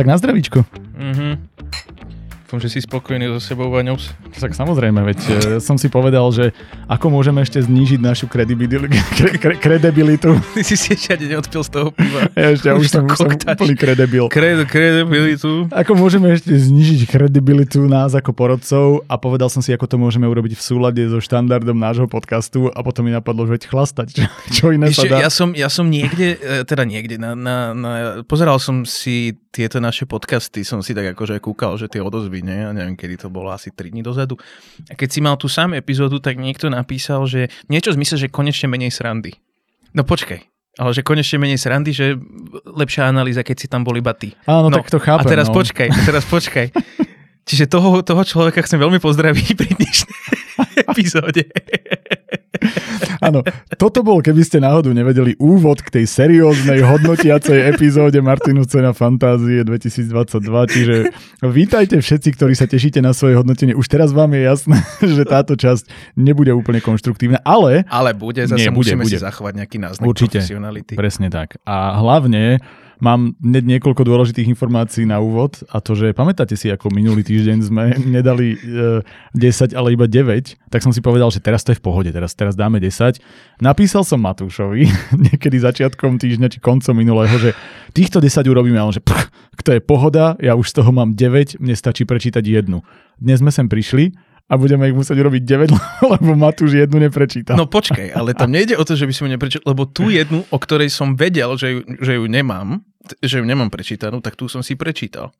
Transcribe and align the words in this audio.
Tak 0.00 0.06
na 0.06 0.18
zdravíčko. 0.18 0.64
Mhm. 0.96 1.36
Dúfam, 2.50 2.66
že 2.66 2.74
si 2.74 2.82
spokojný 2.82 3.30
so 3.30 3.38
sebou, 3.38 3.70
Vaňos. 3.70 4.10
Tak 4.34 4.58
samozrejme, 4.58 5.06
veď 5.06 5.18
e, 5.22 5.32
som 5.62 5.78
si 5.78 5.86
povedal, 5.86 6.26
že 6.34 6.50
ako 6.90 7.06
môžeme 7.14 7.46
ešte 7.46 7.62
znížiť 7.62 8.02
našu 8.02 8.26
kredibilitu. 8.26 8.90
Kre, 8.90 9.38
kre, 9.38 9.54
kredibilitu. 9.54 10.34
Ty 10.58 10.62
si 10.66 10.74
si 10.74 10.98
ešte 10.98 11.30
neodpil 11.30 11.62
z 11.62 11.70
toho 11.70 11.94
piva. 11.94 12.26
Ja 12.34 12.50
ešte, 12.50 12.66
ja 12.66 12.74
už, 12.74 12.90
som, 12.90 13.06
už 13.06 13.18
som 13.22 13.30
úplný 13.30 13.78
kredibil. 13.78 14.26
Kred, 14.26 14.66
kredibilitu. 14.66 15.70
Ako 15.70 15.94
môžeme 15.94 16.34
ešte 16.34 16.50
znižiť 16.50 17.06
kredibilitu 17.06 17.86
nás 17.86 18.18
ako 18.18 18.34
porodcov 18.34 19.06
a 19.06 19.14
povedal 19.14 19.46
som 19.46 19.62
si, 19.62 19.70
ako 19.70 19.86
to 19.86 19.94
môžeme 20.02 20.26
urobiť 20.26 20.58
v 20.58 20.62
súlade 20.74 21.06
so 21.06 21.22
štandardom 21.22 21.78
nášho 21.78 22.10
podcastu 22.10 22.66
a 22.74 22.82
potom 22.82 23.06
mi 23.06 23.14
napadlo, 23.14 23.46
že 23.46 23.62
veď 23.62 23.70
chlastať. 23.70 24.08
Čo, 24.10 24.26
čo 24.50 24.64
iné 24.74 24.90
sa 24.90 25.06
Ešte, 25.06 25.14
dá? 25.14 25.22
ja, 25.22 25.30
som, 25.30 25.54
ja 25.54 25.70
som 25.70 25.86
niekde, 25.86 26.34
e, 26.34 26.66
teda 26.66 26.82
niekde, 26.82 27.14
na, 27.14 27.38
na, 27.38 27.56
na, 27.78 27.90
pozeral 28.26 28.58
som 28.58 28.82
si 28.82 29.38
tieto 29.50 29.82
naše 29.82 30.06
podcasty, 30.06 30.62
som 30.62 30.78
si 30.78 30.94
tak 30.94 31.18
akože 31.18 31.42
kúkal, 31.42 31.74
že 31.74 31.90
tie 31.90 31.98
odozvy, 31.98 32.39
ne? 32.42 32.66
Ja 32.66 32.70
neviem, 32.74 32.96
kedy 32.96 33.26
to 33.26 33.28
bolo, 33.28 33.52
asi 33.52 33.72
3 33.72 33.92
dní 33.92 34.02
dozadu. 34.04 34.36
A 34.88 34.94
keď 34.94 35.08
si 35.08 35.20
mal 35.20 35.36
tú 35.36 35.48
samú 35.48 35.76
epizódu, 35.76 36.20
tak 36.20 36.36
niekto 36.40 36.68
napísal, 36.72 37.24
že 37.28 37.48
niečo 37.68 37.92
zmysle, 37.94 38.16
že 38.16 38.28
konečne 38.32 38.68
menej 38.68 38.92
srandy. 38.92 39.36
No 39.90 40.06
počkaj, 40.06 40.40
ale 40.78 40.90
že 40.94 41.02
konečne 41.02 41.42
menej 41.42 41.58
srandy, 41.58 41.90
že 41.90 42.14
lepšia 42.64 43.10
analýza, 43.10 43.42
keď 43.42 43.56
si 43.58 43.66
tam 43.66 43.82
bol 43.82 43.98
iba 43.98 44.14
ty. 44.14 44.32
Áno, 44.46 44.70
tak 44.70 44.86
to 44.88 45.02
chápem. 45.02 45.26
A 45.26 45.30
teraz 45.30 45.50
no. 45.50 45.54
počkaj, 45.58 45.88
a 45.90 46.00
teraz 46.06 46.24
počkaj. 46.24 46.66
Čiže 47.44 47.66
toho, 47.66 48.02
toho 48.02 48.22
človeka 48.22 48.62
chcem 48.62 48.78
veľmi 48.78 48.98
pozdraviť 48.98 49.48
pri 49.58 49.70
dnešnej 49.74 50.20
epizóde. 50.86 51.42
Áno, 53.20 53.40
toto 53.76 54.00
bol, 54.00 54.20
keby 54.20 54.44
ste 54.44 54.60
náhodou 54.60 54.92
nevedeli, 54.92 55.32
úvod 55.36 55.80
k 55.80 56.00
tej 56.00 56.04
serióznej 56.04 56.84
hodnotiacej 56.84 57.72
epizóde 57.72 58.20
Martinu 58.20 58.64
Cena 58.64 58.92
Fantázie 58.92 59.64
2022, 59.64 60.40
čiže 60.68 60.94
vítajte 61.40 61.96
všetci, 62.00 62.28
ktorí 62.36 62.52
sa 62.52 62.68
tešíte 62.68 63.00
na 63.00 63.12
svoje 63.12 63.36
hodnotenie. 63.36 63.72
Už 63.72 63.88
teraz 63.88 64.12
vám 64.12 64.36
je 64.36 64.44
jasné, 64.44 64.76
že 65.16 65.24
táto 65.24 65.56
časť 65.56 65.88
nebude 66.16 66.52
úplne 66.52 66.80
konštruktívna, 66.80 67.40
ale 67.40 67.84
Ale 67.88 68.12
bude, 68.12 68.44
zase 68.44 68.60
Nie, 68.60 68.68
bude, 68.72 68.92
musíme 68.92 69.04
bude. 69.04 69.16
si 69.16 69.20
zachovať 69.20 69.52
nejaký 69.64 69.76
náznak 69.80 70.04
Určite. 70.04 70.40
profesionality. 70.44 70.92
presne 70.96 71.28
tak. 71.32 71.56
A 71.64 71.96
hlavne 71.96 72.60
mám 73.00 73.34
hneď 73.40 73.76
niekoľko 73.76 74.04
dôležitých 74.04 74.52
informácií 74.52 75.08
na 75.08 75.18
úvod 75.18 75.60
a 75.72 75.80
to, 75.80 75.96
že 75.96 76.12
pamätáte 76.12 76.54
si, 76.54 76.68
ako 76.68 76.92
minulý 76.92 77.24
týždeň 77.24 77.58
sme 77.64 77.84
nedali 78.20 78.56
e, 78.56 79.02
10, 79.34 79.72
ale 79.74 79.96
iba 79.96 80.06
9, 80.06 80.70
tak 80.70 80.80
som 80.84 80.92
si 80.92 81.00
povedal, 81.00 81.32
že 81.32 81.40
teraz 81.40 81.64
to 81.64 81.72
je 81.72 81.80
v 81.80 81.84
pohode, 81.84 82.10
teraz, 82.12 82.36
teraz 82.36 82.54
dáme 82.54 82.78
10. 82.78 83.18
Napísal 83.64 84.04
som 84.04 84.20
Matúšovi 84.20 84.86
niekedy 85.32 85.56
začiatkom 85.58 86.20
týždňa 86.20 86.48
či 86.52 86.58
koncom 86.62 86.94
minulého, 86.94 87.34
že 87.40 87.56
týchto 87.96 88.20
10 88.22 88.46
urobíme 88.46 88.78
a 88.78 88.86
že 88.92 89.02
pch, 89.02 89.32
to 89.60 89.76
je 89.76 89.80
pohoda, 89.82 90.36
ja 90.40 90.56
už 90.56 90.70
z 90.70 90.74
toho 90.80 90.92
mám 90.92 91.16
9, 91.16 91.60
mne 91.60 91.74
stačí 91.76 92.04
prečítať 92.04 92.44
jednu. 92.44 92.80
Dnes 93.20 93.44
sme 93.44 93.52
sem 93.52 93.68
prišli 93.68 94.12
a 94.50 94.58
budeme 94.58 94.90
ich 94.90 94.96
musieť 94.98 95.14
urobiť 95.22 95.42
9, 95.46 95.70
lebo 96.18 96.34
Matúš 96.34 96.74
jednu 96.74 96.98
neprečítal. 96.98 97.54
No 97.54 97.70
počkaj, 97.70 98.10
ale 98.10 98.34
tam 98.34 98.50
nejde 98.50 98.74
o 98.74 98.82
to, 98.82 98.98
že 98.98 99.06
by 99.06 99.14
som 99.14 99.30
ju 99.30 99.38
neprečítal, 99.38 99.64
lebo 99.70 99.86
tú 99.86 100.10
jednu, 100.10 100.42
o 100.50 100.58
ktorej 100.58 100.90
som 100.90 101.14
vedel, 101.14 101.54
že 101.54 101.68
ju, 101.70 101.80
že 102.02 102.18
ju 102.18 102.26
nemám, 102.26 102.82
že 103.22 103.40
ju 103.40 103.44
nemám 103.44 103.72
prečítanú, 103.72 104.20
tak 104.20 104.36
tú 104.36 104.46
som 104.46 104.60
si 104.60 104.76
prečítal. 104.76 105.32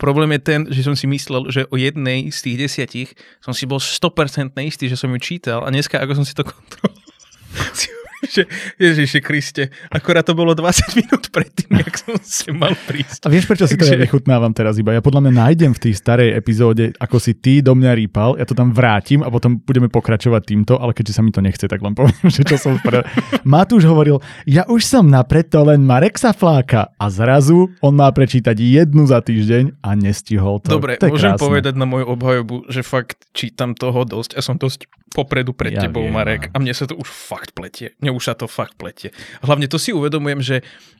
Problém 0.00 0.32
je 0.36 0.40
ten, 0.40 0.60
že 0.72 0.80
som 0.80 0.96
si 0.96 1.04
myslel, 1.04 1.52
že 1.52 1.68
o 1.68 1.76
jednej 1.76 2.32
z 2.32 2.38
tých 2.40 2.56
desiatich 2.56 3.10
som 3.44 3.52
si 3.52 3.68
bol 3.68 3.76
100% 3.76 4.56
istý, 4.64 4.88
že 4.88 4.96
som 4.96 5.12
ju 5.12 5.20
čítal 5.20 5.60
a 5.60 5.68
dneska, 5.68 6.00
ako 6.00 6.20
som 6.20 6.24
si 6.24 6.32
to 6.32 6.44
kontroloval, 6.46 7.04
že 8.34 8.44
Ježiši 8.76 9.20
Kriste, 9.24 9.72
akorát 9.88 10.24
to 10.24 10.36
bolo 10.36 10.52
20 10.52 10.98
minút 11.00 11.32
predtým, 11.32 11.80
jak 11.80 11.94
som 11.96 12.16
si 12.20 12.52
mal 12.52 12.76
prísť. 12.84 13.24
A 13.24 13.32
vieš, 13.32 13.48
prečo 13.48 13.64
si 13.64 13.76
to 13.80 13.88
ja 13.88 13.96
vychutnávam 13.96 14.52
teraz 14.52 14.76
iba? 14.76 14.92
Ja 14.92 15.00
podľa 15.00 15.28
mňa 15.28 15.32
nájdem 15.32 15.72
v 15.72 15.80
tej 15.88 15.92
starej 15.96 16.36
epizóde, 16.36 16.92
ako 17.00 17.16
si 17.16 17.32
ty 17.36 17.64
do 17.64 17.72
mňa 17.72 17.92
rýpal, 17.96 18.36
ja 18.36 18.44
to 18.44 18.52
tam 18.52 18.76
vrátim 18.76 19.24
a 19.24 19.32
potom 19.32 19.60
budeme 19.64 19.88
pokračovať 19.88 20.42
týmto, 20.44 20.76
ale 20.76 20.92
keďže 20.92 21.16
sa 21.16 21.22
mi 21.24 21.32
to 21.32 21.40
nechce, 21.40 21.64
tak 21.64 21.80
len 21.80 21.96
poviem, 21.96 22.28
že 22.34 22.44
čo 22.44 22.60
som 22.60 22.76
spravil. 22.76 23.06
Matúš 23.42 23.88
hovoril, 23.88 24.20
ja 24.44 24.68
už 24.68 24.84
som 24.84 25.08
napreto 25.08 25.64
len 25.64 25.84
Marek 25.84 26.20
sa 26.20 26.36
fláka 26.36 26.92
a 27.00 27.06
zrazu 27.08 27.72
on 27.80 27.96
má 27.96 28.08
prečítať 28.12 28.56
jednu 28.56 29.08
za 29.08 29.24
týždeň 29.24 29.80
a 29.80 29.96
nestihol 29.96 30.60
to. 30.60 30.76
Dobre, 30.76 31.00
to 31.00 31.08
môžem 31.08 31.36
krásne. 31.36 31.44
povedať 31.44 31.74
na 31.76 31.86
moju 31.88 32.04
obhajobu, 32.12 32.68
že 32.68 32.84
fakt 32.84 33.24
čítam 33.32 33.72
toho 33.72 34.04
dosť 34.04 34.36
a 34.36 34.40
som 34.44 34.60
dosť 34.60 34.86
popredu 35.10 35.50
pred 35.52 35.74
Ja 35.74 35.84
tebou, 35.84 36.06
viem, 36.06 36.14
Marek. 36.14 36.48
no. 36.48 36.54
A 36.54 36.62
mne 36.62 36.70
sa 36.70 36.86
to 36.86 36.94
už 36.94 37.06
fakt 37.06 37.50
pletie. 37.52 37.98
Mne 37.98 38.14
už 38.14 38.22
sa 38.30 38.34
to 38.34 38.46
fakt 38.46 38.78
pletie. 38.78 39.10
Hlavne 39.42 39.66
to 39.66 39.74
si 39.76 39.90
uvedomujem, 39.90 40.38
že 40.38 40.56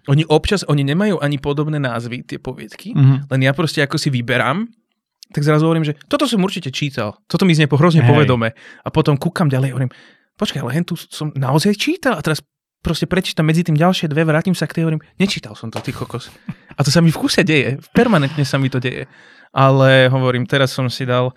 oni 0.07 0.27
občas, 0.27 0.67
oni 0.67 0.83
nemajú 0.83 1.23
ani 1.23 1.39
podobné 1.39 1.79
názvy, 1.79 2.27
tie 2.27 2.37
poviedky, 2.37 2.91
Mhm. 2.93 3.31
len 3.31 3.41
ja 3.41 3.55
proste 3.55 3.81
ako 3.81 3.97
si 3.97 4.11
vyberám, 4.11 4.67
tak 5.31 5.47
zrazu 5.47 5.63
hovorím, 5.63 5.87
že 5.87 5.95
toto 6.11 6.27
som 6.27 6.43
určite 6.43 6.75
čítal. 6.75 7.15
Toto 7.31 7.47
mi 7.47 7.55
znie 7.55 7.71
hrozne 7.71 8.03
Hej. 8.03 8.11
povedome. 8.11 8.51
A 8.83 8.89
potom 8.91 9.15
kúkam 9.15 9.47
ďalej 9.47 9.71
hovorím, 9.71 9.93
počkaj, 10.35 10.59
ale 10.59 10.75
hen 10.75 10.83
tu 10.83 10.99
som 10.99 11.31
naozaj 11.31 11.79
čítal 11.79 12.19
a 12.19 12.23
teraz 12.23 12.43
proste 12.83 13.07
prečítam 13.07 13.47
medzi 13.47 13.63
tým 13.63 13.79
ďalšie 13.79 14.11
dve, 14.11 14.27
vrátim 14.27 14.59
sa 14.59 14.67
k 14.67 14.75
tej 14.75 14.91
hovorím, 14.91 15.05
nečítal 15.23 15.55
som 15.55 15.71
to, 15.71 15.79
ty 15.79 15.95
kokos. 15.95 16.35
A 16.75 16.83
to 16.83 16.91
sa 16.91 16.99
mi 16.99 17.15
v 17.15 17.21
kuse 17.21 17.47
deje, 17.47 17.79
permanentne 17.95 18.43
sa 18.43 18.59
mi 18.59 18.67
to 18.67 18.83
deje. 18.83 19.07
Ale 19.55 20.09
hovorím, 20.09 20.47
teraz 20.47 20.75
som 20.75 20.91
si 20.91 21.05
dal 21.05 21.31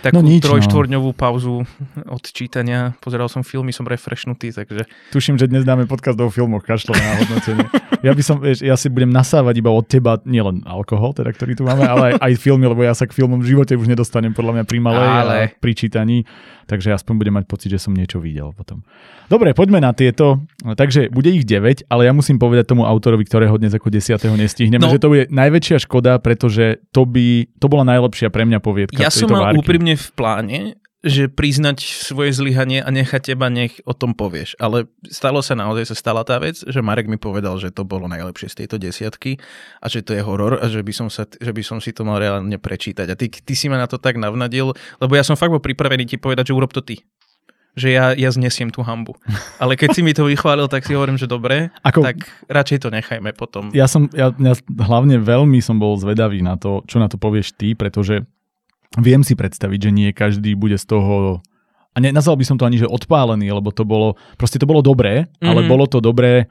takú 0.00 0.14
No 0.14 0.20
nič, 0.20 0.40
no. 0.40 0.52
trojštvorňovú 0.52 1.10
pauzu 1.12 1.62
od 2.06 2.24
čítania. 2.24 2.94
Pozeral 2.98 3.26
som 3.26 3.40
filmy, 3.40 3.70
som 3.70 3.82
refreshnutý, 3.82 4.50
takže 4.50 4.84
Tuším, 5.10 5.34
že 5.34 5.46
dnes 5.46 5.62
dáme 5.62 5.84
podcast 5.84 6.16
o 6.16 6.26
filmoch, 6.26 6.62
kašlo 6.62 6.92
na 6.92 7.18
hodnotenie. 7.18 7.66
Ja 8.00 8.12
by 8.12 8.22
som, 8.22 8.36
vieš, 8.38 8.60
ja 8.60 8.74
si 8.74 8.86
budem 8.86 9.08
nasávať 9.08 9.54
iba 9.56 9.68
od 9.68 9.84
teba, 9.84 10.18
nielen 10.22 10.62
alkohol, 10.62 11.10
teda, 11.12 11.30
ktorý 11.30 11.52
tu 11.52 11.62
máme, 11.62 11.82
ale 11.82 12.02
aj, 12.12 12.14
aj 12.20 12.32
filmy, 12.36 12.64
lebo 12.64 12.80
ja 12.80 12.92
sa 12.92 13.04
k 13.04 13.12
filmom 13.12 13.38
v 13.38 13.48
živote 13.48 13.72
už 13.72 13.86
nedostanem 13.86 14.30
podľa 14.30 14.52
mňa 14.52 14.64
pri 14.64 14.78
malej 14.78 15.08
Ale. 15.08 15.34
a 15.42 15.52
pri 15.52 15.72
čítaní, 15.72 16.22
takže 16.64 16.92
aspoň 16.92 17.14
budem 17.16 17.34
mať 17.34 17.44
pocit, 17.46 17.68
že 17.68 17.78
som 17.78 17.90
niečo 17.90 18.18
videl 18.18 18.50
potom. 18.52 18.82
Dobre, 19.26 19.50
poďme 19.52 19.80
na 19.80 19.90
tieto. 19.90 20.38
Takže 20.62 21.10
bude 21.10 21.26
ich 21.28 21.42
9, 21.42 21.58
ale 21.84 22.02
ja 22.04 22.12
musím 22.12 22.36
povedať 22.36 22.68
tomu 22.68 22.84
autorovi, 22.84 23.22
ktorého 23.22 23.54
dnes 23.56 23.74
ako 23.74 23.90
10. 23.90 24.22
nestihneme, 24.36 24.78
No. 24.78 24.86
že 24.88 24.98
to 24.98 25.08
bude 25.08 25.26
najväčšia 25.28 25.82
škoda, 25.82 26.14
pretože 26.16 26.78
to 26.90 27.02
by, 27.02 27.50
to 27.52 27.66
bola 27.66 27.82
najlepšia 27.84 28.30
pre 28.30 28.44
mňa 28.44 28.58
poviedka 28.60 28.98
ja 28.98 29.10
som 29.10 29.26
mal. 29.26 29.50
Úprimne 29.76 29.92
v 29.92 30.08
pláne, 30.16 30.60
že 31.04 31.28
priznať 31.28 31.84
svoje 31.84 32.32
zlyhanie 32.32 32.80
a 32.80 32.88
nechať 32.88 33.36
teba, 33.36 33.52
nech 33.52 33.76
o 33.84 33.92
tom 33.92 34.16
povieš. 34.16 34.56
Ale 34.56 34.88
stalo 35.04 35.44
sa 35.44 35.52
naozaj, 35.52 35.92
sa 35.92 35.96
stala 36.00 36.24
tá 36.24 36.40
vec, 36.40 36.64
že 36.64 36.80
Marek 36.80 37.12
mi 37.12 37.20
povedal, 37.20 37.60
že 37.60 37.68
to 37.68 37.84
bolo 37.84 38.08
najlepšie 38.08 38.48
z 38.48 38.64
tejto 38.64 38.80
desiatky 38.80 39.36
a 39.84 39.86
že 39.92 40.00
to 40.00 40.16
je 40.16 40.24
horor 40.24 40.56
a 40.56 40.66
že 40.72 40.80
by 40.80 40.92
som, 40.96 41.12
sa, 41.12 41.28
že 41.28 41.52
by 41.52 41.60
som 41.60 41.84
si 41.84 41.92
to 41.92 42.08
mal 42.08 42.16
reálne 42.16 42.56
prečítať. 42.56 43.06
A 43.12 43.14
ty, 43.20 43.28
ty 43.28 43.52
si 43.52 43.68
ma 43.68 43.76
na 43.76 43.84
to 43.84 44.00
tak 44.00 44.16
navnadil, 44.16 44.72
lebo 44.96 45.12
ja 45.12 45.20
som 45.20 45.36
fakt 45.36 45.52
bol 45.52 45.60
pripravený 45.60 46.08
ti 46.08 46.16
povedať, 46.16 46.48
že 46.48 46.56
urob 46.56 46.72
to 46.72 46.80
ty. 46.80 47.04
Že 47.76 47.92
ja, 47.92 48.16
ja 48.16 48.32
znesiem 48.32 48.72
tú 48.72 48.80
hambu. 48.80 49.12
Ale 49.62 49.76
keď 49.76 49.92
si 49.92 50.00
mi 50.00 50.16
to 50.16 50.24
vychválil, 50.24 50.64
tak 50.72 50.88
si 50.88 50.96
hovorím, 50.96 51.20
že 51.20 51.28
dobre, 51.28 51.68
Ako- 51.84 52.08
tak 52.08 52.24
radšej 52.48 52.82
to 52.82 52.88
nechajme 52.88 53.36
potom. 53.36 53.68
Ja 53.76 53.84
som, 53.84 54.08
ja, 54.16 54.32
ja 54.32 54.56
hlavne 54.80 55.20
veľmi 55.20 55.60
som 55.60 55.76
bol 55.76 56.00
zvedavý 56.00 56.40
na 56.40 56.56
to, 56.56 56.80
čo 56.88 56.96
na 56.96 57.12
to 57.12 57.20
povieš 57.20 57.52
ty, 57.52 57.76
pretože 57.76 58.24
viem 59.00 59.22
si 59.22 59.36
predstaviť, 59.36 59.78
že 59.78 59.90
nie 59.92 60.10
každý 60.12 60.56
bude 60.56 60.76
z 60.80 60.86
toho 60.88 61.40
a 61.96 61.96
ne, 61.96 62.12
nazval 62.12 62.36
by 62.36 62.44
som 62.44 62.60
to 62.60 62.68
ani, 62.68 62.76
že 62.76 62.84
odpálený, 62.84 63.48
lebo 63.48 63.72
to 63.72 63.88
bolo, 63.88 64.20
proste 64.36 64.60
to 64.60 64.68
bolo 64.68 64.84
dobré, 64.84 65.32
mm-hmm. 65.32 65.48
ale 65.48 65.60
Mhm. 65.64 65.68
bolo 65.72 65.84
to 65.88 66.04
dobré, 66.04 66.44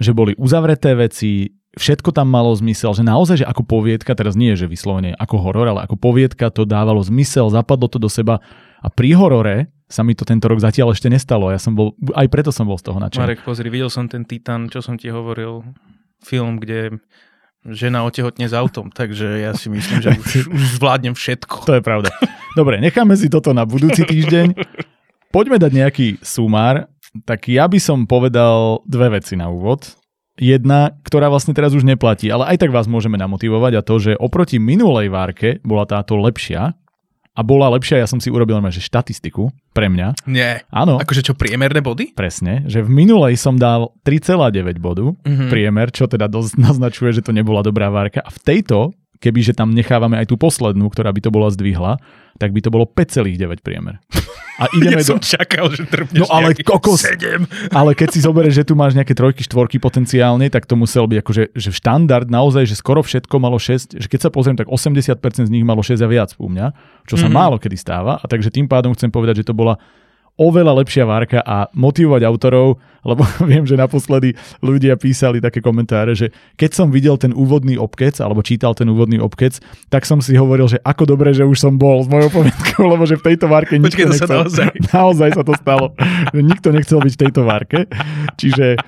že 0.00 0.16
boli 0.16 0.32
uzavreté 0.40 0.96
veci, 0.96 1.52
všetko 1.76 2.16
tam 2.16 2.32
malo 2.32 2.56
zmysel, 2.56 2.96
že 2.96 3.04
naozaj, 3.04 3.44
že 3.44 3.46
ako 3.46 3.68
poviedka, 3.68 4.16
teraz 4.16 4.32
nie 4.32 4.56
je, 4.56 4.64
že 4.64 4.72
vyslovene 4.72 5.12
ako 5.20 5.36
horor, 5.44 5.68
ale 5.76 5.84
ako 5.84 6.00
poviedka 6.00 6.48
to 6.48 6.64
dávalo 6.64 7.04
zmysel, 7.04 7.52
zapadlo 7.52 7.92
to 7.92 8.00
do 8.00 8.08
seba 8.08 8.40
a 8.80 8.88
pri 8.88 9.12
horore 9.12 9.68
sa 9.90 10.00
mi 10.00 10.16
to 10.16 10.24
tento 10.24 10.48
rok 10.48 10.62
zatiaľ 10.62 10.96
ešte 10.96 11.12
nestalo. 11.12 11.52
Ja 11.52 11.60
som 11.60 11.76
bol, 11.76 11.92
aj 12.16 12.30
preto 12.32 12.48
som 12.48 12.64
bol 12.64 12.80
z 12.80 12.88
toho 12.88 12.98
nadšený. 13.02 13.20
Marek, 13.20 13.42
pozri, 13.44 13.68
videl 13.68 13.92
som 13.92 14.08
ten 14.08 14.24
Titan, 14.24 14.72
čo 14.72 14.80
som 14.80 14.96
ti 14.96 15.12
hovoril, 15.12 15.66
film, 16.24 16.56
kde 16.56 17.02
žena 17.66 18.08
otehotne 18.08 18.48
s 18.48 18.54
autom, 18.56 18.88
takže 18.88 19.44
ja 19.44 19.52
si 19.52 19.68
myslím, 19.68 20.00
že 20.00 20.10
už, 20.16 20.32
už 20.56 20.62
zvládnem 20.80 21.12
všetko. 21.12 21.68
To 21.68 21.76
je 21.76 21.82
pravda. 21.84 22.08
Dobre, 22.56 22.80
necháme 22.80 23.14
si 23.14 23.28
toto 23.28 23.52
na 23.52 23.68
budúci 23.68 24.02
týždeň. 24.02 24.56
Poďme 25.30 25.62
dať 25.62 25.72
nejaký 25.72 26.06
sumár. 26.24 26.90
Tak 27.26 27.50
ja 27.50 27.66
by 27.66 27.78
som 27.78 28.06
povedal 28.06 28.82
dve 28.86 29.18
veci 29.18 29.34
na 29.34 29.50
úvod. 29.50 29.98
Jedna, 30.40 30.94
ktorá 31.04 31.28
vlastne 31.28 31.52
teraz 31.52 31.76
už 31.76 31.84
neplatí, 31.84 32.32
ale 32.32 32.48
aj 32.54 32.64
tak 32.64 32.72
vás 32.72 32.88
môžeme 32.88 33.20
namotivovať 33.20 33.72
a 33.76 33.84
to, 33.84 33.94
že 34.00 34.12
oproti 34.16 34.56
minulej 34.56 35.12
várke 35.12 35.60
bola 35.60 35.84
táto 35.84 36.16
lepšia 36.16 36.79
a 37.40 37.42
bola 37.42 37.72
lepšia, 37.72 37.96
ja 37.96 38.04
som 38.04 38.20
si 38.20 38.28
urobil 38.28 38.52
normálne, 38.52 38.76
že 38.76 38.84
štatistiku 38.84 39.48
pre 39.72 39.88
mňa. 39.88 40.28
Nie. 40.28 40.68
Áno, 40.68 41.00
Akože 41.00 41.24
čo, 41.24 41.32
priemerné 41.32 41.80
body? 41.80 42.12
presne, 42.12 42.68
že 42.68 42.84
v 42.84 42.92
minulej 42.92 43.40
som 43.40 43.56
dal 43.56 43.96
3,9 44.04 44.76
bodu, 44.76 45.16
Mhm. 45.24 45.48
priemer, 45.48 45.88
čo 45.88 46.04
teda 46.04 46.28
dosť 46.28 46.60
naznačuje, 46.60 47.16
že 47.16 47.24
to 47.24 47.32
nebola 47.32 47.64
dobrá 47.64 47.88
várka. 47.88 48.20
A 48.20 48.28
v 48.28 48.38
tejto 48.38 48.92
kebyže 49.20 49.52
tam 49.52 49.76
nechávame 49.76 50.16
aj 50.16 50.32
tú 50.32 50.40
poslednú, 50.40 50.88
ktorá 50.88 51.12
by 51.12 51.20
to 51.20 51.30
bola 51.30 51.52
zdvihla, 51.52 52.00
tak 52.40 52.56
by 52.56 52.60
to 52.64 52.72
bolo 52.72 52.88
5,9 52.88 53.60
priemer. 53.60 54.00
A 54.56 54.64
ideme 54.80 55.04
ja 55.04 55.04
do... 55.04 55.08
som 55.14 55.20
čakal, 55.20 55.68
že 55.76 55.84
trpneš 55.84 56.24
no, 56.24 56.26
ale 56.32 56.56
kokos, 56.56 57.04
7. 57.04 57.44
Ale 57.68 57.92
keď 57.92 58.08
si 58.16 58.24
zoberieš, 58.24 58.64
že 58.64 58.64
tu 58.64 58.72
máš 58.72 58.96
nejaké 58.96 59.12
trojky, 59.12 59.44
štvorky 59.44 59.76
potenciálne, 59.76 60.48
tak 60.48 60.64
to 60.64 60.72
musel 60.74 61.04
byť 61.04 61.18
akože 61.20 61.42
že 61.52 61.70
štandard 61.70 62.32
naozaj, 62.32 62.64
že 62.64 62.80
skoro 62.80 63.04
všetko 63.04 63.36
malo 63.36 63.60
6, 63.60 64.00
že 64.00 64.06
keď 64.08 64.20
sa 64.26 64.30
pozriem, 64.32 64.56
tak 64.56 64.72
80% 64.72 65.20
z 65.20 65.52
nich 65.52 65.68
malo 65.68 65.84
6 65.84 66.00
a 66.00 66.08
viac 66.08 66.32
u 66.40 66.48
mňa, 66.48 66.72
čo 67.04 67.20
sa 67.20 67.28
mm-hmm. 67.28 67.36
málo 67.36 67.56
kedy 67.60 67.76
stáva. 67.76 68.16
A 68.16 68.24
takže 68.24 68.48
tým 68.48 68.64
pádom 68.64 68.96
chcem 68.96 69.12
povedať, 69.12 69.44
že 69.44 69.52
to 69.52 69.54
bola 69.54 69.76
oveľa 70.40 70.72
lepšia 70.80 71.04
várka 71.04 71.44
a 71.44 71.68
motivovať 71.76 72.24
autorov, 72.24 72.80
lebo 73.04 73.22
viem, 73.50 73.68
že 73.68 73.76
naposledy 73.76 74.32
ľudia 74.64 74.96
písali 74.96 75.44
také 75.44 75.60
komentáre, 75.60 76.16
že 76.16 76.32
keď 76.56 76.70
som 76.72 76.88
videl 76.88 77.20
ten 77.20 77.36
úvodný 77.36 77.76
obkec, 77.76 78.16
alebo 78.24 78.40
čítal 78.40 78.72
ten 78.72 78.88
úvodný 78.88 79.20
obkec, 79.20 79.60
tak 79.92 80.08
som 80.08 80.24
si 80.24 80.32
hovoril, 80.40 80.72
že 80.72 80.80
ako 80.80 81.04
dobre, 81.04 81.36
že 81.36 81.44
už 81.44 81.60
som 81.60 81.76
bol 81.76 82.00
s 82.00 82.08
mojou 82.08 82.32
poviedkou, 82.32 82.88
lebo 82.96 83.04
že 83.04 83.20
v 83.20 83.36
tejto 83.36 83.46
várke 83.52 83.76
nikto 83.76 84.00
Počkej, 84.00 84.06
nechcel. 84.08 84.28
Sa 84.28 84.36
naozaj. 84.40 84.68
naozaj 84.96 85.30
sa 85.36 85.44
to 85.44 85.52
stalo. 85.60 85.92
že 86.32 86.40
nikto 86.40 86.72
nechcel 86.72 86.98
byť 87.04 87.12
v 87.12 87.20
tejto 87.28 87.42
várke. 87.44 87.78
Čiže 88.40 88.80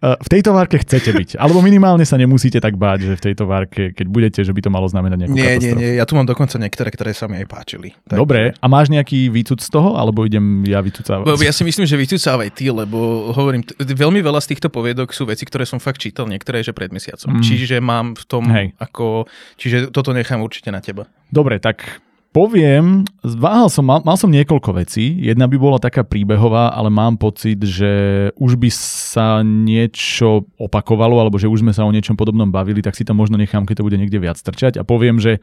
v 0.00 0.28
tejto 0.32 0.56
várke 0.56 0.80
chcete 0.80 1.12
byť. 1.12 1.30
Alebo 1.36 1.60
minimálne 1.60 2.08
sa 2.08 2.16
nemusíte 2.16 2.56
tak 2.56 2.80
báť, 2.80 3.04
že 3.04 3.14
v 3.20 3.22
tejto 3.30 3.44
várke, 3.44 3.92
keď 3.92 4.06
budete, 4.08 4.40
že 4.40 4.52
by 4.56 4.60
to 4.64 4.70
malo 4.72 4.88
znamenať 4.88 5.28
nejakú 5.28 5.36
Nie, 5.36 5.60
katastrofu. 5.60 5.76
nie, 5.76 5.88
nie. 5.92 5.98
Ja 6.00 6.04
tu 6.08 6.14
mám 6.16 6.24
dokonca 6.24 6.56
niektoré, 6.56 6.88
ktoré 6.88 7.12
sa 7.12 7.28
mi 7.28 7.36
aj 7.36 7.46
páčili. 7.46 7.92
Tak... 8.08 8.16
Dobre. 8.16 8.56
A 8.56 8.66
máš 8.66 8.88
nejaký 8.88 9.28
výcud 9.28 9.60
z 9.60 9.68
toho? 9.68 10.00
Alebo 10.00 10.24
idem 10.24 10.64
ja 10.64 10.80
vycúcávať? 10.80 11.36
Ja 11.44 11.52
si 11.52 11.68
myslím, 11.68 11.84
že 11.84 12.00
vycúcávaj 12.00 12.48
ty, 12.56 12.72
lebo 12.72 13.28
hovorím, 13.36 13.60
t- 13.68 13.76
veľmi 13.76 14.24
veľa 14.24 14.40
z 14.40 14.56
týchto 14.56 14.72
poviedok 14.72 15.12
sú 15.12 15.28
veci, 15.28 15.44
ktoré 15.44 15.68
som 15.68 15.76
fakt 15.76 16.00
čítal, 16.00 16.24
niektoré 16.24 16.64
že 16.64 16.72
pred 16.72 16.88
mesiacom. 16.88 17.36
Mm. 17.36 17.44
Čiže 17.44 17.76
mám 17.84 18.16
v 18.16 18.24
tom 18.24 18.44
Hej. 18.48 18.72
ako... 18.80 19.28
Čiže 19.60 19.92
toto 19.92 20.16
nechám 20.16 20.40
určite 20.40 20.72
na 20.72 20.80
teba. 20.80 21.12
Dobre, 21.28 21.60
tak 21.60 22.00
poviem, 22.30 23.02
zváhal 23.26 23.66
som, 23.66 23.82
mal, 23.82 24.02
mal 24.06 24.14
som 24.14 24.30
niekoľko 24.30 24.70
vecí. 24.78 25.18
Jedna 25.18 25.50
by 25.50 25.56
bola 25.58 25.78
taká 25.82 26.06
príbehová, 26.06 26.70
ale 26.70 26.86
mám 26.86 27.18
pocit, 27.18 27.58
že 27.58 27.92
už 28.38 28.54
by 28.54 28.70
sa 28.70 29.42
niečo 29.42 30.46
opakovalo, 30.54 31.18
alebo 31.18 31.36
že 31.42 31.50
už 31.50 31.66
sme 31.66 31.74
sa 31.74 31.82
o 31.82 31.94
niečom 31.94 32.14
podobnom 32.14 32.46
bavili, 32.46 32.82
tak 32.82 32.94
si 32.94 33.02
to 33.02 33.14
možno 33.14 33.34
nechám, 33.34 33.66
keď 33.66 33.82
to 33.82 33.86
bude 33.86 33.98
niekde 33.98 34.18
viac 34.22 34.38
trčať. 34.38 34.78
A 34.78 34.86
poviem, 34.86 35.18
že 35.18 35.42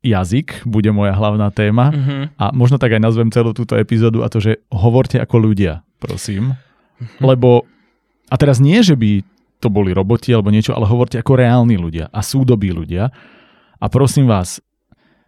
jazyk 0.00 0.64
bude 0.64 0.88
moja 0.96 1.12
hlavná 1.12 1.52
téma 1.52 1.92
mm-hmm. 1.92 2.22
a 2.40 2.44
možno 2.56 2.80
tak 2.80 2.96
aj 2.96 3.04
nazvem 3.04 3.28
celú 3.28 3.52
túto 3.52 3.76
epizódu 3.76 4.24
a 4.24 4.32
to, 4.32 4.40
že 4.40 4.64
hovorte 4.72 5.20
ako 5.20 5.36
ľudia, 5.50 5.84
prosím. 6.00 6.56
Mm-hmm. 6.56 7.20
Lebo, 7.20 7.68
a 8.32 8.34
teraz 8.40 8.62
nie, 8.62 8.80
že 8.80 8.96
by 8.96 9.20
to 9.60 9.68
boli 9.68 9.92
roboti 9.92 10.32
alebo 10.32 10.48
niečo, 10.48 10.72
ale 10.72 10.88
hovorte 10.88 11.20
ako 11.20 11.36
reálni 11.36 11.76
ľudia 11.76 12.08
a 12.08 12.24
súdobí 12.24 12.72
ľudia. 12.72 13.12
A 13.76 13.86
prosím 13.92 14.24
vás, 14.24 14.64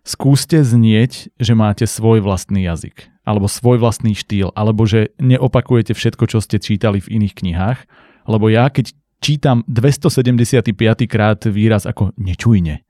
skúste 0.02 0.62
znieť, 0.62 1.30
že 1.38 1.52
máte 1.54 1.86
svoj 1.86 2.22
vlastný 2.22 2.66
jazyk, 2.66 3.10
alebo 3.22 3.46
svoj 3.46 3.78
vlastný 3.78 4.14
štýl, 4.18 4.50
alebo 4.54 4.86
že 4.86 5.14
neopakujete 5.22 5.94
všetko, 5.94 6.24
čo 6.26 6.38
ste 6.42 6.58
čítali 6.58 6.98
v 6.98 7.22
iných 7.22 7.34
knihách, 7.38 7.78
lebo 8.26 8.50
ja 8.50 8.70
keď 8.70 8.94
čítam 9.22 9.62
275. 9.70 10.74
krát 11.06 11.40
výraz 11.46 11.86
ako 11.86 12.10
nečujne, 12.18 12.82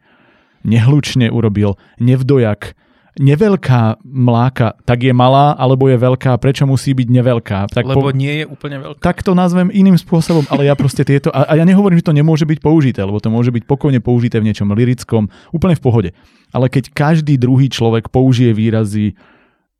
nehlučne 0.64 1.28
urobil, 1.28 1.76
nevdojak, 2.00 2.72
neveľká 3.20 4.00
mláka, 4.04 4.78
tak 4.88 5.04
je 5.04 5.12
malá, 5.12 5.52
alebo 5.60 5.88
je 5.88 6.00
veľká, 6.00 6.32
prečo 6.40 6.64
musí 6.64 6.96
byť 6.96 7.08
neveľká? 7.12 7.58
Tak 7.68 7.84
Lebo 7.84 8.08
po... 8.08 8.16
nie 8.16 8.42
je 8.42 8.44
úplne 8.48 8.80
veľká. 8.80 9.00
Tak 9.04 9.20
to 9.20 9.36
nazvem 9.36 9.68
iným 9.68 10.00
spôsobom, 10.00 10.48
ale 10.48 10.68
ja 10.68 10.74
proste 10.78 11.04
tieto, 11.04 11.28
a, 11.28 11.44
a 11.44 11.52
ja 11.60 11.64
nehovorím, 11.68 12.00
že 12.00 12.08
to 12.08 12.16
nemôže 12.16 12.48
byť 12.48 12.58
použité, 12.64 13.00
lebo 13.04 13.20
to 13.20 13.28
môže 13.28 13.52
byť 13.52 13.68
pokojne 13.68 14.00
použité 14.00 14.40
v 14.40 14.48
niečom 14.48 14.72
lirickom, 14.72 15.28
úplne 15.52 15.76
v 15.76 15.84
pohode. 15.84 16.10
Ale 16.52 16.68
keď 16.68 16.92
každý 16.92 17.36
druhý 17.36 17.68
človek 17.68 18.08
použije 18.08 18.52
výrazy 18.52 19.16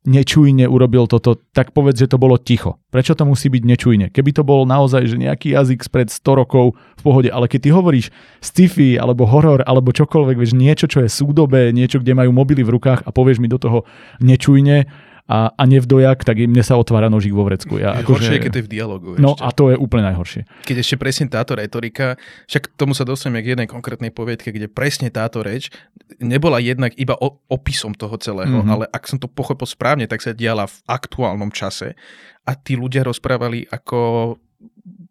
nečujne 0.03 0.67
urobil 0.67 1.07
toto, 1.07 1.39
tak 1.55 1.71
povedz, 1.71 2.03
že 2.03 2.11
to 2.11 2.19
bolo 2.19 2.35
ticho. 2.35 2.79
Prečo 2.91 3.15
to 3.15 3.23
musí 3.23 3.47
byť 3.47 3.63
nečujne? 3.63 4.05
Keby 4.11 4.31
to 4.35 4.43
bol 4.43 4.67
naozaj 4.67 5.07
že 5.07 5.15
nejaký 5.15 5.55
jazyk 5.55 5.79
spred 5.79 6.07
100 6.11 6.39
rokov 6.43 6.75
v 6.99 7.01
pohode, 7.01 7.29
ale 7.31 7.47
keď 7.47 7.59
ty 7.63 7.69
hovoríš 7.71 8.07
sci-fi 8.43 8.99
alebo 8.99 9.23
horor 9.23 9.63
alebo 9.63 9.95
čokoľvek, 9.95 10.35
vieš, 10.35 10.53
niečo, 10.59 10.85
čo 10.91 11.07
je 11.07 11.09
súdobé, 11.09 11.71
niečo, 11.71 12.03
kde 12.03 12.19
majú 12.19 12.35
mobily 12.35 12.67
v 12.67 12.75
rukách 12.75 13.07
a 13.07 13.09
povieš 13.15 13.39
mi 13.39 13.47
do 13.47 13.55
toho 13.55 13.87
nečujne, 14.19 14.91
a, 15.23 15.55
a 15.55 15.63
nevdojak, 15.63 16.27
tak 16.27 16.35
mne 16.35 16.59
sa 16.67 16.75
otvára 16.75 17.07
nožík 17.07 17.31
vo 17.31 17.47
vrecku. 17.47 17.79
Ja, 17.79 17.95
je 17.95 18.03
horšie, 18.03 18.37
že... 18.37 18.43
keď 18.43 18.51
to 18.51 18.59
je 18.59 18.65
v 18.67 18.71
dialogu. 18.71 19.09
No 19.15 19.39
ešte. 19.39 19.43
a 19.47 19.49
to 19.55 19.63
je 19.71 19.77
úplne 19.79 20.03
najhoršie. 20.11 20.43
Keď 20.67 20.77
ešte 20.83 20.95
presne 20.99 21.25
táto 21.31 21.55
retorika, 21.55 22.19
však 22.51 22.75
tomu 22.75 22.91
sa 22.91 23.07
dostaneme 23.07 23.39
k 23.39 23.55
jednej 23.55 23.67
konkrétnej 23.71 24.11
poviedke, 24.11 24.51
kde 24.51 24.67
presne 24.67 25.07
táto 25.07 25.39
reč 25.39 25.71
nebola 26.19 26.59
jednak 26.59 26.91
iba 26.99 27.15
o, 27.15 27.39
opisom 27.47 27.95
toho 27.95 28.19
celého, 28.19 28.61
mm-hmm. 28.61 28.73
ale 28.75 28.85
ak 28.91 29.03
som 29.07 29.15
to 29.15 29.31
pochopil 29.31 29.63
správne, 29.63 30.11
tak 30.11 30.19
sa 30.19 30.35
diala 30.35 30.67
v 30.67 30.75
aktuálnom 30.91 31.55
čase 31.55 31.95
a 32.43 32.51
tí 32.59 32.75
ľudia 32.75 33.07
rozprávali 33.07 33.63
ako 33.71 34.35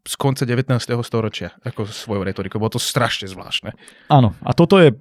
z 0.03 0.15
konca 0.19 0.43
19. 0.45 0.77
storočia, 1.07 1.55
ako 1.63 1.87
svojou 1.87 2.27
retorikou. 2.27 2.59
Bolo 2.59 2.77
to 2.77 2.83
strašne 2.83 3.31
zvláštne. 3.31 3.73
Áno, 4.11 4.35
a 4.43 4.51
toto 4.53 4.77
je 4.77 4.93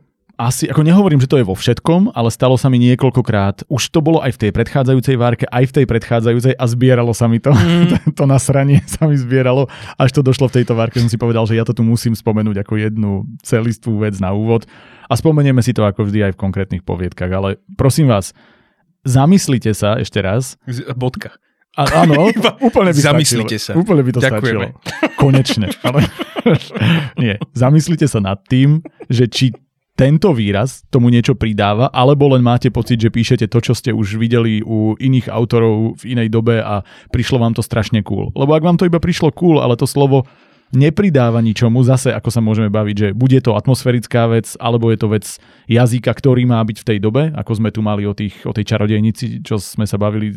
asi, 0.42 0.66
ako 0.66 0.82
nehovorím, 0.82 1.22
že 1.22 1.30
to 1.30 1.38
je 1.38 1.46
vo 1.46 1.54
všetkom, 1.54 2.18
ale 2.18 2.34
stalo 2.34 2.58
sa 2.58 2.66
mi 2.66 2.82
niekoľkokrát. 2.82 3.70
Už 3.70 3.94
to 3.94 4.02
bolo 4.02 4.26
aj 4.26 4.34
v 4.34 4.42
tej 4.42 4.52
predchádzajúcej 4.58 5.14
várke, 5.14 5.46
aj 5.46 5.70
v 5.70 5.76
tej 5.78 5.86
predchádzajúcej 5.86 6.54
a 6.58 6.66
zbieralo 6.66 7.14
sa 7.14 7.30
mi 7.30 7.38
to. 7.38 7.54
Mm. 7.54 7.94
to 8.18 8.26
nasranie 8.26 8.82
sa 8.90 9.06
mi 9.06 9.14
zbieralo. 9.14 9.70
Až 10.02 10.18
to 10.18 10.26
došlo 10.26 10.50
v 10.50 10.62
tejto 10.62 10.74
várke, 10.74 10.98
som 10.98 11.14
si 11.14 11.22
povedal, 11.22 11.46
že 11.46 11.62
ja 11.62 11.62
to 11.62 11.78
tu 11.78 11.86
musím 11.86 12.18
spomenúť 12.18 12.66
ako 12.66 12.74
jednu 12.82 13.30
celistvú 13.46 14.02
vec 14.02 14.18
na 14.18 14.34
úvod. 14.34 14.66
A 15.06 15.14
spomenieme 15.14 15.62
si 15.62 15.78
to 15.78 15.86
ako 15.86 16.10
vždy 16.10 16.26
aj 16.26 16.34
v 16.34 16.42
konkrétnych 16.42 16.82
poviedkach. 16.82 17.30
Ale 17.30 17.62
prosím 17.78 18.10
vás, 18.10 18.34
zamyslite 19.06 19.78
sa 19.78 20.02
ešte 20.02 20.26
raz. 20.26 20.58
Bodka. 20.98 21.38
A, 21.78 22.04
áno, 22.04 22.28
úplne 22.68 22.92
by 22.92 23.00
Zamyslite 23.00 23.56
stačilo. 23.56 23.78
sa. 23.78 23.80
Úplne 23.80 24.02
by 24.04 24.12
to 24.12 24.20
Ďakujeme. 24.20 24.66
stačilo. 24.76 25.16
Konečne. 25.16 25.68
Ale, 25.88 26.04
nie, 27.24 27.40
zamyslite 27.56 28.12
sa 28.12 28.20
nad 28.20 28.44
tým, 28.44 28.84
že 29.08 29.32
či 29.32 29.56
tento 30.02 30.34
výraz 30.34 30.82
tomu 30.90 31.14
niečo 31.14 31.38
pridáva, 31.38 31.86
alebo 31.94 32.26
len 32.34 32.42
máte 32.42 32.74
pocit, 32.74 32.98
že 32.98 33.14
píšete 33.14 33.46
to, 33.46 33.62
čo 33.62 33.78
ste 33.78 33.94
už 33.94 34.18
videli 34.18 34.66
u 34.66 34.98
iných 34.98 35.30
autorov 35.30 36.02
v 36.02 36.18
inej 36.18 36.34
dobe 36.34 36.58
a 36.58 36.82
prišlo 37.14 37.38
vám 37.38 37.54
to 37.54 37.62
strašne 37.62 38.02
cool. 38.02 38.34
Lebo 38.34 38.58
ak 38.58 38.66
vám 38.66 38.82
to 38.82 38.90
iba 38.90 38.98
prišlo 38.98 39.30
cool, 39.38 39.62
ale 39.62 39.78
to 39.78 39.86
slovo 39.86 40.26
nepridáva 40.74 41.38
ničomu, 41.46 41.86
zase 41.86 42.10
ako 42.10 42.34
sa 42.34 42.42
môžeme 42.42 42.74
baviť, 42.74 42.96
že 42.98 43.08
bude 43.14 43.38
to 43.46 43.54
atmosférická 43.54 44.26
vec, 44.26 44.58
alebo 44.58 44.90
je 44.90 44.98
to 44.98 45.08
vec 45.12 45.26
jazyka, 45.70 46.10
ktorý 46.10 46.50
má 46.50 46.64
byť 46.66 46.78
v 46.82 46.88
tej 46.88 46.98
dobe, 46.98 47.30
ako 47.38 47.52
sme 47.62 47.70
tu 47.70 47.86
mali 47.86 48.08
o, 48.10 48.16
tých, 48.18 48.42
o 48.48 48.56
tej 48.56 48.74
čarodejnici, 48.74 49.46
čo 49.46 49.62
sme 49.62 49.86
sa 49.86 50.02
bavili 50.02 50.34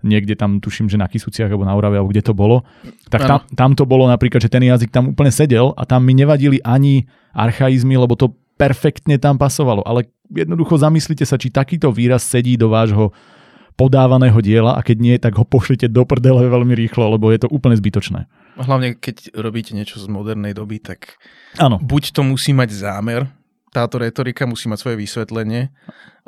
niekde 0.00 0.34
tam, 0.34 0.56
tuším, 0.58 0.88
že 0.88 0.96
na 0.96 1.06
Kisuciach 1.06 1.52
alebo 1.52 1.68
na 1.68 1.76
Orave, 1.76 2.00
alebo 2.00 2.10
kde 2.10 2.24
to 2.24 2.34
bolo. 2.34 2.64
Tak 3.12 3.20
tam, 3.22 3.38
tam 3.54 3.70
to 3.76 3.84
bolo 3.84 4.08
napríklad, 4.08 4.40
že 4.40 4.50
ten 4.50 4.64
jazyk 4.64 4.88
tam 4.88 5.12
úplne 5.12 5.30
sedel 5.30 5.76
a 5.76 5.84
tam 5.84 6.02
mi 6.02 6.16
nevadili 6.16 6.58
ani 6.64 7.06
archaizmy, 7.36 7.94
lebo 7.94 8.16
to 8.18 8.34
perfektne 8.56 9.16
tam 9.18 9.36
pasovalo. 9.36 9.82
Ale 9.84 10.08
jednoducho 10.32 10.80
zamyslite 10.80 11.24
sa, 11.28 11.36
či 11.36 11.52
takýto 11.52 11.92
výraz 11.92 12.24
sedí 12.24 12.56
do 12.56 12.72
vášho 12.72 13.12
podávaného 13.76 14.36
diela 14.44 14.76
a 14.76 14.84
keď 14.84 14.96
nie, 15.00 15.16
tak 15.16 15.36
ho 15.40 15.44
pošlite 15.48 15.88
do 15.88 16.04
prdele 16.04 16.44
veľmi 16.44 16.76
rýchlo, 16.76 17.16
lebo 17.16 17.32
je 17.32 17.40
to 17.40 17.48
úplne 17.48 17.76
zbytočné. 17.76 18.28
Hlavne 18.60 19.00
keď 19.00 19.32
robíte 19.32 19.72
niečo 19.72 19.96
z 19.96 20.06
modernej 20.12 20.52
doby, 20.52 20.76
tak 20.76 21.16
ano. 21.56 21.80
buď 21.80 22.12
to 22.12 22.20
musí 22.20 22.52
mať 22.52 22.68
zámer, 22.68 23.24
táto 23.72 23.96
retorika 23.96 24.44
musí 24.44 24.68
mať 24.68 24.78
svoje 24.84 24.96
vysvetlenie, 25.00 25.72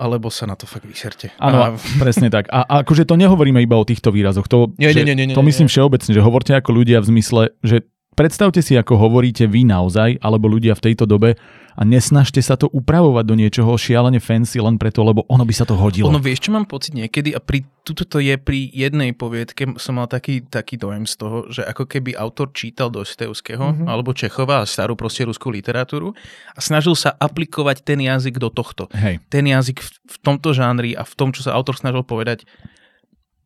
alebo 0.01 0.33
sa 0.33 0.49
na 0.49 0.57
to 0.57 0.65
fakt 0.65 0.89
vyserte. 0.89 1.29
Áno, 1.37 1.61
a... 1.61 1.67
presne 2.03 2.33
tak. 2.33 2.49
A, 2.49 2.65
a 2.65 2.75
akože 2.81 3.05
to 3.05 3.21
nehovoríme 3.21 3.61
iba 3.61 3.77
o 3.77 3.85
týchto 3.85 4.09
výrazoch. 4.09 4.49
To, 4.49 4.73
nie, 4.81 4.89
nie, 4.97 5.05
nie, 5.05 5.15
nie, 5.15 5.27
nie, 5.29 5.37
to 5.37 5.45
myslím 5.45 5.69
nie. 5.69 5.73
všeobecne, 5.77 6.11
že 6.17 6.25
hovorte 6.25 6.57
ako 6.57 6.73
ľudia 6.73 7.05
v 7.05 7.07
zmysle, 7.13 7.43
že 7.61 7.85
predstavte 8.15 8.63
si, 8.63 8.79
ako 8.79 8.97
hovoríte 8.97 9.45
vy 9.51 9.67
naozaj, 9.67 10.23
alebo 10.23 10.49
ľudia 10.49 10.79
v 10.79 10.85
tejto 10.91 11.05
dobe 11.05 11.37
a 11.75 11.83
nesnažte 11.83 12.39
sa 12.39 12.55
to 12.55 12.71
upravovať 12.71 13.25
do 13.27 13.35
niečoho 13.35 13.75
šialene 13.75 14.23
fancy 14.23 14.63
len 14.63 14.79
preto, 14.79 15.03
lebo 15.03 15.27
ono 15.27 15.43
by 15.43 15.55
sa 15.55 15.67
to 15.67 15.75
hodilo. 15.75 16.07
Ono 16.07 16.23
vieš, 16.23 16.47
čo 16.47 16.55
mám 16.55 16.71
pocit 16.71 16.95
niekedy 16.95 17.35
a 17.35 17.43
pri, 17.43 17.67
tuto 17.83 18.07
to 18.07 18.23
je 18.23 18.39
pri 18.39 18.71
jednej 18.71 19.11
poviedke, 19.11 19.75
som 19.83 19.99
mal 19.99 20.07
taký, 20.07 20.47
taký 20.47 20.79
dojem 20.79 21.03
z 21.03 21.15
toho, 21.19 21.51
že 21.51 21.67
ako 21.67 21.91
keby 21.91 22.15
autor 22.15 22.55
čítal 22.55 22.95
Dostojevského 22.95 23.61
mm-hmm. 23.61 23.91
alebo 23.91 24.15
Čechova 24.15 24.63
a 24.63 24.69
starú 24.71 24.95
proste 24.95 25.27
ruskú 25.27 25.51
literatúru 25.51 26.15
a 26.55 26.59
snažil 26.63 26.95
sa 26.95 27.11
aplikovať 27.19 27.83
ten 27.83 27.99
jazyk 27.99 28.39
do 28.39 28.55
tohto. 28.55 28.87
Hej. 28.95 29.19
Ten 29.27 29.51
jazyk 29.51 29.83
v, 29.83 29.91
v 29.91 30.17
tomto 30.23 30.55
žánri 30.55 30.95
a 30.95 31.03
v 31.03 31.15
tom, 31.19 31.35
čo 31.35 31.43
sa 31.43 31.59
autor 31.59 31.75
snažil 31.75 32.07
povedať, 32.07 32.47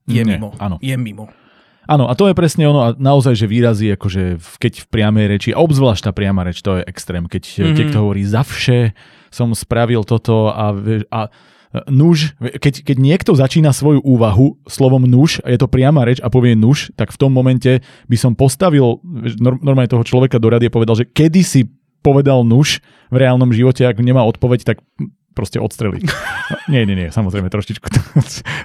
je 0.09 0.25
Nie, 0.25 0.41
mimo. 0.41 0.57
Áno. 0.57 0.81
Je 0.81 0.97
mimo. 0.97 1.29
Áno, 1.89 2.05
a 2.05 2.13
to 2.13 2.29
je 2.29 2.37
presne 2.37 2.69
ono, 2.69 2.81
a 2.85 2.89
naozaj, 2.93 3.33
že 3.33 3.49
výrazy, 3.49 3.97
akože 3.97 4.37
keď 4.61 4.73
v 4.85 4.87
priamej 4.93 5.27
reči, 5.33 5.49
a 5.57 5.65
obzvlášť 5.65 6.05
tá 6.05 6.13
priama 6.13 6.45
reč, 6.45 6.61
to 6.61 6.77
je 6.77 6.85
extrém, 6.85 7.25
keď 7.25 7.49
mm-hmm. 7.49 7.77
niekto 7.81 7.97
hovorí 8.05 8.29
za 8.29 8.45
vše 8.45 8.93
som 9.33 9.53
spravil 9.57 10.05
toto 10.05 10.53
a, 10.53 10.73
a 11.13 11.21
nuž, 11.89 12.33
keď, 12.41 12.85
keď 12.85 12.97
niekto 12.97 13.33
začína 13.37 13.77
svoju 13.77 14.01
úvahu 14.01 14.57
slovom 14.65 15.05
nuž 15.05 15.41
a 15.45 15.53
je 15.53 15.61
to 15.61 15.69
priama 15.69 16.05
reč 16.05 16.21
a 16.25 16.33
povie 16.33 16.57
nuž, 16.57 16.93
tak 16.97 17.13
v 17.13 17.21
tom 17.21 17.33
momente 17.33 17.85
by 18.09 18.17
som 18.17 18.33
postavil 18.33 19.01
normálne 19.41 19.89
toho 19.89 20.05
človeka 20.05 20.41
do 20.41 20.49
rady 20.49 20.69
a 20.69 20.75
povedal, 20.75 20.97
že 20.97 21.09
kedy 21.09 21.41
si 21.45 21.61
povedal 22.01 22.45
nuž 22.47 22.81
v 23.13 23.17
reálnom 23.21 23.53
živote, 23.53 23.85
ak 23.85 24.01
nemá 24.01 24.25
odpoveď, 24.25 24.65
tak 24.65 24.81
proste 25.39 25.63
odstreliť. 25.63 26.03
nie, 26.75 26.83
nie, 26.83 26.99
nie, 26.99 27.09
samozrejme 27.15 27.47
trošičku 27.47 27.87
to, 27.87 28.01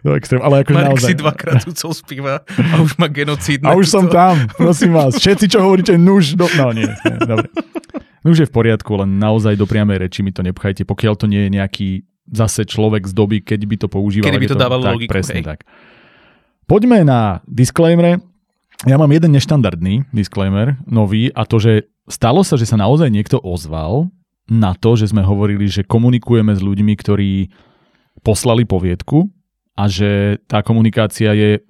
to 0.02 0.10
extrém, 0.18 0.42
ale 0.42 0.66
akože 0.66 0.74
Marek 0.74 0.98
naozaj. 0.98 1.10
si 1.14 1.22
dvakrát 1.22 1.62
ucol 1.70 1.92
z 1.94 2.02
piva 2.10 2.36
a 2.42 2.74
už 2.82 2.98
má 2.98 3.06
genocídne. 3.14 3.70
A 3.70 3.78
už 3.78 3.86
som 3.94 4.10
tam, 4.10 4.50
prosím 4.58 4.98
vás. 4.98 5.22
Všetci, 5.22 5.54
čo 5.54 5.62
hovoríte 5.62 5.94
nuž, 6.02 6.34
do... 6.34 6.50
no 6.58 6.74
nie, 6.74 6.90
nie 6.90 7.18
dobre. 7.22 7.54
Nuž 8.26 8.42
je 8.42 8.48
v 8.50 8.54
poriadku, 8.56 8.98
len 8.98 9.22
naozaj 9.22 9.54
do 9.54 9.70
priamej 9.70 10.10
reči 10.10 10.26
mi 10.26 10.34
to 10.34 10.42
nepchajte, 10.42 10.88
pokiaľ 10.90 11.14
to 11.14 11.30
nie 11.30 11.46
je 11.46 11.50
nejaký 11.54 11.90
zase 12.32 12.64
človek 12.64 13.04
z 13.06 13.14
doby, 13.14 13.38
keď 13.44 13.62
by 13.68 13.76
to 13.78 13.88
používal. 13.92 14.26
Kedy 14.32 14.40
by 14.40 14.48
je 14.48 14.54
to 14.56 14.60
dávalo 14.60 14.84
tak, 14.88 14.94
logiku, 14.96 15.12
Presne 15.12 15.44
hej. 15.44 15.46
tak. 15.46 15.60
Poďme 16.66 17.04
na 17.04 17.44
disclaimer. 17.46 18.24
Ja 18.88 18.96
mám 18.96 19.12
jeden 19.12 19.36
neštandardný 19.36 20.08
disclaimer, 20.16 20.80
nový, 20.88 21.32
a 21.36 21.44
to, 21.44 21.60
že 21.60 21.88
stalo 22.08 22.44
sa, 22.44 22.56
že 22.60 22.68
sa 22.68 22.80
naozaj 22.80 23.12
niekto 23.12 23.40
ozval 23.40 24.12
na 24.52 24.76
to, 24.76 25.00
že 25.00 25.12
sme 25.12 25.24
hovorili, 25.24 25.68
že 25.72 25.88
komunikujeme 25.88 26.52
s 26.52 26.62
ľuďmi, 26.62 26.94
ktorí 27.00 27.32
poslali 28.22 28.68
poviedku 28.68 29.32
a 29.74 29.88
že 29.88 30.40
tá 30.46 30.62
komunikácia 30.62 31.32
je 31.34 31.64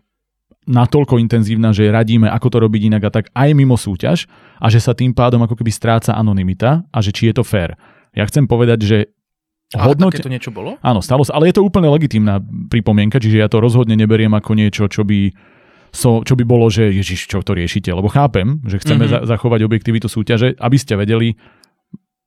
natoľko 0.64 1.20
intenzívna, 1.20 1.76
že 1.76 1.92
radíme, 1.92 2.32
ako 2.32 2.48
to 2.48 2.58
robiť 2.64 2.82
inak 2.88 3.04
a 3.04 3.12
tak 3.12 3.26
aj 3.36 3.50
mimo 3.52 3.76
súťaž 3.76 4.26
a 4.64 4.72
že 4.72 4.80
sa 4.80 4.96
tým 4.96 5.12
pádom 5.12 5.44
ako 5.44 5.60
keby 5.60 5.72
stráca 5.76 6.16
anonymita 6.16 6.88
a 6.88 6.98
že 7.04 7.12
či 7.12 7.30
je 7.30 7.36
to 7.36 7.44
fér. 7.44 7.76
Ja 8.16 8.24
chcem 8.24 8.48
povedať, 8.48 8.80
že 8.88 8.98
hodnote... 9.76 10.22
takéto 10.22 10.32
niečo 10.32 10.52
bolo? 10.56 10.80
Áno, 10.80 11.04
stalo 11.04 11.28
sa, 11.28 11.36
ale 11.36 11.52
je 11.52 11.60
to 11.60 11.66
úplne 11.68 11.92
legitímna 11.92 12.40
pripomienka, 12.72 13.20
čiže 13.20 13.44
ja 13.44 13.52
to 13.52 13.60
rozhodne 13.60 13.98
neberiem 14.00 14.32
ako 14.32 14.56
niečo, 14.56 14.88
čo 14.88 15.04
by, 15.04 15.34
so, 15.92 16.24
čo 16.24 16.38
by 16.40 16.44
bolo, 16.48 16.72
že 16.72 16.96
ježiš, 16.96 17.28
čo 17.28 17.44
to 17.44 17.58
riešite, 17.58 17.92
lebo 17.92 18.08
chápem, 18.08 18.64
že 18.64 18.80
chceme 18.80 19.04
Mhm. 19.04 19.12
mm-hmm. 19.12 19.28
za, 19.28 19.36
zachovať 19.36 19.68
objektivitu 19.68 20.08
súťaže, 20.08 20.56
aby 20.64 20.78
ste 20.80 20.96
vedeli, 20.96 21.36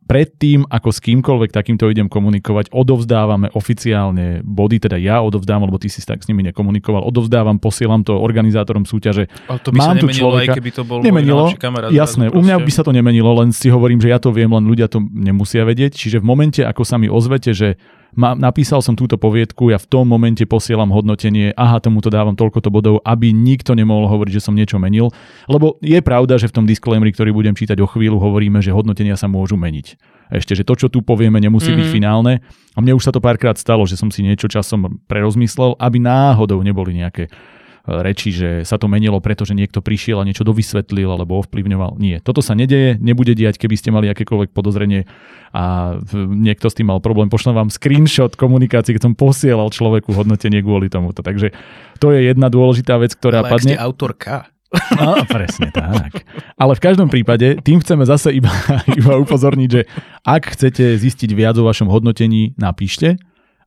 predtým, 0.07 0.65
ako 0.67 0.89
s 0.95 1.03
kýmkoľvek 1.03 1.51
takýmto 1.51 1.91
idem 1.91 2.07
komunikovať, 2.07 2.71
odovzdávame 2.71 3.51
oficiálne 3.53 4.41
body, 4.47 4.79
teda 4.79 4.97
ja 4.97 5.19
odovzdávam, 5.21 5.67
lebo 5.67 5.83
ty 5.83 5.91
si 5.91 5.99
tak 6.01 6.23
s 6.23 6.31
nimi 6.31 6.47
nekomunikoval, 6.47 7.03
odovzdávam, 7.03 7.59
posielam 7.59 8.07
to 8.07 8.15
organizátorom 8.15 8.87
súťaže. 8.87 9.27
Ale 9.51 9.59
to 9.61 9.75
by 9.75 9.79
Mám 9.83 9.87
sa 9.87 9.95
nemenilo, 9.99 10.23
človeka- 10.31 10.55
aj 10.55 10.59
keby 10.63 10.71
to 10.71 10.83
bol 10.87 10.99
Nemenilo, 11.03 11.45
kamarát. 11.59 11.91
Jasné, 11.91 12.31
u 12.31 12.41
mňa 12.41 12.57
by 12.63 12.71
sa 12.73 12.83
to 12.87 12.95
nemenilo, 12.95 13.35
len 13.35 13.51
si 13.51 13.67
hovorím, 13.67 13.99
že 13.99 14.09
ja 14.09 14.23
to 14.23 14.31
viem, 14.31 14.49
len 14.49 14.65
ľudia 14.65 14.87
to 14.87 15.03
nemusia 15.03 15.67
vedieť. 15.67 15.99
Čiže 15.99 16.23
v 16.23 16.25
momente, 16.25 16.61
ako 16.63 16.87
sa 16.87 16.97
mi 16.97 17.11
ozvete, 17.11 17.51
že 17.51 17.75
ma, 18.15 18.37
napísal 18.39 18.85
som 18.85 18.95
túto 18.95 19.19
poviedku, 19.19 19.73
ja 19.73 19.81
v 19.81 19.89
tom 19.91 20.07
momente 20.07 20.47
posielam 20.47 20.93
hodnotenie, 20.95 21.57
aha, 21.57 21.83
tomuto 21.83 22.13
dávam 22.13 22.39
toľkoto 22.39 22.71
bodov, 22.71 23.03
aby 23.03 23.35
nikto 23.35 23.75
nemohol 23.75 24.07
hovoriť, 24.07 24.39
že 24.39 24.45
som 24.45 24.55
niečo 24.55 24.79
menil. 24.79 25.11
Lebo 25.51 25.81
je 25.83 25.99
pravda, 26.05 26.39
že 26.39 26.47
v 26.47 26.63
tom 26.63 26.65
disclaimeri, 26.69 27.11
ktorý 27.11 27.35
budem 27.35 27.57
čítať 27.59 27.81
o 27.83 27.91
chvíľu, 27.91 28.23
hovoríme, 28.23 28.63
že 28.63 28.71
hodnotenia 28.71 29.19
sa 29.19 29.27
môžu 29.27 29.59
meniť. 29.59 29.99
Ešte, 30.31 30.59
že 30.59 30.67
to, 30.67 30.75
čo 30.75 30.87
tu 30.91 31.03
povieme, 31.07 31.39
nemusí 31.39 31.71
mm-hmm. 31.71 31.81
byť 31.83 31.89
Mhm. 31.91 31.95
finálne. 31.95 32.35
A 32.75 32.79
mne 32.83 32.99
už 32.99 33.09
sa 33.09 33.13
to 33.15 33.23
párkrát 33.23 33.55
stalo, 33.57 33.87
že 33.87 33.97
som 33.97 34.11
si 34.11 34.27
niečo 34.27 34.51
časom 34.51 35.01
prerozmyslel, 35.07 35.79
aby 35.79 36.03
náhodou 36.03 36.59
neboli 36.61 36.99
nejaké 36.99 37.31
reči, 37.87 38.35
že 38.35 38.67
sa 38.67 38.77
to 38.77 38.91
menilo, 38.91 39.23
pretože 39.23 39.55
niekto 39.55 39.79
prišiel 39.79 40.19
a 40.19 40.27
niečo 40.27 40.43
dovysvetlil 40.43 41.07
alebo 41.07 41.39
ovplyvňoval. 41.41 42.03
Nie, 42.03 42.19
toto 42.19 42.43
sa 42.43 42.59
nedeje, 42.59 42.99
nebude 42.99 43.33
diať, 43.39 43.63
keby 43.63 43.79
ste 43.79 43.95
mali 43.95 44.11
akékoľvek 44.11 44.51
podozrenie 44.51 45.07
a 45.55 45.97
niekto 46.15 46.67
s 46.67 46.77
tým 46.77 46.91
mal 46.91 46.99
problém. 46.99 47.31
Pošlem 47.31 47.55
vám 47.55 47.71
screenshot 47.71 48.35
komunikácie, 48.35 48.93
keď 48.93 49.09
som 49.09 49.15
posielal 49.15 49.71
človeku 49.71 50.11
hodnotenie 50.13 50.61
kvôli 50.61 50.91
tomuto. 50.91 51.23
Takže 51.23 51.55
to 52.03 52.11
je 52.11 52.27
jedna 52.27 52.51
dôležitá 52.51 52.99
vec, 52.99 53.15
ktorá 53.15 53.47
Ale 53.47 53.49
ak 53.49 53.53
padne. 53.57 53.73
ste 53.73 53.81
autorka. 53.81 54.35
No, 54.99 55.23
presne 55.31 55.71
tak. 55.71 56.27
Ale 56.59 56.73
v 56.75 56.83
každom 56.83 57.07
prípade, 57.07 57.63
tým 57.63 57.79
chceme 57.81 58.03
zase 58.03 58.35
iba, 58.35 58.51
iba 58.99 59.15
upozorniť, 59.23 59.69
že 59.71 59.87
ak 60.27 60.59
chcete 60.59 60.99
zistiť 60.99 61.31
viac 61.33 61.55
o 61.57 61.65
vašom 61.65 61.87
hodnotení, 61.87 62.59
napíšte 62.59 63.17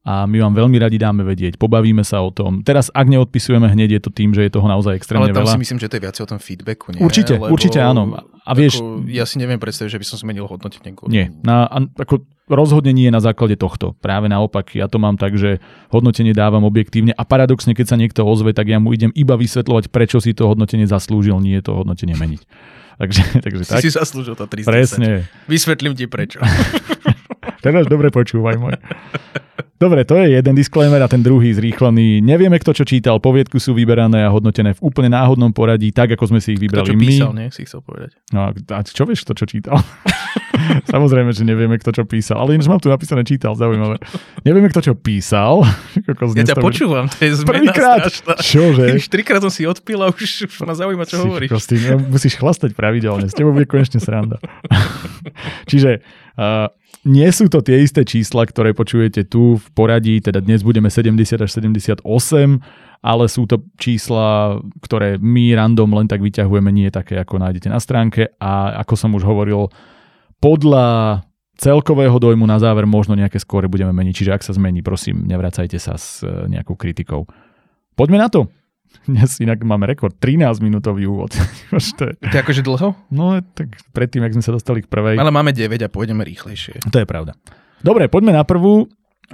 a 0.01 0.23
my 0.23 0.37
vám 0.39 0.53
veľmi 0.55 0.77
radi 0.77 0.95
dáme 0.95 1.21
vedieť, 1.21 1.55
pobavíme 1.55 2.01
sa 2.01 2.19
o 2.19 2.31
tom. 2.31 2.63
Teraz, 2.63 2.87
ak 2.89 3.05
neodpisujeme 3.05 3.67
hneď, 3.67 3.99
je 3.99 4.01
to 4.01 4.11
tým, 4.11 4.31
že 4.31 4.41
je 4.41 4.51
toho 4.51 4.63
naozaj 4.63 4.95
extrémne 4.95 5.27
Ale 5.27 5.35
tam 5.35 5.43
veľa. 5.43 5.53
si 5.53 5.61
myslím, 5.61 5.77
že 5.77 5.87
to 5.87 5.95
je 5.95 6.01
viac 6.01 6.15
o 6.15 6.25
tom 6.25 6.39
feedbacku, 6.39 6.87
nie? 6.91 6.99
Určite, 6.99 7.35
určite 7.37 7.77
áno. 7.77 8.15
A 8.41 8.51
vieš- 8.51 8.79
Ako, 8.79 9.05
ja 9.05 9.23
si 9.23 9.37
neviem 9.37 9.57
predstaviť, 9.57 9.91
že 9.91 9.99
by 9.99 10.05
som 10.05 10.17
zmenil 10.17 10.45
hodnotenie. 10.45 10.95
Nie, 11.05 11.29
na, 11.43 11.67
ako 11.93 12.23
rozhodne 12.47 12.89
nie 12.89 13.07
na 13.07 13.19
základe 13.19 13.53
tohto. 13.53 13.93
Práve 13.93 14.25
naopak, 14.25 14.73
ja 14.73 14.87
to 14.87 14.97
mám 14.97 15.13
tak, 15.13 15.35
že 15.35 15.61
hodnotenie 15.89 16.31
dávam 16.31 16.63
objektívne 16.63 17.11
a 17.11 17.21
paradoxne, 17.21 17.71
keď 17.71 17.85
sa 17.85 17.97
niekto 17.97 18.23
ozve, 18.23 18.51
tak 18.51 18.65
ja 18.65 18.79
mu 18.79 18.89
idem 18.89 19.13
iba 19.13 19.35
vysvetľovať, 19.35 19.91
prečo 19.91 20.17
si 20.17 20.31
to 20.31 20.47
hodnotenie 20.47 20.87
zaslúžil, 20.87 21.37
nie 21.37 21.59
to 21.59 21.75
hodnotenie 21.75 22.15
meniť. 22.15 22.41
Takže, 22.99 23.39
takže 23.39 23.63
Si 23.63 23.71
tak. 23.71 23.79
si 23.79 23.91
zaslúžil 23.91 24.35
to 24.35 24.43
310. 24.43 24.67
Presne. 24.67 25.09
Vysvetlím 25.45 25.95
ti 25.95 26.03
prečo. 26.03 26.43
Teraz 27.59 27.85
dobre 27.85 28.07
počúvaj 28.09 28.55
môj. 28.55 28.75
Dobre, 29.75 30.03
to 30.03 30.19
je 30.19 30.35
jeden 30.35 30.59
disclaimer 30.59 30.99
a 30.99 31.07
ten 31.07 31.23
druhý 31.23 31.55
zrýchlený. 31.55 32.19
Nevieme, 32.19 32.59
kto 32.59 32.71
čo 32.73 32.83
čítal. 32.83 33.15
Poviedku 33.17 33.63
sú 33.63 33.71
vyberané 33.71 34.27
a 34.27 34.29
hodnotené 34.29 34.75
v 34.75 34.83
úplne 34.83 35.07
náhodnom 35.09 35.55
poradí, 35.55 35.87
tak 35.89 36.11
ako 36.11 36.35
sme 36.35 36.39
si 36.43 36.51
ich 36.51 36.59
Kto 36.59 36.83
vybrali 36.83 36.83
čo 36.85 36.95
my. 36.95 37.05
písal, 37.07 37.31
nie? 37.31 37.47
Si 37.47 37.63
chcel 37.63 37.79
povedať. 37.79 38.11
No 38.35 38.51
a 38.51 38.79
čo 38.83 39.07
vieš, 39.07 39.23
kto 39.23 39.39
čo 39.39 39.45
čítal? 39.47 39.79
Samozrejme, 40.91 41.31
že 41.31 41.47
nevieme, 41.47 41.79
kto 41.79 41.95
čo 41.95 42.03
písal. 42.03 42.43
Ale 42.43 42.59
ináč 42.59 42.67
mám 42.67 42.83
tu 42.83 42.91
napísané 42.91 43.23
čítal, 43.23 43.55
zaujímavé. 43.55 44.03
Nevieme, 44.43 44.67
kto 44.67 44.83
čo 44.83 44.93
písal. 44.99 45.63
Kokos, 46.11 46.35
Ja 46.35 46.43
ťa 46.45 46.59
počúvam, 46.59 47.07
to 47.07 47.23
je 47.23 47.39
zmena 47.39 47.47
Prvýkrát. 47.47 48.03
Čože? 48.35 48.99
Už 48.99 49.07
trikrát 49.07 49.39
som 49.39 49.47
si 49.47 49.63
odpil 49.63 49.95
a 49.97 50.11
už, 50.11 50.19
už 50.43 50.59
ma 50.59 50.75
zaujíma, 50.75 51.07
čo 51.07 51.15
Si 51.15 51.23
hovoríš. 51.23 51.47
kokos, 51.47 51.65
ty 51.71 51.79
musíš 52.03 52.35
chlastať 52.35 52.75
pravidelne, 52.75 53.27
s 53.27 53.35
tebou 53.35 53.55
bude 53.55 53.63
konečne 53.63 54.03
sranda. 54.03 54.43
Čiže 55.71 56.03
nie 57.07 57.29
sú 57.31 57.47
to 57.47 57.63
tie 57.63 57.83
isté 57.83 58.03
čísla, 58.03 58.43
ktoré 58.43 58.75
počujete 58.75 59.23
tu 59.27 59.55
v 59.55 59.65
poradí, 59.71 60.19
teda 60.19 60.43
dnes 60.43 60.63
budeme 60.63 60.91
70 60.91 61.39
až 61.39 61.49
78, 61.51 62.03
ale 62.99 63.23
sú 63.31 63.47
to 63.47 63.63
čísla, 63.79 64.59
ktoré 64.83 65.15
my 65.19 65.55
random 65.55 65.95
len 65.95 66.07
tak 66.11 66.19
vyťahujeme, 66.19 66.71
nie 66.71 66.91
také, 66.91 67.19
ako 67.23 67.39
nájdete 67.39 67.71
na 67.71 67.79
stránke 67.79 68.35
a 68.39 68.83
ako 68.83 68.93
som 68.99 69.15
už 69.15 69.23
hovoril, 69.23 69.71
podľa 70.43 71.19
celkového 71.59 72.15
dojmu 72.19 72.47
na 72.47 72.59
záver 72.59 72.87
možno 72.87 73.15
nejaké 73.19 73.39
skóre 73.39 73.67
budeme 73.67 73.91
meniť, 73.91 74.13
čiže 74.15 74.31
ak 74.35 74.43
sa 74.43 74.55
zmení, 74.55 74.79
prosím, 74.79 75.27
nevracajte 75.27 75.75
sa 75.75 75.99
s 75.99 76.23
e, 76.23 76.47
nejakou 76.47 76.79
kritikou. 76.79 77.27
Poďme 77.99 78.15
na 78.15 78.31
to. 78.31 78.47
Dnes 79.09 79.41
inak 79.41 79.61
máme 79.65 79.89
rekord, 79.89 80.13
13 80.17 80.61
minútový 80.61 81.09
úvod. 81.09 81.33
Už 81.75 81.97
to 81.97 82.09
je, 82.09 82.13
To 82.19 82.35
je 82.35 82.41
akože 82.41 82.61
dlho? 82.61 82.87
no 83.09 83.41
tak 83.53 83.79
predtým, 83.93 84.21
ak 84.21 84.35
sme 84.37 84.43
sa 84.45 84.53
dostali 84.53 84.85
k 84.85 84.87
prvej. 84.89 85.17
Ale 85.17 85.33
máme 85.33 85.53
9 85.53 85.65
a 85.81 85.89
pôjdeme 85.89 86.21
rýchlejšie. 86.21 86.85
To 86.89 86.97
je 87.01 87.07
pravda. 87.09 87.33
Dobre, 87.81 88.11
poďme 88.11 88.35
na 88.35 88.43
prvú 88.43 88.85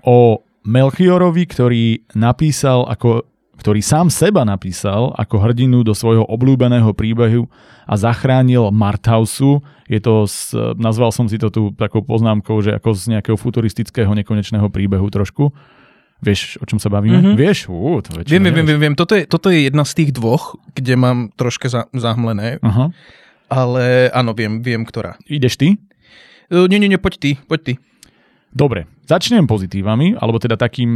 o 0.06 0.18
Melchiorovi, 0.66 1.44
ktorý 1.46 1.84
napísal 2.18 2.88
ako 2.88 3.26
ktorý 3.56 3.80
sám 3.80 4.12
seba 4.12 4.44
napísal 4.44 5.16
ako 5.16 5.40
hrdinu 5.40 5.82
do 5.82 5.96
svojho 5.96 6.28
obľúbeného 6.28 6.92
príbehu 6.92 7.48
a 7.88 7.96
zachránil 7.96 8.70
Marthausu. 8.70 9.64
Je 9.88 10.04
to, 10.04 10.28
z, 10.28 10.54
nazval 10.76 11.16
som 11.16 11.32
si 11.32 11.40
to 11.40 11.48
tu 11.48 11.72
takou 11.74 12.04
poznámkou, 12.04 12.60
že 12.60 12.76
ako 12.76 12.92
z 12.92 13.16
nejakého 13.16 13.38
futuristického 13.40 14.12
nekonečného 14.12 14.68
príbehu 14.68 15.08
trošku. 15.08 15.56
Vieš, 16.26 16.58
o 16.58 16.66
čom 16.66 16.82
sa 16.82 16.90
bavíme? 16.90 17.22
Mhm. 17.22 17.34
Vieš? 17.38 17.70
Ú, 17.70 18.02
to 18.02 18.18
väčšinou 18.18 18.34
Viem, 18.34 18.44
viem, 18.50 18.66
viem, 18.66 18.80
viem. 18.82 18.96
Toto 18.98 19.14
je, 19.14 19.30
toto 19.30 19.54
je 19.54 19.70
jedna 19.70 19.86
z 19.86 19.94
tých 19.94 20.10
dvoch, 20.18 20.58
kde 20.74 20.98
mám 20.98 21.30
troška 21.38 21.70
za, 21.70 21.82
zahmlené, 21.94 22.58
Aha. 22.66 22.90
ale 23.46 24.10
áno, 24.10 24.34
viem, 24.34 24.66
viem, 24.66 24.82
ktorá. 24.82 25.22
Ideš 25.30 25.62
ty? 25.62 25.78
Uh, 26.50 26.66
nie, 26.66 26.82
nie, 26.82 26.90
nie, 26.90 26.98
poď 26.98 27.14
ty, 27.22 27.32
poď 27.46 27.62
ty. 27.62 27.74
Dobre, 28.56 28.88
začnem 29.06 29.46
pozitívami, 29.46 30.16
alebo 30.18 30.40
teda 30.40 30.56
takým 30.56 30.92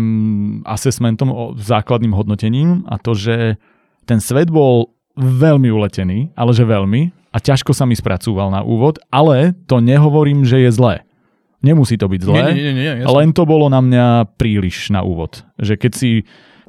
assessmentom, 0.64 1.30
o 1.30 1.44
základným 1.60 2.16
hodnotením 2.16 2.88
a 2.88 2.96
to, 2.98 3.14
že 3.14 3.60
ten 4.08 4.24
svet 4.24 4.50
bol 4.50 4.96
veľmi 5.20 5.68
uletený, 5.68 6.32
ale 6.40 6.56
že 6.56 6.64
veľmi 6.64 7.12
a 7.30 7.38
ťažko 7.38 7.76
sa 7.76 7.86
mi 7.86 7.94
spracúval 7.94 8.50
na 8.50 8.64
úvod, 8.64 8.98
ale 9.14 9.54
to 9.70 9.84
nehovorím, 9.84 10.48
že 10.48 10.64
je 10.66 10.72
zlé. 10.72 11.06
Nemusí 11.60 12.00
to 12.00 12.08
byť 12.08 12.22
zlé, 12.24 12.40
Nie, 12.40 12.54
nie, 12.56 12.64
nie, 12.64 12.74
nie, 12.74 12.92
jasne. 13.04 13.12
len 13.20 13.30
to 13.36 13.44
bolo 13.44 13.68
na 13.68 13.84
mňa 13.84 14.06
príliš 14.40 14.90
na 14.90 15.04
úvod. 15.04 15.44
Že 15.60 15.74
keď 15.76 15.92
si 15.92 16.12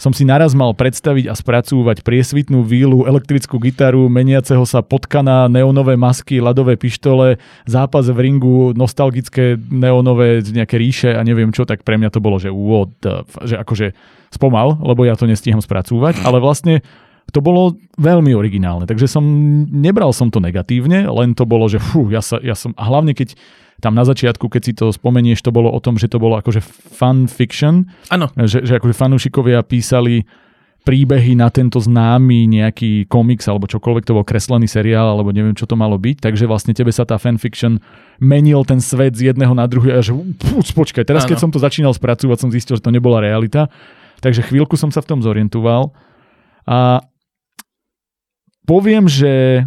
som 0.01 0.17
si 0.17 0.25
naraz 0.25 0.57
mal 0.57 0.73
predstaviť 0.73 1.29
a 1.29 1.37
spracúvať 1.37 2.01
priesvitnú 2.01 2.65
vílu, 2.65 3.05
elektrickú 3.05 3.61
gitaru, 3.61 4.09
meniaceho 4.09 4.65
sa 4.65 4.81
potkana, 4.81 5.45
neonové 5.53 6.01
masky, 6.01 6.41
ľadové 6.41 6.81
pištole, 6.81 7.37
zápas 7.69 8.09
v 8.09 8.17
ringu, 8.17 8.73
nostalgické 8.73 9.61
neonové 9.61 10.41
nejaké 10.41 10.81
ríše 10.81 11.13
a 11.13 11.21
neviem 11.21 11.53
čo, 11.53 11.69
tak 11.69 11.85
pre 11.85 12.01
mňa 12.01 12.17
to 12.17 12.25
bolo, 12.25 12.41
že 12.41 12.49
f- 12.49 13.45
že 13.45 13.61
akože 13.61 13.93
spomal, 14.33 14.81
lebo 14.81 15.05
ja 15.05 15.21
to 15.21 15.29
nestíham 15.29 15.61
spracúvať, 15.61 16.25
ale 16.25 16.41
vlastne 16.41 16.81
to 17.29 17.45
bolo 17.45 17.77
veľmi 18.01 18.33
originálne, 18.33 18.89
takže 18.89 19.05
som, 19.05 19.23
nebral 19.69 20.17
som 20.17 20.33
to 20.33 20.41
negatívne, 20.41 21.13
len 21.13 21.37
to 21.37 21.45
bolo, 21.45 21.69
že 21.69 21.77
fú, 21.77 22.09
ja, 22.09 22.25
sa, 22.25 22.41
ja 22.41 22.57
som, 22.57 22.73
a 22.73 22.89
hlavne 22.89 23.13
keď 23.13 23.37
tam 23.81 23.97
na 23.97 24.05
začiatku, 24.05 24.47
keď 24.47 24.63
si 24.63 24.73
to 24.77 24.93
spomenieš, 24.93 25.41
to 25.41 25.51
bolo 25.51 25.73
o 25.73 25.81
tom, 25.81 25.97
že 25.97 26.07
to 26.07 26.21
bolo 26.21 26.37
akože 26.37 26.61
fan 26.65 27.27
fiction, 27.27 27.89
Áno, 28.13 28.29
že, 28.37 28.63
že 28.63 28.77
akože 28.77 28.95
fanúšikovia 28.95 29.65
písali 29.65 30.29
príbehy 30.81 31.37
na 31.37 31.53
tento 31.53 31.77
známy 31.77 32.49
nejaký 32.49 33.05
komiks 33.05 33.45
alebo 33.45 33.69
čokoľvek 33.69 34.05
to 34.09 34.17
bol 34.17 34.25
kreslený 34.25 34.65
seriál 34.65 35.13
alebo 35.13 35.29
neviem 35.29 35.53
čo 35.53 35.69
to 35.69 35.77
malo 35.77 36.01
byť, 36.01 36.25
takže 36.25 36.49
vlastne 36.49 36.73
tebe 36.73 36.89
sa 36.89 37.05
tá 37.05 37.21
fanfiction 37.21 37.85
menil 38.17 38.65
ten 38.65 38.81
svet 38.81 39.13
z 39.13 39.33
jedného 39.33 39.53
na 39.53 39.69
druhý 39.69 39.93
a 39.93 40.01
že 40.01 40.17
púc, 40.17 40.73
počkaj, 40.73 41.05
teraz 41.05 41.29
ano. 41.29 41.31
keď 41.37 41.39
som 41.41 41.53
to 41.53 41.61
začínal 41.61 41.93
spracovať 41.93 42.39
som 42.41 42.49
zistil, 42.49 42.81
že 42.81 42.85
to 42.85 42.93
nebola 42.93 43.21
realita, 43.21 43.69
takže 44.25 44.41
chvíľku 44.49 44.81
som 44.81 44.89
sa 44.89 45.05
v 45.05 45.09
tom 45.13 45.21
zorientoval. 45.21 45.93
A 46.65 47.05
poviem, 48.65 49.05
že 49.05 49.65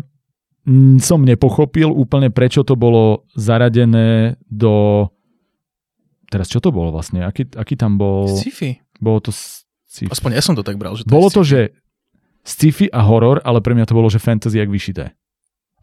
som 1.04 1.20
nepochopil 1.24 1.92
úplne 1.92 2.32
prečo 2.32 2.64
to 2.64 2.80
bolo 2.80 3.28
zaradené 3.36 4.40
do 4.48 5.06
teraz 6.32 6.48
čo 6.50 6.64
to 6.64 6.74
bolo 6.74 6.90
vlastne, 6.90 7.22
aký, 7.22 7.46
aký 7.54 7.78
tam 7.78 8.00
bol... 8.00 8.26
Sci-fi. 8.26 8.82
Bolo 8.98 9.20
to 9.22 9.30
sci-fi. 9.30 10.10
Aspoň 10.10 10.40
ja 10.40 10.42
som 10.42 10.58
to 10.58 10.66
tak 10.66 10.82
bral. 10.82 10.98
Že 10.98 11.06
to 11.06 11.14
bolo 11.14 11.30
to, 11.30 11.46
že 11.46 11.78
sci-fi 12.42 12.90
a 12.90 13.06
horor, 13.06 13.44
ale 13.46 13.62
pre 13.62 13.78
mňa 13.78 13.86
to 13.86 13.94
bolo, 13.94 14.10
že 14.10 14.18
fantasy 14.18 14.58
jak 14.58 14.72
vyšité 14.72 15.14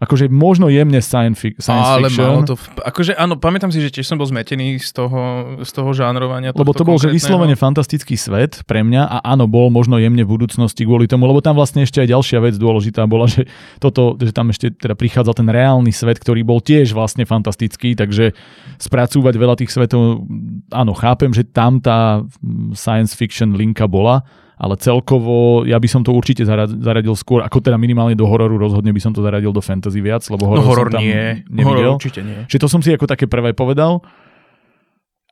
akože 0.01 0.33
možno 0.33 0.73
jemne 0.73 1.05
science, 1.05 1.37
fi- 1.37 1.57
science 1.61 1.85
ale 1.85 2.09
fiction. 2.09 2.41
Ale 2.41 2.49
to, 2.49 2.57
akože 2.81 3.13
áno, 3.21 3.37
pamätám 3.37 3.69
si, 3.69 3.85
že 3.85 3.93
tiež 3.93 4.09
som 4.09 4.17
bol 4.17 4.25
zmetený 4.25 4.81
z 4.81 4.97
toho, 4.97 5.21
z 5.61 5.71
toho 5.77 5.93
žánrovania. 5.93 6.57
Lebo 6.57 6.73
to 6.73 6.89
bol, 6.89 6.97
že 6.97 7.13
vyslovene 7.13 7.53
fantastický 7.53 8.17
svet 8.17 8.65
pre 8.65 8.81
mňa 8.81 9.03
a 9.05 9.17
áno, 9.21 9.45
bol 9.45 9.69
možno 9.69 10.01
jemne 10.01 10.25
v 10.25 10.41
budúcnosti 10.41 10.89
kvôli 10.89 11.05
tomu, 11.05 11.29
lebo 11.29 11.45
tam 11.45 11.53
vlastne 11.53 11.85
ešte 11.85 12.01
aj 12.01 12.17
ďalšia 12.17 12.39
vec 12.41 12.57
dôležitá 12.57 13.05
bola, 13.05 13.29
že 13.29 13.45
toto, 13.77 14.17
že 14.17 14.33
tam 14.33 14.49
ešte 14.49 14.73
teda 14.73 14.97
prichádzal 14.97 15.37
ten 15.37 15.49
reálny 15.53 15.93
svet, 15.93 16.17
ktorý 16.17 16.49
bol 16.49 16.65
tiež 16.65 16.97
vlastne 16.97 17.29
fantastický, 17.29 17.93
takže 17.93 18.33
spracúvať 18.81 19.35
veľa 19.37 19.55
tých 19.61 19.69
svetov, 19.69 20.25
áno, 20.73 20.97
chápem, 20.97 21.29
že 21.37 21.45
tam 21.45 21.77
tá 21.77 22.25
science 22.73 23.13
fiction 23.13 23.53
linka 23.53 23.85
bola, 23.85 24.25
ale 24.61 24.77
celkovo 24.77 25.65
ja 25.65 25.81
by 25.81 25.89
som 25.89 26.05
to 26.05 26.13
určite 26.13 26.45
zaradil 26.45 27.17
skôr, 27.17 27.41
ako 27.41 27.65
teda 27.65 27.81
minimálne 27.81 28.13
do 28.13 28.29
hororu, 28.29 28.61
rozhodne 28.61 28.93
by 28.93 29.01
som 29.01 29.17
to 29.17 29.25
zaradil 29.25 29.57
do 29.57 29.65
fantasy 29.65 30.05
viac, 30.05 30.21
lebo 30.29 30.45
horor, 30.45 30.61
no, 30.61 30.69
horor 30.69 30.89
som 30.93 31.01
tam 31.01 31.09
nie. 31.09 31.41
nevidel. 31.49 31.97
Horor 31.97 31.97
určite 31.97 32.21
nie. 32.21 32.45
Čiže 32.45 32.61
to 32.61 32.69
som 32.69 32.85
si 32.85 32.93
ako 32.93 33.09
také 33.09 33.25
prvé 33.25 33.57
povedal. 33.57 34.05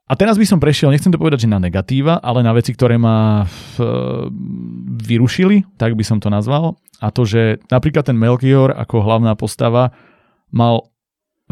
A 0.09 0.17
teraz 0.17 0.41
by 0.41 0.49
som 0.49 0.57
prešiel, 0.57 0.89
nechcem 0.89 1.13
to 1.13 1.21
povedať, 1.21 1.45
že 1.45 1.53
na 1.53 1.61
negatíva, 1.61 2.17
ale 2.17 2.41
na 2.41 2.49
veci, 2.57 2.73
ktoré 2.73 2.97
ma 2.97 3.45
vyrušili, 5.05 5.77
tak 5.77 5.93
by 5.93 6.01
som 6.01 6.17
to 6.17 6.33
nazval. 6.33 6.81
A 6.97 7.13
to, 7.13 7.29
že 7.29 7.61
napríklad 7.69 8.09
ten 8.09 8.17
Melchior 8.17 8.73
ako 8.73 9.05
hlavná 9.05 9.37
postava 9.37 9.93
mal 10.49 10.89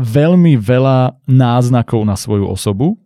veľmi 0.02 0.58
veľa 0.58 1.22
náznakov 1.30 2.02
na 2.02 2.18
svoju 2.18 2.50
osobu 2.50 2.98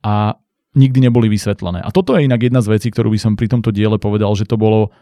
a 0.00 0.40
nikdy 0.76 1.08
neboli 1.08 1.32
vysvetlené. 1.32 1.80
A 1.80 1.88
toto 1.88 2.12
je 2.14 2.28
inak 2.28 2.44
jedna 2.44 2.60
z 2.60 2.76
vecí, 2.76 2.92
ktorú 2.92 3.10
by 3.10 3.18
som 3.18 3.32
pri 3.34 3.48
tomto 3.48 3.72
diele 3.72 3.96
povedal, 3.96 4.36
že 4.36 4.44
to 4.44 4.60
bolo 4.60 4.92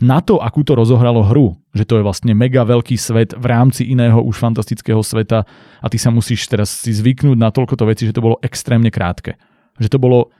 na 0.00 0.18
to, 0.24 0.40
akú 0.40 0.64
to 0.64 0.74
rozohralo 0.74 1.22
hru, 1.22 1.54
že 1.76 1.84
to 1.84 2.00
je 2.00 2.06
vlastne 2.06 2.32
mega 2.32 2.64
veľký 2.64 2.96
svet 2.96 3.36
v 3.36 3.46
rámci 3.46 3.86
iného 3.92 4.18
už 4.24 4.40
fantastického 4.40 5.04
sveta 5.04 5.44
a 5.78 5.86
ty 5.86 6.00
sa 6.00 6.08
musíš 6.08 6.48
teraz 6.48 6.72
si 6.72 6.90
zvyknúť 6.90 7.36
na 7.36 7.52
toľkoto 7.52 7.84
veci, 7.84 8.08
že 8.08 8.16
to 8.16 8.24
bolo 8.24 8.40
extrémne 8.40 8.88
krátke. 8.88 9.36
Že 9.76 9.88
to 9.92 9.98
bolo 10.00 10.32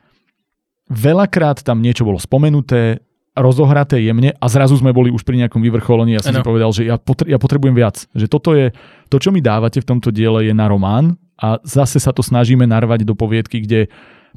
veľakrát 0.88 1.62
tam 1.62 1.84
niečo 1.84 2.08
bolo 2.08 2.18
spomenuté, 2.18 3.04
rozohraté 3.36 4.02
jemne 4.02 4.34
a 4.34 4.46
zrazu 4.50 4.74
sme 4.74 4.90
boli 4.90 5.14
už 5.14 5.22
pri 5.22 5.46
nejakom 5.46 5.62
vyvrcholení. 5.62 6.18
Ja 6.18 6.24
som 6.24 6.34
ano. 6.34 6.42
si 6.42 6.48
povedal, 6.50 6.70
že 6.74 6.82
ja, 6.88 6.98
potre- 6.98 7.30
ja 7.30 7.38
potrebujem 7.38 7.76
viac. 7.76 8.10
Že 8.10 8.26
toto 8.26 8.58
je, 8.58 8.74
to 9.06 9.16
čo 9.22 9.30
mi 9.30 9.38
dávate 9.38 9.78
v 9.78 9.86
tomto 9.86 10.10
diele 10.10 10.50
je 10.50 10.54
na 10.56 10.66
román 10.66 11.14
a 11.38 11.62
zase 11.62 12.02
sa 12.02 12.10
to 12.10 12.26
snažíme 12.26 12.66
narvať 12.66 13.06
do 13.06 13.14
poviedky, 13.14 13.62
kde 13.62 13.86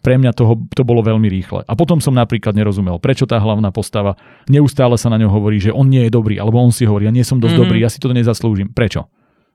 pre 0.01 0.17
mňa 0.17 0.31
toho, 0.33 0.57
to 0.73 0.81
bolo 0.81 1.05
veľmi 1.05 1.29
rýchle. 1.29 1.61
A 1.67 1.73
potom 1.77 2.01
som 2.01 2.15
napríklad 2.15 2.57
nerozumel, 2.57 2.97
prečo 2.97 3.29
tá 3.29 3.37
hlavná 3.37 3.69
postava 3.69 4.17
neustále 4.49 4.97
sa 4.97 5.11
na 5.13 5.21
ňo 5.21 5.29
hovorí, 5.29 5.61
že 5.61 5.69
on 5.69 5.87
nie 5.87 6.07
je 6.07 6.11
dobrý, 6.11 6.41
alebo 6.41 6.57
on 6.59 6.73
si 6.73 6.87
hovorí, 6.87 7.05
ja 7.07 7.13
nie 7.13 7.23
som 7.23 7.37
dosť 7.37 7.53
mm-hmm. 7.53 7.63
dobrý, 7.63 7.77
ja 7.83 7.89
si 7.91 7.99
to 8.01 8.09
nezaslúžim. 8.09 8.73
Prečo? 8.73 9.05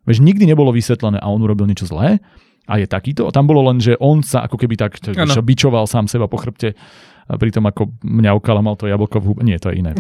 Veď 0.07 0.25
nikdy 0.25 0.45
nebolo 0.49 0.73
vysvetlené 0.73 1.21
a 1.21 1.26
on 1.28 1.42
urobil 1.42 1.68
niečo 1.68 1.85
zlé 1.85 2.23
a 2.68 2.80
je 2.80 2.87
takýto. 2.88 3.28
A 3.28 3.35
tam 3.35 3.49
bolo 3.49 3.64
len, 3.66 3.80
že 3.80 3.97
on 4.00 4.21
sa 4.25 4.45
ako 4.45 4.57
keby 4.61 4.76
tak 4.76 5.00
čo, 5.00 5.12
bičoval 5.45 5.88
sám 5.88 6.09
seba 6.09 6.28
po 6.28 6.40
chrbte 6.40 6.76
a 7.28 7.37
pritom 7.37 7.61
ako 7.68 7.92
mňaukal 8.00 8.57
a 8.57 8.62
mal 8.64 8.76
to 8.80 8.88
jablko 8.88 9.21
v 9.21 9.25
hube. 9.28 9.40
Nie, 9.45 9.61
to 9.61 9.68
je 9.68 9.85
iné. 9.85 9.92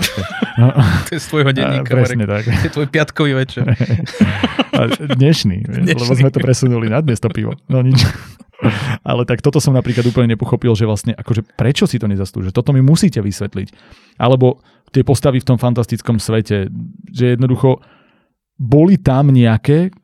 to 1.06 1.12
je 1.12 1.20
z 1.20 1.26
tvojho 1.28 1.52
denníka. 1.52 1.92
Presne 1.92 2.24
tak. 2.24 2.48
To 2.48 2.64
je 2.64 2.72
tvoj 2.72 2.88
piatkový 2.88 3.32
večer. 3.36 3.68
dnešný, 5.20 5.68
dnešný, 5.68 5.92
lebo 5.92 6.12
sme 6.16 6.32
to 6.32 6.40
presunuli 6.40 6.88
na 6.88 7.04
dnes 7.04 7.20
to 7.20 7.28
pivo. 7.28 7.52
No 7.68 7.84
nič. 7.84 8.00
Ale 9.08 9.22
tak 9.22 9.38
toto 9.38 9.62
som 9.62 9.74
napríklad 9.74 10.06
úplne 10.10 10.34
nepochopil, 10.34 10.74
že 10.74 10.88
vlastne 10.88 11.12
akože 11.14 11.46
prečo 11.54 11.86
si 11.86 12.02
to 12.02 12.10
nezaslúži. 12.10 12.50
Toto 12.50 12.74
mi 12.74 12.82
musíte 12.82 13.22
vysvetliť. 13.22 13.68
Alebo 14.18 14.62
tie 14.90 15.06
postavy 15.06 15.38
v 15.38 15.48
tom 15.54 15.58
fantastickom 15.60 16.18
svete, 16.18 16.66
že 17.12 17.38
jednoducho 17.38 17.78
boli 18.58 18.98
tam 18.98 19.30
nejaké, 19.30 19.94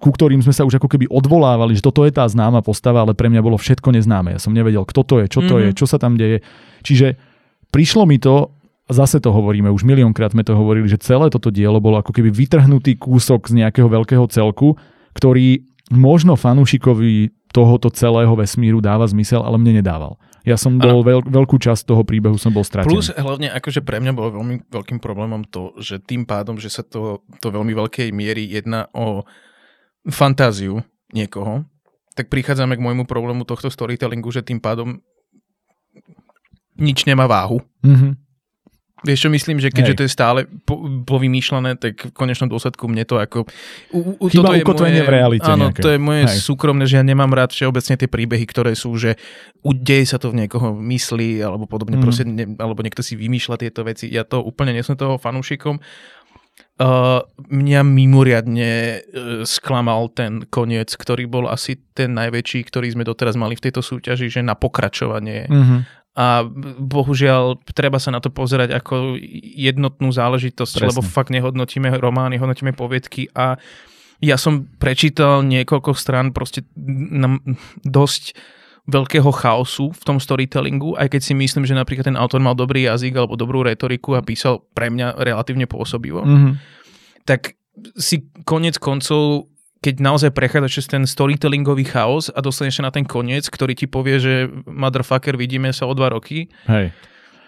ku 0.00 0.08
ktorým 0.08 0.40
sme 0.40 0.56
sa 0.56 0.64
už 0.64 0.80
ako 0.80 0.88
keby 0.88 1.10
odvolávali, 1.12 1.76
že 1.76 1.84
toto 1.84 2.08
je 2.08 2.12
tá 2.14 2.24
známa 2.24 2.64
postava, 2.64 3.04
ale 3.04 3.12
pre 3.12 3.28
mňa 3.28 3.44
bolo 3.44 3.60
všetko 3.60 3.92
neznáme. 3.92 4.32
Ja 4.32 4.40
som 4.40 4.56
nevedel, 4.56 4.80
kto 4.88 5.04
to 5.04 5.14
je, 5.20 5.26
čo 5.28 5.44
to 5.44 5.60
mm-hmm. 5.60 5.76
je, 5.76 5.78
čo 5.78 5.86
sa 5.86 6.00
tam 6.00 6.16
deje. 6.16 6.40
Čiže 6.80 7.20
prišlo 7.68 8.08
mi 8.08 8.16
to, 8.16 8.56
zase 8.88 9.20
to 9.20 9.28
hovoríme, 9.28 9.68
už 9.68 9.84
miliónkrát 9.84 10.32
sme 10.32 10.40
to 10.40 10.56
hovorili, 10.56 10.88
že 10.88 10.96
celé 11.04 11.28
toto 11.28 11.52
dielo 11.52 11.76
bolo 11.76 12.00
ako 12.00 12.16
keby 12.16 12.32
vytrhnutý 12.32 12.96
kúsok 12.96 13.52
z 13.52 13.60
nejakého 13.60 13.92
veľkého 13.92 14.24
celku, 14.32 14.80
ktorý 15.12 15.68
možno 15.92 16.36
fanúšikovi 16.36 17.37
tohoto 17.52 17.88
celého 17.88 18.32
vesmíru 18.36 18.78
dáva 18.80 19.08
zmysel, 19.08 19.40
ale 19.40 19.56
mne 19.56 19.80
nedával. 19.80 20.20
Ja 20.46 20.56
som 20.56 20.80
bol 20.80 21.04
veľ, 21.04 21.28
veľkú 21.28 21.60
časť 21.60 21.84
toho 21.84 22.02
príbehu 22.08 22.40
som 22.40 22.54
bol 22.54 22.64
stratený. 22.64 22.88
Plus 22.88 23.12
hlavne 23.12 23.52
akože 23.52 23.84
pre 23.84 24.00
mňa 24.00 24.12
bolo 24.16 24.40
veľmi 24.40 24.64
veľkým 24.72 24.96
problémom 24.96 25.44
to, 25.44 25.76
že 25.76 26.00
tým 26.00 26.24
pádom, 26.24 26.56
že 26.56 26.72
sa 26.72 26.80
to, 26.80 27.20
to 27.42 27.52
veľmi 27.52 27.76
veľkej 27.76 28.08
miery 28.16 28.48
jedná 28.48 28.88
o 28.96 29.28
fantáziu 30.08 30.80
niekoho, 31.12 31.68
tak 32.16 32.32
prichádzame 32.32 32.80
k 32.80 32.84
môjmu 32.84 33.04
problému 33.04 33.44
tohto 33.44 33.68
storytellingu, 33.68 34.32
že 34.32 34.40
tým 34.40 34.56
pádom 34.56 35.04
nič 36.78 37.04
nemá 37.04 37.28
váhu. 37.28 37.60
Mm-hmm. 37.84 38.12
Vieš 39.06 39.18
čo, 39.26 39.28
myslím, 39.30 39.62
že 39.62 39.70
keďže 39.70 39.94
Hej. 39.94 39.98
to 39.98 40.04
je 40.06 40.10
stále 40.10 40.40
po, 40.66 40.82
povymýšľané, 41.06 41.78
tak 41.78 42.10
v 42.10 42.12
konečnom 42.14 42.50
dôsledku 42.50 42.90
mne 42.90 43.06
to 43.06 43.22
ako... 43.22 43.46
U, 43.94 44.18
u, 44.18 44.26
Chyba 44.26 44.58
toto 44.58 44.74
ukotvenie 44.74 45.06
v 45.06 45.10
realite 45.14 45.46
Áno, 45.46 45.70
nejaké. 45.70 45.82
to 45.86 45.94
je 45.94 46.00
moje 46.02 46.26
Hej. 46.26 46.42
súkromné, 46.42 46.82
že 46.90 46.98
ja 46.98 47.04
nemám 47.06 47.30
rád 47.30 47.54
všeobecne 47.54 47.94
tie 47.94 48.10
príbehy, 48.10 48.42
ktoré 48.50 48.74
sú, 48.74 48.90
že 48.98 49.14
udeje 49.62 50.02
sa 50.02 50.18
to 50.18 50.34
v 50.34 50.42
niekoho 50.42 50.74
mysli, 50.82 51.38
alebo 51.38 51.70
podobne, 51.70 51.94
mm. 51.94 52.02
proste, 52.02 52.26
ne, 52.26 52.58
alebo 52.58 52.82
niekto 52.82 53.06
si 53.06 53.14
vymýšľa 53.14 53.56
tieto 53.62 53.86
veci. 53.86 54.10
Ja 54.10 54.26
to 54.26 54.42
úplne 54.42 54.74
nesom 54.74 54.98
toho 54.98 55.14
fanúšikom. 55.14 55.78
Uh, 56.78 57.22
mňa 57.50 57.86
mimoriadne 57.86 58.70
uh, 58.70 59.42
sklamal 59.46 60.10
ten 60.10 60.42
koniec, 60.46 60.90
ktorý 60.94 61.30
bol 61.30 61.46
asi 61.46 61.78
ten 61.94 62.14
najväčší, 62.18 62.66
ktorý 62.66 62.94
sme 62.94 63.06
doteraz 63.06 63.38
mali 63.38 63.54
v 63.54 63.62
tejto 63.66 63.82
súťaži, 63.82 64.26
že 64.26 64.42
na 64.42 64.58
pokračovanie. 64.58 65.46
Mm-hmm 65.46 65.97
a 66.18 66.42
bohužiaľ 66.82 67.62
treba 67.78 68.02
sa 68.02 68.10
na 68.10 68.18
to 68.18 68.34
pozerať 68.34 68.74
ako 68.74 69.14
jednotnú 69.54 70.10
záležitosť, 70.10 70.82
Presne. 70.82 70.88
lebo 70.90 71.00
fakt 71.06 71.30
nehodnotíme 71.30 71.94
romány, 71.94 72.42
hodnotíme 72.42 72.74
poviedky 72.74 73.30
a 73.38 73.54
ja 74.18 74.34
som 74.34 74.66
prečítal 74.82 75.46
niekoľko 75.46 75.94
strán 75.94 76.34
proste 76.34 76.66
dosť 77.86 78.34
veľkého 78.88 79.30
chaosu 79.30 79.94
v 79.94 80.02
tom 80.02 80.18
storytellingu, 80.18 80.98
aj 80.98 81.12
keď 81.12 81.20
si 81.22 81.38
myslím, 81.38 81.68
že 81.68 81.78
napríklad 81.78 82.10
ten 82.10 82.18
autor 82.18 82.42
mal 82.42 82.58
dobrý 82.58 82.88
jazyk 82.88 83.14
alebo 83.14 83.38
dobrú 83.38 83.62
retoriku 83.62 84.18
a 84.18 84.24
písal 84.24 84.64
pre 84.74 84.90
mňa 84.90 85.22
relatívne 85.22 85.70
pôsobivo, 85.70 86.24
mm-hmm. 86.24 86.52
tak 87.28 87.54
si 87.94 88.26
konec 88.42 88.80
koncov 88.82 89.52
keď 89.78 89.94
naozaj 90.02 90.30
prechádzaš 90.34 90.82
cez 90.82 90.86
ten 90.90 91.02
storytellingový 91.06 91.86
chaos 91.86 92.34
a 92.34 92.42
dostaneš 92.42 92.82
sa 92.82 92.90
na 92.90 92.92
ten 92.92 93.06
koniec, 93.06 93.46
ktorý 93.46 93.78
ti 93.78 93.86
povie, 93.86 94.18
že 94.18 94.34
motherfucker, 94.66 95.38
vidíme 95.38 95.70
sa 95.70 95.86
o 95.86 95.94
dva 95.94 96.10
roky, 96.10 96.50
Hej. 96.66 96.90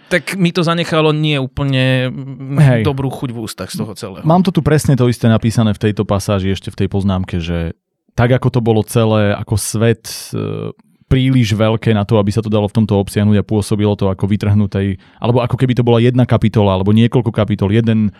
tak 0.06 0.38
mi 0.38 0.54
to 0.54 0.62
zanechalo 0.62 1.10
nie 1.10 1.34
úplne 1.42 2.10
Hej. 2.58 2.86
dobrú 2.86 3.10
chuť 3.10 3.30
v 3.34 3.38
ústach 3.42 3.70
z 3.74 3.82
toho 3.82 3.92
celého. 3.98 4.22
Mám 4.22 4.46
to 4.46 4.54
tu 4.54 4.62
presne 4.62 4.94
to 4.94 5.10
isté 5.10 5.26
napísané 5.26 5.74
v 5.74 5.90
tejto 5.90 6.06
pasáži, 6.06 6.54
ešte 6.54 6.70
v 6.70 6.86
tej 6.86 6.88
poznámke, 6.90 7.42
že 7.42 7.74
tak 8.14 8.30
ako 8.30 8.48
to 8.52 8.60
bolo 8.62 8.82
celé, 8.86 9.34
ako 9.34 9.54
svet 9.58 10.30
e, 10.30 10.70
príliš 11.10 11.58
veľké 11.58 11.90
na 11.90 12.06
to, 12.06 12.22
aby 12.22 12.30
sa 12.30 12.38
to 12.38 12.46
dalo 12.46 12.70
v 12.70 12.76
tomto 12.78 12.94
obsiahnuť 12.94 13.42
a 13.42 13.46
pôsobilo 13.46 13.98
to 13.98 14.06
ako 14.06 14.30
vytrhnutej, 14.30 15.02
alebo 15.18 15.42
ako 15.42 15.58
keby 15.58 15.74
to 15.74 15.82
bola 15.82 15.98
jedna 15.98 16.22
kapitola, 16.22 16.78
alebo 16.78 16.94
niekoľko 16.94 17.34
kapitol, 17.34 17.74
jeden 17.74 18.14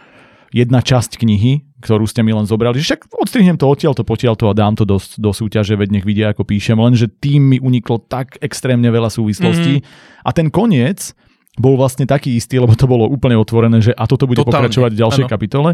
jedna 0.51 0.83
časť 0.83 1.19
knihy, 1.19 1.81
ktorú 1.81 2.05
ste 2.05 2.27
mi 2.27 2.35
len 2.35 2.45
zobrali, 2.45 2.83
že 2.83 2.95
však 2.95 3.15
odstrihnem 3.15 3.57
to 3.57 3.71
odtiaľ 3.71 3.95
to 3.95 4.03
potiaľ 4.03 4.35
to 4.35 4.51
a 4.51 4.55
dám 4.55 4.75
to 4.75 4.85
do, 4.85 4.99
do 4.99 5.31
súťaže, 5.31 5.79
veď 5.79 5.89
nech 6.01 6.07
vidia, 6.07 6.35
ako 6.35 6.43
píšem, 6.43 6.77
lenže 6.77 7.09
tým 7.09 7.55
mi 7.55 7.59
uniklo 7.63 8.03
tak 8.03 8.37
extrémne 8.43 8.91
veľa 8.91 9.09
súvislostí. 9.09 9.81
Mm-hmm. 9.81 10.27
A 10.27 10.31
ten 10.35 10.51
koniec 10.51 11.15
bol 11.59 11.75
vlastne 11.75 12.07
taký 12.07 12.39
istý, 12.39 12.63
lebo 12.63 12.75
to 12.79 12.87
bolo 12.87 13.11
úplne 13.11 13.35
otvorené, 13.35 13.83
že 13.83 13.93
a 13.95 14.07
toto 14.07 14.27
bude 14.27 14.43
Totálne. 14.43 14.67
pokračovať 14.71 14.91
v 14.95 15.01
ďalšej 15.03 15.25
ano. 15.27 15.33
kapitole. 15.33 15.71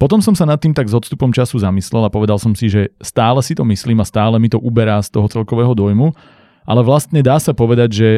Potom 0.00 0.24
som 0.24 0.32
sa 0.32 0.48
nad 0.48 0.56
tým 0.56 0.72
tak 0.72 0.88
s 0.88 0.96
odstupom 0.96 1.28
času 1.28 1.60
zamyslel 1.60 2.08
a 2.08 2.10
povedal 2.10 2.40
som 2.40 2.56
si, 2.56 2.72
že 2.72 2.88
stále 3.04 3.44
si 3.44 3.52
to 3.52 3.62
myslím 3.68 4.00
a 4.00 4.08
stále 4.08 4.40
mi 4.40 4.48
to 4.48 4.56
uberá 4.56 4.96
z 5.04 5.12
toho 5.12 5.28
celkového 5.28 5.76
dojmu, 5.76 6.16
ale 6.64 6.80
vlastne 6.80 7.20
dá 7.20 7.36
sa 7.36 7.52
povedať, 7.52 7.90
že 7.92 8.08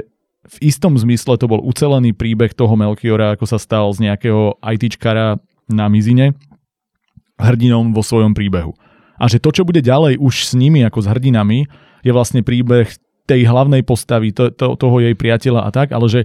v 0.43 0.57
istom 0.63 0.99
zmysle 0.99 1.39
to 1.39 1.47
bol 1.47 1.63
ucelený 1.63 2.15
príbeh 2.15 2.51
toho 2.55 2.75
Melchiora, 2.75 3.35
ako 3.39 3.47
sa 3.47 3.59
stal 3.63 3.91
z 3.95 4.11
nejakého 4.11 4.59
ITčkara 4.59 5.39
na 5.71 5.87
mizine 5.87 6.35
hrdinom 7.43 7.91
vo 7.91 8.03
svojom 8.07 8.33
príbehu. 8.33 8.73
A 9.19 9.31
že 9.31 9.43
to, 9.43 9.55
čo 9.55 9.67
bude 9.67 9.83
ďalej 9.83 10.19
už 10.19 10.51
s 10.51 10.53
nimi 10.55 10.83
ako 10.83 11.03
s 11.03 11.11
hrdinami, 11.11 11.67
je 12.03 12.11
vlastne 12.11 12.43
príbeh 12.43 12.91
tej 13.27 13.47
hlavnej 13.47 13.87
postavy, 13.87 14.35
to, 14.35 14.51
to, 14.51 14.75
toho 14.75 14.99
jej 14.99 15.15
priateľa 15.15 15.67
a 15.67 15.71
tak, 15.71 15.95
ale 15.95 16.11
že 16.11 16.21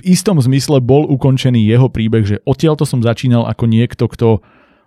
v 0.00 0.16
istom 0.16 0.40
zmysle 0.40 0.80
bol 0.80 1.04
ukončený 1.04 1.60
jeho 1.60 1.92
príbeh, 1.92 2.24
že 2.24 2.36
odtiaľto 2.48 2.88
som 2.88 3.04
začínal 3.04 3.44
ako 3.44 3.68
niekto, 3.68 4.08
kto 4.08 4.40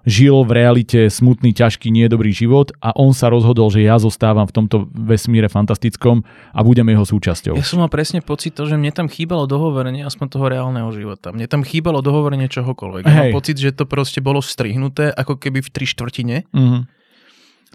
žil 0.04 0.44
v 0.44 0.52
realite 0.52 1.00
smutný, 1.08 1.56
ťažký, 1.56 1.88
nie 1.90 2.08
dobrý 2.12 2.36
život 2.36 2.76
a 2.84 2.92
on 2.96 3.16
sa 3.16 3.32
rozhodol, 3.32 3.72
že 3.72 3.84
ja 3.84 3.96
zostávam 4.00 4.44
v 4.48 4.56
tomto 4.56 4.92
vesmíre 4.92 5.48
fantastickom 5.48 6.28
a 6.52 6.60
budem 6.62 6.88
jeho 6.92 7.08
súčasťou. 7.08 7.56
Ja 7.56 7.66
som 7.66 7.80
mal 7.80 7.92
presne 7.92 8.20
pocit 8.20 8.56
to, 8.56 8.68
že 8.68 8.76
mne 8.76 8.92
tam 8.92 9.08
chýbalo 9.08 9.48
dohovorenie 9.48 10.04
aspoň 10.04 10.28
toho 10.28 10.46
reálneho 10.52 10.90
života. 10.92 11.32
Mne 11.32 11.48
tam 11.48 11.64
chýbalo 11.64 12.04
dohovorenie 12.04 12.52
čohokoľvek. 12.52 13.04
Ja 13.08 13.16
mám 13.28 13.36
pocit, 13.36 13.56
že 13.56 13.72
to 13.72 13.88
proste 13.88 14.20
bolo 14.20 14.44
strihnuté 14.44 15.12
ako 15.12 15.40
keby 15.40 15.64
v 15.64 15.70
tri 15.72 15.86
štvrtine. 15.88 16.48
Uh-huh 16.52 16.84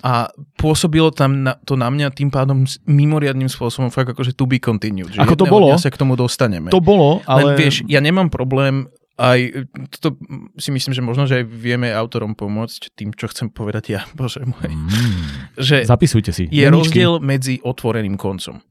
a 0.02 0.30
pôsobilo 0.54 1.10
tam 1.10 1.42
na, 1.42 1.58
to 1.66 1.74
na 1.74 1.90
mňa 1.90 2.14
tým 2.14 2.30
pádom 2.30 2.62
mimoriadným 2.86 3.50
spôsobom 3.50 3.90
fakt 3.90 4.14
akože 4.14 4.34
to 4.34 4.46
be 4.46 4.62
continued. 4.62 5.10
Že 5.10 5.26
Ako 5.26 5.34
to 5.34 5.46
bolo? 5.50 5.74
sa 5.74 5.90
k 5.90 5.98
tomu 5.98 6.14
dostaneme. 6.14 6.70
To 6.70 6.78
bolo, 6.78 7.18
ale... 7.26 7.54
Len 7.54 7.58
vieš, 7.58 7.82
ja 7.90 7.98
nemám 7.98 8.30
problém 8.30 8.86
aj, 9.18 9.66
to 9.98 10.14
si 10.57 10.70
myslím, 10.70 10.94
že 10.94 11.02
možno, 11.02 11.26
že 11.26 11.42
aj 11.42 11.44
vieme 11.50 11.90
autorom 11.90 12.38
pomôcť 12.38 12.94
tým, 12.94 13.11
čo 13.11 13.26
chcem 13.26 13.50
povedať 13.50 13.98
ja, 13.98 14.00
bože 14.18 14.46
môj. 14.46 14.70
Mm. 14.70 15.59
Že 15.59 15.76
Zapisujte 15.90 16.31
si. 16.31 16.46
Je 16.46 16.62
Janičky. 16.62 17.02
rozdiel 17.02 17.12
medzi 17.18 17.59
otvoreným 17.61 18.14
koncom 18.14 18.62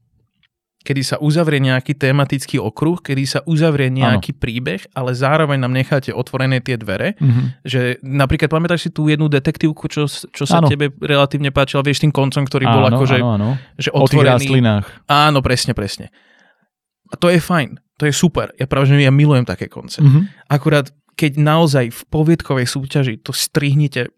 kedy 0.88 1.02
sa 1.04 1.16
uzavrie 1.20 1.60
nejaký 1.60 2.00
tematický 2.00 2.56
okruh, 2.56 3.04
kedy 3.04 3.24
sa 3.28 3.40
uzavrie 3.44 3.92
nejaký 3.92 4.32
ano. 4.32 4.40
príbeh, 4.40 4.80
ale 4.96 5.12
zároveň 5.12 5.60
nám 5.60 5.76
necháte 5.76 6.16
otvorené 6.16 6.64
tie 6.64 6.80
dvere, 6.80 7.12
mm-hmm. 7.20 7.46
že 7.60 8.00
napríklad 8.00 8.48
pamätáš 8.48 8.88
si 8.88 8.90
tú 8.94 9.04
jednu 9.10 9.28
detektívku, 9.28 9.84
čo, 9.92 10.08
čo 10.08 10.44
sa 10.48 10.64
ano. 10.64 10.72
tebe 10.72 10.88
relatívne 10.96 11.52
páčila, 11.52 11.84
vieš, 11.84 12.08
tým 12.08 12.14
koncom, 12.14 12.46
ktorý 12.48 12.64
ano, 12.64 12.72
bol 12.72 12.84
akože 12.88 13.16
že 13.76 13.90
otvorený. 13.92 14.48
O 14.48 14.48
Áno, 15.12 15.38
presne, 15.44 15.76
presne. 15.76 16.08
A 17.08 17.14
to 17.16 17.32
je 17.32 17.40
fajn, 17.40 17.80
to 17.96 18.06
je 18.06 18.14
super. 18.14 18.52
Ja 18.60 18.68
práve, 18.68 18.92
že 18.92 19.00
ja 19.00 19.12
milujem 19.12 19.48
také 19.48 19.66
konce. 19.66 20.04
Mm-hmm. 20.04 20.52
Akurát, 20.52 20.92
keď 21.18 21.40
naozaj 21.40 21.90
v 21.90 22.00
poviedkovej 22.08 22.66
súťaži 22.68 23.14
to 23.20 23.32
strihnite 23.34 24.12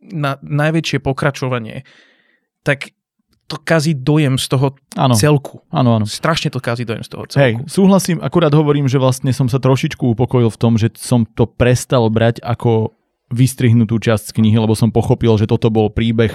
na 0.00 0.36
najväčšie 0.40 1.02
pokračovanie, 1.02 1.84
tak 2.64 2.92
to 3.50 3.58
kazí 3.58 3.98
dojem 3.98 4.38
z 4.38 4.46
toho 4.46 4.78
ano. 4.94 5.18
celku. 5.18 5.66
Áno, 5.74 5.98
áno. 5.98 6.06
Strašne 6.06 6.54
to 6.54 6.62
kazí 6.62 6.86
dojem 6.86 7.02
z 7.02 7.10
toho 7.10 7.26
celku. 7.26 7.42
Hej, 7.42 7.52
súhlasím, 7.66 8.22
akurát 8.22 8.54
hovorím, 8.54 8.86
že 8.86 9.02
vlastne 9.02 9.34
som 9.34 9.50
sa 9.50 9.58
trošičku 9.58 10.14
upokojil 10.14 10.54
v 10.54 10.60
tom, 10.60 10.78
že 10.78 10.94
som 10.94 11.26
to 11.26 11.50
prestal 11.50 12.06
brať 12.06 12.38
ako 12.46 12.94
vystrihnutú 13.34 13.98
časť 13.98 14.30
z 14.30 14.34
knihy, 14.38 14.54
lebo 14.54 14.78
som 14.78 14.94
pochopil, 14.94 15.34
že 15.34 15.50
toto 15.50 15.66
bol 15.66 15.90
príbeh 15.90 16.30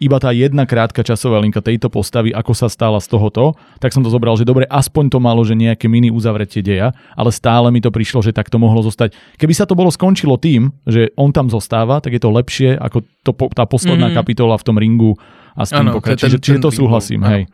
iba 0.00 0.16
tá 0.16 0.32
jedna 0.32 0.64
krátka 0.64 1.04
časová 1.04 1.42
linka 1.42 1.60
tejto 1.60 1.92
postavy, 1.92 2.32
ako 2.32 2.52
sa 2.56 2.68
stala 2.70 2.98
z 3.02 3.10
tohoto, 3.12 3.58
tak 3.78 3.92
som 3.92 4.00
to 4.00 4.08
zobral, 4.08 4.38
že 4.38 4.48
dobre, 4.48 4.64
aspoň 4.70 5.12
to 5.12 5.18
malo, 5.20 5.42
že 5.42 5.58
nejaké 5.58 5.90
mini 5.90 6.08
uzavretie 6.08 6.64
deja, 6.64 6.96
ale 7.12 7.30
stále 7.34 7.68
mi 7.68 7.82
to 7.82 7.92
prišlo, 7.92 8.24
že 8.24 8.32
tak 8.32 8.48
to 8.48 8.56
mohlo 8.56 8.80
zostať. 8.80 9.12
Keby 9.36 9.52
sa 9.52 9.68
to 9.68 9.76
bolo 9.76 9.92
skončilo 9.92 10.40
tým, 10.40 10.72
že 10.88 11.12
on 11.18 11.34
tam 11.34 11.52
zostáva, 11.52 12.00
tak 12.00 12.16
je 12.16 12.22
to 12.22 12.30
lepšie 12.32 12.74
ako 12.78 13.04
to, 13.22 13.32
tá 13.52 13.68
posledná 13.68 14.10
mm. 14.10 14.14
kapitola 14.16 14.56
v 14.58 14.64
tom 14.66 14.76
ringu 14.78 15.14
a 15.54 15.68
s 15.68 15.70
tým 15.70 15.92
pokračuje. 15.92 16.36
Čiže, 16.36 16.38
čiže 16.40 16.58
to 16.62 16.70
súhlasím, 16.72 17.22
hej. 17.28 17.50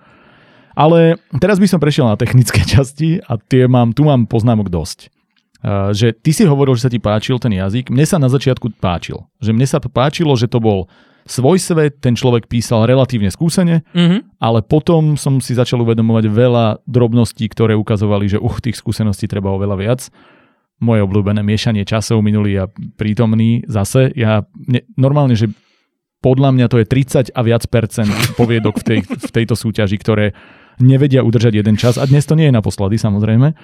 Ale 0.79 1.18
teraz 1.42 1.59
by 1.59 1.66
som 1.66 1.83
prešiel 1.83 2.07
na 2.07 2.14
technické 2.14 2.62
časti 2.72 3.18
a 3.18 3.35
tie 3.37 3.66
mám, 3.66 3.90
tu 3.90 4.07
mám 4.07 4.31
poznámok 4.31 4.70
dosť. 4.70 5.11
Uh, 5.59 5.90
že 5.90 6.14
ty 6.14 6.31
si 6.31 6.46
hovoril, 6.46 6.79
že 6.79 6.87
sa 6.87 6.92
ti 6.92 7.03
páčil 7.03 7.35
ten 7.42 7.51
jazyk. 7.51 7.90
Mne 7.90 8.07
sa 8.07 8.22
na 8.22 8.31
začiatku 8.31 8.79
páčil. 8.79 9.27
Že 9.42 9.59
mne 9.59 9.66
sa 9.66 9.83
páčilo, 9.83 10.31
že 10.38 10.46
to 10.46 10.62
bol 10.62 10.87
svoj 11.29 11.61
svet, 11.61 12.01
ten 12.01 12.17
človek 12.17 12.49
písal 12.49 12.88
relatívne 12.88 13.29
skúsene, 13.29 13.85
mm-hmm. 13.93 14.41
ale 14.41 14.64
potom 14.64 15.14
som 15.21 15.38
si 15.45 15.53
začal 15.53 15.85
uvedomovať 15.85 16.25
veľa 16.33 16.67
drobností, 16.88 17.45
ktoré 17.53 17.77
ukazovali, 17.77 18.33
že 18.33 18.38
uh, 18.41 18.57
tých 18.59 18.81
skúseností 18.81 19.29
treba 19.29 19.53
oveľa 19.53 19.77
viac. 19.77 20.01
Moje 20.81 21.05
obľúbené 21.05 21.45
miešanie 21.45 21.85
časov 21.85 22.25
minulý 22.25 22.64
a 22.64 22.71
prítomný 22.97 23.67
zase. 23.69 24.14
Ja 24.17 24.49
ne, 24.57 24.88
normálne, 24.97 25.37
že 25.37 25.53
podľa 26.25 26.51
mňa 26.55 26.67
to 26.71 26.81
je 26.83 26.87
30 26.87 27.35
a 27.35 27.41
viac 27.45 27.62
percent 27.71 28.11
poviedok 28.35 28.81
v, 28.81 28.85
tej, 28.85 28.99
v 29.07 29.31
tejto 29.31 29.55
súťaži, 29.55 29.99
ktoré 30.01 30.35
nevedia 30.79 31.27
udržať 31.27 31.61
jeden 31.61 31.77
čas. 31.77 31.99
A 31.99 32.07
dnes 32.07 32.27
to 32.27 32.38
nie 32.38 32.51
je 32.51 32.55
naposledy, 32.55 32.99
samozrejme. 32.99 33.55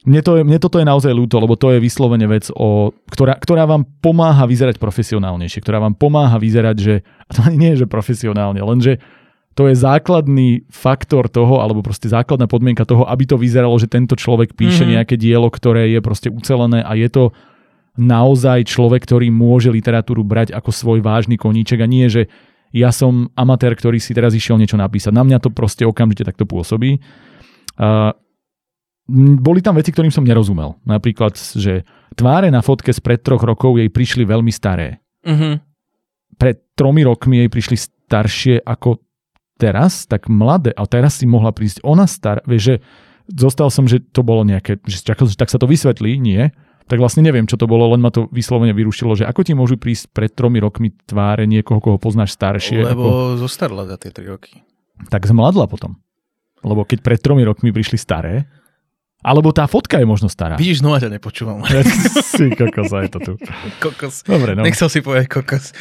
Mne, 0.00 0.20
to 0.24 0.40
je, 0.40 0.42
mne 0.48 0.56
toto 0.56 0.80
je 0.80 0.88
naozaj 0.88 1.12
ľúto, 1.12 1.36
lebo 1.36 1.60
to 1.60 1.76
je 1.76 1.78
vyslovene 1.84 2.24
vec, 2.24 2.48
o, 2.56 2.88
ktorá, 3.12 3.36
ktorá 3.36 3.68
vám 3.68 3.84
pomáha 4.00 4.48
vyzerať 4.48 4.80
profesionálnejšie, 4.80 5.60
ktorá 5.60 5.76
vám 5.76 5.92
pomáha 5.92 6.40
vyzerať, 6.40 6.76
že, 6.80 6.94
a 7.28 7.30
to 7.36 7.44
ani 7.44 7.56
nie 7.60 7.70
je, 7.76 7.84
že 7.84 7.92
profesionálne, 7.92 8.64
lenže 8.64 8.96
to 9.52 9.68
je 9.68 9.76
základný 9.76 10.64
faktor 10.72 11.28
toho, 11.28 11.60
alebo 11.60 11.84
proste 11.84 12.08
základná 12.08 12.48
podmienka 12.48 12.88
toho, 12.88 13.04
aby 13.04 13.28
to 13.28 13.36
vyzeralo, 13.36 13.76
že 13.76 13.92
tento 13.92 14.16
človek 14.16 14.56
píše 14.56 14.88
mm-hmm. 14.88 14.94
nejaké 14.96 15.14
dielo, 15.20 15.52
ktoré 15.52 15.92
je 15.92 16.00
proste 16.00 16.32
ucelené 16.32 16.80
a 16.80 16.96
je 16.96 17.08
to 17.12 17.24
naozaj 18.00 18.64
človek, 18.64 19.04
ktorý 19.04 19.28
môže 19.28 19.68
literatúru 19.68 20.24
brať 20.24 20.56
ako 20.56 20.70
svoj 20.72 20.98
vážny 21.04 21.36
koníček 21.36 21.82
a 21.84 21.90
nie, 21.90 22.08
že 22.08 22.32
ja 22.70 22.94
som 22.94 23.28
amatér, 23.34 23.74
ktorý 23.76 23.98
si 23.98 24.14
teraz 24.14 24.32
išiel 24.32 24.56
niečo 24.56 24.78
napísať. 24.78 25.10
Na 25.10 25.26
mňa 25.26 25.42
to 25.42 25.50
proste 25.50 25.82
okamžite 25.82 26.22
takto 26.22 26.46
pôsobí. 26.46 27.02
Uh, 27.74 28.14
boli 29.40 29.60
tam 29.60 29.76
veci, 29.76 29.90
ktorým 29.90 30.14
som 30.14 30.22
nerozumel. 30.22 30.78
Napríklad, 30.86 31.34
že 31.36 31.82
tváre 32.14 32.48
na 32.48 32.62
fotke 32.62 32.94
z 32.94 33.00
pred 33.02 33.20
troch 33.20 33.42
rokov 33.42 33.76
jej 33.76 33.90
prišli 33.90 34.22
veľmi 34.22 34.52
staré. 34.54 35.02
Uh-huh. 35.26 35.58
Pred 36.38 36.56
tromi 36.78 37.02
rokmi 37.04 37.44
jej 37.44 37.50
prišli 37.50 37.76
staršie 37.76 38.54
ako 38.64 39.02
teraz, 39.60 40.08
tak 40.08 40.32
mladé. 40.32 40.72
A 40.72 40.88
teraz 40.88 41.20
si 41.20 41.28
mohla 41.28 41.52
prísť 41.52 41.84
ona 41.84 42.08
star. 42.08 42.40
Vieš, 42.48 42.62
že 42.62 42.74
zostal 43.28 43.68
som, 43.68 43.84
že 43.84 44.00
to 44.00 44.24
bolo 44.24 44.46
nejaké, 44.46 44.80
že 44.88 45.04
čakal, 45.04 45.28
že 45.28 45.36
tak 45.36 45.52
sa 45.52 45.60
to 45.60 45.68
vysvetlí, 45.68 46.16
nie. 46.16 46.48
Tak 46.90 46.98
vlastne 46.98 47.22
neviem, 47.22 47.46
čo 47.46 47.54
to 47.54 47.70
bolo, 47.70 47.86
len 47.94 48.02
ma 48.02 48.10
to 48.10 48.26
vyslovene 48.34 48.74
vyrušilo, 48.74 49.14
že 49.14 49.22
ako 49.22 49.46
ti 49.46 49.54
môžu 49.54 49.78
prísť 49.78 50.10
pred 50.10 50.34
tromi 50.34 50.58
rokmi 50.58 50.90
tváre 51.06 51.46
niekoho, 51.46 51.78
koho 51.78 52.02
poznáš 52.02 52.34
staršie. 52.34 52.82
Lebo 52.82 53.36
ako... 53.36 53.46
zostarla 53.46 53.86
za 53.86 53.94
tie 53.94 54.10
tri 54.10 54.26
roky. 54.26 54.66
Tak 55.06 55.22
zmladla 55.22 55.70
potom. 55.70 56.02
Lebo 56.66 56.82
keď 56.82 56.98
pred 57.06 57.20
tromi 57.22 57.46
rokmi 57.46 57.70
prišli 57.70 57.94
staré, 57.94 58.50
alebo 59.20 59.52
tá 59.52 59.68
fotka 59.68 60.00
je 60.00 60.08
možno 60.08 60.32
stará. 60.32 60.56
Vidíš, 60.56 60.80
znova 60.80 60.96
ťa 60.96 61.12
nepočúvam. 61.12 61.60
si 62.32 62.48
kokos, 62.56 62.88
aj 62.88 63.08
to 63.12 63.18
tu. 63.20 63.32
Kokos. 63.84 64.24
Dobre, 64.24 64.56
no. 64.56 64.64
Nechcel 64.64 64.88
si 64.88 65.04
povedať 65.04 65.28
kokos. 65.28 65.76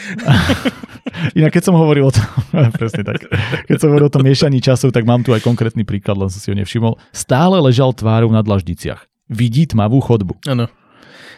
Inak 1.39 1.55
keď 1.55 1.63
som 1.71 1.75
hovoril 1.79 2.07
o 2.07 2.13
tom, 2.13 2.27
presne 2.79 3.07
tak, 3.07 3.31
keď 3.65 3.77
som 3.79 3.87
hovoril 3.95 4.11
o 4.11 4.13
tom 4.13 4.27
miešaní 4.27 4.59
časov, 4.59 4.91
tak 4.91 5.07
mám 5.07 5.23
tu 5.23 5.31
aj 5.31 5.39
konkrétny 5.39 5.87
príklad, 5.87 6.19
len 6.19 6.27
som 6.27 6.39
si 6.43 6.51
ho 6.51 6.55
nevšimol. 6.59 6.99
Stále 7.15 7.63
ležal 7.63 7.95
tvárou 7.95 8.27
na 8.29 8.43
dlaždiciach. 8.43 9.07
Vidí 9.31 9.63
tmavú 9.71 10.03
chodbu. 10.03 10.43
Áno. 10.43 10.67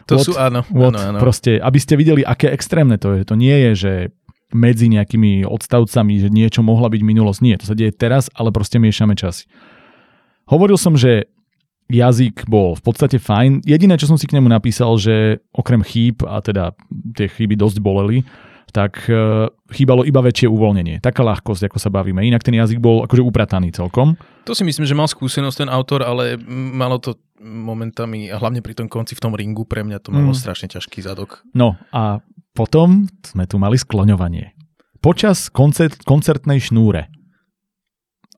To 0.10 0.18
what, 0.18 0.26
sú, 0.26 0.32
áno, 0.34 0.66
what, 0.74 0.98
áno, 0.98 1.00
áno. 1.14 1.18
Proste, 1.22 1.62
aby 1.62 1.78
ste 1.78 1.94
videli, 1.94 2.26
aké 2.26 2.50
extrémne 2.50 2.98
to 2.98 3.14
je. 3.14 3.22
To 3.30 3.38
nie 3.38 3.54
je, 3.70 3.72
že 3.78 3.94
medzi 4.52 4.90
nejakými 4.90 5.46
odstavcami, 5.46 6.18
že 6.18 6.34
niečo 6.34 6.66
mohla 6.66 6.90
byť 6.90 7.02
minulosť. 7.06 7.40
Nie, 7.46 7.56
to 7.62 7.70
sa 7.70 7.78
deje 7.78 7.94
teraz, 7.94 8.28
ale 8.34 8.50
proste 8.50 8.82
miešame 8.82 9.14
časy. 9.14 9.48
Hovoril 10.50 10.76
som, 10.76 11.00
že 11.00 11.32
jazyk 11.92 12.48
bol 12.48 12.74
v 12.74 12.84
podstate 12.84 13.20
fajn. 13.20 13.68
Jediné, 13.68 14.00
čo 14.00 14.08
som 14.08 14.18
si 14.18 14.26
k 14.26 14.36
nemu 14.40 14.48
napísal, 14.48 14.96
že 14.98 15.44
okrem 15.52 15.84
chýb, 15.84 16.24
a 16.24 16.40
teda 16.40 16.74
tie 17.16 17.28
chyby 17.28 17.60
dosť 17.60 17.84
boleli, 17.84 18.24
tak 18.72 19.04
e, 19.12 19.52
chýbalo 19.76 20.08
iba 20.08 20.24
väčšie 20.24 20.48
uvoľnenie. 20.48 21.04
Taká 21.04 21.22
ľahkosť, 21.28 21.68
ako 21.68 21.78
sa 21.78 21.92
bavíme. 21.92 22.24
Inak 22.24 22.42
ten 22.42 22.56
jazyk 22.56 22.80
bol 22.80 23.04
akože 23.04 23.20
uprataný 23.20 23.76
celkom. 23.76 24.16
To 24.48 24.56
si 24.56 24.64
myslím, 24.64 24.88
že 24.88 24.96
mal 24.96 25.12
skúsenosť 25.12 25.68
ten 25.68 25.70
autor, 25.70 26.08
ale 26.08 26.40
malo 26.48 26.98
to 26.98 27.20
momentami, 27.44 28.32
a 28.32 28.40
hlavne 28.40 28.64
pri 28.64 28.80
tom 28.80 28.88
konci 28.88 29.14
v 29.14 29.24
tom 29.24 29.36
ringu, 29.36 29.68
pre 29.68 29.84
mňa 29.84 30.00
to 30.00 30.16
malo 30.16 30.32
mm. 30.32 30.40
strašne 30.40 30.72
ťažký 30.72 31.04
zadok. 31.04 31.44
No 31.52 31.76
a 31.92 32.24
potom 32.56 33.12
sme 33.28 33.44
tu 33.44 33.60
mali 33.60 33.76
skloňovanie. 33.76 34.56
Počas 35.02 35.50
koncert, 35.50 36.06
koncertnej 36.08 36.62
šnúre 36.62 37.12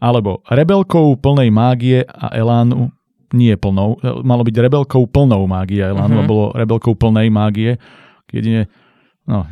alebo 0.03 0.43
rebelkou 0.51 1.15
plnej 1.15 1.47
mágie 1.47 2.03
a 2.03 2.35
elánu 2.35 2.91
nie 3.33 3.57
plnou, 3.57 3.97
malo 4.21 4.45
byť 4.45 4.55
rebelkou 4.61 5.09
plnou 5.09 5.43
mágie, 5.49 5.81
Elan, 5.81 6.07
uh-huh. 6.07 6.29
bolo 6.29 6.45
rebelkou 6.53 6.93
plnej 6.93 7.33
mágie. 7.33 7.81
Jedine, 8.29 8.69
no, 9.25 9.45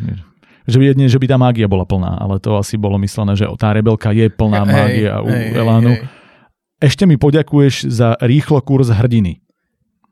že 0.70 0.78
by 0.78 0.84
jedine, 0.94 1.08
že 1.10 1.18
by 1.18 1.26
tá 1.30 1.38
mágia 1.38 1.66
bola 1.66 1.86
plná, 1.86 2.18
ale 2.22 2.38
to 2.38 2.58
asi 2.58 2.78
bolo 2.78 3.02
myslené, 3.02 3.34
že 3.34 3.50
tá 3.58 3.74
rebelka 3.74 4.14
je 4.14 4.30
plná 4.30 4.62
hey, 4.66 4.74
mágie 4.74 5.08
u 5.10 5.30
hey, 5.30 5.58
Elánu. 5.58 5.94
Hey. 5.98 6.06
Ešte 6.82 7.06
mi 7.06 7.18
poďakuješ 7.18 7.90
za 7.90 8.18
rýchlo 8.22 8.58
kurz 8.66 8.90
hrdiny. 8.90 9.42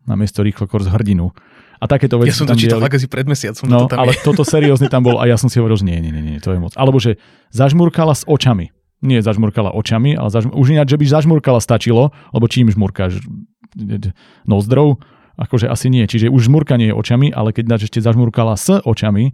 Namiesto 0.05 0.45
rýchlo 0.45 0.69
kurz 0.69 0.85
hrdinu. 0.85 1.33
A 1.79 1.87
takéto 1.87 2.19
veci 2.19 2.35
Ja 2.35 2.37
som 2.37 2.49
to 2.49 2.59
čítal 2.59 2.83
asi 2.83 3.07
pred 3.07 3.23
mesiacom. 3.23 3.65
No, 3.71 3.87
to 3.87 3.95
tam 3.95 4.03
ale 4.03 4.11
je. 4.13 4.21
toto 4.21 4.43
seriózne 4.43 4.91
tam 4.91 5.01
bol 5.01 5.15
a 5.17 5.25
ja 5.25 5.39
som 5.39 5.47
si 5.47 5.57
hovoril, 5.57 5.79
že 5.79 5.87
nie, 5.87 5.97
nie, 6.03 6.11
nie, 6.11 6.23
nie, 6.35 6.37
to 6.43 6.51
je 6.51 6.59
moc. 6.59 6.75
Alebo 6.75 6.99
že 6.99 7.15
zažmurkala 7.55 8.11
s 8.13 8.27
očami. 8.27 8.69
Nie 8.99 9.23
zažmurkala 9.23 9.71
očami, 9.71 10.11
ale 10.19 10.27
zažm- 10.27 10.51
už 10.51 10.75
ináč, 10.75 10.91
že 10.91 10.99
by 10.99 11.05
zažmurkala 11.07 11.63
stačilo, 11.63 12.11
lebo 12.35 12.45
čím 12.51 12.67
žmurkáš? 12.67 13.23
Nozdrov? 14.45 14.99
Akože 15.39 15.71
asi 15.71 15.87
nie. 15.87 16.03
Čiže 16.03 16.27
už 16.27 16.51
žmurkanie 16.51 16.91
je 16.91 16.97
očami, 16.97 17.31
ale 17.31 17.55
keď 17.55 17.75
dáš 17.75 17.81
ešte 17.87 18.03
zažmurkala 18.03 18.59
s 18.59 18.83
očami, 18.83 19.31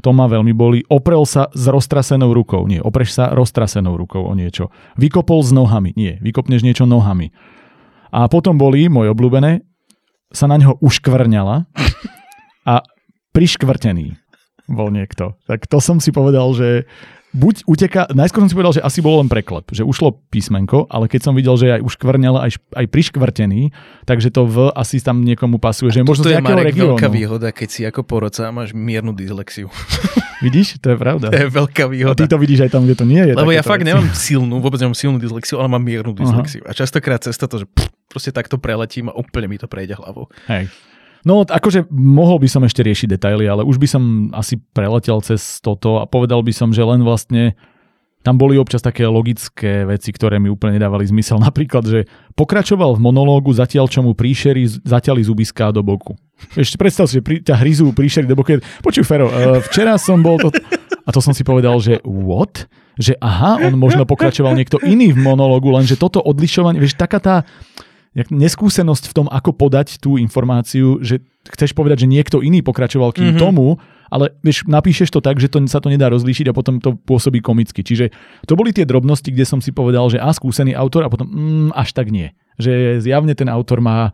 to 0.00 0.10
ma 0.10 0.26
veľmi 0.26 0.50
boli. 0.56 0.82
Oprel 0.88 1.22
sa 1.28 1.52
s 1.52 1.68
roztrasenou 1.68 2.32
rukou. 2.32 2.64
Nie, 2.66 2.80
opreš 2.80 3.14
sa 3.20 3.30
roztrasenou 3.30 3.94
rukou 3.94 4.24
o 4.24 4.32
niečo. 4.32 4.72
Vykopol 4.96 5.44
s 5.44 5.52
nohami. 5.52 5.92
Nie, 5.94 6.18
vykopneš 6.18 6.64
niečo 6.64 6.88
nohami. 6.88 7.30
A 8.10 8.26
potom 8.26 8.58
boli, 8.58 8.88
moje 8.88 9.12
obľúbené, 9.12 9.62
sa 10.32 10.48
na 10.48 10.56
neho 10.56 10.80
uškvrňala 10.80 11.68
a 12.72 12.74
priškvrtený 13.36 14.16
bol 14.72 14.88
niekto. 14.88 15.36
Tak 15.44 15.68
to 15.68 15.78
som 15.78 16.00
si 16.00 16.10
povedal, 16.14 16.48
že 16.56 16.88
buď 17.32 17.64
uteka, 17.64 18.06
najskôr 18.12 18.44
som 18.44 18.48
si 18.48 18.56
povedal, 18.56 18.76
že 18.76 18.82
asi 18.84 19.00
bolo 19.00 19.24
len 19.24 19.28
preklep, 19.28 19.64
že 19.72 19.82
ušlo 19.82 20.20
písmenko, 20.28 20.84
ale 20.92 21.08
keď 21.08 21.20
som 21.24 21.32
videl, 21.32 21.56
že 21.56 21.64
je 21.68 21.72
aj 21.80 21.82
uškvrňala, 21.82 22.38
aj, 22.44 22.50
aj 22.76 22.86
priškvrtený, 22.92 23.72
takže 24.04 24.28
to 24.28 24.44
v 24.44 24.56
asi 24.76 25.00
tam 25.00 25.24
niekomu 25.24 25.56
pasuje, 25.56 25.90
že 25.90 26.04
možno 26.04 26.28
z 26.28 26.36
nejakého 26.36 26.56
Marek 26.60 26.68
regiónu. 26.76 26.96
veľká 27.00 27.08
výhoda, 27.08 27.48
keď 27.50 27.68
si 27.72 27.80
ako 27.88 28.04
porodca 28.04 28.52
máš 28.52 28.76
miernu 28.76 29.16
dyslexiu. 29.16 29.72
Vidíš? 30.44 30.82
To 30.82 30.92
je 30.92 30.98
pravda. 30.98 31.30
To 31.30 31.38
je 31.38 31.48
veľká 31.48 31.84
A 31.86 31.90
výhoda. 31.90 32.18
ty 32.18 32.26
to 32.26 32.34
vidíš 32.36 32.66
aj 32.66 32.70
tam, 32.74 32.82
kde 32.84 32.98
to 32.98 33.06
nie 33.06 33.22
je. 33.22 33.32
Lebo 33.32 33.54
ja 33.54 33.62
fakt 33.62 33.86
veci. 33.86 33.94
nemám 33.94 34.10
silnú, 34.10 34.58
vôbec 34.58 34.82
nemám 34.82 34.98
silnú 34.98 35.22
dyslexiu, 35.22 35.62
ale 35.62 35.70
mám 35.70 35.80
miernu 35.80 36.10
dyslexiu. 36.12 36.66
A 36.66 36.74
častokrát 36.74 37.22
cez 37.22 37.38
toto, 37.38 37.62
že 37.62 37.66
pff, 37.70 37.88
proste 38.10 38.34
takto 38.34 38.58
preletím 38.58 39.06
a 39.06 39.14
úplne 39.14 39.46
mi 39.46 39.56
to 39.56 39.70
prejde 39.70 39.94
hlavou. 39.94 40.26
Hej. 40.50 40.66
No, 41.22 41.46
akože 41.46 41.86
mohol 41.94 42.42
by 42.42 42.48
som 42.50 42.66
ešte 42.66 42.82
riešiť 42.82 43.14
detaily, 43.14 43.46
ale 43.46 43.62
už 43.62 43.78
by 43.78 43.86
som 43.86 44.02
asi 44.34 44.58
preletel 44.74 45.22
cez 45.22 45.62
toto 45.62 46.02
a 46.02 46.04
povedal 46.06 46.42
by 46.42 46.50
som, 46.50 46.74
že 46.74 46.82
len 46.82 47.06
vlastne 47.06 47.54
tam 48.22 48.38
boli 48.38 48.54
občas 48.54 48.82
také 48.82 49.02
logické 49.06 49.82
veci, 49.82 50.14
ktoré 50.14 50.38
mi 50.38 50.46
úplne 50.46 50.78
nedávali 50.78 51.06
zmysel. 51.06 51.42
Napríklad, 51.48 51.84
že 51.86 52.00
pokračoval 52.38 52.96
v 52.96 53.02
monológu 53.02 53.50
zatiaľ, 53.54 53.90
čo 53.90 54.02
mu 54.02 54.14
príšery 54.14 54.62
z- 54.66 54.78
zaťali 54.82 55.22
zubiská 55.22 55.74
do 55.74 55.82
boku. 55.82 56.14
Ešte 56.58 56.78
predstav 56.78 57.06
si, 57.06 57.18
že 57.18 57.22
pri, 57.22 57.42
ťa 57.42 57.54
hryzú 57.58 57.90
príšery 57.94 58.26
do 58.26 58.38
boku. 58.38 58.58
Počuj, 58.82 59.06
Fero, 59.06 59.30
uh, 59.30 59.58
včera 59.62 59.98
som 59.98 60.22
bol 60.22 60.38
to... 60.38 60.50
A 61.02 61.10
to 61.10 61.18
som 61.18 61.34
si 61.34 61.42
povedal, 61.42 61.82
že 61.82 61.98
what? 62.06 62.70
Že 62.94 63.18
aha, 63.18 63.58
on 63.66 63.74
možno 63.74 64.06
pokračoval 64.06 64.54
niekto 64.54 64.78
iný 64.86 65.10
v 65.10 65.18
monológu, 65.18 65.74
lenže 65.74 65.98
toto 65.98 66.22
odlišovanie, 66.22 66.78
vieš, 66.78 66.94
taká 66.94 67.18
tá 67.18 67.36
neskúsenosť 68.12 69.04
v 69.08 69.16
tom, 69.16 69.26
ako 69.28 69.56
podať 69.56 69.96
tú 69.96 70.20
informáciu, 70.20 71.00
že 71.00 71.24
chceš 71.48 71.72
povedať, 71.72 72.04
že 72.04 72.12
niekto 72.12 72.44
iný 72.44 72.60
pokračoval 72.60 73.10
kým 73.16 73.32
Mhm. 73.32 73.34
mm-hmm. 73.34 73.42
tomu, 73.42 73.66
ale 74.12 74.36
vieš, 74.44 74.68
napíšeš 74.68 75.08
to 75.08 75.24
tak, 75.24 75.40
že 75.40 75.48
to, 75.48 75.64
sa 75.64 75.80
to 75.80 75.88
nedá 75.88 76.12
rozlíšiť 76.12 76.52
a 76.52 76.56
potom 76.56 76.76
to 76.76 77.00
pôsobí 77.08 77.40
komicky. 77.40 77.80
Čiže 77.80 78.12
to 78.44 78.52
boli 78.52 78.68
tie 78.76 78.84
drobnosti, 78.84 79.32
kde 79.32 79.48
som 79.48 79.64
si 79.64 79.72
povedal, 79.72 80.12
že 80.12 80.20
a 80.20 80.28
skúsený 80.36 80.76
autor 80.76 81.08
a 81.08 81.12
potom 81.12 81.24
mm, 81.24 81.70
až 81.72 81.96
tak 81.96 82.12
nie. 82.12 82.36
Že 82.60 83.00
zjavne 83.00 83.32
ten 83.32 83.48
autor 83.48 83.80
má, 83.80 84.12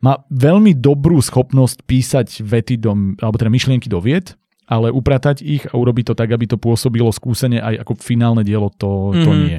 má 0.00 0.24
veľmi 0.32 0.72
dobrú 0.72 1.20
schopnosť 1.20 1.84
písať 1.84 2.40
vety 2.40 2.80
do, 2.80 2.96
alebo 3.20 3.36
teda 3.36 3.52
myšlienky 3.52 3.92
do 3.92 4.00
vied, 4.00 4.32
ale 4.64 4.88
upratať 4.88 5.44
ich 5.44 5.68
a 5.68 5.76
urobiť 5.76 6.12
to 6.12 6.14
tak, 6.16 6.32
aby 6.32 6.48
to 6.48 6.56
pôsobilo 6.56 7.12
skúsene 7.12 7.60
aj 7.60 7.84
ako 7.84 7.92
finálne 8.00 8.40
dielo, 8.40 8.72
to, 8.72 9.12
to 9.12 9.28
Mhm. 9.28 9.40
nie. 9.44 9.58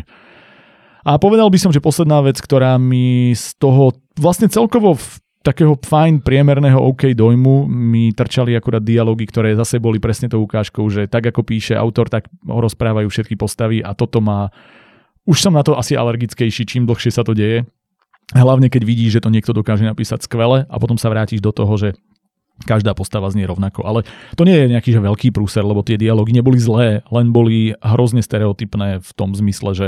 A 1.07 1.15
povedal 1.15 1.47
by 1.47 1.59
som, 1.59 1.71
že 1.71 1.83
posledná 1.83 2.19
vec, 2.19 2.39
ktorá 2.39 2.75
mi 2.75 3.31
z 3.31 3.55
toho 3.55 3.95
vlastne 4.19 4.51
celkovo 4.51 4.99
v 4.99 5.05
takého 5.39 5.79
fajn 5.79 6.19
priemerného 6.19 6.75
OK 6.75 7.15
dojmu 7.15 7.63
mi 7.71 8.11
trčali 8.11 8.51
akurát 8.59 8.83
dialógy, 8.83 9.23
ktoré 9.23 9.55
zase 9.55 9.79
boli 9.79 9.97
presne 9.97 10.27
tou 10.27 10.43
ukážkou, 10.43 10.83
že 10.91 11.07
tak 11.07 11.31
ako 11.31 11.47
píše 11.47 11.79
autor, 11.79 12.11
tak 12.11 12.27
ho 12.43 12.59
rozprávajú 12.59 13.07
všetky 13.07 13.39
postavy 13.39 13.79
a 13.79 13.95
toto 13.95 14.19
má... 14.19 14.51
Už 15.23 15.39
som 15.39 15.55
na 15.55 15.63
to 15.63 15.79
asi 15.79 15.95
alergickejší, 15.95 16.67
čím 16.67 16.83
dlhšie 16.83 17.15
sa 17.15 17.23
to 17.23 17.31
deje. 17.31 17.63
Hlavne 18.35 18.67
keď 18.67 18.81
vidíš, 18.83 19.11
že 19.19 19.23
to 19.23 19.33
niekto 19.33 19.55
dokáže 19.55 19.87
napísať 19.87 20.27
skvele 20.27 20.67
a 20.67 20.75
potom 20.77 20.99
sa 20.99 21.07
vrátiš 21.09 21.39
do 21.39 21.55
toho, 21.55 21.71
že 21.79 21.95
každá 22.67 22.91
postava 22.91 23.31
znie 23.31 23.47
rovnako. 23.47 23.87
Ale 23.87 24.03
to 24.35 24.43
nie 24.43 24.57
je 24.57 24.71
nejaký 24.75 24.91
že 24.91 24.99
veľký 24.99 25.31
prúser, 25.31 25.63
lebo 25.63 25.85
tie 25.85 25.95
dialógy 25.95 26.35
neboli 26.35 26.59
zlé, 26.59 27.01
len 27.07 27.31
boli 27.31 27.73
hrozne 27.79 28.19
stereotypné 28.19 28.99
v 28.99 29.11
tom 29.15 29.31
zmysle, 29.31 29.71
že 29.71 29.87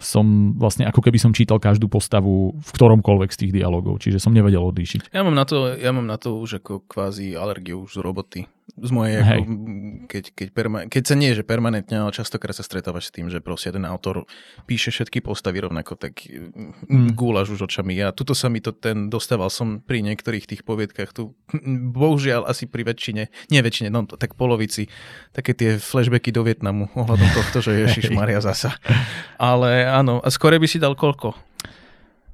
som 0.00 0.56
vlastne 0.56 0.88
ako 0.88 1.04
keby 1.04 1.20
som 1.20 1.36
čítal 1.36 1.60
každú 1.60 1.86
postavu 1.86 2.56
v 2.56 2.70
ktoromkoľvek 2.72 3.30
z 3.30 3.38
tých 3.46 3.52
dialogov, 3.60 4.00
čiže 4.00 4.16
som 4.16 4.32
nevedel 4.32 4.64
odlíšiť. 4.64 5.12
Ja 5.12 5.20
mám 5.20 5.36
na 5.36 5.44
to, 5.44 5.76
ja 5.76 5.92
mám 5.92 6.08
na 6.08 6.16
to 6.16 6.40
už 6.40 6.64
ako 6.64 6.88
kvázi 6.88 7.36
alergiu 7.36 7.84
už 7.84 8.00
z 8.00 8.02
roboty. 8.02 8.40
Z 8.72 8.90
mojej, 8.90 9.18
Hej. 9.18 9.40
ako, 9.40 9.42
keď, 10.06 10.24
keď, 10.30 10.48
perma- 10.50 10.86
keď 10.86 11.02
sa 11.02 11.14
nie, 11.14 11.32
že 11.32 11.42
permanentne, 11.42 11.96
ale 11.96 12.10
častokrát 12.10 12.52
sa 12.52 12.60
stretávaš 12.60 13.08
s 13.08 13.14
tým, 13.14 13.26
že 13.26 13.38
proste 13.38 13.68
jeden 13.68 13.82
autor 13.82 14.28
píše 14.64 14.90
všetky 14.90 15.18
postavy 15.18 15.60
rovnako, 15.60 15.96
tak 15.96 16.22
Mm. 16.86 17.12
gúľaš 17.12 17.52
už 17.52 17.66
očami. 17.66 17.94
Ja 17.94 18.10
tuto 18.10 18.32
sa 18.32 18.46
mi 18.46 18.58
to 18.58 18.70
ten, 18.70 19.08
dostával 19.08 19.48
som 19.48 19.78
pri 19.78 20.02
niektorých 20.02 20.46
tých 20.46 20.62
poviedkach 20.62 21.10
tu, 21.10 21.34
bohužiaľ 21.92 22.44
asi 22.44 22.64
pri 22.64 22.84
väčšine, 22.84 23.22
nie 23.48 23.60
väčšine, 23.60 23.88
no 23.88 24.06
tak 24.06 24.34
polovici, 24.34 24.86
také 25.30 25.52
tie 25.52 25.76
flashbacky 25.76 26.30
do 26.30 26.42
Vietnamu 26.42 26.90
ohľadom 26.92 27.28
tohto, 27.32 27.58
že 27.60 27.78
Ježiš 27.84 28.10
Maria 28.10 28.38
zasa. 28.38 28.74
Ale 29.36 29.84
áno, 29.84 30.18
a 30.18 30.28
skore 30.28 30.56
by 30.56 30.66
si 30.66 30.76
dal 30.76 30.94
koľko? 30.94 31.49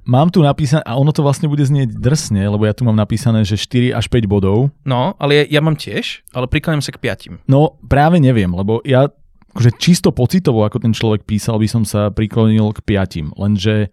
Mám 0.07 0.31
tu 0.31 0.39
napísané, 0.39 0.87
a 0.87 0.95
ono 0.95 1.11
to 1.11 1.27
vlastne 1.27 1.51
bude 1.51 1.67
znieť 1.67 1.99
drsne, 1.99 2.47
lebo 2.47 2.63
ja 2.63 2.71
tu 2.71 2.87
mám 2.87 2.95
napísané, 2.95 3.43
že 3.43 3.59
4 3.59 3.91
až 3.91 4.07
5 4.07 4.31
bodov. 4.31 4.71
No, 4.87 5.19
ale 5.19 5.43
ja, 5.43 5.59
ja 5.59 5.61
mám 5.61 5.75
tiež, 5.75 6.23
ale 6.31 6.47
prikláňam 6.47 6.79
sa 6.79 6.95
k 6.95 7.03
piatim. 7.03 7.43
No 7.51 7.75
práve 7.91 8.23
neviem, 8.23 8.47
lebo 8.49 8.79
ja 8.87 9.11
akože 9.51 9.75
čisto 9.83 10.15
pocitovo, 10.15 10.63
ako 10.63 10.79
ten 10.79 10.95
človek 10.95 11.27
písal, 11.27 11.59
by 11.59 11.67
som 11.67 11.83
sa 11.83 12.15
priklonil 12.15 12.71
k 12.71 12.87
piatim. 12.87 13.35
Lenže 13.35 13.91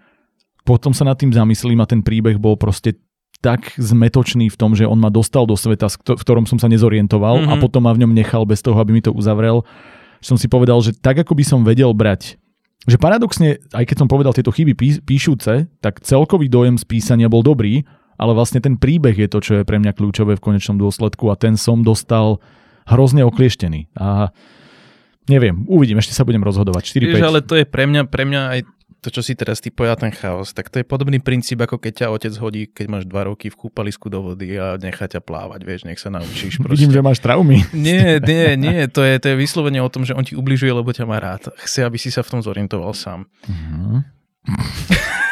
potom 0.62 0.94
sa 0.94 1.02
nad 1.02 1.18
tým 1.18 1.34
zamyslím 1.34 1.82
a 1.82 1.90
ten 1.90 2.06
príbeh 2.06 2.38
bol 2.38 2.62
proste 2.62 3.02
tak 3.42 3.74
zmetočný 3.76 4.48
v 4.48 4.56
tom, 4.56 4.72
že 4.78 4.88
on 4.88 4.96
ma 5.02 5.10
dostal 5.12 5.44
do 5.44 5.58
sveta, 5.58 5.90
v 5.92 6.22
ktorom 6.22 6.46
som 6.48 6.62
sa 6.62 6.70
nezorientoval 6.72 7.44
mm-hmm. 7.44 7.52
a 7.52 7.56
Mhm. 7.58 7.62
potom 7.64 7.84
ma 7.84 7.92
v 7.92 8.06
ňom 8.06 8.14
nechal 8.14 8.46
bez 8.46 8.62
toho, 8.62 8.78
aby 8.78 8.94
mi 8.96 9.02
to 9.04 9.12
uzavrel. 9.12 9.66
Som 10.24 10.40
si 10.40 10.48
povedal, 10.48 10.80
že 10.80 10.96
tak 10.96 11.20
ako 11.20 11.36
by 11.36 11.44
som 11.44 11.60
vedel 11.68 11.92
brať 11.92 12.40
že 12.84 13.00
paradoxne, 13.00 13.64
aj 13.72 13.86
keď 13.88 13.98
som 14.04 14.12
povedal 14.12 14.36
tieto 14.36 14.52
chyby 14.52 14.74
pí- 14.76 15.02
píšuce, 15.04 15.72
tak 15.80 16.04
celkový 16.04 16.52
dojem 16.52 16.76
z 16.76 16.84
písania 16.84 17.32
bol 17.32 17.40
dobrý, 17.40 17.88
ale 18.20 18.32
vlastne 18.36 18.60
ten 18.60 18.76
príbeh 18.76 19.16
je 19.16 19.28
to, 19.32 19.40
čo 19.40 19.54
je 19.62 19.64
pre 19.68 19.80
mňa 19.80 19.96
kľúčové 19.96 20.36
v 20.38 20.44
konečnom 20.44 20.78
dôsledku 20.78 21.32
a 21.32 21.40
ten 21.40 21.56
som 21.56 21.82
dostal 21.82 22.44
hrozne 22.84 23.24
oklieštený. 23.24 23.96
A 23.96 24.36
neviem, 25.32 25.64
uvidím, 25.72 26.00
ešte 26.00 26.12
sa 26.12 26.28
budem 26.28 26.44
rozhodovať. 26.44 26.84
4-5. 26.84 27.16
Vieš, 27.16 27.24
ale 27.24 27.40
to 27.42 27.56
je 27.56 27.66
pre 27.66 27.88
mňa, 27.88 28.02
pre 28.12 28.24
mňa 28.28 28.42
aj 28.52 28.60
to, 29.04 29.12
čo 29.12 29.20
si 29.20 29.36
teraz 29.36 29.60
ty 29.60 29.68
povedal, 29.68 30.00
ten 30.00 30.16
chaos, 30.16 30.56
tak 30.56 30.72
to 30.72 30.80
je 30.80 30.88
podobný 30.88 31.20
princíp, 31.20 31.60
ako 31.60 31.76
keď 31.76 32.08
ťa 32.08 32.08
otec 32.16 32.34
hodí, 32.40 32.72
keď 32.72 32.86
máš 32.88 33.04
dva 33.04 33.28
roky 33.28 33.52
v 33.52 33.60
kúpalisku 33.60 34.08
do 34.08 34.24
vody 34.24 34.56
a 34.56 34.80
nechá 34.80 35.12
ťa 35.12 35.20
plávať, 35.20 35.68
vieš, 35.68 35.84
nech 35.84 36.00
sa 36.00 36.08
naučíš. 36.08 36.58
Proste. 36.64 36.80
Vidím, 36.80 36.96
že 36.96 37.04
máš 37.04 37.20
traumy. 37.20 37.68
Nie, 37.76 38.24
nie, 38.24 38.56
nie, 38.56 38.88
to 38.88 39.04
je, 39.04 39.20
to 39.20 39.36
je 39.36 39.36
vyslovene 39.36 39.84
o 39.84 39.92
tom, 39.92 40.08
že 40.08 40.16
on 40.16 40.24
ti 40.24 40.40
ubližuje, 40.40 40.72
lebo 40.72 40.96
ťa 40.96 41.04
má 41.04 41.20
rád. 41.20 41.52
Chce, 41.60 41.84
aby 41.84 42.00
si 42.00 42.08
sa 42.08 42.24
v 42.24 42.32
tom 42.32 42.40
zorientoval 42.40 42.96
sám. 42.96 43.28
Mhm. 43.44 44.08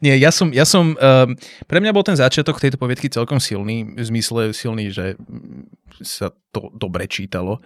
Nie, 0.00 0.16
ja 0.16 0.32
som, 0.32 0.48
ja 0.48 0.64
som 0.64 0.96
um, 0.96 1.28
pre 1.68 1.76
mňa 1.76 1.92
bol 1.92 2.00
ten 2.00 2.16
začiatok 2.16 2.56
tejto 2.56 2.80
poviedky 2.80 3.12
celkom 3.12 3.36
silný, 3.36 3.84
v 3.84 4.00
zmysle 4.00 4.56
silný, 4.56 4.88
že 4.88 5.12
sa 6.00 6.32
to 6.56 6.72
dobre 6.72 7.04
čítalo. 7.04 7.60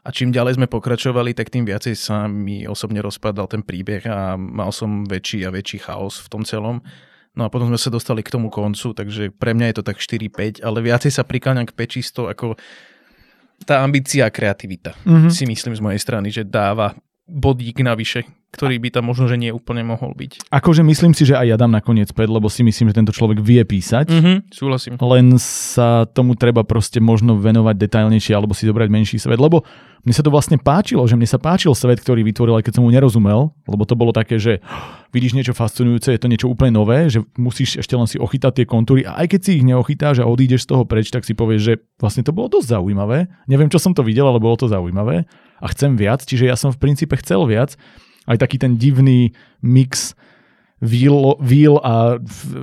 A 0.00 0.08
čím 0.08 0.32
ďalej 0.32 0.56
sme 0.56 0.66
pokračovali, 0.66 1.36
tak 1.36 1.52
tým 1.52 1.68
viacej 1.68 1.92
sa 1.92 2.24
mi 2.24 2.64
osobne 2.64 3.04
rozpadal 3.04 3.46
ten 3.50 3.60
príbeh 3.60 4.04
a 4.08 4.34
mal 4.40 4.72
som 4.72 5.04
väčší 5.04 5.44
a 5.44 5.52
väčší 5.52 5.84
chaos 5.84 6.24
v 6.24 6.28
tom 6.32 6.42
celom. 6.44 6.80
No 7.36 7.46
a 7.46 7.52
potom 7.52 7.70
sme 7.70 7.78
sa 7.78 7.92
dostali 7.92 8.24
k 8.24 8.32
tomu 8.32 8.50
koncu, 8.50 8.96
takže 8.96 9.30
pre 9.30 9.54
mňa 9.54 9.70
je 9.70 9.76
to 9.78 9.84
tak 9.86 10.02
4-5, 10.02 10.64
ale 10.64 10.78
viacej 10.82 11.12
sa 11.14 11.22
prikláňam 11.22 11.68
k 11.68 11.76
5 11.76 11.96
čisto 11.96 12.20
ako 12.26 12.58
tá 13.68 13.84
ambícia 13.84 14.24
a 14.24 14.32
kreativita. 14.32 14.96
Mhm. 15.04 15.28
Si 15.28 15.44
myslím 15.44 15.76
z 15.76 15.84
mojej 15.84 16.00
strany, 16.00 16.32
že 16.32 16.48
dáva 16.48 16.96
bodík 17.28 17.84
navyše, 17.84 18.24
ktorý 18.50 18.82
by 18.82 18.88
tam 18.90 19.06
možno, 19.06 19.30
že 19.30 19.38
nie 19.38 19.54
úplne 19.54 19.86
mohol 19.86 20.10
byť. 20.18 20.50
Akože 20.50 20.82
myslím 20.82 21.14
si, 21.14 21.22
že 21.22 21.38
aj 21.38 21.46
ja 21.54 21.56
dám 21.56 21.70
nakoniec 21.70 22.10
5, 22.10 22.18
lebo 22.26 22.50
si 22.50 22.66
myslím, 22.66 22.90
že 22.90 22.98
tento 22.98 23.14
človek 23.14 23.38
vie 23.38 23.62
písať. 23.62 24.10
Mhm, 24.10 24.50
súhlasím. 24.50 24.94
len 24.98 25.38
sa 25.38 26.04
tomu 26.10 26.34
treba 26.34 26.66
proste 26.66 26.98
možno 26.98 27.38
venovať 27.38 27.78
detailnejšie 27.78 28.34
alebo 28.34 28.50
si 28.50 28.66
zobrať 28.66 28.88
menší 28.90 29.16
svet, 29.22 29.38
lebo 29.38 29.62
mne 30.00 30.14
sa 30.16 30.24
to 30.24 30.32
vlastne 30.32 30.56
páčilo, 30.56 31.04
že 31.04 31.12
mne 31.12 31.28
sa 31.28 31.36
páčil 31.36 31.76
svet, 31.76 32.00
ktorý 32.00 32.24
vytvoril, 32.24 32.56
aj 32.58 32.64
keď 32.66 32.80
som 32.80 32.84
mu 32.88 32.90
nerozumel, 32.90 33.52
lebo 33.68 33.84
to 33.84 33.94
bolo 33.94 34.16
také, 34.16 34.40
že 34.40 34.64
vidíš 35.12 35.36
niečo 35.36 35.52
fascinujúce, 35.52 36.08
je 36.10 36.20
to 36.20 36.30
niečo 36.30 36.48
úplne 36.48 36.72
nové, 36.72 37.12
že 37.12 37.20
musíš 37.36 37.84
ešte 37.84 37.94
len 38.00 38.08
si 38.08 38.16
ochytať 38.16 38.62
tie 38.62 38.66
kontúry 38.66 39.04
a 39.04 39.20
aj 39.20 39.36
keď 39.36 39.40
si 39.44 39.50
ich 39.60 39.64
neochytáš 39.68 40.24
a 40.24 40.28
odídeš 40.30 40.64
z 40.64 40.72
toho 40.72 40.88
preč, 40.88 41.12
tak 41.12 41.28
si 41.28 41.36
povieš, 41.36 41.60
že 41.60 41.74
vlastne 42.00 42.24
to 42.24 42.32
bolo 42.32 42.48
dosť 42.48 42.80
zaujímavé. 42.80 43.28
Neviem, 43.44 43.68
čo 43.68 43.76
som 43.76 43.92
to 43.92 44.00
videl, 44.00 44.24
ale 44.24 44.40
bolo 44.40 44.56
to 44.56 44.72
zaujímavé 44.72 45.28
a 45.60 45.66
chcem 45.68 45.94
viac, 46.00 46.24
čiže 46.24 46.48
ja 46.48 46.56
som 46.56 46.72
v 46.72 46.80
princípe 46.80 47.12
chcel 47.20 47.44
viac. 47.44 47.76
Aj 48.24 48.36
taký 48.36 48.56
ten 48.56 48.76
divný 48.76 49.32
mix 49.60 50.12
wheel 50.80 51.76
a 51.78 52.16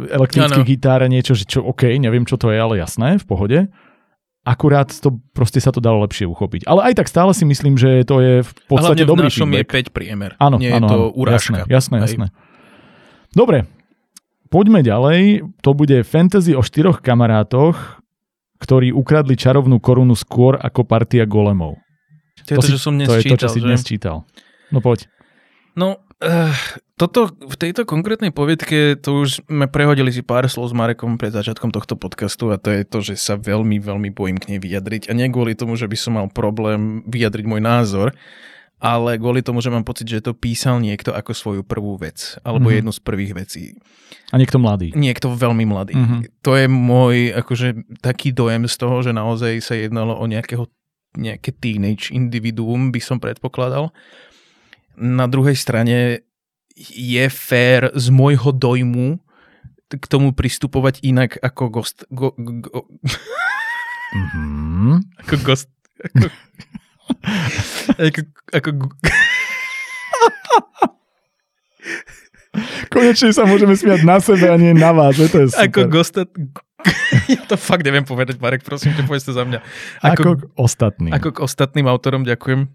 elektrických 0.09 0.57
Áno. 0.57 0.65
gitár 0.65 0.99
a 1.01 1.07
niečo, 1.07 1.37
že 1.37 1.45
čo, 1.45 1.61
OK, 1.61 1.85
neviem, 1.97 2.25
čo 2.25 2.33
to 2.35 2.49
je, 2.49 2.57
ale 2.57 2.77
jasné, 2.77 3.17
v 3.17 3.25
pohode. 3.25 3.59
akurát 4.41 4.87
to 4.89 5.21
proste 5.35 5.59
sa 5.59 5.69
to 5.69 5.77
dalo 5.77 6.01
lepšie 6.01 6.23
uchopiť. 6.23 6.65
Ale 6.65 6.87
aj 6.87 6.93
tak 6.97 7.07
stále 7.07 7.35
si 7.35 7.43
myslím, 7.43 7.75
že 7.75 8.07
to 8.07 8.17
je 8.17 8.33
v 8.41 8.51
podstate 8.65 9.03
dobrý 9.03 9.27
v 9.27 9.35
našom 9.35 9.49
feedback. 9.51 9.69
je 9.69 9.91
5 9.91 9.97
priemer. 9.97 10.31
Áno, 10.39 10.55
Nie 10.55 10.71
áno, 10.71 10.87
je 10.87 10.89
to 10.89 10.99
urážka. 11.13 11.67
Jasné, 11.67 11.69
jasné, 11.69 11.95
jasné. 11.99 12.27
Dobre, 13.29 13.67
poďme 14.47 14.79
ďalej. 14.81 15.43
To 15.61 15.75
bude 15.75 15.99
fantasy 16.01 16.55
o 16.55 16.63
štyroch 16.63 17.03
kamarátoch, 17.03 17.99
ktorí 18.57 18.89
ukradli 18.89 19.35
čarovnú 19.35 19.77
korunu 19.77 20.15
skôr 20.15 20.55
ako 20.55 20.87
partia 20.87 21.27
golemov. 21.27 21.75
To 22.47 22.55
je 22.55 22.57
to, 22.57 22.63
si- 22.63 22.73
že 22.73 22.79
som 22.79 22.95
dnes 22.95 23.05
to 23.05 23.19
je 23.19 23.27
to, 23.27 23.35
čo 23.35 23.51
si 23.51 23.59
dnes 23.59 23.83
čítal. 23.83 24.23
No 24.71 24.79
poď. 24.79 25.05
No, 25.77 26.01
uh, 26.25 26.57
toto, 26.97 27.29
v 27.29 27.53
tejto 27.53 27.85
konkrétnej 27.85 28.33
poviedke, 28.33 28.97
to 28.97 29.21
už 29.21 29.45
sme 29.45 29.69
prehodili 29.69 30.09
si 30.09 30.25
pár 30.25 30.49
slov 30.49 30.73
s 30.73 30.75
Marekom 30.75 31.21
pred 31.21 31.29
začiatkom 31.29 31.69
tohto 31.69 31.93
podcastu 31.93 32.49
a 32.49 32.57
to 32.57 32.73
je 32.73 32.81
to, 32.81 32.99
že 33.05 33.13
sa 33.21 33.37
veľmi, 33.37 33.77
veľmi 33.77 34.09
bojím 34.09 34.41
k 34.41 34.57
nej 34.57 34.59
vyjadriť. 34.59 35.07
A 35.07 35.13
nie 35.13 35.29
kvôli 35.29 35.53
tomu, 35.53 35.77
že 35.77 35.85
by 35.85 35.93
som 35.93 36.17
mal 36.17 36.27
problém 36.33 37.05
vyjadriť 37.05 37.45
môj 37.45 37.61
názor, 37.61 38.17
ale 38.81 39.21
kvôli 39.21 39.45
tomu, 39.45 39.61
že 39.61 39.69
mám 39.69 39.85
pocit, 39.85 40.09
že 40.09 40.25
to 40.25 40.33
písal 40.33 40.81
niekto 40.81 41.13
ako 41.13 41.37
svoju 41.37 41.61
prvú 41.61 41.97
vec, 42.01 42.41
alebo 42.41 42.73
Mhm. 42.73 42.75
jednu 42.81 42.91
z 42.93 43.01
prvých 43.01 43.33
vecí. 43.37 43.63
A 44.33 44.41
niekto 44.41 44.57
mladý. 44.57 44.97
Niekto 44.97 45.33
veľmi 45.33 45.65
mladý. 45.69 45.93
Mhm. 45.93 46.17
To 46.41 46.57
je 46.57 46.65
môj 46.65 47.37
akože 47.37 48.01
taký 48.01 48.33
dojem 48.33 48.65
z 48.65 48.75
toho, 48.77 49.05
že 49.05 49.13
naozaj 49.13 49.61
sa 49.61 49.77
jednalo 49.77 50.17
o 50.17 50.25
nejakého 50.25 50.65
nejaké 51.17 51.49
teenage 51.49 52.13
individuum, 52.13 52.93
by 52.93 53.01
som 53.01 53.17
predpokladal. 53.17 53.89
Na 54.97 55.25
druhej 55.25 55.53
strane 55.53 56.25
je 56.75 57.25
fér 57.27 57.93
z 57.93 58.09
môjho 58.09 58.49
dojmu 58.49 59.21
k 59.87 60.05
tomu 60.05 60.29
pristupovať 60.31 60.99
inak 61.01 61.37
ako 61.37 61.63
gost, 61.71 62.03
go, 62.09 62.33
go, 62.35 62.85
Mhm. 64.07 65.03
ako 65.17 65.35
gost, 65.43 65.69
ako, 66.03 66.27
ako, 67.97 68.19
ako, 68.51 68.69
Konečne 72.89 73.29
sa 73.29 73.45
môžeme 73.45 73.77
smiať 73.77 74.01
na 74.01 74.17
sebe 74.17 74.49
a 74.49 74.57
nie 74.57 74.73
na 74.73 74.89
vás, 74.89 75.13
že 75.13 75.29
to 75.29 75.37
je 75.39 75.47
super. 75.47 75.63
ako 75.63 75.79
gostat, 75.87 76.27
ja 77.29 77.41
to 77.45 77.53
fakt 77.53 77.85
neviem 77.85 78.01
povedať, 78.01 78.39
Marek, 78.39 78.65
prosím 78.65 78.91
ťa, 78.91 79.05
povedz 79.05 79.23
to 79.23 79.31
za 79.31 79.45
mňa. 79.45 79.59
ako, 80.01 80.29
k 80.33 80.43
ostatným. 80.55 81.11
Ako 81.13 81.29
k 81.31 81.39
ostatným 81.39 81.85
autorom 81.85 82.23
ďakujem. 82.23 82.65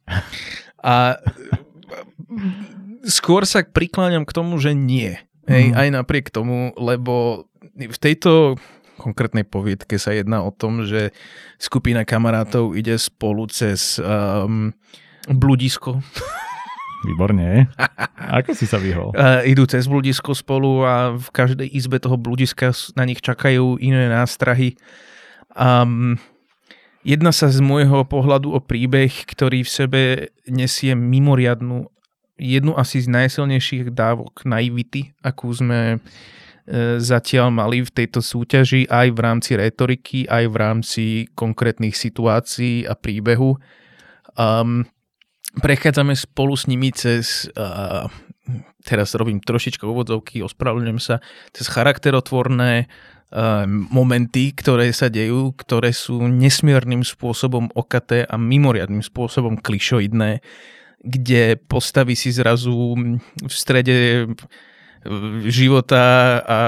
A 0.78 1.18
skôr 3.02 3.44
sa 3.44 3.62
prikláňam 3.62 4.22
k 4.22 4.32
tomu, 4.32 4.58
že 4.58 4.72
nie. 4.72 5.18
Hej, 5.44 5.70
Mhm. 5.70 5.74
aj 5.74 5.88
napriek 5.90 6.26
tomu, 6.30 6.70
lebo 6.78 7.46
v 7.74 7.98
tejto 7.98 8.54
konkrétnej 8.94 9.42
poviedke 9.42 9.98
sa 9.98 10.14
jedná 10.14 10.46
o 10.46 10.54
tom, 10.54 10.86
že 10.86 11.10
skupina 11.58 12.06
kamarátov 12.06 12.78
ide 12.78 12.94
spolu 12.94 13.50
cez 13.50 13.98
um, 13.98 14.70
bludisko. 15.26 15.98
Výborne. 17.02 17.66
Ako 18.30 18.54
si 18.54 18.70
sa 18.70 18.78
vyhol? 18.78 19.10
Uh, 19.18 19.42
idú 19.50 19.66
cez 19.66 19.90
bludisko 19.90 20.38
spolu 20.38 20.86
a 20.86 21.18
v 21.18 21.26
každej 21.34 21.66
izbe 21.66 21.98
toho 21.98 22.14
bludiska 22.14 22.70
na 22.94 23.02
nich 23.02 23.18
čakajú 23.18 23.82
iné 23.82 24.06
nástrahy. 24.06 24.78
Um, 25.58 26.22
jedna 27.02 27.34
sa 27.34 27.50
z 27.50 27.58
môjho 27.62 28.06
pohľadu 28.06 28.54
o 28.54 28.60
príbeh, 28.62 29.10
ktorý 29.26 29.66
v 29.66 29.70
sebe 29.70 30.00
nesie 30.46 30.94
mimoriadnu, 30.94 31.90
jednu 32.38 32.72
asi 32.74 33.02
z 33.02 33.10
najsilnejších 33.10 33.94
dávok 33.94 34.46
naivity, 34.46 35.14
akú 35.22 35.50
sme 35.52 35.96
e, 35.96 36.98
zatiaľ 36.98 37.54
mali 37.54 37.82
v 37.82 37.90
tejto 37.90 38.22
súťaži 38.22 38.90
aj 38.90 39.06
v 39.14 39.18
rámci 39.18 39.50
retoriky, 39.58 40.18
aj 40.26 40.44
v 40.50 40.56
rámci 40.56 41.04
konkrétnych 41.34 41.94
situácií 41.94 42.86
a 42.86 42.94
príbehu. 42.98 43.58
Um, 44.32 44.88
prechádzame 45.60 46.16
spolu 46.16 46.56
s 46.56 46.64
nimi 46.64 46.88
cez, 46.88 47.44
uh, 47.52 48.08
teraz 48.88 49.12
robím 49.12 49.44
trošička 49.44 49.84
úvodzovky, 49.84 50.40
ospravedlňujem 50.40 51.00
sa, 51.02 51.20
cez 51.52 51.68
charakterotvorné 51.68 52.88
momenty, 53.68 54.52
ktoré 54.52 54.92
sa 54.92 55.08
dejú, 55.08 55.56
ktoré 55.56 55.90
sú 55.90 56.20
nesmiernym 56.28 57.00
spôsobom 57.00 57.72
okaté 57.72 58.28
a 58.28 58.36
mimoriadným 58.36 59.00
spôsobom 59.00 59.56
klišoidné, 59.56 60.44
kde 61.02 61.56
postavy 61.56 62.12
si 62.14 62.28
zrazu 62.30 62.94
v 63.40 63.50
strede 63.52 64.28
života 65.50 66.38
a 66.46 66.58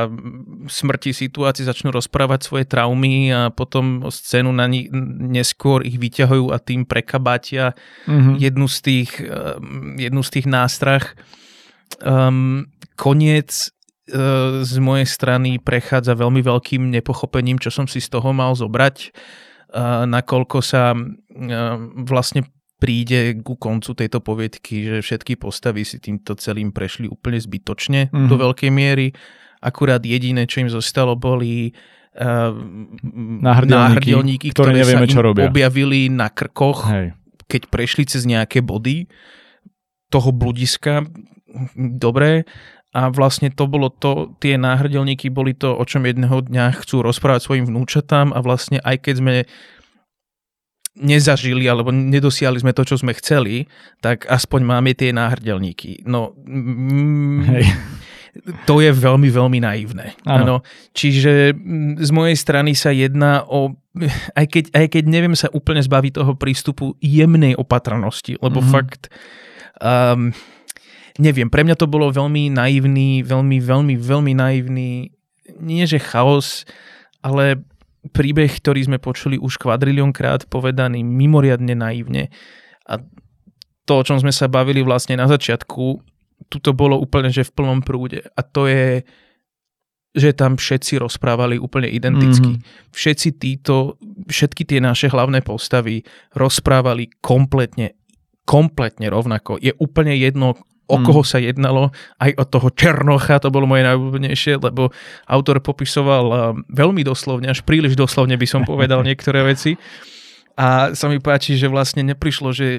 smrti 0.66 1.14
situácií 1.14 1.62
začnú 1.62 1.94
rozprávať 1.94 2.42
svoje 2.42 2.64
traumy 2.66 3.30
a 3.30 3.54
potom 3.54 4.02
scénu 4.10 4.50
na 4.50 4.66
ni- 4.66 4.90
neskôr 5.30 5.86
ich 5.86 6.02
vyťahujú 6.02 6.50
a 6.50 6.58
tým 6.58 6.82
prekabátia 6.82 7.78
Mhm. 8.10 8.42
jednu 8.42 8.66
z 8.66 8.78
tých, 8.82 9.10
um, 9.22 9.94
jednu 9.94 10.22
z 10.26 10.30
tých 10.34 10.46
nástrah. 10.50 11.04
Um, 12.02 12.66
koniec 12.98 13.70
uh, 13.70 13.83
z 14.60 14.74
mojej 14.78 15.04
strany 15.04 15.56
prechádza 15.56 16.12
veľmi 16.12 16.40
veľkým 16.40 16.92
nepochopením, 16.92 17.56
čo 17.56 17.68
som 17.68 17.84
si 17.84 17.98
z 17.98 18.08
toho 18.08 18.30
mal 18.30 18.52
zobrať, 18.52 18.96
uh, 19.70 20.04
nakoľko 20.04 20.58
sa 20.60 20.92
uh, 20.92 21.00
vlastne 22.02 22.44
príde 22.76 23.40
ku 23.40 23.56
koncu 23.56 23.96
tejto 23.96 24.20
poviedky, 24.20 24.84
že 24.84 24.96
všetky 25.00 25.40
postavy 25.40 25.82
si 25.82 25.96
týmto 25.96 26.36
celým 26.36 26.68
prešli 26.68 27.08
úplne 27.08 27.40
zbytočne 27.40 28.12
Mhm. 28.12 28.28
do 28.28 28.36
veľkej 28.36 28.68
miery. 28.68 29.16
Akurát 29.58 30.04
jediné, 30.04 30.44
čo 30.44 30.60
im 30.60 30.68
zostalo, 30.68 31.16
boli 31.16 31.72
uh, 32.14 32.52
Náhrdelníky, 33.40 34.12
náhrdelníky, 34.12 34.46
ktoré 34.52 34.76
ktoré, 34.76 34.80
nevieme, 34.84 35.06
sa 35.08 35.14
čo 35.16 35.20
robia. 35.22 35.48
objavili 35.48 36.12
na 36.12 36.28
krkoch 36.28 36.84
Hej. 36.86 37.16
keď 37.48 37.62
prešli 37.72 38.04
cez 38.04 38.22
nejaké 38.24 38.60
body 38.60 39.08
toho 40.08 40.28
bludiska, 40.28 41.08
dobre, 41.74 42.44
a 42.94 43.10
vlastne 43.10 43.50
to 43.50 43.66
bolo 43.66 43.90
to, 43.90 44.38
tie 44.38 44.54
náhrdelníky 44.54 45.26
boli 45.26 45.50
to, 45.52 45.74
o 45.74 45.82
čom 45.82 46.06
jedného 46.06 46.46
dňa 46.46 46.78
chcú 46.78 47.02
rozprávať 47.02 47.42
svojim 47.42 47.66
vnúčatám 47.66 48.30
a 48.30 48.38
vlastne 48.38 48.78
aj 48.78 48.96
keď 49.02 49.14
sme 49.18 49.34
nezažili 50.94 51.66
alebo 51.66 51.90
nedosiahli 51.90 52.62
sme 52.62 52.70
to, 52.70 52.86
čo 52.86 52.94
sme 52.94 53.10
chceli, 53.18 53.66
tak 53.98 54.30
aspoň 54.30 54.60
máme 54.62 54.94
tie 54.94 55.10
náhrdelníky. 55.10 56.06
No, 56.06 56.38
mm, 56.46 57.40
Hej. 57.50 57.64
to 58.62 58.78
je 58.78 58.94
veľmi, 58.94 59.26
veľmi 59.26 59.58
naivné. 59.58 60.14
Áno. 60.22 60.62
Čiže 60.94 61.50
mm, 61.50 61.98
z 61.98 62.10
mojej 62.14 62.36
strany 62.38 62.78
sa 62.78 62.94
jedná 62.94 63.42
o, 63.42 63.74
aj 64.38 64.46
keď, 64.46 64.64
aj 64.70 64.86
keď 64.94 65.04
neviem 65.10 65.34
sa 65.34 65.50
úplne 65.50 65.82
zbaviť 65.82 66.22
toho 66.22 66.38
prístupu 66.38 66.94
jemnej 67.02 67.58
opatrnosti, 67.58 68.38
lebo 68.38 68.62
Mhm. 68.62 68.66
mm-hmm. 68.66 68.74
fakt, 68.74 69.02
um, 69.82 70.30
neviem, 71.18 71.46
pre 71.50 71.62
mňa 71.62 71.76
to 71.78 71.86
bolo 71.86 72.10
veľmi 72.10 72.50
naivný, 72.50 73.22
veľmi, 73.22 73.58
veľmi, 73.62 73.94
veľmi 73.94 74.32
naivný, 74.34 75.14
nie 75.60 75.84
že 75.86 76.02
chaos, 76.02 76.66
ale 77.22 77.62
príbeh, 78.12 78.50
ktorý 78.60 78.84
sme 78.84 78.98
počuli 79.00 79.40
už 79.40 79.56
kvadrilión 79.56 80.12
krát 80.12 80.44
povedaný 80.44 81.00
mimoriadne 81.00 81.72
naivne. 81.72 82.28
A 82.84 83.00
to, 83.88 83.92
o 84.00 84.04
čom 84.04 84.20
sme 84.20 84.32
sa 84.32 84.48
bavili 84.48 84.84
vlastne 84.84 85.16
na 85.16 85.24
začiatku, 85.24 86.00
tuto 86.52 86.70
bolo 86.76 87.00
úplne, 87.00 87.32
že 87.32 87.46
v 87.48 87.54
plnom 87.56 87.80
prúde. 87.80 88.24
A 88.36 88.40
to 88.44 88.68
je, 88.68 89.04
že 90.12 90.36
tam 90.36 90.60
všetci 90.60 91.00
rozprávali 91.00 91.56
úplne 91.56 91.88
identicky. 91.88 92.60
Mm-hmm. 92.60 92.92
Všetci 92.92 93.28
títo, 93.40 93.96
všetky 94.28 94.68
tie 94.68 94.80
naše 94.84 95.08
hlavné 95.08 95.40
postavy 95.40 96.04
rozprávali 96.36 97.08
kompletne, 97.24 97.96
kompletne 98.44 99.08
rovnako. 99.08 99.56
Je 99.60 99.72
úplne 99.80 100.12
jedno, 100.16 100.60
o 100.84 100.96
koho 101.00 101.24
sa 101.24 101.40
jednalo, 101.40 101.90
aj 102.20 102.36
od 102.36 102.48
toho 102.48 102.68
Černocha, 102.68 103.40
to 103.40 103.48
bolo 103.48 103.64
moje 103.64 103.88
najobľúbenejšie, 103.88 104.60
lebo 104.60 104.92
autor 105.24 105.64
popisoval 105.64 106.24
uh, 106.28 106.38
veľmi 106.68 107.00
doslovne, 107.00 107.48
až 107.48 107.64
príliš 107.64 107.96
doslovne 107.96 108.36
by 108.36 108.44
som 108.44 108.62
povedal 108.68 109.00
niektoré 109.00 109.40
veci. 109.42 109.80
A 110.54 110.92
sa 110.94 111.08
mi 111.08 111.18
páči, 111.18 111.56
že 111.56 111.66
vlastne 111.66 112.04
neprišlo, 112.04 112.54
že 112.54 112.78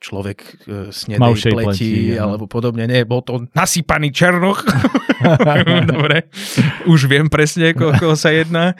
človek 0.00 0.38
uh, 0.66 0.88
snedej 0.90 1.20
Malšej 1.22 1.52
pleti, 1.52 1.68
pleti, 1.68 1.92
alebo 2.16 2.44
podobne. 2.44 2.84
Nie, 2.88 3.06
bol 3.06 3.22
to 3.22 3.46
nasypaný 3.54 4.10
Černoch. 4.10 4.64
Dobre, 5.92 6.28
už 6.88 7.06
viem 7.08 7.28
presne, 7.32 7.72
o 7.72 7.92
koho 7.94 8.16
sa 8.16 8.32
jedná. 8.32 8.74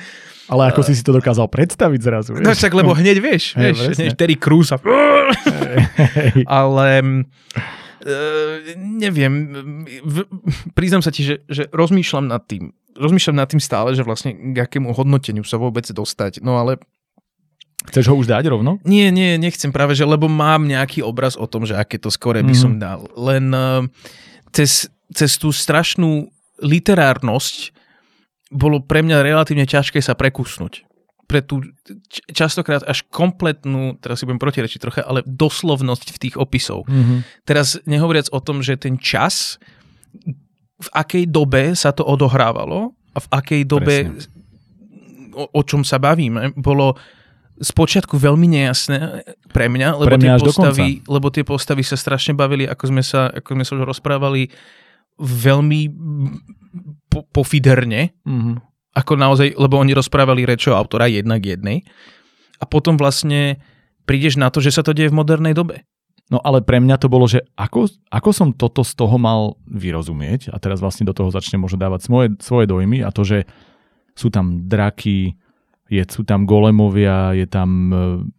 Ale 0.44 0.68
ako 0.68 0.85
si 0.85 0.92
si 0.92 1.01
to 1.01 1.16
dokázal 1.16 1.49
predstaviť 1.49 2.01
zrazu, 2.05 2.31
No 2.37 2.53
vieš? 2.53 2.61
však, 2.61 2.73
lebo 2.77 2.92
hneď 2.92 3.16
vieš, 3.16 3.57
vieš, 3.57 3.81
presne. 3.81 4.01
hneď 4.05 4.12
Terry 4.12 4.37
Crews 4.37 4.77
a... 4.77 4.79
Ale 6.44 6.88
uh, 8.05 8.55
neviem, 8.77 9.33
v, 10.05 10.17
priznám 10.73 11.01
sa 11.01 11.09
ti, 11.09 11.25
že, 11.25 11.40
že 11.49 11.67
rozmýšľam 11.73 12.29
nad 12.29 12.45
tým. 12.45 12.71
Rozmýšľam 12.95 13.37
nad 13.37 13.49
tým 13.49 13.59
stále, 13.59 13.90
že 13.93 14.07
vlastne 14.07 14.31
k 14.33 14.57
akému 14.57 14.93
hodnoteniu 14.93 15.43
sa 15.43 15.57
vôbec 15.57 15.83
dostať. 15.83 16.38
No 16.40 16.57
ale 16.57 16.79
Chceš 17.85 18.09
ho 18.09 18.17
už 18.17 18.33
dať 18.33 18.49
rovno? 18.49 18.81
nie, 18.88 19.12
nie, 19.12 19.37
nechcem 19.37 19.69
práve, 19.69 19.93
že 19.93 20.09
lebo 20.09 20.25
mám 20.25 20.65
nejaký 20.65 21.05
obraz 21.05 21.37
o 21.37 21.44
tom, 21.44 21.69
že 21.69 21.77
aké 21.77 22.00
to 22.00 22.09
skore 22.09 22.40
by 22.40 22.55
Mhm. 22.55 22.61
som 22.61 22.73
dal. 22.81 23.05
Len 23.13 23.44
uh, 23.52 23.85
cez, 24.57 24.88
cez 25.13 25.37
tú 25.37 25.52
strašnú 25.52 26.33
literárnosť 26.65 27.77
bolo 28.48 28.81
pre 28.81 29.02
mňa 29.02 29.21
relatívne 29.21 29.67
ťažké 29.67 29.98
sa 29.98 30.15
prekusnúť. 30.15 30.87
Pre 31.25 31.40
tú 31.40 31.64
častokrát 32.31 32.85
až 32.85 33.04
kompletnú, 33.08 33.96
teraz 34.00 34.20
si 34.20 34.29
budem 34.29 34.40
protirečiť 34.40 34.79
trocha, 34.81 35.02
ale 35.04 35.25
doslovnosť 35.25 36.08
v 36.12 36.20
tých 36.20 36.35
opisov. 36.37 36.85
Mm-hmm. 36.85 37.18
Teraz 37.48 37.81
nehovoriac 37.88 38.29
o 38.31 38.40
tom, 38.40 38.60
že 38.60 38.77
ten 38.77 39.00
čas, 39.00 39.56
v 40.79 40.88
akej 40.92 41.25
dobe 41.29 41.72
sa 41.72 41.96
to 41.96 42.04
odohrávalo 42.04 42.92
a 43.16 43.18
v 43.18 43.29
akej 43.33 43.62
dobe, 43.64 43.96
o, 45.33 45.44
o 45.48 45.62
čom 45.64 45.81
sa 45.81 45.96
bavíme, 45.96 46.52
bolo 46.58 46.98
spočiatku 47.54 48.18
veľmi 48.18 48.50
nejasné 48.50 49.22
pre 49.54 49.70
mňa, 49.70 49.88
lebo, 49.94 50.10
Pre 50.10 50.18
mňa 50.18 50.35
tie 50.37 50.44
postavy, 50.50 50.88
lebo 51.06 51.27
tie 51.31 51.44
postavy 51.46 51.83
sa 51.87 51.94
strašne 51.94 52.35
bavili, 52.35 52.66
ako 52.66 52.85
sme 52.90 53.02
sa, 53.06 53.31
ako 53.31 53.54
sme 53.54 53.64
sa 53.64 53.72
už 53.79 53.83
rozprávali, 53.87 54.50
veľmi 55.18 55.81
po, 57.06 57.22
pofiderne, 57.31 58.12
Mm-hmm. 58.27 58.73
Ako 58.95 59.19
naozaj, 59.19 59.59
lebo 59.59 59.77
oni 59.77 59.92
rozprávali 59.92 60.47
rečo 60.47 60.73
autora 60.73 61.11
jednak 61.11 61.42
jednej 61.42 61.83
a 62.63 62.65
potom 62.65 62.95
vlastne 62.95 63.59
prídeš 64.07 64.38
na 64.38 64.49
to, 64.49 64.63
že 64.63 64.71
sa 64.71 64.83
to 64.87 64.95
deje 64.95 65.11
v 65.11 65.19
modernej 65.19 65.53
dobe. 65.53 65.83
No 66.33 66.40
ale 66.40 66.65
pre 66.65 66.81
mňa 66.81 66.97
to 66.97 67.13
bolo, 67.13 67.29
že 67.29 67.45
ako, 67.53 67.85
ako 68.09 68.31
som 68.33 68.49
toto 68.57 68.81
z 68.81 68.97
toho 68.97 69.21
mal 69.21 69.61
vyrozumieť 69.69 70.49
a 70.49 70.57
teraz 70.57 70.81
vlastne 70.81 71.05
do 71.05 71.13
toho 71.13 71.29
začne 71.29 71.61
možno 71.61 71.77
dávať 71.77 72.01
svoje, 72.09 72.29
svoje 72.40 72.65
dojmy 72.65 73.05
a 73.05 73.13
to, 73.13 73.29
že 73.29 73.45
sú 74.17 74.33
tam 74.33 74.65
draky, 74.65 75.37
je, 75.92 76.03
sú 76.09 76.25
tam 76.25 76.49
golemovia, 76.49 77.37
je 77.37 77.45
tam 77.45 77.71
e, 77.92 77.97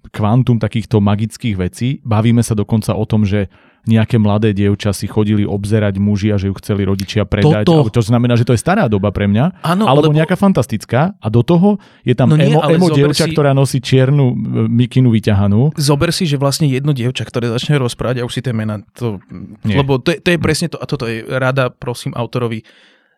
kvantum 0.10 0.58
takýchto 0.58 0.98
magických 0.98 1.56
vecí. 1.62 2.02
Bavíme 2.02 2.42
sa 2.42 2.58
dokonca 2.58 2.98
o 2.98 3.06
tom, 3.06 3.22
že 3.22 3.54
nejaké 3.86 4.18
mladé 4.18 4.52
dievča 4.52 4.92
si 4.92 5.06
chodili 5.06 5.42
obzerať 5.42 5.96
muži 5.96 6.30
a 6.30 6.38
že 6.38 6.50
ju 6.50 6.56
chceli 6.56 6.84
rodičia 6.84 7.24
predať. 7.24 7.64
Toto- 7.64 7.88
To 7.88 8.02
znamená, 8.02 8.34
že 8.34 8.44
to 8.44 8.52
je 8.52 8.60
stará 8.60 8.86
doba 8.86 9.10
pre 9.10 9.26
mňa. 9.26 9.62
Áno, 9.62 9.86
alebo 9.86 10.10
lebo- 10.10 10.18
nejaká 10.18 10.36
fantastická 10.36 11.14
a 11.16 11.28
do 11.28 11.42
toho 11.42 11.78
je 12.02 12.12
tam 12.12 12.30
No 12.30 12.36
nie, 12.36 12.50
emo, 12.50 12.90
dievča, 12.90 13.26
si- 13.26 13.32
ktorá 13.32 13.52
nosí 13.52 13.80
čiernu 13.80 14.26
e, 14.28 14.36
mikinu 14.68 15.10
vyťahanú. 15.10 15.74
Zober 15.76 16.10
si, 16.10 16.26
že 16.26 16.36
vlastne 16.36 16.66
jedno 16.66 16.92
dievča, 16.92 17.24
ktoré 17.24 17.48
začne 17.48 17.78
rozprávať, 17.78 18.20
a 18.20 18.26
už 18.26 18.34
si 18.34 18.42
tie 18.42 18.52
mená, 18.52 18.82
to, 18.92 19.22
Nie. 19.62 19.78
lebo 19.78 19.98
to 19.98 20.12
je, 20.12 20.18
to 20.18 20.30
je 20.30 20.38
presne 20.38 20.68
to, 20.68 20.76
a 20.76 20.86
toto 20.86 21.06
je 21.06 21.22
rada, 21.24 21.70
prosím, 21.70 22.12
autorovi, 22.12 22.66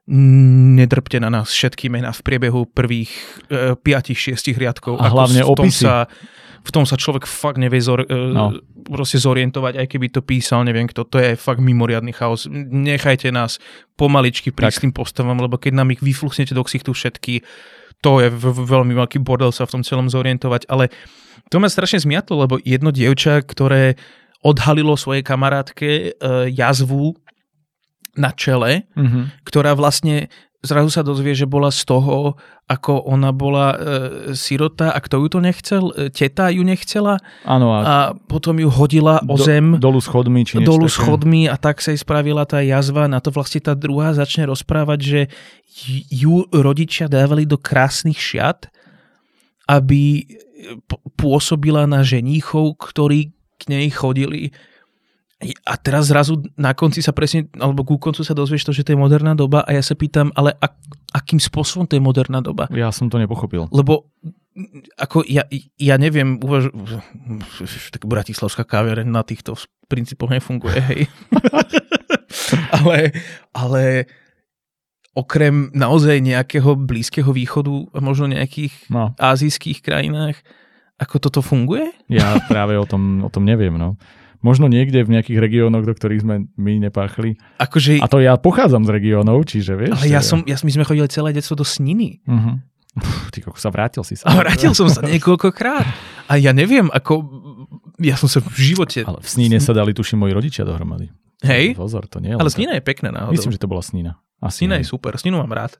nedrpte 0.08 1.20
na 1.20 1.28
nás 1.28 1.52
všetky 1.52 1.92
mená 1.92 2.16
v 2.16 2.22
priebehu 2.24 2.64
prvých 2.72 3.12
e, 3.52 3.76
5-6 3.76 4.56
riadkov. 4.56 4.96
A 4.98 5.12
hlavne 5.12 5.44
v 5.44 5.52
tom 5.52 5.68
opisy. 5.68 5.84
Sa, 5.84 6.08
v 6.64 6.72
tom 6.72 6.88
sa 6.88 6.96
človek 6.96 7.28
fakt 7.28 7.60
nevie 7.60 7.84
zor, 7.84 8.04
e, 8.04 8.08
No. 8.08 8.56
proste 8.88 9.20
zorientovať, 9.20 9.84
aj 9.84 9.88
keby 9.92 10.08
to 10.12 10.24
písal, 10.24 10.64
neviem 10.64 10.88
kto, 10.88 11.04
to 11.04 11.20
je 11.20 11.36
fakt 11.36 11.60
mimoriadný 11.60 12.16
chaos. 12.16 12.48
Nechajte 12.52 13.36
nás 13.36 13.60
pomaličky 14.00 14.56
prísť 14.56 14.80
s 14.80 14.84
tým 14.88 14.94
postavám, 14.96 15.44
lebo 15.44 15.60
keď 15.60 15.76
nám 15.76 15.92
ich 15.92 16.00
vyfluchnete 16.00 16.56
do 16.56 16.64
ksichtu 16.64 16.96
všetky, 16.96 17.44
to 18.00 18.24
je 18.24 18.32
veľmi 18.32 18.96
veľký 18.96 19.20
bordel 19.20 19.52
sa 19.52 19.68
v 19.68 19.80
tom 19.80 19.84
celom 19.84 20.08
zorientovať, 20.08 20.72
ale 20.72 20.88
to 21.52 21.60
ma 21.60 21.68
strašne 21.68 22.00
zmiatlo, 22.00 22.48
lebo 22.48 22.56
jedno 22.64 22.96
dievča, 22.96 23.44
ktoré 23.44 24.00
odhalilo 24.46 24.96
svojej 24.96 25.26
kamarátke 25.26 25.90
e, 25.90 26.10
jazvu 26.54 27.18
na 28.18 28.30
čele, 28.32 28.90
Mhm. 28.94 29.46
ktorá 29.46 29.72
vlastne 29.72 30.28
zrazu 30.60 30.90
sa 30.90 31.00
dozvie, 31.02 31.32
že 31.32 31.46
bola 31.46 31.70
z 31.70 31.86
toho, 31.86 32.34
ako 32.66 33.06
ona 33.06 33.30
bola 33.30 33.68
e, 33.70 33.78
sirota 34.34 34.90
a 34.90 35.00
kto 35.00 35.22
ju 35.22 35.28
to 35.30 35.40
nechcel? 35.40 35.84
E, 35.92 36.10
teta 36.10 36.50
ju 36.50 36.60
nechcela 36.60 37.22
Áno, 37.46 37.72
a, 37.72 37.80
a 37.80 37.96
potom 38.18 38.58
ju 38.58 38.68
hodila 38.68 39.22
o 39.22 39.34
do- 39.34 39.40
zem 39.40 39.78
dolu 39.78 40.02
schodmi, 40.02 40.44
či 40.44 40.60
dolu 40.60 40.86
také. 40.86 40.98
schodmi 40.98 41.46
a 41.46 41.56
tak 41.56 41.78
sa 41.78 41.90
jej 41.90 42.02
spravila 42.02 42.44
tá 42.44 42.60
jazva. 42.60 43.06
Na 43.06 43.18
to 43.18 43.30
vlastne 43.30 43.62
tá 43.62 43.72
druhá 43.74 44.12
začne 44.12 44.44
rozprávať, 44.46 45.00
že 45.00 45.22
ju 46.10 46.44
rodičia 46.50 47.06
dávali 47.06 47.46
do 47.46 47.56
krásnych 47.56 48.18
šiat, 48.18 48.68
aby 49.66 50.26
p- 50.82 51.00
pôsobila 51.16 51.86
na 51.86 52.02
ženíchov, 52.02 52.82
ktorí 52.82 53.32
k 53.58 53.64
nej 53.68 53.88
chodili. 53.90 54.52
A 55.38 55.78
teraz 55.78 56.10
zrazu 56.10 56.42
na 56.58 56.74
konci 56.74 57.06
sa 57.06 57.14
presne, 57.14 57.46
alebo 57.62 57.86
ku 57.86 58.02
koncu 58.02 58.26
sa 58.26 58.34
dozvieš 58.34 58.66
to, 58.66 58.74
že 58.74 58.82
to 58.82 58.98
je 58.98 59.00
moderná 59.00 59.38
doba 59.38 59.62
a 59.62 59.70
ja 59.70 59.86
sa 59.86 59.94
pýtam, 59.94 60.34
ale 60.34 60.58
ak, 60.58 60.74
akým 61.14 61.38
spôsobom 61.38 61.86
to 61.86 61.94
je 61.94 62.02
moderná 62.02 62.42
doba? 62.42 62.66
Ja 62.74 62.90
som 62.90 63.06
to 63.06 63.22
nepochopil. 63.22 63.70
Lebo 63.70 64.10
ako 64.98 65.22
ja, 65.30 65.46
ja 65.78 65.96
neviem, 66.02 66.42
uvaž... 66.42 66.74
tak 67.94 68.10
bratislavská 68.10 68.66
kaviareň 68.66 69.06
na 69.06 69.22
týchto 69.22 69.54
princípoch 69.86 70.34
nefunguje, 70.34 70.82
hej. 70.82 71.02
ale, 72.82 73.14
ale 73.54 74.10
okrem 75.14 75.70
naozaj 75.74 76.18
nejakého 76.22 76.74
blízkeho 76.74 77.30
východu 77.30 77.94
a 77.94 78.02
možno 78.02 78.34
nejakých 78.34 78.74
No, 78.90 79.14
azijských 79.18 79.86
krajinách, 79.86 80.42
ako 80.98 81.22
toto 81.22 81.46
funguje? 81.46 81.94
ja 82.10 82.42
práve 82.50 82.74
o 82.78 82.86
tom, 82.90 83.22
o 83.22 83.30
tom 83.30 83.46
neviem, 83.46 83.78
no. 83.78 83.94
Možno 84.46 84.70
niekde 84.70 85.02
v 85.02 85.18
nejakých 85.18 85.40
regiónoch, 85.42 85.84
do 85.86 85.94
ktorých 85.98 86.22
sme 86.22 86.36
my 86.54 86.74
nepáchli. 86.90 87.42
Akože, 87.58 87.98
A 88.02 88.08
to 88.10 88.22
ja 88.22 88.38
pochádzam 88.38 88.86
z 88.86 88.90
regiónov, 88.94 89.42
čiže 89.50 89.74
vieš. 89.74 89.98
ale 89.98 90.14
ja 90.14 90.22
som, 90.22 90.46
ja, 90.46 90.58
my 90.62 90.72
sme 90.72 90.86
chodili 90.86 91.10
celé 91.10 91.34
detstvo 91.34 91.58
do 91.58 91.66
Sniny. 91.66 92.22
Pff, 92.98 93.30
Ty 93.34 93.38
kokos, 93.46 93.62
sa 93.62 93.70
vrátil 93.70 94.02
si 94.06 94.18
sa. 94.18 94.30
A 94.30 94.38
vrátil 94.38 94.74
som 94.74 94.90
sa 94.90 95.06
niekoľkokrát. 95.06 95.86
A 96.30 96.34
ja 96.38 96.54
neviem, 96.54 96.90
ako... 96.90 97.26
Ja 97.98 98.14
som 98.14 98.30
sa 98.30 98.42
v 98.42 98.54
živote... 98.74 99.02
Ale 99.06 99.22
v 99.22 99.30
Sníne 99.30 99.58
sa 99.58 99.74
dali, 99.74 99.90
tuším, 99.94 100.22
moji 100.22 100.34
rodičia 100.38 100.62
dohromady. 100.66 101.10
Hej, 101.46 101.78
Pozor, 101.78 102.10
to 102.10 102.18
nie 102.18 102.34
je 102.34 102.38
ale 102.38 102.50
Snina 102.50 102.74
je 102.78 102.82
pekná 102.82 103.14
náhodou. 103.14 103.34
Myslím, 103.38 103.54
že 103.54 103.62
to 103.62 103.70
bola 103.70 103.82
Snína. 103.86 104.18
Asi 104.42 104.66
Snina 104.66 104.78
je 104.82 104.86
super, 104.90 105.14
Sninu 105.18 105.38
mám 105.42 105.50
rád. 105.54 105.78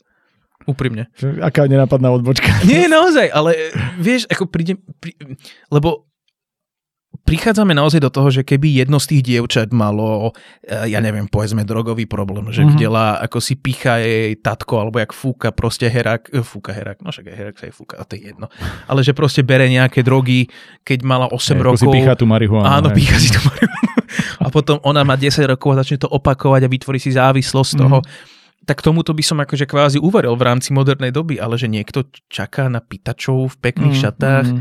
Úprimne. 0.66 1.10
Aká 1.42 1.70
nenápadná 1.70 2.10
odbočka. 2.10 2.50
Nie, 2.66 2.90
naozaj, 2.90 3.30
ale 3.30 3.54
vieš, 4.02 4.26
ako 4.30 4.50
príde, 4.50 4.82
prí, 4.98 5.14
lebo 5.70 6.10
prichádzame 7.28 7.74
naozaj 7.74 8.00
do 8.00 8.08
toho, 8.08 8.32
že 8.32 8.42
keby 8.42 8.80
jedno 8.80 8.98
z 8.98 9.08
tých 9.10 9.22
dievčat 9.26 9.70
malo, 9.70 10.32
e, 10.62 10.88
ja 10.88 10.98
neviem, 10.98 11.28
povedzme 11.28 11.62
drogový 11.62 12.06
problém, 12.06 12.48
že 12.48 12.64
Mhm. 12.64 12.64
mm-hmm. 12.64 12.72
videla, 12.74 13.06
ako 13.20 13.38
si 13.38 13.54
picha 13.54 14.00
jej 14.00 14.34
tatko, 14.36 14.80
alebo 14.80 14.98
jak 14.98 15.12
fúka 15.12 15.52
proste 15.52 15.86
herak, 15.86 16.32
e, 16.32 16.40
fúka 16.40 16.72
herak, 16.72 17.00
no 17.00 17.12
však 17.12 17.26
aj 17.26 17.36
herak 17.36 17.56
sa 17.56 17.68
jej 17.68 17.76
fúka, 17.76 17.96
a 17.96 18.04
to 18.04 18.16
je 18.16 18.32
jedno. 18.32 18.48
Ale 18.86 19.04
že 19.04 19.12
proste 19.12 19.44
bere 19.44 19.68
nejaké 19.68 20.00
drogy, 20.00 20.48
keď 20.82 21.00
mala 21.04 21.28
8 21.28 21.36
Hej, 21.52 21.60
ako 21.60 21.68
rokov. 21.68 21.84
si 21.84 21.88
pícha 21.92 22.14
tú 22.16 22.26
marihuanu. 22.26 22.64
Áno, 22.64 22.88
pícha 22.90 23.20
si 23.20 23.28
to 23.30 23.44
marihuanu. 23.44 23.92
A 24.40 24.48
potom 24.48 24.80
ona 24.82 25.04
má 25.04 25.14
10 25.14 25.44
rokov 25.46 25.76
a 25.76 25.84
začne 25.84 26.00
to 26.00 26.08
opakovať 26.08 26.64
a 26.64 26.72
vytvorí 26.72 26.96
si 26.96 27.12
závislosť 27.12 27.70
z 27.70 27.78
toho. 27.78 28.00
Tak 28.64 28.80
tomuto 28.80 29.12
by 29.12 29.22
som 29.22 29.38
akože 29.38 29.64
kvázi 29.64 29.98
uveril 29.98 30.32
v 30.34 30.44
rámci 30.44 30.72
modernej 30.72 31.10
doby, 31.10 31.36
ale 31.36 31.56
že 31.56 31.68
niekto 31.68 32.04
čaká 32.28 32.68
na 32.68 32.80
pýtačov 32.80 33.52
v 33.52 33.56
pekných 33.62 33.96
Mm, 33.96 34.02
šatách, 34.02 34.46
mm. 34.50 34.60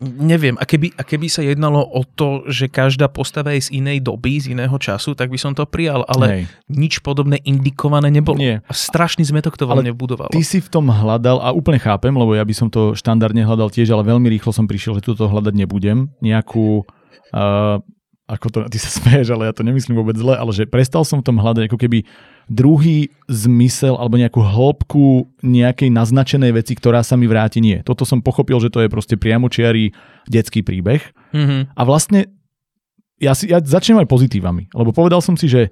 Neviem. 0.00 0.56
A 0.56 0.64
keby, 0.64 0.96
a 0.96 1.04
keby 1.04 1.28
sa 1.28 1.44
jednalo 1.44 1.84
o 1.84 2.02
to, 2.02 2.48
že 2.48 2.72
každá 2.72 3.06
postava 3.12 3.52
je 3.52 3.68
z 3.68 3.84
inej 3.84 4.00
doby, 4.00 4.40
z 4.40 4.56
iného 4.56 4.72
času, 4.80 5.12
tak 5.12 5.28
by 5.28 5.36
som 5.36 5.52
to 5.52 5.68
prijal, 5.68 6.02
ale 6.08 6.26
Hej. 6.26 6.42
nič 6.72 6.94
podobné 7.04 7.36
indikované 7.44 8.08
nebolo. 8.08 8.40
Nie. 8.40 8.64
A 8.64 8.72
strašný 8.72 9.28
zmetok 9.28 9.60
to 9.60 9.68
veľmi 9.68 9.92
vbudovalo. 9.92 10.32
Ty 10.32 10.40
si 10.40 10.58
v 10.64 10.68
tom 10.72 10.88
hľadal, 10.88 11.44
a 11.44 11.52
úplne 11.52 11.76
chápem, 11.76 12.16
lebo 12.16 12.32
ja 12.32 12.42
by 12.42 12.54
som 12.56 12.72
to 12.72 12.96
štandardne 12.96 13.44
hľadal 13.44 13.68
tiež, 13.68 13.92
ale 13.92 14.08
veľmi 14.08 14.26
rýchlo 14.32 14.56
som 14.56 14.64
prišiel, 14.64 14.96
že 14.98 15.04
túto 15.04 15.28
hľadať 15.28 15.52
nebudem. 15.52 16.08
Nejakú, 16.24 16.88
uh, 17.36 17.84
ako 18.30 18.46
to, 18.50 18.58
ty 18.70 18.78
sa 18.78 18.90
smeješ, 19.02 19.34
ale 19.34 19.50
ja 19.50 19.52
to 19.52 19.66
nemyslím 19.66 19.98
vôbec 19.98 20.14
zle, 20.14 20.38
ale 20.38 20.54
že 20.54 20.70
prestal 20.70 21.02
som 21.02 21.18
v 21.18 21.26
tom 21.26 21.42
hľadať 21.42 21.66
ako 21.66 21.78
keby 21.78 22.06
druhý 22.50 23.10
zmysel 23.30 23.94
alebo 23.94 24.18
nejakú 24.18 24.42
hĺbku 24.42 25.30
nejakej 25.42 25.90
naznačenej 25.90 26.54
veci, 26.54 26.74
ktorá 26.74 27.02
sa 27.02 27.14
mi 27.14 27.30
vráti. 27.30 27.62
Nie. 27.62 27.82
Toto 27.86 28.02
som 28.06 28.22
pochopil, 28.22 28.58
že 28.58 28.70
to 28.70 28.82
je 28.82 28.90
proste 28.90 29.14
priamočiarý 29.18 29.94
detský 30.30 30.62
príbeh. 30.62 31.02
Mhm. 31.34 31.74
A 31.74 31.82
vlastne 31.82 32.30
ja, 33.20 33.36
si, 33.36 33.50
ja 33.52 33.60
začnem 33.60 34.00
aj 34.00 34.08
pozitívami, 34.08 34.72
lebo 34.72 34.90
povedal 34.96 35.20
som 35.20 35.36
si, 35.36 35.46
že 35.46 35.68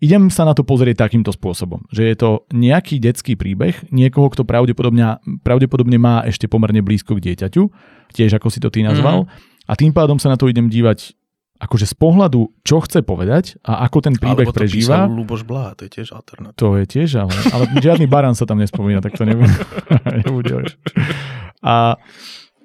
idem 0.00 0.32
sa 0.32 0.48
na 0.48 0.56
to 0.56 0.64
pozrieť 0.64 1.04
takýmto 1.04 1.28
spôsobom, 1.28 1.84
že 1.92 2.08
je 2.08 2.16
to 2.16 2.48
nejaký 2.56 2.96
detský 2.96 3.36
príbeh 3.36 3.76
niekoho, 3.92 4.32
kto 4.32 4.48
pravdepodobne, 4.48 5.20
pravdepodobne 5.44 6.00
má 6.00 6.24
ešte 6.24 6.48
pomerne 6.48 6.80
blízko 6.80 7.20
k 7.20 7.30
dieťaťu, 7.30 7.62
tiež 8.16 8.40
ako 8.40 8.48
si 8.48 8.64
to 8.64 8.72
ty 8.72 8.80
nazval, 8.80 9.28
a 9.68 9.72
tým 9.78 9.94
pádom 9.94 10.18
sa 10.18 10.32
na 10.32 10.40
to 10.40 10.50
idem 10.50 10.66
dívať 10.66 11.14
akože 11.60 11.84
z 11.84 11.94
pohľadu, 11.94 12.40
čo 12.64 12.80
chce 12.80 13.04
povedať 13.04 13.60
a 13.60 13.84
ako 13.84 13.98
ten 14.00 14.14
príbeh 14.16 14.48
Alebo 14.48 14.56
to 14.56 14.64
prežíva. 14.64 15.04
písal 15.04 15.12
Luboš 15.12 15.42
Blaha, 15.44 15.76
to 15.76 15.84
je 15.84 15.90
tiež 16.00 16.16
alternatíva. 16.16 16.56
To 16.56 16.68
je 16.80 16.84
tiež, 16.88 17.10
ale, 17.20 17.34
ale 17.52 17.64
žiadny 17.78 18.08
barán 18.08 18.32
sa 18.32 18.48
tam 18.48 18.56
nespomína, 18.58 19.04
tak 19.04 19.14
to 19.14 19.28
nebude. 19.28 19.52
A 21.60 22.00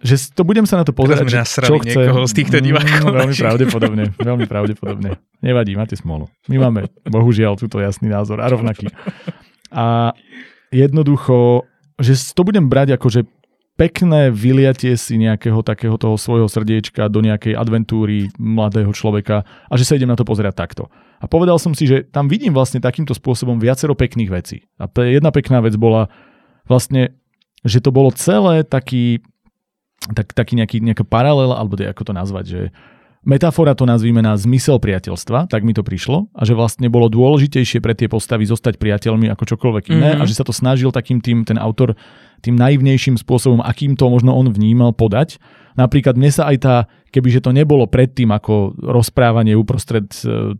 že 0.05 0.15
to 0.31 0.45
budem 0.45 0.63
sa 0.69 0.79
na 0.79 0.85
to 0.85 0.93
pozerať, 0.93 1.25
sme 1.25 1.33
že 1.33 1.65
čo 1.65 1.75
chce. 1.81 2.01
z 2.29 2.33
týchto 2.37 2.57
divákov 2.61 3.09
Mm, 3.09 3.15
veľmi 3.15 3.35
pravdepodobne, 3.35 4.03
veľmi 4.15 4.45
pravdepodobne. 4.45 5.09
Nevadí, 5.41 5.73
máte 5.73 5.97
smolu. 5.97 6.29
My 6.47 6.61
máme, 6.61 6.87
bohužiaľ, 7.09 7.57
túto 7.57 7.81
jasný 7.81 8.07
názor 8.07 8.39
a 8.39 8.47
rovnaký. 8.47 8.87
A 9.73 10.13
jednoducho, 10.69 11.65
že 11.97 12.13
to 12.31 12.45
budem 12.45 12.69
brať 12.69 12.95
ako, 12.95 13.07
že 13.09 13.21
pekné 13.76 14.32
vyliatie 14.32 14.95
si 14.95 15.19
nejakého 15.19 15.59
takého 15.61 15.95
toho 15.99 16.15
svojho 16.15 16.47
srdiečka 16.47 17.11
do 17.11 17.19
nejakej 17.19 17.59
adventúry 17.59 18.32
mladého 18.39 18.91
človeka 18.95 19.43
a 19.67 19.73
že 19.76 19.84
sa 19.84 19.99
idem 19.99 20.09
na 20.11 20.19
to 20.19 20.28
pozerať 20.28 20.55
takto. 20.55 20.88
A 21.19 21.28
povedal 21.28 21.59
som 21.59 21.76
si, 21.76 21.88
že 21.88 22.03
tam 22.07 22.28
vidím 22.28 22.51
vlastne 22.51 22.84
takýmto 22.84 23.15
spôsobom 23.15 23.59
viacero 23.59 23.95
pekných 23.95 24.32
vecí. 24.32 24.57
A 24.80 24.88
jedna 25.03 25.32
pekná 25.32 25.59
vec 25.63 25.76
bola 25.80 26.11
vlastne, 26.67 27.15
že 27.63 27.80
to 27.80 27.91
bolo 27.91 28.11
celé 28.15 28.63
taký 28.63 29.23
tak, 30.13 30.36
taký 30.36 30.59
nejaký, 30.59 30.78
nejaká 30.84 31.07
paralela, 31.07 31.57
alebo 31.57 31.80
ako 31.80 32.03
to 32.05 32.13
nazvať, 32.13 32.45
že 32.45 32.61
metafora 33.26 33.73
to 33.73 33.89
nazvíme 33.89 34.21
na 34.21 34.38
zmysel 34.38 34.78
priateľstva, 34.78 35.49
tak 35.49 35.65
mi 35.65 35.73
to 35.73 35.82
prišlo, 35.82 36.30
a 36.32 36.41
že 36.45 36.53
vlastne 36.53 36.88
bolo 36.88 37.09
dôležitejšie 37.09 37.82
pre 37.82 37.97
tie 37.97 38.05
postavy 38.05 38.45
zostať 38.45 38.78
priateľmi 38.78 39.28
ako 39.34 39.43
čokoľvek 39.57 39.84
iné 39.91 40.15
mm-hmm. 40.15 40.23
a 40.23 40.30
že 40.30 40.38
sa 40.38 40.45
to 40.45 40.53
snažil 40.53 40.93
takým 40.93 41.19
tým, 41.19 41.43
ten 41.43 41.57
autor 41.57 41.97
tým 42.45 42.53
naivnejším 42.55 43.17
spôsobom, 43.17 43.65
akým 43.65 43.97
to 43.97 44.05
možno 44.07 44.38
on 44.38 44.53
vnímal, 44.53 44.93
podať. 44.93 45.41
Napríklad 45.73 46.13
mne 46.13 46.30
sa 46.30 46.47
aj 46.53 46.57
tá, 46.61 46.76
kebyže 47.09 47.41
to 47.41 47.51
nebolo 47.51 47.89
predtým 47.89 48.30
ako 48.30 48.78
rozprávanie 48.78 49.57
uprostred 49.57 50.07
e, 50.21 50.53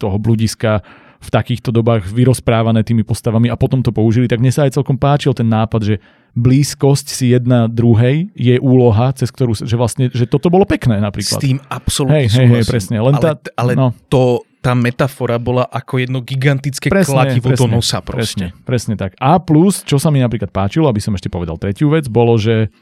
toho 0.00 0.16
bludiska 0.16 0.80
v 1.20 1.28
takýchto 1.28 1.68
dobách 1.68 2.08
vyrozprávané 2.08 2.80
tými 2.80 3.04
postavami 3.04 3.52
a 3.52 3.56
potom 3.60 3.84
to 3.84 3.92
použili, 3.92 4.24
tak 4.24 4.40
mne 4.40 4.48
sa 4.48 4.64
aj 4.64 4.80
celkom 4.80 4.96
páčil 4.96 5.36
ten 5.36 5.44
nápad, 5.52 5.80
že 5.84 5.94
blízkosť 6.32 7.06
si 7.12 7.36
jedna 7.36 7.68
druhej 7.68 8.32
je 8.32 8.56
úloha, 8.56 9.12
cez 9.12 9.28
ktorú, 9.28 9.52
že 9.52 9.76
vlastne, 9.76 10.08
že 10.08 10.24
toto 10.24 10.48
bolo 10.48 10.64
pekné 10.64 10.96
napríklad. 10.96 11.36
S 11.36 11.44
tým 11.44 11.60
absolútne 11.68 12.24
hej, 12.24 12.28
hej, 12.32 12.48
hej, 12.48 12.64
presne. 12.64 12.96
Len 13.04 13.14
ale, 13.20 13.22
tá, 13.22 13.32
ale 13.52 13.72
no. 13.76 13.92
to, 14.08 14.48
tá 14.64 14.72
metafora 14.72 15.36
bola 15.36 15.68
ako 15.68 16.00
jedno 16.00 16.24
gigantické 16.24 16.88
presne, 16.88 17.16
kladivo 17.16 17.52
presne, 17.52 17.60
do 17.60 17.66
nosa 17.68 17.98
proste. 18.00 18.16
Presne, 18.16 18.46
presne 18.64 18.94
tak. 18.96 19.12
A 19.20 19.36
plus, 19.40 19.84
čo 19.84 20.00
sa 20.00 20.08
mi 20.08 20.24
napríklad 20.24 20.48
páčilo, 20.48 20.88
aby 20.88 21.04
som 21.04 21.12
ešte 21.12 21.28
povedal 21.28 21.60
tretiu 21.60 21.92
vec, 21.92 22.08
bolo, 22.08 22.40
že 22.40 22.72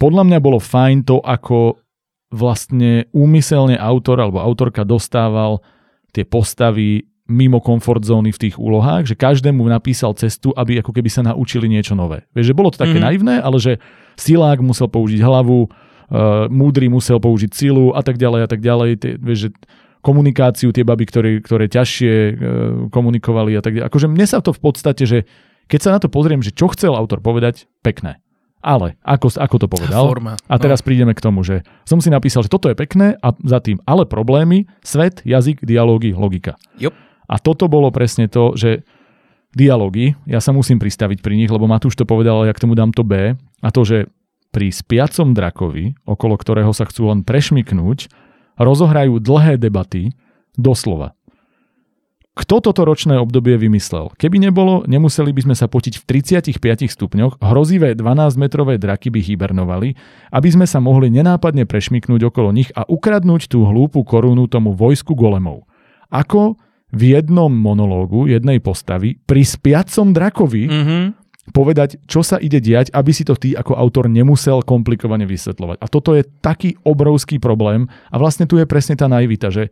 podľa 0.00 0.26
mňa 0.26 0.38
bolo 0.42 0.58
fajn 0.58 1.06
to, 1.06 1.20
ako 1.20 1.78
vlastne 2.30 3.10
úmyselne 3.10 3.74
autor 3.74 4.22
alebo 4.22 4.38
autorka 4.38 4.86
dostával 4.86 5.60
tie 6.14 6.22
postavy 6.22 7.09
mimo 7.30 7.62
komfort 7.62 8.02
zóny 8.02 8.34
v 8.34 8.50
tých 8.50 8.58
úlohách, 8.58 9.06
že 9.06 9.14
každému 9.14 9.62
napísal 9.70 10.18
cestu, 10.18 10.50
aby 10.58 10.82
ako 10.82 10.90
keby 10.90 11.06
sa 11.06 11.22
naučili 11.22 11.70
niečo 11.70 11.94
nové. 11.94 12.26
Vieš, 12.34 12.50
že 12.50 12.58
bolo 12.58 12.74
to 12.74 12.82
také 12.82 12.98
mm-hmm. 12.98 13.06
naivné, 13.06 13.34
ale 13.38 13.62
že 13.62 13.78
silák 14.18 14.58
musel 14.58 14.90
použiť 14.90 15.22
hlavu, 15.22 15.70
uh, 15.70 16.50
múdry 16.50 16.90
musel 16.90 17.22
použiť 17.22 17.54
silu 17.54 17.94
a 17.94 18.02
tak 18.02 18.18
ďalej 18.18 18.40
a 18.44 18.48
tak 18.50 18.60
ďalej. 18.60 18.90
Tie, 18.98 19.12
vieš, 19.14 19.38
že 19.46 19.50
komunikáciu 20.02 20.74
tie 20.74 20.82
baby, 20.82 21.06
ktoré, 21.06 21.30
ktoré 21.38 21.70
ťažšie 21.70 22.12
uh, 22.12 22.34
komunikovali 22.90 23.54
a 23.54 23.62
tak 23.62 23.78
ďalej. 23.78 23.86
Akože 23.86 24.10
mne 24.10 24.26
sa 24.26 24.42
to 24.42 24.50
v 24.50 24.60
podstate, 24.60 25.06
že 25.06 25.30
keď 25.70 25.80
sa 25.80 25.90
na 25.94 25.98
to 26.02 26.10
pozriem, 26.10 26.42
že 26.42 26.50
čo 26.50 26.66
chcel 26.74 26.98
autor 26.98 27.22
povedať, 27.22 27.70
pekné. 27.86 28.18
Ale, 28.60 29.00
ako, 29.00 29.32
ako 29.40 29.56
to 29.56 29.66
povedal. 29.72 30.04
Forma, 30.04 30.36
a 30.36 30.56
teraz 30.60 30.84
no. 30.84 30.92
prídeme 30.92 31.16
k 31.16 31.24
tomu, 31.24 31.40
že 31.40 31.64
som 31.88 31.96
si 31.96 32.12
napísal, 32.12 32.44
že 32.44 32.52
toto 32.52 32.68
je 32.68 32.76
pekné 32.76 33.16
a 33.24 33.32
za 33.40 33.56
tým 33.56 33.80
ale 33.88 34.04
problémy, 34.04 34.68
svet, 34.84 35.24
jazyk, 35.24 35.64
dialógy, 35.64 36.12
logika. 36.12 36.60
Yep. 36.76 36.92
A 37.30 37.38
toto 37.38 37.70
bolo 37.70 37.94
presne 37.94 38.26
to, 38.26 38.58
že 38.58 38.82
dialógy, 39.54 40.18
ja 40.26 40.42
sa 40.42 40.50
musím 40.50 40.82
pristaviť 40.82 41.22
pri 41.22 41.38
nich, 41.38 41.50
lebo 41.50 41.70
Matúš 41.70 41.94
to 41.94 42.02
povedal, 42.02 42.42
ale 42.42 42.50
ja 42.50 42.54
k 42.58 42.62
tomu 42.66 42.74
dám 42.74 42.90
to 42.90 43.06
B, 43.06 43.38
a 43.38 43.68
to, 43.70 43.86
že 43.86 44.10
pri 44.50 44.74
spiacom 44.74 45.30
drakovi, 45.30 45.94
okolo 46.02 46.34
ktorého 46.34 46.74
sa 46.74 46.86
chcú 46.90 47.14
len 47.14 47.22
prešmiknúť, 47.22 48.10
rozohrajú 48.58 49.22
dlhé 49.22 49.62
debaty, 49.62 50.10
doslova. 50.58 51.14
Kto 52.34 52.62
toto 52.62 52.86
ročné 52.86 53.18
obdobie 53.18 53.58
vymyslel? 53.58 54.14
Keby 54.16 54.38
nebolo, 54.38 54.86
nemuseli 54.86 55.34
by 55.34 55.50
sme 55.50 55.56
sa 55.58 55.66
potiť 55.66 55.98
v 55.98 56.04
35 56.54 56.88
stupňoch, 56.88 57.42
hrozivé 57.42 57.98
12-metrové 57.98 58.78
draky 58.78 59.10
by 59.10 59.20
hibernovali, 59.20 59.98
aby 60.30 60.48
sme 60.48 60.64
sa 60.64 60.78
mohli 60.78 61.10
nenápadne 61.10 61.66
prešmiknúť 61.66 62.30
okolo 62.30 62.54
nich 62.54 62.70
a 62.72 62.86
ukradnúť 62.86 63.50
tú 63.50 63.66
hlúpu 63.66 64.06
korunu 64.06 64.46
tomu 64.46 64.72
vojsku 64.72 65.12
golemov. 65.18 65.66
Ako 66.08 66.54
v 66.90 67.02
jednom 67.14 67.50
monológu 67.50 68.26
jednej 68.26 68.58
postavy 68.58 69.14
pri 69.22 69.46
spiacom 69.46 70.10
drakovi 70.10 70.66
mm-hmm. 70.66 71.02
povedať, 71.54 72.02
čo 72.10 72.26
sa 72.26 72.42
ide 72.42 72.58
diať, 72.58 72.90
aby 72.90 73.10
si 73.14 73.22
to 73.22 73.38
ty 73.38 73.54
ako 73.54 73.78
autor 73.78 74.10
nemusel 74.10 74.62
komplikovane 74.66 75.22
vysvetľovať. 75.26 75.76
A 75.78 75.86
toto 75.86 76.18
je 76.18 76.26
taký 76.42 76.74
obrovský 76.82 77.38
problém 77.38 77.86
a 78.10 78.16
vlastne 78.18 78.46
tu 78.50 78.58
je 78.58 78.66
presne 78.66 78.98
tá 78.98 79.06
naivita, 79.06 79.54
že 79.54 79.70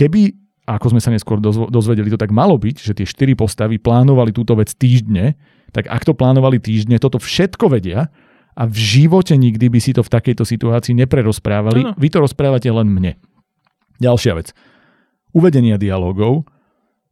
keby, 0.00 0.32
ako 0.64 0.96
sme 0.96 1.00
sa 1.04 1.12
neskôr 1.12 1.44
dozvedeli, 1.68 2.08
to 2.08 2.20
tak 2.20 2.32
malo 2.32 2.56
byť, 2.56 2.76
že 2.80 2.96
tie 2.96 3.04
štyri 3.04 3.36
postavy 3.36 3.76
plánovali 3.76 4.32
túto 4.32 4.56
vec 4.56 4.72
týždne, 4.72 5.36
tak 5.76 5.92
ak 5.92 6.08
to 6.08 6.16
plánovali 6.16 6.56
týždne, 6.56 6.96
toto 6.96 7.20
všetko 7.20 7.68
vedia 7.68 8.08
a 8.56 8.62
v 8.64 8.76
živote 8.78 9.36
nikdy 9.36 9.66
by 9.68 9.80
si 9.82 9.92
to 9.92 10.00
v 10.00 10.08
takejto 10.08 10.46
situácii 10.46 10.96
neprerozprávali. 10.96 11.80
No. 11.84 11.92
Vy 12.00 12.08
to 12.08 12.22
rozprávate 12.24 12.70
len 12.72 12.88
mne. 12.88 13.12
Ďalšia 14.00 14.32
vec 14.40 14.56
uvedenia 15.34 15.76
dialogov, 15.76 16.46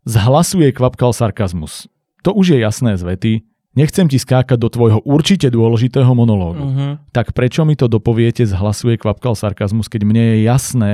zhlasuje 0.06 0.70
kvapkal 0.72 1.10
sarkazmus. 1.12 1.90
To 2.22 2.32
už 2.32 2.54
je 2.54 2.58
jasné 2.62 2.94
z 2.94 3.02
vety, 3.02 3.32
nechcem 3.74 4.06
ti 4.06 4.16
skákať 4.16 4.58
do 4.58 4.70
tvojho 4.70 5.02
určite 5.02 5.50
dôležitého 5.50 6.12
monológu. 6.14 6.64
Uh-huh. 6.64 6.92
Tak 7.10 7.34
prečo 7.34 7.66
mi 7.66 7.74
to 7.74 7.90
dopoviete 7.90 8.46
zhlasuje 8.46 8.96
kvapkal 8.96 9.34
sarkazmus, 9.34 9.90
keď 9.90 10.02
mne 10.06 10.22
je 10.22 10.36
jasné, 10.46 10.92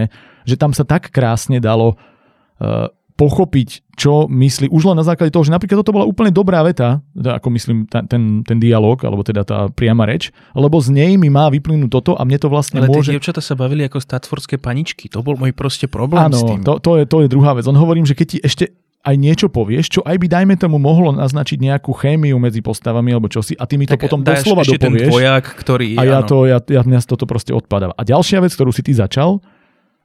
že 0.49 0.57
tam 0.57 0.73
sa 0.73 0.89
tak 0.89 1.13
krásne 1.13 1.61
dalo 1.61 1.95
uh, 1.95 2.89
pochopiť, 3.19 3.99
čo 3.99 4.31
myslí, 4.31 4.71
už 4.71 4.95
len 4.95 4.97
na 4.97 5.03
základe 5.03 5.35
toho, 5.35 5.43
že 5.43 5.51
napríklad 5.51 5.83
toto 5.83 5.91
bola 5.91 6.07
úplne 6.07 6.31
dobrá 6.31 6.63
veta, 6.63 7.03
teda 7.19 7.43
ako 7.43 7.49
myslím 7.51 7.79
ten, 7.91 8.07
ten, 8.07 8.23
ten 8.47 8.59
dialog, 8.63 8.95
alebo 9.03 9.27
teda 9.27 9.43
tá 9.43 9.67
priama 9.75 10.07
reč, 10.07 10.31
lebo 10.55 10.79
z 10.79 10.95
nej 10.95 11.19
mi 11.19 11.27
má 11.27 11.51
vyplynúť 11.51 11.91
toto 11.91 12.15
a 12.15 12.23
mne 12.23 12.39
to 12.39 12.47
vlastne 12.47 12.79
Ale 12.79 12.87
môže... 12.87 13.11
Ale 13.11 13.19
tie 13.19 13.19
dievčatá 13.19 13.43
sa 13.43 13.59
bavili 13.59 13.83
ako 13.83 13.99
statfordské 13.99 14.63
paničky, 14.63 15.11
to 15.11 15.19
bol 15.27 15.35
môj 15.35 15.51
proste 15.51 15.91
problém 15.91 16.31
Áno, 16.31 16.39
s 16.39 16.47
tým. 16.47 16.63
To, 16.63 16.79
to, 16.79 17.03
je, 17.03 17.11
to 17.11 17.27
je 17.27 17.29
druhá 17.29 17.59
vec. 17.59 17.67
On 17.67 17.75
hovorím, 17.75 18.07
že 18.07 18.15
keď 18.15 18.27
ti 18.31 18.39
ešte 18.39 18.65
aj 19.03 19.15
niečo 19.19 19.51
povieš, 19.51 19.99
čo 19.99 20.01
aj 20.07 20.15
by 20.15 20.27
dajme 20.31 20.55
tomu 20.55 20.79
mohlo 20.79 21.11
naznačiť 21.11 21.59
nejakú 21.59 21.91
chémiu 21.99 22.39
medzi 22.39 22.63
postavami 22.63 23.15
alebo 23.15 23.27
čosi 23.27 23.59
a 23.59 23.67
ty 23.67 23.79
mi 23.79 23.87
to 23.87 23.99
tak 23.99 24.07
potom 24.07 24.23
doslova 24.23 24.63
ešte 24.63 24.79
dopovieš. 24.79 25.07
ten 25.07 25.11
dvojak, 25.11 25.45
ktorý... 25.59 25.87
A 25.99 26.03
ja 26.07 26.19
áno. 26.23 26.29
to, 26.31 26.37
ja, 26.47 26.59
ja, 26.63 26.83
mňa 26.87 27.03
toto 27.03 27.27
proste 27.27 27.51
odpadáva. 27.51 27.99
A 27.99 28.03
ďalšia 28.07 28.43
vec, 28.43 28.55
ktorú 28.55 28.71
si 28.71 28.87
ty 28.87 28.95
začal, 28.95 29.43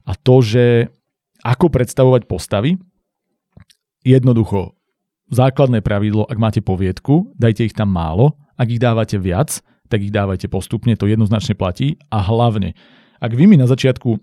a 0.02 0.12
to, 0.18 0.42
že 0.42 0.90
ako 1.44 1.68
predstavovať 1.68 2.24
postavy, 2.24 2.80
Jednoducho, 4.04 4.76
základné 5.32 5.80
pravidlo, 5.80 6.28
ak 6.28 6.36
máte 6.36 6.60
poviedku, 6.60 7.32
dajte 7.40 7.64
ich 7.64 7.74
tam 7.74 7.88
málo, 7.88 8.36
ak 8.60 8.68
ich 8.68 8.78
dávate 8.78 9.16
viac, 9.16 9.64
tak 9.88 10.04
ich 10.04 10.12
dávajte 10.12 10.52
postupne, 10.52 10.92
to 10.94 11.08
jednoznačne 11.08 11.56
platí 11.56 11.96
a 12.12 12.20
hlavne, 12.20 12.76
ak 13.16 13.32
vy 13.32 13.48
mi 13.48 13.56
na 13.56 13.64
začiatku 13.64 14.20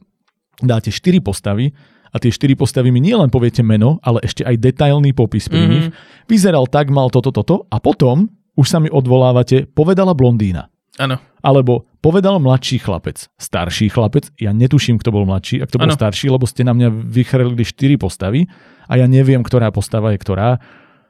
dáte 0.62 0.94
4 0.94 1.18
postavy 1.26 1.74
a 2.14 2.22
tie 2.22 2.30
4 2.30 2.54
postavy 2.54 2.94
mi 2.94 3.02
nielen 3.02 3.34
poviete 3.34 3.66
meno, 3.66 3.98
ale 4.06 4.22
ešte 4.22 4.46
aj 4.46 4.62
detailný 4.62 5.18
popis 5.18 5.50
pri 5.50 5.66
mm-hmm. 5.66 5.74
nich, 5.74 5.86
vyzeral 6.30 6.70
tak, 6.70 6.94
mal 6.94 7.10
toto, 7.10 7.34
toto 7.34 7.66
a 7.74 7.82
potom 7.82 8.30
už 8.54 8.68
sa 8.70 8.78
mi 8.78 8.92
odvolávate, 8.92 9.66
povedala 9.66 10.14
blondína. 10.14 10.70
Áno. 11.02 11.18
Alebo 11.42 11.89
povedal 12.06 12.38
mladší 12.38 12.82
chlapec, 12.82 13.30
starší 13.38 13.89
chlapec, 13.89 14.30
ja 14.38 14.54
netuším, 14.54 15.02
kto 15.02 15.10
bol 15.14 15.26
mladší, 15.26 15.62
ak 15.62 15.74
to 15.74 15.82
bol 15.82 15.89
ano. 15.89 15.98
starší, 15.98 16.30
lebo 16.30 16.46
ste 16.46 16.62
na 16.62 16.74
mňa 16.74 16.89
vychrlili 16.89 17.66
4 17.66 17.98
postavy 17.98 18.46
a 18.86 19.02
ja 19.02 19.06
neviem, 19.10 19.42
ktorá 19.42 19.74
postava 19.74 20.14
je 20.14 20.22
ktorá. 20.22 20.62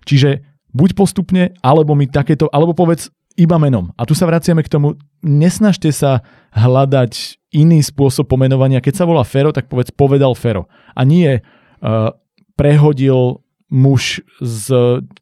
Čiže 0.08 0.44
buď 0.72 0.90
postupne, 0.96 1.52
alebo 1.60 1.94
mi 1.94 2.08
takéto, 2.08 2.48
alebo 2.52 2.72
povedz 2.72 3.12
iba 3.40 3.56
menom. 3.60 3.92
A 3.96 4.04
tu 4.04 4.12
sa 4.16 4.28
vraciame 4.28 4.64
k 4.64 4.72
tomu, 4.72 5.00
nesnažte 5.24 5.92
sa 5.92 6.24
hľadať 6.52 7.40
iný 7.56 7.84
spôsob 7.84 8.28
pomenovania. 8.28 8.84
Keď 8.84 9.04
sa 9.04 9.08
volá 9.08 9.24
Fero, 9.24 9.56
tak 9.56 9.72
povedz 9.72 9.92
povedal 9.92 10.36
Fero. 10.36 10.68
A 10.96 11.04
nie 11.08 11.40
uh, 11.40 12.12
prehodil 12.60 13.40
muž 13.72 14.20
s 14.44 14.68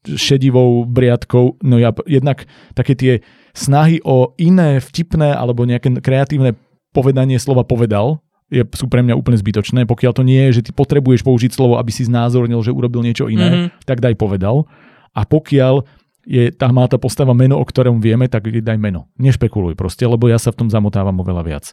šedivou 0.09 0.89
briadkou. 0.89 1.61
No 1.61 1.77
ja 1.77 1.93
jednak 2.09 2.49
také 2.73 2.97
tie 2.97 3.13
snahy 3.53 3.99
o 4.05 4.33
iné 4.37 4.81
vtipné 4.81 5.33
alebo 5.33 5.65
nejaké 5.67 5.99
kreatívne 5.99 6.55
povedanie 6.93 7.37
slova 7.37 7.65
povedal, 7.65 8.21
je, 8.49 8.65
sú 8.73 8.89
pre 8.89 9.05
mňa 9.05 9.13
úplne 9.13 9.37
zbytočné. 9.37 9.85
Pokiaľ 9.85 10.11
to 10.17 10.23
nie 10.25 10.49
je, 10.49 10.61
že 10.61 10.65
ty 10.69 10.71
potrebuješ 10.73 11.21
použiť 11.21 11.53
slovo, 11.53 11.77
aby 11.77 11.93
si 11.93 12.09
znázornil, 12.09 12.65
že 12.65 12.73
urobil 12.73 13.05
niečo 13.05 13.29
iné, 13.29 13.69
mm-hmm. 13.69 13.85
tak 13.85 14.01
daj 14.01 14.17
povedal. 14.17 14.65
A 15.13 15.21
pokiaľ 15.25 15.85
je, 16.25 16.49
tá 16.53 16.69
má 16.73 16.85
tá 16.89 16.97
postava 16.97 17.37
meno, 17.37 17.61
o 17.61 17.65
ktorom 17.65 18.01
vieme, 18.01 18.25
tak 18.25 18.49
daj 18.49 18.77
meno. 18.77 19.09
Nešpekuluj 19.21 19.77
proste, 19.77 20.05
lebo 20.05 20.25
ja 20.29 20.41
sa 20.41 20.49
v 20.49 20.65
tom 20.65 20.69
zamotávam 20.69 21.17
oveľa 21.21 21.43
viac. 21.45 21.65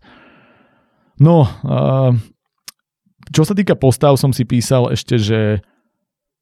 No, 1.17 1.49
uh, 1.49 2.13
čo 3.33 3.43
sa 3.49 3.57
týka 3.57 3.73
postav, 3.73 4.21
som 4.21 4.37
si 4.37 4.45
písal 4.45 4.93
ešte, 4.93 5.17
že 5.17 5.65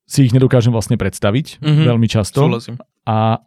si 0.05 0.29
ich 0.29 0.35
nedokážem 0.35 0.75
vlastne 0.75 0.99
predstaviť 0.99 1.63
mm-hmm. 1.63 1.87
veľmi 1.87 2.09
často. 2.11 2.45
Súhlasím. 2.45 2.77
A 3.07 3.41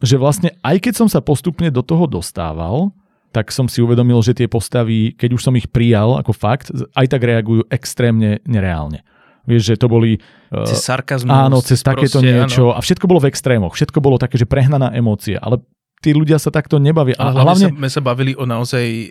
že 0.00 0.16
vlastne 0.16 0.56
aj 0.64 0.88
keď 0.88 0.94
som 1.04 1.08
sa 1.10 1.20
postupne 1.20 1.68
do 1.68 1.84
toho 1.84 2.08
dostával, 2.08 2.94
tak 3.32 3.48
som 3.48 3.64
si 3.66 3.80
uvedomil, 3.80 4.20
že 4.20 4.36
tie 4.36 4.48
postavy, 4.48 5.16
keď 5.16 5.30
už 5.36 5.42
som 5.42 5.56
ich 5.56 5.68
prijal 5.68 6.20
ako 6.20 6.32
fakt, 6.36 6.68
aj 6.72 7.06
tak 7.08 7.24
reagujú 7.24 7.64
extrémne 7.72 8.44
nereálne. 8.44 9.00
Vieš, 9.42 9.74
že 9.74 9.74
to 9.74 9.90
boli... 9.90 10.22
Cez 10.52 10.86
sarkazmus. 10.86 11.32
Áno, 11.32 11.58
cez 11.64 11.82
takéto 11.82 12.22
proste, 12.22 12.28
niečo. 12.28 12.70
Áno. 12.70 12.78
A 12.78 12.80
všetko 12.84 13.10
bolo 13.10 13.18
v 13.18 13.32
extrémoch. 13.32 13.74
Všetko 13.74 13.98
bolo 13.98 14.14
také, 14.20 14.38
že 14.38 14.46
prehnaná 14.46 14.94
emócia. 14.94 15.42
Ale 15.42 15.64
tí 16.02 16.10
ľudia 16.10 16.42
sa 16.42 16.50
takto 16.50 16.82
nebavia. 16.82 17.14
Ale 17.14 17.38
hlavne, 17.38 17.70
hlavne... 17.70 17.78
Sme 17.78 17.90
sa 17.94 18.02
bavili 18.02 18.34
o 18.34 18.42
naozaj 18.42 18.84
e, 18.84 19.06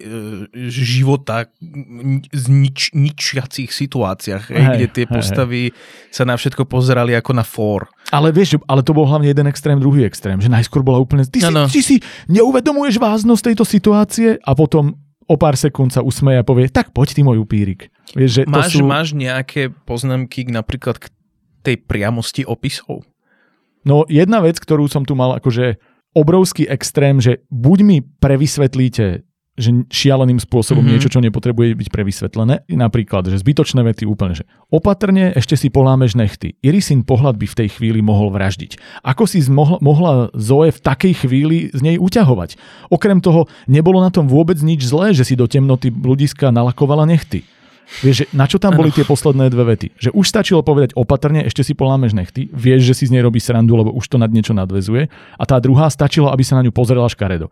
života 0.68 1.48
znič, 2.36 2.92
ničiacich 2.92 3.72
situáciách, 3.72 4.52
hej, 4.52 4.66
kde 4.76 4.88
tie 4.92 5.06
postavy 5.08 5.72
hej. 5.72 5.76
sa 6.12 6.28
na 6.28 6.36
všetko 6.36 6.68
pozerali 6.68 7.16
ako 7.16 7.32
na 7.32 7.48
fór. 7.48 7.88
Ale 8.12 8.36
vieš, 8.36 8.60
ale 8.68 8.84
to 8.84 8.92
bol 8.92 9.08
hlavne 9.08 9.32
jeden 9.32 9.48
extrém, 9.48 9.80
druhý 9.80 10.04
extrém, 10.04 10.36
že 10.44 10.52
najskôr 10.52 10.84
bola 10.84 11.00
úplne, 11.00 11.24
ty, 11.24 11.40
si, 11.40 11.54
ty 11.72 11.80
si 11.80 11.96
neuvedomuješ 12.28 13.00
vážnosť 13.00 13.56
tejto 13.56 13.64
situácie 13.64 14.36
a 14.44 14.52
potom 14.52 15.00
o 15.32 15.36
pár 15.40 15.56
sekúnd 15.56 15.96
sa 15.96 16.04
usmeje 16.04 16.44
a 16.44 16.46
povie, 16.46 16.68
tak 16.68 16.92
poď 16.92 17.16
ty 17.16 17.22
môj 17.24 17.40
upírik. 17.40 17.88
Vieš, 18.12 18.32
že 18.32 18.42
máš, 18.44 18.76
sú... 18.76 18.84
máš 18.84 19.16
nejaké 19.16 19.72
poznámky 19.88 20.44
napríklad 20.52 21.00
k 21.00 21.08
tej 21.64 21.80
priamosti 21.80 22.44
opisov? 22.44 23.08
No 23.88 24.04
jedna 24.12 24.44
vec, 24.44 24.60
ktorú 24.60 24.86
som 24.92 25.08
tu 25.08 25.16
mal 25.16 25.40
akože 25.40 25.80
obrovský 26.12 26.68
extrém, 26.68 27.20
že 27.24 27.44
buď 27.50 27.80
mi 27.84 27.98
prevysvetlíte 28.02 29.24
že 29.60 29.84
šialeným 29.92 30.40
spôsobom 30.40 30.80
mm-hmm. 30.80 30.92
niečo, 30.96 31.12
čo 31.12 31.20
nepotrebuje 31.20 31.76
byť 31.76 31.88
prevysvetlené. 31.92 32.66
Napríklad, 32.72 33.28
že 33.28 33.36
zbytočné 33.36 33.84
vety 33.84 34.08
úplne, 34.08 34.34
že 34.34 34.48
opatrne 34.72 35.36
ešte 35.36 35.60
si 35.60 35.68
polámeš 35.68 36.16
nechty. 36.16 36.56
Irisin 36.64 37.04
pohľad 37.04 37.36
by 37.36 37.46
v 37.52 37.58
tej 37.60 37.70
chvíli 37.76 38.00
mohol 38.00 38.32
vraždiť. 38.32 39.04
Ako 39.04 39.28
si 39.28 39.44
mohla, 39.52 39.78
mohla 39.84 40.32
Zoe 40.34 40.72
v 40.72 40.80
takej 40.80 41.28
chvíli 41.28 41.58
z 41.76 41.82
nej 41.84 42.00
uťahovať? 42.00 42.56
Okrem 42.90 43.20
toho, 43.20 43.52
nebolo 43.68 44.00
na 44.00 44.10
tom 44.10 44.26
vôbec 44.26 44.58
nič 44.64 44.88
zlé, 44.88 45.12
že 45.12 45.28
si 45.28 45.36
do 45.36 45.46
temnoty 45.46 45.92
bludiska 45.92 46.50
nalakovala 46.50 47.04
nechty. 47.04 47.44
Vieš, 48.00 48.16
že 48.24 48.26
na 48.32 48.48
čo 48.48 48.56
tam 48.56 48.80
boli 48.80 48.96
tie 48.96 49.04
posledné 49.04 49.52
dve 49.52 49.76
vety? 49.76 49.92
Že 50.00 50.10
už 50.16 50.26
stačilo 50.26 50.64
povedať 50.64 50.96
opatrne, 50.96 51.44
ešte 51.44 51.68
si 51.68 51.76
polámeš 51.76 52.16
nechty, 52.16 52.48
vieš, 52.56 52.88
že 52.88 52.94
si 52.96 53.04
z 53.12 53.20
nej 53.20 53.24
robí 53.28 53.44
srandu, 53.44 53.76
lebo 53.76 53.92
už 53.92 54.08
to 54.08 54.16
nad 54.16 54.32
niečo 54.32 54.56
nadvezuje. 54.56 55.12
A 55.36 55.44
tá 55.44 55.60
druhá 55.60 55.92
stačilo, 55.92 56.32
aby 56.32 56.42
sa 56.48 56.56
na 56.56 56.64
ňu 56.64 56.72
pozrela 56.72 57.12
škaredo. 57.12 57.52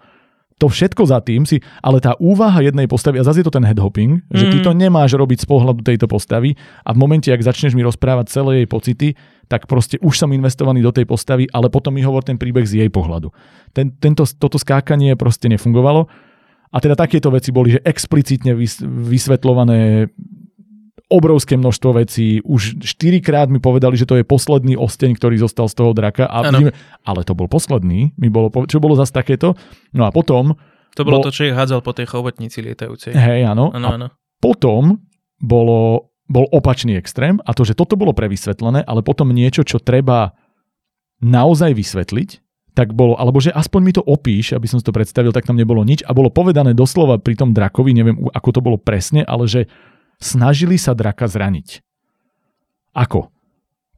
To 0.59 0.67
všetko 0.67 1.07
za 1.07 1.23
tým 1.23 1.47
si, 1.47 1.63
ale 1.79 2.03
tá 2.03 2.19
úvaha 2.19 2.59
jednej 2.59 2.83
postavy, 2.83 3.15
a 3.19 3.23
zase 3.23 3.39
je 3.39 3.47
to 3.47 3.55
ten 3.55 3.63
headhopping, 3.63 4.19
mm. 4.19 4.35
že 4.35 4.51
ty 4.51 4.57
to 4.59 4.75
nemáš 4.75 5.15
robiť 5.15 5.43
z 5.43 5.47
pohľadu 5.47 5.87
tejto 5.87 6.11
postavy 6.11 6.59
a 6.83 6.91
v 6.91 6.99
momente, 6.99 7.31
ak 7.31 7.39
začneš 7.39 7.79
mi 7.79 7.83
rozprávať 7.83 8.27
celé 8.27 8.63
jej 8.63 8.67
pocity, 8.67 9.07
tak 9.47 9.71
proste 9.71 9.95
už 10.03 10.19
som 10.19 10.35
investovaný 10.35 10.83
do 10.83 10.91
tej 10.91 11.07
postavy, 11.07 11.47
ale 11.55 11.71
potom 11.71 11.95
mi 11.95 12.03
hovor 12.03 12.27
ten 12.27 12.35
príbeh 12.35 12.67
z 12.67 12.83
jej 12.83 12.89
pohľadu. 12.91 13.31
Ten, 13.71 13.95
tento, 14.03 14.27
toto 14.27 14.59
skákanie 14.59 15.15
proste 15.15 15.47
nefungovalo 15.47 16.11
a 16.69 16.77
teda 16.77 16.93
takéto 16.93 17.33
veci 17.33 17.49
boli, 17.49 17.73
že 17.73 17.81
explicitne 17.81 18.53
vysvetľované 19.09 20.09
obrovské 21.09 21.57
množstvo 21.57 21.89
vecí. 21.97 22.37
Už 22.45 22.85
štyrikrát 22.85 23.49
mi 23.49 23.57
povedali, 23.57 23.97
že 23.97 24.05
to 24.05 24.21
je 24.21 24.23
posledný 24.23 24.77
osteň, 24.77 25.17
ktorý 25.17 25.41
zostal 25.41 25.65
z 25.65 25.75
toho 25.81 25.91
draka. 25.97 26.29
A 26.29 26.45
vidíme, 26.45 26.71
ale 27.01 27.25
to 27.25 27.33
bol 27.33 27.49
posledný. 27.49 28.13
Mi 28.13 28.29
bolo, 28.29 28.53
čo 28.69 28.77
bolo 28.77 28.93
zase 28.93 29.17
takéto? 29.17 29.57
No 29.89 30.05
a 30.05 30.13
potom... 30.13 30.53
To 30.93 31.01
bolo 31.01 31.21
bol, 31.21 31.25
to, 31.25 31.33
čo 31.33 31.49
ich 31.49 31.57
hádzal 31.57 31.81
po 31.81 31.97
tej 31.97 32.09
chobotnici 32.09 32.61
lietajúcej. 32.61 33.17
Hej, 33.17 33.49
áno. 33.49 33.73
Ano, 33.73 33.87
áno. 33.89 34.07
Potom 34.37 35.01
bolo, 35.41 36.13
bol 36.29 36.45
opačný 36.53 36.93
extrém 36.97 37.41
a 37.41 37.57
to, 37.57 37.65
že 37.65 37.73
toto 37.73 37.97
bolo 37.97 38.13
prevysvetlené, 38.13 38.85
ale 38.85 39.01
potom 39.01 39.33
niečo, 39.33 39.65
čo 39.65 39.81
treba 39.81 40.37
naozaj 41.25 41.73
vysvetliť, 41.73 42.29
tak 42.79 42.95
bolo, 42.95 43.19
alebo 43.19 43.43
že 43.43 43.51
aspoň 43.51 43.81
mi 43.83 43.91
to 43.91 43.99
opíš, 43.99 44.55
aby 44.55 44.63
som 44.63 44.79
si 44.79 44.87
to 44.87 44.95
predstavil, 44.95 45.35
tak 45.35 45.43
tam 45.43 45.59
nebolo 45.59 45.83
nič 45.83 45.99
a 46.07 46.15
bolo 46.15 46.31
povedané 46.31 46.71
doslova 46.71 47.19
pri 47.19 47.35
tom 47.35 47.51
drakovi, 47.51 47.91
neviem 47.91 48.15
ako 48.31 48.49
to 48.55 48.61
bolo 48.63 48.79
presne, 48.79 49.27
ale 49.27 49.51
že 49.51 49.67
snažili 50.23 50.79
sa 50.79 50.95
draka 50.95 51.27
zraniť. 51.27 51.83
Ako? 52.95 53.27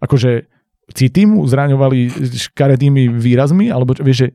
Akože 0.02 0.50
city 0.98 1.30
mu 1.30 1.46
zraňovali 1.46 2.10
škaredými 2.50 3.14
výrazmi, 3.22 3.70
alebo 3.70 3.94
vieš, 4.02 4.18
že, 4.18 4.30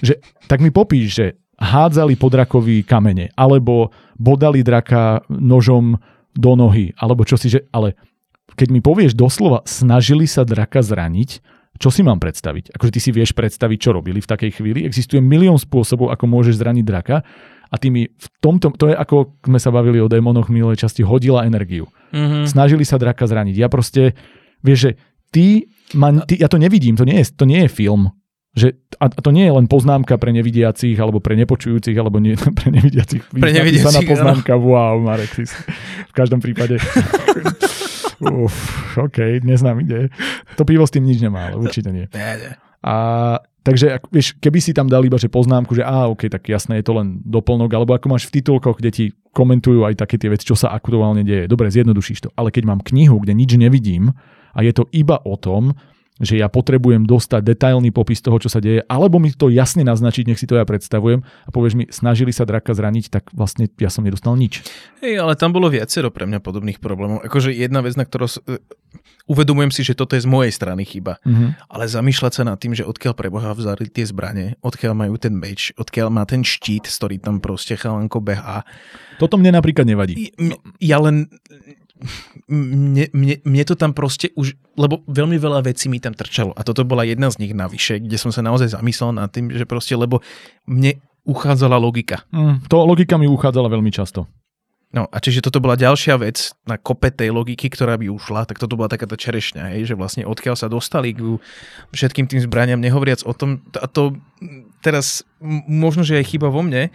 že 0.00 0.14
tak 0.48 0.64
mi 0.64 0.72
popíš, 0.72 1.08
že 1.12 1.26
hádzali 1.60 2.16
po 2.16 2.32
drakovi 2.32 2.80
kamene, 2.80 3.36
alebo 3.36 3.92
bodali 4.16 4.64
draka 4.64 5.28
nožom 5.28 6.00
do 6.32 6.52
nohy, 6.56 6.96
alebo 6.96 7.28
čo 7.28 7.36
si, 7.36 7.52
že, 7.52 7.68
ale 7.68 8.00
keď 8.56 8.68
mi 8.72 8.80
povieš 8.80 9.12
doslova, 9.12 9.60
snažili 9.68 10.24
sa 10.24 10.48
draka 10.48 10.80
zraniť, 10.80 11.59
čo 11.80 11.88
si 11.88 12.04
mám 12.04 12.20
predstaviť? 12.20 12.76
Akože 12.76 12.92
ty 12.92 13.00
si 13.00 13.08
vieš 13.08 13.32
predstaviť, 13.32 13.78
čo 13.80 13.96
robili 13.96 14.20
v 14.20 14.28
takej 14.28 14.60
chvíli. 14.60 14.84
Existuje 14.84 15.24
milión 15.24 15.56
spôsobov, 15.56 16.12
ako 16.12 16.28
môžeš 16.28 16.60
zraniť 16.60 16.84
draka 16.84 17.24
a 17.72 17.74
ty 17.80 17.88
mi 17.88 18.04
v 18.04 18.26
tomto, 18.44 18.76
to 18.76 18.92
je 18.92 18.94
ako 18.94 19.40
sme 19.48 19.56
sa 19.56 19.72
bavili 19.72 19.96
o 20.02 20.10
démonoch 20.10 20.52
v 20.52 20.60
minulej 20.60 20.84
časti, 20.84 21.00
hodila 21.00 21.48
energiu. 21.48 21.88
Mm-hmm. 22.12 22.44
Snažili 22.44 22.84
sa 22.84 23.00
draka 23.00 23.24
zraniť. 23.24 23.56
Ja 23.56 23.72
proste, 23.72 24.12
vieš, 24.60 24.78
že 24.78 24.90
ty, 25.32 25.72
man, 25.96 26.26
ty 26.28 26.36
ja 26.36 26.52
to 26.52 26.60
nevidím, 26.60 27.00
to 27.00 27.08
nie 27.08 27.22
je, 27.22 27.32
to 27.32 27.48
nie 27.48 27.64
je 27.64 27.70
film. 27.72 28.12
Že, 28.50 28.74
a 28.98 29.06
to 29.14 29.30
nie 29.30 29.46
je 29.46 29.54
len 29.54 29.70
poznámka 29.70 30.18
pre 30.18 30.34
nevidiacich, 30.34 30.98
alebo 30.98 31.22
pre 31.22 31.38
nepočujúcich, 31.38 31.94
alebo 31.94 32.20
nie, 32.20 32.34
pre 32.60 32.68
nevidiacich. 32.74 33.24
Pre 33.30 33.52
nevidiacich, 33.54 34.04
poznámka, 34.04 34.58
áno. 34.58 34.68
wow, 34.68 34.94
Marek, 35.00 35.32
si, 35.32 35.46
v 35.48 36.12
každom 36.12 36.44
prípade. 36.44 36.76
Uf, 38.20 38.56
OK, 39.00 39.40
neznám 39.40 39.80
ide. 39.80 40.12
To 40.60 40.68
pivo 40.68 40.84
s 40.84 40.92
tým 40.92 41.08
nič 41.08 41.24
nemá, 41.24 41.52
ale 41.52 41.56
určite 41.56 41.88
nie. 41.88 42.04
A 42.84 42.94
takže, 43.64 44.00
vieš, 44.12 44.36
keby 44.40 44.58
si 44.60 44.72
tam 44.76 44.88
dal 44.88 45.04
iba 45.04 45.16
že 45.16 45.32
poznámku, 45.32 45.72
že 45.72 45.84
á, 45.84 46.08
OK, 46.08 46.28
tak 46.28 46.48
jasné, 46.48 46.80
je 46.80 46.86
to 46.88 46.96
len 46.96 47.20
doplnok, 47.24 47.72
alebo 47.72 47.96
ako 47.96 48.06
máš 48.12 48.28
v 48.28 48.40
titulkoch, 48.40 48.80
kde 48.80 48.90
ti 48.92 49.04
komentujú 49.32 49.84
aj 49.88 50.00
také 50.00 50.20
tie 50.20 50.32
veci, 50.32 50.48
čo 50.48 50.56
sa 50.56 50.72
aktuálne 50.72 51.24
deje. 51.24 51.48
Dobre, 51.48 51.72
zjednodušíš 51.72 52.28
to. 52.28 52.30
Ale 52.36 52.52
keď 52.52 52.68
mám 52.68 52.80
knihu, 52.84 53.20
kde 53.20 53.32
nič 53.36 53.56
nevidím 53.56 54.12
a 54.52 54.58
je 54.60 54.72
to 54.76 54.84
iba 54.92 55.16
o 55.22 55.36
tom, 55.40 55.76
že 56.20 56.36
ja 56.36 56.52
potrebujem 56.52 57.08
dostať 57.08 57.40
detailný 57.40 57.88
popis 57.90 58.20
toho, 58.20 58.36
čo 58.36 58.52
sa 58.52 58.60
deje, 58.60 58.84
alebo 58.84 59.16
mi 59.16 59.32
to 59.32 59.48
jasne 59.48 59.82
naznačiť, 59.82 60.28
nech 60.28 60.38
si 60.38 60.44
to 60.44 60.60
ja 60.60 60.68
predstavujem 60.68 61.24
a 61.24 61.48
povieš 61.48 61.74
mi, 61.74 61.84
snažili 61.88 62.30
sa 62.30 62.44
draka 62.44 62.76
zraniť, 62.76 63.08
tak 63.08 63.32
vlastne 63.32 63.72
ja 63.80 63.88
som 63.88 64.04
nedostal 64.04 64.36
nič. 64.36 64.60
Hej, 65.00 65.16
ale 65.16 65.32
tam 65.34 65.56
bolo 65.56 65.72
viacero 65.72 66.12
pre 66.12 66.28
mňa 66.28 66.44
podobných 66.44 66.78
problémov. 66.78 67.24
Akože 67.24 67.56
jedna 67.56 67.80
vec, 67.80 67.96
na 67.96 68.04
ktorú 68.04 68.28
uh, 68.28 68.60
uvedomujem 69.24 69.72
si, 69.72 69.80
že 69.80 69.96
toto 69.96 70.12
je 70.12 70.22
z 70.22 70.28
mojej 70.28 70.52
strany 70.52 70.84
chyba, 70.84 71.16
mm-hmm. 71.24 71.72
ale 71.72 71.88
zamýšľať 71.88 72.32
sa 72.36 72.42
nad 72.44 72.60
tým, 72.60 72.76
že 72.76 72.84
odkiaľ 72.84 73.16
preboha 73.16 73.56
vzali 73.56 73.88
tie 73.88 74.04
zbranie, 74.04 74.60
odkiaľ 74.60 74.92
majú 74.92 75.16
ten 75.16 75.32
meč, 75.32 75.72
odkiaľ 75.80 76.12
má 76.12 76.28
ten 76.28 76.44
štít, 76.44 76.84
s 76.84 77.00
ktorý 77.00 77.16
tam 77.16 77.40
proste 77.40 77.80
chalanko 77.80 78.20
behá. 78.20 78.68
Toto 79.16 79.40
mne 79.40 79.56
napríklad 79.56 79.88
nevadí. 79.88 80.36
Ja 80.80 81.00
len 81.00 81.32
mne, 82.48 83.12
mne, 83.12 83.34
mne 83.44 83.62
to 83.64 83.74
tam 83.78 83.94
proste 83.94 84.32
už, 84.34 84.56
lebo 84.74 85.04
veľmi 85.06 85.36
veľa 85.36 85.64
vecí 85.66 85.86
mi 85.92 86.02
tam 86.02 86.16
trčalo 86.16 86.56
a 86.56 86.60
toto 86.64 86.82
bola 86.82 87.06
jedna 87.06 87.30
z 87.30 87.46
nich 87.46 87.52
navyše, 87.54 88.02
kde 88.02 88.16
som 88.16 88.34
sa 88.34 88.40
naozaj 88.42 88.74
zamyslel 88.74 89.14
nad 89.16 89.30
tým, 89.30 89.52
že 89.52 89.68
proste, 89.68 89.94
lebo 89.94 90.24
mne 90.66 90.98
uchádzala 91.28 91.76
logika. 91.76 92.24
Mm, 92.32 92.66
to 92.66 92.76
logika 92.82 93.20
mi 93.20 93.28
uchádzala 93.28 93.68
veľmi 93.68 93.92
často. 93.92 94.26
No 94.90 95.06
a 95.06 95.22
čiže 95.22 95.46
toto 95.46 95.62
bola 95.62 95.78
ďalšia 95.78 96.18
vec 96.18 96.50
na 96.66 96.74
kope 96.74 97.14
tej 97.14 97.30
logiky, 97.30 97.70
ktorá 97.70 97.94
by 97.94 98.10
ušla, 98.10 98.42
tak 98.42 98.58
toto 98.58 98.74
bola 98.74 98.90
taká 98.90 99.06
tá 99.06 99.14
čerešňa, 99.14 99.78
hej, 99.78 99.86
že 99.86 99.94
vlastne 99.94 100.26
odkiaľ 100.26 100.58
sa 100.58 100.66
dostali 100.66 101.14
k 101.14 101.38
všetkým 101.94 102.26
tým 102.26 102.42
zbraniam, 102.42 102.82
nehovoriac 102.82 103.22
o 103.22 103.30
tom, 103.30 103.62
a 103.78 103.86
to 103.86 104.18
teraz 104.82 105.22
možno, 105.70 106.02
že 106.02 106.18
je 106.18 106.34
chyba 106.34 106.50
vo 106.50 106.66
mne, 106.66 106.90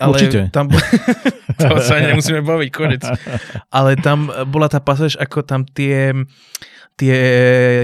ale 0.00 0.16
Určite. 0.16 0.40
Tam, 0.48 0.72
to 1.60 1.76
sa 1.84 2.00
nemusíme 2.00 2.40
baviť, 2.40 2.70
konec. 2.72 3.04
Ale 3.68 4.00
tam 4.00 4.32
bola 4.48 4.72
tá 4.72 4.80
pasáž, 4.80 5.20
ako 5.20 5.44
tam 5.44 5.68
tie 5.68 6.16
tie 7.00 7.20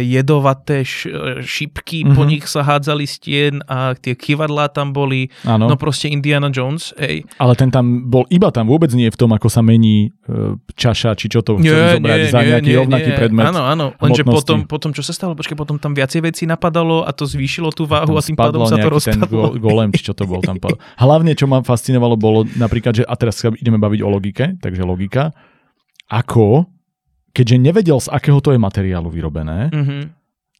jedovaté 0.04 0.84
šipky, 0.84 2.04
mm-hmm. 2.04 2.16
po 2.16 2.22
mhm. 2.22 2.28
nich 2.28 2.44
sa 2.44 2.60
hádzali 2.60 3.08
stien 3.08 3.64
a 3.64 3.96
tie 3.96 4.12
kivadlá 4.12 4.68
tam 4.68 4.92
boli. 4.92 5.32
Ano. 5.48 5.72
No 5.72 5.80
proste 5.80 6.12
Indiana 6.12 6.52
Jones, 6.52 6.92
ej. 7.00 7.24
Ale 7.40 7.56
ten 7.56 7.72
tam 7.72 8.04
bol 8.12 8.28
iba 8.28 8.52
tam, 8.52 8.68
vôbec 8.68 8.92
nie 8.92 9.08
v 9.08 9.16
tom, 9.16 9.32
ako 9.32 9.48
sa 9.48 9.64
mení 9.64 10.12
e, 10.28 10.60
čaša, 10.76 11.16
či 11.16 11.32
čo 11.32 11.40
to 11.40 11.56
chceli 11.56 11.96
zobrať 11.96 12.20
nie, 12.20 12.28
za 12.28 12.40
nejaký 12.44 12.70
nie, 12.70 12.78
rovnaký 12.84 13.10
nie. 13.10 13.16
predmet. 13.16 13.44
Áno, 13.48 13.62
áno, 13.64 13.86
lenže 13.96 14.22
potom, 14.28 14.68
potom, 14.68 14.92
čo 14.92 15.00
sa 15.00 15.16
stalo, 15.16 15.32
počkej, 15.32 15.56
potom 15.56 15.80
tam 15.80 15.96
viacej 15.96 16.20
vecí 16.20 16.44
napadalo 16.44 17.08
a 17.08 17.10
to 17.16 17.24
zvýšilo 17.24 17.72
tú 17.72 17.88
váhu 17.88 18.12
a 18.12 18.20
tým 18.20 18.36
pádom 18.36 18.68
sa 18.68 18.76
to 18.76 18.88
rozpadlo. 18.92 19.56
ten 19.56 19.62
golem, 19.62 19.88
či 19.96 20.04
čo 20.04 20.12
to 20.12 20.28
bol 20.28 20.44
tam. 20.44 20.60
Hlavne, 21.00 21.32
čo 21.32 21.48
ma 21.48 21.64
fascinovalo, 21.64 22.20
bolo 22.20 22.44
napríklad, 22.58 23.00
že 23.00 23.04
a 23.06 23.14
teraz 23.16 23.40
sa 23.40 23.48
ideme 23.54 23.80
baviť 23.80 24.00
o 24.04 24.08
logike, 24.12 24.44
takže 24.60 24.82
logika, 24.84 25.32
ako 26.10 26.75
keďže 27.36 27.56
nevedel, 27.60 28.00
z 28.00 28.08
akého 28.08 28.40
to 28.40 28.56
je 28.56 28.58
materiálu 28.58 29.12
vyrobené, 29.12 29.68
mm-hmm. 29.68 30.02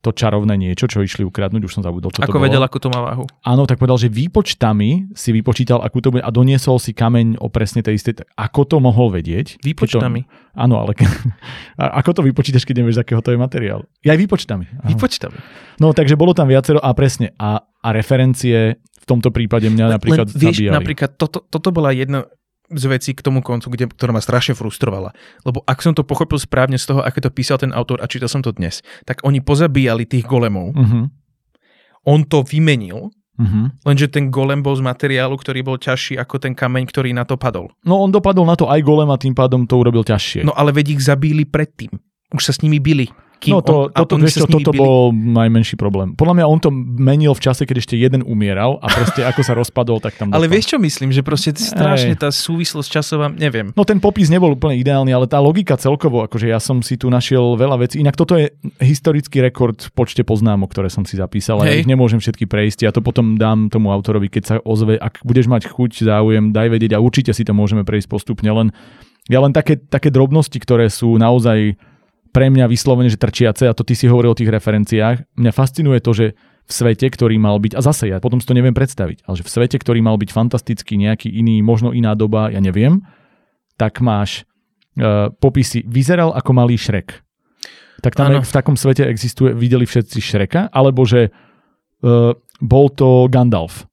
to 0.04 0.12
čarovné 0.12 0.60
niečo, 0.60 0.84
čo 0.84 1.00
išli 1.00 1.24
ukradnúť, 1.24 1.64
už 1.64 1.80
som 1.80 1.82
zabudol, 1.82 2.12
čo 2.12 2.20
Ako 2.20 2.36
to 2.36 2.44
vedel, 2.44 2.60
bolo. 2.60 2.68
akú 2.68 2.76
to 2.76 2.92
má 2.92 3.00
váhu. 3.00 3.24
Áno, 3.40 3.64
tak 3.64 3.80
povedal, 3.80 3.96
že 3.96 4.12
výpočtami 4.12 5.16
si 5.16 5.32
vypočítal, 5.32 5.80
akú 5.80 6.04
to 6.04 6.12
bude 6.12 6.20
a 6.20 6.28
doniesol 6.28 6.76
si 6.76 6.92
kameň 6.92 7.40
o 7.40 7.48
presne 7.48 7.80
tej 7.80 7.96
istej. 7.96 8.28
Ako 8.36 8.68
to 8.68 8.76
mohol 8.76 9.08
vedieť? 9.08 9.56
Výpočtami. 9.64 10.20
To, 10.28 10.60
áno, 10.60 10.84
ale 10.84 10.92
ako 12.04 12.20
to 12.20 12.22
vypočítaš, 12.28 12.68
keď 12.68 12.84
nevieš, 12.84 13.00
z 13.00 13.02
akého 13.08 13.24
to 13.24 13.32
je 13.32 13.40
materiál? 13.40 13.88
Ja 14.04 14.12
aj 14.12 14.20
výpočtami. 14.20 14.66
Áno. 14.84 14.88
Výpočtami. 14.92 15.38
No, 15.80 15.96
takže 15.96 16.20
bolo 16.20 16.36
tam 16.36 16.52
viacero 16.52 16.76
a 16.76 16.92
presne. 16.92 17.32
A, 17.40 17.64
a 17.64 17.88
referencie 17.96 18.76
v 18.84 19.04
tomto 19.06 19.30
prípade 19.30 19.70
mňa 19.70 19.96
napríklad 19.96 20.26
len, 20.26 20.34
vieš, 20.34 20.58
zabíjali. 20.58 20.76
napríklad 20.82 21.10
toto, 21.14 21.38
toto 21.46 21.70
bola 21.70 21.94
jedna 21.94 22.26
z 22.70 22.84
vecí 22.90 23.10
k 23.14 23.22
tomu 23.22 23.42
koncu, 23.42 23.70
kde, 23.70 23.84
ktorá 23.90 24.10
ma 24.10 24.22
strašne 24.22 24.58
frustrovala. 24.58 25.14
Lebo 25.46 25.62
ak 25.66 25.78
som 25.82 25.94
to 25.94 26.02
pochopil 26.02 26.38
správne 26.40 26.76
z 26.76 26.90
toho, 26.90 27.00
ako 27.02 27.26
to 27.26 27.30
písal 27.30 27.58
ten 27.58 27.70
autor 27.70 28.02
a 28.02 28.10
čítal 28.10 28.30
som 28.30 28.42
to 28.42 28.50
dnes, 28.50 28.82
tak 29.06 29.22
oni 29.22 29.38
pozabíjali 29.38 30.06
tých 30.06 30.26
golemov. 30.26 30.74
Uh-huh. 30.74 31.06
On 32.06 32.20
to 32.26 32.42
vymenil 32.42 33.14
Uh-huh. 33.36 33.68
Lenže 33.84 34.08
ten 34.08 34.32
golem 34.32 34.64
bol 34.64 34.72
z 34.72 34.80
materiálu, 34.80 35.36
ktorý 35.36 35.60
bol 35.60 35.76
ťažší 35.76 36.16
ako 36.16 36.40
ten 36.40 36.56
kameň, 36.56 36.88
ktorý 36.88 37.12
na 37.12 37.28
to 37.28 37.36
padol. 37.36 37.68
No 37.84 38.00
on 38.00 38.08
dopadol 38.08 38.48
na 38.48 38.56
to 38.56 38.64
aj 38.64 38.80
golem 38.80 39.12
a 39.12 39.20
tým 39.20 39.36
pádom 39.36 39.68
to 39.68 39.76
urobil 39.76 40.00
ťažšie. 40.00 40.40
No 40.48 40.56
ale 40.56 40.72
veď 40.72 40.96
ich 40.96 41.04
zabíli 41.04 41.44
predtým. 41.44 41.92
Už 42.32 42.42
sa 42.48 42.56
s 42.56 42.64
nimi 42.64 42.80
bili. 42.80 43.12
Kým 43.36 43.52
no 43.52 43.60
to, 43.60 43.92
on, 43.92 43.92
toto, 43.92 44.16
vieš 44.16 44.40
čo, 44.40 44.48
toto 44.48 44.72
bili. 44.72 44.80
bol 44.80 45.12
najmenší 45.12 45.76
problém. 45.76 46.16
Podľa 46.16 46.34
mňa 46.40 46.44
on 46.48 46.58
to 46.58 46.70
menil 46.72 47.36
v 47.36 47.42
čase, 47.44 47.68
keď 47.68 47.76
ešte 47.84 47.94
jeden 48.00 48.24
umieral 48.24 48.80
a 48.80 48.88
proste 48.88 49.28
ako 49.28 49.40
sa 49.44 49.52
rozpadol, 49.52 50.00
tak 50.00 50.16
tam 50.16 50.32
Ale 50.32 50.48
dopadol. 50.48 50.54
vieš 50.56 50.66
čo 50.72 50.78
myslím, 50.80 51.12
že 51.12 51.20
proste 51.20 51.52
strašne 51.52 52.16
tá 52.16 52.32
súvislosť 52.32 52.88
časová, 52.88 53.28
neviem. 53.28 53.76
No 53.76 53.84
ten 53.84 54.00
popis 54.00 54.32
nebol 54.32 54.56
úplne 54.56 54.80
ideálny, 54.80 55.12
ale 55.12 55.28
tá 55.28 55.36
logika 55.36 55.76
celkovo, 55.76 56.24
akože 56.24 56.48
ja 56.48 56.56
som 56.56 56.80
si 56.80 56.96
tu 56.96 57.12
našiel 57.12 57.60
veľa 57.60 57.76
vecí. 57.84 58.00
Inak 58.00 58.16
toto 58.16 58.40
je 58.40 58.56
historický 58.80 59.44
rekord 59.44 59.76
v 59.84 59.90
počte 59.92 60.24
poznámok, 60.24 60.72
ktoré 60.72 60.88
som 60.88 61.04
si 61.04 61.20
zapísal. 61.20 61.60
a 61.60 61.68
Ja 61.68 61.76
Hej. 61.76 61.84
ich 61.84 61.90
nemôžem 61.92 62.18
všetky 62.24 62.48
prejsť. 62.48 62.88
Ja 62.88 62.92
to 62.96 63.04
potom 63.04 63.36
dám 63.36 63.68
tomu 63.68 63.92
autorovi, 63.92 64.32
keď 64.32 64.42
sa 64.48 64.54
ozve. 64.64 64.96
Ak 64.96 65.20
budeš 65.20 65.44
mať 65.44 65.68
chuť, 65.68 66.08
záujem, 66.08 66.56
daj 66.56 66.72
vedieť 66.72 66.96
a 66.96 67.04
určite 67.04 67.36
si 67.36 67.44
to 67.44 67.52
môžeme 67.52 67.84
prejsť 67.84 68.08
postupne. 68.08 68.48
Len, 68.48 68.72
ja 69.28 69.44
len 69.44 69.52
také, 69.52 69.76
také 69.76 70.08
drobnosti, 70.08 70.56
ktoré 70.56 70.88
sú 70.88 71.20
naozaj 71.20 71.76
pre 72.36 72.52
mňa 72.52 72.68
vyslovene, 72.68 73.08
že 73.08 73.16
trčiace, 73.16 73.64
a 73.64 73.72
to 73.72 73.80
ty 73.80 73.96
si 73.96 74.04
hovoril 74.12 74.36
o 74.36 74.38
tých 74.38 74.52
referenciách, 74.52 75.40
mňa 75.40 75.52
fascinuje 75.56 76.04
to, 76.04 76.12
že 76.12 76.26
v 76.36 76.72
svete, 76.76 77.08
ktorý 77.08 77.40
mal 77.40 77.56
byť, 77.56 77.72
a 77.72 77.80
zase 77.80 78.12
ja 78.12 78.20
potom 78.20 78.44
si 78.44 78.44
to 78.44 78.52
neviem 78.52 78.76
predstaviť, 78.76 79.24
ale 79.24 79.40
že 79.40 79.46
v 79.48 79.54
svete, 79.56 79.80
ktorý 79.80 80.04
mal 80.04 80.20
byť 80.20 80.36
fantastický, 80.36 81.00
nejaký 81.00 81.32
iný, 81.32 81.64
možno 81.64 81.96
iná 81.96 82.12
doba, 82.12 82.52
ja 82.52 82.60
neviem, 82.60 83.00
tak 83.80 84.04
máš 84.04 84.44
uh, 85.00 85.32
popisy, 85.32 85.88
vyzeral 85.88 86.36
ako 86.36 86.50
malý 86.52 86.76
Šrek. 86.76 87.24
Tak 88.04 88.12
tam 88.12 88.28
Áno. 88.28 88.44
v 88.44 88.52
takom 88.52 88.76
svete 88.76 89.08
existuje, 89.08 89.56
videli 89.56 89.88
všetci 89.88 90.20
Šreka, 90.20 90.68
alebo 90.68 91.08
že 91.08 91.32
uh, 91.32 92.36
bol 92.60 92.92
to 92.92 93.32
Gandalf. 93.32 93.88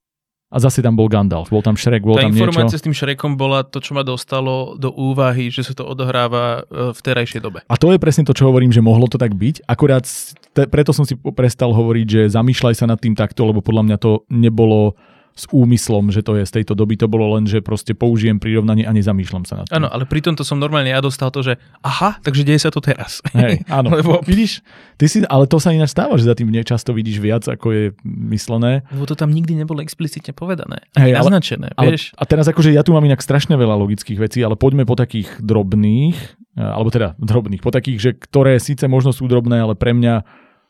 A 0.53 0.61
zase 0.61 0.85
tam 0.85 0.93
bol 0.93 1.09
Gandalf, 1.09 1.49
bol 1.49 1.65
tam 1.65 1.73
Šrek, 1.73 2.05
bol 2.05 2.13
Tá 2.13 2.29
tam 2.29 2.37
informácia 2.37 2.77
niečo. 2.77 2.77
s 2.77 2.85
tým 2.85 2.93
Šrekom 2.93 3.33
bola 3.33 3.65
to, 3.65 3.81
čo 3.81 3.97
ma 3.97 4.05
dostalo 4.05 4.77
do 4.77 4.93
úvahy, 4.93 5.49
že 5.49 5.65
sa 5.65 5.73
to 5.73 5.81
odohráva 5.81 6.61
e, 6.69 6.93
v 6.93 6.99
terajšej 7.01 7.41
dobe. 7.41 7.65
A 7.65 7.73
to 7.73 7.89
je 7.89 7.97
presne 7.97 8.21
to, 8.21 8.37
čo 8.37 8.45
hovorím, 8.45 8.69
že 8.69 8.77
mohlo 8.77 9.09
to 9.09 9.17
tak 9.17 9.33
byť. 9.33 9.65
Akurát 9.65 10.05
te, 10.53 10.69
preto 10.69 10.93
som 10.93 11.09
si 11.09 11.17
prestal 11.17 11.73
hovoriť, 11.73 12.05
že 12.05 12.21
zamýšľaj 12.29 12.75
sa 12.77 12.85
nad 12.85 13.01
tým 13.01 13.17
takto, 13.17 13.49
lebo 13.49 13.65
podľa 13.65 13.83
mňa 13.89 13.97
to 13.97 14.21
nebolo 14.29 14.93
s 15.33 15.49
úmyslom, 15.49 16.13
že 16.13 16.21
to 16.21 16.37
je 16.37 16.45
z 16.45 16.61
tejto 16.61 16.77
doby, 16.77 16.93
to 16.93 17.09
bolo 17.09 17.33
len, 17.33 17.49
že 17.49 17.57
proste 17.65 17.97
použijem 17.97 18.37
prirovnanie 18.37 18.85
a 18.85 18.93
nezamýšľam 18.93 19.43
sa 19.49 19.57
nad 19.57 19.65
tým. 19.65 19.81
Áno, 19.81 19.89
ale 19.89 20.05
pri 20.05 20.21
tomto 20.21 20.45
som 20.45 20.61
normálne 20.61 20.93
ja 20.93 21.01
dostal 21.01 21.33
to, 21.33 21.41
že 21.41 21.57
aha, 21.81 22.21
takže 22.21 22.45
deje 22.45 22.61
sa 22.61 22.69
to 22.69 22.77
teraz. 22.77 23.17
Hej, 23.33 23.65
áno. 23.81 23.89
Lebo- 23.97 24.21
Vidíš, 24.21 24.61
ty 25.01 25.09
si, 25.09 25.25
ale 25.25 25.49
to 25.49 25.57
sa 25.57 25.73
ináč 25.73 25.91
stáva, 25.97 26.13
že 26.21 26.29
za 26.29 26.37
tým 26.37 26.53
často 26.61 26.93
vidíš 26.93 27.17
viac, 27.17 27.43
ako 27.49 27.67
je 27.73 27.83
myslené. 28.05 28.85
Lebo 28.93 29.09
to 29.09 29.17
tam 29.17 29.33
nikdy 29.33 29.57
nebolo 29.57 29.81
explicitne 29.81 30.37
povedané. 30.37 30.85
Hej, 30.93 31.17
ale- 31.17 31.25
naznačené, 31.25 31.73
Ale, 31.73 31.97
vieš. 31.97 32.13
a 32.13 32.23
teraz 32.29 32.45
akože 32.45 32.69
ja 32.69 32.85
tu 32.85 32.93
mám 32.93 33.01
inak 33.03 33.19
strašne 33.25 33.57
veľa 33.57 33.73
logických 33.73 34.21
vecí, 34.21 34.39
ale 34.45 34.53
poďme 34.53 34.85
po 34.85 34.93
takých 34.93 35.33
drobných, 35.41 36.17
eh, 36.55 36.61
alebo 36.61 36.93
teda 36.93 37.17
drobných, 37.17 37.65
po 37.65 37.73
takých, 37.73 37.97
že 37.97 38.11
ktoré 38.13 38.61
síce 38.61 38.85
možno 38.85 39.09
sú 39.09 39.25
drobné, 39.25 39.65
ale 39.65 39.73
pre 39.73 39.97
mňa 39.97 40.21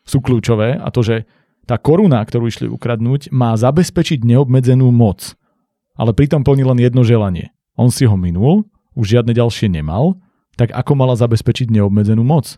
sú 0.03 0.24
kľúčové 0.24 0.80
a 0.80 0.88
to, 0.91 1.03
že 1.03 1.28
tá 1.64 1.80
koruna, 1.80 2.20
ktorú 2.20 2.47
išli 2.47 2.68
ukradnúť, 2.68 3.32
má 3.32 3.55
zabezpečiť 3.55 4.24
neobmedzenú 4.24 4.91
moc. 4.91 5.36
Ale 5.93 6.11
pritom 6.11 6.41
plní 6.41 6.66
len 6.66 6.80
jedno 6.82 7.05
želanie. 7.05 7.53
On 7.78 7.88
si 7.89 8.03
ho 8.03 8.18
minul, 8.18 8.68
už 8.93 9.18
žiadne 9.20 9.34
ďalšie 9.34 9.70
nemal, 9.70 10.18
tak 10.53 10.70
ako 10.70 10.93
mala 10.93 11.18
zabezpečiť 11.18 11.70
neobmedzenú 11.74 12.22
moc? 12.22 12.57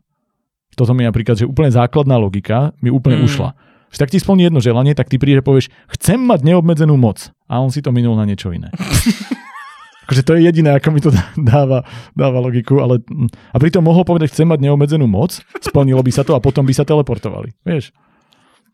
Toto 0.76 0.92
mi 0.92 1.08
napríklad, 1.08 1.40
že 1.40 1.48
úplne 1.48 1.72
základná 1.72 2.20
logika 2.20 2.76
mi 2.84 2.92
úplne 2.92 3.24
Mm. 3.24 3.26
ušla. 3.28 3.50
Že 3.96 3.98
tak 4.02 4.12
ti 4.12 4.20
splní 4.20 4.52
jedno 4.52 4.60
želanie, 4.60 4.92
tak 4.92 5.08
ty 5.08 5.16
príde 5.16 5.40
a 5.40 5.46
povieš, 5.46 5.72
chcem 5.96 6.20
mať 6.20 6.44
neobmedzenú 6.44 7.00
moc. 7.00 7.32
A 7.48 7.64
on 7.64 7.72
si 7.72 7.80
to 7.80 7.96
minul 7.96 8.20
na 8.20 8.28
niečo 8.28 8.52
iné. 8.52 8.68
akože 10.06 10.22
to 10.22 10.36
je 10.36 10.46
jediné, 10.46 10.76
ako 10.76 10.90
mi 10.92 11.00
to 11.00 11.10
dá- 11.10 11.32
dáva, 11.38 11.88
dáva 12.12 12.40
logiku, 12.44 12.84
ale 12.84 13.00
mm, 13.02 13.56
a 13.56 13.58
pritom 13.58 13.82
mohol 13.82 14.04
povedať, 14.04 14.36
chcem 14.36 14.46
mať 14.46 14.62
neobmedzenú 14.62 15.08
moc, 15.08 15.40
splnilo 15.64 16.04
by 16.04 16.12
sa 16.12 16.22
to 16.22 16.36
a 16.36 16.44
potom 16.44 16.68
by 16.68 16.74
sa 16.76 16.84
teleportovali. 16.84 17.56
Vieš? 17.64 17.96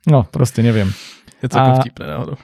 No, 0.05 0.25
proste 0.25 0.61
neviem. 0.61 0.89
Je 1.41 1.49
celkom 1.49 1.77
a- 1.77 1.81
vtipné 1.81 2.05
náhodou. 2.05 2.35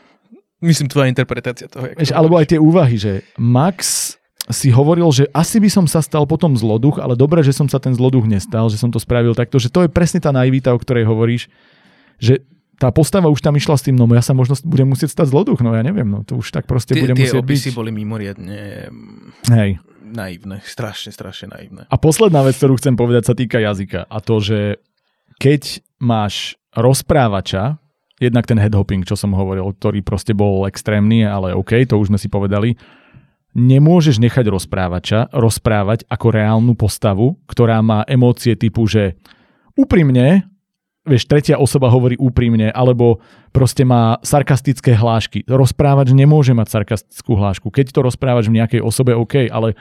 Myslím, 0.58 0.90
tvoja 0.90 1.06
interpretácia 1.06 1.70
toho. 1.70 1.86
Vieš, 1.94 2.10
to 2.10 2.18
alebo 2.18 2.42
aj 2.42 2.50
tie 2.50 2.58
úvahy, 2.58 2.98
že 2.98 3.22
Max 3.38 4.14
si 4.50 4.74
hovoril, 4.74 5.06
že 5.14 5.30
asi 5.30 5.62
by 5.62 5.70
som 5.70 5.86
sa 5.86 6.02
stal 6.02 6.26
potom 6.26 6.58
zloduch, 6.58 6.98
ale 6.98 7.14
dobre, 7.14 7.46
že 7.46 7.54
som 7.54 7.70
sa 7.70 7.78
ten 7.78 7.94
zloduch 7.94 8.26
nestal, 8.26 8.66
že 8.72 8.80
som 8.82 8.90
to 8.90 8.98
spravil 8.98 9.38
takto, 9.38 9.62
že 9.62 9.70
to 9.70 9.86
je 9.86 9.90
presne 9.92 10.18
tá 10.18 10.34
naivita, 10.34 10.74
o 10.74 10.80
ktorej 10.82 11.06
hovoríš, 11.06 11.46
že 12.18 12.42
tá 12.78 12.90
postava 12.90 13.28
už 13.30 13.42
tam 13.42 13.54
išla 13.58 13.76
s 13.76 13.86
tým, 13.86 13.98
no 13.98 14.06
ja 14.14 14.22
sa 14.22 14.38
možno 14.38 14.54
budem 14.66 14.88
musieť 14.88 15.14
stať 15.14 15.34
zloduch, 15.34 15.62
no 15.62 15.74
ja 15.74 15.82
neviem, 15.82 16.06
no 16.10 16.22
to 16.24 16.38
už 16.40 16.50
tak 16.54 16.66
proste 16.70 16.94
Tie, 16.94 17.02
bude 17.06 17.14
tie 17.18 17.28
musieť 17.28 17.38
byť. 17.38 17.44
opisy 17.44 17.70
boli 17.74 17.90
mimoriadne 17.92 18.88
mm, 18.90 19.52
Hej. 19.52 19.72
naivné, 20.06 20.62
strašne, 20.64 21.10
strašne 21.12 21.52
naivné. 21.52 21.86
A 21.90 21.96
posledná 21.98 22.42
vec, 22.46 22.56
ktorú 22.58 22.78
chcem 22.78 22.94
povedať, 22.96 23.30
sa 23.30 23.36
týka 23.36 23.58
jazyka. 23.62 24.06
A 24.08 24.18
to, 24.22 24.38
že 24.42 24.78
keď 25.42 25.82
máš 25.98 26.56
rozprávača, 26.78 27.82
jednak 28.22 28.46
ten 28.46 28.62
headhopping, 28.62 29.02
čo 29.02 29.18
som 29.18 29.34
hovoril, 29.34 29.74
ktorý 29.74 30.06
proste 30.06 30.38
bol 30.38 30.70
extrémny, 30.70 31.26
ale 31.26 31.58
OK, 31.58 31.86
to 31.90 31.98
už 31.98 32.14
sme 32.14 32.22
si 32.22 32.30
povedali, 32.30 32.78
nemôžeš 33.58 34.22
nechať 34.22 34.46
rozprávača 34.54 35.34
rozprávať 35.34 36.06
ako 36.06 36.28
reálnu 36.30 36.74
postavu, 36.78 37.42
ktorá 37.50 37.82
má 37.82 38.06
emócie 38.06 38.54
typu, 38.54 38.86
že 38.86 39.18
úprimne, 39.74 40.46
vieš, 41.02 41.26
tretia 41.26 41.58
osoba 41.58 41.90
hovorí 41.90 42.14
úprimne, 42.22 42.70
alebo 42.70 43.18
proste 43.50 43.82
má 43.82 44.22
sarkastické 44.22 44.94
hlášky. 44.94 45.42
Rozprávač 45.50 46.14
nemôže 46.14 46.54
mať 46.54 46.68
sarkastickú 46.70 47.34
hlášku. 47.34 47.74
Keď 47.74 47.90
to 47.90 48.06
rozprávač 48.06 48.46
v 48.46 48.62
nejakej 48.62 48.82
osobe, 48.86 49.18
OK, 49.18 49.50
ale 49.50 49.74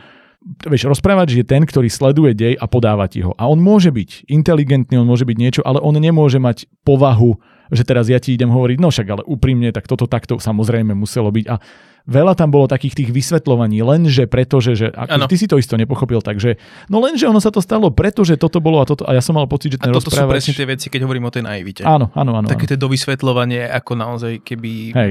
vieš, 0.66 0.86
rozprávač 0.86 1.34
je 1.34 1.44
ten, 1.44 1.66
ktorý 1.66 1.90
sleduje 1.90 2.32
dej 2.32 2.55
a 2.55 2.64
podáva 2.70 3.11
ti 3.11 3.22
ho. 3.26 3.34
A 3.34 3.51
on 3.51 3.59
môže 3.59 3.90
byť 3.90 4.30
inteligentný, 4.30 4.94
on 4.97 5.09
môže 5.09 5.26
byť 5.26 5.36
niečo, 5.36 5.61
ale 5.66 5.82
on 5.82 5.99
nemôže 5.99 6.38
mať 6.38 6.70
povahu, 6.86 7.38
že 7.74 7.82
teraz 7.82 8.07
ja 8.07 8.22
ti 8.22 8.38
idem 8.38 8.47
hovoriť, 8.47 8.78
no 8.78 8.94
však 8.94 9.07
ale 9.11 9.22
úprimne, 9.26 9.74
tak 9.74 9.90
toto 9.90 10.07
takto 10.07 10.38
samozrejme 10.38 10.94
muselo 10.94 11.34
byť. 11.34 11.44
A 11.51 11.59
veľa 12.07 12.38
tam 12.38 12.55
bolo 12.55 12.70
takých 12.70 13.03
tých 13.03 13.11
vysvetľovaní, 13.11 13.82
lenže 13.82 14.30
pretože, 14.30 14.78
že 14.78 14.86
ako, 14.94 15.26
ty 15.26 15.36
si 15.36 15.51
to 15.51 15.59
isto 15.59 15.74
nepochopil, 15.74 16.22
takže 16.22 16.62
no 16.86 17.03
lenže 17.03 17.26
ono 17.26 17.42
sa 17.42 17.51
to 17.51 17.59
stalo, 17.59 17.90
pretože 17.90 18.38
toto 18.38 18.62
bolo 18.62 18.78
a 18.78 18.86
toto 18.86 19.03
a 19.03 19.18
ja 19.18 19.22
som 19.22 19.34
mal 19.34 19.51
pocit, 19.51 19.74
že 19.74 19.78
A 19.82 19.90
ten 19.90 19.94
toto 19.94 20.07
sú 20.07 20.14
rozprávač... 20.14 20.38
presne 20.38 20.55
tie 20.55 20.66
veci, 20.70 20.86
keď 20.86 21.01
hovorím 21.03 21.26
o 21.26 21.32
tej 21.34 21.42
naivite. 21.42 21.82
Áno, 21.82 22.14
áno, 22.14 22.38
áno. 22.38 22.47
Také 22.47 22.70
to 22.70 22.78
dovysvetľovanie, 22.78 23.66
ako 23.66 23.92
naozaj 23.99 24.47
keby... 24.47 24.94
Hej. 24.94 25.11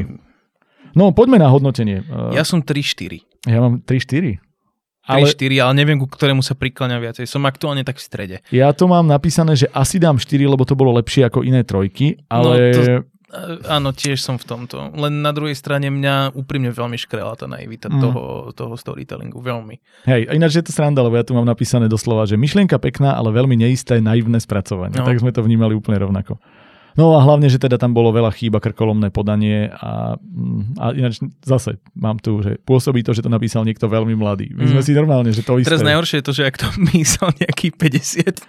No 0.95 1.11
poďme 1.11 1.43
na 1.43 1.51
hodnotenie. 1.51 2.07
Ja 2.31 2.47
som 2.47 2.63
3-4. 2.63 3.51
ja 3.51 3.59
mám 3.59 3.83
3-4. 3.83 4.39
3-4, 5.05 5.21
Ale 5.55 5.61
ale 5.61 5.73
neviem, 5.77 5.97
ku 5.97 6.05
ktorému 6.05 6.41
sa 6.41 6.53
prikláňam 6.53 6.99
viacej. 6.99 7.25
Som 7.25 7.45
aktuálne 7.45 7.85
tak 7.85 7.97
v 7.97 8.03
strede. 8.03 8.37
ja 8.49 8.73
to 8.73 8.85
mám 8.85 9.05
napísané, 9.05 9.53
že 9.53 9.69
asi 9.69 9.97
dám 9.97 10.17
4, 10.17 10.41
lebo 10.43 10.65
to 10.65 10.73
bolo 10.73 10.97
lepšie 10.97 11.25
ako 11.25 11.45
iné 11.45 11.61
trojky, 11.61 12.17
ale... 12.27 12.51
No, 12.73 12.75
to- 12.75 13.13
E, 13.35 13.67
Áno, 13.67 13.91
tiež 13.91 14.23
som 14.23 14.39
v 14.39 14.47
tomto. 14.47 14.95
Len 14.95 15.19
na 15.19 15.35
druhej 15.35 15.57
strane 15.57 15.91
mňa 15.91 16.31
úprimne 16.31 16.71
veľmi 16.71 16.95
škrela 16.95 17.35
tá 17.35 17.51
naivita 17.51 17.91
Mm. 17.91 17.99
toho, 17.99 18.23
toho 18.55 18.73
storytellingu. 18.79 19.43
Veľmi. 19.43 19.75
Hej, 20.07 20.31
ináč 20.31 20.55
je 20.55 20.63
to 20.63 20.71
sranda, 20.71 21.03
lebo 21.03 21.19
ja 21.19 21.25
tu 21.27 21.35
mám 21.35 21.43
napísané 21.43 21.91
doslova, 21.91 22.23
že 22.23 22.39
myšlienka 22.39 22.79
pekná, 22.79 23.11
ale 23.11 23.35
veľmi 23.35 23.59
neisté, 23.59 23.99
naivné 23.99 24.39
spracovanie. 24.39 24.95
No. 24.95 25.03
Tak 25.03 25.19
sme 25.19 25.35
to 25.35 25.43
vnímali 25.43 25.75
úplne 25.75 25.99
rovnako. 25.99 26.39
No 26.95 27.11
a 27.11 27.19
hlavne, 27.19 27.47
že 27.47 27.59
teda 27.59 27.75
tam 27.75 27.91
bolo 27.91 28.09
veľa 28.09 28.31
chýba, 28.31 28.63
krkolomné 28.63 29.11
podanie 29.11 29.67
a, 29.67 30.15
mm, 30.15 30.79
a 30.79 30.85
ináč 30.91 31.19
zase 31.43 31.75
mám 31.91 32.15
tu, 32.17 32.39
že 32.39 32.55
pôsobí 32.63 33.03
to, 33.03 33.11
že 33.11 33.19
to 33.19 33.27
napísal 33.27 33.67
niekto 33.67 33.85
veľmi 33.85 34.15
mladý. 34.15 34.55
My 34.55 34.63
sme 34.63 34.79
Mm. 34.79 34.87
si 34.87 34.91
normálne, 34.95 35.31
že 35.35 35.43
to 35.43 35.59
isté. 35.59 35.75
Teraz 35.75 35.83
najhoršie 35.83 36.23
je 36.23 36.25
to, 36.25 36.33
že 36.33 36.43
ak 36.47 36.55
to 36.55 36.67
myslel 36.95 37.29
nejaký 37.35 37.67
50 37.75 38.47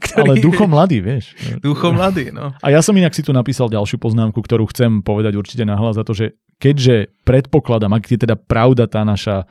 ktorý... 0.00 0.24
Ale 0.24 0.34
duchom 0.40 0.72
mladý, 0.72 1.04
vieš. 1.04 1.36
Duchom 1.60 2.00
mladý, 2.00 2.32
no. 2.32 2.56
A 2.58 2.66
ja 2.72 2.80
som 2.80 2.96
inak 2.96 3.12
si 3.12 3.20
tu 3.20 3.36
napísal 3.36 3.68
ďalšiu 3.68 4.00
poznámku, 4.00 4.40
ktorú 4.40 4.64
chcem 4.72 5.04
povedať 5.04 5.36
určite 5.36 5.68
nahlas 5.68 6.00
za 6.00 6.08
to, 6.08 6.16
že 6.16 6.32
keďže 6.56 7.12
predpokladám, 7.22 7.92
ak 7.92 8.08
je 8.08 8.16
teda 8.16 8.40
pravda 8.40 8.88
tá 8.88 9.04
naša 9.04 9.44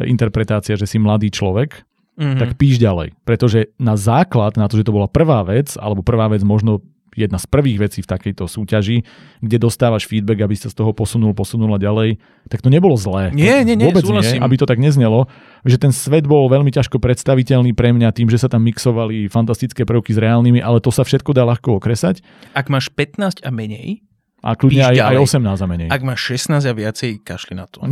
interpretácia, 0.00 0.76
že 0.76 0.84
si 0.84 0.96
mladý 0.96 1.28
človek, 1.28 1.84
Mhm. 2.16 2.40
tak 2.40 2.50
píš 2.56 2.80
ďalej. 2.80 3.12
Pretože 3.28 3.76
na 3.76 3.92
základ, 3.92 4.56
na 4.56 4.64
to, 4.72 4.80
že 4.80 4.88
to 4.88 4.96
bola 4.96 5.04
prvá 5.04 5.44
vec, 5.44 5.76
alebo 5.76 6.00
prvá 6.00 6.32
vec 6.32 6.40
možno 6.40 6.80
jedna 7.16 7.40
z 7.40 7.46
prvých 7.48 7.88
vecí 7.88 8.04
v 8.04 8.08
takejto 8.08 8.44
súťaži, 8.44 9.02
kde 9.40 9.56
dostávaš 9.56 10.04
feedback, 10.04 10.44
aby 10.44 10.52
sa 10.52 10.68
z 10.68 10.76
toho 10.76 10.92
posunul, 10.92 11.32
posunula 11.32 11.80
ďalej, 11.80 12.20
tak 12.46 12.60
to 12.60 12.68
nebolo 12.68 12.94
zlé. 12.94 13.32
Nie, 13.32 13.64
nie, 13.64 13.74
nie, 13.74 13.88
Vôbec 13.88 14.04
súhlasím. 14.04 14.38
nie, 14.38 14.44
aby 14.44 14.54
to 14.60 14.68
tak 14.68 14.76
neznelo, 14.76 15.26
že 15.64 15.80
ten 15.80 15.90
svet 15.90 16.28
bol 16.28 16.46
veľmi 16.52 16.68
ťažko 16.70 17.00
predstaviteľný 17.00 17.72
pre 17.72 17.96
mňa 17.96 18.12
tým, 18.12 18.28
že 18.28 18.36
sa 18.36 18.52
tam 18.52 18.62
mixovali 18.62 19.26
fantastické 19.32 19.88
prvky 19.88 20.12
s 20.12 20.20
reálnymi, 20.20 20.60
ale 20.60 20.78
to 20.84 20.92
sa 20.92 21.02
všetko 21.02 21.32
dá 21.32 21.48
ľahko 21.48 21.80
okresať 21.80 22.20
Ak 22.52 22.68
máš 22.68 22.92
15 22.92 23.40
a 23.42 23.50
menej, 23.50 24.04
a 24.46 24.54
kľudne 24.54 24.84
aj, 24.84 24.94
aj 24.94 25.16
ďalej. 25.16 25.16
18 25.26 25.42
a 25.42 25.66
menej. 25.66 25.88
ak 25.90 26.02
máš 26.06 26.20
16 26.38 26.70
a 26.70 26.72
viacej, 26.76 27.10
kašli 27.24 27.54
na 27.58 27.66
to. 27.66 27.82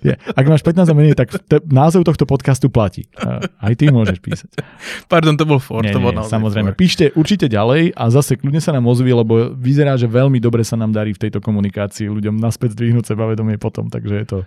Je, 0.00 0.14
ak 0.16 0.44
máš 0.48 0.64
15 0.64 0.88
a 0.88 0.94
menej, 0.96 1.14
tak 1.16 1.28
te, 1.44 1.60
názov 1.68 2.08
tohto 2.08 2.24
podcastu 2.24 2.72
platí. 2.72 3.06
Aj 3.60 3.72
ty 3.76 3.92
môžeš 3.92 4.18
písať. 4.20 4.50
Pardon, 5.12 5.36
to 5.36 5.44
bol 5.44 5.60
for. 5.60 5.84
Nie, 5.84 5.92
to 5.92 6.00
bol 6.00 6.12
nie, 6.12 6.24
samozrejme. 6.24 6.72
for. 6.72 6.80
Píšte 6.80 7.12
určite 7.14 7.46
ďalej 7.46 7.92
a 7.92 8.04
zase 8.08 8.40
kľudne 8.40 8.60
sa 8.64 8.72
nám 8.72 8.88
ozví, 8.88 9.12
lebo 9.12 9.52
vyzerá, 9.52 9.94
že 10.00 10.08
veľmi 10.08 10.40
dobre 10.40 10.64
sa 10.64 10.80
nám 10.80 10.96
darí 10.96 11.12
v 11.12 11.28
tejto 11.28 11.44
komunikácii 11.44 12.08
ľuďom 12.08 12.40
naspäť 12.40 12.76
zdvihnúť 12.76 13.12
sebavedomie 13.12 13.60
potom, 13.60 13.92
takže 13.92 14.14
je 14.16 14.26
to... 14.26 14.38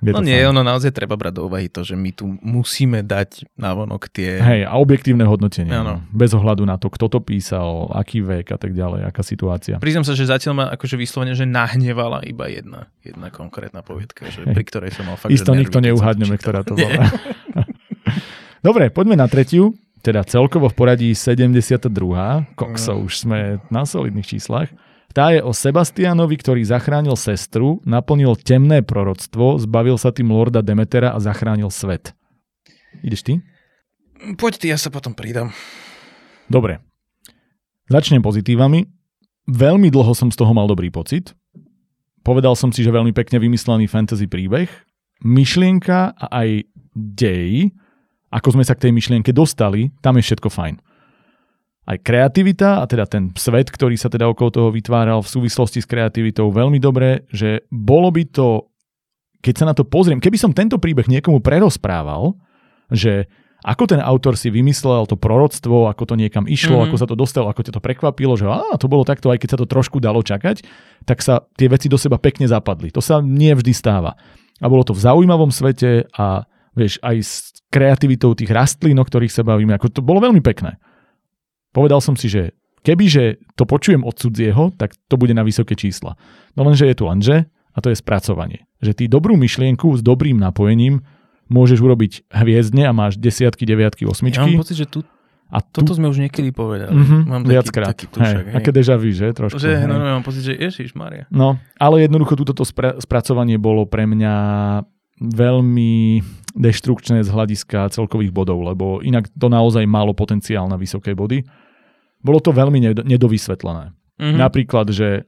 Je 0.00 0.10
No 0.10 0.20
nie, 0.20 0.32
fajn. 0.34 0.48
ono 0.48 0.60
naozaj 0.62 0.90
treba 0.90 1.12
brať 1.12 1.36
do 1.36 1.42
úvahy 1.44 1.66
to, 1.66 1.80
že 1.80 1.92
my 1.92 2.10
tu 2.10 2.24
musíme 2.40 3.00
dať 3.00 3.44
navonok 3.54 4.08
tie... 4.08 4.40
Hej, 4.40 4.60
a 4.64 4.74
objektívne 4.74 5.22
hodnotenie. 5.22 5.68
Áno. 5.70 6.00
No. 6.00 6.08
Bez 6.08 6.32
ohľadu 6.32 6.64
na 6.64 6.76
to, 6.76 6.88
kto 6.88 7.06
to 7.06 7.18
písal, 7.18 7.92
aký 7.92 8.20
vek 8.20 8.48
a 8.48 8.56
tak 8.56 8.72
ďalej, 8.72 9.04
aká 9.04 9.20
situácia. 9.20 9.76
Priznám 9.76 10.02
sa, 10.02 10.16
že 10.16 10.24
zatiaľ 10.24 10.52
ma 10.54 10.64
akože 10.72 10.96
vyslovene, 10.96 11.32
že 11.32 11.44
nahnevala 11.44 12.24
iba 12.24 12.48
jedna, 12.48 12.88
jedna 13.00 13.28
konkrétna 13.28 13.80
povietka, 13.80 14.24
že, 14.26 14.42
Hej. 14.42 14.52
pri 14.52 14.64
ktorej 14.64 14.90
som 14.90 15.04
mal 15.04 15.14
fakt, 15.14 15.30
Isto 15.30 15.52
že 15.52 15.52
nervy, 15.52 15.62
nikto 15.68 15.78
neuhádneme, 15.82 16.36
ktorá 16.36 16.64
to 16.64 16.74
bola. 16.74 17.04
Dobre, 18.66 18.88
poďme 18.88 19.16
na 19.16 19.28
tretiu. 19.28 19.72
Teda 20.00 20.24
celkovo 20.24 20.72
v 20.72 20.74
poradí 20.74 21.08
72. 21.12 21.92
Kokso, 22.56 22.96
Mm. 22.96 23.04
už 23.04 23.12
sme 23.18 23.38
na 23.68 23.84
solidných 23.84 24.24
číslach. 24.26 24.72
Tá 25.10 25.34
je 25.34 25.42
o 25.42 25.50
Sebastianovi, 25.50 26.38
ktorý 26.38 26.62
zachránil 26.62 27.18
sestru, 27.18 27.82
naplnil 27.82 28.38
temné 28.38 28.78
proroctvo, 28.86 29.58
zbavil 29.58 29.98
sa 29.98 30.14
tým 30.14 30.30
Lorda 30.30 30.62
Demetera 30.62 31.10
a 31.10 31.18
zachránil 31.18 31.66
svet. 31.74 32.14
Ideš 33.02 33.26
ty? 33.26 33.32
Poď 34.38 34.52
ty, 34.62 34.66
ja 34.70 34.78
sa 34.78 34.86
potom 34.92 35.10
pridám. 35.10 35.50
Dobre. 36.46 36.78
Začnem 37.90 38.22
pozitívami. 38.22 38.86
Veľmi 39.50 39.90
dlho 39.90 40.14
som 40.14 40.30
z 40.30 40.38
toho 40.38 40.54
mal 40.54 40.70
dobrý 40.70 40.94
pocit. 40.94 41.34
Povedal 42.22 42.54
som 42.54 42.70
si, 42.70 42.86
že 42.86 42.94
veľmi 42.94 43.10
pekne 43.10 43.42
vymyslený 43.42 43.90
fantasy 43.90 44.30
príbeh. 44.30 44.70
Myšlienka 45.26 46.14
a 46.14 46.26
aj 46.30 46.70
dej, 46.94 47.74
ako 48.30 48.54
sme 48.54 48.62
sa 48.62 48.78
k 48.78 48.86
tej 48.86 48.92
myšlienke 48.94 49.34
dostali, 49.34 49.90
tam 50.04 50.20
je 50.20 50.22
všetko 50.22 50.48
fajn. 50.54 50.78
Aj 51.88 51.96
kreativita, 51.96 52.82
a 52.82 52.84
teda 52.84 53.08
ten 53.08 53.32
svet, 53.34 53.72
ktorý 53.72 53.96
sa 53.96 54.12
teda 54.12 54.28
okolo 54.28 54.48
toho 54.52 54.68
vytváral 54.68 55.24
v 55.24 55.32
súvislosti 55.32 55.80
s 55.80 55.88
kreativitou, 55.88 56.52
veľmi 56.52 56.76
dobre, 56.76 57.24
že 57.32 57.64
bolo 57.72 58.12
by 58.12 58.22
to, 58.30 58.68
keď 59.40 59.54
sa 59.56 59.64
na 59.66 59.74
to 59.74 59.88
pozriem, 59.88 60.20
keby 60.20 60.36
som 60.36 60.52
tento 60.52 60.76
príbeh 60.76 61.08
niekomu 61.08 61.40
prerozprával, 61.40 62.36
že 62.92 63.26
ako 63.60 63.92
ten 63.92 64.00
autor 64.00 64.40
si 64.40 64.48
vymyslel 64.48 65.04
to 65.04 65.20
proroctvo, 65.20 65.92
ako 65.92 66.08
to 66.08 66.14
niekam 66.16 66.48
išlo, 66.48 66.80
mm-hmm. 66.80 66.88
ako 66.88 66.96
sa 66.96 67.06
to 67.08 67.16
dostalo, 67.16 67.52
ako 67.52 67.60
ťa 67.60 67.76
to 67.76 67.84
prekvapilo, 67.84 68.32
že 68.36 68.48
á, 68.48 68.76
to 68.80 68.88
bolo 68.88 69.04
takto, 69.04 69.28
aj 69.28 69.40
keď 69.40 69.48
sa 69.52 69.58
to 69.60 69.68
trošku 69.68 70.00
dalo 70.00 70.24
čakať, 70.24 70.64
tak 71.04 71.20
sa 71.20 71.44
tie 71.60 71.68
veci 71.68 71.92
do 71.92 72.00
seba 72.00 72.16
pekne 72.16 72.48
zapadli. 72.48 72.88
To 72.96 73.04
sa 73.04 73.20
nie 73.20 73.52
vždy 73.52 73.72
stáva. 73.76 74.16
A 74.60 74.66
bolo 74.68 74.84
to 74.84 74.96
v 74.96 75.04
zaujímavom 75.04 75.52
svete 75.52 76.08
a 76.16 76.48
vieš, 76.72 76.96
aj 77.04 77.16
s 77.20 77.32
kreativitou 77.68 78.32
tých 78.32 78.48
rastlín, 78.48 78.96
o 78.96 79.04
ktorých 79.04 79.32
sa 79.32 79.44
bavíme, 79.44 79.76
ako 79.76 79.92
to 79.92 80.00
bolo 80.00 80.24
veľmi 80.24 80.40
pekné. 80.40 80.80
Povedal 81.70 82.02
som 82.02 82.18
si, 82.18 82.26
že 82.26 82.50
kebyže 82.82 83.54
to 83.54 83.64
počujem 83.64 84.02
od 84.02 84.16
cudzieho, 84.16 84.74
tak 84.74 84.96
to 85.06 85.14
bude 85.14 85.30
na 85.30 85.44
vysoké 85.44 85.74
čísla. 85.74 86.16
No 86.54 86.64
lenže 86.64 86.88
je 86.88 86.96
tu 86.96 87.06
lenže 87.06 87.46
a 87.70 87.78
to 87.78 87.92
je 87.92 87.96
spracovanie. 87.96 88.66
Že 88.82 88.92
ty 88.94 89.04
dobrú 89.06 89.38
myšlienku 89.38 89.86
s 89.94 90.02
dobrým 90.02 90.34
napojením 90.34 91.04
môžeš 91.46 91.78
urobiť 91.78 92.12
hviezdne 92.30 92.86
a 92.86 92.92
máš 92.94 93.18
desiatky, 93.18 93.66
deviatky, 93.66 94.06
Ja 94.06 94.10
osmičky. 94.10 94.50
mám 94.54 94.62
pocit, 94.62 94.78
že 94.78 94.86
tu, 94.86 95.02
a 95.50 95.58
tu, 95.58 95.82
toto 95.82 95.98
sme 95.98 96.06
už 96.06 96.22
niekedy 96.22 96.54
povedali. 96.54 96.94
Mhm, 96.94 97.16
mám 97.26 97.42
taký, 97.42 97.50
viackrát. 97.50 97.88
taký 97.90 98.06
tušak, 98.06 98.44
hej, 98.46 98.54
aké 98.54 98.70
deja 98.70 98.94
vu, 98.94 99.10
že? 99.10 99.28
Trošku. 99.34 99.58
Že, 99.58 99.70
hej. 99.82 99.86
no, 99.86 99.98
no, 99.98 100.04
mám 100.14 100.22
pocit, 100.22 100.46
že 100.46 100.54
Ježiš 100.54 100.94
Maria. 100.94 101.26
No, 101.30 101.58
ale 101.74 102.06
jednoducho 102.06 102.38
túto 102.38 102.62
spra- 102.62 102.94
spracovanie 103.02 103.58
bolo 103.58 103.82
pre 103.82 104.06
mňa 104.06 104.34
veľmi 105.20 106.22
deštrukčné 106.54 107.22
z 107.22 107.28
hľadiska 107.28 107.92
celkových 107.92 108.32
bodov, 108.32 108.62
lebo 108.64 109.02
inak 109.02 109.28
to 109.30 109.46
naozaj 109.46 109.84
malo 109.84 110.16
potenciál 110.16 110.66
na 110.66 110.74
vysoké 110.74 111.12
body. 111.12 111.44
Bolo 112.20 112.38
to 112.40 112.52
veľmi 112.52 112.78
ned- 112.80 113.04
nedovysvetlené. 113.04 113.96
Mhm. 114.20 114.36
Napríklad, 114.36 114.92
že 114.92 115.24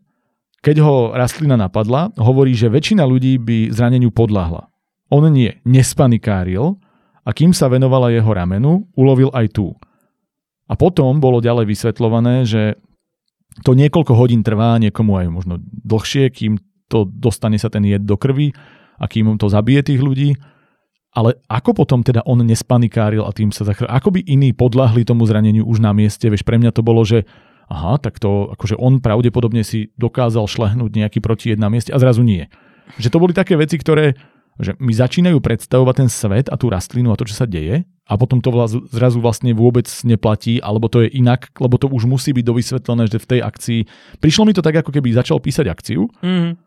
keď 0.62 0.76
ho 0.84 0.96
rastlina 1.10 1.58
napadla, 1.58 2.14
hovorí, 2.14 2.54
že 2.54 2.70
väčšina 2.70 3.02
ľudí 3.02 3.34
by 3.42 3.74
zraneniu 3.74 4.14
podľahla. 4.14 4.70
On 5.10 5.26
nie, 5.26 5.58
nespanikáril 5.66 6.78
a 7.26 7.30
kým 7.34 7.50
sa 7.50 7.66
venovala 7.66 8.14
jeho 8.14 8.30
ramenu, 8.30 8.86
ulovil 8.94 9.28
aj 9.34 9.58
tú. 9.58 9.74
A 10.70 10.78
potom 10.78 11.18
bolo 11.18 11.42
ďalej 11.42 11.66
vysvetľované, 11.68 12.46
že 12.46 12.78
to 13.60 13.76
niekoľko 13.76 14.16
hodín 14.16 14.40
trvá, 14.40 14.80
niekomu 14.80 15.20
aj 15.20 15.26
možno 15.28 15.54
dlhšie, 15.60 16.32
kým 16.32 16.56
to 16.88 17.04
dostane 17.04 17.60
sa 17.60 17.68
ten 17.68 17.84
jed 17.84 18.08
do 18.08 18.16
krvi 18.16 18.56
a 18.96 19.04
kým 19.04 19.36
to 19.36 19.52
zabije 19.52 19.92
tých 19.92 20.00
ľudí. 20.00 20.32
Ale 21.12 21.36
ako 21.44 21.76
potom 21.76 22.00
teda 22.00 22.24
on 22.24 22.40
nespanikáril 22.40 23.28
a 23.28 23.36
tým 23.36 23.52
sa 23.52 23.68
zachránil? 23.68 23.92
Ako 23.92 24.08
by 24.16 24.20
iní 24.24 24.56
podľahli 24.56 25.04
tomu 25.04 25.28
zraneniu 25.28 25.68
už 25.68 25.84
na 25.84 25.92
mieste? 25.92 26.24
Vieš, 26.32 26.40
pre 26.40 26.56
mňa 26.56 26.72
to 26.72 26.80
bolo, 26.80 27.04
že 27.04 27.28
aha, 27.68 28.00
tak 28.00 28.16
to, 28.16 28.48
akože 28.56 28.80
on 28.80 29.00
pravdepodobne 29.00 29.60
si 29.60 29.92
dokázal 30.00 30.48
šlehnúť 30.48 30.92
nejaký 30.92 31.20
protijed 31.20 31.60
na 31.60 31.68
mieste 31.68 31.92
a 31.92 32.00
zrazu 32.00 32.24
nie. 32.24 32.48
Že 32.96 33.12
to 33.12 33.20
boli 33.20 33.32
také 33.36 33.60
veci, 33.60 33.76
ktoré 33.76 34.16
že 34.60 34.76
mi 34.76 34.92
začínajú 34.92 35.40
predstavovať 35.40 35.94
ten 35.96 36.10
svet 36.12 36.46
a 36.52 36.60
tú 36.60 36.68
rastlinu 36.68 37.08
a 37.08 37.16
to, 37.16 37.24
čo 37.24 37.32
sa 37.32 37.48
deje 37.48 37.88
a 38.04 38.12
potom 38.20 38.44
to 38.44 38.52
vlaz, 38.52 38.76
zrazu 38.92 39.16
vlastne 39.16 39.56
vôbec 39.56 39.88
neplatí, 40.04 40.60
alebo 40.60 40.92
to 40.92 41.00
je 41.06 41.08
inak, 41.08 41.48
lebo 41.56 41.80
to 41.80 41.88
už 41.88 42.04
musí 42.04 42.36
byť 42.36 42.44
dovysvetlené, 42.44 43.08
že 43.08 43.16
v 43.16 43.28
tej 43.32 43.40
akcii... 43.40 43.80
Prišlo 44.20 44.44
mi 44.44 44.52
to 44.52 44.60
tak, 44.60 44.76
ako 44.76 44.92
keby 44.92 45.16
začal 45.16 45.40
písať 45.40 45.66
akciu, 45.72 46.04
Mhm. 46.20 46.60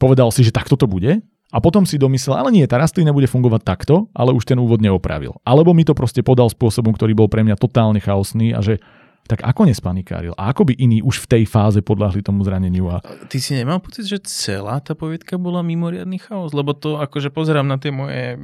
povedal 0.00 0.32
si, 0.32 0.48
že 0.48 0.54
takto 0.54 0.80
to 0.80 0.88
bude 0.88 1.20
a 1.54 1.62
potom 1.62 1.86
si 1.86 1.94
domyslel, 1.94 2.34
ale 2.34 2.50
nie, 2.50 2.66
tá 2.66 2.74
rastlina 2.74 3.14
bude 3.14 3.30
fungovať 3.30 3.62
takto, 3.62 4.10
ale 4.10 4.34
už 4.34 4.42
ten 4.42 4.58
úvod 4.58 4.82
neopravil. 4.82 5.38
Alebo 5.46 5.70
mi 5.70 5.86
to 5.86 5.94
proste 5.94 6.26
podal 6.26 6.50
spôsobom, 6.50 6.90
ktorý 6.90 7.14
bol 7.14 7.30
pre 7.30 7.46
mňa 7.46 7.54
totálne 7.54 8.02
chaosný 8.02 8.50
a 8.50 8.58
že 8.58 8.82
tak 9.26 9.42
ako 9.42 9.66
nespanikáril? 9.66 10.34
A 10.38 10.54
ako 10.54 10.70
by 10.70 10.74
iní 10.78 11.02
už 11.02 11.26
v 11.26 11.38
tej 11.38 11.44
fáze 11.50 11.82
podľahli 11.82 12.22
tomu 12.22 12.46
zraneniu? 12.46 12.90
A... 12.94 13.02
Ty 13.26 13.38
si 13.42 13.58
nemal 13.58 13.82
pocit, 13.82 14.06
že 14.06 14.22
celá 14.22 14.78
tá 14.78 14.94
povietka 14.94 15.34
bola 15.34 15.66
mimoriadný 15.66 16.22
chaos? 16.22 16.54
Lebo 16.54 16.74
to 16.74 17.02
akože 17.02 17.34
pozerám 17.34 17.66
na 17.66 17.78
tie 17.78 17.90
moje 17.90 18.38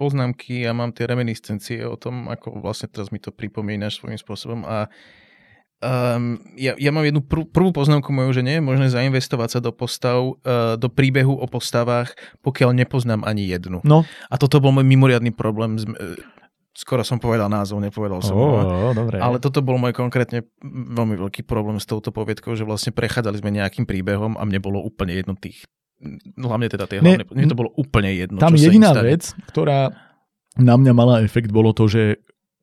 poznámky 0.00 0.64
a 0.64 0.72
mám 0.72 0.90
tie 0.96 1.06
reminiscencie 1.06 1.84
o 1.84 1.94
tom, 1.94 2.26
ako 2.26 2.60
vlastne 2.60 2.90
teraz 2.90 3.12
mi 3.14 3.20
to 3.22 3.30
pripomínaš 3.30 4.02
svojím 4.02 4.18
spôsobom 4.18 4.66
a 4.66 4.90
Um, 5.84 6.24
ja, 6.54 6.72
ja 6.74 6.88
mám 6.88 7.02
jednu 7.02 7.20
prv, 7.20 7.44
prvú 7.46 7.68
poznámku 7.70 8.08
moju, 8.08 8.32
že 8.32 8.40
nie 8.40 8.56
je 8.56 8.64
možné 8.64 8.88
zainvestovať 8.88 9.48
sa 9.50 9.60
do 9.60 9.68
postav, 9.68 10.16
uh, 10.16 10.74
do 10.74 10.88
príbehu 10.88 11.34
o 11.34 11.44
postavách, 11.44 12.12
pokiaľ 12.40 12.72
nepoznám 12.74 13.20
ani 13.20 13.44
jednu. 13.46 13.78
No, 13.82 14.00
A 14.26 14.34
toto 14.34 14.58
bol 14.58 14.72
môj 14.72 14.82
mimoriadný 14.82 15.28
problém. 15.30 15.76
s- 15.76 15.84
uh, 15.84 16.16
Skoro 16.72 17.04
som 17.04 17.16
povedal 17.16 17.46
názov, 17.46 17.78
nepovedal 17.78 18.18
som 18.18 18.34
ho. 18.34 18.46
oh, 18.56 18.90
dobre. 18.90 19.20
Ale 19.20 19.38
toto 19.38 19.60
bol 19.60 19.76
môj 19.76 19.92
konkrétne 19.92 20.42
veľmi 20.64 21.14
veľký 21.16 21.44
problém 21.44 21.76
s 21.76 21.86
touto 21.86 22.10
povietkou, 22.10 22.50
že 22.52 22.64
vlastne 22.64 22.90
prechádzali 22.90 23.38
sme 23.38 23.52
nejakým 23.52 23.84
príbehom 23.84 24.34
a 24.34 24.42
mne 24.42 24.58
bolo 24.58 24.80
úplne 24.80 25.14
jedno 25.14 25.36
tých, 25.36 25.62
hlavne 26.34 26.66
teda 26.66 26.90
tie 26.90 26.98
Ne, 26.98 27.14
hlavné, 27.14 27.30
mne 27.30 27.46
to 27.46 27.54
bolo 27.54 27.70
úplne 27.76 28.10
jedno. 28.10 28.42
Tam 28.42 28.52
čo 28.52 28.66
jediná 28.66 28.90
vec, 28.90 29.22
ktorá 29.46 29.94
na 30.56 30.74
mňa 30.74 30.92
mala 30.92 31.14
efekt, 31.20 31.50
bolo 31.50 31.70
to, 31.70 31.86
že 31.86 32.18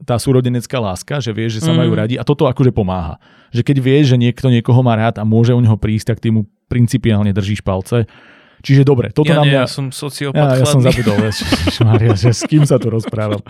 tá 0.06 0.18
súrodenecká 0.18 0.78
láska, 0.82 1.22
že 1.22 1.32
vieš, 1.32 1.62
že 1.62 1.70
sa 1.70 1.74
Mm. 1.74 1.80
majú 1.86 1.92
radi 1.96 2.16
a 2.18 2.24
toto 2.26 2.50
akože 2.50 2.74
pomáha. 2.74 3.22
Že 3.54 3.62
keď 3.62 3.78
vieš, 3.82 4.06
že 4.14 4.18
niekto 4.18 4.50
niekoho 4.50 4.82
má 4.82 4.98
rád 4.98 5.22
a 5.22 5.24
môže 5.28 5.54
u 5.54 5.62
neho 5.62 5.78
prísť, 5.78 6.16
tak 6.16 6.18
ty 6.20 6.34
mu 6.34 6.50
principiálne 6.70 7.30
držíš 7.36 7.62
palce. 7.62 8.08
Čiže 8.62 8.86
dobre, 8.86 9.10
toto 9.10 9.34
ja 9.34 9.42
na 9.42 9.44
nie, 9.46 9.58
mňa... 9.58 9.62
ja 9.66 9.70
som 9.70 9.90
sociopat 9.90 10.38
Ja, 10.38 10.62
ja 10.62 10.68
som 10.70 10.86
zabudol, 10.86 11.18
Maria, 11.82 12.14
že 12.14 12.30
s 12.30 12.46
kým 12.46 12.62
sa 12.62 12.78
tu 12.78 12.94
rozprával. 12.94 13.42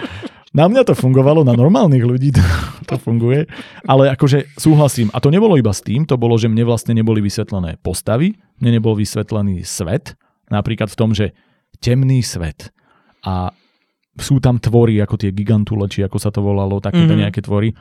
Na 0.56 0.72
mňa 0.72 0.88
to 0.88 0.96
fungovalo, 0.96 1.44
na 1.44 1.56
normálnych 1.56 2.04
ľudí 2.04 2.32
to, 2.32 2.44
to 2.88 2.96
funguje, 3.00 3.48
ale 3.88 4.12
akože 4.16 4.56
súhlasím. 4.56 5.12
A 5.12 5.20
to 5.20 5.32
nebolo 5.32 5.56
iba 5.60 5.72
s 5.72 5.84
tým, 5.84 6.08
to 6.08 6.16
bolo, 6.16 6.40
že 6.40 6.48
mne 6.48 6.64
vlastne 6.64 6.96
neboli 6.96 7.20
vysvetlené 7.24 7.80
postavy, 7.84 8.40
mne 8.60 8.80
nebol 8.80 8.96
vysvetlený 8.96 9.64
svet, 9.68 10.16
napríklad 10.48 10.92
v 10.92 11.00
tom, 11.00 11.12
že 11.12 11.36
temný 11.80 12.24
svet 12.24 12.72
a 13.24 13.52
sú 14.20 14.44
tam 14.44 14.60
tvory, 14.60 15.00
ako 15.00 15.16
tie 15.16 15.32
gigantule, 15.32 15.88
či 15.88 16.04
ako 16.04 16.18
sa 16.20 16.30
to 16.34 16.44
volalo, 16.44 16.84
takéto 16.84 17.04
Mhm. 17.04 17.08
mm-hmm. 17.08 17.22
nejaké 17.24 17.42
tvory. 17.44 17.72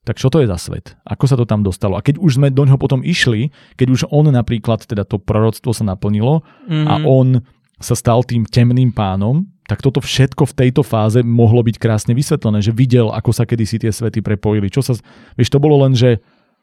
Tak 0.00 0.16
čo 0.16 0.32
to 0.32 0.40
je 0.40 0.48
za 0.48 0.56
svet? 0.56 0.96
Ako 1.04 1.28
sa 1.28 1.36
to 1.36 1.44
tam 1.44 1.60
dostalo? 1.60 1.96
A 1.96 2.04
keď 2.04 2.16
už 2.16 2.40
sme 2.40 2.48
do 2.48 2.64
ňoho 2.64 2.80
potom 2.80 3.04
išli, 3.04 3.52
keď 3.76 3.86
už 3.92 4.00
on 4.08 4.32
napríklad, 4.32 4.80
teda 4.88 5.04
to 5.04 5.20
proroctvo 5.20 5.76
sa 5.76 5.84
naplnilo, 5.84 6.40
Mhm. 6.68 6.86
a 6.88 6.94
on 7.04 7.28
sa 7.80 7.92
stal 7.96 8.24
tým 8.24 8.44
temným 8.44 8.92
pánom, 8.92 9.44
tak 9.68 9.80
toto 9.80 10.00
všetko 10.02 10.48
v 10.50 10.56
tejto 10.56 10.82
fáze 10.82 11.20
mohlo 11.22 11.62
byť 11.62 11.76
krásne 11.78 12.12
vysvetlené, 12.12 12.60
že 12.60 12.72
videl, 12.74 13.08
ako 13.12 13.30
sa 13.32 13.44
kedysi 13.46 13.80
tie 13.80 13.92
svety 13.92 14.20
prepojili. 14.20 14.68
Čo 14.68 14.82
sa, 14.82 14.92
vieš, 15.36 15.48
to 15.52 15.62
bolo 15.62 15.80
len, 15.84 15.94
že 15.96 16.20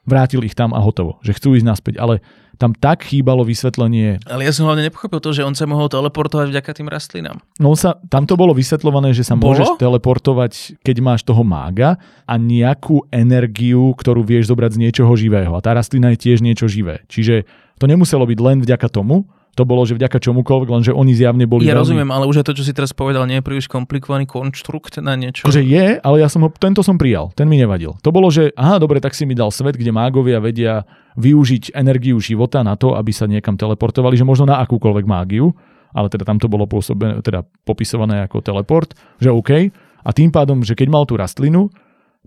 vrátil 0.07 0.41
ich 0.47 0.55
tam 0.55 0.71
a 0.71 0.79
hotovo, 0.79 1.19
že 1.21 1.35
chcú 1.35 1.59
ísť 1.59 1.67
naspäť, 1.67 1.95
ale 1.99 2.23
tam 2.57 2.73
tak 2.73 3.05
chýbalo 3.05 3.45
vysvetlenie. 3.45 4.17
Ale 4.25 4.47
ja 4.47 4.51
som 4.55 4.65
hlavne 4.65 4.89
nepochopil 4.89 5.21
to, 5.21 5.29
že 5.29 5.45
on 5.45 5.53
sa 5.53 5.69
mohol 5.69 5.85
teleportovať 5.93 6.49
vďaka 6.49 6.71
tým 6.73 6.89
rastlinám. 6.89 7.37
No 7.61 7.77
sa, 7.77 8.01
tam 8.09 8.25
to 8.25 8.33
bolo 8.33 8.57
vysvetľované, 8.57 9.13
že 9.13 9.21
sa 9.21 9.37
Bolo? 9.37 9.53
môžeš 9.53 9.77
teleportovať, 9.77 10.81
keď 10.81 10.95
máš 11.05 11.21
toho 11.21 11.45
mága 11.45 12.01
a 12.25 12.33
nejakú 12.39 13.05
energiu, 13.13 13.93
ktorú 13.93 14.25
vieš 14.25 14.49
zobrať 14.49 14.73
z 14.73 14.81
niečoho 14.89 15.13
živého. 15.13 15.53
A 15.53 15.61
tá 15.61 15.77
rastlina 15.77 16.17
je 16.17 16.23
tiež 16.23 16.41
niečo 16.41 16.65
živé. 16.65 17.05
Čiže 17.05 17.45
to 17.77 17.85
nemuselo 17.85 18.25
byť 18.25 18.39
len 18.41 18.57
vďaka 18.65 18.89
tomu, 18.89 19.29
to 19.57 19.65
bolo, 19.65 19.81
že 19.89 19.97
vďaka 19.97 20.21
čomukoľvek, 20.21 20.69
lenže 20.69 20.91
oni 20.93 21.17
zjavne 21.17 21.49
boli 21.49 21.65
Ja 21.65 21.73
veľmi... 21.73 21.81
rozumiem, 21.81 22.09
ale 22.13 22.29
už 22.29 22.45
aj 22.45 22.53
to, 22.53 22.61
čo 22.61 22.63
si 22.63 22.77
teraz 22.77 22.93
povedal, 22.93 23.25
nie 23.25 23.41
je 23.41 23.43
príliš 23.43 23.65
komplikovaný 23.65 24.29
konštrukt 24.29 25.01
na 25.01 25.17
niečo. 25.17 25.49
Že 25.49 25.65
je, 25.65 25.85
ale 25.97 26.21
ja 26.21 26.29
som 26.29 26.45
ho, 26.45 26.49
tento 26.53 26.85
som 26.85 27.01
prijal, 27.01 27.33
ten 27.33 27.49
mi 27.49 27.57
nevadil. 27.57 27.97
To 28.05 28.13
bolo, 28.13 28.29
že 28.29 28.53
aha, 28.53 28.77
dobre, 28.77 29.01
tak 29.01 29.17
si 29.17 29.25
mi 29.25 29.33
dal 29.33 29.49
svet, 29.49 29.73
kde 29.73 29.89
mágovia 29.89 30.37
vedia 30.37 30.85
využiť 31.17 31.73
energiu 31.73 32.21
života 32.21 32.61
na 32.61 32.77
to, 32.77 32.93
aby 32.93 33.09
sa 33.09 33.25
niekam 33.25 33.57
teleportovali, 33.57 34.13
že 34.13 34.21
možno 34.21 34.45
na 34.45 34.61
akúkoľvek 34.61 35.05
mágiu, 35.09 35.49
ale 35.89 36.13
teda 36.13 36.29
tam 36.29 36.37
to 36.37 36.45
bolo 36.45 36.69
pôsobené, 36.69 37.25
teda 37.25 37.41
popisované 37.65 38.29
ako 38.29 38.45
teleport, 38.45 38.93
že 39.17 39.33
OK. 39.33 39.73
A 40.05 40.09
tým 40.13 40.29
pádom, 40.29 40.61
že 40.61 40.77
keď 40.77 40.87
mal 40.93 41.03
tú 41.09 41.17
rastlinu, 41.17 41.73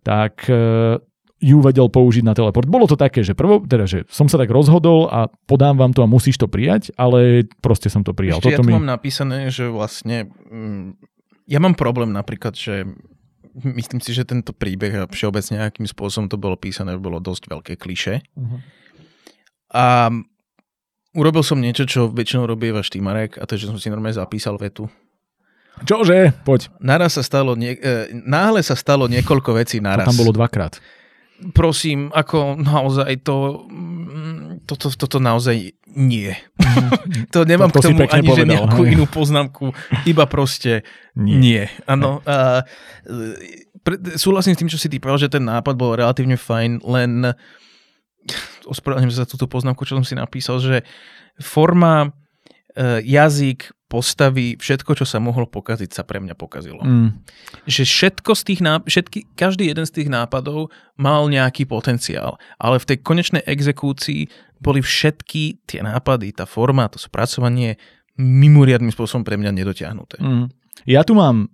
tak 0.03 0.51
e, 0.51 0.99
ju 1.41 1.59
vedel 1.65 1.89
použiť 1.89 2.21
na 2.21 2.37
teleport. 2.37 2.69
Bolo 2.69 2.85
to 2.85 3.01
také, 3.01 3.25
že 3.25 3.33
prvo, 3.33 3.65
teda, 3.65 3.89
že 3.89 4.05
som 4.13 4.29
sa 4.29 4.37
tak 4.37 4.53
rozhodol 4.53 5.09
a 5.09 5.33
podám 5.49 5.81
vám 5.81 5.97
to 5.97 6.05
a 6.05 6.09
musíš 6.09 6.37
to 6.37 6.47
prijať, 6.47 6.93
ale 7.01 7.49
proste 7.65 7.89
som 7.89 8.05
to 8.05 8.13
prijal. 8.13 8.45
Ešte 8.45 8.61
Toto 8.61 8.63
ja 8.63 8.69
mi... 8.69 8.77
mám 8.77 8.85
napísané, 8.85 9.49
že 9.49 9.73
vlastne 9.73 10.29
mm, 10.29 11.01
ja 11.49 11.59
mám 11.59 11.73
problém 11.73 12.13
napríklad, 12.13 12.53
že 12.53 12.85
myslím 13.57 14.05
si, 14.05 14.13
že 14.13 14.29
tento 14.29 14.53
príbeh 14.53 15.05
a 15.05 15.09
všeobecne 15.09 15.65
akým 15.65 15.89
spôsobom 15.89 16.29
to 16.29 16.37
bolo 16.37 16.61
písané, 16.61 16.95
bolo 17.01 17.19
dosť 17.19 17.49
veľké 17.49 17.73
kliše. 17.81 18.21
Mhm. 18.37 18.57
A 19.71 20.13
urobil 21.15 21.43
som 21.47 21.63
niečo, 21.63 21.87
čo 21.89 22.11
väčšinou 22.11 22.45
robí 22.45 22.69
váš 22.75 22.93
Marek, 23.01 23.41
a 23.41 23.49
to 23.49 23.57
že 23.57 23.71
som 23.71 23.81
si 23.81 23.89
normálne 23.89 24.19
zapísal 24.19 24.61
vetu. 24.61 24.91
Čože? 25.81 26.37
Poď. 26.45 26.69
Naraz 26.83 27.17
sa 27.17 27.25
stalo, 27.25 27.57
nie, 27.57 27.73
e, 27.73 28.13
náhle 28.13 28.61
sa 28.61 28.77
stalo 28.77 29.09
niekoľko 29.09 29.57
vecí 29.57 29.81
To 29.81 29.89
naraz. 29.89 30.05
tam 30.05 30.19
bolo 30.21 30.37
dvakrát. 30.37 30.77
Prosím, 31.53 32.13
ako 32.13 32.61
naozaj 32.61 33.25
to, 33.25 33.65
mm, 33.65 34.69
toto, 34.69 34.93
toto 34.93 35.17
naozaj 35.17 35.73
nie. 35.91 36.31
to 37.35 37.43
nemám 37.43 37.73
To- 37.73 37.81
k 37.81 37.91
tomu 37.91 38.05
ani 38.05 38.29
že 38.29 38.45
povedal, 38.45 38.47
nejakú 38.47 38.83
hej. 38.85 38.91
inú 38.95 39.05
poznámku, 39.09 39.73
iba 40.05 40.29
proste 40.29 40.85
Nie. 41.17 41.37
nie. 41.41 41.63
Áno. 41.89 42.21
A, 42.29 42.63
pre- 43.81 44.01
súhlasím 44.15 44.55
s 44.55 44.61
tým, 44.61 44.71
čo 44.71 44.79
si 44.79 44.93
ty 44.93 45.01
povedal, 45.01 45.27
že 45.27 45.33
ten 45.33 45.43
nápad 45.49 45.75
bol 45.75 45.97
relatívne 45.97 46.37
fajn, 46.37 46.85
len 46.85 47.33
ospravedlňujem 48.69 49.15
sa 49.17 49.25
za 49.25 49.31
túto 49.33 49.49
poznámku, 49.49 49.83
čo 49.89 49.97
som 49.97 50.05
si 50.05 50.13
napísal, 50.15 50.61
že 50.61 50.77
forma, 51.41 52.13
e, 52.77 53.01
jazyk, 53.03 53.73
postavy, 53.91 54.55
všetko, 54.55 54.95
čo 54.95 55.03
sa 55.03 55.19
mohlo 55.19 55.51
pokaziť, 55.51 55.91
sa 55.91 56.07
pre 56.07 56.23
mňa 56.23 56.39
pokazilo. 56.39 56.79
Mm. 56.87 57.19
Že 57.67 57.83
všetko 57.83 58.31
z 58.39 58.43
tých 58.47 58.61
náp- 58.63 58.87
všetky, 58.87 59.35
každý 59.35 59.67
jeden 59.67 59.83
z 59.83 59.99
tých 59.99 60.09
nápadov 60.09 60.71
mal 60.95 61.27
nejaký 61.27 61.67
potenciál, 61.67 62.39
ale 62.63 62.79
v 62.79 62.95
tej 62.95 62.99
konečnej 63.03 63.43
exekúcii 63.43 64.31
boli 64.63 64.79
všetky 64.79 65.67
tie 65.67 65.83
nápady, 65.83 66.31
tá 66.31 66.47
forma, 66.47 66.87
to 66.87 67.03
spracovanie 67.03 67.75
mimoriadným 68.15 68.95
spôsobom 68.95 69.27
pre 69.27 69.35
mňa 69.35 69.51
nedotiahnuté. 69.51 70.23
Mm. 70.23 70.47
Ja 70.87 71.03
tu 71.03 71.19
mám 71.19 71.51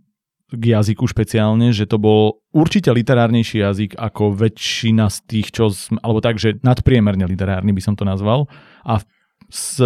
k 0.47 0.79
jazyku 0.79 1.09
špeciálne, 1.11 1.75
že 1.75 1.91
to 1.91 1.99
bol 1.99 2.45
určite 2.55 2.93
literárnejší 2.93 3.65
jazyk 3.67 3.91
ako 3.99 4.37
väčšina 4.37 5.11
z 5.11 5.19
tých, 5.27 5.51
čo... 5.51 5.75
Alebo 6.05 6.23
tak, 6.23 6.39
že 6.39 6.63
nadpriemerne 6.63 7.27
literárny 7.27 7.75
by 7.75 7.83
som 7.83 7.99
to 7.99 8.07
nazval. 8.07 8.47
A 8.87 9.03
s 9.51 9.83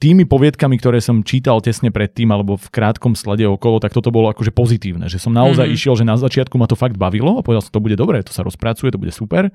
tými 0.00 0.24
poviedkami, 0.24 0.80
ktoré 0.80 0.96
som 0.98 1.20
čítal 1.20 1.60
tesne 1.60 1.92
predtým 1.92 2.32
alebo 2.32 2.56
v 2.56 2.66
krátkom 2.72 3.12
slede 3.12 3.44
okolo, 3.44 3.78
tak 3.78 3.92
toto 3.92 4.08
bolo 4.08 4.32
akože 4.32 4.48
pozitívne. 4.48 5.06
Že 5.06 5.28
som 5.28 5.32
naozaj 5.36 5.68
Mhm. 5.68 5.74
išiel, 5.76 5.94
že 5.94 6.08
na 6.08 6.16
začiatku 6.16 6.56
ma 6.56 6.64
to 6.64 6.72
fakt 6.74 6.96
bavilo 6.96 7.36
a 7.36 7.44
povedal 7.44 7.60
som, 7.60 7.68
to 7.70 7.84
bude 7.84 8.00
dobré, 8.00 8.24
to 8.24 8.32
sa 8.32 8.40
rozpracuje, 8.40 8.88
to 8.88 8.96
bude 8.96 9.12
super. 9.12 9.52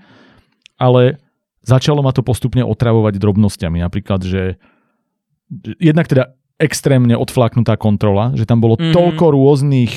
Ale 0.77 1.17
začalo 1.65 2.05
ma 2.05 2.13
to 2.13 2.21
postupne 2.21 2.61
otravovať 2.61 3.17
drobnosťami. 3.17 3.81
Napríklad, 3.81 4.21
že 4.21 4.61
jednak 5.81 6.05
teda 6.05 6.37
extrémne 6.55 7.17
odfláknutá 7.17 7.75
kontrola, 7.75 8.31
že 8.37 8.45
tam 8.45 8.61
bolo 8.61 8.77
Mhm. 8.77 8.81
mm-hmm. 8.85 8.95
toľko 8.95 9.25
rôznych 9.33 9.91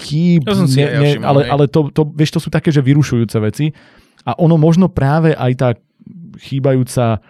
chýb, 0.00 0.48
To 0.48 0.64
ja 0.80 0.88
všimol, 1.04 1.28
ale, 1.28 1.40
ale 1.46 1.64
to, 1.68 1.92
to, 1.92 2.08
vieš, 2.08 2.34
to 2.34 2.40
sú 2.40 2.48
také, 2.48 2.72
že 2.72 2.80
vyrušujúce 2.80 3.36
veci 3.38 3.70
a 4.24 4.32
ono 4.34 4.56
možno 4.56 4.88
práve 4.88 5.36
aj 5.36 5.52
tá 5.54 5.68
chýbajúca 6.40 7.20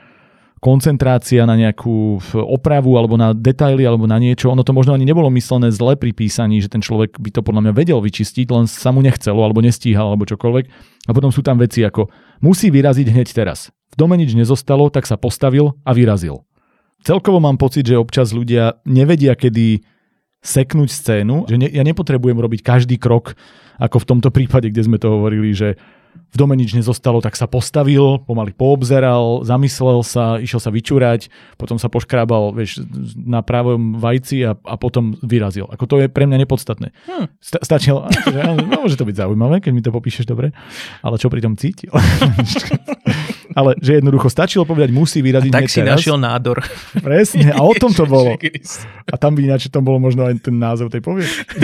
koncentrácia 0.61 1.49
na 1.49 1.57
nejakú 1.57 2.21
opravu 2.37 3.01
alebo 3.01 3.17
na 3.17 3.33
detaily 3.33 3.81
alebo 3.89 4.05
na 4.05 4.21
niečo, 4.21 4.53
ono 4.53 4.61
to 4.61 4.77
možno 4.77 4.93
ani 4.93 5.09
nebolo 5.09 5.33
myslené 5.33 5.73
zle 5.73 5.97
pri 5.97 6.13
písaní, 6.13 6.61
že 6.61 6.69
ten 6.69 6.85
človek 6.85 7.17
by 7.17 7.33
to 7.33 7.41
podľa 7.41 7.65
mňa 7.65 7.73
vedel 7.73 7.99
vyčistiť, 8.05 8.47
len 8.53 8.69
sa 8.69 8.93
mu 8.93 9.01
nechcelo 9.01 9.41
alebo 9.41 9.65
nestíhal 9.65 10.13
alebo 10.13 10.29
čokoľvek. 10.29 10.65
A 11.09 11.11
potom 11.17 11.33
sú 11.33 11.41
tam 11.41 11.57
veci 11.57 11.81
ako 11.81 12.13
musí 12.45 12.69
vyraziť 12.69 13.09
hneď 13.09 13.29
teraz. 13.33 13.73
V 13.91 13.97
dome 13.97 14.21
nič 14.21 14.37
nezostalo, 14.37 14.93
tak 14.93 15.09
sa 15.09 15.17
postavil 15.17 15.81
a 15.83 15.97
vyrazil. 15.97 16.45
Celkovo 17.01 17.41
mám 17.41 17.57
pocit, 17.57 17.89
že 17.89 17.97
občas 17.97 18.37
ľudia 18.37 18.77
nevedia, 18.85 19.33
kedy 19.33 19.81
seknúť 20.45 20.89
scénu, 20.93 21.49
že 21.49 21.57
ne, 21.57 21.69
ja 21.73 21.81
nepotrebujem 21.85 22.37
robiť 22.37 22.61
každý 22.61 22.97
krok, 23.01 23.33
ako 23.81 23.97
v 24.05 24.09
tomto 24.09 24.29
prípade, 24.29 24.69
kde 24.69 24.85
sme 24.85 25.01
to 25.01 25.09
hovorili, 25.09 25.57
že 25.57 25.81
v 26.31 26.37
dome 26.39 26.55
nič 26.55 26.79
nezostalo, 26.79 27.19
tak 27.19 27.35
sa 27.35 27.51
postavil, 27.51 28.23
pomaly 28.23 28.55
poobzeral, 28.55 29.43
zamyslel 29.43 30.07
sa, 30.07 30.39
išiel 30.39 30.63
sa 30.63 30.71
vyčúrať, 30.71 31.27
potom 31.59 31.75
sa 31.75 31.91
poškrábal 31.91 32.55
vieš, 32.55 32.87
na 33.19 33.43
pravom 33.43 33.99
vajci 33.99 34.47
a, 34.47 34.55
a 34.55 34.75
potom 34.79 35.19
vyrazil. 35.27 35.67
Ako 35.67 35.91
to 35.91 35.99
je 35.99 36.07
pre 36.07 36.31
mňa 36.31 36.47
nepodstatné. 36.47 36.95
Hm. 37.11 37.27
Sta- 37.43 37.63
stačilo, 37.67 38.07
akože, 38.11 38.39
áno, 38.47 38.63
no, 38.63 38.87
môže 38.87 38.95
to 38.95 39.03
byť 39.03 39.17
zaujímavé, 39.27 39.59
keď 39.59 39.73
mi 39.75 39.83
to 39.83 39.91
popíšeš 39.91 40.31
dobre, 40.31 40.55
ale 41.03 41.19
čo 41.19 41.27
pri 41.27 41.43
tom 41.43 41.59
cítil? 41.59 41.91
ale 43.59 43.75
že 43.83 43.99
jednoducho 43.99 44.31
stačilo 44.31 44.63
povedať, 44.63 44.95
musí 44.95 45.19
vyraziť 45.27 45.51
Tak 45.51 45.63
hneď 45.67 45.71
si 45.71 45.83
teraz. 45.83 45.99
našiel 45.99 46.15
nádor. 46.15 46.63
Presne, 46.95 47.51
a 47.51 47.59
o 47.59 47.75
tom 47.75 47.91
to 47.91 48.07
bolo. 48.15 48.39
A 49.11 49.17
tam 49.19 49.35
by 49.35 49.51
ináč 49.51 49.67
to 49.67 49.83
bolo 49.83 49.99
možno 49.99 50.31
aj 50.31 50.47
ten 50.47 50.55
názov 50.55 50.95
tej 50.95 51.03
poviedky. 51.03 51.59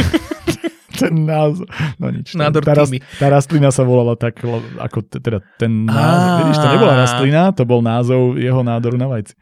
Ten 0.96 1.28
názov. 1.28 1.68
No 2.00 2.08
nič. 2.08 2.32
Nádor 2.32 2.64
tá, 2.64 2.72
rast, 2.72 2.92
tá 3.20 3.26
rastlina 3.28 3.68
sa 3.68 3.84
volala 3.84 4.16
tak, 4.16 4.40
ako 4.80 5.04
teda 5.06 5.44
ten 5.60 5.84
názov. 5.84 6.30
Vidíš, 6.42 6.58
to 6.58 6.68
nebola 6.72 6.94
rastlina, 6.96 7.42
to 7.52 7.62
bol 7.68 7.80
názov 7.84 8.40
jeho 8.40 8.60
nádoru 8.64 8.96
na 8.96 9.06
vajci. 9.12 9.36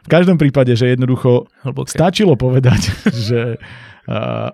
V 0.00 0.08
každom 0.08 0.40
prípade, 0.40 0.72
že 0.72 0.92
jednoducho 0.92 1.48
Hlboké. 1.64 1.92
stačilo 1.92 2.36
povedať, 2.36 2.92
že, 3.28 3.60
uh, 4.08 4.48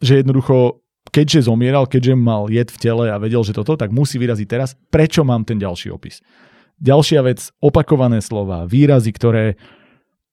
že 0.00 0.24
jednoducho 0.24 0.82
keďže 1.12 1.50
zomieral, 1.50 1.84
keďže 1.84 2.14
mal 2.16 2.48
jed 2.48 2.72
v 2.72 2.78
tele 2.80 3.04
a 3.12 3.20
vedel, 3.20 3.44
že 3.44 3.52
toto, 3.52 3.76
tak 3.76 3.92
musí 3.92 4.16
vyraziť 4.16 4.48
teraz. 4.48 4.72
Prečo 4.88 5.26
mám 5.26 5.44
ten 5.44 5.60
ďalší 5.60 5.92
opis? 5.92 6.24
Ďalšia 6.80 7.20
vec, 7.22 7.52
opakované 7.60 8.24
slova, 8.24 8.64
výrazy, 8.64 9.12
ktoré 9.12 9.60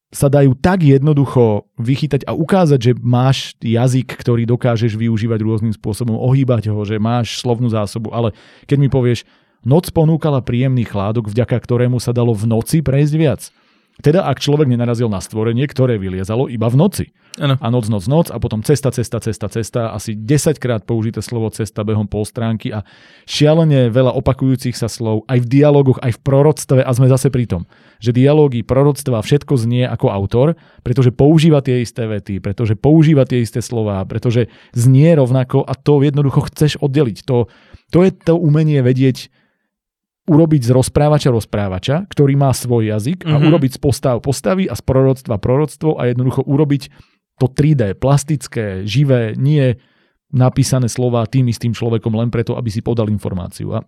sa 0.10 0.26
dajú 0.26 0.58
tak 0.58 0.82
jednoducho 0.82 1.70
vychytať 1.78 2.26
a 2.26 2.34
ukázať, 2.34 2.80
že 2.82 2.94
máš 2.98 3.54
jazyk, 3.62 4.18
ktorý 4.18 4.50
dokážeš 4.50 4.98
využívať 4.98 5.40
rôznym 5.46 5.74
spôsobom, 5.74 6.18
ohýbať 6.18 6.74
ho, 6.74 6.82
že 6.82 6.98
máš 6.98 7.38
slovnú 7.38 7.70
zásobu, 7.70 8.10
ale 8.10 8.34
keď 8.66 8.78
mi 8.82 8.90
povieš, 8.90 9.22
noc 9.62 9.94
ponúkala 9.94 10.42
príjemný 10.42 10.82
chládok, 10.82 11.30
vďaka 11.30 11.62
ktorému 11.62 12.02
sa 12.02 12.10
dalo 12.10 12.34
v 12.34 12.50
noci 12.50 12.82
prejsť 12.82 13.14
viac. 13.14 13.42
Teda 14.00 14.24
ak 14.24 14.40
človek 14.40 14.72
nenarazil 14.72 15.12
na 15.12 15.20
stvorenie, 15.20 15.68
ktoré 15.68 16.00
vyliezalo 16.00 16.48
iba 16.48 16.72
v 16.72 16.80
noci. 16.80 17.06
Áno. 17.40 17.56
A 17.60 17.68
noc, 17.72 17.88
noc, 17.88 18.04
noc 18.08 18.28
a 18.34 18.38
potom 18.40 18.60
cesta, 18.64 18.92
cesta, 18.92 19.20
cesta, 19.24 19.48
cesta, 19.48 19.82
asi 19.96 20.16
10 20.16 20.60
krát 20.60 20.84
použité 20.84 21.24
slovo 21.24 21.48
cesta 21.54 21.88
behom 21.88 22.08
pol 22.10 22.28
stránky 22.28 22.74
a 22.74 22.84
šialene 23.30 23.88
veľa 23.94 24.12
opakujúcich 24.18 24.76
sa 24.76 24.92
slov 24.92 25.24
aj 25.30 25.44
v 25.44 25.48
dialogoch, 25.48 26.00
aj 26.04 26.16
v 26.16 26.20
proroctve 26.20 26.80
a 26.84 26.92
sme 26.92 27.08
zase 27.08 27.32
pri 27.32 27.48
tom, 27.48 27.64
že 28.04 28.12
dialógy, 28.12 28.66
proroctva, 28.66 29.24
všetko 29.24 29.56
znie 29.56 29.88
ako 29.88 30.12
autor, 30.12 30.48
pretože 30.84 31.16
používa 31.16 31.64
tie 31.64 31.80
isté 31.86 32.10
vety, 32.10 32.44
pretože 32.44 32.76
používa 32.76 33.24
tie 33.24 33.46
isté 33.46 33.64
slova, 33.64 34.04
pretože 34.04 34.52
znie 34.76 35.16
rovnako 35.16 35.64
a 35.64 35.78
to 35.80 36.04
jednoducho 36.04 36.50
chceš 36.52 36.76
oddeliť. 36.84 37.24
To, 37.30 37.48
to 37.94 38.00
je 38.04 38.12
to 38.12 38.36
umenie 38.36 38.84
vedieť 38.84 39.32
urobiť 40.30 40.62
z 40.62 40.72
rozprávača 40.72 41.30
rozprávača, 41.30 42.06
ktorý 42.06 42.34
má 42.36 42.52
svoj 42.52 42.86
jazyk 42.88 43.26
a 43.26 43.36
Mhm. 43.36 43.46
urobiť 43.48 43.72
z 43.74 43.80
postav 43.80 44.16
postavy 44.20 44.64
a 44.64 44.74
z 44.74 44.82
proroctva 44.82 45.36
proroctvo 45.36 45.98
a 45.98 46.06
jednoducho 46.06 46.46
urobiť 46.46 46.84
to 47.36 47.48
3D, 47.48 47.96
plastické, 47.96 48.84
živé, 48.84 49.34
nie 49.34 49.80
napísané 50.30 50.86
slova 50.86 51.26
tým 51.26 51.48
istým 51.48 51.72
človekom 51.72 52.14
len 52.14 52.30
preto, 52.30 52.54
aby 52.54 52.70
si 52.70 52.80
podal 52.80 53.08
informáciu. 53.08 53.74
A 53.74 53.80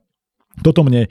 toto 0.58 0.82
mne 0.82 1.06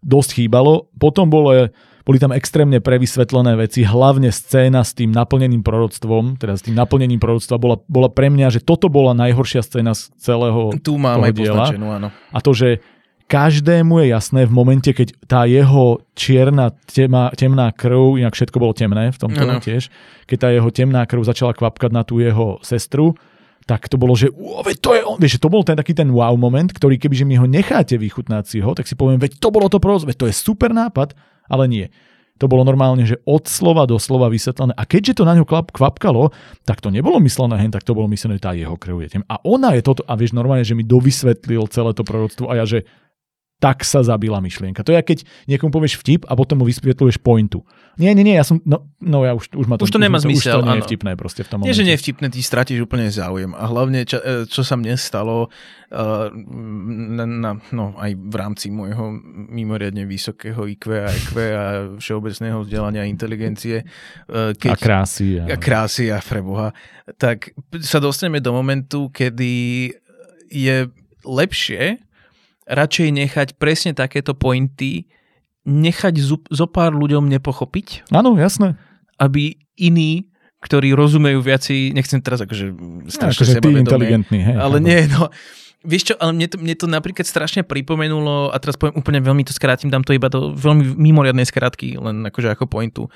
dosť 0.00 0.30
chýbalo. 0.36 0.86
Potom 0.94 1.26
bolo, 1.26 1.70
boli 2.02 2.18
tam 2.18 2.30
extrémne 2.30 2.78
prevysvetlené 2.78 3.54
veci, 3.56 3.82
hlavne 3.82 4.28
scéna 4.28 4.82
s 4.82 4.92
tým 4.92 5.10
naplneným 5.10 5.62
proroctvom, 5.62 6.36
teda 6.36 6.54
s 6.54 6.62
tým 6.62 6.74
naplnením 6.74 7.18
proroctva 7.18 7.56
bola, 7.56 7.78
bola 7.86 8.06
pre 8.06 8.26
mňa, 8.26 8.50
že 8.50 8.60
toto 8.60 8.86
bola 8.86 9.14
najhoršia 9.14 9.62
scéna 9.62 9.94
z 9.94 10.10
celého 10.16 10.74
Tu 10.76 10.94
mám 10.94 11.18
aj 11.20 11.32
diela. 11.32 11.66
áno. 11.70 12.08
a 12.12 12.38
to, 12.38 12.50
že 12.52 12.82
každému 13.32 14.04
je 14.04 14.06
jasné 14.12 14.44
v 14.44 14.52
momente, 14.52 14.92
keď 14.92 15.16
tá 15.24 15.48
jeho 15.48 16.04
čierna 16.12 16.76
tema, 16.84 17.32
temná 17.32 17.72
krv, 17.72 18.20
inak 18.20 18.36
všetko 18.36 18.60
bolo 18.60 18.76
temné 18.76 19.08
v 19.08 19.16
tomto 19.16 19.40
Áno. 19.40 19.56
tiež, 19.56 19.88
keď 20.28 20.36
tá 20.36 20.48
jeho 20.52 20.68
temná 20.68 21.08
krv 21.08 21.24
začala 21.24 21.56
kvapkať 21.56 21.96
na 21.96 22.04
tú 22.04 22.20
jeho 22.20 22.60
sestru, 22.60 23.16
tak 23.64 23.88
to 23.88 23.96
bolo, 23.96 24.12
že 24.12 24.28
"Ú, 24.28 24.60
veď 24.60 24.76
to 24.84 24.90
je 24.92 25.00
on, 25.00 25.16
vieš, 25.16 25.40
to 25.40 25.48
bol 25.48 25.64
ten 25.64 25.80
taký 25.80 25.96
ten 25.96 26.12
wow 26.12 26.36
moment, 26.36 26.68
ktorý 26.68 27.00
kebyže 27.00 27.24
mi 27.24 27.40
ho 27.40 27.48
necháte 27.48 27.96
vychutnať 27.96 28.44
si 28.44 28.58
ho, 28.60 28.76
tak 28.76 28.84
si 28.84 28.92
poviem, 28.92 29.16
veď 29.16 29.40
to 29.40 29.48
bolo 29.48 29.72
to 29.72 29.80
proste, 29.80 30.12
veď 30.12 30.16
to 30.18 30.28
je 30.28 30.34
super 30.36 30.76
nápad, 30.76 31.16
ale 31.48 31.64
nie. 31.72 31.86
To 32.42 32.50
bolo 32.50 32.66
normálne, 32.66 33.06
že 33.06 33.22
od 33.22 33.46
slova 33.46 33.86
do 33.86 34.02
slova 34.02 34.26
vysvetlené. 34.26 34.74
A 34.74 34.82
keďže 34.82 35.22
to 35.22 35.28
na 35.28 35.38
ňu 35.38 35.46
klap, 35.46 35.70
kvapkalo, 35.70 36.34
tak 36.66 36.82
to 36.82 36.90
nebolo 36.90 37.22
myslené 37.22 37.54
hen, 37.54 37.70
tak 37.70 37.86
to 37.86 37.94
bolo 37.94 38.10
myslené, 38.10 38.42
že 38.42 38.44
tá 38.44 38.50
jeho 38.50 38.74
krv 38.74 38.98
je 39.06 39.08
tým. 39.14 39.24
A 39.30 39.38
ona 39.46 39.78
je 39.78 39.86
toto, 39.86 40.02
a 40.10 40.18
vieš, 40.18 40.34
normálne, 40.34 40.66
že 40.66 40.74
mi 40.74 40.82
dovysvetlil 40.82 41.70
celé 41.70 41.94
to 41.94 42.02
proroctvo 42.02 42.50
a 42.50 42.58
ja, 42.58 42.66
že 42.66 42.82
tak 43.62 43.86
sa 43.86 44.02
zabila 44.02 44.42
myšlienka. 44.42 44.82
To 44.82 44.90
je, 44.90 44.98
keď 44.98 45.18
niekomu 45.46 45.70
povieš 45.70 46.02
vtip 46.02 46.26
a 46.26 46.34
potom 46.34 46.58
mu 46.58 46.64
vysvetľuješ 46.66 47.22
pointu. 47.22 47.62
Nie, 47.94 48.10
nie, 48.10 48.26
nie, 48.26 48.34
ja 48.34 48.42
som, 48.42 48.58
no, 48.66 48.90
no 48.98 49.22
ja 49.22 49.38
už, 49.38 49.54
už 49.54 49.70
ma 49.70 49.78
to... 49.78 49.86
Už 49.86 49.94
to 49.94 50.02
nemá 50.02 50.18
zmysel, 50.18 50.58
Už 50.58 50.66
to 50.66 50.66
nie 50.66 50.82
je 50.82 50.86
vtipné 50.90 51.14
proste 51.14 51.46
v 51.46 51.48
tom 51.48 51.56
momente. 51.62 51.70
Nie, 51.70 51.78
že 51.78 51.86
nie 51.86 51.94
je 51.94 52.02
vtipné, 52.02 52.26
ty 52.34 52.42
stratíš 52.42 52.82
úplne 52.82 53.06
záujem. 53.06 53.54
A 53.54 53.70
hlavne, 53.70 54.02
čo, 54.02 54.18
e, 54.18 54.50
čo 54.50 54.66
sa 54.66 54.74
mne 54.74 54.98
stalo 54.98 55.46
uh, 55.46 56.26
na, 57.14 57.22
na, 57.22 57.50
no, 57.70 57.94
aj 58.02 58.18
v 58.18 58.34
rámci 58.34 58.74
môjho 58.74 59.14
mimoriadne 59.30 60.10
vysokého 60.10 60.66
IQ 60.66 60.98
a 60.98 61.06
IQ 61.14 61.30
a 61.38 61.64
všeobecného 62.02 62.66
vzdelania 62.66 63.06
inteligencie. 63.06 63.86
Keď, 64.26 64.72
a 64.72 64.76
krásy. 64.80 65.38
A, 65.38 65.54
a 65.54 65.56
krásy 65.60 66.10
a 66.10 66.18
preboha. 66.18 66.74
Tak 67.14 67.54
sa 67.78 68.02
dostaneme 68.02 68.42
do 68.42 68.50
momentu, 68.50 69.06
kedy 69.14 69.86
je 70.50 70.90
lepšie 71.22 72.02
radšej 72.68 73.08
nechať 73.10 73.48
presne 73.58 73.92
takéto 73.92 74.34
pointy, 74.36 75.10
nechať 75.66 76.14
zo 76.50 76.66
pár 76.66 76.94
ľuďom 76.94 77.30
nepochopiť. 77.30 78.10
Áno, 78.10 78.34
jasné. 78.34 78.74
Aby 79.18 79.62
iní, 79.78 80.30
ktorí 80.62 80.94
rozumejú 80.94 81.42
viaci, 81.42 81.90
nechcem 81.94 82.22
teraz 82.22 82.42
akože 82.42 82.74
strašne 83.10 83.42
akože 83.42 83.52
sebavedomie, 83.58 83.82
inteligentný, 83.82 84.38
hej, 84.42 84.56
ale 84.58 84.78
nie, 84.78 85.06
no, 85.10 85.30
Vieš 85.82 86.02
čo, 86.06 86.14
ale 86.22 86.30
mne 86.30 86.46
to, 86.46 86.56
mne 86.62 86.74
to 86.78 86.86
napríklad 86.86 87.26
strašne 87.26 87.66
pripomenulo, 87.66 88.54
a 88.54 88.56
teraz 88.62 88.78
poviem 88.78 88.94
úplne 88.94 89.18
veľmi 89.18 89.42
to 89.42 89.50
skrátim, 89.50 89.90
dám 89.90 90.06
to 90.06 90.14
iba 90.14 90.30
do 90.30 90.54
veľmi 90.54 90.94
mimoriadnej 90.94 91.42
skratky, 91.42 91.98
len 91.98 92.22
akože 92.22 92.54
ako 92.54 92.70
pointu 92.70 93.10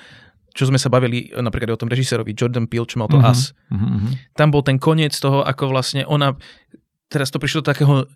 čo 0.57 0.65
sme 0.65 0.81
sa 0.81 0.89
bavili 0.89 1.29
napríklad 1.29 1.77
o 1.77 1.81
tom 1.85 1.85
režisérovi 1.85 2.33
Jordan 2.33 2.65
Peele, 2.65 2.89
čo 2.89 2.97
mal 2.97 3.05
to 3.05 3.21
uh-huh, 3.21 3.29
As. 3.29 3.53
Uh-huh. 3.69 4.09
Tam 4.33 4.49
bol 4.49 4.65
ten 4.65 4.81
koniec 4.81 5.13
toho, 5.13 5.45
ako 5.45 5.69
vlastne 5.69 6.01
ona, 6.09 6.33
teraz 7.13 7.29
to 7.29 7.37
prišlo 7.37 7.61
do 7.61 7.69
takého 7.69 8.09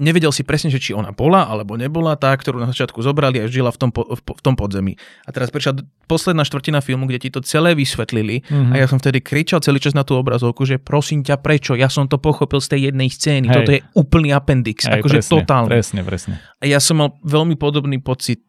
nevedel 0.00 0.32
si 0.32 0.40
presne, 0.42 0.72
že 0.72 0.80
či 0.80 0.96
ona 0.96 1.12
bola 1.12 1.44
alebo 1.44 1.76
nebola 1.76 2.16
tá, 2.16 2.32
ktorú 2.32 2.56
na 2.56 2.72
začiatku 2.72 3.04
zobrali 3.04 3.44
a 3.44 3.46
žila 3.46 3.68
v 3.68 3.78
tom, 3.78 3.90
po, 3.92 4.08
v, 4.08 4.20
v 4.20 4.40
tom 4.40 4.56
podzemí. 4.56 4.96
A 5.24 5.30
teraz 5.30 5.52
prišla 5.52 5.84
posledná 6.08 6.42
štvrtina 6.42 6.80
filmu, 6.80 7.04
kde 7.04 7.28
ti 7.28 7.28
to 7.28 7.44
celé 7.44 7.76
vysvetlili 7.76 8.40
mm-hmm. 8.40 8.72
a 8.72 8.74
ja 8.80 8.86
som 8.88 8.96
vtedy 8.96 9.20
kričal 9.20 9.60
celý 9.60 9.76
čas 9.78 9.92
na 9.92 10.02
tú 10.02 10.16
obrazovku, 10.16 10.64
že 10.64 10.80
prosím 10.80 11.20
ťa, 11.20 11.36
prečo? 11.44 11.76
Ja 11.76 11.92
som 11.92 12.08
to 12.08 12.16
pochopil 12.16 12.64
z 12.64 12.76
tej 12.76 12.80
jednej 12.90 13.12
scény. 13.12 13.46
Hej. 13.52 13.56
Toto 13.60 13.70
je 13.76 13.80
úplný 13.92 14.32
appendix, 14.32 14.88
Hej, 14.88 15.04
akože 15.04 15.20
presne, 15.20 15.32
totálny. 15.36 15.70
Presne, 15.70 16.00
presne. 16.02 16.34
A 16.58 16.64
ja 16.64 16.80
som 16.80 16.96
mal 16.96 17.08
veľmi 17.20 17.60
podobný 17.60 18.00
pocit 18.00 18.40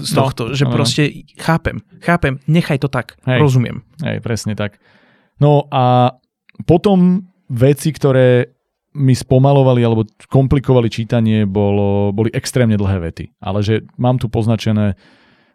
z 0.00 0.10
no, 0.16 0.18
tohto, 0.24 0.52
no, 0.52 0.56
že 0.56 0.64
no. 0.64 0.72
proste 0.72 1.02
chápem, 1.36 1.84
chápem, 2.00 2.40
nechaj 2.48 2.80
to 2.80 2.88
tak, 2.88 3.20
Hej. 3.28 3.40
rozumiem. 3.40 3.84
Hej, 4.00 4.24
presne 4.24 4.56
tak. 4.56 4.80
No 5.36 5.68
a 5.68 6.16
potom 6.64 7.28
veci, 7.52 7.92
ktoré 7.92 8.55
mi 8.96 9.12
spomalovali 9.12 9.84
alebo 9.84 10.08
komplikovali 10.32 10.88
čítanie, 10.88 11.44
bolo, 11.44 12.16
boli 12.16 12.32
extrémne 12.32 12.80
dlhé 12.80 12.98
vety. 13.12 13.24
Ale 13.38 13.60
že 13.60 13.84
mám 14.00 14.16
tu 14.16 14.32
poznačené 14.32 14.96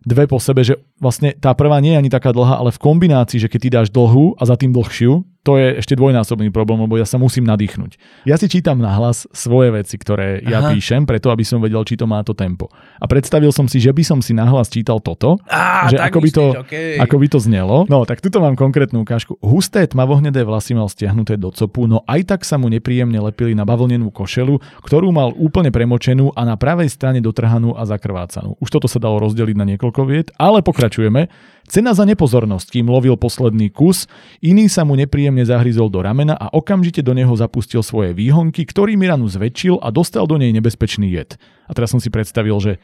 dve 0.06 0.30
po 0.30 0.38
sebe, 0.38 0.62
že 0.62 0.78
vlastne 1.02 1.34
tá 1.34 1.54
prvá 1.58 1.82
nie 1.82 1.98
je 1.98 2.02
ani 2.06 2.12
taká 2.14 2.34
dlhá, 2.34 2.62
ale 2.62 2.70
v 2.70 2.82
kombinácii, 2.82 3.42
že 3.42 3.50
keď 3.50 3.60
ty 3.60 3.70
dáš 3.70 3.88
dlhú 3.90 4.38
a 4.38 4.44
za 4.46 4.58
tým 4.58 4.74
dlhšiu, 4.74 5.26
to 5.42 5.58
je 5.58 5.82
ešte 5.82 5.98
dvojnásobný 5.98 6.54
problém, 6.54 6.86
lebo 6.86 7.02
ja 7.02 7.06
sa 7.10 7.18
musím 7.18 7.50
nadýchnuť. 7.50 7.98
Ja 8.30 8.38
si 8.38 8.46
čítam 8.46 8.78
nahlas 8.78 9.26
svoje 9.34 9.74
veci, 9.74 9.98
ktoré 9.98 10.38
ja 10.46 10.62
Aha. 10.62 10.70
píšem, 10.70 11.10
preto 11.10 11.34
aby 11.34 11.42
som 11.42 11.58
vedel, 11.58 11.82
či 11.82 11.98
to 11.98 12.06
má 12.06 12.22
to 12.22 12.38
tempo. 12.38 12.70
A 13.02 13.10
predstavil 13.10 13.50
som 13.50 13.66
si, 13.66 13.82
že 13.82 13.90
by 13.90 14.04
som 14.06 14.20
si 14.22 14.38
nahlas 14.38 14.70
čítal 14.70 15.02
toto, 15.02 15.42
Á, 15.50 15.90
že 15.90 15.98
ako, 15.98 16.20
by 16.22 16.30
to, 16.30 16.46
okay. 16.62 17.02
ako 17.02 17.16
by 17.18 17.28
to 17.28 17.40
znelo. 17.42 17.90
No, 17.90 18.06
tak 18.06 18.22
tuto 18.22 18.38
mám 18.38 18.54
konkrétnu 18.54 19.02
ukážku. 19.02 19.42
Husté 19.42 19.90
tmavohnedé 19.90 20.46
vlasy 20.46 20.78
mal 20.78 20.86
stiahnuté 20.86 21.42
do 21.42 21.50
copu, 21.50 21.90
no 21.90 22.06
aj 22.06 22.38
tak 22.38 22.42
sa 22.46 22.62
mu 22.62 22.70
nepríjemne 22.70 23.18
lepili 23.18 23.58
na 23.58 23.66
bavlnenú 23.66 24.14
košelu, 24.14 24.62
ktorú 24.86 25.10
mal 25.10 25.34
úplne 25.34 25.74
premočenú 25.74 26.38
a 26.38 26.46
na 26.46 26.54
pravej 26.54 26.94
strane 26.94 27.18
dotrhanú 27.18 27.74
a 27.74 27.90
zakrvácanú. 27.90 28.62
Už 28.62 28.70
toto 28.70 28.86
sa 28.86 29.02
dalo 29.02 29.18
rozdeliť 29.18 29.56
na 29.58 29.66
niekoľko 29.74 30.02
viet, 30.06 30.30
ale 30.38 30.62
pokračujeme. 30.62 31.34
Cena 31.70 31.94
za 31.94 32.04
nepozornosť, 32.04 32.80
kým 32.80 32.90
lovil 32.90 33.16
posledný 33.16 33.70
kus, 33.70 34.10
iný 34.42 34.68
sa 34.68 34.82
mu 34.82 34.98
nepríjemne 34.98 35.46
zahryzol 35.46 35.88
do 35.88 36.02
ramena 36.02 36.34
a 36.36 36.50
okamžite 36.52 37.06
do 37.06 37.14
neho 37.14 37.32
zapustil 37.38 37.86
svoje 37.86 38.18
výhonky, 38.18 38.66
ktorý 38.66 38.98
mi 38.98 39.06
ranu 39.06 39.30
zväčšil 39.30 39.80
a 39.80 39.94
dostal 39.94 40.26
do 40.26 40.36
nej 40.42 40.52
nebezpečný 40.52 41.08
jed. 41.14 41.38
A 41.70 41.72
teraz 41.78 41.94
som 41.94 42.02
si 42.02 42.10
predstavil, 42.10 42.58
že 42.60 42.82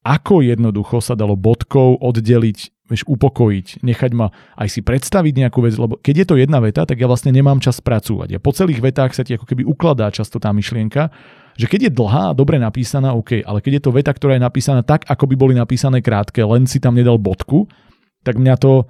ako 0.00 0.40
jednoducho 0.40 1.04
sa 1.04 1.12
dalo 1.12 1.36
bodkou 1.36 2.00
oddeliť, 2.00 2.58
vieš, 2.88 3.02
upokojiť, 3.04 3.84
nechať 3.84 4.10
ma 4.16 4.32
aj 4.56 4.68
si 4.72 4.80
predstaviť 4.80 5.34
nejakú 5.44 5.60
vec, 5.60 5.76
lebo 5.76 6.00
keď 6.00 6.14
je 6.24 6.26
to 6.26 6.34
jedna 6.40 6.58
veta, 6.64 6.88
tak 6.88 6.96
ja 6.96 7.04
vlastne 7.04 7.34
nemám 7.34 7.60
čas 7.60 7.82
spracúvať. 7.82 8.38
A 8.38 8.42
po 8.42 8.56
celých 8.56 8.80
vetách 8.80 9.12
sa 9.12 9.26
ti 9.26 9.36
ako 9.36 9.44
keby 9.44 9.68
ukladá 9.68 10.08
často 10.08 10.40
tá 10.40 10.48
myšlienka, 10.56 11.12
že 11.60 11.68
keď 11.68 11.90
je 11.90 11.92
dlhá 11.92 12.32
dobre 12.32 12.56
napísaná, 12.56 13.12
OK, 13.12 13.44
ale 13.44 13.60
keď 13.60 13.72
je 13.76 13.82
to 13.84 13.92
veta, 13.92 14.12
ktorá 14.16 14.40
je 14.40 14.46
napísaná 14.46 14.80
tak, 14.80 15.04
ako 15.04 15.28
by 15.28 15.34
boli 15.36 15.52
napísané 15.52 16.00
krátke, 16.00 16.40
len 16.40 16.64
si 16.64 16.80
tam 16.80 16.96
nedal 16.96 17.20
bodku, 17.20 17.68
tak 18.22 18.36
mňa 18.36 18.54
to, 18.60 18.84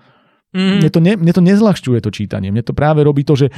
mm. 0.55 0.83
mne, 0.83 0.91
to 0.91 1.01
ne, 1.01 1.13
mne 1.17 1.33
to 1.33 1.43
nezľahčuje 1.43 1.99
to 2.03 2.11
čítanie. 2.11 2.51
Mne 2.51 2.67
to 2.67 2.75
práve 2.75 3.03
robí 3.03 3.23
to, 3.23 3.35
že 3.39 3.51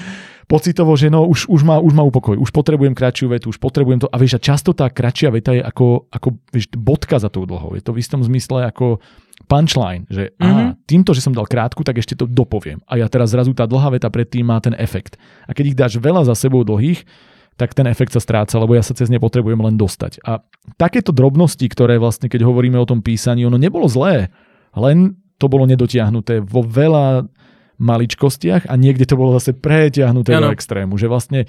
pocitovo, 0.46 0.92
že 0.98 1.08
no 1.08 1.24
už, 1.24 1.48
už, 1.48 1.62
má, 1.64 1.80
už 1.80 1.92
má 1.96 2.04
upokoj, 2.04 2.36
už 2.36 2.50
potrebujem 2.52 2.92
kratšiu 2.92 3.32
vetu, 3.32 3.48
už 3.52 3.58
potrebujem 3.58 4.04
to. 4.04 4.08
A 4.12 4.16
vieš, 4.20 4.36
a 4.36 4.44
často 4.44 4.76
tá 4.76 4.92
kratšia 4.92 5.32
veta 5.32 5.56
je 5.56 5.62
ako, 5.64 6.12
ako 6.12 6.28
vieš, 6.52 6.72
bodka 6.76 7.16
za 7.16 7.32
tou 7.32 7.48
dlhou. 7.48 7.74
Je 7.76 7.82
to 7.84 7.96
v 7.96 8.00
istom 8.04 8.20
zmysle 8.20 8.68
ako 8.68 9.00
punchline, 9.50 10.06
že 10.06 10.30
mm-hmm. 10.36 10.44
aha, 10.46 10.62
týmto, 10.86 11.16
že 11.16 11.24
som 11.24 11.34
dal 11.34 11.48
krátku, 11.48 11.82
tak 11.82 11.98
ešte 11.98 12.14
to 12.14 12.30
dopoviem. 12.30 12.78
A 12.86 13.00
ja 13.00 13.10
teraz 13.10 13.34
zrazu 13.34 13.56
tá 13.56 13.66
dlhá 13.66 13.90
veta 13.90 14.06
predtým 14.12 14.46
má 14.46 14.60
ten 14.62 14.76
efekt. 14.78 15.18
A 15.48 15.56
keď 15.56 15.64
ich 15.66 15.78
dáš 15.78 15.92
veľa 15.98 16.28
za 16.28 16.36
sebou 16.36 16.62
dlhých, 16.62 17.02
tak 17.60 17.76
ten 17.76 17.84
efekt 17.84 18.16
sa 18.16 18.20
stráca, 18.22 18.56
lebo 18.56 18.72
ja 18.72 18.80
sa 18.80 18.96
cez 18.96 19.12
ne 19.12 19.20
potrebujem 19.20 19.60
len 19.60 19.76
dostať. 19.76 20.24
A 20.24 20.40
takéto 20.80 21.12
drobnosti, 21.12 21.64
ktoré 21.68 22.00
vlastne, 22.00 22.32
keď 22.32 22.48
hovoríme 22.48 22.80
o 22.80 22.88
tom 22.88 23.04
písaní, 23.04 23.44
ono 23.44 23.60
nebolo 23.60 23.84
zlé, 23.88 24.32
len 24.72 25.20
to 25.42 25.50
bolo 25.50 25.66
nedotiahnuté 25.66 26.38
vo 26.46 26.62
veľa 26.62 27.26
maličkostiach 27.82 28.70
a 28.70 28.74
niekde 28.78 29.10
to 29.10 29.18
bolo 29.18 29.34
zase 29.34 29.58
pretiahnuté 29.58 30.38
ano. 30.38 30.48
do 30.48 30.54
extrému. 30.54 30.94
Že 30.94 31.10
vlastne 31.10 31.40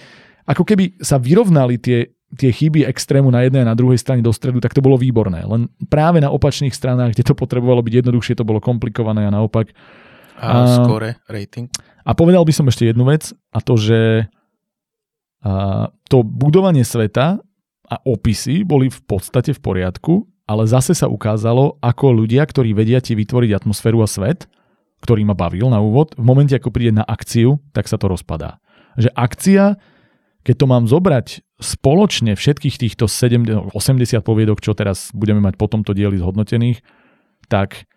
ako 0.49 0.65
keby 0.65 0.97
sa 0.99 1.21
vyrovnali 1.21 1.77
tie, 1.77 2.09
tie 2.33 2.49
chyby 2.49 2.89
extrému 2.89 3.29
na 3.29 3.45
jednej 3.45 3.61
a 3.61 3.71
na 3.71 3.77
druhej 3.77 4.01
strane 4.01 4.25
do 4.25 4.33
stredu, 4.33 4.57
tak 4.57 4.73
to 4.73 4.81
bolo 4.81 4.97
výborné. 4.97 5.45
Len 5.45 5.69
práve 5.87 6.17
na 6.17 6.33
opačných 6.33 6.73
stranách, 6.73 7.13
kde 7.13 7.29
to 7.29 7.37
potrebovalo 7.37 7.85
byť 7.85 7.93
jednoduchšie, 8.01 8.33
to 8.33 8.47
bolo 8.47 8.57
komplikované 8.57 9.29
a 9.29 9.31
naopak. 9.31 9.71
A, 10.41 10.65
a 10.65 10.81
skore 10.81 11.21
rating? 11.29 11.69
A 12.03 12.11
povedal 12.17 12.43
by 12.43 12.51
som 12.51 12.67
ešte 12.67 12.89
jednu 12.89 13.07
vec 13.07 13.31
a 13.53 13.59
to, 13.61 13.77
že 13.79 14.27
a, 15.45 15.87
to 16.09 16.25
budovanie 16.25 16.83
sveta 16.83 17.39
a 17.87 17.95
opisy 18.03 18.65
boli 18.65 18.89
v 18.89 18.99
podstate 19.05 19.53
v 19.53 19.59
poriadku, 19.61 20.32
ale 20.43 20.67
zase 20.67 20.91
sa 20.91 21.07
ukázalo, 21.07 21.79
ako 21.79 22.23
ľudia, 22.23 22.43
ktorí 22.43 22.75
vedia 22.75 22.99
ti 22.99 23.15
vytvoriť 23.15 23.63
atmosféru 23.63 24.03
a 24.03 24.07
svet, 24.07 24.51
ktorý 25.03 25.27
ma 25.27 25.35
bavil 25.35 25.67
na 25.67 25.83
úvod, 25.83 26.15
v 26.15 26.23
momente, 26.23 26.55
ako 26.55 26.71
príde 26.71 26.95
na 26.95 27.03
akciu, 27.03 27.59
tak 27.75 27.87
sa 27.91 27.99
to 27.99 28.11
rozpadá. 28.11 28.59
Že 28.95 29.11
akcia, 29.15 29.63
keď 30.43 30.55
to 30.55 30.65
mám 30.67 30.83
zobrať 30.87 31.43
spoločne 31.59 32.35
všetkých 32.35 32.75
týchto 32.75 33.07
70, 33.07 33.71
80 33.71 34.19
poviedok, 34.23 34.59
čo 34.59 34.75
teraz 34.75 35.11
budeme 35.15 35.39
mať 35.39 35.55
po 35.55 35.71
tomto 35.71 35.95
dieli 35.95 36.19
zhodnotených, 36.19 36.83
tak 37.47 37.87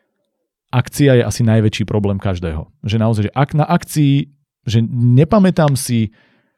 akcia 0.70 1.22
je 1.22 1.22
asi 1.26 1.42
najväčší 1.46 1.86
problém 1.86 2.18
každého. 2.18 2.70
Že 2.86 2.96
naozaj, 3.02 3.22
že 3.30 3.32
ak 3.34 3.50
na 3.54 3.66
akcii, 3.66 4.14
že 4.66 4.82
nepamätám 4.90 5.78
si 5.78 6.10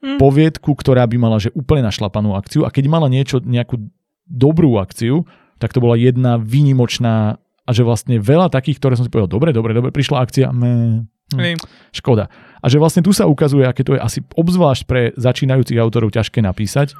hmm. 0.04 0.20
poviedku, 0.20 0.72
ktorá 0.76 1.04
by 1.08 1.16
mala 1.16 1.36
že 1.40 1.52
úplne 1.52 1.84
našlapanú 1.84 2.36
akciu 2.36 2.64
a 2.64 2.72
keď 2.72 2.84
mala 2.88 3.08
niečo, 3.12 3.40
nejakú 3.40 3.80
dobrú 4.28 4.76
akciu, 4.80 5.24
tak 5.58 5.74
to 5.74 5.82
bola 5.82 5.98
jedna 5.98 6.38
výnimočná 6.38 7.38
a 7.38 7.70
že 7.76 7.84
vlastne 7.84 8.16
veľa 8.16 8.48
takých, 8.48 8.80
ktoré 8.80 8.94
som 8.96 9.04
si 9.04 9.12
povedal, 9.12 9.28
dobre, 9.28 9.52
dobre, 9.52 9.76
dobre, 9.76 9.92
prišla 9.92 10.24
akcia, 10.24 10.48
me, 10.56 11.04
hm, 11.36 11.60
škoda. 11.92 12.32
A 12.64 12.66
že 12.72 12.80
vlastne 12.80 13.04
tu 13.04 13.12
sa 13.12 13.28
ukazuje, 13.28 13.68
aké 13.68 13.84
to 13.84 13.92
je 13.92 14.00
asi 14.00 14.24
obzvlášť 14.32 14.82
pre 14.88 15.12
začínajúcich 15.14 15.76
autorov 15.76 16.10
ťažké 16.16 16.40
napísať. 16.40 16.96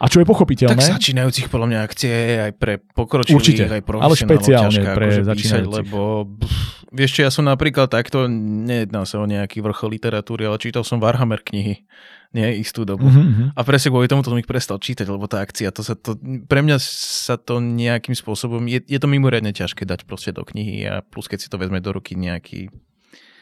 A 0.00 0.08
čo 0.08 0.24
je 0.24 0.26
pochopiteľné. 0.26 0.80
Tak 0.80 0.96
začínajúcich 0.96 1.52
podľa 1.52 1.66
mňa 1.68 1.78
akcie 1.84 2.12
aj 2.48 2.52
pre 2.56 2.80
pokročilých, 2.80 3.36
Určite, 3.36 3.64
aj 3.68 3.84
ale 4.00 4.14
špeciálne 4.16 4.72
ťažká, 4.72 4.90
pre 4.96 5.04
akože 5.12 5.22
začínajúcich. 5.28 5.68
Písať, 5.68 5.76
lebo 5.84 6.00
pff, 6.40 6.88
vieš 6.88 7.10
čo, 7.14 7.20
ja 7.28 7.30
som 7.30 7.44
napríklad 7.44 7.92
takto, 7.92 8.24
nejedná 8.26 9.04
sa 9.04 9.20
o 9.20 9.28
nejaký 9.28 9.60
vrchol 9.60 10.00
literatúry, 10.00 10.48
ale 10.48 10.56
čítal 10.56 10.88
som 10.88 11.04
Warhammer 11.04 11.44
knihy 11.44 11.84
nie, 12.30 12.62
istú 12.62 12.86
dobu. 12.86 13.10
Mm-hmm. 13.10 13.58
A 13.58 13.60
presne 13.66 13.90
kvôli 13.90 14.06
tomu 14.06 14.22
som 14.22 14.38
ich 14.38 14.46
prestal 14.46 14.78
čítať, 14.78 15.02
lebo 15.10 15.26
tá 15.26 15.42
akcia, 15.42 15.74
to 15.74 15.82
sa 15.82 15.98
to, 15.98 16.14
pre 16.46 16.62
mňa 16.62 16.78
sa 16.78 17.34
to 17.34 17.58
nejakým 17.58 18.14
spôsobom, 18.14 18.70
je, 18.70 18.78
je 18.86 18.98
to 19.02 19.10
mimoriadne 19.10 19.50
ťažké 19.50 19.82
dať 19.82 20.06
proste 20.06 20.30
do 20.30 20.46
knihy 20.46 20.86
a 20.86 21.02
plus 21.02 21.26
keď 21.26 21.38
si 21.42 21.50
to 21.50 21.58
vezme 21.58 21.82
do 21.82 21.90
ruky 21.90 22.14
nejaký 22.14 22.70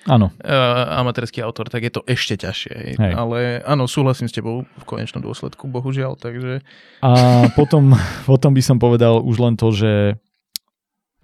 Áno. 0.06 0.30
Uh, 0.38 1.02
amatérský 1.02 1.42
autor, 1.42 1.66
tak 1.66 1.82
je 1.82 1.92
to 1.92 2.06
ešte 2.06 2.38
ťažšie. 2.46 2.74
Hej. 2.96 3.12
Ale 3.12 3.60
áno, 3.66 3.90
súhlasím 3.90 4.30
s 4.30 4.36
tebou 4.36 4.62
v 4.64 4.84
konečnom 4.86 5.20
dôsledku, 5.20 5.66
bohužiaľ. 5.66 6.14
Takže... 6.14 6.62
A 7.02 7.10
potom, 7.58 7.98
potom 8.24 8.54
by 8.54 8.62
som 8.62 8.78
povedal 8.78 9.18
už 9.20 9.36
len 9.42 9.54
to, 9.58 9.74
že 9.74 10.16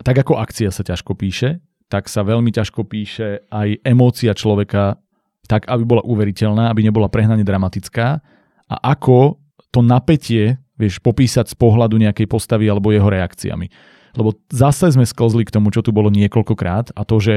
tak 0.02 0.18
ako 0.20 0.36
akcia 0.36 0.74
sa 0.74 0.82
ťažko 0.82 1.14
píše, 1.14 1.62
tak 1.86 2.10
sa 2.10 2.26
veľmi 2.26 2.50
ťažko 2.50 2.82
píše 2.84 3.46
aj 3.48 3.86
emócia 3.86 4.34
človeka 4.34 4.98
tak, 5.44 5.68
aby 5.68 5.84
bola 5.84 6.02
uveriteľná, 6.02 6.72
aby 6.72 6.82
nebola 6.82 7.12
prehnane 7.12 7.44
dramatická 7.44 8.20
a 8.68 8.76
ako 8.80 9.38
to 9.70 9.84
napätie 9.84 10.56
vieš 10.74 10.98
popísať 10.98 11.52
z 11.52 11.56
pohľadu 11.56 12.00
nejakej 12.00 12.26
postavy 12.26 12.66
alebo 12.66 12.90
jeho 12.90 13.06
reakciami. 13.06 13.70
Lebo 14.14 14.38
zase 14.50 14.94
sme 14.94 15.06
sklzli 15.06 15.42
k 15.46 15.54
tomu, 15.54 15.74
čo 15.74 15.82
tu 15.82 15.90
bolo 15.90 16.10
niekoľkokrát 16.10 16.94
a 16.94 17.02
to, 17.02 17.18
že 17.18 17.34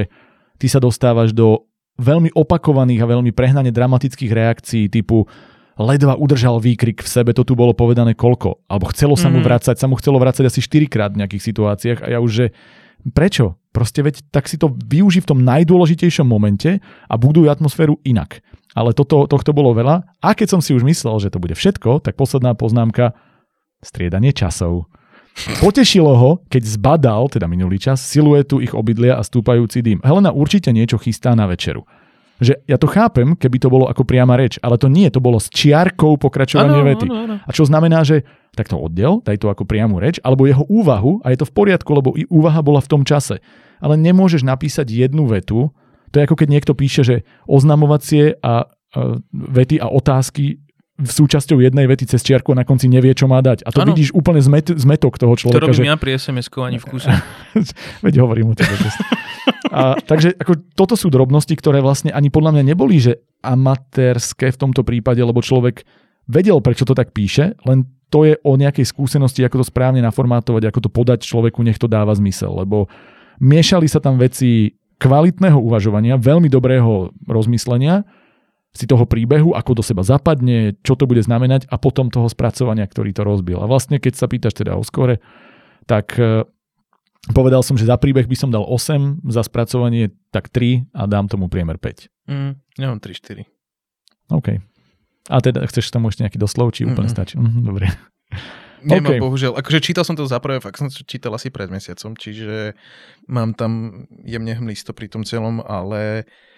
ty 0.58 0.68
sa 0.70 0.82
dostávaš 0.82 1.34
do 1.34 1.66
veľmi 1.98 2.34
opakovaných 2.34 3.02
a 3.02 3.10
veľmi 3.10 3.32
prehnane 3.34 3.74
dramatických 3.74 4.32
reakcií 4.34 4.86
typu 4.90 5.26
ledva 5.78 6.18
udržal 6.18 6.58
výkrik 6.58 7.06
v 7.06 7.10
sebe, 7.10 7.32
to 7.38 7.46
tu 7.46 7.54
bolo 7.54 7.74
povedané 7.74 8.18
koľko. 8.18 8.66
Alebo 8.66 8.90
chcelo 8.90 9.14
sa 9.14 9.30
mu 9.30 9.40
mhm. 9.42 9.46
vrácať, 9.46 9.76
sa 9.78 9.86
mu 9.86 9.96
chcelo 9.98 10.18
vrácať 10.18 10.50
asi 10.50 10.60
4 10.62 10.90
krát 10.90 11.14
v 11.14 11.22
nejakých 11.26 11.46
situáciách 11.54 12.00
a 12.02 12.08
ja 12.18 12.20
už, 12.22 12.32
že 12.34 12.46
prečo? 13.14 13.62
Proste 13.72 14.02
veď 14.02 14.26
tak 14.34 14.50
si 14.50 14.58
to 14.58 14.74
využí 14.74 15.22
v 15.22 15.30
tom 15.30 15.46
najdôležitejšom 15.46 16.26
momente 16.26 16.82
a 16.82 17.14
budujú 17.14 17.46
atmosféru 17.46 18.02
inak. 18.02 18.42
Ale 18.74 18.98
toto, 18.98 19.30
tohto 19.30 19.54
bolo 19.54 19.78
veľa. 19.78 20.02
A 20.18 20.34
keď 20.34 20.58
som 20.58 20.62
si 20.66 20.74
už 20.74 20.82
myslel, 20.82 21.22
že 21.22 21.30
to 21.30 21.38
bude 21.38 21.54
všetko, 21.54 22.02
tak 22.02 22.18
posledná 22.18 22.58
poznámka, 22.58 23.14
striedanie 23.86 24.34
časov. 24.34 24.90
Potešilo 25.62 26.14
ho, 26.18 26.32
keď 26.50 26.64
zbadal, 26.66 27.30
teda 27.30 27.46
minulý 27.46 27.78
čas, 27.78 28.02
siluetu 28.02 28.58
ich 28.58 28.74
obydlia 28.74 29.22
a 29.22 29.24
stúpajúci 29.24 29.86
dým. 29.86 30.02
Helena 30.02 30.34
určite 30.34 30.74
niečo 30.74 30.98
chystá 30.98 31.38
na 31.38 31.46
večeru. 31.46 31.86
Že 32.38 32.54
ja 32.70 32.78
to 32.78 32.86
chápem, 32.86 33.34
keby 33.34 33.58
to 33.58 33.70
bolo 33.70 33.90
ako 33.90 34.06
priama 34.06 34.38
reč, 34.38 34.62
ale 34.62 34.78
to 34.78 34.90
nie, 34.90 35.10
to 35.10 35.18
bolo 35.18 35.42
s 35.42 35.50
čiarkou 35.50 36.22
pokračovanie 36.22 36.82
ano, 36.82 36.90
vety. 36.90 37.08
Ano, 37.10 37.18
ano. 37.18 37.36
A 37.42 37.50
čo 37.50 37.66
znamená, 37.66 38.06
že 38.06 38.26
tak 38.54 38.70
to 38.70 38.78
oddel, 38.78 39.26
daj 39.26 39.42
to 39.42 39.50
ako 39.50 39.66
priamu 39.66 39.98
reč, 39.98 40.22
alebo 40.22 40.46
jeho 40.46 40.66
úvahu 40.70 41.22
a 41.26 41.34
je 41.34 41.42
to 41.42 41.50
v 41.50 41.54
poriadku, 41.54 41.90
lebo 41.94 42.14
i 42.14 42.30
úvaha 42.30 42.62
bola 42.62 42.82
v 42.82 42.90
tom 42.90 43.02
čase. 43.06 43.42
Ale 43.82 43.98
nemôžeš 43.98 44.46
napísať 44.46 44.90
jednu 44.90 45.30
vetu, 45.30 45.74
to 46.14 46.22
je 46.22 46.26
ako 46.26 46.38
keď 46.38 46.48
niekto 46.50 46.74
píše, 46.78 47.02
že 47.06 47.16
oznamovacie 47.50 48.38
a, 48.42 48.66
a 48.66 49.18
vety 49.34 49.82
a 49.82 49.90
otázky 49.90 50.62
v 50.98 51.12
súčasťou 51.14 51.62
jednej 51.62 51.86
vety 51.86 52.10
cez 52.10 52.26
čiarku 52.26 52.58
a 52.58 52.58
na 52.58 52.66
konci 52.66 52.90
nevie, 52.90 53.14
čo 53.14 53.30
má 53.30 53.38
dať. 53.38 53.62
A 53.66 53.70
to 53.70 53.86
ano. 53.86 53.94
vidíš 53.94 54.18
úplne 54.18 54.42
zmet, 54.42 54.74
zmetok 54.74 55.22
toho 55.22 55.38
človeka. 55.38 55.62
To 55.62 55.66
robím 55.70 55.86
že... 55.86 55.92
ja 55.94 55.98
pri 56.02 56.12
sms 56.18 56.48
ani 56.58 56.82
v 56.82 56.86
kuse. 56.90 57.10
Veď 58.06 58.14
hovorím 58.26 58.52
o 58.52 58.56
tebe. 58.58 58.74
a, 59.70 59.94
takže 60.02 60.34
ako, 60.42 60.58
toto 60.74 60.98
sú 60.98 61.14
drobnosti, 61.14 61.54
ktoré 61.54 61.86
vlastne 61.86 62.10
ani 62.10 62.34
podľa 62.34 62.58
mňa 62.58 62.64
neboli, 62.74 62.98
že 62.98 63.22
amatérske 63.46 64.50
v 64.50 64.58
tomto 64.58 64.82
prípade, 64.82 65.22
lebo 65.22 65.38
človek 65.38 65.86
vedel, 66.26 66.58
prečo 66.66 66.82
to 66.82 66.98
tak 66.98 67.14
píše, 67.14 67.54
len 67.70 67.86
to 68.10 68.26
je 68.26 68.34
o 68.42 68.58
nejakej 68.58 68.90
skúsenosti, 68.90 69.46
ako 69.46 69.62
to 69.62 69.70
správne 69.70 70.02
naformátovať, 70.02 70.74
ako 70.74 70.80
to 70.82 70.90
podať 70.90 71.20
človeku, 71.30 71.62
nech 71.62 71.78
to 71.78 71.86
dáva 71.86 72.16
zmysel. 72.18 72.58
Lebo 72.58 72.90
miešali 73.38 73.86
sa 73.86 74.02
tam 74.02 74.18
veci 74.18 74.74
kvalitného 74.98 75.62
uvažovania, 75.62 76.18
veľmi 76.18 76.50
dobrého 76.50 77.14
rozmyslenia, 77.30 78.02
si 78.76 78.86
toho 78.86 79.10
príbehu, 79.10 79.58
ako 79.58 79.82
do 79.82 79.84
seba 79.84 80.06
zapadne, 80.06 80.78
čo 80.86 80.94
to 80.94 81.10
bude 81.10 81.22
znamenať 81.24 81.66
a 81.72 81.82
potom 81.82 82.14
toho 82.14 82.30
spracovania, 82.30 82.86
ktorý 82.86 83.10
to 83.16 83.26
rozbil. 83.26 83.64
A 83.64 83.70
vlastne, 83.70 83.98
keď 83.98 84.14
sa 84.14 84.30
pýtaš 84.30 84.54
teda 84.54 84.78
o 84.78 84.84
skore, 84.86 85.18
tak 85.90 86.14
e, 86.20 86.46
povedal 87.32 87.66
som, 87.66 87.80
že 87.80 87.90
za 87.90 87.98
príbeh 87.98 88.30
by 88.30 88.38
som 88.38 88.54
dal 88.54 88.62
8, 88.62 89.26
za 89.26 89.42
spracovanie 89.42 90.14
tak 90.30 90.54
3 90.54 90.94
a 90.94 91.10
dám 91.10 91.26
tomu 91.32 91.50
priemer 91.50 91.82
5. 91.82 92.30
Mm, 92.30 92.52
ja 92.78 92.86
mám 92.92 93.00
3-4. 93.02 93.50
OK. 94.36 94.48
A 95.28 95.36
teda 95.44 95.64
chceš 95.68 95.90
tomu 95.90 96.12
ešte 96.14 96.24
nejaký 96.28 96.40
doslov, 96.40 96.76
či 96.76 96.86
úplne 96.86 97.10
mm-hmm. 97.10 97.16
stačí? 97.18 97.36
Mm, 97.40 97.66
dobre. 97.66 97.90
Nemám, 98.86 99.10
okay. 99.10 99.20
bohužiaľ. 99.20 99.58
Akože 99.58 99.82
čítal 99.82 100.06
som 100.06 100.14
to 100.14 100.30
za 100.30 100.38
prvé, 100.38 100.62
fakt 100.62 100.78
som 100.78 100.88
čítal 100.88 101.34
asi 101.34 101.50
pred 101.50 101.66
mesiacom, 101.66 102.14
čiže 102.14 102.78
mám 103.26 103.58
tam 103.58 104.06
jemne 104.22 104.54
hmlisto 104.54 104.94
pri 104.94 105.10
tom 105.10 105.26
celom, 105.26 105.66
ale 105.66 106.24
uh, 106.24 106.56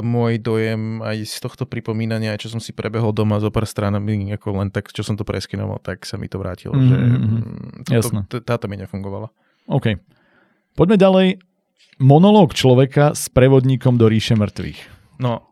môj 0.00 0.40
dojem 0.40 1.04
aj 1.04 1.28
z 1.28 1.36
tohto 1.44 1.68
pripomínania, 1.68 2.40
čo 2.40 2.48
som 2.48 2.56
si 2.56 2.72
prebehol 2.72 3.12
doma 3.12 3.36
zo 3.36 3.52
pár 3.52 3.68
stranami, 3.68 4.32
ako 4.32 4.64
len 4.64 4.72
tak, 4.72 4.88
čo 4.88 5.04
som 5.04 5.12
to 5.12 5.28
preskinoval, 5.28 5.76
tak 5.84 6.08
sa 6.08 6.16
mi 6.16 6.24
to 6.24 6.40
vrátilo, 6.40 6.72
mm-hmm. 6.72 7.84
že 7.84 8.00
mm, 8.00 8.26
toto, 8.32 8.40
táto 8.40 8.64
mi 8.64 8.80
nefungovala. 8.80 9.28
OK. 9.68 10.00
Poďme 10.72 10.96
ďalej. 10.96 11.26
Monológ 12.00 12.56
človeka 12.56 13.12
s 13.12 13.28
prevodníkom 13.28 14.00
do 14.00 14.08
ríše 14.08 14.38
mŕtvych. 14.40 14.80
No. 15.20 15.44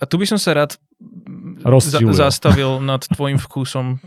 A 0.00 0.04
tu 0.08 0.18
by 0.18 0.26
som 0.26 0.40
sa 0.42 0.50
rád 0.56 0.74
za- 1.86 2.02
zastavil 2.26 2.82
nad 2.82 3.06
tvojim 3.06 3.38
vkusom. 3.38 4.02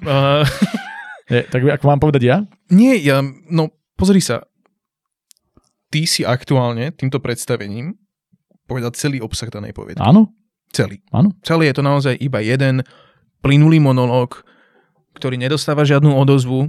Je, 1.31 1.41
tak 1.47 1.65
ako 1.65 1.85
mám 1.89 1.97
povedať 1.97 2.21
ja? 2.21 2.37
Nie, 2.69 3.01
ja, 3.01 3.25
no 3.49 3.73
pozri 3.97 4.21
sa. 4.21 4.45
Ty 5.89 6.05
si 6.05 6.21
aktuálne 6.21 6.93
týmto 6.93 7.17
predstavením 7.17 7.97
povedať 8.65 8.97
celý 8.97 9.17
obsah 9.21 9.49
danej 9.49 9.73
poviedky. 9.73 10.01
Áno. 10.01 10.33
Celý. 10.73 10.99
Áno. 11.15 11.31
Celý 11.45 11.71
je 11.71 11.75
to 11.79 11.83
naozaj 11.85 12.13
iba 12.19 12.43
jeden 12.43 12.83
plynulý 13.39 13.79
monológ, 13.79 14.43
ktorý 15.15 15.39
nedostáva 15.39 15.87
žiadnu 15.87 16.11
odozvu. 16.11 16.67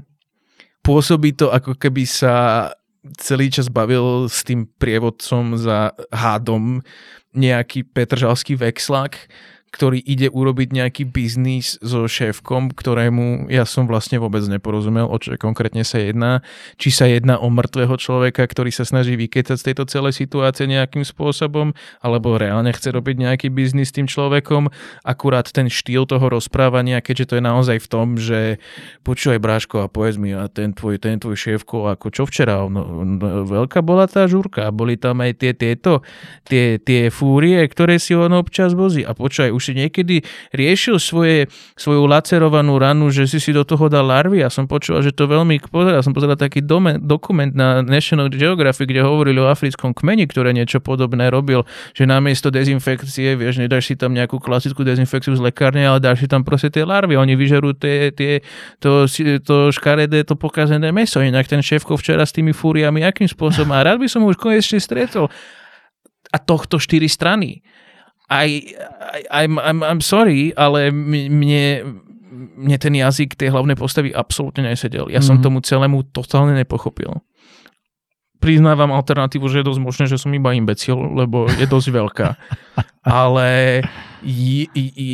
Pôsobí 0.86 1.34
to, 1.34 1.50
ako 1.50 1.74
keby 1.74 2.06
sa 2.06 2.70
celý 3.18 3.50
čas 3.50 3.66
bavil 3.70 4.30
s 4.30 4.46
tým 4.46 4.66
prievodcom 4.78 5.58
za 5.58 5.94
hádom 6.14 6.82
nejaký 7.36 7.86
petržalský 7.86 8.56
vexlak 8.56 9.28
ktorý 9.76 10.00
ide 10.00 10.32
urobiť 10.32 10.72
nejaký 10.72 11.04
biznis 11.04 11.76
so 11.84 12.08
šéfkom, 12.08 12.72
ktorému 12.72 13.52
ja 13.52 13.68
som 13.68 13.84
vlastne 13.84 14.16
vôbec 14.16 14.40
neporozumel, 14.48 15.04
o 15.04 15.16
čo 15.20 15.36
konkrétne 15.36 15.84
sa 15.84 16.00
jedná. 16.00 16.40
Či 16.80 16.88
sa 16.88 17.04
jedná 17.04 17.36
o 17.36 17.52
mŕtvého 17.52 17.92
človeka, 18.00 18.48
ktorý 18.48 18.72
sa 18.72 18.88
snaží 18.88 19.20
vykecať 19.20 19.52
z 19.60 19.66
tejto 19.68 19.84
celej 19.84 20.16
situácie 20.16 20.64
nejakým 20.64 21.04
spôsobom, 21.04 21.76
alebo 22.00 22.40
reálne 22.40 22.72
chce 22.72 22.88
robiť 22.88 23.16
nejaký 23.20 23.52
biznis 23.52 23.92
s 23.92 24.00
tým 24.00 24.08
človekom. 24.08 24.72
Akurát 25.04 25.44
ten 25.52 25.68
štýl 25.68 26.08
toho 26.08 26.24
rozprávania, 26.32 27.04
keďže 27.04 27.28
to 27.28 27.34
je 27.36 27.44
naozaj 27.44 27.76
v 27.76 27.88
tom, 27.92 28.16
že 28.16 28.56
počúvaj 29.04 29.44
Bráško 29.44 29.84
a 29.84 29.92
povedz 29.92 30.16
mi, 30.16 30.32
a 30.32 30.48
ten 30.48 30.72
tvoj, 30.72 30.96
ten 30.96 31.20
tvoj 31.20 31.36
šéfko, 31.36 31.92
ako 31.92 32.08
čo 32.08 32.24
včera, 32.24 32.64
no, 32.64 33.04
no, 33.04 33.44
veľká 33.44 33.84
bola 33.84 34.08
tá 34.08 34.24
žurka, 34.24 34.72
boli 34.72 34.96
tam 34.96 35.20
aj 35.20 35.36
tie 35.36 35.52
tieto, 35.52 36.00
tie, 36.48 36.80
tie 36.80 37.12
fúrie, 37.12 37.60
ktoré 37.68 38.00
si 38.00 38.16
on 38.16 38.32
občas 38.32 38.72
vozí. 38.72 39.04
A 39.04 39.12
počúvaj, 39.12 39.52
už 39.52 39.65
si 39.66 39.74
niekedy 39.74 40.22
riešil 40.54 41.02
svoje, 41.02 41.50
svoju 41.74 42.06
lacerovanú 42.06 42.78
ranu, 42.78 43.10
že 43.10 43.26
si 43.26 43.42
si 43.42 43.50
do 43.50 43.66
toho 43.66 43.90
dal 43.90 44.06
larvy. 44.06 44.46
Ja 44.46 44.50
som 44.52 44.70
počul, 44.70 45.02
že 45.02 45.10
to 45.10 45.26
veľmi 45.26 45.58
pozeral. 45.66 46.06
Som 46.06 46.14
pozeral 46.14 46.38
taký 46.38 46.62
dome, 46.62 47.02
dokument 47.02 47.50
na 47.50 47.82
National 47.82 48.30
Geographic, 48.30 48.86
kde 48.86 49.02
hovorili 49.02 49.42
o 49.42 49.50
africkom 49.50 49.90
kmeni, 49.90 50.30
ktoré 50.30 50.54
niečo 50.54 50.78
podobné 50.78 51.26
robil, 51.26 51.66
že 51.90 52.06
namiesto 52.06 52.54
dezinfekcie, 52.54 53.34
vieš, 53.34 53.58
nedáš 53.58 53.90
si 53.90 53.94
tam 53.98 54.14
nejakú 54.14 54.38
klasickú 54.38 54.86
dezinfekciu 54.86 55.34
z 55.34 55.42
lekárne, 55.42 55.82
ale 55.82 55.98
dáš 55.98 56.22
si 56.22 56.28
tam 56.30 56.46
proste 56.46 56.70
tie 56.70 56.86
larvy. 56.86 57.18
Oni 57.18 57.34
vyžerú 57.34 57.74
tie, 57.74 58.14
tie, 58.14 58.44
to, 58.78 59.10
to 59.42 59.74
škaredé, 59.74 60.22
to 60.22 60.38
pokazené 60.38 60.94
meso. 60.94 61.18
Inak 61.18 61.50
ten 61.50 61.64
šéfko 61.64 61.98
včera 61.98 62.22
s 62.22 62.30
tými 62.30 62.54
fúriami, 62.54 63.02
akým 63.02 63.26
spôsobom. 63.26 63.74
A 63.74 63.82
rád 63.82 63.98
by 63.98 64.06
som 64.06 64.22
už 64.22 64.38
konečne 64.38 64.78
stretol. 64.78 65.32
A 66.30 66.36
tohto 66.36 66.76
štyri 66.76 67.08
strany. 67.08 67.64
I, 68.26 68.74
I, 69.30 69.46
I'm, 69.46 69.58
I'm, 69.62 69.80
I'm 69.86 70.02
sorry, 70.02 70.50
ale 70.58 70.90
mne, 70.90 71.94
mne 72.58 72.76
ten 72.82 72.94
jazyk 72.98 73.38
tej 73.38 73.54
hlavnej 73.54 73.78
postavy 73.78 74.10
absolútne 74.10 74.66
nesedel. 74.66 75.06
Ja 75.06 75.22
mm-hmm. 75.22 75.26
som 75.26 75.36
mhm. 75.38 75.44
tomu 75.44 75.58
celému 75.62 75.98
totálne 76.10 76.58
nepochopil. 76.58 77.22
Priznávam 78.36 78.92
alternatívu, 78.92 79.48
že 79.48 79.64
je 79.64 79.68
dosť 79.72 79.80
možné, 79.80 80.04
že 80.10 80.20
som 80.20 80.30
iba 80.34 80.52
imbecil, 80.52 80.98
lebo 80.98 81.48
je 81.48 81.66
dosť 81.66 81.88
veľká. 81.88 82.28
ale 83.24 83.80
i, 84.20 84.68
i, 84.74 84.84
i, 84.92 85.08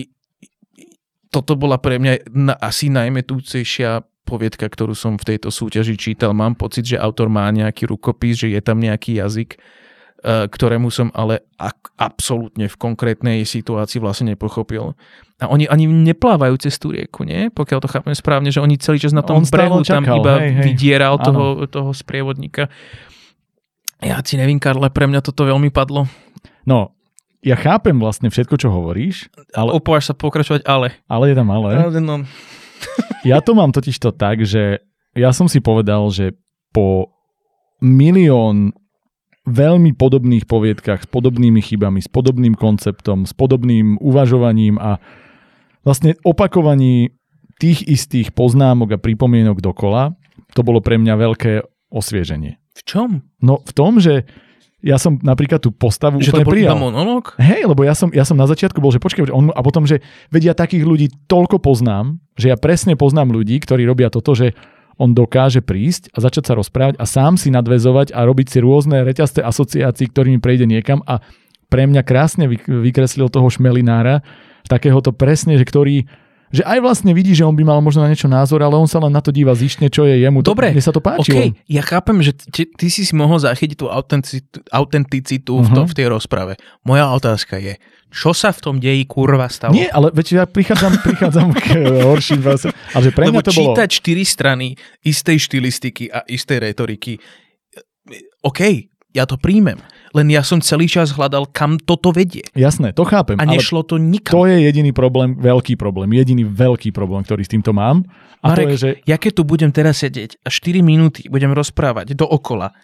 toto 1.31 1.55
bola 1.55 1.79
pre 1.79 2.03
mňa 2.03 2.29
na, 2.33 2.55
asi 2.59 2.91
najmetúcejšia 2.91 4.05
poviedka, 4.27 4.67
ktorú 4.67 4.97
som 4.97 5.21
v 5.21 5.35
tejto 5.35 5.53
súťaži 5.53 5.95
čítal. 6.01 6.33
Mám 6.33 6.57
pocit, 6.59 6.89
že 6.89 7.01
autor 7.01 7.29
má 7.29 7.47
nejaký 7.53 7.89
rukopis, 7.91 8.43
že 8.43 8.49
je 8.53 8.61
tam 8.65 8.81
nejaký 8.81 9.21
jazyk, 9.21 9.61
ktorému 10.23 10.87
som 10.95 11.11
ale 11.19 11.43
absolútne 11.99 12.71
v 12.71 12.77
konkrétnej 12.79 13.43
situácii 13.43 13.99
vlastne 13.99 14.35
nepochopil. 14.35 14.95
A 15.43 15.51
oni 15.51 15.67
ani 15.67 15.91
neplávajú 15.91 16.55
cez 16.63 16.79
tú 16.79 16.95
rieku, 16.95 17.27
nie? 17.27 17.51
Pokiaľ 17.51 17.79
to 17.83 17.91
chápem 17.91 18.15
správne, 18.15 18.55
že 18.55 18.63
oni 18.63 18.79
celý 18.79 19.03
čas 19.03 19.11
na 19.11 19.27
tom 19.27 19.43
brehu 19.43 19.83
tam 19.83 20.07
iba 20.07 20.39
hej, 20.39 20.55
hej. 20.55 20.65
vydieral 20.71 21.19
toho, 21.19 21.67
toho 21.67 21.91
sprievodníka. 21.91 22.71
Ja 23.99 24.23
si 24.23 24.39
nevím, 24.39 24.63
Karle, 24.63 24.95
pre 24.95 25.11
mňa 25.11 25.23
toto 25.23 25.43
veľmi 25.43 25.75
padlo. 25.75 26.07
No, 26.63 26.95
ja 27.43 27.59
chápem 27.59 27.99
vlastne 27.99 28.31
všetko, 28.31 28.55
čo 28.55 28.71
hovoríš. 28.71 29.27
Ale... 29.51 29.75
Opováš 29.75 30.11
sa 30.11 30.15
pokračovať, 30.15 30.63
ale. 30.63 30.95
Ale 31.11 31.35
je 31.35 31.35
tam 31.35 31.51
ale. 31.51 31.75
ale 31.75 31.99
no. 31.99 32.23
ja 33.31 33.43
to 33.43 33.59
mám 33.59 33.75
totiž 33.75 33.99
to 33.99 34.15
tak, 34.15 34.47
že 34.47 34.79
ja 35.19 35.35
som 35.35 35.51
si 35.51 35.59
povedal, 35.59 36.07
že 36.15 36.39
po 36.71 37.11
milión 37.83 38.71
veľmi 39.43 39.99
podobných 39.99 40.47
poviedkach 40.47 41.03
s 41.03 41.09
podobnými 41.11 41.59
chybami, 41.59 41.99
s 41.99 42.07
podobným 42.07 42.55
konceptom, 42.55 43.27
s 43.27 43.35
podobným 43.35 43.99
uvažovaním 43.99 44.79
a 44.79 45.03
vlastne 45.83 46.15
opakovaní 46.23 47.11
tých 47.59 47.83
istých 47.87 48.31
poznámok 48.35 48.99
a 48.99 49.03
pripomienok 49.03 49.59
dokola, 49.59 50.15
to 50.55 50.63
bolo 50.63 50.79
pre 50.79 50.99
mňa 50.99 51.15
veľké 51.19 51.53
osvieženie. 51.91 52.59
V 52.73 52.81
čom? 52.87 53.23
No 53.43 53.61
v 53.63 53.73
tom, 53.75 53.99
že 53.99 54.25
ja 54.83 54.99
som 54.99 55.15
napríklad 55.23 55.63
tú 55.63 55.71
postavu 55.71 56.19
Že 56.19 56.35
to 56.35 56.43
úplne 56.43 56.47
bol 56.47 56.55
prijal. 56.59 56.75
iba 56.75 56.83
monológ? 56.91 57.25
Hej, 57.39 57.71
lebo 57.71 57.87
ja 57.87 57.95
som, 57.95 58.11
ja 58.11 58.27
som 58.27 58.35
na 58.35 58.51
začiatku 58.51 58.83
bol, 58.83 58.91
že 58.91 58.99
počkaj, 58.99 59.31
on, 59.31 59.55
a 59.55 59.61
potom, 59.63 59.87
že 59.87 60.03
vedia 60.27 60.59
takých 60.59 60.83
ľudí 60.83 61.07
toľko 61.31 61.63
poznám, 61.63 62.19
že 62.35 62.51
ja 62.51 62.59
presne 62.59 62.99
poznám 62.99 63.31
ľudí, 63.31 63.63
ktorí 63.63 63.87
robia 63.87 64.11
toto, 64.11 64.35
že 64.35 64.59
on 65.01 65.17
dokáže 65.17 65.65
prísť 65.65 66.13
a 66.13 66.21
začať 66.21 66.53
sa 66.53 66.55
rozprávať 66.59 67.01
a 67.01 67.05
sám 67.09 67.41
si 67.41 67.49
nadvezovať 67.49 68.13
a 68.13 68.25
robiť 68.25 68.47
si 68.53 68.59
rôzne 68.61 69.05
reťazce 69.05 69.41
asociácií, 69.41 70.13
ktorými 70.13 70.39
prejde 70.39 70.69
niekam. 70.69 71.01
A 71.09 71.25
pre 71.73 71.89
mňa 71.89 72.05
krásne 72.05 72.45
vy- 72.49 72.61
vykreslil 72.61 73.33
toho 73.33 73.49
šmelinára, 73.49 74.21
takéhoto 74.69 75.11
presne, 75.11 75.57
že 75.57 75.65
ktorý 75.65 76.07
že 76.53 76.63
aj 76.63 76.79
vlastne 76.79 77.11
vidí, 77.11 77.33
že 77.33 77.43
on 77.43 77.53
by 77.53 77.65
mal 77.65 77.79
možno 77.79 78.01
na 78.01 78.09
niečo 78.09 78.27
názor, 78.27 78.61
ale 78.61 78.73
on 78.73 78.85
sa 78.85 78.97
len 78.99 79.09
na 79.09 79.19
to 79.19 79.29
díva 79.29 79.53
zištne, 79.53 79.89
čo 79.89 80.05
je 80.05 80.17
jemu. 80.19 80.41
To- 80.41 80.53
Dobre, 80.53 80.69
Mne 80.69 80.81
sa 80.81 80.93
to 80.93 81.01
páčilo. 81.01 81.49
OK, 81.49 81.57
ja 81.67 81.81
chápem, 81.81 82.21
že 82.21 82.33
ty, 82.35 82.69
ty 82.69 82.87
si 82.87 83.03
si 83.03 83.13
mohol 83.13 83.37
zachytiť 83.39 83.75
tú 83.75 83.87
autenticitu, 83.87 84.61
autenticitu 84.69 85.53
v, 85.57 85.65
Mhm. 85.65 85.75
tom, 85.75 85.85
v 85.85 85.95
tej 85.95 86.07
rozprave. 86.07 86.53
Moja 86.83 87.09
otázka 87.09 87.57
je, 87.57 87.81
čo 88.09 88.31
sa 88.31 88.49
v 88.49 88.61
tom 88.61 88.77
deji 88.77 89.03
kurva 89.05 89.49
stalo? 89.49 89.73
Nie, 89.73 89.89
ale 89.89 90.09
veď 90.11 90.27
ja 90.35 90.45
prichádzam, 90.45 90.93
prichádzam 91.09 91.49
k 91.51 91.65
horším 92.05 92.41
vás. 92.41 92.69
Ale 92.69 93.03
že 93.03 93.11
pre 93.11 93.25
Lebo 93.27 93.41
mňa 93.41 93.43
to 93.43 93.51
bolo... 93.51 93.73
čítať 93.73 93.89
štyri 93.91 94.23
strany 94.23 94.67
istej 95.01 95.37
štilistiky 95.41 96.05
a 96.07 96.21
istej 96.23 96.61
retoriky, 96.63 97.17
OK, 98.43 98.61
ja 99.11 99.25
to 99.25 99.37
príjmem. 99.37 99.79
Len 100.13 100.27
ja 100.29 100.45
som 100.45 100.61
celý 100.61 100.85
čas 100.89 101.17
hľadal, 101.17 101.49
kam 101.49 101.81
toto 101.81 102.13
vedie. 102.13 102.45
Jasné, 102.53 102.93
to 102.93 103.09
chápem. 103.09 103.41
A 103.41 103.49
nešlo 103.49 103.81
to 103.81 103.97
nikam. 103.97 104.37
to 104.37 104.45
je 104.45 104.61
jediný 104.69 104.93
problém, 104.93 105.33
veľký 105.37 105.81
problém, 105.81 106.13
jediný 106.13 106.45
veľký 106.45 106.93
problém, 106.93 107.25
ktorý 107.25 107.43
s 107.43 107.51
týmto 107.51 107.73
mám. 107.73 108.05
A 108.45 108.53
Marek, 108.53 108.65
to 108.65 108.71
je, 108.75 108.77
že 108.77 108.91
ja 109.09 109.17
keď 109.17 109.33
tu 109.41 109.43
budem 109.49 109.71
teraz 109.73 110.03
sedieť 110.03 110.43
a 110.45 110.49
4 110.51 110.83
minúty 110.83 111.31
budem 111.31 111.55
rozprávať 111.55 112.19
dookola 112.19 112.75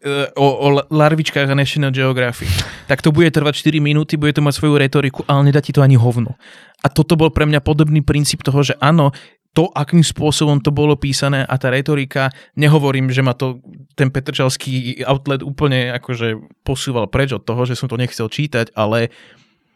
e, 0.00 0.32
o, 0.34 0.48
o 0.48 0.66
larvičkách 0.88 1.52
a 1.52 1.54
National 1.54 1.92
Geographic, 1.92 2.48
tak 2.90 3.04
to 3.04 3.12
bude 3.12 3.28
trvať 3.28 3.60
4 3.60 3.78
minúty, 3.78 4.16
bude 4.16 4.32
to 4.32 4.42
mať 4.42 4.56
svoju 4.56 4.80
retoriku, 4.80 5.20
ale 5.28 5.52
nedá 5.52 5.60
ti 5.60 5.70
to 5.70 5.84
ani 5.84 6.00
hovno. 6.00 6.34
A 6.82 6.90
toto 6.90 7.14
bol 7.14 7.30
pre 7.30 7.46
mňa 7.46 7.60
podobný 7.62 8.00
princíp 8.02 8.42
toho, 8.42 8.64
že 8.64 8.74
áno, 8.80 9.14
to, 9.52 9.68
akým 9.76 10.00
spôsobom 10.00 10.64
to 10.64 10.72
bolo 10.72 10.96
písané 10.96 11.44
a 11.44 11.54
tá 11.60 11.68
retorika, 11.68 12.32
nehovorím, 12.56 13.12
že 13.12 13.20
ma 13.20 13.36
to 13.36 13.60
ten 13.92 14.08
Petrčalský 14.08 15.04
outlet 15.04 15.44
úplne 15.44 15.92
akože 15.92 16.40
posúval 16.64 17.12
preč 17.12 17.36
od 17.36 17.44
toho, 17.44 17.68
že 17.68 17.76
som 17.76 17.88
to 17.88 18.00
nechcel 18.00 18.32
čítať, 18.32 18.72
ale 18.72 19.12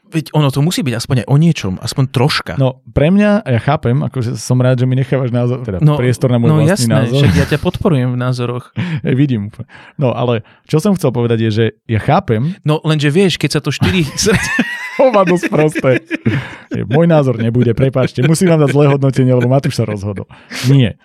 veď 0.07 0.31
ono 0.33 0.49
to 0.55 0.63
musí 0.63 0.87
byť 0.87 0.95
aspoň 0.97 1.17
aj 1.23 1.27
o 1.27 1.37
niečom, 1.37 1.73
aspoň 1.83 2.05
troška. 2.15 2.53
No, 2.57 2.81
pre 2.95 3.11
mňa, 3.11 3.43
ja 3.43 3.61
chápem, 3.61 4.01
akože 4.07 4.39
som 4.39 4.59
rád, 4.63 4.79
že 4.83 4.87
mi 4.87 4.95
nechávaš 4.95 5.35
názor, 5.35 5.67
teda 5.67 5.83
no, 5.83 5.99
priestor 5.99 6.31
na 6.31 6.39
môj 6.39 6.51
no 6.55 6.57
vlastný 6.63 6.73
jasné, 6.73 6.95
názor. 6.95 7.21
však 7.27 7.35
ja 7.35 7.47
ťa 7.51 7.59
podporujem 7.59 8.09
v 8.15 8.19
názoroch. 8.19 8.65
Hej, 9.07 9.15
vidím. 9.19 9.51
No, 9.99 10.15
ale 10.15 10.47
čo 10.71 10.79
som 10.79 10.95
chcel 10.95 11.11
povedať 11.11 11.39
je, 11.47 11.51
že 11.51 11.65
ja 11.91 11.99
chápem, 11.99 12.55
No 12.63 12.79
lenže 12.87 13.11
vieš, 13.11 13.39
keď 13.39 13.59
sa 13.59 13.61
to 13.61 13.75
štyri... 13.75 14.07
hovado 14.99 15.37
sprosté. 15.37 16.03
Môj 16.89 17.07
názor 17.07 17.37
nebude, 17.39 17.73
prepáčte, 17.73 18.25
musím 18.25 18.53
vám 18.53 18.67
dať 18.67 18.71
zlé 18.73 18.85
hodnotenie, 18.93 19.33
lebo 19.33 19.49
Matúš 19.49 19.79
sa 19.79 19.85
rozhodol. 19.85 20.27
Nie. 20.69 20.99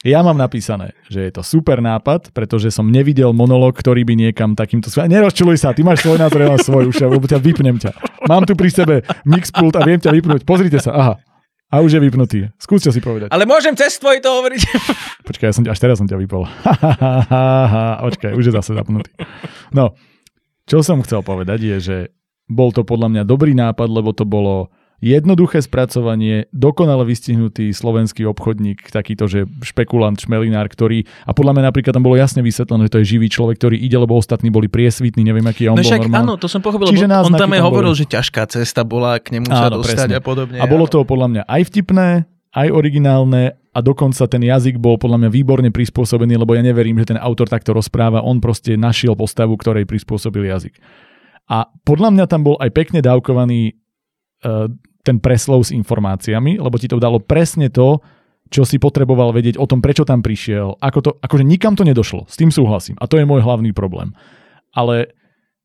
Ja 0.00 0.24
mám 0.24 0.40
napísané, 0.40 0.96
že 1.12 1.28
je 1.28 1.32
to 1.36 1.44
super 1.44 1.84
nápad, 1.84 2.32
pretože 2.32 2.72
som 2.72 2.88
nevidel 2.88 3.36
monolog, 3.36 3.76
ktorý 3.76 4.08
by 4.08 4.16
niekam 4.16 4.56
takýmto... 4.56 4.88
Nerozčuluj 4.88 5.60
sa, 5.60 5.76
ty 5.76 5.84
máš 5.84 6.00
svoj 6.00 6.16
názor, 6.16 6.40
ja 6.40 6.48
mám 6.48 6.62
svoj, 6.64 6.88
už 6.88 7.04
ja, 7.04 7.08
lebo 7.12 7.28
ťa 7.28 7.36
vypnem 7.36 7.76
ťa. 7.76 7.92
Mám 8.24 8.48
tu 8.48 8.56
pri 8.56 8.72
sebe 8.72 9.04
mixpult 9.28 9.76
a 9.76 9.84
viem 9.84 10.00
ťa 10.00 10.08
vypnúť. 10.08 10.48
Pozrite 10.48 10.80
sa, 10.80 10.96
aha. 10.96 11.14
A 11.70 11.84
už 11.84 11.94
je 11.94 12.00
vypnutý. 12.00 12.48
Skúste 12.56 12.88
si 12.90 12.98
povedať. 13.04 13.28
Ale 13.28 13.44
môžem 13.44 13.76
cez 13.76 13.94
tvoj 14.00 14.24
to 14.24 14.40
hovoriť. 14.40 14.60
Počkaj, 15.28 15.46
ja 15.46 15.54
som, 15.54 15.62
až 15.68 15.78
teraz 15.78 16.00
som 16.00 16.08
ťa 16.08 16.16
vypol. 16.16 16.48
Počkaj, 18.08 18.32
už 18.34 18.44
je 18.48 18.52
zase 18.56 18.72
zapnutý. 18.72 19.12
No, 19.70 19.92
čo 20.64 20.80
som 20.80 21.04
chcel 21.04 21.20
povedať 21.22 21.60
je, 21.62 21.76
že 21.78 21.96
bol 22.50 22.68
to 22.68 22.82
podľa 22.82 23.08
mňa 23.08 23.22
dobrý 23.22 23.54
nápad, 23.54 23.86
lebo 23.86 24.10
to 24.10 24.26
bolo 24.26 24.68
jednoduché 25.00 25.64
spracovanie, 25.64 26.44
dokonale 26.52 27.08
vystihnutý 27.08 27.72
slovenský 27.72 28.28
obchodník, 28.28 28.92
takýto, 28.92 29.24
že 29.24 29.48
špekulant, 29.64 30.12
šmelinár, 30.12 30.68
ktorý, 30.68 31.08
a 31.24 31.32
podľa 31.32 31.56
mňa 31.56 31.62
napríklad 31.64 31.96
tam 31.96 32.04
bolo 32.04 32.20
jasne 32.20 32.44
vysvetlené, 32.44 32.84
že 32.84 32.92
to 32.92 33.00
je 33.00 33.16
živý 33.16 33.32
človek, 33.32 33.56
ktorý 33.56 33.80
ide, 33.80 33.96
lebo 33.96 34.12
ostatní 34.12 34.52
boli 34.52 34.68
priesvitní, 34.68 35.24
neviem, 35.24 35.46
aký 35.46 35.72
on 35.72 35.78
No 35.78 35.80
bol 35.80 35.88
však 35.88 36.04
normálny. 36.04 36.20
áno, 36.20 36.32
to 36.36 36.46
som 36.46 36.60
pochopil, 36.60 36.92
Čiže 36.92 37.08
on 37.08 37.32
tam 37.32 37.48
aj 37.48 37.62
hovoril, 37.64 37.96
boli. 37.96 38.00
že 38.02 38.12
ťažká 38.12 38.44
cesta 38.44 38.84
bola 38.84 39.16
k 39.16 39.40
nemu 39.40 39.48
sa 39.48 39.72
Áno, 39.72 39.80
dostať 39.80 39.96
presne. 40.04 40.14
a 40.14 40.20
podobne. 40.20 40.58
A 40.60 40.68
bolo 40.68 40.84
to 40.84 41.00
podľa 41.00 41.28
mňa 41.30 41.42
aj 41.48 41.62
vtipné, 41.64 42.08
aj 42.52 42.68
originálne 42.68 43.42
a 43.70 43.78
dokonca 43.80 44.26
ten 44.26 44.42
jazyk 44.42 44.76
bol 44.76 44.98
podľa 44.98 45.16
mňa 45.16 45.30
výborne 45.30 45.70
prispôsobený, 45.70 46.36
lebo 46.36 46.52
ja 46.52 46.60
neverím, 46.60 47.00
že 47.00 47.14
ten 47.14 47.18
autor 47.18 47.48
takto 47.48 47.72
rozpráva, 47.72 48.20
on 48.20 48.36
proste 48.36 48.76
našiel 48.76 49.16
postavu, 49.16 49.56
ktorej 49.56 49.88
prispôsobil 49.88 50.44
jazyk. 50.44 50.76
A 51.50 51.66
podľa 51.82 52.14
mňa 52.14 52.26
tam 52.30 52.46
bol 52.46 52.56
aj 52.62 52.70
pekne 52.70 53.02
dávkovaný 53.02 53.74
uh, 54.46 54.70
ten 55.02 55.18
preslov 55.18 55.66
s 55.66 55.74
informáciami, 55.74 56.62
lebo 56.62 56.78
ti 56.78 56.86
to 56.86 57.02
dalo 57.02 57.18
presne 57.18 57.66
to, 57.72 57.98
čo 58.50 58.66
si 58.66 58.78
potreboval 58.78 59.34
vedieť 59.34 59.58
o 59.58 59.66
tom, 59.66 59.82
prečo 59.82 60.06
tam 60.06 60.22
prišiel. 60.22 60.78
Ako 60.78 60.98
to, 61.02 61.10
akože 61.22 61.46
nikam 61.46 61.74
to 61.74 61.86
nedošlo, 61.86 62.26
s 62.26 62.38
tým 62.38 62.50
súhlasím. 62.50 62.98
A 62.98 63.06
to 63.06 63.18
je 63.18 63.26
môj 63.26 63.42
hlavný 63.42 63.70
problém. 63.74 64.14
Ale 64.74 65.10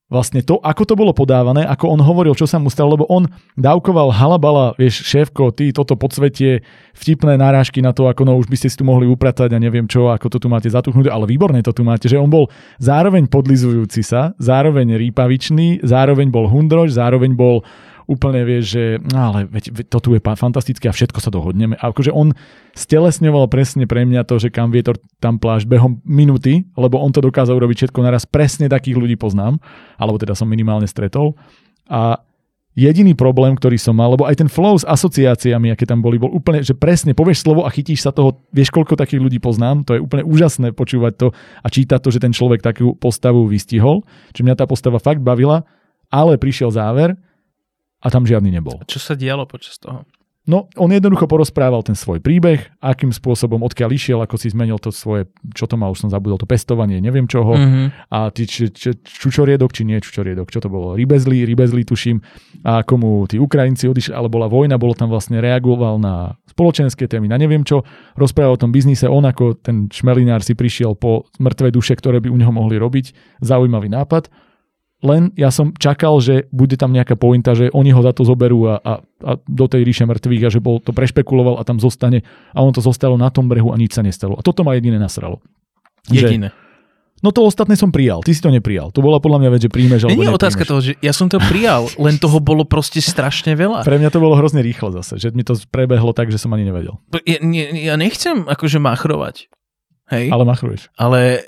vlastne 0.06 0.46
to, 0.46 0.62
ako 0.62 0.84
to 0.86 0.94
bolo 0.94 1.18
podávané, 1.18 1.66
ako 1.66 1.90
on 1.90 2.02
hovoril, 2.02 2.38
čo 2.38 2.46
sa 2.46 2.62
mu 2.62 2.70
stalo, 2.70 2.94
lebo 2.94 3.10
on 3.10 3.26
dávkoval 3.58 4.14
halabala, 4.14 4.78
vieš, 4.78 5.02
šéfko, 5.02 5.50
ty 5.50 5.74
toto 5.74 5.98
podsvetie, 5.98 6.62
vtipné 6.94 7.42
nárážky 7.42 7.82
na 7.82 7.90
to, 7.90 8.06
ako 8.06 8.22
no 8.22 8.38
už 8.38 8.46
by 8.46 8.56
ste 8.58 8.70
si 8.70 8.78
tu 8.78 8.86
mohli 8.86 9.10
upratať 9.10 9.58
a 9.58 9.58
neviem 9.58 9.90
čo, 9.90 10.14
ako 10.14 10.30
to 10.30 10.38
tu 10.38 10.48
máte 10.48 10.70
zatuchnuté, 10.70 11.10
ale 11.10 11.26
výborne 11.26 11.58
to 11.66 11.74
tu 11.74 11.82
máte, 11.82 12.06
že 12.06 12.22
on 12.22 12.30
bol 12.30 12.54
zároveň 12.78 13.26
podlizujúci 13.26 14.06
sa, 14.06 14.38
zároveň 14.38 14.94
rýpavičný, 14.94 15.82
zároveň 15.82 16.30
bol 16.30 16.46
hundrož, 16.46 16.94
zároveň 16.94 17.34
bol 17.34 17.66
úplne 18.06 18.42
vieš, 18.46 18.78
že 18.78 18.84
no 19.02 19.34
ale 19.34 19.50
veď, 19.50 19.90
to 19.90 19.98
tu 20.02 20.10
je 20.14 20.22
fantastické 20.22 20.90
a 20.90 20.94
všetko 20.96 21.20
sa 21.22 21.34
dohodneme. 21.34 21.78
A 21.78 21.90
akože 21.90 22.14
on 22.14 22.34
stelesňoval 22.78 23.50
presne 23.50 23.90
pre 23.90 24.06
mňa 24.06 24.26
to, 24.26 24.38
že 24.38 24.54
kam 24.54 24.70
vietor, 24.70 25.02
tam 25.18 25.42
pláž 25.42 25.66
behom 25.66 26.02
minúty, 26.06 26.70
lebo 26.78 27.02
on 27.02 27.10
to 27.14 27.22
dokázal 27.22 27.58
urobiť 27.58 27.86
všetko 27.86 28.00
naraz. 28.06 28.30
Presne 28.30 28.70
takých 28.70 28.98
ľudí 28.98 29.16
poznám, 29.18 29.58
alebo 29.98 30.22
teda 30.22 30.38
som 30.38 30.46
minimálne 30.46 30.86
stretol. 30.86 31.34
A 31.90 32.22
jediný 32.76 33.16
problém, 33.16 33.56
ktorý 33.56 33.80
som 33.80 33.96
mal, 33.96 34.12
lebo 34.12 34.28
aj 34.28 34.36
ten 34.36 34.52
flow 34.52 34.76
s 34.76 34.84
asociáciami, 34.84 35.72
aké 35.72 35.88
tam 35.88 36.04
boli, 36.04 36.20
bol 36.20 36.30
úplne, 36.30 36.60
že 36.60 36.76
presne 36.76 37.16
povieš 37.16 37.48
slovo 37.48 37.64
a 37.64 37.72
chytíš 37.72 38.04
sa 38.04 38.12
toho, 38.12 38.44
vieš, 38.52 38.70
koľko 38.70 39.00
takých 39.00 39.24
ľudí 39.24 39.40
poznám, 39.40 39.88
to 39.88 39.96
je 39.96 40.04
úplne 40.04 40.28
úžasné 40.28 40.76
počúvať 40.76 41.14
to 41.16 41.28
a 41.64 41.68
čítať 41.72 42.00
to, 42.04 42.12
že 42.12 42.20
ten 42.20 42.36
človek 42.36 42.60
takú 42.60 42.94
postavu 43.00 43.48
vystihol, 43.48 44.04
že 44.36 44.44
mňa 44.44 44.60
tá 44.60 44.68
postava 44.68 45.00
fakt 45.00 45.24
bavila, 45.24 45.64
ale 46.12 46.36
prišiel 46.36 46.70
záver 46.70 47.16
a 48.06 48.08
tam 48.14 48.30
žiadny 48.30 48.54
nebol. 48.54 48.78
Čo 48.86 49.02
sa 49.02 49.18
dialo 49.18 49.50
počas 49.50 49.82
toho? 49.82 50.06
No, 50.46 50.70
on 50.78 50.94
jednoducho 50.94 51.26
porozprával 51.26 51.82
ten 51.82 51.98
svoj 51.98 52.22
príbeh, 52.22 52.70
akým 52.78 53.10
spôsobom, 53.10 53.66
odkiaľ 53.66 53.90
išiel, 53.98 54.22
ako 54.22 54.38
si 54.38 54.54
zmenil 54.54 54.78
to 54.78 54.94
svoje, 54.94 55.26
čo 55.58 55.66
to 55.66 55.74
má, 55.74 55.90
už 55.90 56.06
som 56.06 56.14
zabudol, 56.14 56.38
to 56.38 56.46
pestovanie, 56.46 57.02
neviem 57.02 57.26
čoho. 57.26 57.58
Mm-hmm. 57.58 58.14
A 58.14 58.30
ty, 58.30 58.46
či, 58.46 58.70
či, 58.70 58.94
čučoriedok, 59.02 59.74
či 59.74 59.90
nie 59.90 59.98
čučoriedok, 59.98 60.54
čo 60.54 60.62
to 60.62 60.70
bolo? 60.70 60.94
Rybezlí, 60.94 61.50
rybezlí 61.50 61.90
tuším. 61.90 62.22
A 62.62 62.86
komu 62.86 63.26
tí 63.26 63.42
Ukrajinci 63.42 63.90
odišli, 63.90 64.14
ale 64.14 64.30
bola 64.30 64.46
vojna, 64.46 64.78
bolo 64.78 64.94
tam 64.94 65.10
vlastne 65.10 65.42
reagoval 65.42 65.98
na 65.98 66.38
spoločenské 66.46 67.10
témy, 67.10 67.26
na 67.26 67.42
neviem 67.42 67.66
čo. 67.66 67.82
Rozprával 68.14 68.54
o 68.54 68.62
tom 68.62 68.70
biznise, 68.70 69.10
on 69.10 69.26
ako 69.26 69.58
ten 69.58 69.90
šmelinár 69.90 70.46
si 70.46 70.54
prišiel 70.54 70.94
po 70.94 71.26
mŕtvej 71.42 71.74
duše, 71.74 71.98
ktoré 71.98 72.22
by 72.22 72.30
u 72.30 72.38
neho 72.38 72.54
mohli 72.54 72.78
robiť. 72.78 73.42
Zaujímavý 73.42 73.90
nápad. 73.90 74.30
Len 75.04 75.36
ja 75.36 75.52
som 75.52 75.76
čakal, 75.76 76.18
že 76.24 76.48
bude 76.56 76.80
tam 76.80 76.96
nejaká 76.96 77.20
pointa, 77.20 77.52
že 77.52 77.68
oni 77.76 77.92
ho 77.92 78.00
za 78.00 78.16
to 78.16 78.24
zoberú 78.24 78.72
a, 78.72 78.80
a, 78.80 78.94
a 79.04 79.32
do 79.44 79.66
tej 79.68 79.84
ríše 79.84 80.08
mŕtvych 80.08 80.44
a 80.48 80.50
že 80.50 80.64
bol 80.64 80.80
to 80.80 80.96
prešpekuloval 80.96 81.60
a 81.60 81.68
tam 81.68 81.78
zostane 81.84 82.24
a 82.56 82.64
on 82.64 82.72
to 82.72 82.80
zostalo 82.80 83.20
na 83.20 83.28
tom 83.28 83.52
brehu 83.52 83.70
a 83.70 83.78
nič 83.78 83.92
sa 83.94 84.02
nestalo. 84.02 84.40
A 84.40 84.42
toto 84.42 84.64
ma 84.64 84.74
jediné 84.74 84.96
nasralo. 84.96 85.44
Že- 86.08 86.16
Jediné. 86.16 86.50
No 87.24 87.32
to 87.32 87.48
ostatné 87.48 87.74
som 87.80 87.90
prijal, 87.96 88.22
ty 88.22 88.36
si 88.36 88.44
to 88.44 88.52
neprijal. 88.54 88.92
To 88.92 89.00
bola 89.02 89.18
podľa 89.24 89.40
mňa 89.46 89.50
vec, 89.56 89.62
že 89.66 89.72
príjmeš 89.72 90.06
alebo 90.06 90.20
Nie 90.22 90.30
je 90.30 90.36
otázka 90.36 90.64
toho, 90.68 90.82
že 90.84 90.94
ja 91.00 91.10
som 91.16 91.26
to 91.32 91.40
prijal, 91.42 91.88
len 92.06 92.20
toho 92.20 92.38
bolo 92.44 92.68
proste 92.68 93.00
strašne 93.02 93.56
veľa. 93.56 93.88
Pre 93.88 93.98
mňa 93.98 94.12
to 94.14 94.20
bolo 94.22 94.36
hrozne 94.38 94.60
rýchlo 94.62 94.94
zase, 94.94 95.18
že 95.18 95.32
mi 95.32 95.42
to 95.42 95.58
prebehlo 95.72 96.12
tak, 96.12 96.30
že 96.30 96.38
som 96.38 96.52
ani 96.54 96.68
nevedel. 96.68 97.00
Ja, 97.26 97.40
nie, 97.42 97.66
ja 97.88 97.96
nechcem 97.98 98.46
akože 98.46 98.78
machrovať. 98.78 99.48
Hej? 100.12 100.30
Ale 100.30 100.44
machruješ. 100.46 100.92
ale 101.00 101.42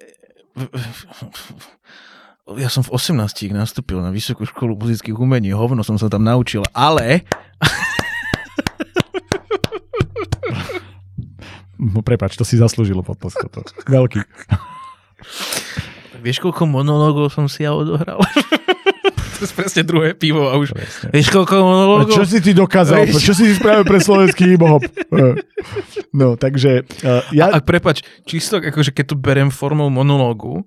ja 2.56 2.72
som 2.72 2.80
v 2.80 2.96
18 2.96 3.52
nastúpil 3.52 4.00
na 4.00 4.08
Vysokú 4.08 4.48
školu 4.48 4.80
muzických 4.80 5.20
umení, 5.20 5.52
hovno 5.52 5.84
som 5.84 6.00
sa 6.00 6.08
tam 6.08 6.24
naučil, 6.24 6.64
ale 6.72 7.28
No 11.78 12.02
prepač, 12.02 12.34
to 12.34 12.42
si 12.42 12.58
zaslúžilo 12.58 13.06
podposko. 13.06 13.46
To. 13.54 13.62
Veľký. 13.86 14.26
vieš, 16.26 16.42
koľko 16.42 16.66
monológov 16.66 17.30
som 17.30 17.46
si 17.46 17.70
ja 17.70 17.78
odohral? 17.78 18.18
to 19.38 19.46
je 19.46 19.54
presne 19.54 19.86
druhé 19.86 20.18
pivo 20.18 20.50
a 20.50 20.58
už... 20.58 20.74
Presne. 20.74 21.14
Vieš, 21.14 21.30
koľko 21.30 21.54
monológov? 21.62 22.18
čo 22.18 22.26
si 22.26 22.42
ty 22.42 22.58
dokázal? 22.58 23.06
Vieš. 23.06 23.22
Čo 23.22 23.34
si 23.38 23.54
spravil 23.54 23.86
pre 23.86 24.02
slovenský 24.02 24.58
hip-hop? 24.58 24.82
Eh. 25.14 25.38
No, 26.10 26.34
takže 26.34 26.90
uh, 27.06 27.22
ja... 27.30 27.54
A, 27.54 27.62
a 27.62 27.64
prepač, 27.64 28.02
čisto 28.26 28.58
akože 28.58 28.90
keď 28.90 29.14
to 29.14 29.16
berem 29.16 29.54
formou 29.54 29.94
monológu, 29.94 30.66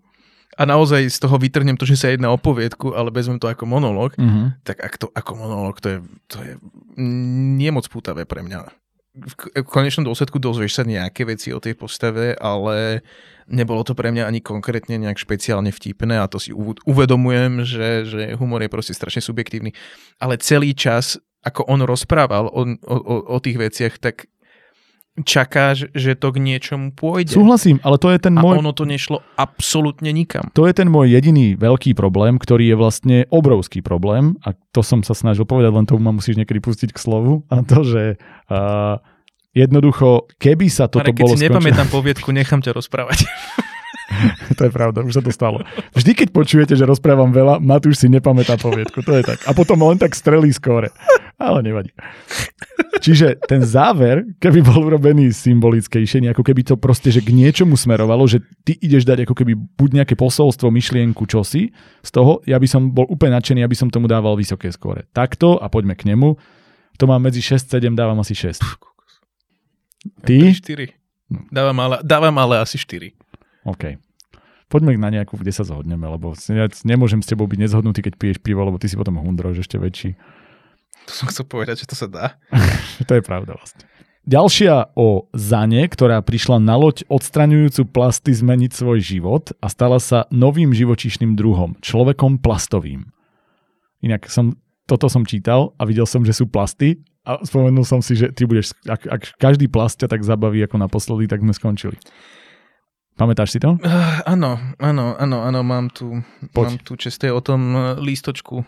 a 0.60 0.68
naozaj 0.68 1.08
z 1.08 1.18
toho 1.24 1.40
vytrhnem 1.40 1.80
to, 1.80 1.88
že 1.88 1.96
sa 1.96 2.12
jedná 2.12 2.28
o 2.28 2.36
poviedku, 2.36 2.92
ale 2.92 3.08
vezmem 3.08 3.40
to 3.40 3.48
ako 3.48 3.64
monológ, 3.64 4.12
Uh-huh. 4.20 4.52
tak 4.60 4.84
ak 4.84 5.00
to 5.00 5.08
ako 5.16 5.32
monológ, 5.40 5.80
to 5.80 5.88
je, 5.88 5.98
to 6.28 6.36
je 6.44 6.52
nie 7.00 7.72
moc 7.72 7.88
pútavé 7.88 8.28
pre 8.28 8.44
mňa. 8.44 8.68
V 9.10 9.34
konečnom 9.66 10.06
dôsledku 10.06 10.38
dozvieš 10.38 10.78
sa 10.78 10.84
nejaké 10.86 11.26
veci 11.26 11.50
o 11.50 11.58
tej 11.58 11.74
postave, 11.74 12.36
ale 12.38 13.02
nebolo 13.50 13.82
to 13.82 13.98
pre 13.98 14.14
mňa 14.14 14.28
ani 14.30 14.38
konkrétne 14.38 15.02
nejak 15.02 15.18
špeciálne 15.18 15.74
vtipné 15.74 16.22
a 16.22 16.30
to 16.30 16.38
si 16.38 16.54
uv- 16.54 16.78
uvedomujem, 16.86 17.66
že, 17.66 17.88
že 18.06 18.22
humor 18.38 18.62
je 18.62 18.70
proste 18.70 18.94
strašne 18.94 19.18
subjektívny. 19.18 19.74
Ale 20.22 20.38
celý 20.38 20.78
čas, 20.78 21.18
ako 21.42 21.66
on 21.66 21.82
rozprával 21.82 22.46
o, 22.54 22.62
o, 22.86 23.16
o 23.34 23.36
tých 23.42 23.58
veciach, 23.58 23.98
tak 23.98 24.30
čakáš, 25.20 25.90
že 25.92 26.14
to 26.16 26.32
k 26.32 26.38
niečomu 26.38 26.94
pôjde. 26.94 27.34
Súhlasím, 27.34 27.82
ale 27.82 27.98
to 27.98 28.08
je 28.14 28.18
ten 28.22 28.34
a 28.38 28.42
môj... 28.42 28.62
ono 28.62 28.72
to 28.72 28.86
nešlo 28.86 29.20
absolútne 29.36 30.08
nikam. 30.14 30.48
To 30.54 30.64
je 30.64 30.72
ten 30.72 30.88
môj 30.88 31.12
jediný 31.12 31.58
veľký 31.58 31.92
problém, 31.98 32.38
ktorý 32.38 32.72
je 32.72 32.76
vlastne 32.78 33.16
obrovský 33.28 33.82
problém 33.84 34.38
a 34.46 34.54
to 34.72 34.80
som 34.80 35.02
sa 35.02 35.12
snažil 35.12 35.44
povedať, 35.44 35.74
len 35.74 35.86
tomu 35.86 36.06
ma 36.06 36.14
musíš 36.14 36.38
niekedy 36.38 36.62
pustiť 36.62 36.90
k 36.94 36.98
slovu 36.98 37.44
a 37.50 37.60
to, 37.66 37.82
že 37.84 38.02
uh, 38.48 39.02
jednoducho, 39.52 40.30
keby 40.38 40.70
sa 40.70 40.86
toto 40.86 41.10
Marek, 41.10 41.16
keď 41.18 41.24
bolo 41.26 41.36
si 41.36 41.44
nepamätám 41.46 41.88
poviedku, 41.90 42.30
nechám 42.30 42.62
ťa 42.62 42.72
rozprávať. 42.76 43.26
to 44.58 44.66
je 44.66 44.72
pravda, 44.72 45.06
už 45.06 45.20
sa 45.20 45.22
to 45.22 45.30
stalo. 45.30 45.62
Vždy, 45.94 46.12
keď 46.14 46.28
počujete, 46.34 46.74
že 46.74 46.88
rozprávam 46.88 47.30
veľa, 47.30 47.62
Matúš 47.62 48.02
si 48.02 48.06
nepamätá 48.10 48.58
poviedku, 48.58 49.02
to 49.06 49.14
je 49.14 49.22
tak. 49.22 49.38
A 49.46 49.54
potom 49.54 49.80
len 49.86 49.98
tak 49.98 50.12
strelí 50.18 50.50
skóre. 50.50 50.90
Ale 51.40 51.64
nevadí. 51.64 51.88
Čiže 53.00 53.40
ten 53.48 53.64
záver, 53.64 54.28
keby 54.36 54.60
bol 54.60 54.84
urobený 54.84 55.32
symbolickejšie, 55.32 56.28
ako 56.28 56.44
keby 56.44 56.68
to 56.68 56.76
proste, 56.76 57.08
že 57.08 57.24
k 57.24 57.32
niečomu 57.32 57.80
smerovalo, 57.80 58.28
že 58.28 58.44
ty 58.60 58.76
ideš 58.76 59.08
dať 59.08 59.24
ako 59.24 59.34
keby 59.40 59.56
buď 59.56 59.90
nejaké 60.04 60.14
posolstvo, 60.20 60.68
myšlienku, 60.68 61.24
čosi 61.24 61.72
z 62.04 62.10
toho, 62.12 62.44
ja 62.44 62.60
by 62.60 62.68
som 62.68 62.92
bol 62.92 63.08
úplne 63.08 63.40
nadšený, 63.40 63.64
aby 63.64 63.72
som 63.72 63.88
tomu 63.88 64.04
dával 64.04 64.36
vysoké 64.36 64.68
skóre. 64.68 65.08
Takto 65.16 65.56
a 65.56 65.72
poďme 65.72 65.96
k 65.96 66.12
nemu. 66.12 66.36
To 67.00 67.04
mám 67.08 67.24
medzi 67.24 67.40
6-7, 67.40 67.96
dávam 67.96 68.20
asi 68.20 68.36
6. 68.36 68.60
Ty? 70.20 70.36
4. 70.52 71.00
Dávam 71.48 71.78
ale, 71.80 71.96
dávam 72.04 72.36
ale 72.36 72.60
asi 72.60 72.76
4. 72.76 73.16
OK. 73.66 74.00
Poďme 74.70 74.94
na 75.02 75.10
nejakú, 75.10 75.34
kde 75.34 75.50
sa 75.50 75.66
zhodneme, 75.66 76.06
lebo 76.06 76.30
ja 76.46 76.70
nemôžem 76.86 77.18
s 77.20 77.30
tebou 77.30 77.50
byť 77.50 77.58
nezhodnutý, 77.58 78.06
keď 78.06 78.14
piješ 78.14 78.38
pivo, 78.38 78.62
lebo 78.62 78.78
ty 78.78 78.86
si 78.86 78.94
potom 78.94 79.18
hundrož 79.18 79.66
ešte 79.66 79.82
väčší. 79.82 80.14
To 81.10 81.12
som 81.12 81.26
chcel 81.26 81.50
povedať, 81.50 81.82
že 81.82 81.90
to 81.90 81.96
sa 81.98 82.06
dá. 82.06 82.38
to 83.08 83.12
je 83.18 83.22
pravda 83.24 83.58
vlastne. 83.58 83.82
Ďalšia 84.30 84.94
o 84.94 85.26
Zane, 85.32 85.88
ktorá 85.90 86.22
prišla 86.22 86.62
na 86.62 86.78
loď 86.78 87.02
odstraňujúcu 87.10 87.82
plasty 87.90 88.30
zmeniť 88.30 88.70
svoj 88.70 89.02
život 89.02 89.50
a 89.58 89.66
stala 89.66 89.98
sa 89.98 90.30
novým 90.30 90.70
živočíšnym 90.70 91.34
druhom, 91.34 91.74
človekom 91.82 92.38
plastovým. 92.38 93.10
Inak 94.04 94.30
som, 94.30 94.54
toto 94.84 95.10
som 95.10 95.26
čítal 95.26 95.72
a 95.80 95.88
videl 95.88 96.04
som, 96.04 96.22
že 96.22 96.36
sú 96.36 96.46
plasty 96.46 97.00
a 97.26 97.40
spomenul 97.42 97.82
som 97.82 98.04
si, 98.04 98.14
že 98.14 98.30
ty 98.30 98.44
budeš, 98.44 98.76
ak, 98.84 99.08
ak 99.08 99.22
každý 99.40 99.72
plast 99.72 99.98
ťa 99.98 100.12
tak 100.12 100.22
zabaví 100.22 100.62
ako 100.62 100.78
naposledy, 100.78 101.26
tak 101.26 101.40
sme 101.40 101.56
skončili. 101.56 101.96
Pamätáš 103.20 103.52
si 103.52 103.60
to? 103.60 103.76
Uh, 103.76 104.24
áno, 104.24 104.56
áno, 104.80 105.12
áno, 105.12 105.44
áno, 105.44 105.60
mám 105.60 105.92
tu, 105.92 106.24
Poď. 106.56 106.64
mám 106.64 106.76
tu 106.80 106.96
česté 106.96 107.28
o 107.28 107.44
tom 107.44 107.60
uh, 107.70 107.80
lístočku. 108.00 108.64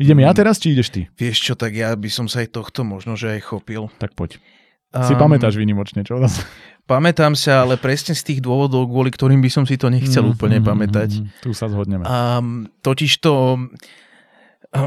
Idem 0.00 0.24
ja 0.24 0.32
teraz, 0.32 0.56
či 0.56 0.72
ideš 0.72 0.88
ty? 0.88 1.00
Vieš 1.12 1.36
čo, 1.42 1.52
tak 1.52 1.76
ja 1.76 1.92
by 1.92 2.08
som 2.08 2.30
sa 2.30 2.40
aj 2.40 2.54
tohto 2.54 2.80
možno, 2.80 3.12
že 3.12 3.36
aj 3.36 3.44
chopil. 3.44 3.92
Tak 4.00 4.16
poď. 4.16 4.40
Si 4.88 5.12
pamätáš 5.12 5.60
výnimočne, 5.60 6.00
čo? 6.00 6.16
Pamätám 6.88 7.36
sa, 7.36 7.68
ale 7.68 7.76
presne 7.76 8.16
z 8.16 8.24
tých 8.24 8.40
dôvodov, 8.40 8.88
kvôli 8.88 9.12
ktorým 9.12 9.44
by 9.44 9.50
som 9.52 9.68
si 9.68 9.76
to 9.76 9.92
nechcel 9.92 10.24
Mm, 10.24 10.32
úplne 10.32 10.58
mm, 10.58 10.64
pamätať. 10.64 11.10
mm, 11.12 11.24
mm. 11.28 11.42
Tu 11.44 11.50
sa 11.52 11.68
zhodneme. 11.68 12.08
Um, 12.08 12.72
totiž 12.80 13.20
to 13.20 13.60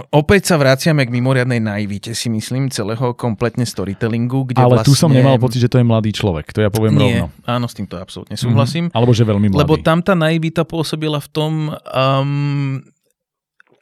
opäť 0.10 0.42
sa 0.46 0.56
vraciame 0.56 1.04
k 1.04 1.12
mimoriadnej 1.12 1.58
naivite, 1.58 2.12
si 2.12 2.28
myslím, 2.28 2.68
celého 2.68 3.14
kompletne 3.14 3.64
storytellingu, 3.64 4.48
kde 4.48 4.60
Ale 4.60 4.78
vlastne... 4.78 4.88
tu 4.88 4.94
som 4.94 5.10
nemal 5.10 5.36
pocit, 5.38 5.60
že 5.60 5.70
to 5.70 5.78
je 5.78 5.86
mladý 5.86 6.12
človek. 6.12 6.50
To 6.52 6.60
ja 6.60 6.70
poviem 6.70 6.94
Nie, 6.96 7.18
rovno. 7.24 7.28
áno, 7.44 7.66
s 7.66 7.74
týmto 7.74 7.96
absolútne 7.96 8.36
súhlasím. 8.36 8.88
Mhm. 8.88 8.94
Alebo 8.94 9.12
že 9.12 9.24
veľmi 9.24 9.48
mladý. 9.50 9.62
Lebo 9.62 9.76
tam 9.78 10.00
tá 10.00 10.14
naivita 10.14 10.64
pôsobila 10.64 11.18
v 11.18 11.30
tom, 11.30 11.52
um, 11.74 12.80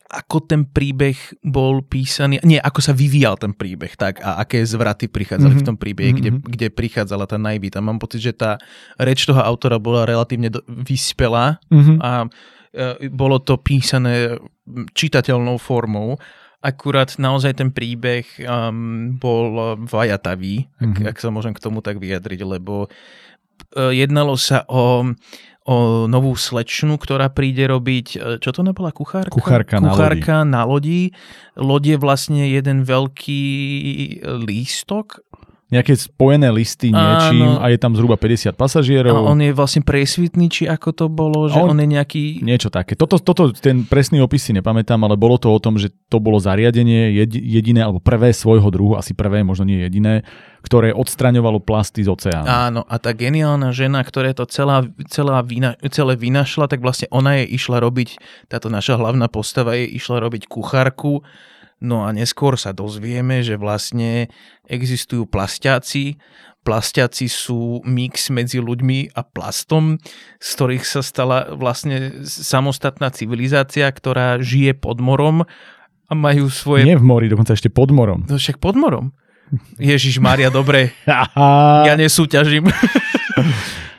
ako 0.10 0.42
ten 0.42 0.66
príbeh 0.66 1.14
bol 1.46 1.86
písaný, 1.86 2.42
nie, 2.42 2.58
ako 2.58 2.82
sa 2.82 2.98
vyvíjal 2.98 3.38
ten 3.38 3.54
príbeh, 3.54 3.94
tak 3.94 4.18
a 4.20 4.42
aké 4.42 4.66
zvraty 4.66 5.06
prichádzali 5.06 5.54
Mhm. 5.54 5.62
v 5.62 5.68
tom 5.70 5.78
príbehe, 5.78 6.12
kde, 6.18 6.30
Mhm. 6.34 6.42
kde 6.50 6.68
prichádzala 6.74 7.30
tá 7.30 7.38
naivita. 7.38 7.78
Mám 7.78 8.02
pocit, 8.02 8.26
že 8.26 8.34
tá 8.34 8.58
reč 8.98 9.30
toho 9.30 9.38
autora 9.38 9.78
bola 9.78 10.10
relatívne 10.10 10.50
do, 10.50 10.66
vyspelá 10.66 11.62
Mhm. 11.70 12.02
a 12.02 12.26
bolo 13.10 13.38
to 13.40 13.58
písané 13.58 14.38
čitateľnou 14.94 15.58
formou. 15.58 16.22
Akurát 16.60 17.16
naozaj 17.16 17.56
ten 17.56 17.72
príbeh 17.72 18.28
um, 18.44 19.16
bol 19.16 19.80
vajatavý, 19.88 20.68
ak, 20.76 20.92
Mhm. 20.92 21.08
ak 21.08 21.18
sa 21.18 21.32
môžem 21.32 21.56
k 21.56 21.64
tomu 21.64 21.80
tak 21.80 22.04
vyjadriť, 22.04 22.44
lebo 22.44 22.92
e, 23.76 23.96
jednalo 23.96 24.36
sa 24.36 24.68
o, 24.68 25.08
o 25.64 25.76
novú 26.12 26.36
slečnu, 26.36 27.00
ktorá 27.00 27.32
príde 27.32 27.64
robiť, 27.64 28.08
e, 28.12 28.18
čo 28.44 28.52
to 28.52 28.60
nebola, 28.60 28.92
kuchárka? 28.92 29.32
Kuchárka 29.32 29.80
na 29.80 29.88
Kuchárka 29.88 30.36
na 30.44 30.68
lodi. 30.68 31.16
Lod 31.56 31.88
je 31.88 31.96
vlastne 31.96 32.44
jeden 32.44 32.84
veľký 32.84 33.44
lístok 34.44 35.24
Nejaké 35.70 35.94
spojené 35.94 36.50
listy 36.50 36.90
niečím 36.90 37.46
Áno. 37.46 37.62
a 37.62 37.70
je 37.70 37.78
tam 37.78 37.94
zhruba 37.94 38.18
50 38.18 38.58
pasažierov. 38.58 39.14
a 39.14 39.22
on 39.22 39.38
je 39.38 39.54
vlastne 39.54 39.86
presvitný, 39.86 40.50
či 40.50 40.66
ako 40.66 40.90
to 40.98 41.06
bolo, 41.14 41.46
že 41.46 41.62
On- 41.62 41.78
on, 41.78 41.78
je 41.78 41.86
nejaký... 41.86 42.42
Niečo 42.42 42.74
také. 42.74 42.98
Toto, 42.98 43.22
toto, 43.22 43.54
ten 43.54 43.86
presný 43.86 44.18
opis 44.18 44.42
si 44.42 44.52
nepamätám, 44.58 44.98
ale 45.06 45.14
bolo 45.14 45.38
to 45.38 45.54
o 45.54 45.62
tom, 45.62 45.78
že 45.78 45.94
to 46.10 46.18
bolo 46.18 46.42
zariadenie 46.42 47.14
jedi- 47.14 47.38
jediné, 47.62 47.86
alebo 47.86 48.02
prvé 48.02 48.34
svojho 48.34 48.66
druhu, 48.74 48.98
asi 48.98 49.14
prvé, 49.14 49.46
možno 49.46 49.70
nie 49.70 49.86
jediné, 49.86 50.26
ktoré 50.66 50.90
odstraňovalo 50.90 51.62
plasty 51.62 52.02
z 52.02 52.10
oceánu. 52.10 52.50
Áno, 52.50 52.82
a 52.90 52.98
tá 52.98 53.14
geniálna 53.14 53.70
žena, 53.70 54.02
ktorá 54.02 54.34
to 54.34 54.50
celá, 54.50 54.90
celá 55.06 55.46
vyna, 55.46 55.78
celé 55.94 56.18
vynašla, 56.18 56.66
tak 56.66 56.82
vlastne 56.82 57.06
ona 57.14 57.46
je 57.46 57.46
išla 57.46 57.78
robiť, 57.78 58.18
táto 58.50 58.74
naša 58.74 58.98
hlavná 58.98 59.30
postava 59.30 59.78
je 59.78 59.86
išla 59.86 60.18
robiť 60.18 60.50
kuchárku, 60.50 61.22
no 61.80 62.08
a 62.08 62.14
neskôr 62.16 62.60
sa 62.60 62.76
dozvieme, 62.76 63.44
že 63.44 63.60
vlastne 63.60 64.28
existujú 64.68 65.28
plastiaci, 65.28 66.20
plastiaci 66.64 67.26
sú 67.32 67.82
mix 67.88 68.30
medzi 68.30 68.60
ľuďmi 68.60 69.16
a 69.16 69.24
plastom, 69.24 69.98
z 70.38 70.50
ktorých 70.54 70.86
sa 70.86 71.02
stala 71.02 71.56
vlastne 71.56 72.22
samostatná 72.28 73.10
civilizácia, 73.10 73.88
ktorá 73.90 74.38
žije 74.44 74.76
pod 74.76 75.00
morom 75.00 75.48
a 76.10 76.14
majú 76.14 76.52
svoje... 76.52 76.84
Nie 76.86 77.00
v 77.00 77.06
mori, 77.08 77.26
dokonca 77.32 77.56
ešte 77.56 77.72
pod 77.72 77.90
morom. 77.96 78.28
No 78.28 78.38
však 78.38 78.60
pod 78.60 78.76
morom. 78.76 79.16
Ježiš 79.82 80.22
Maria, 80.22 80.54
dobre, 80.54 80.94
ja 81.88 81.94
nesúťažím. 81.98 82.70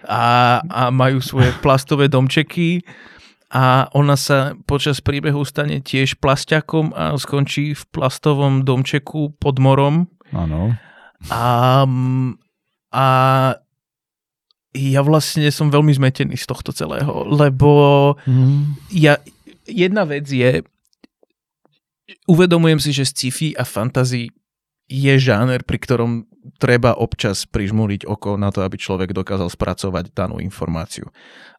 a, 0.07 0.23
a 0.63 0.83
majú 0.91 1.23
svoje 1.23 1.51
plastové 1.63 2.07
domčeky 2.11 2.83
a 3.51 3.91
ona 3.99 4.15
sa 4.15 4.55
počas 4.63 5.03
príbehu 5.03 5.43
stane 5.43 5.83
tiež 5.83 6.23
plastiakom 6.23 6.95
a 6.95 7.19
skončí 7.19 7.75
v 7.75 7.83
plastovom 7.91 8.63
domčeku 8.63 9.35
pod 9.43 9.59
morom. 9.59 10.07
Áno. 10.31 10.79
A, 11.35 11.83
a 12.95 13.07
ja 14.71 15.01
vlastne 15.03 15.51
som 15.51 15.67
veľmi 15.67 15.91
zmetený 15.91 16.39
z 16.39 16.47
tohto 16.47 16.71
celého, 16.71 17.27
lebo 17.27 17.71
Mm. 18.23 18.79
ja, 18.95 19.19
jedna 19.67 20.07
vec 20.07 20.31
je, 20.31 20.63
uvedomujem 22.31 22.79
si, 22.79 22.95
že 22.95 23.03
sci-fi 23.03 23.59
a 23.59 23.67
fantasy 23.67 24.31
je 24.91 25.15
žáner, 25.19 25.63
pri 25.67 25.79
ktorom 25.79 26.11
treba 26.59 26.95
občas 26.95 27.47
prižmúriť 27.47 28.07
oko 28.07 28.35
na 28.39 28.51
to, 28.51 28.63
aby 28.63 28.79
človek 28.79 29.15
dokázal 29.15 29.51
spracovať 29.51 30.15
danú 30.15 30.43
informáciu. 30.43 31.11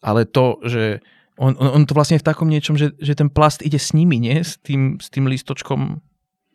Ale 0.03 0.27
to, 0.27 0.59
že 0.63 0.99
on, 1.41 1.57
on, 1.57 1.69
on 1.73 1.83
to 1.89 1.97
vlastne 1.97 2.21
je 2.21 2.23
v 2.23 2.29
takom 2.29 2.45
niečom, 2.45 2.77
že, 2.77 2.93
že 3.01 3.17
ten 3.17 3.25
plast 3.25 3.65
ide 3.65 3.81
s 3.81 3.97
nimi, 3.97 4.21
nie? 4.21 4.45
S 4.45 4.61
tým, 4.61 5.01
s 5.01 5.09
tým 5.09 5.25
listočkom. 5.25 5.97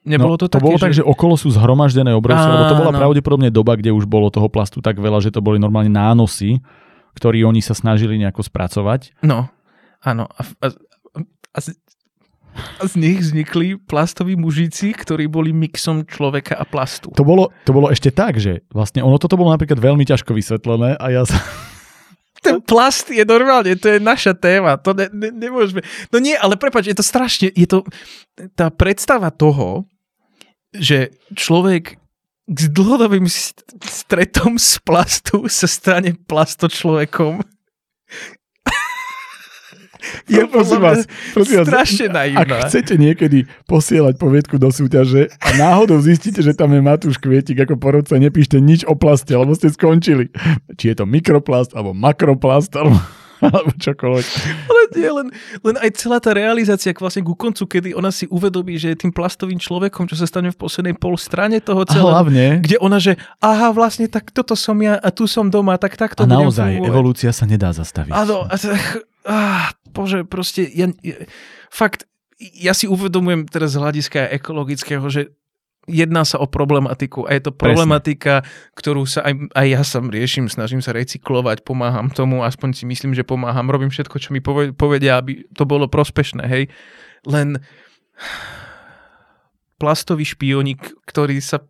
Nebolo 0.06 0.38
to, 0.38 0.46
to 0.46 0.62
také, 0.62 0.62
bolo 0.62 0.78
tak, 0.78 0.94
že 0.94 1.02
okolo 1.02 1.34
sú 1.34 1.50
zhromaždené 1.50 2.14
obrovské, 2.14 2.46
lebo 2.46 2.70
to 2.70 2.78
bola 2.78 2.94
Áno. 2.94 3.00
pravdepodobne 3.02 3.50
doba, 3.50 3.74
kde 3.74 3.90
už 3.90 4.06
bolo 4.06 4.30
toho 4.30 4.46
plastu 4.46 4.78
tak 4.78 5.02
veľa, 5.02 5.18
že 5.18 5.34
to 5.34 5.42
boli 5.42 5.58
normálne 5.58 5.90
nánosy, 5.90 6.62
ktorí 7.18 7.42
oni 7.42 7.58
sa 7.58 7.74
snažili 7.74 8.14
nejako 8.14 8.46
spracovať. 8.46 9.18
No, 9.26 9.50
áno. 10.06 10.30
A, 10.38 10.42
a, 10.62 10.66
a, 11.50 11.58
z, 11.58 11.74
a 12.78 12.82
z 12.86 12.94
nich 12.94 13.18
vznikli 13.18 13.82
plastoví 13.82 14.38
mužíci, 14.38 14.94
ktorí 14.94 15.26
boli 15.26 15.50
mixom 15.50 16.06
človeka 16.06 16.54
a 16.54 16.62
plastu. 16.62 17.10
To 17.18 17.26
bolo, 17.26 17.50
to 17.66 17.74
bolo 17.74 17.90
ešte 17.90 18.14
tak, 18.14 18.38
že 18.38 18.62
vlastne 18.70 19.02
ono 19.02 19.18
toto 19.18 19.34
bolo 19.34 19.50
napríklad 19.50 19.82
veľmi 19.82 20.06
ťažko 20.06 20.30
vysvetlené 20.30 20.94
a 20.94 21.06
ja 21.10 21.26
sa... 21.26 21.34
Ten 22.42 22.60
plast 22.60 23.08
je 23.10 23.24
normálne, 23.24 23.72
to 23.76 23.96
je 23.96 24.00
naša 24.00 24.36
téma. 24.36 24.76
To 24.80 24.92
ne, 24.92 25.08
ne, 25.12 25.32
nemôžeme... 25.32 25.80
No 26.12 26.20
nie, 26.20 26.36
ale 26.36 26.60
prepač, 26.60 26.88
je 26.90 26.96
to 26.96 27.04
strašne... 27.04 27.48
Je 27.52 27.66
to 27.68 27.82
tá 28.52 28.68
predstava 28.68 29.32
toho, 29.32 29.88
že 30.76 31.16
človek 31.32 31.96
s 32.46 32.64
dlhodobým 32.70 33.26
st- 33.26 33.66
stretom 33.82 34.60
z 34.60 34.78
plastu 34.86 35.50
sa 35.50 35.66
stane 35.66 36.14
plastočlovekom. 36.14 37.42
Je 40.26 40.42
prosím 40.48 40.80
vás, 40.80 40.98
prosím 41.34 41.56
vás, 41.62 41.66
strašne 41.68 42.06
naivná. 42.10 42.42
Ak 42.42 42.70
chcete 42.70 42.94
niekedy 42.96 43.46
posielať 43.66 44.14
poviedku 44.18 44.56
do 44.56 44.70
súťaže 44.70 45.30
a 45.38 45.48
náhodou 45.56 45.98
zistíte, 46.02 46.40
že 46.42 46.56
tam 46.56 46.74
je 46.74 46.80
Matúš 46.82 47.16
Kvietik 47.20 47.62
ako 47.62 47.78
porodca, 47.78 48.18
nepíšte 48.18 48.58
nič 48.58 48.82
o 48.86 48.94
plaste, 48.98 49.32
lebo 49.34 49.52
ste 49.54 49.72
skončili. 49.72 50.30
Či 50.76 50.92
je 50.92 50.96
to 50.98 51.04
mikroplast, 51.04 51.72
alebo 51.74 51.94
makroplast, 51.96 52.74
alebo 52.74 52.98
alebo 53.40 53.70
čokoľvek. 53.76 54.26
Ale 54.68 54.80
nie, 54.96 55.10
len, 55.10 55.26
len 55.60 55.76
aj 55.80 55.90
celá 56.00 56.18
tá 56.22 56.32
realizácia 56.32 56.96
vlastne 56.96 57.24
ku 57.24 57.36
koncu, 57.36 57.68
kedy 57.68 57.88
ona 57.92 58.08
si 58.08 58.24
uvedomí, 58.32 58.80
že 58.80 58.96
je 58.96 59.06
tým 59.06 59.12
plastovým 59.12 59.60
človekom, 59.60 60.08
čo 60.08 60.16
sa 60.16 60.24
stane 60.24 60.48
v 60.52 60.58
poslednej 60.58 60.96
pol 60.96 61.20
strane 61.20 61.60
toho 61.60 61.84
celého. 61.84 62.12
A 62.12 62.22
hlavne. 62.22 62.64
Kde 62.64 62.76
ona, 62.80 62.96
že 62.96 63.20
aha, 63.44 63.76
vlastne 63.76 64.08
tak 64.08 64.32
toto 64.32 64.56
som 64.56 64.76
ja 64.80 64.96
a 64.96 65.08
tu 65.12 65.28
som 65.28 65.52
doma, 65.52 65.76
tak 65.76 66.00
takto 66.00 66.24
A 66.24 66.28
naozaj, 66.28 66.80
fungovať. 66.80 66.88
evolúcia 66.88 67.30
sa 67.32 67.44
nedá 67.44 67.76
zastaviť. 67.76 68.12
Áno, 68.12 68.48
ah, 69.28 69.68
bože, 69.96 70.28
proste, 70.28 70.68
ja, 70.68 70.92
fakt, 71.72 72.04
ja 72.36 72.76
si 72.76 72.84
uvedomujem 72.84 73.48
teraz 73.48 73.72
z 73.72 73.80
hľadiska 73.80 74.28
ekologického, 74.36 75.08
že 75.08 75.32
jedná 75.86 76.26
sa 76.26 76.42
o 76.42 76.50
problematiku 76.50 77.24
a 77.24 77.32
je 77.38 77.48
to 77.48 77.52
problematika, 77.54 78.42
Presne. 78.42 78.74
ktorú 78.76 79.02
sa 79.06 79.22
aj, 79.24 79.54
aj 79.54 79.66
ja 79.70 79.82
sam 79.86 80.10
riešim, 80.10 80.50
snažím 80.50 80.82
sa 80.82 80.92
recyklovať, 80.92 81.62
pomáham 81.62 82.10
tomu, 82.10 82.42
aspoň 82.42 82.74
si 82.74 82.84
myslím, 82.90 83.14
že 83.14 83.24
pomáham, 83.24 83.70
robím 83.70 83.88
všetko, 83.88 84.16
čo 84.18 84.34
mi 84.34 84.42
povedia, 84.74 85.22
aby 85.22 85.46
to 85.54 85.64
bolo 85.64 85.86
prospešné, 85.86 86.44
hej. 86.44 86.68
Len 87.24 87.62
plastový 89.78 90.26
špionik, 90.26 90.82
ktorý 91.06 91.38
sa 91.38 91.62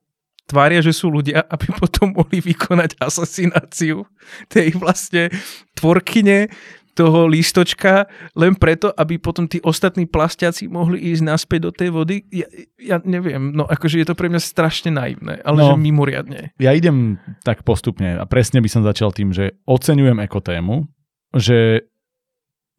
tvária, 0.49 0.81
že 0.81 0.95
sú 0.95 1.13
ľudia, 1.13 1.45
aby 1.53 1.69
potom 1.77 2.17
mohli 2.17 2.41
vykonať 2.41 2.97
asasináciu 3.03 4.07
tej 4.49 4.79
vlastne 4.79 5.29
tvorkyne 5.77 6.49
toho 6.97 7.29
lístočka 7.29 8.09
len 8.33 8.57
preto, 8.57 8.89
aby 8.97 9.21
potom 9.21 9.45
tí 9.45 9.61
ostatní 9.61 10.09
plastiaci 10.09 10.73
mohli 10.73 11.13
ísť 11.13 11.23
naspäť 11.23 11.61
do 11.69 11.71
tej 11.77 11.89
vody. 11.93 12.25
Ja, 12.33 12.49
ja 12.81 12.97
neviem, 13.05 13.53
no 13.53 13.69
akože 13.69 14.01
je 14.01 14.07
to 14.09 14.17
pre 14.17 14.33
mňa 14.33 14.41
strašne 14.41 14.97
naivné, 14.97 15.45
ale 15.45 15.61
no, 15.61 15.67
že 15.69 15.75
mimoriadne. 15.77 16.57
Ja 16.57 16.73
idem 16.73 17.21
tak 17.45 17.69
postupne 17.69 18.17
a 18.17 18.25
presne 18.25 18.65
by 18.65 18.69
som 18.73 18.81
začal 18.81 19.13
tým, 19.13 19.37
že 19.37 19.61
oceňujem 19.69 20.17
ekotému, 20.25 20.89
že 21.37 21.85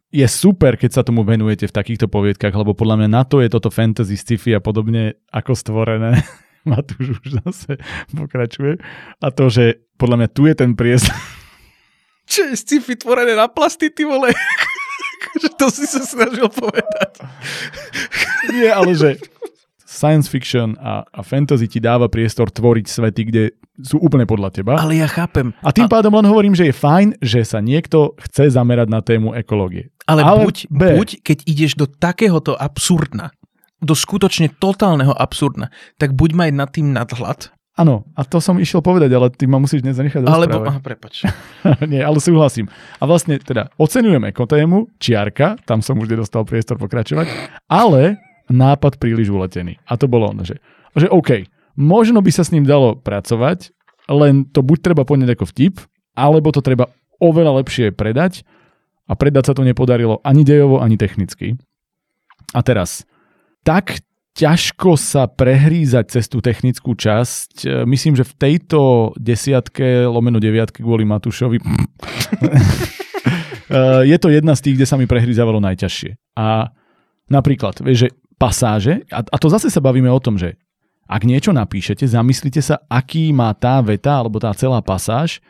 je 0.08 0.28
super, 0.28 0.80
keď 0.80 0.92
sa 0.98 1.06
tomu 1.06 1.22
venujete 1.22 1.68
v 1.68 1.76
takýchto 1.76 2.08
poviedkach, 2.08 2.56
lebo 2.56 2.72
podľa 2.72 3.06
mňa 3.06 3.10
na 3.12 3.24
to 3.28 3.44
je 3.44 3.52
toto 3.52 3.68
fantasy, 3.68 4.16
sci-fi 4.16 4.56
a 4.56 4.64
podobne 4.64 5.20
ako 5.30 5.54
stvorené. 5.54 6.24
Matúš 6.68 7.22
už 7.24 7.44
zase 7.44 7.80
pokračuje. 8.16 8.80
A 9.24 9.28
to, 9.32 9.48
že 9.48 9.84
podľa 10.00 10.26
mňa 10.26 10.30
tu 10.32 10.48
je 10.48 10.56
ten 10.56 10.72
priestor, 10.76 11.16
čo 12.28 12.52
je 12.52 12.54
sci-fi 12.60 13.00
tvorené 13.00 13.34
na 13.34 13.48
plasty, 13.48 13.88
ty 13.88 14.04
vole? 14.04 14.30
to 15.60 15.72
si 15.72 15.88
sa 15.88 16.04
snažil 16.04 16.52
povedať. 16.52 17.24
Nie, 18.52 18.76
ale 18.76 18.94
že 18.94 19.10
science 19.88 20.30
fiction 20.30 20.78
a, 20.78 21.08
a 21.08 21.22
fantasy 21.26 21.66
ti 21.66 21.80
dáva 21.82 22.06
priestor 22.12 22.54
tvoriť 22.54 22.86
svety, 22.86 23.22
kde 23.32 23.44
sú 23.82 23.98
úplne 23.98 24.30
podľa 24.30 24.54
teba. 24.54 24.78
Ale 24.78 25.00
ja 25.00 25.10
chápem. 25.10 25.56
A 25.66 25.74
tým 25.74 25.88
a... 25.88 25.92
pádom 25.92 26.14
len 26.14 26.28
hovorím, 26.30 26.54
že 26.54 26.70
je 26.70 26.76
fajn, 26.76 27.18
že 27.24 27.42
sa 27.48 27.64
niekto 27.64 28.14
chce 28.30 28.54
zamerať 28.54 28.88
na 28.92 29.02
tému 29.02 29.34
ekológie. 29.34 29.90
Ale, 30.06 30.22
Ale 30.22 30.46
buď, 30.46 30.56
B. 30.70 30.82
buď, 31.02 31.10
keď 31.26 31.38
ideš 31.50 31.74
do 31.80 31.90
takéhoto 31.90 32.54
absurdna, 32.54 33.34
do 33.82 33.94
skutočne 33.94 34.54
totálneho 34.54 35.14
absurdna, 35.14 35.70
tak 36.02 36.14
buď 36.14 36.30
maj 36.34 36.50
nad 36.54 36.70
tým 36.74 36.94
nadhľad 36.94 37.57
Áno, 37.78 38.10
a 38.18 38.26
to 38.26 38.42
som 38.42 38.58
išiel 38.58 38.82
povedať, 38.82 39.14
ale 39.14 39.30
ty 39.30 39.46
ma 39.46 39.62
musíš 39.62 39.86
dnes 39.86 39.94
zanechať 39.94 40.26
Alebo, 40.26 40.66
aha, 40.66 40.82
prepač. 40.82 41.30
Nie, 41.92 42.02
ale 42.02 42.18
súhlasím. 42.18 42.66
A 42.98 43.06
vlastne 43.06 43.38
teda 43.38 43.70
oceňujem 43.78 44.26
ekotému, 44.34 44.98
čiarka, 44.98 45.62
tam 45.62 45.86
som 45.86 45.94
už 46.02 46.10
nedostal 46.10 46.42
priestor 46.42 46.82
pokračovať, 46.82 47.30
ale 47.70 48.18
nápad 48.50 48.98
príliš 48.98 49.30
uletený. 49.30 49.78
A 49.86 49.94
to 49.94 50.10
bolo 50.10 50.34
ono, 50.34 50.42
že, 50.42 50.58
že 50.98 51.06
OK, 51.06 51.46
možno 51.78 52.26
by 52.26 52.34
sa 52.34 52.42
s 52.42 52.50
ním 52.50 52.66
dalo 52.66 52.98
pracovať, 52.98 53.70
len 54.10 54.50
to 54.50 54.66
buď 54.66 54.78
treba 54.82 55.06
poňať 55.06 55.38
ako 55.38 55.46
vtip, 55.46 55.78
alebo 56.18 56.50
to 56.50 56.66
treba 56.66 56.90
oveľa 57.22 57.62
lepšie 57.62 57.94
predať 57.94 58.42
a 59.06 59.14
predať 59.14 59.52
sa 59.52 59.54
to 59.54 59.62
nepodarilo 59.62 60.18
ani 60.26 60.42
dejovo, 60.42 60.82
ani 60.82 60.98
technicky. 60.98 61.62
A 62.58 62.66
teraz, 62.66 63.06
tak 63.62 64.02
ťažko 64.38 64.94
sa 64.94 65.26
prehrízať 65.26 66.14
cez 66.14 66.30
tú 66.30 66.38
technickú 66.46 66.94
časť. 66.94 67.66
E, 67.66 67.68
myslím, 67.90 68.14
že 68.14 68.22
v 68.22 68.34
tejto 68.38 69.12
desiatke, 69.18 70.06
lomeno 70.06 70.38
deviatke 70.38 70.86
kvôli 70.86 71.10
Matúšovi, 71.10 71.58
e, 71.62 71.66
je 74.06 74.18
to 74.22 74.30
jedna 74.30 74.54
z 74.54 74.62
tých, 74.62 74.76
kde 74.78 74.88
sa 74.88 74.96
mi 75.02 75.10
prehrízavalo 75.10 75.58
najťažšie. 75.58 76.38
A 76.38 76.70
napríklad, 77.34 77.82
vieš, 77.82 78.08
že 78.08 78.10
pasáže, 78.38 79.10
a, 79.10 79.26
a 79.26 79.38
to 79.42 79.50
zase 79.50 79.74
sa 79.74 79.82
bavíme 79.82 80.08
o 80.14 80.22
tom, 80.22 80.38
že 80.38 80.54
ak 81.10 81.26
niečo 81.26 81.56
napíšete, 81.56 82.06
zamyslite 82.06 82.62
sa, 82.62 82.84
aký 82.86 83.34
má 83.34 83.56
tá 83.58 83.82
veta 83.82 84.22
alebo 84.22 84.38
tá 84.38 84.54
celá 84.54 84.84
pasáž 84.86 85.42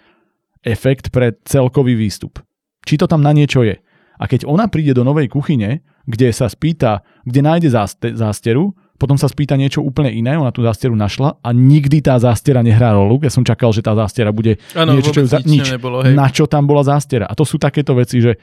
efekt 0.64 1.10
pre 1.12 1.36
celkový 1.44 1.98
výstup. 1.98 2.40
Či 2.88 3.02
to 3.02 3.10
tam 3.10 3.26
na 3.26 3.36
niečo 3.36 3.66
je. 3.66 3.76
A 4.18 4.24
keď 4.26 4.46
ona 4.48 4.70
príde 4.70 4.94
do 4.94 5.04
novej 5.04 5.28
kuchyne, 5.28 5.82
kde 6.08 6.32
sa 6.32 6.48
spýta, 6.48 7.04
kde 7.28 7.44
nájde 7.44 7.70
zásteru, 8.16 8.72
potom 8.98 9.14
sa 9.14 9.30
spýta 9.30 9.54
niečo 9.54 9.86
úplne 9.86 10.10
iné, 10.10 10.34
ona 10.40 10.50
tú 10.50 10.66
zásteru 10.66 10.98
našla 10.98 11.38
a 11.46 11.50
nikdy 11.54 12.02
tá 12.02 12.18
zástera 12.18 12.66
nehrá 12.66 12.98
rolu. 12.98 13.22
Ja 13.22 13.30
som 13.30 13.46
čakal, 13.46 13.70
že 13.70 13.86
tá 13.86 13.94
zástera 13.94 14.34
bude 14.34 14.58
ano, 14.74 14.98
niečo, 14.98 15.14
čo 15.14 15.22
za, 15.30 15.38
nič, 15.46 15.70
nebolo, 15.70 16.02
hej. 16.02 16.18
na 16.18 16.26
čo 16.34 16.50
tam 16.50 16.66
bola 16.66 16.82
zástera. 16.82 17.30
A 17.30 17.38
to 17.38 17.46
sú 17.46 17.62
takéto 17.62 17.94
veci, 17.94 18.24
že 18.24 18.42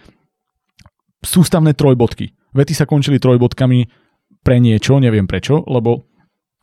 sústavné 1.24 1.74
trojbodky. 1.74 2.30
Vety 2.54 2.70
sa 2.70 2.86
končili 2.86 3.18
trojbodkami 3.18 3.90
pre 4.46 4.62
niečo, 4.62 5.02
neviem 5.02 5.26
prečo, 5.26 5.66
lebo 5.66 6.06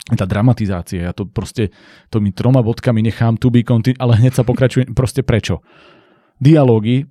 tá 0.08 0.24
dramatizácia, 0.24 1.12
ja 1.12 1.14
to 1.14 1.28
proste, 1.28 1.70
to 2.10 2.24
mi 2.24 2.34
troma 2.34 2.64
bodkami 2.64 3.04
nechám 3.06 3.38
to 3.38 3.54
be 3.54 3.62
continu, 3.62 4.00
ale 4.00 4.18
hneď 4.18 4.40
sa 4.40 4.44
pokračuje, 4.48 4.96
proste 4.96 5.22
prečo. 5.22 5.62
Dialógy, 6.42 7.06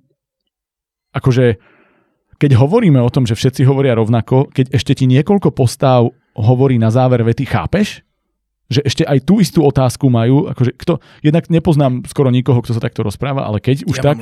akože 1.15 1.61
keď 2.41 2.57
hovoríme 2.57 2.97
o 2.97 3.13
tom, 3.13 3.29
že 3.29 3.37
všetci 3.37 3.61
hovoria 3.69 3.93
rovnako, 3.93 4.49
keď 4.49 4.73
ešte 4.73 4.97
ti 4.97 5.05
niekoľko 5.05 5.53
postáv 5.53 6.09
hovorí 6.33 6.81
na 6.81 6.89
záver 6.89 7.21
vety, 7.21 7.45
chápeš? 7.45 8.01
Že 8.73 8.81
ešte 8.81 9.03
aj 9.05 9.19
tú 9.29 9.37
istú 9.37 9.61
otázku 9.61 10.09
majú, 10.09 10.49
akože 10.49 10.73
kto, 10.73 10.97
jednak 11.21 11.45
nepoznám 11.53 12.01
skoro 12.09 12.33
nikoho, 12.33 12.57
kto 12.65 12.73
sa 12.73 12.81
takto 12.81 13.05
rozpráva, 13.05 13.45
ale 13.45 13.61
keď 13.61 13.85
už 13.85 14.01
ja 14.01 14.03
tak, 14.09 14.17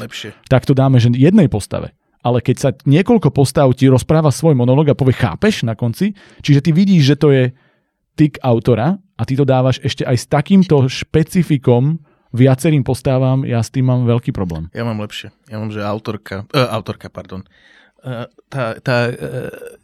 tak 0.52 0.68
to 0.68 0.76
dáme, 0.76 1.00
že 1.00 1.16
jednej 1.16 1.48
postave. 1.48 1.96
Ale 2.20 2.44
keď 2.44 2.56
sa 2.60 2.70
niekoľko 2.84 3.32
postav 3.32 3.72
ti 3.72 3.88
rozpráva 3.88 4.36
svoj 4.36 4.52
monolog 4.52 4.92
a 4.92 5.00
povie 5.00 5.16
chápeš 5.16 5.64
na 5.64 5.80
konci, 5.80 6.12
čiže 6.44 6.60
ty 6.60 6.76
vidíš, 6.76 7.04
že 7.08 7.16
to 7.16 7.32
je 7.32 7.44
tyk 8.20 8.36
autora 8.44 9.00
a 9.16 9.22
ty 9.24 9.40
to 9.40 9.48
dávaš 9.48 9.80
ešte 9.80 10.04
aj 10.04 10.18
s 10.20 10.26
takýmto 10.28 10.92
špecifikom 10.92 12.04
viacerým 12.36 12.84
postávam, 12.84 13.48
ja 13.48 13.64
s 13.64 13.72
tým 13.72 13.88
mám 13.88 14.04
veľký 14.04 14.36
problém. 14.36 14.68
Ja 14.76 14.84
mám 14.84 15.00
lepšie. 15.00 15.32
Ja 15.48 15.58
mám, 15.58 15.72
že 15.72 15.80
autorka, 15.80 16.44
uh, 16.52 16.68
autorka, 16.76 17.08
pardon, 17.08 17.48
tá, 18.50 18.80
tá, 18.80 18.98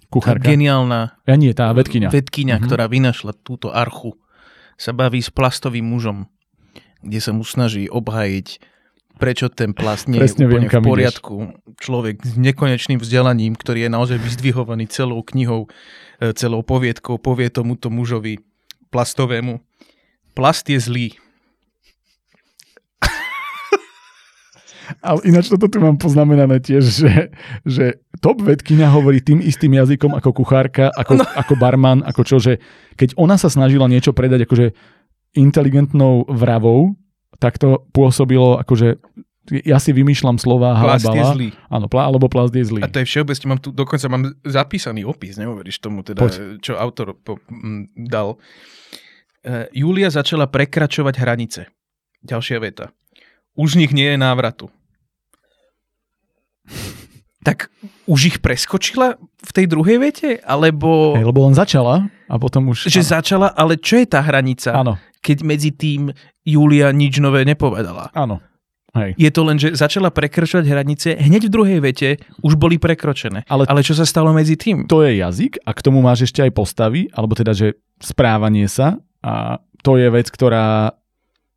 tá 0.09 0.33
geniálna 0.39 1.19
ja 1.27 1.35
nie, 1.35 1.51
tá 1.51 1.75
vedkynia, 1.75 2.07
vedkynia 2.07 2.57
mm-hmm. 2.57 2.67
ktorá 2.67 2.85
vynašla 2.87 3.35
túto 3.43 3.71
archu, 3.71 4.15
sa 4.79 4.95
baví 4.95 5.19
s 5.19 5.31
plastovým 5.31 5.83
mužom, 5.83 6.27
kde 7.03 7.19
sa 7.19 7.31
mu 7.35 7.43
snaží 7.43 7.91
obhajiť, 7.91 8.47
prečo 9.19 9.47
ten 9.47 9.71
plast 9.71 10.07
nie 10.11 10.19
Presne 10.19 10.47
je 10.47 10.51
úplne 10.51 10.67
viem, 10.67 10.83
v 10.83 10.83
poriadku. 10.83 11.35
Ideš. 11.51 11.79
Človek 11.79 12.15
s 12.23 12.35
nekonečným 12.35 12.99
vzdelaním, 12.99 13.55
ktorý 13.55 13.87
je 13.87 13.91
naozaj 13.91 14.17
vyzdvihovaný 14.19 14.87
celou 14.91 15.23
knihou, 15.23 15.67
e, 16.19 16.31
celou 16.35 16.63
poviedkou, 16.63 17.19
povie 17.19 17.51
tomuto 17.51 17.87
mužovi 17.91 18.43
plastovému, 18.91 19.59
plast 20.35 20.67
je 20.67 20.79
zlý 20.79 21.07
Ale 25.01 25.19
ináč 25.25 25.49
toto 25.49 25.67
tu 25.67 25.77
mám 25.81 25.97
poznamenané 25.97 26.61
tiež, 26.61 26.83
že, 26.83 27.11
že 27.65 27.85
top 28.21 28.41
vedkynia 28.41 28.89
hovorí 28.89 29.21
tým 29.21 29.41
istým 29.41 29.73
jazykom 29.75 30.13
ako 30.17 30.29
kuchárka, 30.31 30.89
ako, 30.93 31.21
no. 31.21 31.25
ako 31.25 31.53
barman, 31.57 32.01
ako 32.05 32.21
čo, 32.25 32.37
že 32.37 32.61
keď 32.95 33.17
ona 33.17 33.35
sa 33.35 33.49
snažila 33.49 33.89
niečo 33.89 34.13
predať 34.13 34.45
akože 34.45 34.67
inteligentnou 35.35 36.25
vravou, 36.31 36.95
tak 37.41 37.59
to 37.59 37.83
pôsobilo 37.91 38.55
akože 38.61 38.97
ja 39.45 39.77
si 39.77 39.93
vymýšľam 39.93 40.41
slova 40.41 40.73
plast 40.73 41.05
halabala. 41.05 41.13
je 41.13 41.25
zlý. 41.37 41.49
Áno, 41.69 41.85
plá, 41.85 42.09
alebo 42.09 42.25
plast 42.25 42.49
je 42.49 42.65
zlý. 42.65 42.81
A 42.81 42.89
to 42.89 42.97
je 42.97 43.05
všeobecne, 43.05 43.45
mám 43.53 43.61
tu, 43.61 43.69
dokonca 43.69 44.05
mám 44.09 44.33
zapísaný 44.41 45.05
opis, 45.05 45.37
neuveríš 45.37 45.85
tomu, 45.85 46.01
teda, 46.01 46.25
Poď. 46.25 46.57
čo 46.65 46.73
autor 46.73 47.13
po, 47.13 47.37
m, 47.53 47.85
dal. 47.93 48.41
Uh, 49.45 49.69
Julia 49.69 50.09
začala 50.09 50.49
prekračovať 50.49 51.13
hranice. 51.21 51.69
Ďalšia 52.25 52.57
veta 52.57 52.89
už 53.55 53.75
nich 53.79 53.91
nie 53.95 54.15
je 54.15 54.17
návratu. 54.19 54.67
Tak 57.45 57.69
už 58.09 58.19
ich 58.25 58.37
preskočila 58.41 59.21
v 59.21 59.51
tej 59.53 59.69
druhej 59.69 60.01
vete? 60.01 60.41
Alebo... 60.41 61.13
Hey, 61.13 61.21
lebo 61.21 61.45
len 61.45 61.53
začala 61.53 62.09
a 62.25 62.35
potom 62.41 62.73
už... 62.73 62.89
Že 62.89 63.05
áno. 63.05 63.11
začala, 63.21 63.47
ale 63.53 63.77
čo 63.77 64.01
je 64.01 64.09
tá 64.09 64.17
hranica? 64.25 64.73
Áno. 64.73 64.97
Keď 65.21 65.45
medzi 65.45 65.69
tým 65.69 66.09
Julia 66.41 66.89
nič 66.89 67.21
nové 67.21 67.45
nepovedala. 67.45 68.09
Áno. 68.17 68.41
Hej. 68.97 69.13
Je 69.13 69.29
to 69.29 69.41
len, 69.45 69.61
že 69.61 69.77
začala 69.77 70.09
prekračovať 70.09 70.65
hranice, 70.65 71.21
hneď 71.21 71.45
v 71.45 71.53
druhej 71.53 71.79
vete 71.85 72.17
už 72.41 72.57
boli 72.57 72.81
prekročené. 72.81 73.45
Ale- 73.45 73.69
Ale, 73.69 73.77
Ale 73.77 73.85
čo 73.85 73.93
sa 73.93 74.09
stalo 74.09 74.33
medzi 74.33 74.57
tým? 74.57 74.89
To 74.89 75.05
je 75.05 75.21
jazyk 75.21 75.61
a 75.61 75.69
k 75.77 75.83
tomu 75.85 76.01
máš 76.01 76.25
ešte 76.25 76.41
aj 76.41 76.49
postavy, 76.49 77.13
alebo 77.13 77.37
teda, 77.37 77.53
že 77.53 77.77
správanie 78.01 78.65
sa 78.65 78.97
a 79.21 79.61
to 79.85 80.01
je 80.01 80.09
vec, 80.09 80.33
ktorá 80.33 80.97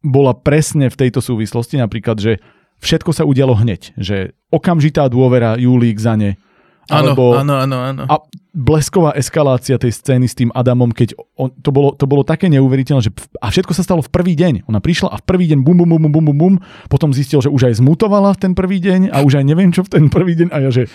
bola 0.08 0.32
presne 0.32 0.88
v 0.88 0.96
tejto 0.96 1.20
súvislosti, 1.20 1.76
napríklad, 1.76 2.16
že 2.18 2.32
všetko 2.80 3.12
sa 3.12 3.28
udialo 3.28 3.52
hneď, 3.54 3.94
že 4.00 4.32
okamžitá 4.48 5.06
dôvera 5.12 5.60
Julík 5.60 6.00
za 6.00 6.16
ne, 6.16 6.40
Áno, 6.88 7.12
alebo 7.12 7.36
áno, 7.36 7.54
áno, 7.60 7.76
áno. 7.84 8.02
a 8.08 8.16
blesková 8.56 9.12
eskalácia 9.12 9.76
tej 9.76 9.92
scény 9.92 10.24
s 10.24 10.32
tým 10.32 10.48
Adamom, 10.56 10.88
keď 10.88 11.12
on, 11.36 11.52
to, 11.60 11.68
bolo, 11.68 11.92
to 11.92 12.08
bolo 12.08 12.24
také 12.24 12.48
neuveriteľné, 12.48 13.04
že 13.04 13.12
a 13.44 13.52
všetko 13.52 13.76
sa 13.76 13.84
stalo 13.84 14.00
v 14.00 14.08
prvý 14.08 14.32
deň. 14.32 14.64
Ona 14.72 14.80
prišla 14.80 15.12
a 15.12 15.20
v 15.20 15.24
prvý 15.28 15.52
deň 15.52 15.60
bum, 15.60 15.76
bum, 15.76 15.84
bum, 15.84 16.08
bum, 16.08 16.24
bum, 16.24 16.38
bum, 16.40 16.54
potom 16.88 17.12
zistil, 17.12 17.44
že 17.44 17.52
už 17.52 17.68
aj 17.68 17.84
zmutovala 17.84 18.32
v 18.32 18.40
ten 18.40 18.52
prvý 18.56 18.80
deň 18.80 19.12
a 19.12 19.20
už 19.20 19.36
aj 19.36 19.44
neviem 19.44 19.68
čo 19.68 19.84
v 19.84 20.00
ten 20.00 20.04
prvý 20.08 20.32
deň 20.32 20.48
a 20.48 20.64
ja, 20.64 20.70
že 20.72 20.88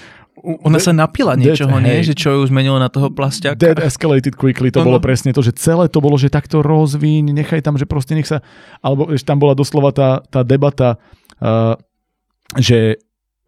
Ona 0.44 0.76
sa 0.76 0.91
napila 0.91 1.40
niečoho, 1.40 1.80
nie? 1.80 2.03
hej. 2.03 2.11
Že 2.11 2.15
čo 2.20 2.30
ju 2.36 2.41
zmenilo 2.52 2.76
na 2.76 2.91
toho 2.91 3.07
plastiaka. 3.07 3.56
Dead 3.56 3.80
escalated 3.80 4.36
quickly, 4.36 4.76
to 4.76 4.84
Áno. 4.84 4.91
bolo 4.91 4.99
presne 4.99 5.32
to, 5.32 5.40
že 5.40 5.56
celé 5.56 5.88
to 5.88 6.03
bolo, 6.03 6.20
že 6.20 6.28
takto 6.28 6.60
rozvíň, 6.60 7.32
nechaj 7.32 7.64
tam, 7.64 7.80
že 7.80 7.88
proste 7.88 8.11
nech 8.11 8.28
sa, 8.28 8.44
alebo 8.84 9.07
tam 9.24 9.40
bola 9.40 9.56
doslova 9.56 9.95
tá, 9.95 10.20
tá 10.28 10.44
debata, 10.44 10.99
uh, 11.40 11.80
že 12.60 12.99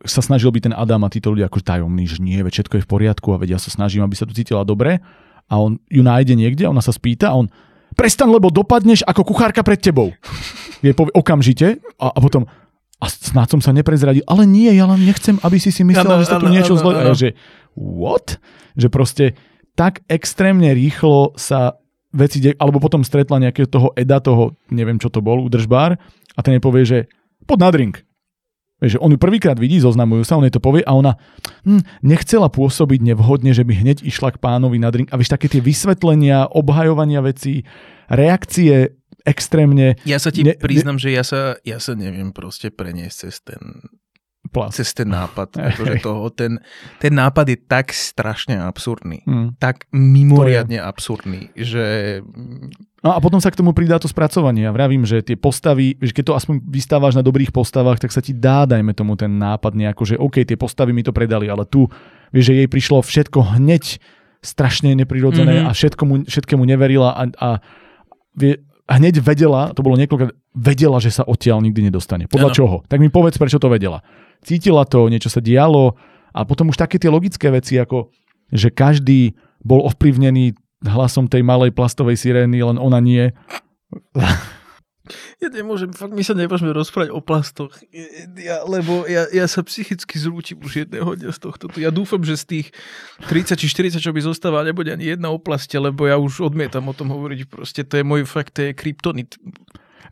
sa 0.07 0.23
snažil 0.23 0.55
byť 0.55 0.71
ten 0.71 0.75
Adam 0.75 1.03
a 1.03 1.11
títo 1.11 1.35
ľudia 1.35 1.51
ako 1.51 1.59
tajomní, 1.65 2.07
že 2.07 2.23
nie, 2.23 2.39
veď 2.39 2.63
všetko 2.63 2.75
je 2.79 2.85
v 2.85 2.89
poriadku 2.89 3.27
a 3.35 3.39
veď 3.43 3.57
ja 3.57 3.59
sa 3.59 3.73
snažím, 3.73 4.05
aby 4.05 4.15
sa 4.15 4.23
tu 4.23 4.31
cítila 4.31 4.63
dobre 4.63 5.03
a 5.49 5.53
on 5.59 5.81
ju 5.91 5.99
nájde 5.99 6.37
niekde, 6.37 6.63
ona 6.63 6.79
sa 6.79 6.95
spýta 6.95 7.33
a 7.33 7.37
on 7.37 7.51
prestan, 7.97 8.29
lebo 8.29 8.47
dopadneš 8.51 9.03
ako 9.03 9.35
kuchárka 9.35 9.63
pred 9.63 9.79
tebou. 9.79 10.11
Je 10.85 10.91
povie 10.93 11.15
okamžite 11.15 11.81
a, 11.99 12.07
a 12.11 12.19
potom 12.21 12.45
a 12.99 13.05
snáď 13.11 13.59
som 13.59 13.61
sa 13.61 13.75
neprezradil, 13.75 14.23
ale 14.25 14.47
nie, 14.47 14.71
ja 14.71 14.87
len 14.87 15.03
nechcem, 15.03 15.35
aby 15.43 15.59
si 15.59 15.69
si 15.69 15.83
myslela, 15.83 16.19
Áno, 16.19 16.23
že 16.23 16.31
sa 16.31 16.39
tu 16.39 16.47
áno, 16.47 16.55
niečo 16.55 16.73
áno, 16.79 16.81
zle... 16.81 16.91
A 16.91 16.95
ja, 16.95 17.03
áno. 17.11 17.15
že 17.15 17.29
what? 17.75 18.39
Že 18.79 18.87
proste 18.87 19.25
tak 19.75 20.01
extrémne 20.07 20.71
rýchlo 20.71 21.35
sa 21.35 21.75
veci 22.15 22.39
dejú, 22.39 22.55
alebo 22.55 22.79
potom 22.79 23.03
stretla 23.03 23.43
nejakého 23.43 23.67
toho 23.67 23.91
Eda, 23.99 24.23
toho, 24.23 24.55
neviem 24.71 24.95
čo 24.95 25.11
to 25.11 25.19
bol, 25.19 25.43
udržbár, 25.43 25.99
a 26.35 26.39
ten 26.39 26.55
jej 26.55 26.63
povie, 26.63 26.83
že 26.87 26.99
poď 27.43 27.59
na 27.59 27.69
drink. 27.75 27.95
Vieš, 28.79 28.99
že 28.99 29.03
on 29.03 29.11
ju 29.11 29.19
prvýkrát 29.19 29.55
vidí, 29.55 29.79
zoznamujú 29.79 30.27
sa, 30.27 30.35
on 30.35 30.47
jej 30.47 30.51
to 30.51 30.63
povie 30.63 30.83
a 30.83 30.91
ona 30.91 31.15
hm, 31.63 31.83
nechcela 32.03 32.51
pôsobiť 32.51 32.99
nevhodne, 33.03 33.55
že 33.55 33.63
by 33.63 33.71
hneď 33.71 34.03
išla 34.03 34.35
k 34.35 34.41
pánovi 34.43 34.79
na 34.79 34.91
drink. 34.91 35.11
A 35.11 35.19
vieš, 35.19 35.31
také 35.31 35.47
tie 35.47 35.63
vysvetlenia, 35.63 36.51
obhajovania 36.51 37.23
vecí, 37.23 37.63
reakcie 38.11 38.99
extrémne 39.25 39.97
Ja 40.03 40.17
sa 40.17 40.29
ti 40.29 40.41
Ne- 40.41 40.53
ne, 40.53 40.55
priznam, 40.55 40.95
že 40.95 41.09
ja 41.09 41.21
sa, 41.21 41.57
ja 41.61 41.77
sa 41.77 41.93
neviem 41.93 42.29
proste 42.29 42.69
preniesť 42.69 43.15
cez 43.19 43.35
ten, 43.41 43.61
plas. 44.47 44.71
cez 44.71 44.93
ten 44.93 45.09
nápad. 45.09 45.57
Akože 45.73 45.99
toho, 45.99 46.29
ten, 46.29 46.61
ten 47.01 47.11
nápad 47.11 47.45
je 47.47 47.57
tak 47.59 47.89
strašne 47.89 48.55
absurdný. 48.55 49.25
Hm. 49.25 49.57
Tak 49.57 49.89
mimoriadne 49.91 50.77
absurdný, 50.77 51.49
že 51.53 52.19
No 53.01 53.13
a 53.13 53.21
potom 53.21 53.37
sa 53.37 53.53
k 53.53 53.61
tomu 53.61 53.69
pridá 53.69 54.01
to 54.01 54.09
spracovanie. 54.09 54.65
Ja 54.65 54.73
vravím, 54.73 55.05
že 55.05 55.21
tie 55.21 55.37
postavy, 55.37 55.93
že 55.99 56.09
keď 56.09 56.23
to 56.25 56.33
aspoň 56.35 56.55
vystávaš 56.65 57.13
na 57.13 57.21
dobrých 57.21 57.53
postavách, 57.53 58.01
tak 58.01 58.09
sa 58.09 58.17
ti 58.17 58.33
dá, 58.33 58.65
dajme 58.65 58.93
tomu 58.93 59.13
ten 59.13 59.29
nápad 59.29 59.73
nejako, 59.73 60.03
že 60.03 60.15
OK, 60.17 60.41
tie 60.41 60.57
postavy 60.57 60.89
mi 60.89 61.01
to 61.01 61.13
predali, 61.13 61.45
ale 61.45 61.65
tu, 61.65 61.85
vieš, 62.29 62.49
že 62.49 62.57
jej 62.57 62.67
prišlo 62.67 63.01
všetko 63.01 63.61
hneď 63.61 64.01
strašne 64.41 64.93
neprirodzené 64.95 65.61
Mhm. 65.61 65.65
a 65.65 65.71
všetko 65.71 66.01
mu, 66.01 66.15
všetkému 66.23 66.65
neverila 66.65 67.13
a, 67.13 67.23
a, 67.35 67.49
vie, 68.33 68.57
a 68.57 68.74
hneď 68.85 69.21
vedela, 69.21 69.73
to 69.73 69.81
bolo 69.81 69.97
niekoľko, 69.97 70.33
vedela, 70.53 70.97
že 71.01 71.09
sa 71.09 71.23
odtiaľ 71.25 71.61
nikdy 71.65 71.89
nedostane. 71.89 72.29
Podľa 72.29 72.49
Áno. 72.53 72.57
čoho? 72.57 72.75
Tak 72.85 73.01
mi 73.01 73.09
povedz, 73.09 73.41
prečo 73.41 73.57
to 73.57 73.69
vedela. 73.69 74.05
Cítila 74.45 74.85
to, 74.85 75.09
niečo 75.09 75.33
sa 75.33 75.41
dialo 75.41 75.97
a 76.35 76.45
potom 76.45 76.69
už 76.69 76.77
také 76.77 77.01
tie 77.01 77.09
logické 77.09 77.49
veci, 77.49 77.81
ako 77.81 78.13
že 78.53 78.69
každý 78.69 79.33
bol 79.65 79.81
ovplyvnený 79.89 80.53
hlasom 80.85 81.25
tej 81.25 81.41
malej 81.41 81.73
plastovej 81.73 82.13
sirény, 82.19 82.61
len 82.61 82.77
ona 82.77 83.01
nie. 83.01 83.33
Ja 85.37 85.47
nemôžem, 85.53 85.93
fakt 85.93 86.13
my 86.13 86.23
sa 86.25 86.33
nemôžeme 86.33 86.73
rozprávať 86.73 87.13
o 87.13 87.21
plastoch, 87.21 87.73
ja, 88.37 88.65
lebo 88.65 89.05
ja, 89.05 89.29
ja 89.29 89.45
sa 89.45 89.61
psychicky 89.61 90.17
zrútim 90.17 90.57
už 90.61 90.85
jedného 90.85 91.13
dňa 91.13 91.31
z 91.31 91.39
tohto. 91.39 91.69
Ja 91.77 91.93
dúfam, 91.93 92.25
že 92.25 92.35
z 92.39 92.45
tých 92.45 92.67
30 93.29 93.55
či 93.55 93.67
40, 93.69 94.01
čo 94.01 94.11
by 94.11 94.21
zostáva, 94.25 94.65
nebude 94.65 94.89
ani 94.89 95.13
jedna 95.13 95.29
o 95.29 95.37
plaste, 95.37 95.77
lebo 95.77 96.09
ja 96.09 96.17
už 96.17 96.49
odmietam 96.49 96.89
o 96.89 96.93
tom 96.97 97.13
hovoriť. 97.13 97.39
Proste 97.49 97.81
to 97.85 98.01
je 98.01 98.03
môj 98.05 98.25
fakt, 98.25 98.57
to 98.57 98.69
je 98.69 98.71
kryptonit 98.73 99.37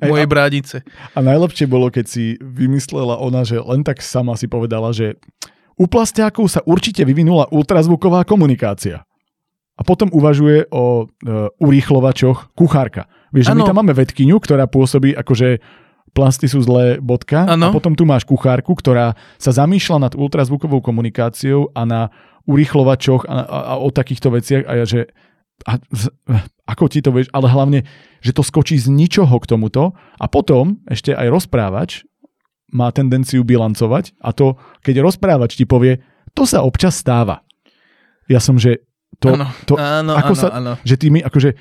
Ej, 0.02 0.10
mojej 0.10 0.28
bránice. 0.28 0.76
A 1.14 1.20
najlepšie 1.22 1.66
bolo, 1.70 1.90
keď 1.94 2.06
si 2.06 2.26
vymyslela 2.42 3.18
ona, 3.18 3.46
že 3.46 3.62
len 3.62 3.82
tak 3.86 4.02
sama 4.02 4.34
si 4.38 4.50
povedala, 4.50 4.92
že 4.92 5.18
u 5.74 5.90
plastiakov 5.90 6.46
sa 6.50 6.62
určite 6.66 7.02
vyvinula 7.02 7.50
ultrazvuková 7.50 8.26
komunikácia. 8.30 9.06
A 9.74 9.82
potom 9.82 10.06
uvažuje 10.14 10.70
o 10.70 11.06
e, 11.06 11.06
urýchlovačoch 11.58 12.54
kuchárka. 12.54 13.10
Vieš, 13.34 13.50
že 13.50 13.58
my 13.58 13.66
tam 13.66 13.78
máme 13.82 13.98
vedkyňu, 13.98 14.38
ktorá 14.38 14.70
pôsobí 14.70 15.18
akože 15.18 15.58
plasty 16.14 16.46
sú 16.46 16.62
zlé, 16.62 17.02
bodka. 17.02 17.50
A 17.50 17.58
Áno. 17.58 17.74
potom 17.74 17.98
tu 17.98 18.06
máš 18.06 18.24
kuchárku, 18.24 18.78
ktorá 18.78 19.18
sa 19.42 19.50
zamýšľa 19.50 19.98
nad 20.10 20.14
ultrazvukovou 20.14 20.80
komunikáciou 20.86 21.74
a 21.74 21.82
na 21.84 22.02
urýchlovačoch 22.46 23.26
a, 23.26 23.34
a, 23.34 23.58
a 23.74 23.74
o 23.82 23.90
takýchto 23.90 24.30
veciach. 24.30 24.64
A 24.70 24.72
ja, 24.78 24.86
že 24.86 25.10
a, 25.66 25.82
ako 26.70 26.86
ti 26.88 27.02
to 27.02 27.10
vieš, 27.10 27.34
ale 27.34 27.50
hlavne, 27.50 27.80
že 28.22 28.32
to 28.32 28.46
skočí 28.46 28.78
z 28.78 28.88
ničoho 28.94 29.34
k 29.42 29.50
tomuto 29.50 29.98
a 30.22 30.26
potom 30.30 30.80
ešte 30.86 31.12
aj 31.18 31.28
rozprávač 31.34 32.06
má 32.74 32.90
tendenciu 32.90 33.46
bilancovať 33.46 34.18
a 34.22 34.34
to, 34.34 34.58
keď 34.82 35.06
rozprávač 35.06 35.58
ti 35.58 35.66
povie, 35.66 36.02
to 36.34 36.46
sa 36.50 36.66
občas 36.66 36.98
stáva. 36.98 37.46
Ja 38.26 38.42
som, 38.42 38.58
že 38.58 38.82
to, 39.22 39.38
áno, 39.38 39.46
to 39.70 39.78
áno, 39.78 40.18
ako 40.18 40.34
áno, 40.34 40.42
sa- 40.42 40.54
áno. 40.58 40.74
že 40.82 40.96
ty 40.98 41.14
mi, 41.14 41.22
akože, 41.22 41.54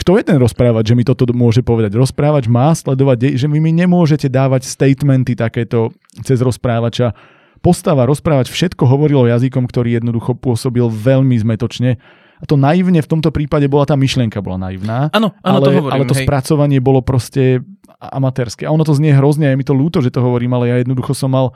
kto 0.00 0.16
je 0.16 0.24
ten 0.24 0.40
rozprávač, 0.40 0.88
že 0.88 0.96
mi 0.96 1.04
toto 1.04 1.28
môže 1.36 1.60
povedať? 1.60 1.92
Rozprávač 1.92 2.48
má 2.48 2.72
sledovať, 2.72 3.36
že 3.36 3.44
vy 3.44 3.60
mi 3.60 3.68
nemôžete 3.68 4.32
dávať 4.32 4.64
statementy 4.64 5.36
takéto 5.36 5.92
cez 6.24 6.40
rozprávača. 6.40 7.12
Postava, 7.60 8.08
rozprávať, 8.08 8.48
všetko 8.48 8.88
hovorilo 8.88 9.28
jazykom, 9.28 9.68
ktorý 9.68 10.00
jednoducho 10.00 10.32
pôsobil 10.40 10.88
veľmi 10.88 11.36
zmetočne. 11.36 12.00
A 12.40 12.44
to 12.48 12.56
naivne 12.56 13.04
v 13.04 13.10
tomto 13.12 13.28
prípade 13.28 13.68
bola 13.68 13.84
tá 13.84 13.92
myšlienka, 14.00 14.40
bola 14.40 14.72
naivná. 14.72 15.12
Áno, 15.12 15.36
áno, 15.44 15.60
ale, 15.60 15.64
to 15.68 15.70
hovorím. 15.76 15.92
ale 15.92 16.04
to 16.08 16.16
hej. 16.16 16.24
spracovanie 16.24 16.78
bolo 16.80 17.04
proste 17.04 17.60
amatérske. 18.00 18.64
A 18.64 18.72
ono 18.72 18.88
to 18.88 18.96
znie 18.96 19.12
hrozne, 19.12 19.52
je 19.52 19.60
mi 19.60 19.66
to 19.68 19.76
ľúto, 19.76 20.00
že 20.00 20.08
to 20.08 20.24
hovorím, 20.24 20.56
ale 20.56 20.72
ja 20.72 20.76
jednoducho 20.80 21.12
som 21.12 21.28
mal 21.28 21.52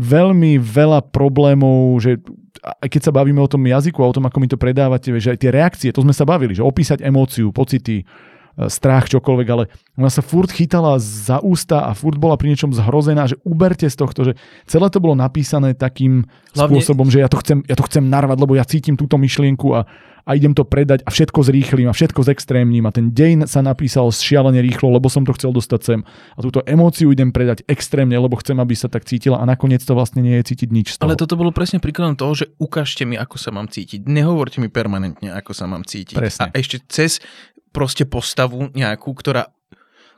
veľmi 0.00 0.56
veľa 0.56 1.12
problémov, 1.12 2.00
že 2.00 2.16
aj 2.60 2.88
keď 2.88 3.02
sa 3.08 3.12
bavíme 3.12 3.40
o 3.40 3.48
tom 3.48 3.60
jazyku 3.64 4.00
a 4.00 4.08
o 4.08 4.16
tom, 4.16 4.24
ako 4.24 4.38
mi 4.40 4.48
to 4.48 4.56
predávate, 4.56 5.12
že 5.20 5.36
aj 5.36 5.38
tie 5.40 5.52
reakcie, 5.52 5.88
to 5.92 6.04
sme 6.04 6.16
sa 6.16 6.24
bavili, 6.24 6.56
že 6.56 6.64
opísať 6.64 7.04
emóciu, 7.04 7.52
pocity, 7.52 8.04
strach, 8.68 9.08
čokoľvek, 9.08 9.48
ale 9.48 9.70
ona 9.96 10.10
sa 10.10 10.20
furt 10.20 10.50
chytala 10.50 10.98
za 10.98 11.38
ústa 11.40 11.86
a 11.86 11.94
furt 11.94 12.18
bola 12.18 12.34
pri 12.36 12.52
niečom 12.52 12.74
zhrozená, 12.74 13.30
že 13.30 13.38
uberte 13.46 13.86
z 13.86 13.96
tohto, 13.96 14.20
že 14.26 14.32
celé 14.66 14.90
to 14.90 14.98
bolo 14.98 15.14
napísané 15.16 15.72
takým 15.72 16.26
Hlavne- 16.52 16.82
spôsobom, 16.82 17.08
že 17.08 17.22
ja 17.22 17.28
to, 17.30 17.38
chcem, 17.40 17.62
ja 17.64 17.76
to 17.78 17.86
chcem 17.86 18.10
narvať, 18.10 18.36
lebo 18.42 18.58
ja 18.58 18.66
cítim 18.66 18.98
túto 18.98 19.16
myšlienku 19.16 19.70
a, 19.72 19.86
a 20.26 20.30
idem 20.36 20.52
to 20.52 20.68
predať 20.68 21.00
a 21.06 21.10
všetko 21.14 21.40
zrýchlim 21.40 21.88
a 21.88 21.96
všetko 21.96 22.20
zextrémním 22.20 22.84
a 22.84 22.92
ten 22.92 23.14
dejn 23.14 23.48
sa 23.48 23.64
napísal 23.64 24.12
šialene 24.12 24.60
rýchlo, 24.60 24.92
lebo 24.92 25.08
som 25.08 25.24
to 25.24 25.32
chcel 25.32 25.54
dostať 25.54 25.80
sem 25.80 26.00
a 26.36 26.38
túto 26.44 26.60
emóciu 26.66 27.08
idem 27.14 27.32
predať 27.32 27.64
extrémne, 27.70 28.18
lebo 28.18 28.36
chcem, 28.36 28.58
aby 28.60 28.74
sa 28.76 28.92
tak 28.92 29.08
cítila 29.08 29.40
a 29.40 29.44
nakoniec 29.48 29.80
to 29.80 29.96
vlastne 29.96 30.20
nie 30.20 30.36
je 30.42 30.52
cítiť 30.52 30.68
nič 30.68 30.86
z 30.92 30.96
toho. 31.00 31.08
Ale 31.08 31.16
toto 31.16 31.40
bolo 31.40 31.54
presne 31.54 31.80
príkladom 31.80 32.18
toho, 32.18 32.32
že 32.36 32.46
ukážte 32.60 33.08
mi, 33.08 33.16
ako 33.16 33.40
sa 33.40 33.54
mám 33.54 33.72
cítiť. 33.72 34.04
Nehovorte 34.04 34.60
mi 34.60 34.68
permanentne, 34.68 35.32
ako 35.32 35.56
sa 35.56 35.64
mám 35.64 35.88
cítiť. 35.88 36.16
Presne. 36.18 36.52
A 36.52 36.58
ešte 36.58 36.84
cez 36.90 37.22
proste 37.70 38.06
postavu 38.06 38.70
nejakú, 38.74 39.14
ktorá 39.14 39.50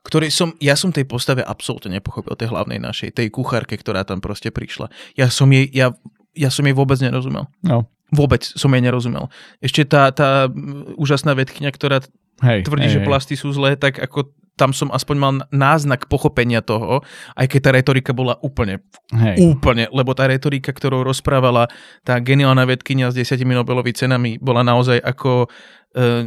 ktorej 0.02 0.34
som, 0.34 0.50
ja 0.58 0.74
som 0.74 0.90
tej 0.90 1.06
postave 1.06 1.46
absolútne 1.46 1.94
nepochopil, 1.94 2.34
tej 2.34 2.50
hlavnej 2.50 2.82
našej, 2.82 3.14
tej 3.14 3.30
kuchárke, 3.30 3.78
ktorá 3.78 4.02
tam 4.02 4.18
proste 4.18 4.50
prišla. 4.50 4.90
Ja 5.14 5.30
som 5.30 5.46
jej, 5.54 5.70
ja, 5.70 5.94
ja 6.34 6.50
som 6.50 6.66
jej 6.66 6.74
vôbec 6.74 6.98
nerozumel. 6.98 7.46
No, 7.62 7.86
Vôbec 8.10 8.42
som 8.42 8.74
jej 8.74 8.82
nerozumel. 8.82 9.30
Ešte 9.62 9.86
tá, 9.86 10.10
tá 10.10 10.50
úžasná 10.98 11.38
vedkynia, 11.38 11.70
ktorá 11.70 12.02
hej, 12.42 12.66
tvrdí, 12.66 12.90
hej, 12.90 12.98
že 12.98 13.00
hej. 13.00 13.06
plasty 13.06 13.34
sú 13.38 13.54
zlé, 13.54 13.78
tak 13.78 14.02
ako 14.02 14.34
tam 14.52 14.76
som 14.76 14.92
aspoň 14.92 15.16
mal 15.16 15.32
náznak 15.48 16.12
pochopenia 16.12 16.60
toho, 16.60 17.00
aj 17.32 17.46
keď 17.48 17.60
tá 17.64 17.70
retorika 17.72 18.12
bola 18.12 18.36
úplne 18.44 18.84
Hej. 19.12 19.40
Úplne, 19.40 19.88
lebo 19.92 20.12
tá 20.12 20.28
retorika, 20.28 20.72
ktorou 20.72 21.04
rozprávala 21.04 21.72
tá 22.04 22.20
geniálna 22.20 22.68
vedkynia 22.68 23.08
s 23.08 23.16
desiatimi 23.16 23.56
Nobelovými 23.56 23.96
cenami, 23.96 24.30
bola 24.36 24.60
naozaj 24.64 25.00
ako 25.00 25.48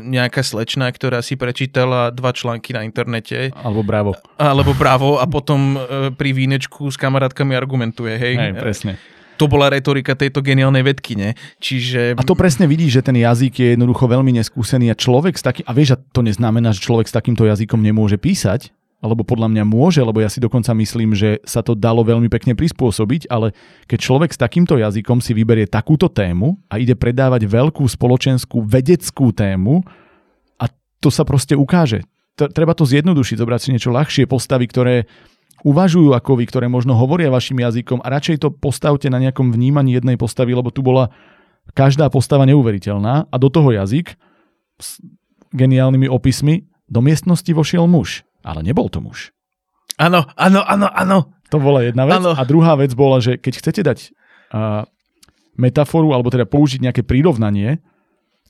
nejaká 0.05 0.45
slečna, 0.45 0.85
ktorá 0.93 1.25
si 1.25 1.33
prečítala 1.33 2.13
dva 2.13 2.29
články 2.29 2.69
na 2.73 2.85
internete, 2.85 3.49
Alebo 3.57 3.81
bravo. 3.81 4.13
alebo 4.37 4.77
bravo, 4.77 5.17
a 5.17 5.25
potom 5.25 5.73
e, 5.73 6.13
pri 6.13 6.37
vínečku 6.37 6.85
s 6.85 6.97
kamarátkami 7.01 7.57
argumentuje, 7.57 8.13
hej. 8.13 8.33
Hej, 8.37 8.53
presne. 8.61 8.93
To 9.35 9.51
bola 9.51 9.67
retorika 9.67 10.15
tejto 10.15 10.39
geniálnej 10.39 10.85
vedkyne, 10.85 11.35
čiže... 11.59 12.15
A 12.15 12.23
to 12.23 12.39
presne 12.39 12.71
vidíš, 12.71 13.01
že 13.01 13.05
ten 13.11 13.17
jazyk 13.19 13.53
je 13.59 13.67
jednoducho 13.75 14.07
veľmi 14.07 14.31
neskúsený 14.39 14.93
a 14.93 14.95
človek 14.95 15.35
s 15.35 15.43
takým, 15.43 15.65
a 15.67 15.75
vieš, 15.75 15.97
a 15.97 15.99
to 15.99 16.23
neznamená, 16.23 16.71
že 16.71 16.85
človek 16.85 17.09
s 17.09 17.17
takýmto 17.17 17.43
jazykom 17.43 17.83
nemôže 17.83 18.15
písať, 18.15 18.71
alebo 19.05 19.21
podľa 19.21 19.53
mňa 19.53 19.63
môže, 19.69 20.01
lebo 20.01 20.17
ja 20.17 20.33
si 20.33 20.41
dokonca 20.41 20.73
myslím, 20.73 21.13
že 21.13 21.37
sa 21.45 21.61
to 21.61 21.77
dalo 21.77 22.01
veľmi 22.01 22.25
pekne 22.25 22.57
prispôsobiť, 22.57 23.29
ale 23.29 23.53
keď 23.85 23.99
človek 24.01 24.33
s 24.33 24.41
takýmto 24.41 24.81
jazykom 24.81 25.21
si 25.21 25.37
vyberie 25.37 25.69
takúto 25.69 26.09
tému 26.09 26.57
a 26.65 26.81
ide 26.81 26.97
predávať 26.97 27.45
veľkú 27.45 27.85
spoločenskú 27.85 28.65
vedeckú 28.65 29.29
tému 29.29 29.85
a 30.57 30.65
to 30.97 31.13
sa 31.13 31.21
proste 31.21 31.53
ukáže. 31.53 32.01
Treba 32.33 32.73
to 32.73 32.89
zjednodušiť, 32.89 33.37
zobrať 33.37 33.61
si 33.61 33.69
niečo 33.77 33.93
ľahšie, 33.93 34.25
postavy, 34.25 34.65
ktoré 34.65 35.05
uvažujú 35.61 36.17
ako 36.17 36.41
vy, 36.41 36.49
ktoré 36.49 36.65
možno 36.65 36.97
hovoria 36.97 37.29
vašim 37.29 37.61
jazykom 37.61 38.01
a 38.01 38.09
radšej 38.09 38.41
to 38.41 38.49
postavte 38.49 39.07
na 39.07 39.21
nejakom 39.21 39.53
vnímaní 39.53 39.95
jednej 39.95 40.17
postavy, 40.17 40.57
lebo 40.57 40.73
tu 40.73 40.81
bola 40.81 41.13
každá 41.77 42.09
postava 42.09 42.43
neuveriteľná 42.49 43.29
a 43.29 43.35
do 43.37 43.47
toho 43.53 43.69
jazyk 43.71 44.17
s 44.81 44.99
geniálnymi 45.55 46.09
opismi 46.11 46.67
do 46.91 46.99
miestnosti 47.01 47.47
vošiel 47.49 47.87
muž, 47.87 48.24
ale 48.45 48.61
nebol 48.61 48.85
to 48.93 49.01
muž. 49.01 49.33
Áno, 49.97 50.29
áno, 50.37 50.61
áno, 50.61 50.87
áno. 50.93 51.17
To 51.49 51.57
bola 51.57 51.81
jedna 51.81 52.05
vec. 52.05 52.21
Ano. 52.21 52.37
A 52.37 52.41
druhá 52.45 52.77
vec 52.77 52.93
bola, 52.93 53.17
že 53.17 53.41
keď 53.41 53.53
chcete 53.57 53.81
dať 53.81 53.99
uh, 54.53 54.85
metaforu, 55.57 56.13
alebo 56.13 56.29
teda 56.29 56.45
použiť 56.45 56.83
nejaké 56.85 57.01
prirovnanie, 57.01 57.81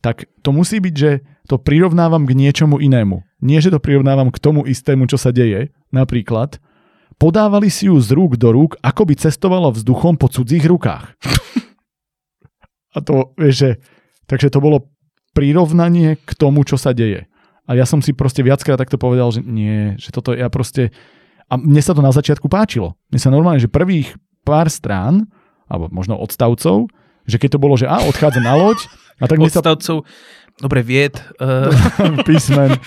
tak 0.03 0.27
to 0.43 0.51
musí 0.51 0.77
byť, 0.83 0.95
že 0.95 1.11
to 1.49 1.61
prirovnávam 1.61 2.25
k 2.29 2.37
niečomu 2.37 2.77
inému. 2.81 3.25
Nie, 3.41 3.61
že 3.61 3.73
to 3.73 3.81
prirovnávam 3.81 4.33
k 4.33 4.41
tomu 4.41 4.65
istému, 4.65 5.05
čo 5.09 5.17
sa 5.17 5.29
deje. 5.29 5.73
Napríklad, 5.93 6.57
podávali 7.21 7.69
si 7.69 7.89
ju 7.89 7.97
z 8.01 8.13
rúk 8.13 8.37
do 8.37 8.53
rúk, 8.53 8.77
ako 8.81 9.05
by 9.09 9.13
cestovala 9.17 9.69
vzduchom 9.73 10.17
po 10.17 10.29
cudzích 10.29 10.65
rukách. 10.65 11.13
A 12.95 13.03
to, 13.03 13.35
vieš, 13.35 13.55
že, 13.59 13.71
takže 14.25 14.49
to 14.49 14.63
bolo 14.63 14.87
prirovnanie 15.35 16.15
k 16.15 16.31
tomu, 16.33 16.63
čo 16.63 16.79
sa 16.79 16.95
deje. 16.95 17.27
A 17.65 17.73
ja 17.73 17.85
som 17.89 18.01
si 18.01 18.13
proste 18.13 18.45
viackrát 18.45 18.77
takto 18.77 19.01
povedal, 19.01 19.33
že 19.33 19.41
nie, 19.41 19.97
že 19.97 20.13
toto 20.13 20.33
ja 20.33 20.49
proste... 20.53 20.93
A 21.45 21.57
mne 21.57 21.81
sa 21.81 21.93
to 21.93 22.01
na 22.01 22.09
začiatku 22.09 22.49
páčilo. 22.49 22.97
Mne 23.13 23.19
sa 23.21 23.29
normálne, 23.29 23.61
že 23.61 23.69
prvých 23.69 24.17
pár 24.45 24.69
strán, 24.69 25.29
alebo 25.65 25.89
možno 25.89 26.17
odstavcov, 26.17 26.89
že 27.25 27.37
keď 27.41 27.57
to 27.57 27.59
bolo, 27.61 27.73
že 27.77 27.89
a 27.89 28.05
odchádza 28.05 28.41
na 28.41 28.53
loď, 28.53 28.77
a 29.17 29.25
tak 29.25 29.41
odstavcov, 29.41 30.05
sa 30.05 30.44
dobre, 30.59 30.79
vied. 30.81 31.19
Uh... 31.39 31.71
Písmen, 32.27 32.79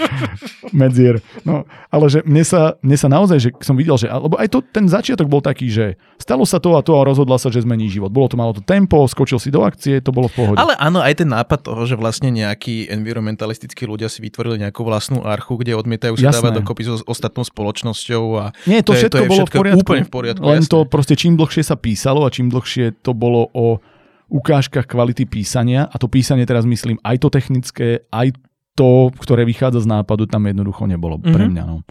medzier. 0.73 1.21
No, 1.45 1.69
ale 1.93 2.05
že 2.09 2.25
mne 2.25 2.45
sa, 2.45 2.77
mne 2.81 2.97
sa 2.97 3.09
naozaj, 3.13 3.39
že 3.39 3.51
som 3.61 3.77
videl, 3.77 3.97
že, 4.01 4.09
lebo 4.09 4.41
aj 4.41 4.49
to, 4.49 4.59
ten 4.65 4.89
začiatok 4.89 5.29
bol 5.29 5.45
taký, 5.45 5.69
že 5.69 6.01
stalo 6.17 6.49
sa 6.49 6.59
to 6.59 6.77
a 6.77 6.81
to 6.81 6.97
a 6.97 7.03
rozhodla 7.05 7.37
sa, 7.37 7.53
že 7.53 7.65
zmení 7.65 7.93
život. 7.93 8.09
Bolo 8.09 8.29
to 8.33 8.37
malo 8.41 8.53
to 8.57 8.65
tempo, 8.65 9.05
skočil 9.05 9.37
si 9.37 9.53
do 9.53 9.65
akcie, 9.65 10.01
to 10.01 10.11
bolo 10.13 10.33
v 10.33 10.35
pohode. 10.35 10.57
Ale 10.57 10.75
áno, 10.81 11.05
aj 11.05 11.25
ten 11.25 11.29
nápad 11.29 11.61
toho, 11.69 11.85
že 11.85 11.95
vlastne 12.01 12.33
nejakí 12.33 12.89
environmentalistickí 12.89 13.85
ľudia 13.85 14.09
si 14.09 14.25
vytvorili 14.25 14.65
nejakú 14.65 14.81
vlastnú 14.85 15.25
archu, 15.25 15.61
kde 15.61 15.77
odmietajú 15.77 16.17
sa 16.17 16.33
dávať 16.33 16.65
dokopy 16.65 16.83
so 16.89 16.95
ostatnou 17.05 17.45
spoločnosťou 17.45 18.23
a 18.41 18.45
Nie, 18.65 18.81
to, 18.81 18.97
to 18.97 19.05
všetko, 19.05 19.07
je, 19.07 19.11
to 19.13 19.19
je 19.19 19.29
bolo 19.29 19.39
všetko 19.45 19.57
v 19.57 19.61
poriadku. 19.61 19.81
úplne 19.85 20.03
v 20.05 20.13
poriadku. 20.13 20.45
Len 20.45 20.61
jasne. 20.65 20.73
to 20.73 20.79
proste 20.89 21.15
čím 21.21 21.37
dlhšie 21.37 21.63
sa 21.65 21.77
písalo 21.77 22.25
a 22.25 22.33
čím 22.33 22.49
dlhšie 22.49 23.01
to 23.05 23.13
bolo 23.13 23.53
o 23.53 23.81
ukážkach 24.29 24.85
kvality 24.85 25.25
písania, 25.25 25.89
a 25.89 25.97
to 25.97 26.07
písanie 26.07 26.45
teraz 26.45 26.69
myslím 26.69 27.01
aj 27.01 27.17
to 27.25 27.29
technické, 27.33 27.89
aj 28.13 28.37
to, 28.77 29.11
ktoré 29.19 29.43
vychádza 29.43 29.83
z 29.83 29.91
nápadu, 29.91 30.31
tam 30.31 30.47
jednoducho 30.47 30.87
nebolo 30.87 31.19
mm-hmm. 31.19 31.35
pre 31.35 31.45
mňa. 31.51 31.65
No. 31.67 31.83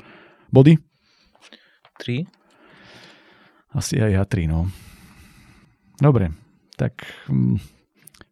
Body? 0.53 0.79
3. 1.99 2.23
Asi 3.75 3.99
aj 3.99 4.11
ja 4.15 4.23
3, 4.23 4.47
no. 4.47 4.71
Dobre, 5.97 6.31
tak 6.77 7.03
hm, 7.27 7.57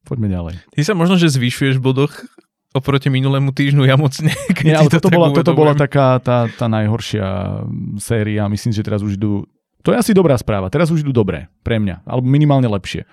poďme 0.05 0.29
ďalej. 0.31 0.55
Ty 0.71 0.81
sa 0.85 0.93
možno, 0.93 1.17
že 1.17 1.33
zvyšuješ 1.33 1.81
v 1.81 1.83
bodoch 1.83 2.13
oproti 2.75 3.07
minulému 3.07 3.55
týždňu, 3.55 3.83
ja 3.87 3.95
moc 3.95 4.13
nie. 4.19 4.35
Nie, 4.61 4.75
ale 4.75 4.91
toto, 4.91 5.07
bola, 5.07 5.31
toto 5.31 5.55
bola 5.55 5.73
taká 5.73 6.19
tá, 6.19 6.45
tá 6.51 6.67
najhoršia 6.67 7.63
séria. 8.03 8.51
Myslím, 8.51 8.75
že 8.75 8.83
teraz 8.83 8.99
už 8.99 9.15
idú... 9.15 9.47
To 9.87 9.95
je 9.95 9.97
asi 9.97 10.11
dobrá 10.11 10.35
správa. 10.35 10.67
Teraz 10.67 10.91
už 10.91 11.07
idú 11.07 11.15
dobre 11.15 11.47
pre 11.63 11.79
mňa. 11.79 12.03
Alebo 12.03 12.27
minimálne 12.27 12.67
lepšie. 12.67 13.07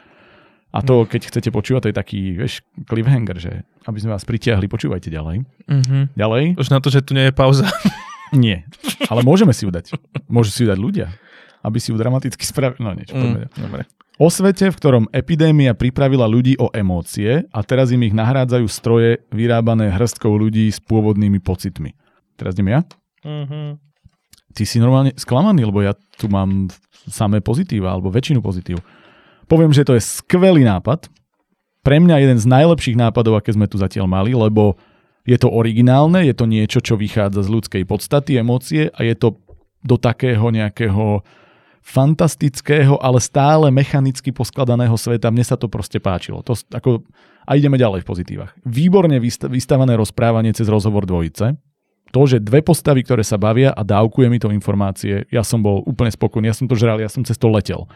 A 0.73 0.81
to, 0.81 1.05
keď 1.05 1.29
chcete 1.29 1.53
počúvať, 1.53 1.81
to 1.85 1.91
je 1.93 1.97
taký, 1.97 2.21
vieš, 2.33 2.65
cliffhanger, 2.89 3.37
že 3.37 3.53
aby 3.85 3.99
sme 4.01 4.17
vás 4.17 4.25
pritiahli, 4.25 4.73
počúvajte 4.73 5.13
ďalej. 5.13 5.45
Mm-hmm. 5.69 6.03
Ďalej. 6.17 6.45
Už 6.57 6.69
na 6.73 6.81
to, 6.81 6.89
že 6.89 7.05
tu 7.05 7.13
nie 7.13 7.29
je 7.29 7.35
pauza. 7.37 7.69
Nie, 8.33 8.65
ale 9.13 9.21
môžeme 9.21 9.53
si 9.53 9.69
ju 9.69 9.71
dať. 9.71 9.93
Môžu 10.25 10.49
si 10.49 10.65
ju 10.65 10.73
dať 10.73 10.81
ľudia, 10.81 11.13
aby 11.61 11.77
si 11.77 11.93
ju 11.93 12.01
dramaticky 12.01 12.41
spravili. 12.49 12.81
No 12.81 12.97
niečo, 12.97 13.13
mm. 13.13 13.53
Dobre. 13.61 13.85
O 14.17 14.33
svete, 14.33 14.73
v 14.73 14.77
ktorom 14.81 15.05
epidémia 15.13 15.77
pripravila 15.77 16.25
ľudí 16.25 16.57
o 16.57 16.73
emócie 16.73 17.45
a 17.53 17.61
teraz 17.61 17.93
im 17.93 18.01
ich 18.09 18.17
nahrádzajú 18.17 18.67
stroje 18.73 19.21
vyrábané 19.29 19.93
hrstkou 19.93 20.33
ľudí 20.33 20.73
s 20.73 20.81
pôvodnými 20.81 21.45
pocitmi. 21.45 21.93
Teraz 22.41 22.57
idem 22.57 22.73
ja? 22.73 22.81
Mm-hmm. 23.21 23.69
Ty 24.53 24.63
si 24.65 24.77
normálne 24.81 25.13
sklamaný, 25.17 25.69
lebo 25.69 25.85
ja 25.85 25.93
tu 26.17 26.33
mám 26.33 26.73
samé 27.09 27.45
pozitíva, 27.45 27.93
alebo 27.93 28.13
väčšinu 28.13 28.41
pozitív. 28.41 28.81
Poviem, 29.51 29.75
že 29.75 29.87
to 29.87 29.97
je 29.97 30.03
skvelý 30.03 30.65
nápad. 30.65 31.11
Pre 31.83 31.97
mňa 31.99 32.23
jeden 32.23 32.39
z 32.39 32.47
najlepších 32.47 32.95
nápadov, 32.95 33.43
aké 33.43 33.51
sme 33.53 33.67
tu 33.67 33.75
zatiaľ 33.77 34.07
mali, 34.07 34.33
lebo 34.33 34.79
je 35.23 35.39
to 35.39 35.51
originálne, 35.51 36.23
je 36.23 36.35
to 36.35 36.47
niečo, 36.47 36.79
čo 36.83 36.99
vychádza 36.99 37.47
z 37.47 37.53
ľudskej 37.53 37.83
podstaty, 37.87 38.39
emócie 38.39 38.91
a 38.91 39.03
je 39.07 39.15
to 39.15 39.39
do 39.83 39.99
takého 39.99 40.51
nejakého 40.51 41.27
fantastického, 41.83 42.95
ale 43.03 43.19
stále 43.19 43.67
mechanicky 43.75 44.31
poskladaného 44.31 44.95
sveta. 44.95 45.35
Mne 45.35 45.43
sa 45.43 45.59
to 45.59 45.67
proste 45.67 45.99
páčilo. 45.99 46.39
To, 46.47 46.55
ako, 46.55 47.03
a 47.43 47.59
ideme 47.59 47.75
ďalej 47.75 48.07
v 48.07 48.09
pozitívach. 48.09 48.55
Výborne 48.63 49.19
vystavané 49.51 49.99
rozprávanie 49.99 50.55
cez 50.55 50.71
rozhovor 50.71 51.03
dvojice. 51.03 51.59
To, 52.15 52.23
že 52.29 52.45
dve 52.45 52.63
postavy, 52.63 53.03
ktoré 53.03 53.27
sa 53.27 53.41
bavia 53.41 53.75
a 53.75 53.83
dávkuje 53.83 54.29
mi 54.31 54.39
to 54.39 54.53
informácie, 54.55 55.27
ja 55.33 55.43
som 55.43 55.65
bol 55.65 55.83
úplne 55.83 56.13
spokojný, 56.13 56.53
ja 56.53 56.55
som 56.55 56.69
to 56.71 56.77
žral, 56.77 57.01
ja 57.01 57.09
som 57.11 57.25
cez 57.27 57.35
to 57.41 57.49
letel. 57.51 57.89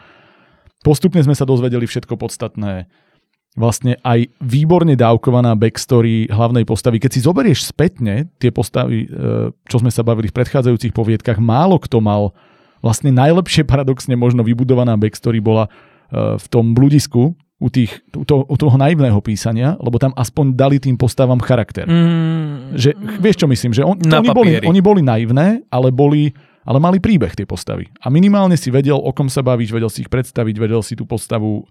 Postupne 0.85 1.21
sme 1.23 1.33
sa 1.33 1.47
dozvedeli 1.47 1.89
všetko 1.89 2.17
podstatné. 2.17 2.89
Vlastne 3.57 3.97
aj 4.05 4.29
výborne 4.37 4.93
dávkovaná 4.93 5.57
backstory 5.57 6.29
hlavnej 6.29 6.61
postavy. 6.61 7.01
Keď 7.01 7.11
si 7.17 7.25
zoberieš 7.25 7.65
spätne 7.73 8.29
tie 8.37 8.53
postavy, 8.53 9.09
e, 9.09 9.49
čo 9.65 9.77
sme 9.81 9.89
sa 9.89 10.05
bavili 10.05 10.29
v 10.29 10.37
predchádzajúcich 10.37 10.93
poviedkach, 10.93 11.41
málo 11.41 11.81
kto 11.81 11.97
mal 11.97 12.37
vlastne 12.85 13.09
najlepšie 13.09 13.65
paradoxne 13.65 14.13
možno 14.13 14.45
vybudovaná 14.45 14.93
backstory 14.93 15.41
bola 15.41 15.65
e, 16.13 16.37
v 16.37 16.45
tom 16.53 16.77
bludisku, 16.77 17.33
u, 17.57 17.69
tých, 17.73 17.89
u, 18.13 18.21
toho, 18.21 18.45
u 18.45 18.55
toho 18.55 18.77
naivného 18.77 19.17
písania, 19.17 19.73
lebo 19.81 19.97
tam 19.97 20.13
aspoň 20.13 20.53
dali 20.53 20.77
tým 20.77 20.93
postavám 20.93 21.41
charakter. 21.41 21.89
Mm, 21.89 22.77
že, 22.77 22.93
vieš 23.17 23.41
čo 23.41 23.47
myslím, 23.49 23.73
že 23.73 23.81
on, 23.81 23.97
oni, 23.97 24.29
boli, 24.29 24.61
oni 24.61 24.81
boli 24.81 25.01
naivné, 25.01 25.65
ale 25.73 25.89
boli 25.89 26.37
ale 26.67 26.83
mali 26.83 26.99
príbeh 26.99 27.31
tie 27.31 27.47
postavy. 27.47 27.87
A 28.03 28.11
minimálne 28.11 28.59
si 28.59 28.67
vedel, 28.67 28.99
o 28.99 29.11
kom 29.15 29.31
sa 29.31 29.39
bavíš, 29.39 29.71
vedel 29.71 29.87
si 29.87 30.03
ich 30.03 30.11
predstaviť, 30.11 30.55
vedel 30.59 30.83
si 30.83 30.99
tú 30.99 31.07
postavu 31.07 31.63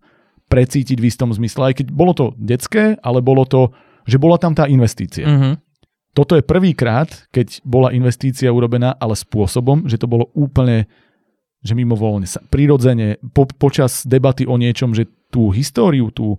precítiť 0.48 0.96
v 0.96 1.08
istom 1.12 1.28
zmysle, 1.28 1.70
aj 1.70 1.74
keď 1.84 1.86
bolo 1.92 2.16
to 2.16 2.32
detské, 2.40 2.96
ale 3.04 3.20
bolo 3.20 3.44
to, 3.44 3.76
že 4.08 4.16
bola 4.16 4.40
tam 4.40 4.56
tá 4.56 4.64
investícia. 4.64 5.28
Mm-hmm. 5.28 5.54
Toto 6.16 6.32
je 6.32 6.40
prvýkrát, 6.40 7.28
keď 7.28 7.60
bola 7.60 7.92
investícia 7.92 8.48
urobená, 8.48 8.96
ale 8.96 9.12
spôsobom, 9.12 9.84
že 9.84 10.00
to 10.00 10.08
bolo 10.08 10.32
úplne 10.32 10.88
že 11.66 11.74
mimovoľne, 11.74 12.30
prirodzene, 12.46 13.18
po, 13.34 13.50
počas 13.50 14.06
debaty 14.06 14.46
o 14.46 14.54
niečom, 14.54 14.94
že 14.94 15.10
tú 15.34 15.50
históriu, 15.50 16.14
tú, 16.14 16.38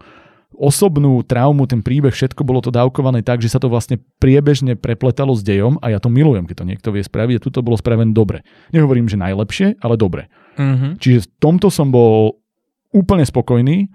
osobnú 0.58 1.22
traumu, 1.22 1.70
ten 1.70 1.86
príbeh, 1.86 2.10
všetko 2.10 2.42
bolo 2.42 2.66
to 2.66 2.74
dávkované 2.74 3.22
tak, 3.22 3.46
že 3.46 3.54
sa 3.54 3.62
to 3.62 3.70
vlastne 3.70 4.02
priebežne 4.18 4.74
prepletalo 4.74 5.38
s 5.38 5.46
dejom 5.46 5.78
a 5.86 5.94
ja 5.94 6.02
to 6.02 6.10
milujem, 6.10 6.50
keď 6.50 6.66
to 6.66 6.66
niekto 6.66 6.90
vie 6.90 7.06
spraviť 7.06 7.38
a 7.38 7.44
tu 7.46 7.50
to 7.54 7.62
bolo 7.62 7.78
spravené 7.78 8.10
dobre. 8.10 8.42
Nehovorím, 8.74 9.06
že 9.06 9.22
najlepšie, 9.22 9.78
ale 9.80 9.96
dobre. 9.96 10.34
Mm-hmm. 10.58 10.98
Čiže 10.98 11.18
v 11.24 11.28
tomto 11.38 11.70
som 11.70 11.94
bol 11.94 12.42
úplne 12.90 13.22
spokojný 13.22 13.94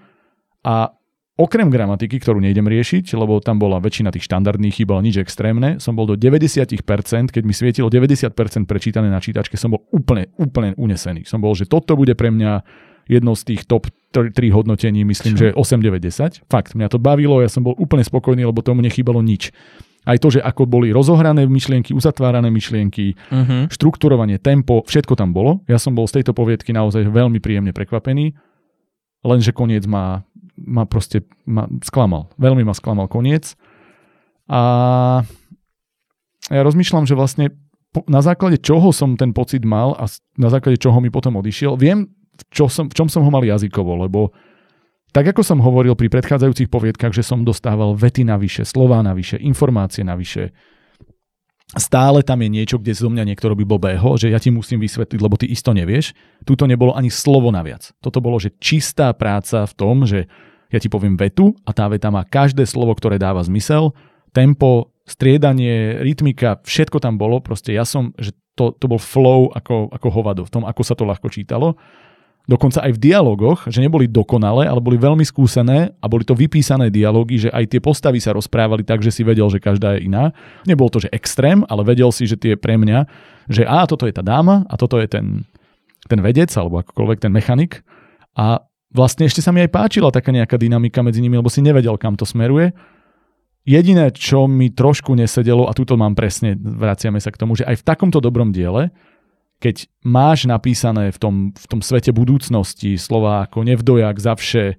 a 0.63 0.95
okrem 1.35 1.67
gramatiky, 1.67 2.23
ktorú 2.23 2.39
nejdem 2.39 2.71
riešiť, 2.71 3.19
lebo 3.19 3.43
tam 3.43 3.59
bola 3.59 3.83
väčšina 3.83 4.15
tých 4.15 4.31
štandardných 4.31 4.79
chýb, 4.79 4.95
ale 4.95 5.11
nič 5.11 5.19
extrémne, 5.19 5.83
som 5.83 5.99
bol 5.99 6.07
do 6.07 6.15
90%, 6.15 6.79
keď 7.35 7.43
mi 7.43 7.51
svietilo 7.51 7.91
90% 7.91 8.31
prečítané 8.71 9.11
na 9.11 9.19
čítačke, 9.19 9.59
som 9.59 9.75
bol 9.75 9.83
úplne, 9.91 10.31
úplne 10.39 10.79
unesený. 10.79 11.27
Som 11.27 11.43
bol, 11.43 11.59
že 11.59 11.67
toto 11.67 11.99
bude 11.99 12.15
pre 12.15 12.31
mňa 12.31 12.63
jednou 13.11 13.35
z 13.35 13.43
tých 13.55 13.67
top 13.67 13.91
3 14.13 14.31
hodnotení, 14.53 15.03
myslím, 15.09 15.35
že 15.35 15.47
8, 15.57 15.81
9, 15.81 15.99
10. 15.99 16.45
Fakt, 16.47 16.77
mňa 16.77 16.89
to 16.93 17.01
bavilo, 17.01 17.41
ja 17.41 17.49
som 17.49 17.65
bol 17.65 17.73
úplne 17.81 18.05
spokojný, 18.05 18.45
lebo 18.45 18.61
tomu 18.61 18.85
nechýbalo 18.85 19.25
nič. 19.25 19.51
Aj 20.03 20.19
to, 20.19 20.35
že 20.35 20.43
ako 20.43 20.67
boli 20.67 20.91
rozohrané 20.91 21.47
myšlienky, 21.47 21.95
uzatvárané 21.95 22.51
myšlienky, 22.51 23.15
uh-huh. 23.15 23.71
štrukturovanie, 23.71 24.43
tempo, 24.43 24.83
všetko 24.83 25.15
tam 25.15 25.31
bolo. 25.31 25.63
Ja 25.71 25.79
som 25.79 25.95
bol 25.95 26.11
z 26.11 26.21
tejto 26.21 26.35
poviedky 26.35 26.75
naozaj 26.75 27.07
veľmi 27.07 27.39
príjemne 27.39 27.71
prekvapený, 27.71 28.35
lenže 29.23 29.55
koniec 29.55 29.87
ma, 29.87 30.27
ma 30.59 30.91
proste 30.91 31.23
ma 31.47 31.71
sklamal. 31.87 32.35
Veľmi 32.35 32.67
ma 32.67 32.75
sklamal 32.75 33.07
koniec. 33.07 33.55
A 34.51 35.23
ja 36.51 36.61
rozmýšľam, 36.67 37.07
že 37.07 37.15
vlastne 37.15 37.55
na 38.09 38.25
základe 38.25 38.59
čoho 38.59 38.91
som 38.91 39.15
ten 39.15 39.31
pocit 39.31 39.63
mal 39.63 39.95
a 39.95 40.09
na 40.41 40.49
základe 40.51 40.81
čoho 40.81 40.99
mi 40.99 41.13
potom 41.13 41.39
odišiel. 41.39 41.79
Viem, 41.79 42.11
čo 42.51 42.67
som, 42.67 42.91
v 42.91 42.95
čom 42.97 43.07
som 43.07 43.23
ho 43.23 43.31
mal 43.31 43.45
jazykovo, 43.45 44.03
lebo 44.09 44.33
tak 45.13 45.29
ako 45.29 45.45
som 45.45 45.61
hovoril 45.61 45.93
pri 45.93 46.09
predchádzajúcich 46.09 46.73
poviedkach, 46.73 47.13
že 47.13 47.21
som 47.21 47.45
dostával 47.45 47.93
vety 47.93 48.25
navyše, 48.25 48.65
slová 48.65 49.05
navyše, 49.05 49.37
informácie 49.37 50.01
navyše, 50.01 50.57
stále 51.77 52.25
tam 52.25 52.41
je 52.41 52.49
niečo, 52.49 52.81
kde 52.81 52.97
zo 52.97 53.13
mňa 53.13 53.29
niekto 53.29 53.53
robí 53.53 53.69
blbého, 53.69 54.17
že 54.17 54.33
ja 54.33 54.41
ti 54.41 54.49
musím 54.49 54.81
vysvetliť, 54.81 55.21
lebo 55.21 55.37
ty 55.37 55.53
isto 55.53 55.77
nevieš. 55.77 56.17
Tuto 56.49 56.65
nebolo 56.65 56.97
ani 56.97 57.13
slovo 57.13 57.53
naviac. 57.53 57.93
Toto 58.01 58.25
bolo, 58.25 58.41
že 58.41 58.57
čistá 58.57 59.13
práca 59.13 59.69
v 59.69 59.73
tom, 59.77 60.09
že 60.09 60.33
ja 60.73 60.81
ti 60.81 60.89
poviem 60.89 61.21
vetu 61.21 61.53
a 61.69 61.77
tá 61.77 61.85
veta 61.93 62.09
má 62.09 62.25
každé 62.25 62.65
slovo, 62.65 62.97
ktoré 62.97 63.21
dáva 63.21 63.45
zmysel, 63.45 63.93
tempo, 64.33 64.97
striedanie, 65.05 66.01
rytmika, 66.01 66.65
všetko 66.65 67.05
tam 67.05 67.21
bolo. 67.21 67.45
Proste 67.45 67.77
ja 67.77 67.85
som, 67.85 68.17
že 68.17 68.33
to, 68.57 68.73
to 68.77 68.89
bol 68.89 69.01
flow 69.01 69.53
ako, 69.53 69.93
ako 69.93 70.09
hovado 70.09 70.43
v 70.49 70.53
tom, 70.53 70.65
ako 70.65 70.83
sa 70.85 70.97
to 70.97 71.05
ľahko 71.05 71.29
čítalo 71.29 71.77
dokonca 72.51 72.83
aj 72.83 72.99
v 72.99 73.03
dialogoch, 73.11 73.71
že 73.71 73.79
neboli 73.79 74.11
dokonalé, 74.11 74.67
ale 74.67 74.83
boli 74.83 74.99
veľmi 74.99 75.23
skúsené 75.23 75.95
a 76.03 76.07
boli 76.11 76.27
to 76.27 76.35
vypísané 76.35 76.91
dialógy, 76.91 77.49
že 77.49 77.51
aj 77.55 77.65
tie 77.71 77.81
postavy 77.81 78.19
sa 78.19 78.35
rozprávali 78.35 78.83
tak, 78.83 79.01
že 79.01 79.15
si 79.15 79.23
vedel, 79.23 79.47
že 79.47 79.63
každá 79.63 79.99
je 79.99 80.11
iná. 80.11 80.35
Nebol 80.67 80.91
to, 80.91 80.99
že 80.99 81.13
extrém, 81.15 81.63
ale 81.71 81.87
vedel 81.87 82.11
si, 82.11 82.27
že 82.27 82.35
tie 82.35 82.59
pre 82.59 82.75
mňa, 82.75 83.07
že 83.47 83.63
a 83.63 83.87
toto 83.87 84.11
je 84.11 84.15
tá 84.15 84.27
dáma 84.27 84.67
a 84.67 84.75
toto 84.75 84.99
je 84.99 85.07
ten, 85.07 85.47
ten 86.11 86.19
vedec 86.19 86.51
alebo 86.59 86.83
akokoľvek 86.83 87.19
ten 87.23 87.31
mechanik. 87.31 87.87
A 88.35 88.67
vlastne 88.91 89.31
ešte 89.31 89.41
sa 89.41 89.55
mi 89.55 89.63
aj 89.63 89.71
páčila 89.71 90.11
taká 90.11 90.35
nejaká 90.35 90.59
dynamika 90.59 91.01
medzi 91.07 91.23
nimi, 91.23 91.39
lebo 91.39 91.49
si 91.49 91.63
nevedel, 91.63 91.95
kam 91.95 92.19
to 92.19 92.27
smeruje. 92.27 92.75
Jediné, 93.63 94.11
čo 94.11 94.51
mi 94.51 94.75
trošku 94.75 95.15
nesedelo, 95.15 95.71
a 95.71 95.73
túto 95.79 95.95
mám 95.95 96.19
presne, 96.19 96.59
vraciame 96.59 97.23
sa 97.23 97.31
k 97.31 97.39
tomu, 97.39 97.55
že 97.55 97.63
aj 97.63 97.79
v 97.79 97.87
takomto 97.87 98.19
dobrom 98.19 98.51
diele, 98.51 98.91
keď 99.63 99.87
máš 100.03 100.51
napísané 100.51 101.15
v 101.15 101.19
tom, 101.23 101.35
v 101.55 101.67
tom 101.71 101.79
svete 101.79 102.11
budúcnosti 102.11 102.99
slova 102.99 103.47
ako 103.47 103.63
nevdojak, 103.63 104.19
zavše 104.19 104.75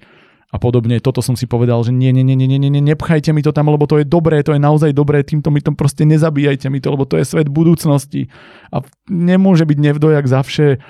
a 0.54 0.62
podobne, 0.62 1.00
toto 1.00 1.24
som 1.24 1.40
si 1.40 1.48
povedal, 1.48 1.82
že 1.88 1.96
nie, 1.96 2.12
nie, 2.12 2.22
nie, 2.22 2.36
nie, 2.36 2.46
nie, 2.46 2.60
nie, 2.60 2.84
nepchajte 2.84 3.32
mi 3.32 3.40
to 3.40 3.56
tam, 3.56 3.72
lebo 3.72 3.88
to 3.88 4.04
je 4.04 4.06
dobré, 4.06 4.44
to 4.44 4.52
je 4.54 4.62
naozaj 4.62 4.92
dobré, 4.92 5.24
týmto 5.24 5.50
mi 5.50 5.64
to 5.64 5.72
proste 5.74 6.04
nezabíjajte 6.04 6.68
mi 6.68 6.84
to, 6.84 6.94
lebo 6.94 7.08
to 7.08 7.16
je 7.16 7.26
svet 7.26 7.48
budúcnosti. 7.48 8.28
A 8.70 8.84
nemôže 9.08 9.64
byť 9.66 9.80
nevdojak 9.80 10.28
zavše 10.28 10.84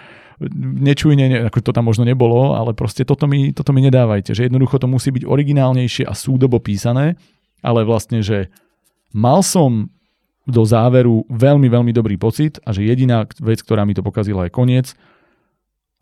nečujne, 0.60 1.30
ne, 1.30 1.38
ako 1.48 1.64
to 1.64 1.72
tam 1.72 1.88
možno 1.88 2.04
nebolo, 2.04 2.58
ale 2.58 2.76
proste 2.76 3.06
toto 3.08 3.30
mi, 3.30 3.54
toto 3.54 3.72
mi 3.72 3.86
nedávajte, 3.86 4.36
že 4.36 4.50
jednoducho 4.50 4.82
to 4.82 4.90
musí 4.90 5.14
byť 5.14 5.24
originálnejšie 5.24 6.04
a 6.10 6.18
súdobo 6.18 6.60
písané, 6.60 7.16
ale 7.64 7.86
vlastne, 7.88 8.20
že 8.20 8.52
mal 9.16 9.46
som 9.46 9.94
do 10.44 10.64
záveru 10.68 11.24
veľmi, 11.32 11.72
veľmi 11.72 11.92
dobrý 11.96 12.20
pocit 12.20 12.60
a 12.68 12.76
že 12.76 12.84
jediná 12.84 13.24
vec, 13.40 13.64
ktorá 13.64 13.88
mi 13.88 13.96
to 13.96 14.04
pokazila, 14.04 14.48
je 14.48 14.52
koniec. 14.52 14.92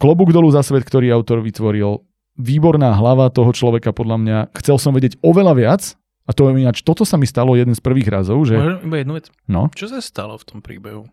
Klobúk 0.02 0.34
dolu 0.34 0.50
za 0.50 0.66
svet, 0.66 0.82
ktorý 0.82 1.14
autor 1.14 1.46
vytvoril. 1.46 2.02
Výborná 2.42 2.98
hlava 2.98 3.30
toho 3.30 3.54
človeka 3.54 3.94
podľa 3.94 4.18
mňa. 4.18 4.38
Chcel 4.58 4.82
som 4.82 4.98
vedieť 4.98 5.22
oveľa 5.22 5.54
viac 5.54 5.82
a 6.26 6.32
to 6.34 6.50
je 6.50 6.58
ináč, 6.58 6.82
toto 6.82 7.06
sa 7.06 7.22
mi 7.22 7.30
stalo 7.30 7.54
jeden 7.54 7.78
z 7.78 7.82
prvých 7.84 8.10
razov. 8.10 8.42
Že... 8.50 8.56
Môžem 8.58 8.88
iba 8.88 8.98
jednu 8.98 9.14
vec? 9.20 9.26
No. 9.46 9.70
Čo 9.78 9.94
sa 9.94 10.02
stalo 10.02 10.40
v 10.42 10.46
tom 10.48 10.60
príbehu? 10.66 11.06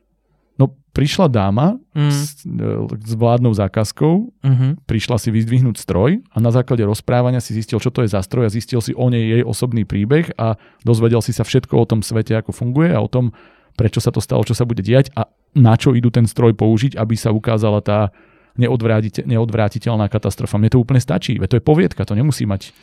No 0.58 0.74
prišla 0.90 1.30
dáma 1.30 1.78
mm. 1.94 2.10
s, 2.10 2.42
e, 2.42 2.70
s 3.06 3.12
vládnou 3.14 3.54
zákazkou, 3.54 4.14
uh-huh. 4.34 4.70
prišla 4.90 5.16
si 5.22 5.30
vyzdvihnúť 5.30 5.78
stroj 5.78 6.18
a 6.34 6.36
na 6.42 6.50
základe 6.50 6.82
rozprávania 6.82 7.38
si 7.38 7.54
zistil, 7.54 7.78
čo 7.78 7.94
to 7.94 8.02
je 8.02 8.10
za 8.10 8.18
stroj 8.26 8.50
a 8.50 8.52
zistil 8.52 8.82
si 8.82 8.90
o 8.98 9.06
nej 9.06 9.38
jej 9.38 9.42
osobný 9.46 9.86
príbeh 9.86 10.34
a 10.34 10.58
dozvedel 10.82 11.22
si 11.22 11.30
sa 11.30 11.46
všetko 11.46 11.78
o 11.78 11.86
tom 11.86 12.02
svete, 12.02 12.34
ako 12.34 12.50
funguje 12.50 12.90
a 12.90 12.98
o 12.98 13.06
tom, 13.06 13.30
prečo 13.78 14.02
sa 14.02 14.10
to 14.10 14.18
stalo, 14.18 14.42
čo 14.42 14.58
sa 14.58 14.66
bude 14.66 14.82
diať 14.82 15.14
a 15.14 15.30
na 15.54 15.78
čo 15.78 15.94
idú 15.94 16.10
ten 16.10 16.26
stroj 16.26 16.58
použiť, 16.58 16.98
aby 16.98 17.14
sa 17.14 17.30
ukázala 17.30 17.78
tá 17.78 18.10
neodvrátiteľná 18.58 20.10
katastrofa. 20.10 20.58
Mne 20.58 20.74
to 20.74 20.82
úplne 20.82 20.98
stačí, 20.98 21.38
veď 21.38 21.48
to 21.54 21.58
je 21.62 21.64
poviedka, 21.64 22.02
to 22.02 22.18
nemusí 22.18 22.42
mať 22.42 22.74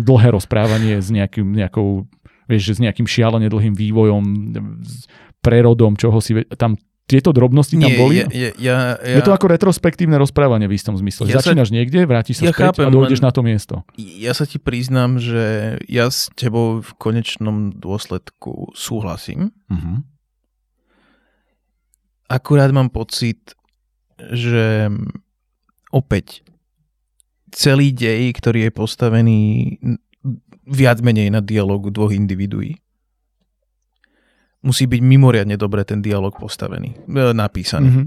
dlhé 0.00 0.32
rozprávanie 0.32 1.04
s 1.04 1.12
nejakým, 1.12 1.52
nejakou, 1.52 2.08
vieš, 2.48 2.80
s 2.80 2.80
nejakým 2.80 3.04
šialene 3.04 3.52
dlhým 3.52 3.76
vývojom, 3.76 4.22
s 4.80 5.04
prerodom, 5.44 6.00
čoho 6.00 6.16
si, 6.24 6.48
tam 6.56 6.80
tieto 7.06 7.34
drobnosti 7.34 7.76
tam 7.76 7.92
Nie, 7.92 7.98
boli? 7.98 8.14
Je, 8.22 8.26
je, 8.30 8.48
ja, 8.62 8.96
ja, 8.96 9.16
je 9.18 9.22
to 9.26 9.34
ako 9.34 9.50
retrospektívne 9.52 10.16
rozprávanie 10.16 10.64
v 10.70 10.78
istom 10.78 10.96
zmysle. 10.96 11.28
Ja 11.28 11.42
Začínaš 11.42 11.68
sa, 11.68 11.76
niekde, 11.76 12.08
vrátiš 12.08 12.40
sa 12.40 12.48
ja 12.48 12.52
späť 12.54 12.72
chápem, 12.72 12.86
a 12.88 12.94
dojdeš 12.94 13.20
len, 13.20 13.26
na 13.26 13.32
to 13.34 13.40
miesto. 13.44 13.74
Ja 13.98 14.32
sa 14.32 14.48
ti 14.48 14.56
priznám, 14.56 15.20
že 15.20 15.76
ja 15.90 16.08
s 16.08 16.32
tebou 16.38 16.80
v 16.80 16.90
konečnom 16.96 17.74
dôsledku 17.76 18.72
súhlasím. 18.72 19.52
Uh-huh. 19.68 20.00
Akurát 22.32 22.72
mám 22.72 22.88
pocit, 22.88 23.52
že 24.16 24.88
opäť 25.92 26.40
celý 27.52 27.92
dej, 27.92 28.32
ktorý 28.32 28.68
je 28.68 28.72
postavený 28.72 29.40
viac 30.64 31.04
menej 31.04 31.28
na 31.28 31.44
dialogu 31.44 31.92
dvoch 31.92 32.14
individuí, 32.14 32.80
musí 34.62 34.86
byť 34.86 35.00
mimoriadne 35.02 35.58
dobre 35.58 35.82
ten 35.82 36.00
dialog 36.00 36.34
postavený, 36.38 36.94
e, 37.06 37.34
napísaný. 37.34 37.88
Mm-hmm. 37.90 38.06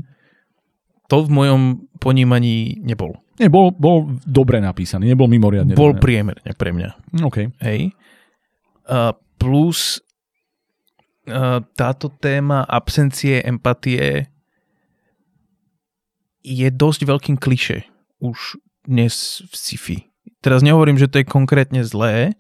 To 1.06 1.18
v 1.22 1.30
mojom 1.30 1.62
ponímaní 2.02 2.82
nebol. 2.82 3.14
Nie, 3.38 3.52
bol, 3.52 3.76
bol 3.76 4.18
dobre 4.24 4.58
napísaný, 4.64 5.12
nebol 5.12 5.28
mimoriadne 5.30 5.76
Bol 5.76 5.94
dobre. 5.94 6.02
priemerne 6.02 6.52
pre 6.56 6.72
mňa. 6.72 6.90
OK. 7.22 7.38
Hej. 7.62 7.94
Uh, 8.88 9.12
plus 9.38 10.00
uh, 11.28 11.62
táto 11.76 12.10
téma 12.10 12.64
absencie 12.66 13.44
empatie 13.44 14.32
je 16.42 16.68
dosť 16.70 17.02
veľkým 17.06 17.38
kliše 17.38 17.86
už 18.24 18.58
dnes 18.86 19.44
v 19.46 19.54
sci-fi. 19.54 19.98
Teraz 20.46 20.62
nehovorím, 20.62 21.02
že 21.02 21.10
to 21.10 21.22
je 21.22 21.26
konkrétne 21.26 21.82
zlé, 21.82 22.38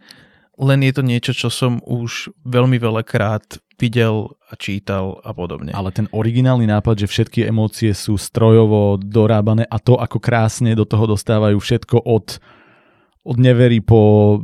len 0.56 0.80
je 0.86 0.94
to 0.94 1.04
niečo, 1.04 1.34
čo 1.36 1.50
som 1.50 1.82
už 1.84 2.32
veľmi 2.46 2.78
veľakrát 2.78 3.60
videl 3.76 4.36
a 4.48 4.54
čítal 4.56 5.20
a 5.24 5.36
podobne. 5.36 5.76
Ale 5.76 5.92
ten 5.92 6.08
originálny 6.12 6.68
nápad, 6.68 7.06
že 7.06 7.12
všetky 7.12 7.44
emócie 7.44 7.92
sú 7.92 8.16
strojovo 8.16 8.96
dorábané 9.00 9.68
a 9.68 9.78
to, 9.80 10.00
ako 10.00 10.18
krásne 10.20 10.72
do 10.74 10.88
toho 10.88 11.12
dostávajú 11.12 11.60
všetko 11.60 12.04
od 12.04 12.40
od 13.26 13.42
nevery 13.42 13.82
po 13.82 14.38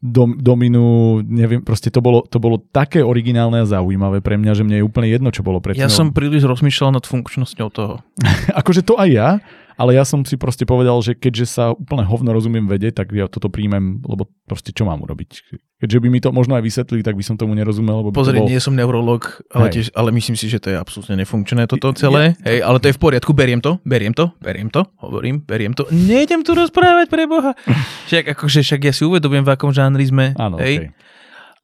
dom, 0.00 0.40
dominu, 0.40 1.20
neviem, 1.20 1.60
proste 1.60 1.92
to 1.92 2.00
bolo, 2.00 2.24
to 2.24 2.40
bolo 2.40 2.56
také 2.72 3.04
originálne 3.04 3.60
a 3.60 3.68
zaujímavé 3.68 4.24
pre 4.24 4.40
mňa, 4.40 4.56
že 4.56 4.64
mne 4.64 4.80
je 4.80 4.88
úplne 4.88 5.12
jedno, 5.12 5.28
čo 5.28 5.44
bolo 5.44 5.60
predtým. 5.60 5.84
Ja 5.84 5.92
som 5.92 6.16
príliš 6.16 6.48
rozmýšľal 6.48 6.96
nad 6.96 7.04
funkčnosťou 7.04 7.68
toho. 7.68 8.00
akože 8.60 8.88
to 8.88 8.96
aj 8.96 9.08
ja, 9.12 9.28
ale 9.76 9.96
ja 9.96 10.04
som 10.04 10.24
si 10.26 10.36
proste 10.36 10.68
povedal, 10.68 10.98
že 11.00 11.16
keďže 11.16 11.46
sa 11.46 11.64
úplne 11.72 12.04
hovno 12.06 12.32
rozumiem 12.32 12.66
vede, 12.68 12.90
tak 12.90 13.12
ja 13.12 13.26
toto 13.28 13.52
príjmem, 13.52 14.00
lebo 14.04 14.28
proste 14.44 14.72
čo 14.74 14.88
mám 14.88 15.00
urobiť? 15.04 15.60
Keďže 15.82 15.98
by 15.98 16.08
mi 16.14 16.22
to 16.22 16.30
možno 16.30 16.54
aj 16.54 16.62
vysvetlili, 16.62 17.02
tak 17.02 17.18
by 17.18 17.24
som 17.26 17.34
tomu 17.34 17.58
nerozumel. 17.58 18.06
Lebo 18.06 18.14
Pozri, 18.14 18.38
bol... 18.38 18.46
nie 18.46 18.62
som 18.62 18.78
neurolog, 18.78 19.42
ale, 19.50 19.66
tiež, 19.74 19.90
ale 19.98 20.14
myslím 20.14 20.38
si, 20.38 20.46
že 20.46 20.62
to 20.62 20.70
je 20.70 20.78
absolútne 20.78 21.18
nefunkčné 21.18 21.66
toto 21.66 21.90
celé. 21.98 22.38
Ja... 22.46 22.54
Hej, 22.54 22.58
ale 22.62 22.76
to 22.78 22.86
je 22.86 22.94
v 22.94 23.00
poriadku, 23.02 23.34
beriem 23.34 23.58
to, 23.58 23.82
beriem 23.82 24.14
to, 24.14 24.30
beriem 24.38 24.70
to, 24.70 24.86
hovorím, 25.02 25.42
beriem 25.42 25.74
to. 25.74 25.90
Nejdem 25.90 26.46
tu 26.46 26.54
rozprávať 26.54 27.10
pre 27.10 27.26
Boha. 27.26 27.58
Však, 28.08 28.38
akože, 28.38 28.60
však 28.62 28.80
ja 28.86 28.92
si 28.94 29.02
uvedomujem, 29.08 29.42
v 29.42 29.50
akom 29.50 29.72
žánri 29.74 30.06
sme. 30.06 30.36
Áno, 30.38 30.60
hej. 30.60 30.86
Okay. 30.86 31.02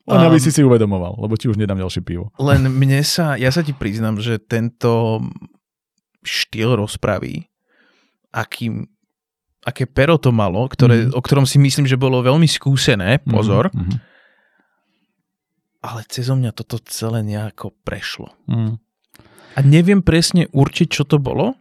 Len 0.09 0.25
aby 0.25 0.41
si 0.41 0.49
si 0.49 0.65
uvedomoval, 0.65 1.21
lebo 1.21 1.37
ti 1.37 1.53
už 1.53 1.61
nedám 1.61 1.77
ďalšie 1.77 2.01
pivo. 2.01 2.33
Len 2.41 2.65
mne 2.73 3.05
sa, 3.05 3.37
ja 3.37 3.53
sa 3.53 3.61
ti 3.61 3.77
priznam, 3.77 4.17
že 4.17 4.41
tento 4.41 5.21
štýl 6.25 6.81
rozpravy, 6.81 7.47
akým, 8.35 8.87
aké 9.65 9.89
pero 9.89 10.21
to 10.21 10.31
malo, 10.31 10.69
ktoré, 10.69 11.09
mm. 11.09 11.17
o 11.17 11.21
ktorom 11.21 11.47
si 11.49 11.57
myslím, 11.61 11.89
že 11.89 12.01
bolo 12.01 12.21
veľmi 12.25 12.47
skúsené, 12.47 13.21
pozor, 13.25 13.73
mm-hmm 13.73 14.19
ale 15.79 16.03
cez 16.11 16.27
mňa 16.27 16.51
toto 16.55 16.83
celé 16.83 17.23
nejako 17.23 17.71
prešlo. 17.87 18.35
Mm. 18.51 18.83
A 19.55 19.59
neviem 19.63 20.03
presne 20.03 20.51
určiť, 20.51 20.89
čo 20.91 21.03
to 21.07 21.19
bolo, 21.19 21.55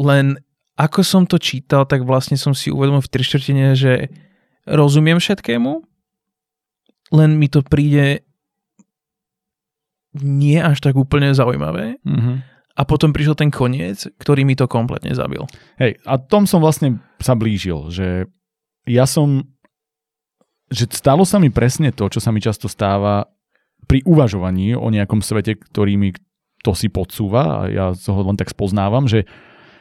len 0.00 0.40
ako 0.80 1.04
som 1.04 1.22
to 1.28 1.36
čítal, 1.36 1.84
tak 1.84 2.08
vlastne 2.08 2.40
som 2.40 2.56
si 2.56 2.72
uvedomil 2.72 3.04
v 3.04 3.12
trištvrtine, 3.12 3.76
že 3.76 4.08
rozumiem 4.64 5.20
všetkému, 5.20 5.84
len 7.12 7.30
mi 7.36 7.52
to 7.52 7.60
príde 7.60 8.24
nie 10.16 10.58
až 10.58 10.80
tak 10.80 10.96
úplne 10.96 11.36
zaujímavé. 11.36 12.00
Mm-hmm. 12.02 12.36
A 12.80 12.88
potom 12.88 13.12
prišiel 13.12 13.36
ten 13.36 13.52
koniec, 13.52 14.08
ktorý 14.16 14.48
mi 14.48 14.56
to 14.56 14.64
kompletne 14.64 15.12
zabil. 15.12 15.44
Hej, 15.76 16.00
a 16.08 16.16
tom 16.16 16.48
som 16.48 16.64
vlastne 16.64 17.04
sa 17.20 17.36
blížil, 17.36 17.92
že 17.92 18.24
ja 18.88 19.04
som 19.04 19.44
že 20.70 20.86
stalo 20.94 21.26
sa 21.26 21.42
mi 21.42 21.50
presne 21.50 21.90
to, 21.90 22.06
čo 22.06 22.22
sa 22.22 22.30
mi 22.30 22.38
často 22.38 22.70
stáva 22.70 23.26
pri 23.90 24.06
uvažovaní 24.06 24.78
o 24.78 24.86
nejakom 24.86 25.18
svete, 25.18 25.58
ktorý 25.58 25.98
mi 25.98 26.14
to 26.62 26.78
si 26.78 26.86
podsúva 26.86 27.42
a 27.42 27.60
ja 27.66 27.86
ho 27.90 28.20
len 28.22 28.38
tak 28.38 28.54
spoznávam, 28.54 29.10
že 29.10 29.26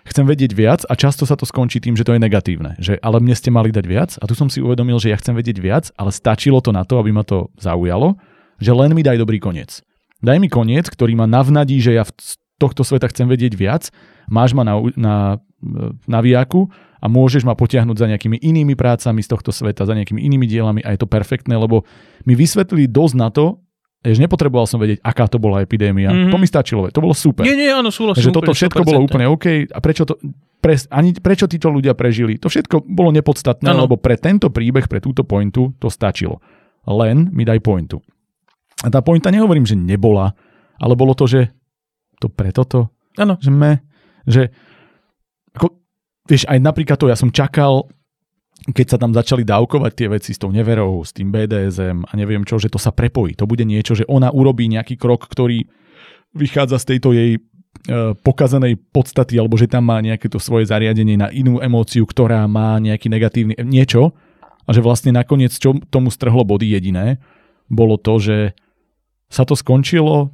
chcem 0.07 0.25
vedieť 0.25 0.51
viac 0.57 0.81
a 0.89 0.97
často 0.97 1.29
sa 1.29 1.37
to 1.37 1.45
skončí 1.45 1.77
tým, 1.77 1.93
že 1.93 2.07
to 2.07 2.17
je 2.17 2.23
negatívne. 2.23 2.73
Že 2.81 2.97
ale 3.05 3.21
mne 3.21 3.35
ste 3.37 3.53
mali 3.53 3.69
dať 3.69 3.85
viac 3.85 4.11
a 4.17 4.25
tu 4.25 4.33
som 4.33 4.49
si 4.49 4.63
uvedomil, 4.63 4.97
že 4.97 5.13
ja 5.13 5.19
chcem 5.21 5.37
vedieť 5.37 5.61
viac, 5.61 5.85
ale 5.93 6.09
stačilo 6.09 6.57
to 6.63 6.73
na 6.73 6.81
to, 6.87 6.97
aby 6.97 7.13
ma 7.13 7.21
to 7.21 7.53
zaujalo, 7.61 8.17
že 8.57 8.73
len 8.73 8.95
mi 8.97 9.05
daj 9.05 9.21
dobrý 9.21 9.37
koniec. 9.37 9.85
Daj 10.25 10.41
mi 10.41 10.49
koniec, 10.49 10.89
ktorý 10.89 11.13
ma 11.19 11.29
navnadí, 11.29 11.77
že 11.77 11.95
ja 11.95 12.03
v 12.03 12.11
tohto 12.59 12.83
sveta 12.83 13.07
chcem 13.07 13.25
vedieť 13.25 13.55
viac, 13.55 13.89
máš 14.27 14.51
ma 14.51 14.67
na, 14.67 14.75
na, 14.99 15.15
na 16.05 16.19
viaku 16.19 16.67
a 16.99 17.07
môžeš 17.07 17.47
ma 17.47 17.55
potiahnuť 17.55 17.97
za 17.97 18.07
nejakými 18.11 18.37
inými 18.43 18.75
prácami 18.75 19.23
z 19.23 19.31
tohto 19.31 19.55
sveta, 19.55 19.87
za 19.87 19.95
nejakými 19.95 20.19
inými 20.19 20.45
dielami 20.45 20.83
a 20.83 20.91
je 20.91 20.99
to 20.99 21.07
perfektné, 21.07 21.55
lebo 21.55 21.87
mi 22.27 22.35
vysvetlili 22.35 22.91
dosť 22.91 23.15
na 23.15 23.31
to, 23.31 23.63
Jež 23.99 24.15
nepotreboval 24.15 24.63
som 24.63 24.79
vedieť, 24.79 25.03
aká 25.03 25.27
to 25.27 25.43
bola 25.43 25.59
epidémia. 25.59 26.07
Mhm. 26.07 26.15
Mm-hmm. 26.15 26.31
To 26.31 26.37
mi 26.39 26.47
stačilo, 26.47 26.81
to 26.87 27.03
bolo 27.03 27.11
super. 27.11 27.43
Nie, 27.43 27.59
nie, 27.59 27.67
áno, 27.67 27.91
súhlasím. 27.91 28.31
že 28.31 28.35
toto 28.35 28.55
všetko 28.55 28.87
bolo 28.87 29.03
100%. 29.03 29.07
úplne 29.11 29.25
OK 29.27 29.45
a 29.67 29.79
prečo 29.83 30.07
to, 30.07 30.15
pre, 30.63 30.79
ani, 30.87 31.15
prečo 31.19 31.51
títo 31.51 31.67
ľudia 31.67 31.95
prežili, 31.95 32.39
to 32.39 32.47
všetko 32.47 32.87
bolo 32.87 33.11
nepodstatné, 33.11 33.67
Áno. 33.67 33.87
lebo 33.87 33.99
pre 33.99 34.15
tento 34.15 34.51
príbeh, 34.51 34.87
pre 34.87 35.03
túto 35.03 35.27
pointu 35.27 35.75
to 35.83 35.91
stačilo. 35.91 36.39
Len 36.87 37.31
mi 37.35 37.43
daj 37.43 37.59
pointu. 37.59 37.99
A 38.83 38.87
tá 38.87 39.03
pointa 39.03 39.27
nehovorím, 39.31 39.67
že 39.67 39.75
nebola, 39.75 40.31
ale 40.79 40.95
bolo 40.95 41.11
to, 41.11 41.27
že 41.27 41.51
to 42.19 42.27
preto 42.27 42.67
to, 42.67 42.91
Áno. 43.15 43.39
že 43.39 43.51
me, 43.51 43.81
že 44.27 44.51
ako, 45.55 45.75
vieš, 46.27 46.45
aj 46.45 46.59
napríklad 46.59 46.99
to, 46.99 47.09
ja 47.09 47.17
som 47.17 47.31
čakal, 47.31 47.87
keď 48.69 48.85
sa 48.85 48.97
tam 48.99 49.15
začali 49.15 49.47
dávkovať 49.47 49.91
tie 49.95 50.07
veci 50.11 50.31
s 50.35 50.39
tou 50.39 50.51
neverou, 50.51 51.01
s 51.01 51.15
tým 51.15 51.31
BDSM 51.31 52.05
a 52.05 52.11
neviem 52.19 52.43
čo, 52.43 52.59
že 52.59 52.67
to 52.67 52.77
sa 52.77 52.91
prepojí. 52.91 53.33
To 53.39 53.47
bude 53.47 53.63
niečo, 53.63 53.95
že 53.95 54.05
ona 54.05 54.29
urobí 54.29 54.67
nejaký 54.67 54.99
krok, 54.99 55.25
ktorý 55.31 55.65
vychádza 56.35 56.77
z 56.83 56.87
tejto 56.95 57.15
jej 57.15 57.31
e, 57.35 57.41
pokazanej 58.19 58.77
podstaty, 58.91 59.39
alebo 59.39 59.55
že 59.55 59.71
tam 59.71 59.87
má 59.87 60.03
nejaké 60.03 60.29
to 60.29 60.37
svoje 60.37 60.67
zariadenie 60.69 61.17
na 61.17 61.31
inú 61.31 61.63
emóciu, 61.63 62.03
ktorá 62.05 62.45
má 62.45 62.77
nejaký 62.77 63.07
negatívny 63.09 63.55
niečo 63.63 64.13
a 64.67 64.69
že 64.69 64.85
vlastne 64.85 65.15
nakoniec 65.15 65.55
čo 65.55 65.73
tomu 65.89 66.13
strhlo 66.13 66.45
body 66.45 66.69
jediné, 66.69 67.17
bolo 67.71 67.97
to, 67.97 68.21
že 68.21 68.37
sa 69.29 69.45
to 69.45 69.57
skončilo 69.57 70.33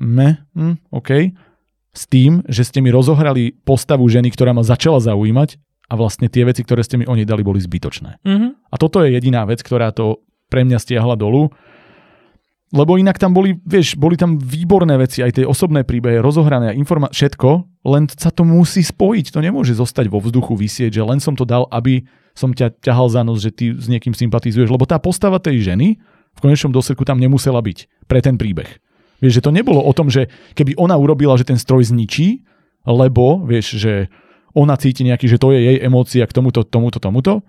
me, 0.00 0.40
hm, 0.52 0.76
OK, 0.92 1.32
s 1.96 2.04
tým, 2.04 2.44
že 2.44 2.68
ste 2.68 2.84
mi 2.84 2.92
rozohrali 2.92 3.56
postavu 3.64 4.04
ženy, 4.04 4.28
ktorá 4.28 4.52
ma 4.52 4.60
začala 4.60 5.00
zaujímať 5.00 5.56
a 5.88 5.94
vlastne 5.96 6.28
tie 6.28 6.44
veci, 6.44 6.60
ktoré 6.60 6.84
ste 6.84 7.00
mi 7.00 7.08
o 7.08 7.16
nej 7.16 7.24
dali, 7.24 7.40
boli 7.40 7.62
zbytočné. 7.62 8.20
Mhm. 8.26 8.48
A 8.68 8.74
toto 8.76 9.00
je 9.00 9.16
jediná 9.16 9.48
vec, 9.48 9.64
ktorá 9.64 9.94
to 9.96 10.20
pre 10.52 10.62
mňa 10.62 10.78
stiahla 10.78 11.16
dolu. 11.16 11.50
Lebo 12.74 12.98
inak 12.98 13.14
tam 13.16 13.30
boli, 13.30 13.62
vieš, 13.62 13.94
boli 13.94 14.18
tam 14.18 14.42
výborné 14.42 14.98
veci, 14.98 15.22
aj 15.22 15.38
tie 15.38 15.46
osobné 15.46 15.86
príbehy, 15.86 16.18
rozohrané, 16.18 16.74
informa- 16.74 17.14
všetko, 17.14 17.62
len 17.86 18.10
sa 18.10 18.34
to 18.34 18.42
musí 18.42 18.82
spojiť. 18.82 19.30
To 19.30 19.38
nemôže 19.38 19.78
zostať 19.78 20.10
vo 20.10 20.18
vzduchu 20.18 20.58
vysieť, 20.58 20.98
že 20.98 21.06
len 21.06 21.22
som 21.22 21.38
to 21.38 21.46
dal, 21.46 21.70
aby 21.70 22.02
som 22.34 22.50
ťa 22.50 22.82
ťahal 22.82 23.06
za 23.06 23.22
nos, 23.22 23.38
že 23.38 23.54
ty 23.54 23.70
s 23.70 23.86
niekým 23.86 24.12
sympatizuješ. 24.12 24.66
Lebo 24.66 24.82
tá 24.82 24.98
postava 24.98 25.38
tej 25.38 25.62
ženy 25.62 26.02
v 26.36 26.38
konečnom 26.42 26.74
dôsledku 26.74 27.06
tam 27.06 27.22
nemusela 27.22 27.62
byť 27.62 28.10
pre 28.10 28.18
ten 28.18 28.34
príbeh. 28.34 28.82
Vieš, 29.20 29.40
že 29.40 29.44
to 29.44 29.50
nebolo 29.54 29.80
o 29.80 29.92
tom, 29.96 30.12
že 30.12 30.28
keby 30.52 30.76
ona 30.76 30.96
urobila, 30.96 31.36
že 31.40 31.48
ten 31.48 31.56
stroj 31.56 31.88
zničí, 31.88 32.44
lebo, 32.84 33.42
vieš, 33.42 33.80
že 33.80 34.12
ona 34.56 34.76
cíti 34.76 35.04
nejaký, 35.04 35.28
že 35.28 35.40
to 35.40 35.52
je 35.52 35.60
jej 35.60 35.78
emócia 35.84 36.24
k 36.24 36.32
tomuto, 36.32 36.64
tomuto, 36.64 36.96
tomuto, 36.96 37.44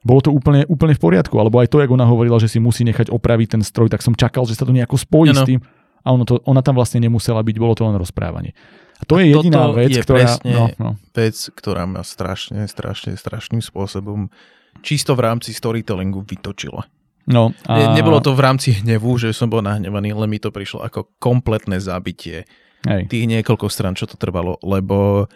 bolo 0.00 0.20
to 0.24 0.32
úplne, 0.32 0.64
úplne 0.68 0.96
v 0.96 1.00
poriadku. 1.00 1.36
Alebo 1.36 1.60
aj 1.60 1.68
to, 1.72 1.80
jak 1.80 1.92
ona 1.92 2.08
hovorila, 2.08 2.40
že 2.40 2.48
si 2.48 2.58
musí 2.60 2.84
nechať 2.88 3.12
opraviť 3.12 3.56
ten 3.56 3.62
stroj, 3.64 3.92
tak 3.92 4.00
som 4.00 4.16
čakal, 4.16 4.48
že 4.48 4.56
sa 4.56 4.64
to 4.64 4.72
nejako 4.72 4.96
spojí 4.96 5.32
Áno. 5.32 5.44
s 5.44 5.48
tým. 5.48 5.60
A 6.00 6.16
ono 6.16 6.24
to, 6.24 6.40
ona 6.48 6.64
tam 6.64 6.80
vlastne 6.80 7.04
nemusela 7.04 7.44
byť, 7.44 7.56
bolo 7.60 7.76
to 7.76 7.84
len 7.84 7.96
rozprávanie. 8.00 8.56
A 9.00 9.04
to 9.04 9.20
A 9.20 9.24
je 9.24 9.32
jediná 9.32 9.68
vec, 9.72 9.92
je 9.92 10.00
ktorá... 10.00 10.40
No, 10.44 10.72
no. 10.76 10.90
Vec, 11.12 11.36
ktorá 11.52 11.84
ma 11.84 12.04
strašne, 12.04 12.64
strašne, 12.68 13.16
strašným 13.16 13.60
spôsobom 13.60 14.32
čisto 14.80 15.12
v 15.16 15.20
rámci 15.24 15.52
storytellingu 15.52 16.24
vytočila. 16.24 16.88
No 17.30 17.54
A... 17.64 17.94
a... 17.94 17.94
Nebolo 17.94 18.18
to 18.18 18.34
v 18.34 18.42
rámci 18.42 18.74
hnevu, 18.82 19.14
že 19.16 19.30
som 19.30 19.46
bol 19.46 19.62
nahnevaný, 19.62 20.10
len 20.12 20.28
mi 20.28 20.42
to 20.42 20.50
prišlo 20.50 20.82
ako 20.82 21.14
kompletné 21.22 21.78
zabitie 21.78 22.44
Hej. 22.82 23.06
tých 23.08 23.24
niekoľko 23.30 23.70
stran, 23.70 23.94
čo 23.94 24.10
to 24.10 24.18
trvalo, 24.18 24.58
lebo 24.60 25.30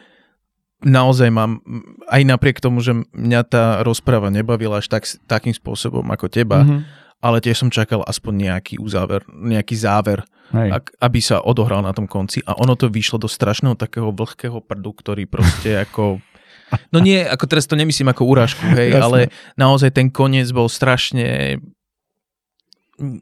naozaj 0.85 1.29
mám, 1.33 1.65
aj 2.13 2.23
napriek 2.29 2.61
tomu, 2.61 2.85
že 2.85 2.93
mňa 2.93 3.41
tá 3.49 3.65
rozpráva 3.81 4.29
nebavila 4.29 4.85
až 4.85 4.93
tak, 4.93 5.09
takým 5.25 5.57
spôsobom 5.57 6.05
ako 6.13 6.29
teba, 6.29 6.61
Mhm. 6.65 6.77
ale 7.25 7.41
tiež 7.41 7.57
som 7.65 7.71
čakal 7.73 8.05
aspoň 8.05 8.53
nejaký 8.53 8.75
uzáver, 8.77 9.25
nejaký 9.33 9.77
záver, 9.81 10.21
Hej. 10.53 10.69
ak, 10.77 10.85
aby 11.01 11.21
sa 11.25 11.41
odohral 11.41 11.81
na 11.81 11.97
tom 11.97 12.05
konci 12.05 12.45
a 12.45 12.53
ono 12.53 12.77
to 12.77 12.93
vyšlo 12.93 13.17
do 13.17 13.29
strašného 13.33 13.81
takého 13.81 14.13
vlhkého 14.13 14.61
prdu, 14.61 14.93
ktorý 14.93 15.25
proste 15.25 15.73
ako... 15.89 16.21
No 16.91 16.99
nie, 16.99 17.23
ako 17.23 17.45
teraz 17.47 17.65
to 17.71 17.79
nemyslím 17.79 18.11
ako 18.11 18.25
úražku, 18.27 18.67
hej, 18.75 18.99
ale 18.99 19.31
naozaj 19.55 19.95
ten 19.95 20.11
koniec 20.11 20.51
bol 20.51 20.67
strašne 20.67 21.61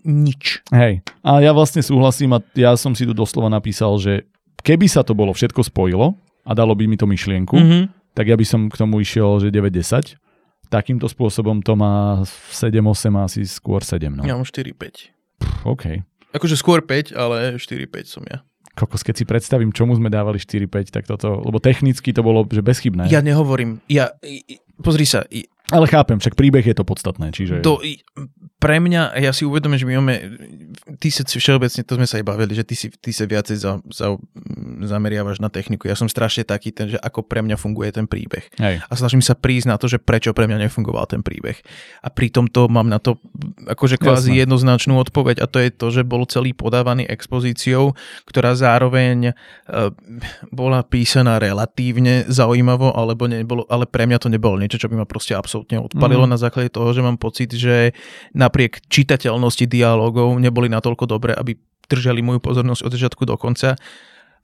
nič. 0.04 0.60
Hej. 0.70 1.00
A 1.24 1.40
ja 1.40 1.52
vlastne 1.52 1.80
súhlasím 1.80 2.36
a 2.36 2.42
ja 2.52 2.76
som 2.76 2.92
si 2.92 3.08
tu 3.08 3.12
doslova 3.16 3.48
napísal, 3.48 3.96
že 3.96 4.28
keby 4.60 4.86
sa 4.86 5.00
to 5.02 5.16
bolo 5.16 5.32
všetko 5.32 5.64
spojilo 5.64 6.14
a 6.44 6.50
dalo 6.52 6.74
by 6.76 6.84
mi 6.86 6.96
to 7.00 7.06
myšlienku, 7.08 7.56
Mm-hmm. 7.56 7.82
tak 8.12 8.28
ja 8.28 8.36
by 8.36 8.44
som 8.44 8.68
k 8.68 8.76
tomu 8.76 9.00
išiel, 9.00 9.40
že 9.40 9.48
9-10. 9.48 10.18
Takýmto 10.72 11.04
spôsobom 11.04 11.60
to 11.60 11.76
má 11.76 12.24
7-8 12.24 13.12
asi 13.20 13.44
skôr 13.44 13.84
7. 13.84 14.08
No. 14.08 14.24
Ja 14.24 14.36
mám 14.36 14.48
4-5. 14.48 15.12
Pff, 15.40 15.68
OK. 15.68 15.84
Akože 16.32 16.56
skôr 16.56 16.80
5, 16.80 17.12
ale 17.12 17.60
4-5 17.60 18.08
som 18.08 18.24
ja. 18.24 18.40
Kokos, 18.72 19.04
keď 19.04 19.14
si 19.20 19.24
predstavím, 19.28 19.68
čomu 19.68 19.92
sme 20.00 20.08
dávali 20.08 20.40
4-5, 20.40 20.88
tak 20.88 21.04
toto, 21.04 21.44
lebo 21.44 21.60
technicky 21.60 22.08
to 22.16 22.24
bolo, 22.24 22.40
že 22.48 22.64
bezchybné. 22.64 23.12
Ja 23.12 23.20
nehovorím, 23.20 23.84
ja, 23.84 24.16
pozri 24.80 25.04
sa, 25.04 25.28
Ale 25.72 25.88
chápem, 25.88 26.20
však 26.20 26.36
príbeh 26.36 26.62
je 26.62 26.76
to 26.76 26.84
podstatné, 26.84 27.32
čiže... 27.32 27.64
to, 27.64 27.80
pre 28.62 28.78
mňa, 28.78 29.18
ja 29.18 29.34
si 29.34 29.42
uvedomím, 29.42 29.74
že 29.74 29.88
my 29.90 29.94
máme, 29.98 30.14
ty 31.02 31.10
sa 31.10 31.26
všeobecne, 31.26 31.82
to 31.82 31.98
sme 31.98 32.06
sa 32.06 32.22
aj 32.22 32.24
bavili, 32.30 32.54
že 32.54 32.62
ty, 32.62 32.78
si, 32.78 32.94
ty 32.94 33.10
sa 33.10 33.26
viacej 33.26 33.56
za, 33.58 33.82
za, 33.90 34.14
zameriavaš 34.86 35.42
na 35.42 35.50
techniku. 35.50 35.90
Ja 35.90 35.98
som 35.98 36.06
strašne 36.06 36.46
taký 36.46 36.70
ten, 36.70 36.94
že 36.94 36.98
ako 37.02 37.26
pre 37.26 37.42
mňa 37.42 37.58
funguje 37.58 37.90
ten 37.90 38.06
príbeh. 38.06 38.46
Hej. 38.62 38.78
A 38.86 38.92
snažím 38.94 39.18
sa 39.18 39.34
prísť 39.34 39.66
na 39.66 39.76
to, 39.82 39.90
že 39.90 39.98
prečo 39.98 40.30
pre 40.30 40.46
mňa 40.46 40.70
nefungoval 40.70 41.10
ten 41.10 41.26
príbeh. 41.26 41.58
A 42.06 42.08
pritom 42.14 42.46
to 42.46 42.70
mám 42.70 42.86
na 42.86 43.02
to 43.02 43.18
akože 43.66 43.98
kvázi 43.98 44.30
Jasné. 44.30 44.40
jednoznačnú 44.46 44.94
odpoveď 44.94 45.42
a 45.42 45.50
to 45.50 45.58
je 45.58 45.70
to, 45.74 45.86
že 45.90 46.06
bol 46.06 46.22
celý 46.30 46.54
podávaný 46.54 47.02
expozíciou, 47.10 47.98
ktorá 48.30 48.54
zároveň 48.54 49.32
e, 49.32 49.90
bola 50.54 50.86
písaná 50.86 51.42
relatívne 51.42 52.30
zaujímavo, 52.30 52.94
alebo 52.94 53.26
nebolo, 53.26 53.66
ale 53.66 53.90
pre 53.90 54.06
mňa 54.06 54.22
to 54.22 54.30
nebolo 54.30 54.54
niečo, 54.54 54.78
čo 54.78 54.86
by 54.86 55.02
ma 55.02 55.06
proste 55.08 55.34
absolútne 55.62 55.78
odpalilo 55.80 56.26
Mhm. 56.26 56.30
na 56.30 56.38
základe 56.38 56.68
toho, 56.68 56.90
že 56.90 57.00
mám 57.00 57.16
pocit, 57.16 57.50
že 57.50 57.94
napriek 58.32 58.82
čitateľnosti 58.86 59.64
dialogov 59.64 60.34
neboli 60.36 60.66
natoľko 60.66 61.06
dobré, 61.06 61.32
aby 61.32 61.54
držali 61.86 62.18
moju 62.20 62.40
pozornosť 62.40 62.82
od 62.82 62.90
začiatku 62.90 63.22
do 63.22 63.36
konca 63.36 63.78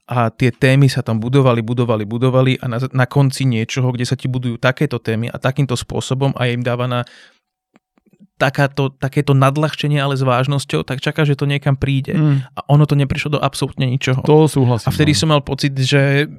a 0.07 0.31
tie 0.31 0.49
témy 0.49 0.87
sa 0.87 1.03
tam 1.03 1.19
budovali, 1.19 1.61
budovali, 1.61 2.05
budovali 2.05 2.53
a 2.57 2.67
na, 2.67 2.79
na 2.81 3.05
konci 3.05 3.45
niečoho, 3.45 3.91
kde 3.91 4.05
sa 4.05 4.15
ti 4.15 4.25
budujú 4.25 4.57
takéto 4.57 4.97
témy 4.97 5.29
a 5.29 5.37
takýmto 5.37 5.75
spôsobom 5.75 6.33
a 6.33 6.47
im 6.47 6.63
dávaná 6.63 7.05
takáto, 8.37 8.89
takéto 8.89 9.35
nadľahčenie, 9.35 9.99
ale 9.99 10.15
s 10.15 10.23
vážnosťou, 10.23 10.87
tak 10.87 11.03
čaká, 11.03 11.27
že 11.27 11.35
to 11.35 11.43
niekam 11.45 11.75
príde. 11.75 12.15
Mm, 12.15 12.47
A 12.55 12.61
ono 12.71 12.87
to 12.87 12.95
neprišlo 12.95 13.35
do 13.35 13.41
absolútne 13.43 13.83
ničoho. 13.85 14.23
to 14.23 14.47
súhlasím. 14.47 14.87
A 14.87 14.95
vtedy 14.95 15.13
no. 15.13 15.19
som 15.19 15.29
mal 15.29 15.43
pocit, 15.43 15.75
že 15.75 16.31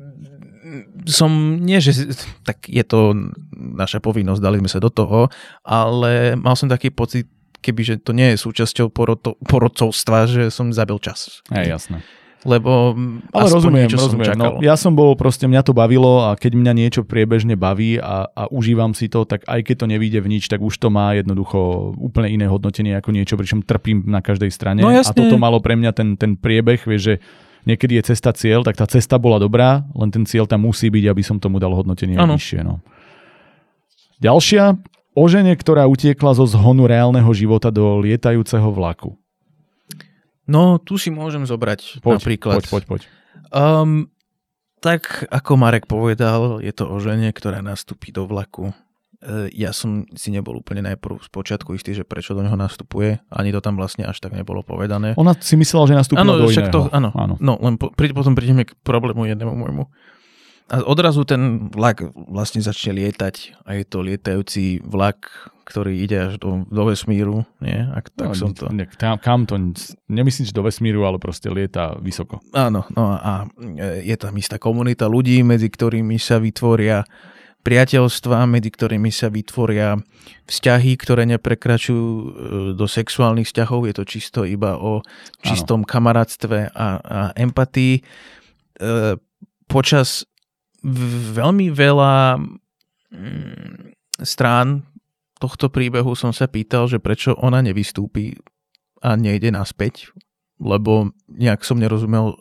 som, 1.05 1.59
nie 1.59 1.79
že, 1.81 2.13
tak 2.43 2.67
je 2.67 2.83
to 2.85 3.15
naša 3.53 3.99
povinnosť, 3.99 4.41
dali 4.41 4.57
sme 4.61 4.69
sa 4.71 4.79
do 4.81 4.89
toho, 4.91 5.27
ale 5.65 6.35
mal 6.39 6.55
som 6.55 6.71
taký 6.71 6.89
pocit, 6.93 7.27
kebyže 7.59 8.01
to 8.01 8.15
nie 8.15 8.33
je 8.33 8.37
súčasťou 8.39 8.91
poroto, 8.91 9.35
porodcovstva, 9.43 10.27
že 10.29 10.43
som 10.49 10.71
zabil 10.71 10.97
čas. 11.03 11.43
Hej, 11.51 11.75
jasné. 11.75 11.99
Lebo 12.47 12.95
Ale 13.35 13.51
aspoň 13.51 13.55
rozumiem, 13.59 13.83
niečo 13.83 13.99
som 13.99 14.15
rozumiem. 14.15 14.27
čakal. 14.31 14.53
No, 14.55 14.63
ja 14.63 14.75
som 14.79 14.95
bol, 14.95 15.11
proste 15.19 15.43
mňa 15.43 15.59
to 15.59 15.75
bavilo 15.75 16.23
a 16.23 16.39
keď 16.39 16.55
mňa 16.55 16.71
niečo 16.71 17.01
priebežne 17.03 17.59
baví 17.59 17.99
a, 17.99 18.31
a 18.31 18.47
užívam 18.47 18.95
si 18.95 19.11
to, 19.11 19.27
tak 19.27 19.43
aj 19.43 19.59
keď 19.67 19.75
to 19.83 19.85
nevíde 19.91 20.19
v 20.23 20.39
nič, 20.39 20.47
tak 20.47 20.63
už 20.63 20.71
to 20.79 20.87
má 20.87 21.19
jednoducho 21.19 21.91
úplne 21.99 22.31
iné 22.31 22.47
hodnotenie 22.47 22.95
ako 22.95 23.11
niečo, 23.11 23.35
pričom 23.35 23.59
trpím 23.59 24.07
na 24.07 24.23
každej 24.23 24.55
strane. 24.55 24.79
No 24.79 24.87
a 24.87 25.03
toto 25.03 25.35
malo 25.35 25.59
pre 25.59 25.75
mňa 25.75 25.91
ten, 25.91 26.15
ten 26.15 26.39
priebeh, 26.39 26.79
vieš, 26.87 27.01
že 27.03 27.15
niekedy 27.67 27.99
je 27.99 28.13
cesta 28.13 28.31
cieľ, 28.31 28.63
tak 28.63 28.77
tá 28.79 28.85
cesta 28.87 29.17
bola 29.17 29.39
dobrá, 29.41 29.83
len 29.95 30.09
ten 30.11 30.23
cieľ 30.23 30.45
tam 30.47 30.67
musí 30.67 30.87
byť, 30.87 31.05
aby 31.09 31.23
som 31.23 31.39
tomu 31.41 31.57
dal 31.57 31.73
hodnotenie 31.75 32.15
Áno. 32.15 32.35
vyššie. 32.37 32.61
No. 32.63 32.83
Ďalšia, 34.19 34.75
o 35.15 35.23
žene, 35.27 35.55
ktorá 35.55 35.87
utiekla 35.87 36.35
zo 36.35 36.45
zhonu 36.47 36.87
reálneho 36.87 37.29
života 37.31 37.71
do 37.71 37.99
lietajúceho 38.03 38.67
vlaku. 38.71 39.15
No, 40.49 40.81
tu 40.81 40.97
si 40.97 41.13
môžem 41.13 41.45
zobrať 41.45 42.01
Poď, 42.01 42.19
napríklad. 42.19 42.55
poď, 42.59 42.65
poď, 42.67 42.83
poď. 42.89 43.01
Um, 43.53 44.09
tak 44.81 45.27
ako 45.29 45.51
Marek 45.59 45.85
povedal, 45.85 46.63
je 46.63 46.73
to 46.73 46.89
o 46.89 46.97
žene, 46.97 47.29
ktorá 47.29 47.61
nastúpi 47.61 48.09
do 48.09 48.25
vlaku. 48.25 48.73
E, 49.19 49.51
Ja 49.51 49.75
som 49.75 50.07
si 50.15 50.31
nebol 50.31 50.59
úplne 50.59 50.83
najprv 50.85 51.19
z 51.19 51.29
počiatku 51.29 51.75
istý, 51.75 51.91
že 51.91 52.07
prečo 52.07 52.31
do 52.31 52.41
neho 52.41 52.55
nastupuje. 52.55 53.19
Ani 53.29 53.51
to 53.51 53.59
tam 53.59 53.75
vlastne 53.75 54.07
až 54.07 54.19
tak 54.19 54.31
nebolo 54.31 54.63
povedané. 54.63 55.13
Ona 55.19 55.35
si 55.39 55.59
myslela, 55.59 55.91
že 55.91 56.15
Áno, 56.15 56.39
do 56.39 56.47
však 56.47 56.71
iného. 56.71 56.75
to, 56.75 56.81
áno, 56.91 57.09
áno. 57.13 57.35
No, 57.43 57.59
len 57.59 57.75
po, 57.75 57.91
pri, 57.91 58.15
potom 58.15 58.33
prídeme 58.33 58.63
k 58.63 58.75
problému 58.81 59.27
jednému 59.27 59.51
môjmu. 59.51 59.85
A 60.69 60.85
odrazu 60.85 61.25
ten 61.25 61.73
vlak 61.73 62.05
vlastne 62.13 62.61
začne 62.61 62.93
lietať 62.93 63.57
a 63.65 63.73
je 63.73 63.83
to 63.89 64.05
lietajúci 64.05 64.85
vlak, 64.85 65.25
ktorý 65.65 65.97
ide 65.97 66.29
až 66.29 66.33
do, 66.37 66.61
do 66.69 66.85
vesmíru, 66.85 67.41
nie? 67.57 67.73
Ak, 67.89 68.13
tak 68.13 68.29
No, 68.29 68.37
som 68.37 68.53
to... 68.53 68.69
Ne, 68.69 68.85
tam, 68.93 69.17
kam 69.17 69.49
to, 69.49 69.57
nemyslím, 70.05 70.45
že 70.45 70.53
do 70.53 70.61
vesmíru, 70.61 71.09
ale 71.09 71.17
proste 71.17 71.49
lieta 71.49 71.97
vysoko. 71.97 72.37
Áno, 72.53 72.85
no 72.93 73.17
a 73.17 73.49
e, 73.57 74.05
je 74.05 74.15
tam 74.17 74.29
istá 74.37 74.61
komunita 74.61 75.09
ľudí, 75.09 75.41
medzi 75.41 75.73
ktorými 75.73 76.21
sa 76.21 76.37
vytvoria 76.37 77.01
priateľstva, 77.63 78.47
medzi 78.47 78.71
ktorými 78.71 79.11
sa 79.11 79.27
vytvoria 79.27 79.99
vzťahy, 80.47 80.95
ktoré 80.95 81.27
neprekračujú 81.27 82.07
e, 82.07 82.27
do 82.73 82.85
sexuálnych 82.87 83.47
vzťahov, 83.51 83.85
je 83.89 83.93
to 83.99 84.03
čisto 84.07 84.39
iba 84.47 84.79
o 84.79 85.03
čistom 85.43 85.83
ano. 85.83 85.89
kamarátstve 85.89 86.71
a, 86.71 86.87
a 86.99 87.19
empatii. 87.35 87.99
E, 87.99 88.01
počas 89.67 90.23
veľmi 91.35 91.69
veľa 91.75 92.39
mm, 93.11 93.95
strán 94.23 94.87
tohto 95.39 95.71
príbehu 95.71 96.15
som 96.15 96.35
sa 96.35 96.51
pýtal, 96.51 96.87
že 96.91 96.99
prečo 96.99 97.35
ona 97.39 97.63
nevystúpi 97.63 98.35
a 98.99 99.15
nejde 99.15 99.55
naspäť, 99.55 100.11
lebo 100.59 101.15
nejak 101.31 101.63
som 101.63 101.79
nerozumel 101.79 102.35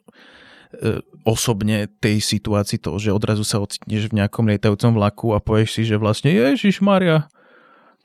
osobne 1.26 1.90
tej 2.00 2.22
situácii 2.22 2.78
to, 2.80 2.96
že 2.96 3.12
odrazu 3.12 3.42
sa 3.42 3.60
ocitneš 3.60 4.08
v 4.08 4.22
nejakom 4.22 4.48
lietajúcom 4.48 4.96
vlaku 4.96 5.26
a 5.34 5.42
povieš 5.42 5.70
si, 5.76 5.82
že 5.84 6.00
vlastne 6.00 6.32
Ježiš 6.32 6.80
Maria, 6.80 7.26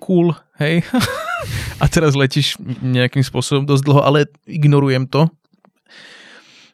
cool, 0.01 0.35
hej. 0.59 0.83
a 1.81 1.85
teraz 1.87 2.17
letíš 2.17 2.59
nejakým 2.83 3.23
spôsobom 3.23 3.63
dosť 3.63 3.83
dlho, 3.85 4.01
ale 4.03 4.27
ignorujem 4.49 5.07
to. 5.07 5.29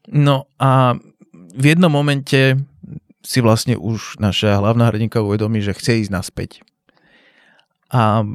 No 0.10 0.50
a 0.58 0.98
v 1.54 1.64
jednom 1.76 1.92
momente 1.92 2.58
si 3.22 3.40
vlastne 3.44 3.78
už 3.78 4.18
naša 4.18 4.58
hlavná 4.58 4.90
hrdinka 4.90 5.22
uvedomí, 5.22 5.62
že 5.62 5.78
chce 5.78 6.08
ísť 6.08 6.12
naspäť. 6.16 6.52
A 7.94 8.26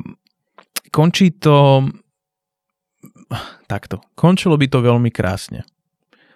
končí 0.95 1.35
to 1.35 1.89
takto. 3.66 4.05
Končilo 4.15 4.55
by 4.55 4.66
to 4.70 4.78
veľmi 4.85 5.11
krásne 5.11 5.66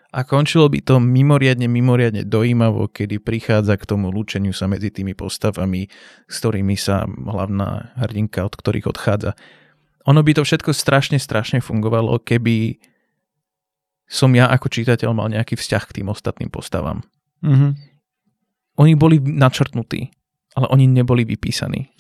a 0.09 0.25
končilo 0.25 0.73
by 0.73 0.81
to 0.81 0.97
mimoriadne, 0.97 1.69
mimoriadne 1.69 2.25
dojímavo, 2.25 2.89
kedy 2.89 3.21
prichádza 3.21 3.77
k 3.77 3.85
tomu 3.85 4.09
lúčeniu 4.09 4.57
sa 4.57 4.65
medzi 4.65 4.89
tými 4.89 5.13
postavami, 5.13 5.85
s 6.25 6.35
ktorými 6.41 6.77
sa 6.81 7.05
hlavná 7.05 7.93
hrdinka, 8.01 8.41
od 8.41 8.57
ktorých 8.57 8.89
odchádza. 8.89 9.37
Ono 10.09 10.25
by 10.25 10.33
to 10.33 10.43
všetko 10.49 10.73
strašne, 10.73 11.21
strašne 11.21 11.61
fungovalo, 11.61 12.25
keby 12.25 12.81
som 14.09 14.33
ja 14.33 14.49
ako 14.49 14.73
čitateľ 14.73 15.13
mal 15.13 15.29
nejaký 15.29 15.61
vzťah 15.61 15.83
k 15.85 15.95
tým 16.01 16.09
ostatným 16.09 16.49
postavám. 16.49 17.05
Mm-hmm. 17.45 17.73
Oni 18.81 18.93
boli 18.97 19.21
načrtnutí, 19.21 20.09
ale 20.57 20.67
oni 20.73 20.89
neboli 20.89 21.29
vypísaní. 21.29 21.93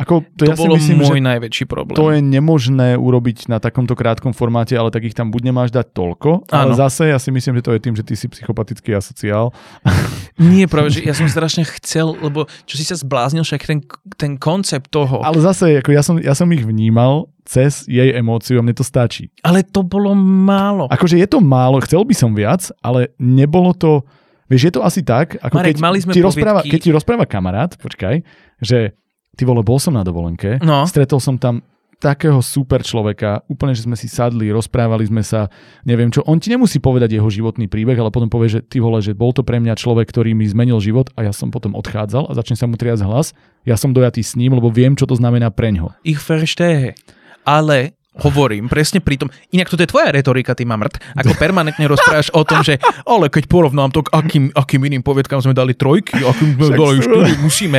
Ako, 0.00 0.24
to, 0.32 0.48
to 0.48 0.52
ja 0.52 0.56
bolo 0.56 0.80
myslím, 0.80 1.04
môj 1.04 1.20
najväčší 1.20 1.68
problém. 1.68 1.92
To 2.00 2.08
je 2.08 2.24
nemožné 2.24 2.96
urobiť 2.96 3.52
na 3.52 3.60
takomto 3.60 3.92
krátkom 3.92 4.32
formáte, 4.32 4.72
ale 4.72 4.88
tak 4.88 5.04
ich 5.04 5.12
tam 5.12 5.28
buď 5.28 5.52
nemáš 5.52 5.68
dať 5.76 5.92
toľko, 5.92 6.48
ale 6.48 6.72
zase 6.72 7.12
ja 7.12 7.20
si 7.20 7.28
myslím, 7.28 7.60
že 7.60 7.62
to 7.68 7.72
je 7.76 7.80
tým, 7.84 7.92
že 7.92 8.04
ty 8.08 8.16
si 8.16 8.24
psychopatický 8.32 8.96
asociál. 8.96 9.52
Nie, 10.40 10.64
práve, 10.64 10.88
že 10.88 11.04
ja 11.04 11.12
som 11.12 11.28
strašne 11.28 11.68
chcel, 11.68 12.16
lebo 12.16 12.48
čo 12.64 12.80
si 12.80 12.84
sa 12.88 12.96
zbláznil, 12.96 13.44
však 13.44 13.60
ten, 13.68 13.84
ten 14.16 14.40
koncept 14.40 14.88
toho. 14.88 15.20
Ale 15.20 15.36
zase, 15.44 15.84
ako 15.84 15.92
ja, 15.92 16.00
som, 16.00 16.16
ja 16.16 16.32
som 16.32 16.48
ich 16.48 16.64
vnímal 16.64 17.28
cez 17.44 17.84
jej 17.84 18.16
emóciu 18.16 18.56
a 18.56 18.64
mne 18.64 18.72
to 18.72 18.86
stačí. 18.86 19.28
Ale 19.44 19.60
to 19.60 19.84
bolo 19.84 20.16
málo. 20.16 20.88
Akože 20.88 21.20
je 21.20 21.28
to 21.28 21.44
málo, 21.44 21.76
chcel 21.84 22.08
by 22.08 22.14
som 22.16 22.32
viac, 22.32 22.72
ale 22.80 23.12
nebolo 23.20 23.76
to... 23.76 24.00
Vieš, 24.48 24.62
je 24.66 24.72
to 24.74 24.82
asi 24.82 25.04
tak, 25.04 25.36
ako 25.38 25.62
Marek, 25.62 25.76
keď, 25.76 25.82
mali 25.84 25.98
sme 26.02 26.10
ti 26.10 26.24
rozpráva, 26.24 26.66
keď 26.66 26.80
ti 26.82 26.90
rozpráva 26.90 27.22
kamarát, 27.22 27.70
počkaj, 27.78 28.26
že 28.58 28.98
ty 29.40 29.48
vole, 29.48 29.64
bol 29.64 29.80
som 29.80 29.96
na 29.96 30.04
dovolenke, 30.04 30.60
no. 30.60 30.84
stretol 30.84 31.16
som 31.16 31.40
tam 31.40 31.64
takého 32.00 32.40
super 32.40 32.80
človeka, 32.80 33.44
úplne, 33.48 33.76
že 33.76 33.84
sme 33.84 33.92
si 33.92 34.08
sadli, 34.08 34.48
rozprávali 34.48 35.04
sme 35.04 35.20
sa, 35.20 35.52
neviem 35.84 36.08
čo. 36.08 36.24
On 36.24 36.40
ti 36.40 36.48
nemusí 36.48 36.80
povedať 36.80 37.12
jeho 37.12 37.28
životný 37.28 37.68
príbeh, 37.68 37.96
ale 38.00 38.08
potom 38.08 38.32
povie, 38.32 38.48
že 38.48 38.60
ty 38.64 38.80
vole, 38.80 39.04
že 39.04 39.12
bol 39.12 39.36
to 39.36 39.44
pre 39.44 39.60
mňa 39.60 39.76
človek, 39.76 40.08
ktorý 40.08 40.32
mi 40.32 40.48
zmenil 40.48 40.80
život 40.80 41.12
a 41.16 41.28
ja 41.28 41.32
som 41.36 41.52
potom 41.52 41.76
odchádzal 41.76 42.32
a 42.32 42.36
začne 42.36 42.56
sa 42.56 42.64
mu 42.64 42.80
triať 42.80 43.04
hlas. 43.04 43.36
Ja 43.68 43.76
som 43.76 43.92
dojatý 43.92 44.24
s 44.24 44.32
ním, 44.32 44.56
lebo 44.56 44.72
viem, 44.72 44.96
čo 44.96 45.04
to 45.04 45.12
znamená 45.12 45.52
preňho. 45.52 45.92
Ich 46.00 46.24
verstehe. 46.24 46.96
Ale 47.44 47.99
hovorím, 48.18 48.66
presne 48.66 48.98
pri 48.98 49.22
tom. 49.22 49.30
Inak 49.54 49.70
toto 49.70 49.86
je 49.86 49.90
tvoja 49.90 50.10
retorika, 50.10 50.58
ty 50.58 50.66
mamrt, 50.66 50.98
ako 51.14 51.38
permanentne 51.38 51.86
rozprávaš 51.86 52.34
o 52.34 52.42
tom, 52.42 52.66
že 52.66 52.82
ale 53.06 53.30
keď 53.30 53.46
porovnám 53.46 53.94
to, 53.94 54.02
k 54.02 54.10
akým, 54.10 54.44
akým 54.50 54.82
iným 54.82 55.02
poviedkám 55.06 55.38
sme 55.38 55.54
dali 55.54 55.78
trojky, 55.78 56.18
akým 56.18 56.58
sme 56.58 56.74
dali 56.74 56.98
štyri, 56.98 57.32
musíme. 57.38 57.78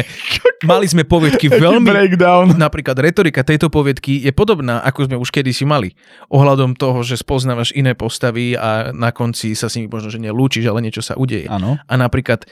Mali 0.64 0.86
sme 0.88 1.04
poviedky 1.04 1.52
veľmi... 1.52 1.84
Breakdown. 1.84 2.56
Napríklad 2.56 2.96
retorika 3.02 3.44
tejto 3.44 3.68
poviedky 3.68 4.24
je 4.24 4.32
podobná, 4.32 4.80
ako 4.86 5.12
sme 5.12 5.18
už 5.20 5.34
kedysi 5.34 5.68
mali. 5.68 5.98
Ohľadom 6.32 6.80
toho, 6.80 7.04
že 7.04 7.20
spoznávaš 7.20 7.76
iné 7.76 7.98
postavy 7.98 8.56
a 8.56 8.96
na 8.96 9.12
konci 9.12 9.58
sa 9.58 9.68
s 9.68 9.76
nimi 9.76 9.92
možno, 9.92 10.14
že 10.14 10.22
nelúčiš, 10.22 10.64
ale 10.70 10.86
niečo 10.86 11.04
sa 11.04 11.18
udeje. 11.18 11.50
Ano. 11.50 11.82
A 11.82 11.94
napríklad 11.98 12.48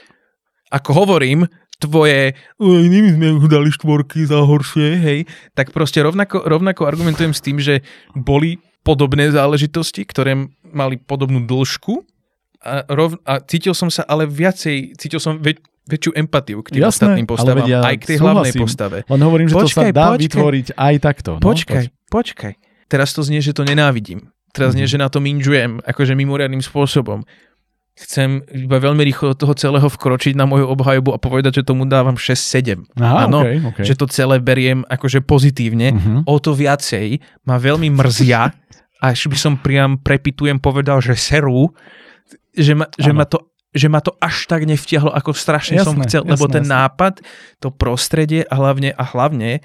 ako 0.70 1.02
hovorím, 1.02 1.50
tvoje, 1.80 2.36
my 2.60 2.98
sme 3.16 3.28
už 3.40 3.48
dali 3.48 3.72
štvorky 3.72 4.28
za 4.28 4.44
horšie, 4.44 5.00
hej, 5.00 5.18
tak 5.56 5.72
proste 5.72 6.04
rovnako, 6.04 6.44
rovnako 6.44 6.84
argumentujem 6.84 7.32
s 7.32 7.40
tým, 7.40 7.56
že 7.56 7.80
boli 8.12 8.60
podobné 8.84 9.32
záležitosti, 9.32 10.04
ktoré 10.04 10.36
mali 10.68 11.00
podobnú 11.00 11.44
dĺžku 11.48 12.04
a, 12.60 12.84
rov, 12.92 13.16
a 13.24 13.40
cítil 13.40 13.72
som 13.72 13.88
sa 13.88 14.04
ale 14.04 14.28
viacej, 14.28 14.96
cítil 15.00 15.20
som 15.20 15.40
väč, 15.40 15.60
väčšiu 15.88 16.12
empatiu 16.14 16.60
k 16.62 16.76
tým 16.76 16.82
Jasné, 16.84 17.16
ostatným 17.16 17.26
postavám, 17.26 17.66
ja 17.66 17.80
aj 17.82 17.96
k 17.98 18.04
tej 18.14 18.18
súhlasím. 18.20 18.36
hlavnej 18.36 18.54
postave. 18.60 18.96
Len 19.08 19.20
hovorím, 19.24 19.46
že 19.48 19.54
počkaj, 19.56 19.66
to 19.66 19.74
sa 19.74 19.96
dá 19.96 20.06
počkaj, 20.12 20.22
vytvoriť 20.22 20.66
aj 20.76 20.94
takto. 21.00 21.30
No? 21.40 21.44
Počkaj, 21.44 21.84
poč- 21.88 22.12
počkaj. 22.12 22.52
Teraz 22.90 23.08
to 23.16 23.20
znie, 23.24 23.40
že 23.40 23.54
to 23.54 23.62
nenávidím. 23.66 24.30
Teraz 24.50 24.74
mm-hmm. 24.74 24.82
nie, 24.82 24.90
že 24.90 24.98
na 24.98 25.06
to 25.06 25.22
minžujem, 25.22 25.78
akože 25.86 26.18
mimoriadným 26.18 26.62
spôsobom 26.62 27.22
chcem 28.00 28.40
iba 28.48 28.80
veľmi 28.80 29.04
rýchlo 29.04 29.36
do 29.36 29.44
toho 29.44 29.52
celého 29.52 29.84
vkročiť 29.84 30.32
na 30.32 30.48
moju 30.48 30.72
obhajobu 30.72 31.12
a 31.12 31.20
povedať, 31.20 31.60
že 31.60 31.68
tomu 31.68 31.84
dávam 31.84 32.16
6-7. 32.16 32.96
Áno, 32.96 33.44
okay, 33.44 33.60
okay. 33.60 33.84
že 33.84 33.94
to 33.94 34.08
celé 34.08 34.40
beriem 34.40 34.88
akože 34.88 35.20
pozitívne. 35.20 35.92
Uh-huh. 35.92 36.24
O 36.24 36.40
to 36.40 36.56
viacej 36.56 37.20
ma 37.44 37.60
veľmi 37.60 37.92
mrzia, 37.92 38.56
až 39.10 39.28
by 39.28 39.36
som 39.36 39.54
priam 39.60 40.00
prepitujem 40.00 40.56
povedal, 40.56 41.04
že 41.04 41.12
seru, 41.16 41.76
že 42.56 42.72
ma, 42.72 42.88
že 42.96 43.12
ma 43.12 43.28
to 43.28 43.44
že 43.70 43.86
ma 43.86 44.02
to 44.02 44.18
až 44.18 44.50
tak 44.50 44.66
nevtiahlo, 44.66 45.14
ako 45.14 45.30
strašne 45.30 45.78
jasné, 45.78 45.86
som 45.86 45.96
chcel, 46.02 46.22
jasné, 46.26 46.32
lebo 46.34 46.44
ten 46.50 46.66
jasné. 46.66 46.74
nápad, 46.74 47.14
to 47.62 47.70
prostredie 47.70 48.42
a 48.42 48.58
hlavne 48.58 48.90
a 48.90 49.04
hlavne 49.06 49.62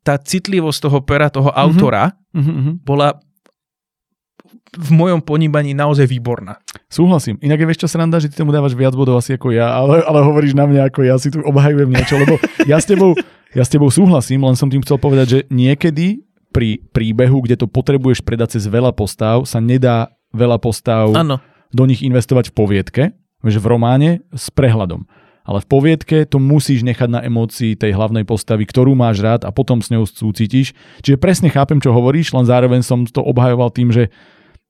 tá 0.00 0.16
citlivosť 0.16 0.88
toho 0.88 0.98
pera, 1.04 1.28
toho 1.28 1.52
autora 1.52 2.16
uh-huh. 2.32 2.80
bola 2.80 3.20
v 4.72 4.90
mojom 4.96 5.20
ponímaní 5.20 5.76
naozaj 5.76 6.08
výborná. 6.08 6.56
Súhlasím. 6.88 7.36
Inak 7.44 7.60
je 7.60 7.66
vieš 7.68 7.80
čo 7.84 7.88
sranda, 7.92 8.16
že 8.16 8.32
ty 8.32 8.40
tomu 8.40 8.56
dávaš 8.56 8.72
viac 8.72 8.96
bodov 8.96 9.20
asi 9.20 9.36
ako 9.36 9.52
ja, 9.52 9.68
ale, 9.68 10.00
ale 10.00 10.24
hovoríš 10.24 10.56
na 10.56 10.64
mňa 10.64 10.88
ako 10.88 11.00
ja 11.04 11.16
si 11.20 11.28
tu 11.28 11.44
obhajujem 11.44 11.92
niečo, 11.92 12.16
lebo 12.16 12.40
ja 12.64 12.80
s, 12.80 12.88
tebou, 12.88 13.12
ja 13.52 13.64
s 13.64 13.70
tebou 13.72 13.92
súhlasím, 13.92 14.48
len 14.48 14.56
som 14.56 14.72
tým 14.72 14.80
chcel 14.80 14.96
povedať, 14.96 15.26
že 15.28 15.38
niekedy 15.52 16.24
pri 16.52 16.80
príbehu, 16.92 17.44
kde 17.44 17.64
to 17.64 17.66
potrebuješ 17.68 18.24
predať 18.24 18.56
cez 18.56 18.64
veľa 18.68 18.92
postav, 18.96 19.44
sa 19.44 19.60
nedá 19.60 20.12
veľa 20.32 20.56
postav 20.60 21.12
ano. 21.12 21.40
do 21.72 21.84
nich 21.84 22.00
investovať 22.04 22.52
v 22.52 22.56
poviedke, 22.56 23.02
že 23.44 23.58
v 23.60 23.66
románe 23.68 24.24
s 24.32 24.48
prehľadom. 24.52 25.04
Ale 25.42 25.58
v 25.58 25.66
poviedke 25.66 26.22
to 26.22 26.38
musíš 26.38 26.86
nechať 26.86 27.08
na 27.10 27.20
emócii 27.26 27.74
tej 27.74 27.98
hlavnej 27.98 28.22
postavy, 28.22 28.62
ktorú 28.62 28.94
máš 28.94 29.18
rád 29.26 29.42
a 29.42 29.50
potom 29.50 29.82
s 29.82 29.90
ňou 29.90 30.06
súcitíš. 30.06 30.70
Čiže 31.02 31.18
presne 31.18 31.50
chápem, 31.50 31.82
čo 31.82 31.90
hovoríš, 31.90 32.30
len 32.30 32.46
zároveň 32.46 32.86
som 32.86 33.02
to 33.02 33.18
obhajoval 33.26 33.74
tým, 33.74 33.90
že 33.90 34.06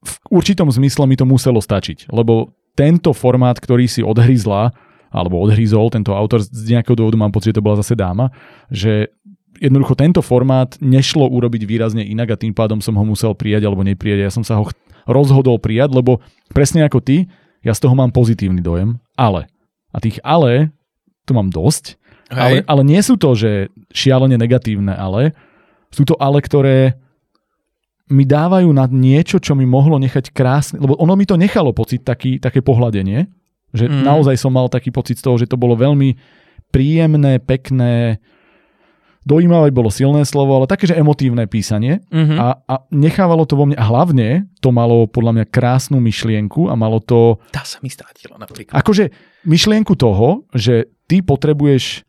v 0.03 0.13
určitom 0.29 0.67
zmysle 0.67 1.07
mi 1.07 1.15
to 1.15 1.23
muselo 1.23 1.63
stačiť, 1.63 2.11
lebo 2.11 2.51
tento 2.75 3.15
formát, 3.15 3.55
ktorý 3.55 3.87
si 3.87 4.03
odhryzla, 4.03 4.73
alebo 5.13 5.39
odhryzol 5.39 5.93
tento 5.93 6.11
autor, 6.17 6.41
z 6.41 6.73
nejakého 6.73 6.97
dôvodu 6.97 7.17
mám 7.17 7.31
pocit, 7.33 7.53
že 7.53 7.57
to 7.61 7.65
bola 7.65 7.79
zase 7.79 7.93
dáma, 7.93 8.33
že 8.73 9.13
jednoducho 9.61 9.93
tento 9.93 10.21
formát 10.25 10.73
nešlo 10.81 11.29
urobiť 11.29 11.63
výrazne 11.69 12.01
inak 12.01 12.33
a 12.33 12.41
tým 12.41 12.51
pádom 12.51 12.81
som 12.81 12.97
ho 12.97 13.05
musel 13.05 13.37
prijať 13.37 13.69
alebo 13.69 13.85
neprijať. 13.85 14.19
Ja 14.25 14.31
som 14.33 14.41
sa 14.41 14.57
ho 14.57 14.65
rozhodol 15.05 15.61
prijať, 15.61 15.93
lebo 15.93 16.19
presne 16.49 16.81
ako 16.83 16.99
ty, 16.99 17.29
ja 17.61 17.71
z 17.71 17.85
toho 17.85 17.93
mám 17.93 18.11
pozitívny 18.11 18.59
dojem, 18.59 18.97
ale. 19.15 19.47
A 19.93 20.01
tých 20.01 20.17
ale, 20.25 20.73
tu 21.23 21.37
mám 21.37 21.53
dosť, 21.53 21.95
ale, 22.33 22.65
ale 22.65 22.81
nie 22.81 22.97
sú 23.05 23.13
to, 23.13 23.37
že 23.37 23.69
šialene 23.93 24.35
negatívne 24.41 24.91
ale, 24.97 25.37
sú 25.93 26.03
to 26.03 26.17
ale, 26.17 26.41
ktoré 26.41 26.97
mi 28.11 28.27
dávajú 28.27 28.67
na 28.75 28.83
niečo, 28.91 29.39
čo 29.39 29.55
mi 29.55 29.63
mohlo 29.63 29.95
nechať 29.95 30.35
krásne, 30.35 30.81
lebo 30.81 30.99
ono 30.99 31.15
mi 31.15 31.23
to 31.23 31.39
nechalo 31.39 31.71
pocit 31.71 32.03
taký, 32.03 32.35
také 32.41 32.59
pohľadenie, 32.59 33.31
že 33.71 33.87
mm. 33.87 34.03
naozaj 34.03 34.35
som 34.35 34.51
mal 34.51 34.67
taký 34.67 34.91
pocit 34.91 35.19
z 35.19 35.23
toho, 35.23 35.39
že 35.39 35.47
to 35.47 35.55
bolo 35.55 35.79
veľmi 35.79 36.19
príjemné, 36.73 37.39
pekné, 37.39 38.19
dojímavé 39.23 39.71
bolo 39.71 39.87
silné 39.87 40.27
slovo, 40.27 40.59
ale 40.59 40.67
také, 40.67 40.87
že 40.87 40.99
emotívne 40.99 41.47
písanie 41.47 42.03
mm-hmm. 42.11 42.37
a, 42.37 42.47
a 42.67 42.75
nechávalo 42.91 43.47
to 43.47 43.55
vo 43.55 43.65
mne, 43.67 43.79
a 43.79 43.85
hlavne 43.87 44.51
to 44.59 44.69
malo 44.75 45.07
podľa 45.07 45.39
mňa 45.39 45.45
krásnu 45.47 45.97
myšlienku 46.03 46.67
a 46.67 46.75
malo 46.75 46.99
to... 46.99 47.39
Tá 47.55 47.63
sa 47.63 47.79
mi 47.79 47.87
strátila 47.87 48.35
napríklad. 48.35 48.75
Akože 48.75 49.15
myšlienku 49.47 49.95
toho, 49.95 50.43
že 50.51 50.91
ty 51.07 51.23
potrebuješ 51.23 52.03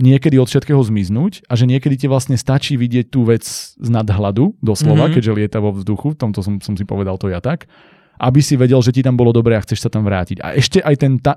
niekedy 0.00 0.40
od 0.40 0.48
všetkého 0.48 0.80
zmiznúť 0.80 1.44
a 1.46 1.54
že 1.54 1.68
niekedy 1.68 1.94
ti 1.94 2.06
vlastne 2.08 2.34
stačí 2.40 2.74
vidieť 2.80 3.12
tú 3.12 3.28
vec 3.28 3.44
z 3.76 3.88
nadhľadu, 3.88 4.58
doslova, 4.64 5.06
mm-hmm. 5.06 5.14
keďže 5.14 5.36
lieta 5.36 5.58
vo 5.60 5.76
vzduchu, 5.76 6.16
v 6.16 6.18
tomto 6.18 6.40
som, 6.40 6.58
som 6.58 6.74
si 6.74 6.88
povedal 6.88 7.20
to 7.20 7.28
ja 7.28 7.38
tak, 7.38 7.68
aby 8.20 8.40
si 8.40 8.56
vedel, 8.56 8.80
že 8.80 8.92
ti 8.92 9.04
tam 9.04 9.16
bolo 9.16 9.30
dobre 9.30 9.56
a 9.56 9.64
chceš 9.64 9.84
sa 9.86 9.90
tam 9.92 10.04
vrátiť. 10.04 10.40
A 10.40 10.56
ešte 10.56 10.80
aj 10.80 10.94
ten, 10.96 11.20
tá, 11.20 11.36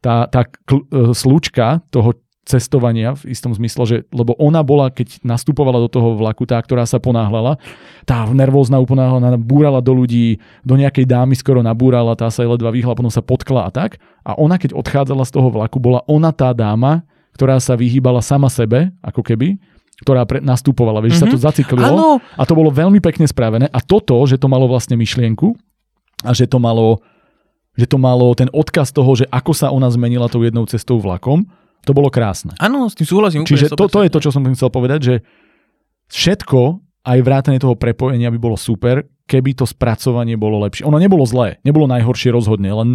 tá, 0.00 0.28
tá 0.28 0.44
kl, 0.44 0.84
e, 0.88 1.12
slučka 1.16 1.84
toho 1.88 2.16
cestovania 2.44 3.16
v 3.16 3.32
istom 3.32 3.56
zmysle, 3.56 3.82
že, 3.88 3.96
lebo 4.12 4.36
ona 4.36 4.60
bola, 4.60 4.92
keď 4.92 5.24
nastupovala 5.24 5.80
do 5.80 5.88
toho 5.88 6.12
vlaku, 6.12 6.44
tá, 6.44 6.60
ktorá 6.60 6.84
sa 6.84 7.00
ponáhľala, 7.00 7.56
tá 8.04 8.28
nervózna 8.28 8.76
úplne 8.76 9.00
búrala 9.40 9.80
do 9.80 9.96
ľudí, 9.96 10.38
do 10.60 10.76
nejakej 10.76 11.08
dámy 11.08 11.32
skoro 11.40 11.64
nabúrala, 11.64 12.12
tá 12.12 12.28
sa 12.28 12.44
jej 12.44 12.50
ledva 12.52 12.68
vyhla, 12.68 12.92
potom 12.92 13.08
sa 13.08 13.24
potkla 13.24 13.68
a 13.68 13.70
tak. 13.72 13.96
A 14.28 14.36
ona, 14.36 14.60
keď 14.60 14.76
odchádzala 14.76 15.24
z 15.24 15.32
toho 15.32 15.48
vlaku, 15.48 15.80
bola 15.80 16.04
ona 16.04 16.36
tá 16.36 16.52
dáma, 16.52 17.08
ktorá 17.34 17.58
sa 17.58 17.74
vyhýbala 17.74 18.22
sama 18.22 18.46
sebe, 18.46 18.94
ako 19.02 19.20
keby, 19.20 19.58
ktorá 20.02 20.26
pre, 20.26 20.42
nastupovala, 20.42 21.02
vieš, 21.02 21.22
mm-hmm. 21.22 21.30
sa 21.30 21.34
to 21.34 21.38
mhm. 21.38 21.44
zaciklilo 21.44 21.94
Áno. 21.94 22.10
a 22.18 22.42
to 22.42 22.54
bolo 22.54 22.70
veľmi 22.70 22.98
pekne 22.98 23.26
spravené 23.26 23.70
a 23.70 23.78
toto, 23.82 24.18
že 24.26 24.38
to 24.38 24.50
malo 24.50 24.66
vlastne 24.66 24.98
myšlienku 24.98 25.54
a 26.26 26.30
že 26.34 26.46
to 26.46 26.58
malo 26.58 27.02
že 27.74 27.90
to 27.90 27.98
malo 27.98 28.30
ten 28.38 28.46
odkaz 28.54 28.94
toho, 28.94 29.18
že 29.18 29.26
ako 29.34 29.50
sa 29.50 29.74
ona 29.74 29.90
zmenila 29.90 30.30
tou 30.30 30.46
jednou 30.46 30.62
cestou 30.62 31.02
vlakom, 31.02 31.42
to 31.82 31.90
bolo 31.90 32.06
krásne. 32.06 32.54
Áno, 32.62 32.86
s 32.86 32.94
tým 32.94 33.02
súhlasím. 33.02 33.42
Čiže 33.42 33.74
to, 33.74 33.90
to 33.90 34.06
je 34.06 34.10
to, 34.14 34.22
čo 34.22 34.30
som 34.30 34.46
chcel 34.54 34.70
povedať, 34.70 35.00
že 35.02 35.14
všetko, 36.08 36.80
aj 37.04 37.18
vrátane 37.20 37.58
toho 37.60 37.76
prepojenia 37.76 38.32
by 38.32 38.38
bolo 38.40 38.56
super, 38.56 39.04
keby 39.28 39.52
to 39.58 39.68
spracovanie 39.68 40.38
bolo 40.40 40.62
lepšie. 40.64 40.86
Ono 40.88 40.96
nebolo 40.96 41.26
zlé, 41.28 41.60
nebolo 41.66 41.84
najhoršie 41.90 42.32
rozhodne, 42.32 42.72
len 42.72 42.88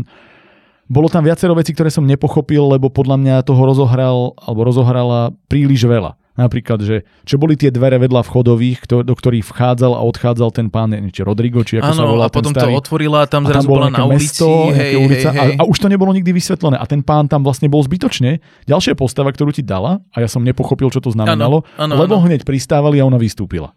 bolo 0.89 1.07
tam 1.07 1.21
viacero 1.21 1.53
vecí, 1.53 1.71
ktoré 1.77 1.93
som 1.93 2.03
nepochopil, 2.03 2.65
lebo 2.65 2.89
podľa 2.89 3.21
mňa 3.21 3.35
toho 3.45 3.61
rozohral, 3.61 4.33
alebo 4.41 4.65
rozohrala 4.65 5.31
príliš 5.45 5.85
veľa. 5.85 6.17
Napríklad, 6.39 6.79
že 6.79 7.03
čo 7.27 7.35
boli 7.35 7.59
tie 7.59 7.67
dvere 7.67 7.99
vedľa 7.99 8.23
vchodových, 8.23 8.87
kto, 8.87 9.03
do 9.03 9.11
ktorých 9.11 9.43
vchádzal 9.43 9.91
a 9.91 10.01
odchádzal 10.07 10.49
ten 10.55 10.71
pán, 10.71 10.95
či 11.11 11.19
Rodrigo, 11.19 11.67
či 11.67 11.83
ako 11.83 11.91
ano, 11.91 11.99
sa 11.99 12.07
volá 12.07 12.25
a 12.25 12.31
potom 12.31 12.55
starý. 12.55 12.71
to 12.71 12.79
otvorila 12.79 13.27
tam 13.27 13.43
zrazu 13.43 13.59
a 13.59 13.59
tam 13.59 13.67
bola 13.67 13.87
na 13.91 14.07
ulici. 14.07 14.39
Mesto, 14.39 14.71
hej, 14.71 14.95
ulica, 14.95 15.29
hej, 15.35 15.39
hej. 15.43 15.55
A, 15.59 15.61
a 15.61 15.63
už 15.67 15.77
to 15.83 15.91
nebolo 15.91 16.15
nikdy 16.15 16.31
vysvetlené. 16.31 16.79
A 16.79 16.87
ten 16.87 17.03
pán 17.03 17.27
tam 17.27 17.43
vlastne 17.43 17.67
bol 17.67 17.83
zbytočne. 17.83 18.39
Ďalšia 18.71 18.95
postava, 18.95 19.35
ktorú 19.35 19.51
ti 19.51 19.67
dala, 19.67 19.99
a 20.15 20.17
ja 20.23 20.31
som 20.31 20.39
nepochopil, 20.39 20.87
čo 20.95 21.03
to 21.03 21.11
znamenalo, 21.11 21.67
ano, 21.75 21.91
ano, 21.91 21.93
lebo 22.07 22.15
ano. 22.17 22.31
hneď 22.31 22.47
pristávali 22.47 23.03
a 23.03 23.05
ona 23.05 23.19
vystúpila. 23.19 23.75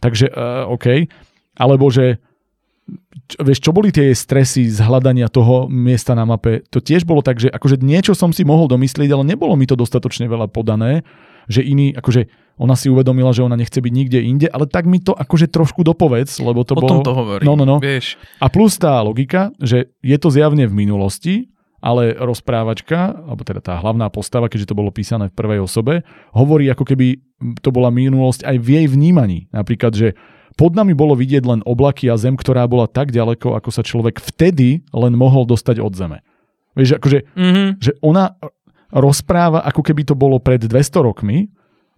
Takže, 0.00 0.32
uh, 0.32 0.64
OK. 0.64 1.12
Alebo 1.60 1.92
že 1.92 2.24
vieš, 3.44 3.60
čo 3.60 3.76
boli 3.76 3.92
tie 3.92 4.16
stresy 4.16 4.68
z 4.72 4.80
hľadania 4.80 5.28
toho 5.28 5.68
miesta 5.68 6.16
na 6.16 6.24
mape, 6.24 6.64
to 6.72 6.80
tiež 6.80 7.04
bolo 7.04 7.20
tak, 7.20 7.38
že 7.38 7.52
akože 7.52 7.80
niečo 7.84 8.16
som 8.16 8.32
si 8.32 8.42
mohol 8.42 8.68
domyslieť, 8.72 9.10
ale 9.12 9.24
nebolo 9.28 9.52
mi 9.54 9.68
to 9.68 9.76
dostatočne 9.76 10.24
veľa 10.26 10.48
podané, 10.48 11.04
že 11.48 11.64
iný, 11.64 11.92
akože 11.96 12.28
ona 12.58 12.74
si 12.74 12.90
uvedomila, 12.90 13.30
že 13.32 13.46
ona 13.46 13.54
nechce 13.54 13.78
byť 13.78 13.92
nikde 13.92 14.18
inde, 14.20 14.46
ale 14.50 14.66
tak 14.66 14.84
mi 14.84 14.98
to 14.98 15.14
akože 15.14 15.48
trošku 15.48 15.86
dopovedz, 15.86 16.42
lebo 16.42 16.66
to 16.66 16.74
o 16.74 16.80
bolo... 16.82 16.90
tom 16.90 17.00
to 17.06 17.12
hovorí, 17.14 17.42
No, 17.46 17.54
no, 17.54 17.64
no. 17.64 17.76
vieš. 17.78 18.18
A 18.42 18.50
plus 18.50 18.76
tá 18.76 18.98
logika, 19.00 19.54
že 19.62 19.94
je 20.02 20.16
to 20.18 20.28
zjavne 20.28 20.66
v 20.66 20.74
minulosti, 20.74 21.48
ale 21.78 22.10
rozprávačka, 22.18 23.22
alebo 23.22 23.46
teda 23.46 23.62
tá 23.62 23.74
hlavná 23.78 24.10
postava, 24.10 24.50
keďže 24.50 24.74
to 24.74 24.78
bolo 24.78 24.90
písané 24.90 25.30
v 25.30 25.36
prvej 25.38 25.62
osobe, 25.62 26.02
hovorí 26.34 26.66
ako 26.66 26.82
keby 26.82 27.22
to 27.62 27.70
bola 27.70 27.94
minulosť 27.94 28.42
aj 28.42 28.56
v 28.58 28.68
jej 28.82 28.86
vnímaní. 28.90 29.46
Napríklad, 29.54 29.94
že 29.94 30.18
pod 30.58 30.74
nami 30.74 30.90
bolo 30.90 31.14
vidieť 31.14 31.46
len 31.46 31.60
oblaky 31.62 32.10
a 32.10 32.18
zem, 32.18 32.34
ktorá 32.34 32.66
bola 32.66 32.90
tak 32.90 33.14
ďaleko, 33.14 33.54
ako 33.54 33.70
sa 33.70 33.86
človek 33.86 34.18
vtedy 34.18 34.82
len 34.90 35.14
mohol 35.14 35.46
dostať 35.46 35.78
od 35.78 35.94
zeme. 35.94 36.18
Vieš, 36.74 36.98
akože, 36.98 37.18
Mm-hmm. 37.38 37.68
že 37.78 37.94
ona 38.02 38.34
rozpráva, 38.90 39.62
ako 39.62 39.86
keby 39.86 40.02
to 40.02 40.18
bolo 40.18 40.42
pred 40.42 40.58
200 40.58 41.06
rokmi, 41.06 41.46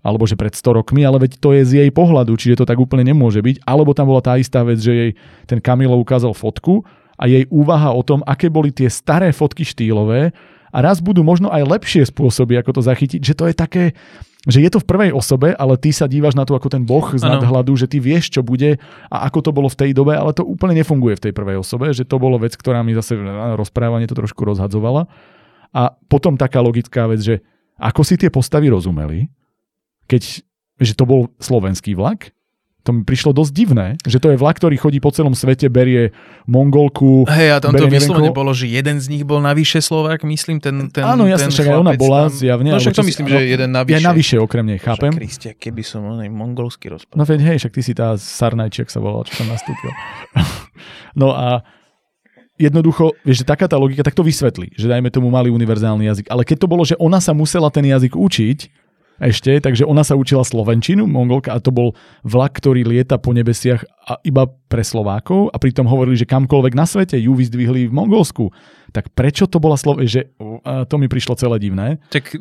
alebo 0.00 0.24
že 0.24 0.36
pred 0.36 0.52
100 0.52 0.80
rokmi, 0.80 1.04
ale 1.04 1.20
veď 1.28 1.36
to 1.36 1.52
je 1.52 1.62
z 1.64 1.72
jej 1.84 1.90
pohľadu, 1.92 2.32
čiže 2.36 2.64
to 2.64 2.68
tak 2.68 2.80
úplne 2.80 3.04
nemôže 3.04 3.44
byť. 3.44 3.68
Alebo 3.68 3.92
tam 3.92 4.08
bola 4.08 4.24
tá 4.24 4.40
istá 4.40 4.64
vec, 4.64 4.80
že 4.80 4.92
jej 4.92 5.10
ten 5.44 5.60
Kamilo 5.60 5.96
ukázal 6.00 6.32
fotku 6.32 6.84
a 7.20 7.28
jej 7.28 7.44
úvaha 7.52 7.92
o 7.92 8.00
tom, 8.00 8.24
aké 8.24 8.48
boli 8.48 8.72
tie 8.72 8.88
staré 8.88 9.28
fotky 9.28 9.60
štýlové 9.60 10.32
a 10.72 10.78
raz 10.80 11.04
budú 11.04 11.20
možno 11.20 11.52
aj 11.52 11.68
lepšie 11.68 12.08
spôsoby, 12.08 12.56
ako 12.56 12.80
to 12.80 12.82
zachytiť, 12.88 13.20
že 13.20 13.36
to 13.36 13.44
je 13.52 13.54
také, 13.54 13.84
že 14.48 14.64
je 14.64 14.70
to 14.72 14.80
v 14.80 14.88
prvej 14.88 15.10
osobe, 15.12 15.52
ale 15.52 15.76
ty 15.76 15.92
sa 15.92 16.08
dívaš 16.08 16.32
na 16.32 16.48
to 16.48 16.56
ako 16.56 16.72
ten 16.72 16.88
boh 16.88 17.12
z 17.12 17.20
Áno. 17.20 17.36
nadhľadu, 17.36 17.76
že 17.76 17.84
ty 17.84 18.00
vieš, 18.00 18.32
čo 18.32 18.40
bude 18.40 18.80
a 19.12 19.16
ako 19.28 19.38
to 19.44 19.50
bolo 19.52 19.68
v 19.68 19.76
tej 19.76 19.90
dobe, 19.92 20.16
ale 20.16 20.32
to 20.32 20.40
úplne 20.40 20.80
nefunguje 20.80 21.20
v 21.20 21.24
tej 21.28 21.32
prvej 21.36 21.60
osobe, 21.60 21.92
že 21.92 22.08
to 22.08 22.16
bolo 22.16 22.40
vec, 22.40 22.56
ktorá 22.56 22.80
mi 22.80 22.96
zase 22.96 23.20
rozprávanie 23.60 24.08
to 24.08 24.16
trošku 24.16 24.40
rozhadzovala. 24.48 25.04
A 25.76 25.92
potom 26.08 26.40
taká 26.40 26.64
logická 26.64 27.04
vec, 27.04 27.20
že 27.20 27.44
ako 27.76 28.00
si 28.00 28.16
tie 28.16 28.32
postavy 28.32 28.72
rozumeli, 28.72 29.28
keď 30.08 30.42
že 30.80 30.96
to 30.96 31.04
bol 31.04 31.28
slovenský 31.36 31.92
vlak, 31.92 32.32
to 32.80 32.90
mi 32.96 33.02
prišlo 33.04 33.36
dosť 33.36 33.52
divné, 33.52 33.86
že 34.08 34.16
to 34.16 34.32
je 34.32 34.40
vlak, 34.40 34.56
ktorý 34.56 34.80
chodí 34.80 34.98
po 35.04 35.12
celom 35.12 35.36
svete, 35.36 35.68
berie 35.68 36.16
Mongolku. 36.48 37.28
Hej, 37.28 37.48
a 37.52 37.58
tam 37.60 37.76
to 37.76 37.84
vyslovene 37.86 38.32
bolo, 38.32 38.56
že 38.56 38.72
jeden 38.72 38.96
z 38.96 39.06
nich 39.12 39.24
bol 39.28 39.44
navyše 39.44 39.84
Slovák, 39.84 40.24
myslím, 40.24 40.64
ten, 40.64 40.88
ten 40.88 41.04
Áno, 41.04 41.28
jasne, 41.28 41.52
však 41.52 41.68
aj 41.68 41.76
ona 41.76 41.92
bola 41.94 42.32
tam. 42.32 42.36
zjavne. 42.40 42.68
No 42.72 42.80
však 42.80 42.94
to 42.96 42.98
čo 42.98 43.04
si- 43.04 43.10
myslím, 43.12 43.26
no, 43.28 43.32
že 43.36 43.40
jeden 43.44 43.70
navyše. 43.76 43.96
Je 43.96 44.00
navyše 44.08 44.36
okrem 44.40 44.64
nej, 44.64 44.78
chápem. 44.80 45.12
Však, 45.12 45.20
Kristia, 45.20 45.52
keby 45.52 45.82
som 45.84 46.00
onej 46.08 46.32
mongolsky 46.32 46.88
rozprával. 46.88 47.20
No 47.20 47.24
veď 47.28 47.40
hej, 47.52 47.56
však 47.60 47.72
ty 47.76 47.82
si 47.84 47.92
tá 47.92 48.16
Sarnajčiak 48.16 48.88
sa 48.88 48.98
volala, 49.04 49.28
čo 49.28 49.36
tam 49.36 49.52
nastúpil. 49.52 49.92
no 51.20 51.36
a 51.36 51.60
jednoducho, 52.60 53.16
vieš, 53.24 53.44
že 53.44 53.46
taká 53.48 53.64
tá 53.68 53.80
logika, 53.80 54.04
tak 54.04 54.12
to 54.12 54.20
vysvetlí, 54.20 54.76
že 54.76 54.84
dajme 54.84 55.08
tomu 55.08 55.32
malý 55.32 55.48
univerzálny 55.48 56.04
jazyk. 56.04 56.26
Ale 56.28 56.44
keď 56.44 56.64
to 56.64 56.68
bolo, 56.68 56.84
že 56.84 56.96
ona 57.00 57.16
sa 57.16 57.32
musela 57.32 57.72
ten 57.72 57.84
jazyk 57.88 58.12
učiť, 58.12 58.58
ešte, 59.20 59.52
takže 59.54 59.84
ona 59.84 60.00
sa 60.00 60.12
učila 60.12 60.40
slovenčinu, 60.40 61.04
mongolka, 61.04 61.52
a 61.52 61.60
to 61.60 61.68
bol 61.68 61.92
vlak, 62.22 62.56
ktorý 62.56 62.82
lieta 62.82 63.14
po 63.14 63.30
nebesiach 63.30 63.84
a 64.02 64.16
iba 64.22 64.48
pre 64.66 64.80
Slovákov 64.80 65.48
a 65.48 65.56
pritom 65.56 65.84
hovorili, 65.84 66.16
že 66.16 66.24
kamkoľvek 66.24 66.72
na 66.72 66.82
svete 66.82 67.14
ju 67.14 67.30
vyzdvihli 67.30 67.86
v 67.86 67.92
Mongolsku. 67.92 68.48
Tak 68.90 69.12
prečo 69.12 69.44
to 69.44 69.56
bola 69.56 69.76
Slovenčina? 69.76 70.08
Že, 70.10 70.20
a 70.62 70.72
to 70.82 70.96
mi 70.96 71.06
prišlo 71.06 71.36
celé 71.36 71.60
divné. 71.60 72.00
Tak, 72.08 72.32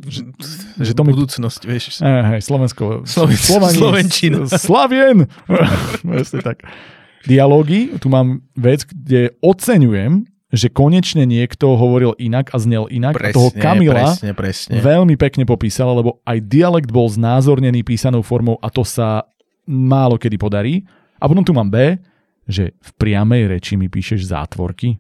že 0.80 0.92
to 0.92 0.96
to 0.96 1.04
mi- 1.04 1.14
budúcnosť, 1.14 1.62
vieš. 1.62 2.00
Eh, 2.00 2.08
hej, 2.32 2.42
Slovensko. 2.42 3.04
Sloven- 3.04 3.38
Slovani- 3.38 3.78
Slovenčina. 3.78 4.40
Slavien! 4.48 5.28
Tak. 6.42 6.64
Dialógy, 7.22 8.00
tu 8.00 8.08
mám 8.08 8.40
vec, 8.56 8.86
kde 8.86 9.36
oceňujem, 9.44 10.24
že 10.50 10.68
konečne 10.68 11.24
niekto 11.24 11.74
hovoril 11.74 12.18
inak 12.18 12.50
a 12.50 12.58
znel 12.58 12.90
inak. 12.90 13.14
a 13.14 13.30
toho 13.30 13.50
Kamila 13.52 14.10
presne, 14.10 14.34
presne. 14.34 14.82
veľmi 14.82 15.14
pekne 15.14 15.46
popísala, 15.46 15.94
lebo 15.94 16.22
aj 16.24 16.42
dialekt 16.42 16.90
bol 16.90 17.06
znázornený 17.06 17.82
písanou 17.82 18.22
formou 18.22 18.58
a 18.58 18.68
to 18.68 18.82
sa 18.82 19.30
málo 19.64 20.18
kedy 20.18 20.36
podarí. 20.36 20.74
A 21.16 21.30
potom 21.30 21.46
tu 21.46 21.54
mám 21.54 21.68
B, 21.68 22.02
že 22.44 22.74
v 22.74 22.90
priamej 22.98 23.46
reči 23.48 23.78
mi 23.78 23.86
píšeš 23.86 24.26
zátvorky. 24.26 24.98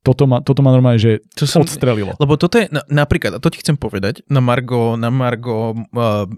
Toto 0.00 0.24
ma, 0.24 0.40
toto 0.40 0.60
ma 0.60 0.68
normálne, 0.68 0.96
že 0.96 1.24
To 1.32 1.44
som- 1.44 1.60
odstrelilo. 1.60 2.12
Lebo 2.16 2.36
toto 2.36 2.56
je, 2.56 2.68
na, 2.68 2.84
napríklad, 2.86 3.32
a 3.32 3.40
to 3.40 3.48
ti 3.48 3.60
chcem 3.60 3.72
povedať, 3.74 4.20
na 4.28 4.40
Margo, 4.40 4.96
na 4.96 5.08
Margo 5.08 5.72
uh, 5.72 6.28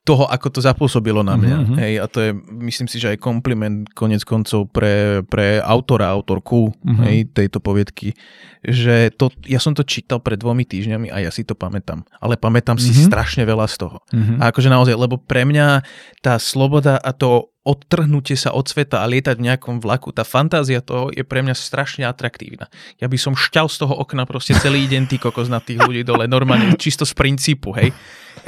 toho, 0.00 0.24
ako 0.24 0.48
to 0.48 0.60
zapôsobilo 0.64 1.20
na 1.20 1.36
mňa. 1.36 1.56
Mhm, 1.56 1.66
mhm. 1.66 1.76
Hej, 1.76 1.92
a 2.00 2.06
to 2.08 2.18
je, 2.18 2.30
myslím 2.64 2.88
si, 2.88 2.96
že 2.96 3.12
aj 3.12 3.18
kompliment 3.20 3.84
konec 3.92 4.24
koncov 4.24 4.72
pre, 4.72 5.20
pre 5.28 5.60
autora, 5.60 6.08
autorku 6.08 6.72
Mhm. 6.82 7.02
hej, 7.04 7.16
tejto 7.30 7.60
poviedky, 7.60 8.16
že 8.64 9.12
to, 9.12 9.28
ja 9.44 9.60
som 9.60 9.76
to 9.76 9.84
čítal 9.84 10.18
pred 10.18 10.40
dvomi 10.40 10.64
týždňami 10.64 11.12
a 11.12 11.20
ja 11.20 11.30
si 11.30 11.44
to 11.44 11.52
pamätám. 11.52 12.08
Ale 12.16 12.40
pamätám 12.40 12.80
si 12.80 12.96
Mhm. 12.96 13.12
strašne 13.12 13.42
veľa 13.44 13.68
z 13.68 13.76
toho. 13.76 14.00
Mhm. 14.10 14.40
A 14.40 14.48
akože 14.48 14.72
naozaj, 14.72 14.96
lebo 14.96 15.20
pre 15.20 15.44
mňa 15.44 15.84
tá 16.24 16.40
sloboda 16.40 16.96
a 16.96 17.12
to 17.12 17.52
odtrhnutie 17.60 18.40
sa 18.40 18.56
od 18.56 18.64
sveta 18.64 19.04
a 19.04 19.06
lietať 19.06 19.36
v 19.36 19.52
nejakom 19.52 19.84
vlaku, 19.84 20.16
tá 20.16 20.24
fantázia 20.24 20.80
toho 20.80 21.12
je 21.12 21.20
pre 21.20 21.44
mňa 21.44 21.52
strašne 21.52 22.08
atraktívna. 22.08 22.72
Ja 22.96 23.04
by 23.04 23.20
som 23.20 23.36
šťal 23.36 23.68
z 23.68 23.84
toho 23.84 24.00
okna 24.00 24.24
proste 24.24 24.56
celý 24.56 24.88
deň 24.88 25.04
ty 25.06 25.20
kokos 25.20 25.52
na 25.52 25.60
tých 25.60 25.76
ľudí 25.76 26.00
dole, 26.00 26.24
normálne 26.24 26.72
čisto 26.80 27.04
z 27.04 27.12
princípu, 27.12 27.76
hej. 27.76 27.92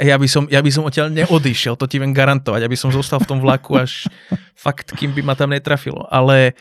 Ja 0.01 0.17
by, 0.17 0.27
som, 0.29 0.49
ja 0.49 0.61
by 0.63 0.71
som 0.73 0.87
odtiaľ 0.87 1.13
neodišiel, 1.13 1.77
to 1.77 1.85
ti 1.85 2.01
viem 2.01 2.13
garantovať, 2.15 2.61
aby 2.65 2.77
som 2.77 2.89
zostal 2.89 3.21
v 3.21 3.29
tom 3.29 3.39
vlaku 3.43 3.77
až 3.77 4.07
fakt, 4.57 4.93
kým 4.95 5.13
by 5.13 5.21
ma 5.21 5.33
tam 5.37 5.53
netrafilo. 5.53 6.09
Ale 6.09 6.57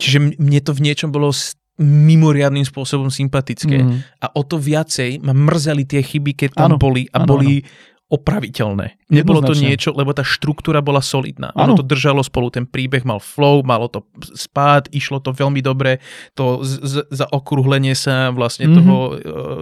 čiže 0.00 0.38
mne 0.40 0.60
to 0.64 0.74
v 0.74 0.90
niečom 0.90 1.14
bolo 1.14 1.30
mimoriadným 1.78 2.62
spôsobom 2.62 3.10
sympatické. 3.10 3.82
Mhm. 3.82 3.96
A 4.22 4.26
o 4.34 4.42
to 4.46 4.62
viacej 4.62 5.18
ma 5.22 5.34
mrzeli 5.34 5.82
tie 5.86 6.02
chyby, 6.02 6.34
keď 6.34 6.50
tam 6.54 6.74
Áno, 6.74 6.78
boli 6.78 7.10
a 7.10 7.22
áno, 7.22 7.26
boli 7.26 7.66
opraviteľné. 8.04 9.10
Nebolo 9.10 9.42
to 9.42 9.56
niečo, 9.56 9.90
lebo 9.90 10.14
tá 10.14 10.22
štruktúra 10.22 10.78
bola 10.84 11.02
solidná. 11.02 11.50
Áno. 11.56 11.74
Ono 11.74 11.82
to 11.82 11.84
držalo 11.88 12.22
spolu, 12.22 12.52
ten 12.52 12.62
príbeh 12.62 13.02
mal 13.02 13.18
flow, 13.18 13.64
malo 13.66 13.90
to 13.90 14.06
spád, 14.38 14.86
išlo 14.94 15.18
to 15.18 15.34
veľmi 15.34 15.58
dobre, 15.64 15.98
to 16.38 16.62
z, 16.62 16.72
z, 16.84 16.94
zaokrúhlenie 17.10 17.96
sa 17.98 18.30
vlastne 18.30 18.70
Mhm. 18.70 18.74
toho 18.76 18.96
e, 18.96 19.12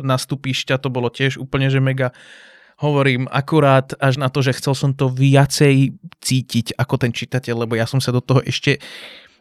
nastúpišťa, 0.05 0.83
to 0.83 0.93
bolo 0.93 1.09
tiež 1.09 1.41
úplne, 1.41 1.73
že 1.73 1.81
mega 1.81 2.13
hovorím 2.83 3.31
akurát 3.31 3.95
až 4.03 4.19
na 4.19 4.27
to, 4.27 4.43
že 4.43 4.59
chcel 4.59 4.75
som 4.75 4.91
to 4.91 5.07
viacej 5.07 5.95
cítiť 6.19 6.75
ako 6.75 6.95
ten 6.99 7.15
čitateľ, 7.15 7.65
lebo 7.65 7.79
ja 7.79 7.87
som 7.87 8.03
sa 8.03 8.11
do 8.11 8.19
toho 8.19 8.43
ešte 8.43 8.83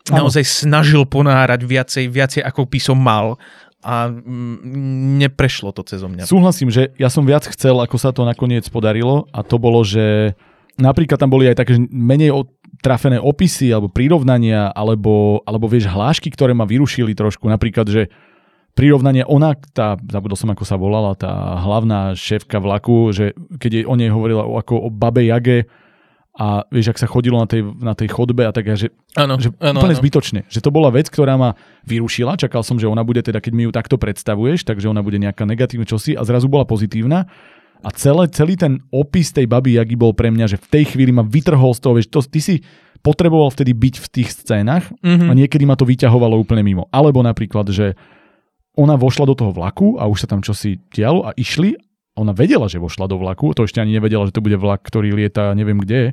naozaj 0.10 0.46
snažil 0.46 1.06
ponárať 1.10 1.62
viacej, 1.66 2.06
viacej 2.10 2.42
ako 2.46 2.70
by 2.70 2.80
som 2.82 2.98
mal 2.98 3.42
a 3.82 4.14
mm, 4.14 5.18
neprešlo 5.26 5.74
to 5.74 5.82
cez 5.82 6.02
mňa. 6.06 6.30
Súhlasím, 6.30 6.70
že 6.70 6.94
ja 7.02 7.10
som 7.10 7.26
viac 7.26 7.50
chcel, 7.50 7.82
ako 7.82 7.98
sa 7.98 8.14
to 8.14 8.22
nakoniec 8.22 8.66
podarilo 8.70 9.26
a 9.34 9.42
to 9.42 9.58
bolo, 9.58 9.82
že 9.82 10.38
napríklad 10.78 11.18
tam 11.18 11.34
boli 11.34 11.50
aj 11.50 11.66
také 11.66 11.82
menej 11.90 12.46
trafené 12.82 13.22
opisy 13.22 13.70
alebo 13.74 13.90
prirovnania 13.90 14.70
alebo, 14.74 15.42
alebo 15.46 15.66
vieš 15.70 15.90
hlášky, 15.90 16.34
ktoré 16.34 16.54
ma 16.54 16.66
vyrušili 16.66 17.14
trošku. 17.14 17.46
Napríklad, 17.50 17.90
že 17.90 18.10
prirovnanie, 18.72 19.24
ona, 19.24 19.54
tá, 19.76 20.00
zabudol 20.00 20.40
som, 20.40 20.50
ako 20.50 20.64
sa 20.64 20.80
volala, 20.80 21.12
tá 21.14 21.30
hlavná 21.60 22.16
šéfka 22.16 22.58
vlaku, 22.58 23.12
že 23.12 23.32
keď 23.60 23.72
jej, 23.72 23.86
o 23.86 23.96
nej 23.96 24.08
hovorila 24.08 24.48
ako 24.48 24.88
o 24.88 24.90
babe 24.90 25.28
Jage 25.28 25.68
a 26.32 26.64
vieš, 26.72 26.96
ak 26.96 27.02
sa 27.04 27.12
chodilo 27.12 27.36
na 27.36 27.48
tej, 27.48 27.60
na 27.76 27.92
tej 27.92 28.08
chodbe 28.08 28.48
a 28.48 28.56
tak, 28.56 28.64
že, 28.80 28.88
Áno, 29.20 29.36
že 29.36 29.52
áno, 29.60 29.84
úplne 29.84 29.96
áno. 29.96 30.00
zbytočne. 30.00 30.48
Že 30.48 30.60
to 30.64 30.72
bola 30.72 30.88
vec, 30.88 31.12
ktorá 31.12 31.36
ma 31.36 31.60
vyrušila. 31.84 32.40
Čakal 32.40 32.64
som, 32.64 32.80
že 32.80 32.88
ona 32.88 33.04
bude 33.04 33.20
teda, 33.20 33.44
keď 33.44 33.52
mi 33.52 33.68
ju 33.68 33.72
takto 33.76 34.00
predstavuješ, 34.00 34.64
takže 34.64 34.88
ona 34.88 35.04
bude 35.04 35.20
nejaká 35.20 35.44
negatívna 35.44 35.84
čosi 35.84 36.16
a 36.16 36.24
zrazu 36.24 36.48
bola 36.48 36.64
pozitívna. 36.64 37.28
A 37.84 37.90
celé, 37.92 38.32
celý 38.32 38.56
ten 38.56 38.80
opis 38.94 39.36
tej 39.36 39.44
baby 39.44 39.76
Jagi 39.76 40.00
bol 40.00 40.16
pre 40.16 40.32
mňa, 40.32 40.46
že 40.48 40.58
v 40.62 40.68
tej 40.72 40.96
chvíli 40.96 41.12
ma 41.12 41.28
vytrhol 41.28 41.76
z 41.76 41.80
toho, 41.84 41.94
vieš, 42.00 42.08
to, 42.08 42.24
ty 42.24 42.40
si 42.40 42.56
potreboval 43.02 43.52
vtedy 43.52 43.74
byť 43.76 43.96
v 44.00 44.08
tých 44.08 44.30
scénach 44.32 44.86
Mhm. 45.04 45.28
a 45.28 45.34
niekedy 45.36 45.68
ma 45.68 45.76
to 45.76 45.84
vyťahovalo 45.84 46.40
úplne 46.40 46.64
mimo. 46.64 46.88
Alebo 46.96 47.20
napríklad, 47.20 47.68
že 47.68 47.98
ona 48.76 48.96
vošla 48.96 49.28
do 49.28 49.36
toho 49.36 49.52
vlaku 49.52 50.00
a 50.00 50.08
už 50.08 50.26
sa 50.26 50.28
tam 50.32 50.40
čosi 50.40 50.80
dialo 50.92 51.28
a 51.28 51.36
išli. 51.36 51.76
Ona 52.16 52.36
vedela, 52.36 52.68
že 52.68 52.80
vošla 52.80 53.08
do 53.08 53.20
vlaku, 53.20 53.56
to 53.56 53.68
ešte 53.68 53.80
ani 53.80 53.96
nevedela, 53.96 54.28
že 54.28 54.36
to 54.36 54.44
bude 54.44 54.60
vlak, 54.60 54.84
ktorý 54.84 55.16
lieta 55.16 55.56
neviem 55.56 55.80
kde, 55.80 56.12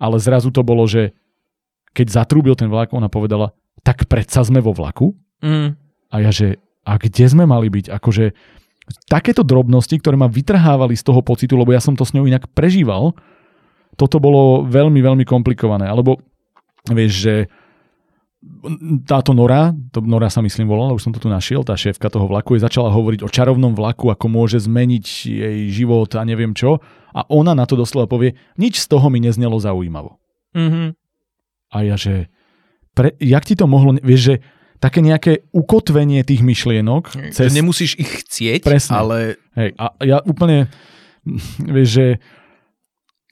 ale 0.00 0.16
zrazu 0.20 0.48
to 0.52 0.64
bolo, 0.64 0.84
že 0.88 1.12
keď 1.96 2.24
zatrúbil 2.24 2.56
ten 2.56 2.68
vlak, 2.68 2.92
ona 2.92 3.08
povedala, 3.08 3.56
tak 3.80 4.04
predsa 4.08 4.44
sme 4.44 4.60
vo 4.60 4.76
vlaku. 4.76 5.16
Mm. 5.40 5.76
A 6.12 6.16
ja, 6.20 6.30
že 6.32 6.60
a 6.84 7.00
kde 7.00 7.24
sme 7.28 7.48
mali 7.48 7.72
byť? 7.72 7.88
Akože 7.92 8.36
takéto 9.10 9.42
drobnosti, 9.42 9.96
ktoré 9.98 10.14
ma 10.14 10.30
vytrhávali 10.30 10.94
z 10.94 11.02
toho 11.04 11.20
pocitu, 11.24 11.58
lebo 11.58 11.72
ja 11.72 11.82
som 11.82 11.98
to 11.98 12.06
s 12.06 12.14
ňou 12.14 12.28
inak 12.28 12.46
prežíval, 12.52 13.16
toto 13.96 14.20
bolo 14.20 14.62
veľmi, 14.68 15.00
veľmi 15.00 15.24
komplikované. 15.24 15.88
Alebo 15.88 16.20
vieš, 16.92 17.12
že 17.26 17.34
táto 19.08 19.32
Nora, 19.32 19.72
to 19.90 20.04
Nora 20.04 20.28
sa 20.28 20.44
myslím 20.44 20.68
volala, 20.68 20.94
už 20.94 21.08
som 21.08 21.12
to 21.14 21.18
tu 21.18 21.26
našiel, 21.26 21.64
tá 21.64 21.74
šéfka 21.74 22.12
toho 22.12 22.28
vlaku, 22.28 22.54
je 22.54 22.66
začala 22.66 22.92
hovoriť 22.92 23.24
o 23.24 23.32
čarovnom 23.32 23.72
vlaku, 23.72 24.12
ako 24.12 24.26
môže 24.28 24.60
zmeniť 24.62 25.06
jej 25.26 25.58
život 25.72 26.12
a 26.14 26.22
neviem 26.22 26.52
čo. 26.52 26.78
A 27.16 27.24
ona 27.32 27.56
na 27.56 27.64
to 27.64 27.80
doslova 27.80 28.06
povie, 28.06 28.36
nič 28.60 28.84
z 28.84 28.86
toho 28.92 29.08
mi 29.08 29.24
neznelo 29.24 29.56
zaujímavo. 29.56 30.20
Mm-hmm. 30.52 30.88
A 31.72 31.76
ja, 31.82 31.96
že 31.96 32.28
pre, 32.92 33.16
jak 33.18 33.44
ti 33.44 33.56
to 33.56 33.64
mohlo, 33.64 33.96
vieš, 34.00 34.22
že 34.32 34.34
také 34.76 35.00
nejaké 35.00 35.48
ukotvenie 35.56 36.20
tých 36.20 36.44
myšlienok 36.44 37.32
Cez... 37.32 37.48
Nemusíš 37.56 37.96
ich 37.96 38.24
chcieť, 38.24 38.62
Presne. 38.64 38.92
ale 38.92 39.16
Hej, 39.56 39.72
a 39.80 39.96
ja 40.04 40.20
úplne, 40.20 40.68
vieš, 41.76 41.88
že 41.96 42.06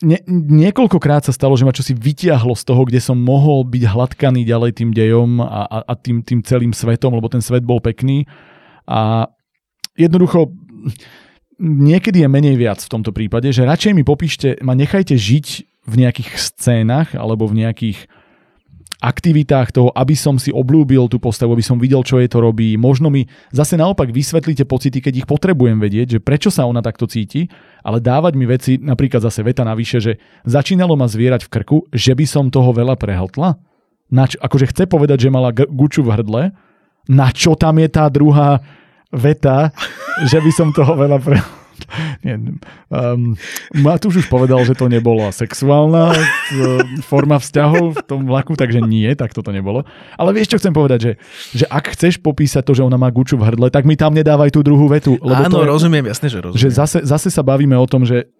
nie, 0.02 0.18
niekoľkokrát 0.26 1.22
sa 1.22 1.30
stalo, 1.30 1.54
že 1.54 1.62
ma 1.62 1.70
čosi 1.70 1.94
vytiahlo 1.94 2.58
z 2.58 2.64
toho, 2.66 2.82
kde 2.82 2.98
som 2.98 3.14
mohol 3.14 3.62
byť 3.62 3.82
hladkaný 3.86 4.42
ďalej 4.42 4.82
tým 4.82 4.90
dejom 4.90 5.38
a, 5.38 5.70
a, 5.70 5.78
a 5.86 5.94
tým, 5.94 6.26
tým 6.26 6.42
celým 6.42 6.74
svetom, 6.74 7.14
lebo 7.14 7.30
ten 7.30 7.38
svet 7.38 7.62
bol 7.62 7.78
pekný. 7.78 8.26
A 8.90 9.30
jednoducho, 9.94 10.50
niekedy 11.62 12.26
je 12.26 12.28
menej 12.28 12.58
viac 12.58 12.82
v 12.82 12.90
tomto 12.90 13.14
prípade, 13.14 13.54
že 13.54 13.62
radšej 13.62 13.94
mi 13.94 14.02
popíšte, 14.02 14.58
ma 14.66 14.74
nechajte 14.74 15.14
žiť 15.14 15.46
v 15.86 15.94
nejakých 15.94 16.30
scénach 16.42 17.14
alebo 17.14 17.46
v 17.46 17.62
nejakých 17.62 18.10
aktivitách 19.04 19.76
toho, 19.76 19.92
aby 19.92 20.16
som 20.16 20.40
si 20.40 20.48
oblúbil 20.48 21.04
tú 21.12 21.20
postavu, 21.20 21.52
aby 21.52 21.60
som 21.60 21.76
videl, 21.76 22.00
čo 22.00 22.16
je 22.16 22.24
to 22.24 22.40
robí. 22.40 22.80
Možno 22.80 23.12
mi 23.12 23.28
zase 23.52 23.76
naopak 23.76 24.08
vysvetlíte 24.08 24.64
pocity, 24.64 25.04
keď 25.04 25.14
ich 25.20 25.28
potrebujem 25.28 25.76
vedieť, 25.76 26.16
že 26.16 26.24
prečo 26.24 26.48
sa 26.48 26.64
ona 26.64 26.80
takto 26.80 27.04
cíti, 27.04 27.52
ale 27.84 28.00
dávať 28.00 28.32
mi 28.32 28.48
veci, 28.48 28.80
napríklad 28.80 29.20
zase 29.20 29.44
veta 29.44 29.60
navyše, 29.60 30.00
že 30.00 30.12
začínalo 30.48 30.96
ma 30.96 31.04
zvierať 31.04 31.44
v 31.44 31.52
krku, 31.52 31.78
že 31.92 32.16
by 32.16 32.24
som 32.24 32.48
toho 32.48 32.72
veľa 32.72 32.96
prehltla. 32.96 33.60
Nač, 34.08 34.40
akože 34.40 34.72
chce 34.72 34.84
povedať, 34.88 35.28
že 35.28 35.34
mala 35.34 35.52
g- 35.52 35.68
guču 35.68 36.00
v 36.00 36.12
hrdle, 36.16 36.42
na 37.04 37.28
čo 37.28 37.52
tam 37.52 37.76
je 37.76 37.88
tá 37.92 38.08
druhá 38.08 38.64
veta, 39.12 39.68
že 40.24 40.40
by 40.40 40.50
som 40.50 40.68
toho 40.72 40.96
veľa 40.96 41.20
prehltla. 41.20 41.63
Nie, 42.24 42.38
um, 42.88 43.34
Matúš 43.74 44.24
už 44.24 44.26
povedal, 44.30 44.62
že 44.64 44.74
to 44.78 44.86
nebola 44.86 45.30
sexuálna 45.34 46.14
t- 46.14 47.02
forma 47.04 47.36
vzťahov 47.38 47.98
v 47.98 48.02
tom 48.06 48.24
vlaku, 48.24 48.54
takže 48.54 48.80
nie, 48.84 49.08
tak 49.18 49.34
toto 49.34 49.50
nebolo. 49.50 49.84
Ale 50.16 50.30
vieš, 50.32 50.54
čo 50.54 50.60
chcem 50.62 50.72
povedať, 50.72 50.98
že, 51.00 51.12
že 51.52 51.64
ak 51.68 51.94
chceš 51.94 52.22
popísať 52.22 52.62
to, 52.64 52.72
že 52.78 52.86
ona 52.86 52.96
má 52.96 53.10
guču 53.10 53.36
v 53.36 53.50
hrdle, 53.50 53.68
tak 53.68 53.84
mi 53.84 53.98
tam 53.98 54.14
nedávaj 54.14 54.54
tú 54.54 54.62
druhú 54.62 54.86
vetu. 54.88 55.18
Lebo 55.20 55.50
áno, 55.50 55.60
to 55.60 55.66
je, 55.66 55.70
rozumiem, 55.70 56.04
jasne, 56.08 56.28
že 56.30 56.38
rozumiem. 56.40 56.62
že 56.62 56.68
zase, 56.70 56.98
zase 57.02 57.28
sa 57.28 57.42
bavíme 57.42 57.74
o 57.76 57.86
tom, 57.86 58.06
že, 58.06 58.30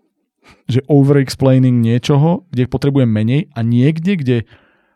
že 0.70 0.81
over-explaining 0.86 1.82
niečoho, 1.82 2.47
kde 2.55 2.70
potrebujem 2.70 3.11
menej 3.11 3.51
a 3.52 3.61
niekde, 3.61 4.12
kde 4.16 4.36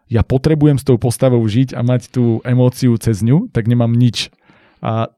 ja 0.09 0.25
potrebujem 0.25 0.81
s 0.81 0.89
tou 0.89 0.97
postavou 0.97 1.45
žiť 1.45 1.77
a 1.77 1.85
mať 1.85 2.09
tú 2.09 2.41
emóciu 2.43 2.97
cez 2.97 3.21
ňu, 3.21 3.53
tak 3.53 3.69
nemám 3.69 3.93
nič. 3.93 4.33
A 4.81 5.13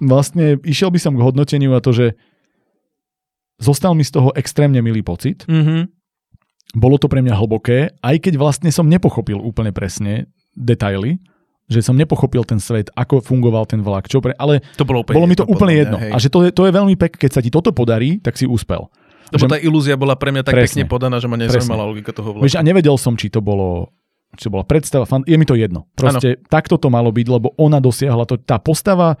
vlastne 0.00 0.56
išiel 0.64 0.88
by 0.88 0.98
som 0.98 1.12
k 1.14 1.24
hodnoteniu 1.24 1.76
a 1.76 1.84
to, 1.84 1.92
že 1.92 2.06
zostal 3.58 3.94
mi 3.94 4.02
z 4.02 4.14
toho 4.14 4.30
extrémne 4.34 4.80
milý 4.80 5.02
pocit. 5.02 5.44
Mm-hmm. 5.46 5.82
Bolo 6.74 6.98
to 6.98 7.06
pre 7.06 7.22
mňa 7.22 7.38
hlboké, 7.38 7.94
aj 8.02 8.16
keď 8.18 8.34
vlastne 8.34 8.70
som 8.74 8.90
nepochopil 8.90 9.38
úplne 9.38 9.70
presne 9.70 10.26
detaily, 10.58 11.22
že 11.70 11.80
som 11.80 11.94
nepochopil 11.94 12.42
ten 12.44 12.58
svet, 12.58 12.90
ako 12.92 13.22
fungoval 13.22 13.64
ten 13.64 13.80
vlak, 13.80 14.10
čo 14.10 14.18
pre, 14.20 14.34
ale 14.36 14.60
To 14.76 14.84
bolo 14.84 15.00
úplne 15.06 15.16
bolo 15.16 15.28
mi 15.30 15.38
to 15.38 15.46
úplne 15.46 15.74
jedno. 15.74 15.96
hej. 15.96 16.10
A 16.12 16.18
že 16.18 16.28
to 16.28 16.44
je, 16.44 16.50
to 16.50 16.66
je 16.66 16.72
veľmi 16.74 16.94
pek, 16.98 17.14
keď 17.14 17.30
sa 17.30 17.40
ti 17.40 17.48
toto 17.48 17.70
podarí, 17.72 18.18
tak 18.20 18.36
si 18.36 18.44
úspel. 18.44 18.90
Lebo 19.32 19.48
že- 19.48 19.52
tá 19.54 19.58
ilúzia 19.58 19.96
bola 19.96 20.18
pre 20.18 20.34
mňa 20.34 20.42
tak 20.44 20.54
Presne. 20.54 20.84
pekne 20.84 20.92
podaná, 20.92 21.16
že 21.16 21.30
ma 21.30 21.40
nezaujímala 21.40 21.88
logika 21.88 22.12
toho 22.12 22.36
Vieš, 22.36 22.54
vlaku. 22.54 22.60
a 22.60 22.68
nevedel 22.68 22.96
som, 23.00 23.16
či 23.16 23.32
to 23.32 23.40
bolo 23.40 23.94
či 24.34 24.50
to 24.50 24.52
bola 24.52 24.66
predstava, 24.66 25.06
fan, 25.06 25.22
je 25.22 25.38
mi 25.38 25.46
to 25.46 25.54
jedno. 25.54 25.86
Proste 25.94 26.34
ano. 26.34 26.42
takto 26.50 26.74
to 26.74 26.90
malo 26.90 27.14
byť, 27.14 27.26
lebo 27.30 27.54
ona 27.54 27.78
dosiahla 27.78 28.26
to, 28.26 28.34
tá 28.34 28.58
postava, 28.58 29.14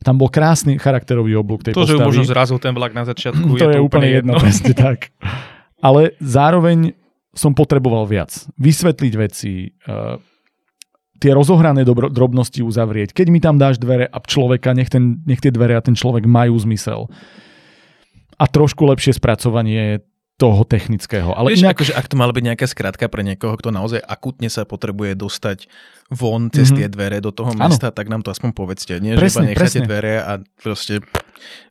tam 0.00 0.16
bol 0.16 0.32
krásny 0.32 0.80
charakterový 0.80 1.36
oblúk 1.36 1.60
tej 1.60 1.76
To, 1.76 1.84
že 1.84 1.96
ju 1.96 2.00
postavy. 2.00 2.08
možno 2.08 2.24
zrazil 2.24 2.58
ten 2.58 2.72
vlak 2.72 2.92
na 2.96 3.04
začiatku, 3.04 3.46
to 3.60 3.68
je, 3.68 3.80
úplne 3.80 4.08
jedno, 4.08 4.32
presne 4.40 4.72
tak. 4.88 5.12
Ale 5.80 6.16
zároveň 6.20 6.96
som 7.36 7.54
potreboval 7.54 8.08
viac. 8.08 8.32
Vysvetliť 8.58 9.12
veci, 9.14 9.70
uh, 9.86 10.18
tie 11.20 11.30
rozohrané 11.36 11.84
dobro, 11.84 12.08
drobnosti 12.08 12.64
uzavrieť. 12.64 13.12
Keď 13.12 13.26
mi 13.28 13.38
tam 13.38 13.60
dáš 13.60 13.76
dvere 13.76 14.08
a 14.08 14.18
človeka, 14.24 14.72
nech, 14.72 14.88
ten, 14.88 15.20
nech 15.28 15.38
tie 15.38 15.52
dvere 15.52 15.76
a 15.76 15.84
ten 15.84 15.94
človek 15.94 16.24
majú 16.24 16.56
zmysel. 16.56 17.06
A 18.40 18.44
trošku 18.48 18.88
lepšie 18.88 19.14
spracovanie 19.14 20.00
toho 20.40 20.64
technického. 20.64 21.30
Ale 21.30 21.52
Vieš, 21.52 21.60
inak, 21.62 21.76
akože 21.76 21.92
ak 21.92 22.06
to 22.08 22.16
mala 22.16 22.32
byť 22.32 22.44
nejaká 22.46 22.64
skratka 22.64 23.06
pre 23.06 23.20
niekoho, 23.20 23.52
kto 23.54 23.68
naozaj 23.68 24.00
akutne 24.00 24.48
sa 24.48 24.64
potrebuje 24.64 25.12
dostať 25.14 25.68
von 26.08 26.48
cez 26.48 26.72
Mhm. 26.72 26.76
tie 26.76 26.86
dvere 26.88 27.20
do 27.20 27.28
toho 27.28 27.52
mesta, 27.52 27.92
tak 27.92 28.08
nám 28.08 28.24
to 28.24 28.32
aspoň 28.32 28.50
povedzte. 28.50 28.96
Nie, 28.98 29.14
Presne, 29.14 29.44
že 29.44 29.46
iba 29.46 29.50
necháte 29.52 29.60
presne. 29.76 29.84
dvere 29.84 30.14
a 30.18 30.32
proste 30.56 31.04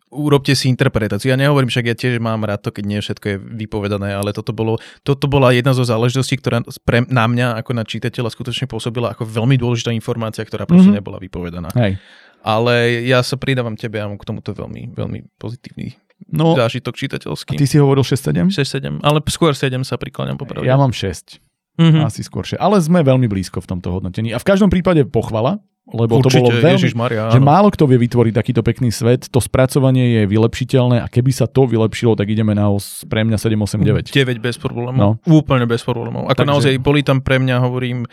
urobte 0.10 0.54
si 0.54 0.66
interpretáciu. 0.68 1.30
Ja 1.30 1.38
nehovorím, 1.38 1.68
však 1.68 1.86
ja 1.86 1.94
tiež 1.94 2.18
mám 2.18 2.42
rád 2.42 2.62
to, 2.62 2.72
keď 2.72 2.84
nie 2.84 2.98
všetko 2.98 3.26
je 3.28 3.38
vypovedané, 3.38 4.10
ale 4.12 4.34
toto, 4.34 4.50
bolo, 4.52 4.78
toto 5.02 5.26
bola 5.26 5.50
jedna 5.50 5.70
zo 5.72 5.82
záležitostí, 5.84 6.34
ktorá 6.36 6.62
pre, 6.80 7.06
na 7.06 7.26
mňa 7.26 7.58
ako 7.58 7.72
na 7.74 7.84
čitateľa 7.84 8.30
skutočne 8.30 8.66
pôsobila 8.66 9.14
ako 9.14 9.22
veľmi 9.24 9.54
dôležitá 9.56 9.90
informácia, 9.92 10.42
ktorá 10.42 10.66
proste 10.66 10.90
Mhm. 10.90 10.98
nebola 10.98 11.18
vypovedaná. 11.18 11.70
hej. 11.76 11.98
Ale 12.40 13.04
ja 13.04 13.20
sa 13.20 13.36
pridávam 13.36 13.76
tebe, 13.76 13.98
ja 13.98 14.08
mám 14.08 14.16
k 14.16 14.24
tomuto 14.24 14.50
veľmi, 14.50 14.94
veľmi 14.94 15.20
pozitívny 15.36 15.94
No, 16.28 16.52
zážitok 16.60 17.00
čitateľský. 17.00 17.56
ty 17.56 17.64
si 17.64 17.80
hovoril 17.80 18.04
6-7? 18.04 18.52
6-7, 18.52 19.00
ale 19.00 19.24
skôr 19.32 19.56
7 19.56 19.88
sa 19.88 19.96
prikláňam 19.96 20.36
popravde. 20.36 20.68
Ja 20.68 20.76
mám 20.76 20.92
6. 20.92 21.40
Mhm. 21.80 22.04
Asi 22.04 22.28
skôršie. 22.28 22.60
Ale 22.60 22.76
sme 22.84 23.00
veľmi 23.00 23.32
blízko 23.32 23.64
v 23.64 23.68
tomto 23.72 23.96
hodnotení. 23.96 24.36
A 24.36 24.38
v 24.38 24.44
každom 24.44 24.68
prípade 24.68 25.08
pochvala, 25.08 25.64
lebo 25.90 26.20
Určite, 26.20 26.44
to 26.44 26.52
bolo 26.52 26.60
veľmi... 26.60 26.76
Ježiš 26.76 26.94
Maria, 26.94 27.32
že 27.32 27.40
málo 27.42 27.72
kto 27.72 27.88
vie 27.90 27.98
vytvoriť 28.04 28.34
takýto 28.36 28.62
pekný 28.62 28.92
svet, 28.94 29.32
to 29.32 29.40
spracovanie 29.42 30.22
je 30.22 30.24
vylepšiteľné 30.30 31.02
a 31.02 31.08
keby 31.10 31.32
sa 31.34 31.48
to 31.50 31.66
vylepšilo, 31.66 32.14
tak 32.14 32.30
ideme 32.30 32.54
na 32.54 32.70
os, 32.70 33.08
pre 33.10 33.24
mňa 33.26 33.40
7, 33.40 33.56
8, 33.58 33.80
9. 33.82 34.12
9 34.12 34.38
bez 34.44 34.60
problémov. 34.62 35.00
No. 35.00 35.10
Úplne 35.26 35.66
bez 35.66 35.82
problémov. 35.82 36.30
Ako 36.30 36.46
Takže- 36.46 36.52
naozaj 36.52 36.74
boli 36.84 37.02
tam 37.02 37.24
pre 37.24 37.40
mňa, 37.42 37.56
hovorím, 37.64 38.06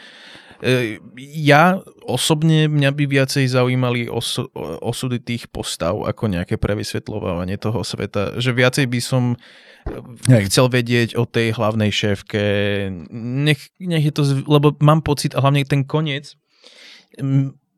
ja 1.17 1.81
osobne 2.07 2.69
mňa 2.71 2.91
by 2.97 3.05
viacej 3.05 3.45
zaujímali 3.51 4.09
osu, 4.09 4.49
osudy 4.81 5.21
tých 5.21 5.51
postav 5.53 5.93
ako 6.01 6.33
nejaké 6.33 6.57
prevysvetľovanie 6.57 7.61
toho 7.61 7.85
sveta. 7.85 8.41
Že 8.41 8.51
viacej 8.57 8.87
by 8.89 9.01
som 9.03 9.23
e, 9.35 9.37
Hej. 10.33 10.49
chcel 10.49 10.67
vedieť 10.73 11.21
o 11.21 11.29
tej 11.29 11.53
hlavnej 11.57 11.93
šéfke. 11.93 12.43
Nech, 13.13 13.69
nech 13.83 14.05
je 14.09 14.13
to, 14.15 14.23
lebo 14.49 14.73
mám 14.81 15.05
pocit, 15.05 15.37
a 15.37 15.45
hlavne 15.45 15.67
ten 15.69 15.85
koniec, 15.85 16.39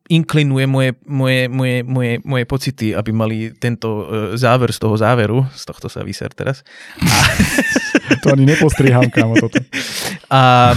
inklinuje 0.09 0.65
moje, 0.65 0.97
moje, 1.05 1.45
moje, 1.45 1.77
moje, 1.85 2.13
moje 2.25 2.43
pocity, 2.49 2.97
aby 2.97 3.13
mali 3.13 3.53
tento 3.53 4.09
e, 4.09 4.37
záver 4.41 4.73
z 4.73 4.79
toho 4.81 4.97
záveru, 4.97 5.45
z 5.53 5.63
tohto 5.69 5.85
sa 5.85 6.01
vyser 6.01 6.33
teraz, 6.33 6.65
To 8.25 8.33
ani 8.33 8.49
nepostrihám, 8.49 9.07
kámo, 9.13 9.37
toto. 9.37 9.61
A, 10.33 10.73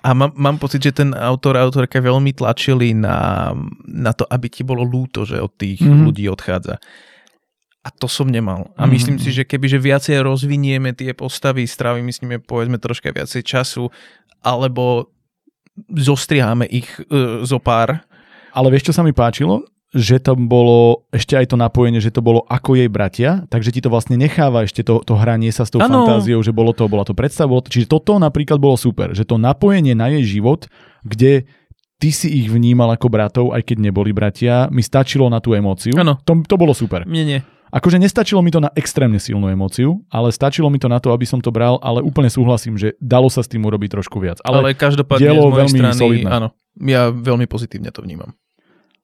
a 0.00 0.12
mám, 0.12 0.32
mám 0.32 0.56
pocit, 0.56 0.80
že 0.80 0.92
ten 0.92 1.12
autor 1.12 1.56
a 1.56 1.62
autorka 1.62 2.00
veľmi 2.00 2.32
tlačili 2.32 2.92
na, 2.92 3.52
na 3.84 4.12
to, 4.12 4.24
aby 4.24 4.48
ti 4.48 4.64
bolo 4.64 4.80
lúto, 4.80 5.24
že 5.24 5.36
od 5.36 5.52
tých 5.54 5.80
Mhm. 5.80 5.86
mm-hmm. 5.86 6.04
ľudí 6.08 6.24
odchádza. 6.26 6.80
A 7.80 7.88
to 7.88 8.08
som 8.08 8.28
nemal. 8.28 8.72
A 8.76 8.84
Mhm. 8.84 8.90
myslím 8.92 9.16
si, 9.16 9.30
že 9.30 9.44
kebyže 9.44 9.76
viacej 9.76 10.20
rozvinieme 10.20 10.92
tie 10.92 11.12
postavy, 11.12 11.64
strávime 11.64 12.08
s 12.08 12.20
nimi 12.20 12.36
povedzme 12.36 12.76
troška 12.76 13.08
viacej 13.08 13.40
času, 13.40 13.88
alebo 14.40 15.08
zostriháme 15.88 16.64
ich 16.66 16.88
e, 17.08 17.44
zo 17.44 17.56
pár. 17.56 18.04
Ale 18.52 18.68
vieš, 18.68 18.90
čo 18.90 18.96
sa 18.96 19.00
mi 19.00 19.12
páčilo? 19.12 19.64
Že 19.90 20.22
tam 20.22 20.46
bolo 20.46 21.02
ešte 21.10 21.34
aj 21.34 21.50
to 21.50 21.56
napojenie, 21.58 21.98
že 21.98 22.14
to 22.14 22.22
bolo 22.22 22.46
ako 22.46 22.78
jej 22.78 22.86
bratia, 22.86 23.42
takže 23.50 23.74
ti 23.74 23.82
to 23.82 23.90
vlastne 23.90 24.14
necháva 24.14 24.62
ešte 24.62 24.86
to, 24.86 25.02
to 25.02 25.18
hranie 25.18 25.50
sa 25.50 25.66
s 25.66 25.74
tou 25.74 25.82
Áno. 25.82 26.06
fantáziou, 26.06 26.38
že 26.46 26.54
bolo 26.54 26.70
to, 26.70 26.86
bola 26.86 27.02
to 27.02 27.10
predstava, 27.10 27.50
bolo 27.50 27.66
to, 27.66 27.74
čiže 27.74 27.90
toto 27.90 28.14
napríklad 28.16 28.62
bolo 28.62 28.78
super, 28.78 29.10
že 29.12 29.26
to 29.26 29.34
napojenie 29.34 29.98
na 29.98 30.06
jej 30.14 30.38
život, 30.38 30.70
kde 31.02 31.42
ty 31.98 32.08
si 32.14 32.30
ich 32.30 32.46
vnímal 32.46 32.94
ako 32.94 33.06
bratov, 33.10 33.46
aj 33.50 33.66
keď 33.66 33.90
neboli 33.90 34.14
bratia, 34.14 34.70
mi 34.70 34.80
stačilo 34.80 35.26
na 35.26 35.42
tú 35.42 35.58
emóciu. 35.58 35.92
Áno. 35.98 36.22
To, 36.22 36.38
to 36.46 36.54
bolo 36.54 36.70
super. 36.70 37.02
Mne 37.02 37.24
nie. 37.26 37.40
Akože 37.70 38.02
nestačilo 38.02 38.42
mi 38.42 38.50
to 38.50 38.58
na 38.58 38.70
extrémne 38.74 39.18
silnú 39.18 39.46
emóciu, 39.46 40.02
ale 40.10 40.34
stačilo 40.34 40.66
mi 40.70 40.82
to 40.82 40.90
na 40.90 40.98
to, 40.98 41.14
aby 41.14 41.22
som 41.22 41.38
to 41.38 41.50
bral, 41.50 41.78
ale 41.82 42.02
úplne 42.02 42.26
súhlasím, 42.26 42.74
že 42.74 42.98
dalo 42.98 43.30
sa 43.30 43.42
s 43.42 43.50
tým 43.50 43.62
urobiť 43.62 43.94
trošku 43.94 44.18
viac. 44.18 44.42
Ale, 44.42 44.58
Ale, 44.58 44.74
ale 44.74 44.78
každopádne 44.78 45.22
dielo 45.22 45.38
z 45.38 45.46
mojej 45.46 45.58
veľmi 45.62 45.78
strany, 45.78 45.98
solidné. 45.98 46.30
áno, 46.30 46.48
ja 46.82 47.02
veľmi 47.10 47.46
pozitívne 47.46 47.90
to 47.90 48.02
vnímam. 48.02 48.34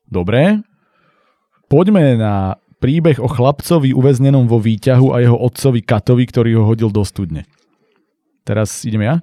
dobre, 0.07 0.63
poďme 1.67 2.17
na 2.17 2.35
príbeh 2.77 3.19
o 3.19 3.29
chlapcovi 3.29 3.91
uväznenom 3.91 4.45
vo 4.47 4.61
výťahu 4.61 5.13
a 5.13 5.25
jeho 5.25 5.37
otcovi 5.37 5.81
Katovi, 5.81 6.25
ktorý 6.29 6.61
ho 6.61 6.65
hodil 6.69 6.93
do 6.93 7.03
studne. 7.03 7.49
Teraz 8.47 8.87
idem 8.87 9.03
ja? 9.03 9.15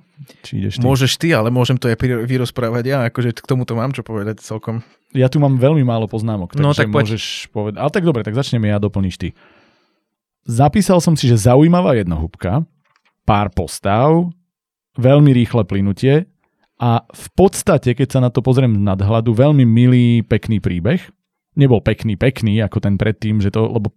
Či 0.43 0.59
ideš 0.59 0.73
ty? 0.79 0.83
Môžeš 0.83 1.11
ty, 1.15 1.31
ale 1.31 1.47
môžem 1.47 1.79
to 1.79 1.87
aj 1.87 1.95
vyrozprávať 2.27 2.83
ja, 2.83 2.97
akože 3.07 3.31
k 3.39 3.47
tomuto 3.47 3.71
mám 3.75 3.95
čo 3.95 4.03
povedať 4.03 4.43
celkom. 4.43 4.83
Ja 5.15 5.31
tu 5.31 5.39
mám 5.39 5.55
veľmi 5.61 5.85
málo 5.85 6.09
poznámok, 6.11 6.51
takže 6.57 6.63
No, 6.63 6.75
tak 6.75 6.91
poď. 6.91 7.15
môžeš 7.15 7.23
povedať. 7.53 7.77
Ale 7.79 7.91
tak 7.93 8.03
dobre, 8.03 8.21
tak 8.25 8.35
začneme 8.35 8.67
ja, 8.67 8.81
doplníš 8.83 9.15
ty. 9.15 9.29
Zapísal 10.43 10.99
som 10.99 11.15
si, 11.15 11.31
že 11.31 11.39
zaujímavá 11.39 11.95
jednohúbka, 11.95 12.67
pár 13.23 13.47
postav, 13.55 14.27
veľmi 14.99 15.31
rýchle 15.31 15.63
plynutie 15.63 16.27
a 16.75 17.07
v 17.07 17.27
podstate, 17.31 17.95
keď 17.95 18.07
sa 18.11 18.19
na 18.19 18.27
to 18.27 18.43
pozriem 18.43 18.75
z 18.75 18.83
nadhľadu, 18.83 19.31
veľmi 19.31 19.63
milý, 19.63 20.19
pekný 20.19 20.59
príbeh. 20.59 20.99
Nebol 21.53 21.81
pekný, 21.85 22.17
pekný, 22.17 22.59
ako 22.61 22.81
ten 22.81 22.97
predtým, 22.97 23.37
že 23.41 23.53
to, 23.53 23.69
lebo 23.69 23.93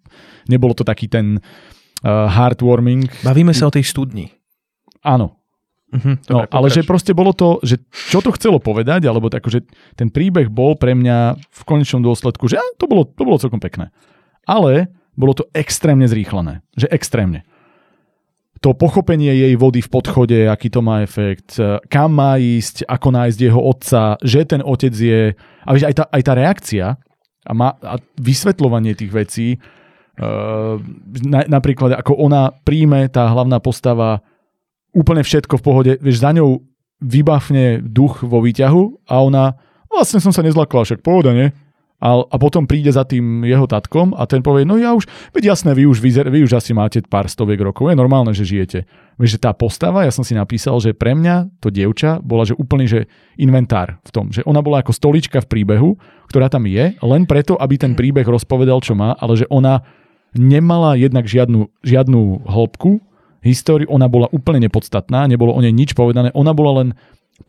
nebolo 0.49 0.77
to 0.77 0.85
taký 0.85 1.09
ten 1.09 1.41
uh, 1.41 2.29
heartwarming. 2.29 3.09
Bavíme 3.25 3.57
sa 3.57 3.69
o 3.69 3.75
tej 3.75 3.85
studni. 3.85 4.33
Áno, 5.01 5.37
Mhm, 5.87 6.27
No, 6.27 6.43
dobre, 6.43 6.51
ale 6.51 6.67
že 6.75 6.83
proste 6.83 7.15
bolo 7.15 7.31
to, 7.31 7.63
že 7.63 7.79
čo 8.11 8.19
to 8.19 8.35
chcelo 8.35 8.59
povedať, 8.59 9.07
alebo 9.07 9.31
tak, 9.31 9.47
že 9.47 9.63
ten 9.95 10.11
príbeh 10.11 10.51
bol 10.51 10.75
pre 10.75 10.99
mňa 10.99 11.39
v 11.39 11.63
konečnom 11.63 12.03
dôsledku, 12.03 12.51
že 12.51 12.59
á, 12.59 12.67
to 12.75 12.91
bolo, 12.91 13.07
to 13.07 13.23
bolo 13.23 13.39
celkom 13.39 13.63
pekné. 13.63 13.95
Ale 14.51 14.91
bolo 15.15 15.33
to 15.33 15.47
extrémne 15.55 16.05
zrýchlené. 16.11 16.67
Že 16.75 16.91
extrémne. 16.91 17.47
To 18.65 18.75
pochopenie 18.75 19.31
jej 19.31 19.55
vody 19.55 19.79
v 19.79 19.93
podchode, 19.93 20.39
aký 20.51 20.75
to 20.75 20.83
má 20.83 21.07
efekt, 21.07 21.55
e, 21.61 21.79
kam 21.87 22.19
má 22.19 22.35
ísť, 22.41 22.89
ako 22.89 23.09
nájsť 23.15 23.39
jeho 23.39 23.61
otca, 23.61 24.19
že 24.27 24.43
ten 24.43 24.65
otec 24.65 24.95
je... 24.97 25.39
A 25.63 25.69
vieš, 25.71 25.87
aj 25.87 25.95
tá, 26.03 26.05
aj 26.11 26.23
tá 26.25 26.33
reakcia 26.35 26.87
a, 27.47 27.53
má, 27.55 27.79
a 27.81 28.03
vysvetľovanie 28.19 28.99
tých 28.99 29.13
vecí, 29.15 29.47
uh, 29.57 30.77
na, 31.23 31.47
napríklad 31.47 31.95
ako 31.97 32.19
ona 32.19 32.51
príjme, 32.67 33.07
tá 33.07 33.31
hlavná 33.31 33.63
postava, 33.63 34.21
úplne 34.91 35.23
všetko 35.23 35.61
v 35.61 35.65
pohode, 35.65 35.93
vieš, 36.03 36.21
za 36.25 36.35
ňou 36.35 36.61
vybafne 36.99 37.85
duch 37.85 38.25
vo 38.25 38.41
výťahu 38.41 39.09
a 39.09 39.15
ona, 39.21 39.45
vlastne 39.93 40.19
som 40.19 40.33
sa 40.33 40.41
nezlakla, 40.41 40.85
však 40.89 41.05
pohoda, 41.05 41.37
nie? 41.37 41.53
A, 41.97 42.21
a 42.21 42.37
potom 42.37 42.69
príde 42.69 42.93
za 42.93 43.09
tým 43.09 43.41
jeho 43.49 43.65
tatkom 43.65 44.13
a 44.13 44.29
ten 44.29 44.45
povie, 44.45 44.69
no 44.69 44.77
ja 44.77 44.93
už, 44.93 45.09
veď 45.33 45.57
jasné, 45.57 45.73
vy 45.73 45.89
už, 45.89 46.05
vyzer, 46.05 46.29
vy 46.29 46.45
už 46.45 46.61
asi 46.61 46.77
máte 46.77 47.01
pár 47.01 47.25
stoviek 47.25 47.57
rokov, 47.57 47.89
je 47.89 47.97
normálne, 47.97 48.37
že 48.37 48.45
žijete. 48.45 48.85
Vieš, 49.17 49.41
že 49.41 49.43
tá 49.49 49.57
postava, 49.57 50.05
ja 50.05 50.13
som 50.13 50.21
si 50.21 50.37
napísal, 50.37 50.77
že 50.77 50.93
pre 50.93 51.17
mňa 51.17 51.57
to 51.57 51.73
dievča 51.73 52.21
bola, 52.21 52.45
že 52.45 52.53
úplný, 52.53 52.85
že 52.85 53.01
inventár 53.41 53.97
v 54.05 54.11
tom, 54.13 54.29
že 54.29 54.45
ona 54.45 54.61
bola 54.61 54.85
ako 54.85 54.93
stolička 54.93 55.41
v 55.41 55.49
príbehu, 55.49 55.91
ktorá 56.29 56.53
tam 56.53 56.69
je, 56.69 57.01
len 57.01 57.25
preto, 57.25 57.57
aby 57.57 57.81
ten 57.81 57.97
príbeh 57.97 58.29
rozpovedal, 58.29 58.85
čo 58.85 58.93
má, 58.93 59.17
ale 59.17 59.41
že 59.41 59.49
ona 59.49 59.81
nemala 60.37 61.01
jednak 61.01 61.25
žiadnu, 61.25 61.73
žiadnu 61.81 62.45
hĺbku, 62.45 63.01
históriu, 63.41 63.89
ona 63.89 64.05
bola 64.05 64.29
úplne 64.37 64.69
nepodstatná, 64.69 65.25
nebolo 65.25 65.57
o 65.57 65.61
nej 65.65 65.73
nič 65.73 65.97
povedané, 65.97 66.29
ona 66.37 66.53
bola 66.53 66.85
len 66.85 66.89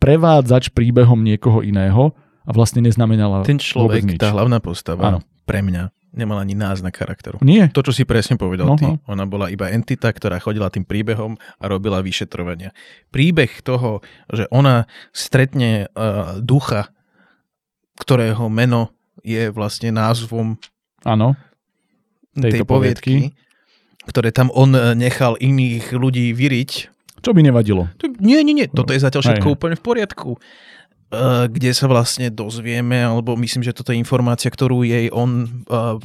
prevádzač 0.00 0.72
príbehom 0.72 1.20
niekoho 1.20 1.60
iného 1.60 2.16
a 2.48 2.50
vlastne 2.50 2.80
neznamenala 2.80 3.44
Ten 3.44 3.60
človek, 3.60 4.08
nič. 4.08 4.16
tá 4.16 4.32
hlavná 4.32 4.56
postava, 4.58 5.04
Áno. 5.04 5.20
pre 5.44 5.60
mňa 5.60 5.92
nemal 6.08 6.40
ani 6.40 6.56
náznak 6.56 6.96
charakteru. 6.96 7.36
Nie, 7.44 7.68
To, 7.68 7.84
čo 7.84 7.92
si 7.92 8.08
presne 8.08 8.34
povedal 8.34 8.64
No, 8.64 8.74
ty. 8.74 8.88
no. 8.88 8.96
Ona 9.04 9.28
bola 9.28 9.52
iba 9.52 9.68
entita, 9.68 10.08
ktorá 10.08 10.40
chodila 10.40 10.72
tým 10.72 10.82
príbehom 10.82 11.36
a 11.36 11.64
robila 11.68 12.00
vyšetrovania. 12.00 12.72
Príbeh 13.12 13.60
toho, 13.60 14.00
že 14.32 14.48
ona 14.48 14.88
stretne 15.12 15.92
uh, 15.92 16.40
ducha, 16.40 16.88
ktorého 18.00 18.48
meno 18.48 18.94
je 19.20 19.50
vlastne 19.50 19.90
názvom 19.90 20.56
áno, 21.04 21.36
tej 22.32 22.56
Tejto 22.56 22.66
poviedky, 22.66 23.34
ktoré 24.06 24.30
tam 24.30 24.48
on 24.54 24.72
eh, 24.72 24.94
nechal 24.94 25.34
iných 25.36 25.90
ľudí 25.92 26.30
vyriť. 26.32 26.70
čo 27.18 27.34
by 27.34 27.42
nevadilo. 27.42 27.90
Nie, 28.16 28.40
nie, 28.40 28.54
nie, 28.54 28.70
toto 28.70 28.94
je 28.94 29.02
zatiaľ 29.02 29.22
všetko 29.22 29.48
hej. 29.50 29.54
úplne 29.54 29.74
v 29.74 29.82
poriadku. 29.82 30.30
Uh, 31.08 31.48
kde 31.48 31.72
sa 31.72 31.88
vlastne 31.88 32.28
dozvieme, 32.28 33.00
alebo 33.00 33.32
myslím, 33.40 33.64
že 33.64 33.72
toto 33.72 33.96
je 33.96 34.00
informácia, 34.00 34.52
ktorú 34.52 34.84
jej 34.84 35.08
on 35.08 35.64
uh, 35.72 35.96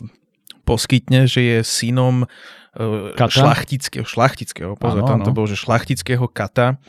poskytne, 0.63 1.27
že 1.27 1.43
je 1.43 1.57
synom 1.59 2.23
uh, 2.23 3.11
Kata? 3.11 3.27
šlachtického, 3.27 4.07
šlachtického, 4.07 4.79
pozor, 4.79 5.03
Áno, 5.03 5.11
tam 5.11 5.19
to 5.27 5.35
bolo, 5.35 5.51
že 5.51 5.59
šlachtického 5.59 6.23
kata. 6.31 6.79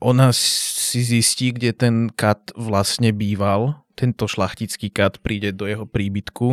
Ona 0.00 0.32
si 0.32 1.00
zistí, 1.04 1.52
kde 1.52 1.76
ten 1.76 2.08
kat 2.08 2.48
vlastne 2.56 3.12
býval. 3.12 3.84
Tento 3.92 4.24
šlachtický 4.24 4.88
kat 4.88 5.20
príde 5.20 5.52
do 5.52 5.68
jeho 5.68 5.84
príbytku, 5.84 6.48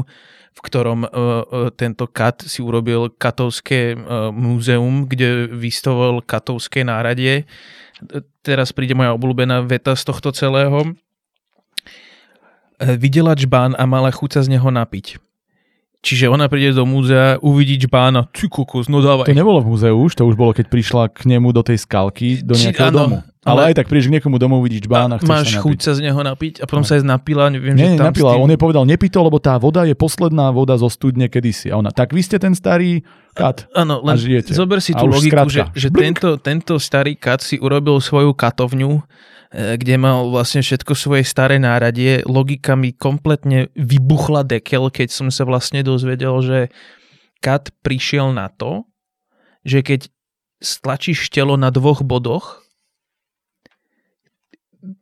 v 0.52 0.60
ktorom 0.60 1.08
uh, 1.08 1.72
tento 1.74 2.06
kat 2.12 2.44
si 2.44 2.60
urobil 2.60 3.16
katovské 3.16 3.96
uh, 3.96 4.28
múzeum, 4.36 5.08
kde 5.08 5.48
vystavoval 5.48 6.20
katovské 6.20 6.84
náradie. 6.84 7.48
Teraz 8.42 8.74
príde 8.74 8.98
moja 8.98 9.14
obľúbená 9.14 9.62
veta 9.66 9.94
z 9.94 10.04
tohto 10.06 10.34
celého. 10.34 10.94
E, 12.82 12.98
Videla 12.98 13.38
čbán 13.38 13.78
a 13.78 13.86
mala 13.86 14.10
chuť 14.10 14.30
sa 14.38 14.42
z 14.46 14.58
neho 14.58 14.70
napiť. 14.70 15.22
Čiže 16.02 16.34
ona 16.34 16.50
príde 16.50 16.74
do 16.74 16.82
múzea, 16.82 17.38
uvidí 17.40 17.78
čbána, 17.78 18.26
ty 18.34 18.50
kokos, 18.50 18.90
no 18.90 19.06
dávaj. 19.06 19.30
To 19.30 19.38
nebolo 19.38 19.62
v 19.62 19.70
múzeu 19.70 19.94
už, 19.94 20.18
to 20.18 20.26
už 20.26 20.34
bolo, 20.34 20.50
keď 20.50 20.66
prišla 20.66 21.14
k 21.14 21.30
nemu 21.30 21.54
do 21.54 21.62
tej 21.62 21.78
skalky, 21.78 22.42
do 22.42 22.58
Či- 22.58 22.74
nejakého 22.74 22.90
áno, 22.90 22.98
domu. 22.98 23.18
Ale, 23.42 23.54
ale- 23.54 23.62
aj 23.70 23.76
tak 23.78 23.86
prídeš 23.86 24.10
k 24.10 24.14
niekomu 24.18 24.42
domu, 24.42 24.58
vidíš 24.62 24.90
čbána, 24.90 25.18
chceš 25.18 25.30
Máš 25.30 25.48
sa 25.48 25.62
chuť 25.62 25.78
sa 25.78 25.92
z 25.94 26.02
neho 26.02 26.18
napiť 26.18 26.62
a 26.62 26.66
potom 26.66 26.82
sa 26.82 26.98
aj 26.98 27.06
napila, 27.06 27.54
neviem, 27.54 27.74
Nie, 27.74 27.94
že 27.94 28.02
tam 28.02 28.10
napila, 28.10 28.34
tým... 28.34 28.42
on 28.42 28.50
jej 28.50 28.58
povedal, 28.60 28.84
nepito, 28.86 29.18
lebo 29.22 29.38
tá 29.38 29.54
voda 29.58 29.86
je 29.86 29.94
posledná 29.94 30.50
voda 30.50 30.74
zo 30.74 30.90
studne 30.90 31.26
kedysi. 31.26 31.70
A 31.70 31.78
ona, 31.78 31.94
tak 31.94 32.14
vy 32.14 32.22
ste 32.22 32.38
ten 32.38 32.54
starý 32.54 33.06
kat. 33.34 33.70
Áno, 33.72 34.02
a 34.02 34.14
len 34.14 34.18
žijete. 34.18 34.54
zober 34.54 34.82
si 34.82 34.94
A 34.94 35.02
tú 35.02 35.06
logiku, 35.06 35.38
skratka. 35.38 35.70
že, 35.74 35.86
že 35.86 35.88
Blink. 35.90 36.18
tento, 36.18 36.30
tento 36.38 36.74
starý 36.78 37.14
kat 37.14 37.42
si 37.42 37.58
urobil 37.58 37.98
svoju 37.98 38.34
katovňu, 38.34 39.06
kde 39.52 39.96
mal 40.00 40.32
vlastne 40.32 40.64
všetko 40.64 40.96
svoje 40.96 41.24
staré 41.28 41.60
náradie. 41.60 42.24
Logika 42.24 42.80
mi 42.80 42.96
kompletne 42.96 43.68
vybuchla 43.76 44.48
dekel, 44.48 44.88
keď 44.88 45.12
som 45.12 45.28
sa 45.28 45.44
vlastne 45.44 45.84
dozvedel, 45.84 46.40
že 46.40 46.60
kat 47.44 47.76
prišiel 47.84 48.32
na 48.32 48.48
to, 48.48 48.88
že 49.68 49.84
keď 49.84 50.08
stlačíš 50.64 51.28
telo 51.28 51.60
na 51.60 51.68
dvoch 51.68 52.00
bodoch, 52.06 52.64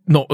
no, 0.10 0.26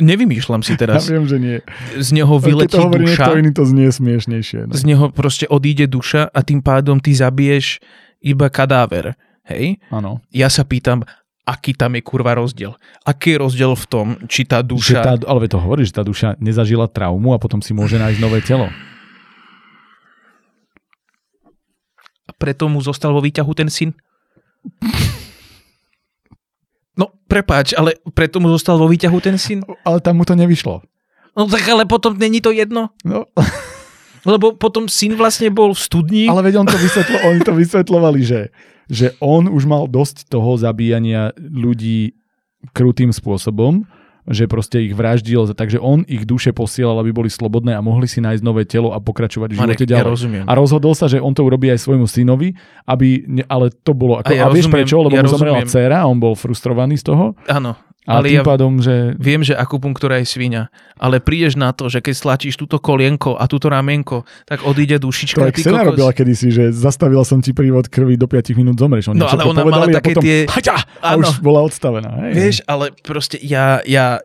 nevymýšľam 0.00 0.64
si 0.64 0.72
Ja 0.78 0.80
teraz, 0.80 1.04
viem, 1.04 1.28
že 1.28 1.36
nie. 1.36 1.58
z 2.00 2.10
neho 2.16 2.34
Keď 2.40 2.46
vyletí 2.48 2.74
to 2.78 2.86
hovorí 2.88 3.04
duša 3.12 3.24
iný, 3.36 3.50
to 3.52 3.64
znie 3.68 3.88
smiešnejšie. 3.92 4.60
No. 4.70 4.72
z 4.72 4.82
neho 4.88 5.06
proste 5.12 5.44
odíde 5.50 5.84
duša 5.84 6.32
a 6.32 6.40
tým 6.40 6.64
pádom 6.64 6.96
ty 6.96 7.12
zabiješ 7.12 7.82
iba 8.24 8.48
kadáver. 8.48 9.18
Hej? 9.44 9.82
Áno. 9.90 10.22
Ja 10.30 10.46
sa 10.46 10.62
pýtam, 10.62 11.02
aký 11.50 11.74
tam 11.74 11.98
je 11.98 12.02
kurva 12.06 12.38
rozdiel. 12.38 12.78
Aký 13.02 13.34
je 13.34 13.42
rozdiel 13.42 13.74
v 13.74 13.86
tom, 13.90 14.06
či 14.30 14.46
tá 14.46 14.62
Že 14.62 14.70
duša... 14.70 15.00
tá, 15.02 15.14
ale 15.26 15.50
to 15.50 15.58
hovorí, 15.58 15.82
že 15.82 15.98
tá 15.98 16.06
duša 16.06 16.38
nezažila 16.38 16.86
traumu 16.86 17.34
a 17.34 17.42
potom 17.42 17.58
si 17.58 17.74
môže 17.74 17.98
nájsť 17.98 18.18
nové 18.22 18.38
telo. 18.38 18.70
A 22.24 22.32
preto 22.38 22.70
mu 22.70 22.78
zostal 22.78 23.10
vo 23.10 23.18
výťahu 23.18 23.50
ten 23.52 23.66
syn? 23.66 23.90
No, 26.94 27.10
prepáč, 27.26 27.72
ale 27.74 27.96
preto 28.14 28.38
mu 28.38 28.46
zostal 28.52 28.78
vo 28.78 28.86
výťahu 28.86 29.18
ten 29.18 29.34
syn? 29.34 29.66
Ale 29.82 29.98
tam 29.98 30.20
mu 30.20 30.24
to 30.28 30.38
nevyšlo. 30.38 30.84
No 31.34 31.46
tak 31.46 31.66
ale 31.66 31.86
potom 31.86 32.14
není 32.14 32.38
to 32.38 32.54
jedno? 32.54 32.94
No, 33.02 33.26
Lebo 34.20 34.52
potom 34.52 34.84
syn 34.84 35.16
vlastne 35.16 35.48
bol 35.48 35.72
v 35.72 35.80
studni. 35.80 36.24
ale 36.28 36.44
veď 36.44 36.60
on 36.60 36.68
to 36.68 36.76
vysvetlo, 36.76 37.16
oni 37.24 37.40
to 37.40 37.56
vysvetlovali, 37.56 38.20
že, 38.20 38.52
že 38.90 39.14
on 39.22 39.46
už 39.46 39.64
mal 39.70 39.86
dosť 39.86 40.26
toho 40.26 40.58
zabíjania 40.58 41.30
ľudí 41.38 42.18
krutým 42.74 43.14
spôsobom, 43.14 43.86
že 44.28 44.44
proste 44.44 44.84
ich 44.84 44.92
vraždil, 44.92 45.48
takže 45.56 45.80
on 45.80 46.04
ich 46.04 46.28
duše 46.28 46.52
posielal, 46.52 47.00
aby 47.00 47.10
boli 47.10 47.32
slobodné 47.32 47.72
a 47.72 47.80
mohli 47.80 48.04
si 48.04 48.20
nájsť 48.20 48.42
nové 48.44 48.68
telo 48.68 48.92
a 48.92 49.00
pokračovať 49.00 49.48
v 49.50 49.56
Marek, 49.56 49.80
živote 49.80 49.86
ja 49.88 49.90
ďalej. 49.96 50.12
rozumiem. 50.12 50.44
A 50.44 50.52
rozhodol 50.54 50.92
sa, 50.92 51.08
že 51.08 51.18
on 51.18 51.32
to 51.32 51.40
urobí 51.40 51.72
aj 51.72 51.80
svojmu 51.80 52.04
synovi, 52.04 52.52
aby, 52.84 53.24
ale 53.48 53.72
to 53.72 53.96
bolo 53.96 54.20
ako, 54.20 54.30
A 54.30 54.36
a, 54.36 54.40
ja 54.44 54.46
vieš 54.52 54.68
rozumiem, 54.68 54.76
prečo, 54.76 54.94
lebo 55.00 55.16
ja 55.16 55.24
mu 55.24 55.32
zomrela 55.32 55.60
dcéra 55.64 55.96
a 56.04 56.06
on 56.06 56.18
bol 56.20 56.36
frustrovaný 56.36 57.00
z 57.00 57.04
toho 57.10 57.32
Áno, 57.48 57.74
A 58.08 58.16
Ale 58.16 58.32
tým 58.32 58.40
ja- 58.40 58.48
pádom, 58.48 58.80
že... 58.80 59.12
Viem, 59.16 59.40
že 59.40 59.52
akupunktúra 59.52 60.16
je 60.16 60.26
svinia, 60.26 60.72
ale 60.96 61.20
prídeš 61.20 61.54
na 61.54 61.68
to, 61.70 61.86
že 61.86 62.00
keď 62.00 62.14
stlačíš 62.16 62.56
túto 62.56 62.80
kolienko 62.80 63.36
a 63.36 63.44
túto 63.44 63.68
ramienko, 63.68 64.24
tak 64.44 64.64
odíde 64.64 64.96
dušička. 64.96 65.36
Ty 65.36 65.52
Xena 65.52 65.84
kokos. 65.84 65.88
robila 65.94 66.10
kedysi, 66.10 66.48
že 66.48 66.64
zastavila 66.70 67.22
som 67.22 67.38
ti 67.38 67.52
prívod 67.52 67.86
krvi 67.86 68.16
do 68.16 68.24
5 68.24 68.56
minút 68.56 68.76
zomreš. 68.76 69.12
Oni 69.12 69.20
No, 69.20 69.28
ale 69.28 69.44
ona 69.44 69.62
mala 69.62 69.86
také 69.86 70.16
potom, 70.16 70.24
tie- 70.24 70.48
Haťa! 70.48 70.76
A 70.98 71.08
už 71.14 71.38
bola 71.38 71.60
odstavená. 71.60 72.08
Hej. 72.24 72.32
Vieš, 72.32 72.56
ale 72.64 72.84
proste 72.96 73.36
ja, 73.36 73.84
ja 73.84 74.24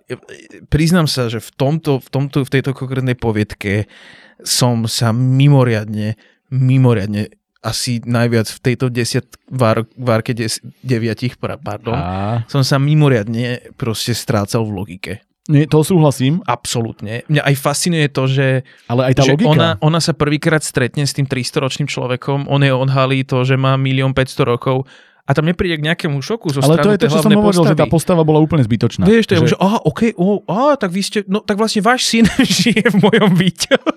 priznám 0.65 1.05
sa, 1.05 1.27
že 1.27 1.37
v, 1.37 1.49
tomto, 1.51 1.99
v, 1.99 2.07
tomto, 2.07 2.37
v 2.41 2.49
tejto 2.49 2.71
konkrétnej 2.71 3.13
poviedke 3.13 3.91
som 4.39 4.87
sa 4.87 5.11
mimoriadne, 5.11 6.15
mimoriadne 6.49 7.27
asi 7.65 7.97
najviac 8.05 8.45
v 8.45 8.59
tejto 8.61 8.93
desiat, 8.93 9.25
vár, 9.49 9.89
várke 9.97 10.37
des, 10.37 10.61
deviatich, 10.85 11.41
pardon, 11.41 11.97
A... 11.97 12.45
som 12.45 12.61
sa 12.61 12.77
mimoriadne 12.77 13.73
proste 13.73 14.13
strácal 14.13 14.69
v 14.69 14.71
logike. 14.77 15.13
Nie, 15.45 15.69
to 15.69 15.85
súhlasím, 15.85 16.41
Absolútne. 16.45 17.21
Mňa 17.29 17.41
aj 17.45 17.55
fascinuje 17.61 18.09
to, 18.09 18.25
že, 18.25 18.65
ale 18.89 19.09
aj 19.09 19.13
tá 19.13 19.23
že 19.29 19.33
logika. 19.37 19.49
ona, 19.53 19.69
ona 19.77 20.01
sa 20.01 20.17
prvýkrát 20.17 20.65
stretne 20.65 21.05
s 21.05 21.13
tým 21.13 21.29
300-ročným 21.29 21.85
človekom, 21.85 22.49
on 22.49 22.61
je 22.65 22.73
odhalí 22.73 23.21
to, 23.21 23.45
že 23.45 23.53
má 23.53 23.77
1 23.77 23.85
500 24.13 24.41
rokov 24.41 24.89
a 25.25 25.31
tam 25.33 25.45
nepríde 25.49 25.81
k 25.81 25.85
nejakému 25.89 26.21
šoku 26.21 26.53
zo 26.53 26.61
ale 26.61 26.81
to 26.81 26.93
je 26.93 27.01
to, 27.01 27.09
čo 27.09 27.21
som 27.21 27.33
hovoril, 27.33 27.65
že 27.65 27.73
tá 27.73 27.89
postavy. 27.89 27.93
postava 27.93 28.21
bola 28.21 28.41
úplne 28.41 28.61
zbytočná. 28.61 29.09
Vieš, 29.09 29.25
to 29.25 29.33
je, 29.33 29.39
že, 29.45 29.47
že 29.53 29.57
aha, 29.57 29.81
OK, 29.81 30.13
oh, 30.17 30.45
á, 30.45 30.77
tak 30.77 30.93
vy 30.93 31.01
ste, 31.01 31.25
no 31.25 31.41
tak 31.41 31.57
vlastne 31.57 31.81
váš 31.81 32.09
syn 32.09 32.29
žije 32.61 32.93
v 32.93 32.97
mojom 33.01 33.33
výťahu. 33.33 33.93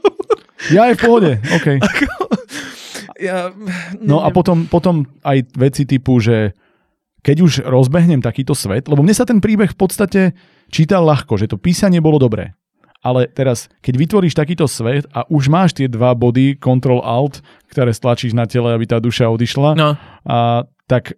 Ja 0.72 0.88
je 0.92 0.94
v 0.96 1.00
pohode, 1.00 1.32
OK. 1.52 1.66
Ja, 3.18 3.50
No 3.98 4.22
a 4.22 4.30
potom, 4.30 4.70
potom 4.70 5.06
aj 5.26 5.50
veci 5.58 5.84
typu, 5.84 6.22
že 6.22 6.54
keď 7.22 7.36
už 7.42 7.52
rozbehnem 7.66 8.22
takýto 8.22 8.54
svet, 8.54 8.86
lebo 8.86 9.02
mne 9.02 9.12
sa 9.12 9.26
ten 9.26 9.42
príbeh 9.42 9.74
v 9.74 9.78
podstate 9.78 10.20
čítal 10.70 11.02
ľahko, 11.04 11.34
že 11.36 11.50
to 11.50 11.58
písanie 11.58 11.98
bolo 11.98 12.16
dobré. 12.22 12.54
Ale 12.98 13.30
teraz, 13.30 13.70
keď 13.78 13.94
vytvoríš 13.94 14.34
takýto 14.34 14.66
svet 14.66 15.06
a 15.14 15.22
už 15.30 15.46
máš 15.46 15.70
tie 15.74 15.86
dva 15.86 16.18
body, 16.18 16.58
Ctrl 16.58 16.98
Alt, 16.98 17.46
ktoré 17.70 17.94
stlačíš 17.94 18.34
na 18.34 18.42
tele, 18.46 18.74
aby 18.74 18.90
tá 18.90 18.98
duša 18.98 19.30
odišla, 19.30 19.70
No, 19.78 19.94
a, 20.26 20.66
tak, 20.90 21.14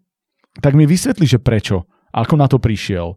tak 0.61 0.73
mi 0.77 0.85
vysvetli, 0.85 1.25
že 1.25 1.41
prečo. 1.41 1.89
Ako 2.13 2.37
na 2.37 2.51
to 2.51 2.61
prišiel. 2.61 3.17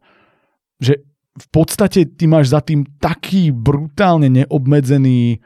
Že 0.80 1.02
v 1.34 1.48
podstate 1.50 2.06
ty 2.08 2.24
máš 2.30 2.54
za 2.54 2.62
tým 2.62 2.86
taký 3.02 3.50
brutálne 3.50 4.30
neobmedzený 4.30 5.42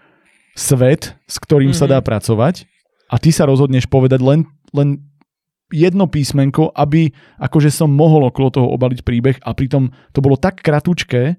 svet, 0.54 1.16
s 1.26 1.36
ktorým 1.42 1.72
mm-hmm. 1.72 1.80
sa 1.80 1.86
Mhm. 1.88 1.94
dá 1.94 2.00
pracovať 2.04 2.56
a 3.08 3.16
ty 3.18 3.32
sa 3.32 3.48
rozhodneš 3.48 3.88
povedať 3.88 4.20
len, 4.20 4.44
len 4.72 5.02
jedno 5.68 6.08
písmenko, 6.08 6.72
aby 6.72 7.12
akože 7.40 7.72
som 7.72 7.92
mohol 7.92 8.32
okolo 8.32 8.52
toho 8.52 8.68
obaliť 8.72 9.04
príbeh 9.04 9.38
a 9.44 9.52
pritom 9.52 9.92
to 10.16 10.20
bolo 10.24 10.40
tak 10.40 10.64
kratučké, 10.64 11.36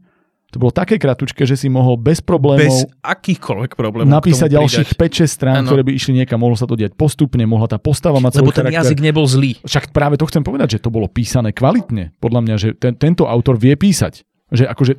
to 0.49 0.57
bolo 0.57 0.73
také 0.73 0.97
kratučké, 0.97 1.45
že 1.45 1.61
si 1.61 1.69
mohol 1.69 2.01
bez 2.01 2.25
problémov 2.25 2.65
bez 2.65 2.89
akýchkoľvek 3.05 3.77
problémov 3.77 4.09
napísať 4.09 4.57
ďalších 4.57 4.97
pridať. 4.97 5.29
5-6 5.29 5.29
strán, 5.29 5.55
Áno. 5.61 5.69
ktoré 5.69 5.85
by 5.85 5.93
išli 5.93 6.13
niekam, 6.17 6.41
mohlo 6.41 6.57
sa 6.57 6.65
to 6.65 6.73
diať 6.73 6.97
postupne, 6.97 7.45
mohla 7.45 7.69
tá 7.69 7.77
postava 7.77 8.17
mať 8.17 8.41
Lebo 8.41 8.57
ten 8.57 8.65
charakter. 8.65 8.81
jazyk 8.81 8.99
nebol 9.05 9.29
zlý. 9.29 9.61
Však 9.61 9.93
práve 9.93 10.17
to 10.17 10.25
chcem 10.25 10.41
povedať, 10.41 10.77
že 10.77 10.79
to 10.81 10.89
bolo 10.89 11.05
písané 11.05 11.53
kvalitne. 11.53 12.17
Podľa 12.17 12.41
mňa, 12.49 12.55
že 12.57 12.69
ten, 12.81 12.97
tento 12.97 13.29
autor 13.29 13.61
vie 13.61 13.77
písať. 13.77 14.25
Že 14.49 14.73
akože, 14.73 14.93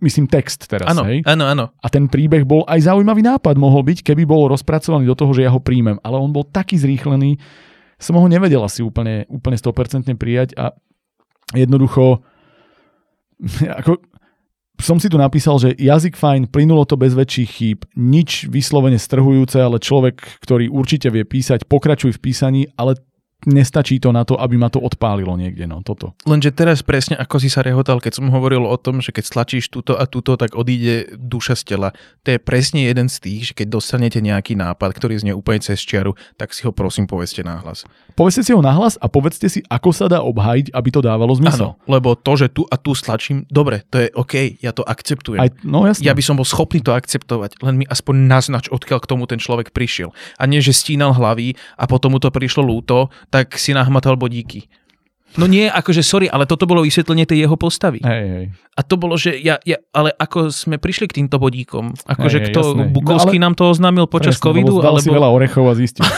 myslím 0.00 0.26
text 0.26 0.66
teraz, 0.66 0.88
Áno, 0.90 1.06
hej? 1.06 1.22
áno, 1.26 1.44
áno. 1.46 1.64
A 1.80 1.86
ten 1.90 2.08
príbeh 2.10 2.42
bol 2.42 2.62
aj 2.66 2.88
zaujímavý 2.90 3.22
nápad 3.22 3.54
mohol 3.58 3.82
byť, 3.86 4.02
keby 4.02 4.26
bol 4.26 4.48
rozpracovaný 4.50 5.06
do 5.06 5.16
toho, 5.18 5.32
že 5.32 5.44
ja 5.46 5.50
ho 5.52 5.60
príjmem. 5.62 5.98
Ale 6.02 6.16
on 6.18 6.32
bol 6.32 6.44
taký 6.46 6.76
zrýchlený, 6.80 7.38
som 7.96 8.16
ho 8.18 8.26
nevedel 8.28 8.60
asi 8.60 8.84
úplne, 8.84 9.24
úplne 9.32 9.56
100% 9.56 10.12
prijať 10.20 10.52
a 10.60 10.76
jednoducho 11.56 12.20
ako, 13.80 14.00
som 14.76 15.00
si 15.00 15.08
tu 15.08 15.16
napísal, 15.16 15.56
že 15.56 15.72
jazyk 15.76 16.16
fajn, 16.20 16.52
plynulo 16.52 16.84
to 16.84 17.00
bez 17.00 17.16
väčších 17.16 17.48
chýb, 17.48 17.78
nič 17.96 18.44
vyslovene 18.52 19.00
strhujúce, 19.00 19.56
ale 19.56 19.80
človek, 19.80 20.20
ktorý 20.44 20.68
určite 20.68 21.08
vie 21.08 21.24
písať, 21.24 21.64
pokračuj 21.64 22.12
v 22.16 22.20
písaní, 22.20 22.62
ale 22.76 23.00
nestačí 23.46 24.02
to 24.02 24.10
na 24.10 24.26
to, 24.26 24.34
aby 24.34 24.58
ma 24.58 24.66
to 24.66 24.82
odpálilo 24.82 25.38
niekde, 25.38 25.64
no 25.70 25.80
toto. 25.86 26.18
Lenže 26.26 26.50
teraz 26.50 26.82
presne 26.82 27.14
ako 27.14 27.38
si 27.38 27.46
sa 27.46 27.62
rehotal, 27.62 28.02
keď 28.02 28.18
som 28.18 28.28
hovoril 28.34 28.66
o 28.66 28.76
tom, 28.76 28.98
že 28.98 29.14
keď 29.14 29.24
stlačíš 29.30 29.70
túto 29.70 29.94
a 29.94 30.04
túto, 30.04 30.34
tak 30.34 30.58
odíde 30.58 31.14
duša 31.14 31.54
z 31.54 31.62
tela. 31.74 31.88
To 32.26 32.34
je 32.34 32.42
presne 32.42 32.82
jeden 32.82 33.06
z 33.06 33.22
tých, 33.22 33.40
že 33.50 33.52
keď 33.54 33.78
dostanete 33.78 34.18
nejaký 34.18 34.58
nápad, 34.58 34.90
ktorý 34.98 35.14
znie 35.22 35.32
úplne 35.32 35.62
cez 35.62 35.78
čiaru, 35.78 36.18
tak 36.34 36.50
si 36.50 36.66
ho 36.66 36.74
prosím 36.74 37.06
povedzte 37.06 37.46
nahlas. 37.46 37.86
Povedzte 38.18 38.42
si 38.42 38.50
ho 38.50 38.58
nahlas 38.58 38.98
a 38.98 39.06
povedzte 39.06 39.46
si, 39.46 39.62
ako 39.70 39.94
sa 39.94 40.10
dá 40.10 40.26
obhajiť, 40.26 40.74
aby 40.74 40.88
to 40.90 41.00
dávalo 41.00 41.38
zmysel. 41.38 41.78
Áno, 41.78 41.86
lebo 41.86 42.18
to, 42.18 42.34
že 42.34 42.50
tu 42.50 42.66
a 42.66 42.74
tu 42.74 42.98
stlačím, 42.98 43.46
dobre, 43.46 43.86
to 43.86 44.02
je 44.02 44.08
OK, 44.18 44.58
ja 44.58 44.74
to 44.74 44.82
akceptujem. 44.82 45.38
Aj, 45.38 45.50
no 45.62 45.86
jasne. 45.86 46.02
Ja 46.02 46.18
by 46.18 46.22
som 46.24 46.34
bol 46.34 46.48
schopný 46.48 46.82
to 46.82 46.90
akceptovať, 46.90 47.62
len 47.62 47.78
mi 47.78 47.86
aspoň 47.86 48.14
naznač, 48.26 48.66
odkiaľ 48.66 48.98
k 48.98 49.10
tomu 49.14 49.30
ten 49.30 49.38
človek 49.38 49.70
prišiel. 49.70 50.10
A 50.40 50.50
nie, 50.50 50.58
že 50.58 50.74
stínal 50.74 51.14
hlavy 51.14 51.54
a 51.78 51.84
potom 51.86 52.16
mu 52.16 52.18
to 52.18 52.32
prišlo 52.32 52.64
lúto, 52.64 53.12
tak 53.36 53.60
si 53.60 53.76
nahmatal 53.76 54.16
bodíky. 54.16 54.64
No 55.36 55.44
nie, 55.44 55.68
akože 55.68 56.00
sorry, 56.00 56.32
ale 56.32 56.48
toto 56.48 56.64
bolo 56.64 56.80
vysvetlenie 56.80 57.28
tej 57.28 57.44
jeho 57.44 57.60
postavy. 57.60 58.00
Hej, 58.00 58.24
hej. 58.24 58.44
A 58.72 58.80
to 58.80 58.96
bolo, 58.96 59.20
že 59.20 59.36
ja, 59.36 59.60
ja 59.68 59.76
ale 59.92 60.08
ako 60.08 60.48
sme 60.48 60.80
prišli 60.80 61.12
k 61.12 61.20
týmto 61.20 61.36
bodíkom? 61.36 61.92
Akože 62.08 62.40
Hej, 62.40 62.46
kto, 62.48 62.60
jasné. 62.72 62.82
Bukovský 62.88 63.36
No, 63.36 63.44
ale- 63.44 63.44
nám 63.44 63.52
to 63.52 63.68
oznámil 63.68 64.08
počas 64.08 64.40
Presne, 64.40 64.44
covidu? 64.48 64.72
lebo 64.72 64.80
zdal 64.80 64.96
si 64.96 65.12
Alebo, 65.12 65.16
veľa 65.20 65.28
orechov 65.28 65.64
a 65.68 65.74
zistil. 65.76 66.08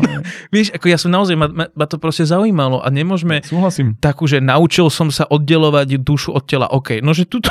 vieš, 0.54 0.70
ako 0.70 0.86
ja 0.86 0.94
som 0.94 1.10
naozaj, 1.10 1.34
ma, 1.34 1.50
ma, 1.50 1.86
to 1.90 1.98
proste 1.98 2.22
zaujímalo 2.22 2.78
a 2.78 2.86
nemôžeme 2.86 3.42
Súhlasím. 3.42 3.98
takú, 3.98 4.30
že 4.30 4.38
naučil 4.38 4.86
som 4.94 5.10
sa 5.10 5.26
oddelovať 5.26 5.98
dušu 5.98 6.30
od 6.30 6.46
tela. 6.46 6.70
OK, 6.70 7.02
no 7.02 7.10
že 7.10 7.26
tu, 7.26 7.42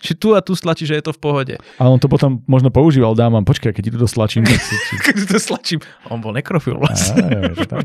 že 0.00 0.16
tu 0.16 0.32
a 0.32 0.40
tu 0.40 0.56
stlačí, 0.56 0.88
že 0.88 0.96
je 0.96 1.04
to 1.04 1.12
v 1.12 1.20
pohode. 1.20 1.54
A 1.76 1.84
on 1.86 2.00
to 2.00 2.08
potom 2.08 2.40
možno 2.48 2.72
používal 2.72 3.12
dámam. 3.12 3.44
Počkaj, 3.44 3.76
keď 3.76 3.82
ti 3.84 3.90
to 3.94 4.08
stlačím. 4.08 4.44
Keď 5.06 5.28
to 5.28 5.38
stlačím, 5.38 5.78
on 6.08 6.24
bol 6.24 6.32
nekrofil 6.32 6.80
vlastne. 6.80 7.52
tak. 7.68 7.84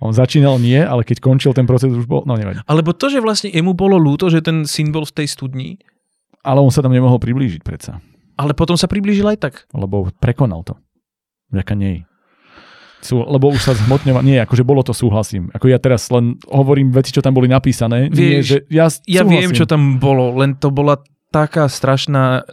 On 0.00 0.16
začínal 0.16 0.56
nie, 0.56 0.80
ale 0.80 1.04
keď 1.04 1.20
končil 1.20 1.52
ten 1.52 1.68
proces 1.68 1.92
už 1.92 2.08
bol, 2.08 2.24
no 2.24 2.32
nevadí. 2.32 2.64
Alebo 2.64 2.96
to, 2.96 3.12
že 3.12 3.20
vlastne 3.20 3.52
jemu 3.52 3.76
bolo 3.76 4.00
ľúto, 4.00 4.32
že 4.32 4.40
ten 4.40 4.64
syn 4.64 4.96
bol 4.96 5.04
v 5.04 5.12
tej 5.12 5.26
studni, 5.28 5.76
Ale 6.40 6.64
on 6.64 6.72
sa 6.72 6.80
tam 6.80 6.96
nemohol 6.96 7.20
priblížiť 7.20 7.60
predsa, 7.60 8.00
ale 8.40 8.56
potom 8.56 8.72
sa 8.80 8.88
priblížil 8.88 9.28
aj 9.28 9.38
tak. 9.44 9.54
lebo 9.76 10.08
prekonal 10.16 10.64
to. 10.64 10.80
Vďaka 11.52 11.76
nej. 11.76 12.08
Sú, 13.00 13.24
lebo 13.24 13.48
už 13.48 13.64
sa 13.64 13.72
zhmotňoval, 13.72 14.20
nie, 14.20 14.36
akože 14.44 14.60
bolo 14.60 14.84
to, 14.84 14.92
súhlasím. 14.92 15.48
Ako 15.56 15.72
ja 15.72 15.80
teraz 15.80 16.12
len 16.12 16.36
hovorím 16.44 16.92
veci, 16.92 17.10
čo 17.10 17.24
tam 17.24 17.32
boli 17.32 17.48
napísané. 17.48 18.12
nie, 18.12 18.40
Vieš, 18.40 18.44
že 18.44 18.58
ja, 18.68 18.86
Ja 19.08 19.24
viem, 19.24 19.50
čo 19.56 19.64
tam 19.64 19.96
bolo, 19.96 20.36
len 20.36 20.56
to 20.60 20.68
bola 20.68 21.00
taká 21.32 21.64
strašná 21.66 22.44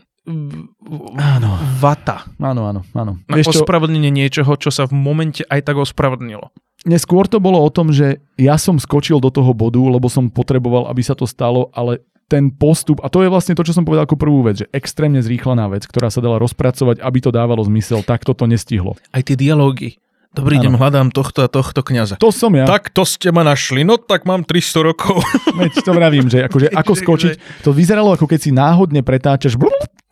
Áno, 1.18 1.50
vata 1.80 2.28
áno, 2.44 2.68
áno. 2.68 2.82
áno. 2.92 3.14
na 3.24 3.36
Vieš 3.40 3.48
čo, 3.48 3.64
ospravedlnenie 3.64 4.12
niečoho, 4.12 4.60
čo 4.60 4.76
sa 4.76 4.84
v 4.84 4.92
momente 4.92 5.48
aj 5.48 5.64
tak 5.64 5.80
ospravedlnilo. 5.80 6.52
neskôr 6.84 7.32
to 7.32 7.40
bolo 7.40 7.64
o 7.64 7.72
tom, 7.72 7.96
že 7.96 8.20
ja 8.36 8.60
som 8.60 8.76
skočil 8.76 9.24
do 9.24 9.32
toho 9.32 9.56
bodu, 9.56 9.80
lebo 9.80 10.12
som 10.12 10.28
potreboval, 10.28 10.92
aby 10.92 11.00
sa 11.00 11.16
to 11.16 11.24
stalo, 11.24 11.72
ale 11.72 12.04
ten 12.28 12.52
postup, 12.52 13.00
a 13.00 13.08
to 13.08 13.24
je 13.24 13.32
vlastne 13.32 13.56
to, 13.56 13.64
čo 13.64 13.72
som 13.72 13.88
povedal 13.88 14.04
ako 14.04 14.20
prvú 14.20 14.44
vec, 14.44 14.60
že 14.60 14.68
extrémne 14.76 15.24
zrýchlená 15.24 15.72
vec, 15.72 15.88
ktorá 15.88 16.12
sa 16.12 16.20
dala 16.20 16.36
rozpracovať, 16.44 17.00
aby 17.00 17.20
to 17.24 17.32
dávalo 17.32 17.64
zmysel, 17.64 18.04
tak 18.04 18.28
toto 18.28 18.44
nestihlo. 18.44 19.00
Aj 19.16 19.24
tie 19.24 19.40
dialógy. 19.40 19.96
Dobrý 20.38 20.62
deň, 20.62 20.78
hľadám 20.78 21.10
tohto 21.10 21.42
a 21.42 21.50
tohto 21.50 21.82
kňaza. 21.82 22.22
To 22.22 22.30
som 22.30 22.54
ja. 22.54 22.70
Tak 22.70 22.94
to 22.94 23.10
ste 23.10 23.34
ma 23.34 23.42
našli, 23.42 23.82
no 23.82 23.98
tak 23.98 24.30
mám 24.30 24.46
300 24.46 24.86
rokov. 24.86 25.18
Veď 25.60 25.82
to 25.82 25.92
vravím, 25.98 26.30
že 26.30 26.46
akože 26.46 26.70
ako 26.78 26.94
skočiť, 26.94 27.66
to 27.66 27.74
vyzeralo 27.74 28.14
ako 28.14 28.30
keď 28.30 28.40
si 28.46 28.54
náhodne 28.54 29.02
pretáčaš, 29.02 29.58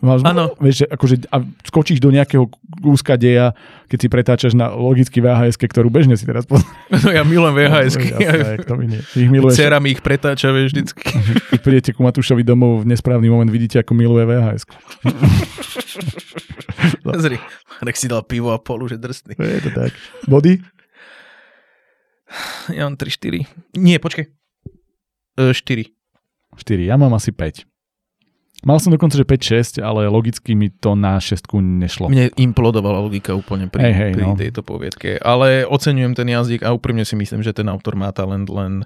máš, 0.01 0.25
vieš, 0.57 0.75
že 0.81 0.85
akože 0.89 1.15
a 1.29 1.45
skočíš 1.69 2.01
do 2.01 2.09
nejakého 2.09 2.49
úzka 2.81 3.21
deja, 3.21 3.53
keď 3.85 3.97
si 4.01 4.07
pretáčaš 4.09 4.53
na 4.57 4.73
logický 4.73 5.21
VHS, 5.21 5.61
ktorú 5.61 5.93
bežne 5.93 6.17
si 6.17 6.25
teraz 6.25 6.49
poznáš. 6.49 6.73
No 7.05 7.13
ja 7.13 7.21
milujem 7.21 7.53
VHS. 7.61 7.93
By 8.65 8.85
nie. 8.89 9.01
Ty 9.05 9.17
ich 9.21 9.29
miluješ. 9.29 9.61
Cera 9.61 9.77
mi 9.77 9.93
ich 9.93 10.01
pretáča, 10.01 10.49
vieš, 10.49 10.73
vždycky. 10.73 11.05
Keď 11.53 11.59
prídete 11.61 11.89
ku 11.93 12.01
Matúšovi 12.01 12.41
domov 12.41 12.81
v 12.81 12.97
nesprávny 12.97 13.29
moment, 13.29 13.49
vidíte, 13.53 13.85
ako 13.85 13.93
miluje 13.93 14.25
VHS. 14.25 14.65
Zri, 17.23 17.37
Marek 17.81 17.97
si 17.97 18.07
dal 18.07 18.23
pivo 18.25 18.51
a 18.51 18.59
polu, 18.59 18.89
že 18.89 18.99
drsný. 18.99 19.37
Je 19.37 19.61
to 19.63 19.71
tak. 19.71 19.91
Body? 20.25 20.61
Ja 22.73 22.89
mám 22.89 22.97
3-4. 22.97 23.45
Nie, 23.77 24.01
počkaj. 24.01 24.25
E, 25.37 25.53
4. 25.53 25.93
4. 26.57 26.89
Ja 26.89 26.95
mám 26.97 27.13
asi 27.13 27.29
5. 27.29 27.67
Mal 28.65 28.81
som 28.81 28.89
dokonca, 28.89 29.13
že 29.13 29.27
5-6, 29.27 29.77
ale 29.83 30.09
logicky 30.09 30.57
mi 30.57 30.73
to 30.73 30.97
na 30.97 31.21
šestku 31.21 31.61
nešlo. 31.61 32.09
Mne 32.09 32.33
implodovala 32.33 32.97
logika 32.97 33.37
úplne 33.37 33.69
pri, 33.69 33.91
Hej, 33.91 33.93
hej, 33.93 34.11
pri 34.17 34.25
no. 34.25 34.33
tejto 34.33 34.65
poviedke. 34.65 35.21
Ale 35.21 35.69
oceňujem 35.69 36.17
ten 36.17 36.25
jazyk 36.25 36.65
a 36.65 36.73
úprimne 36.73 37.05
si 37.05 37.13
myslím, 37.13 37.45
že 37.45 37.53
ten 37.53 37.69
autor 37.69 37.93
má 37.93 38.09
talent 38.09 38.49
len 38.49 38.81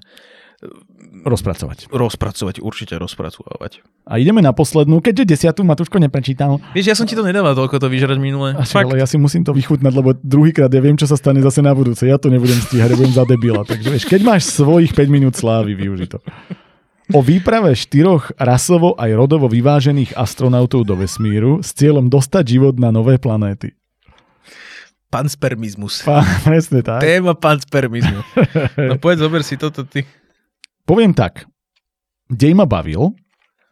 Rozpracovať. 1.10 1.90
rozpracovať, 1.90 2.62
určite 2.62 2.94
rozpracovať. 2.94 3.82
A 4.06 4.22
ideme 4.22 4.38
na 4.38 4.54
poslednú, 4.54 5.02
keďže 5.02 5.26
desiatu 5.26 5.66
Matúško 5.66 5.98
neprečítal. 5.98 6.62
Vieš, 6.70 6.86
ja 6.86 6.94
som 6.94 7.02
ti 7.02 7.18
to 7.18 7.26
nedával 7.26 7.52
toľko 7.58 7.82
to 7.82 7.90
vyžrať 7.90 8.16
minule. 8.22 8.54
Fakt. 8.62 8.86
ale 8.86 9.02
ja 9.02 9.10
si 9.10 9.18
musím 9.18 9.42
to 9.42 9.50
vychutnať, 9.50 9.90
lebo 9.90 10.14
druhýkrát 10.14 10.70
ja 10.70 10.78
viem, 10.78 10.94
čo 10.94 11.10
sa 11.10 11.18
stane 11.18 11.42
zase 11.42 11.66
na 11.66 11.74
budúce. 11.74 12.06
Ja 12.06 12.14
to 12.14 12.30
nebudem 12.30 12.56
stíhať, 12.62 12.94
ja 12.94 12.96
budem 12.96 13.14
za 13.14 13.26
debila. 13.26 13.66
Takže 13.66 13.88
vieš, 13.90 14.06
keď 14.06 14.20
máš 14.22 14.54
svojich 14.54 14.94
5 14.94 15.10
minút 15.10 15.34
slávy, 15.34 15.74
využi 15.74 16.06
to. 16.14 16.22
o 17.10 17.20
výprave 17.20 17.74
štyroch 17.74 18.30
rasovo 18.38 18.94
aj 18.94 19.10
rodovo 19.10 19.50
vyvážených 19.50 20.14
astronautov 20.14 20.86
do 20.86 20.94
vesmíru 20.94 21.58
s 21.58 21.74
cieľom 21.74 22.06
dostať 22.06 22.44
život 22.46 22.78
na 22.78 22.94
nové 22.94 23.18
planéty. 23.18 23.74
Panspermizmus. 25.10 26.06
Pá, 26.06 26.22
presne 26.46 26.86
tak. 26.86 27.02
Téma 27.02 27.34
panspermizmu. 27.34 28.22
No 28.90 28.94
povedz, 29.02 29.18
zober 29.18 29.42
si 29.42 29.58
toto 29.58 29.82
ty. 29.82 30.06
Poviem 30.90 31.14
tak. 31.14 31.46
Dej 32.26 32.58
ma 32.58 32.66
bavil, 32.66 33.14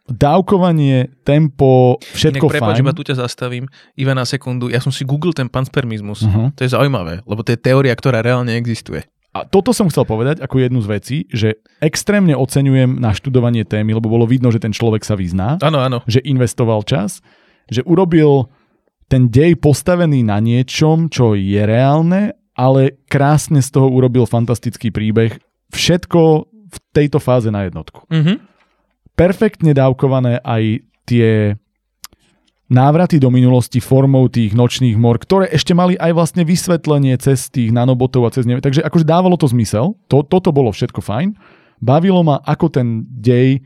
dávkovanie, 0.07 1.11
tempo, 1.27 1.99
všetko 2.15 2.47
Inak 2.47 2.53
prepáč, 2.55 2.75
fajn. 2.79 2.83
iba 2.87 2.93
tu 2.95 3.03
ťa 3.03 3.15
zastavím. 3.19 3.67
Iba 3.99 4.15
na 4.15 4.23
sekundu. 4.23 4.71
Ja 4.71 4.79
som 4.79 4.95
si 4.95 5.03
googlil 5.03 5.35
ten 5.35 5.51
panspermizmus. 5.51 6.23
Uh-huh. 6.23 6.55
To 6.55 6.61
je 6.63 6.71
zaujímavé, 6.71 7.19
lebo 7.27 7.43
to 7.43 7.51
je 7.51 7.59
teória, 7.59 7.91
ktorá 7.91 8.23
reálne 8.23 8.55
existuje. 8.55 9.03
A 9.29 9.45
toto 9.45 9.75
som 9.75 9.91
chcel 9.91 10.09
povedať 10.09 10.41
ako 10.41 10.57
jednu 10.57 10.79
z 10.81 10.87
vecí, 10.89 11.17
že 11.29 11.61
extrémne 11.83 12.33
oceňujem 12.33 12.97
na 12.97 13.13
študovanie 13.13 13.61
témy, 13.61 13.93
lebo 13.93 14.09
bolo 14.09 14.25
vidno, 14.25 14.49
že 14.49 14.57
ten 14.57 14.73
človek 14.73 15.05
sa 15.05 15.13
vyzná, 15.13 15.61
Áno, 15.61 15.77
áno. 15.77 16.01
že 16.09 16.17
investoval 16.25 16.81
čas, 16.81 17.21
že 17.69 17.85
urobil 17.85 18.49
ten 19.05 19.29
dej 19.29 19.53
postavený 19.61 20.25
na 20.25 20.41
niečom, 20.41 21.13
čo 21.13 21.37
je 21.37 21.61
reálne, 21.61 22.33
ale 22.57 22.97
krásne 23.05 23.61
z 23.61 23.69
toho 23.69 23.85
urobil 23.85 24.25
fantastický 24.25 24.89
príbeh. 24.89 25.37
Všetko 25.69 26.48
v 26.69 26.77
tejto 26.93 27.17
fáze 27.17 27.49
na 27.49 27.65
jednotku. 27.67 28.05
Mhm. 28.09 28.47
perfektne 29.19 29.75
dávkované 29.75 30.39
aj 30.47 30.79
tie 31.03 31.59
návraty 32.71 33.19
do 33.19 33.27
minulosti 33.33 33.83
formou 33.83 34.31
tých 34.31 34.55
nočných 34.55 34.95
mor, 34.95 35.19
ktoré 35.19 35.51
ešte 35.51 35.75
mali 35.75 35.99
aj 35.99 36.15
vlastne 36.15 36.47
vysvetlenie 36.47 37.17
cez 37.19 37.51
tých 37.51 37.73
nanobotov 37.75 38.29
a 38.29 38.31
cez 38.31 38.47
neviem. 38.47 38.63
Takže 38.63 38.85
akože 38.85 39.03
dávalo 39.03 39.35
to 39.35 39.49
zmysel, 39.51 39.99
to, 40.07 40.23
toto 40.23 40.55
bolo 40.55 40.71
všetko 40.71 41.03
fajn. 41.03 41.35
Bavilo 41.83 42.23
ma, 42.23 42.39
ako 42.47 42.71
ten 42.71 43.03
dej 43.11 43.65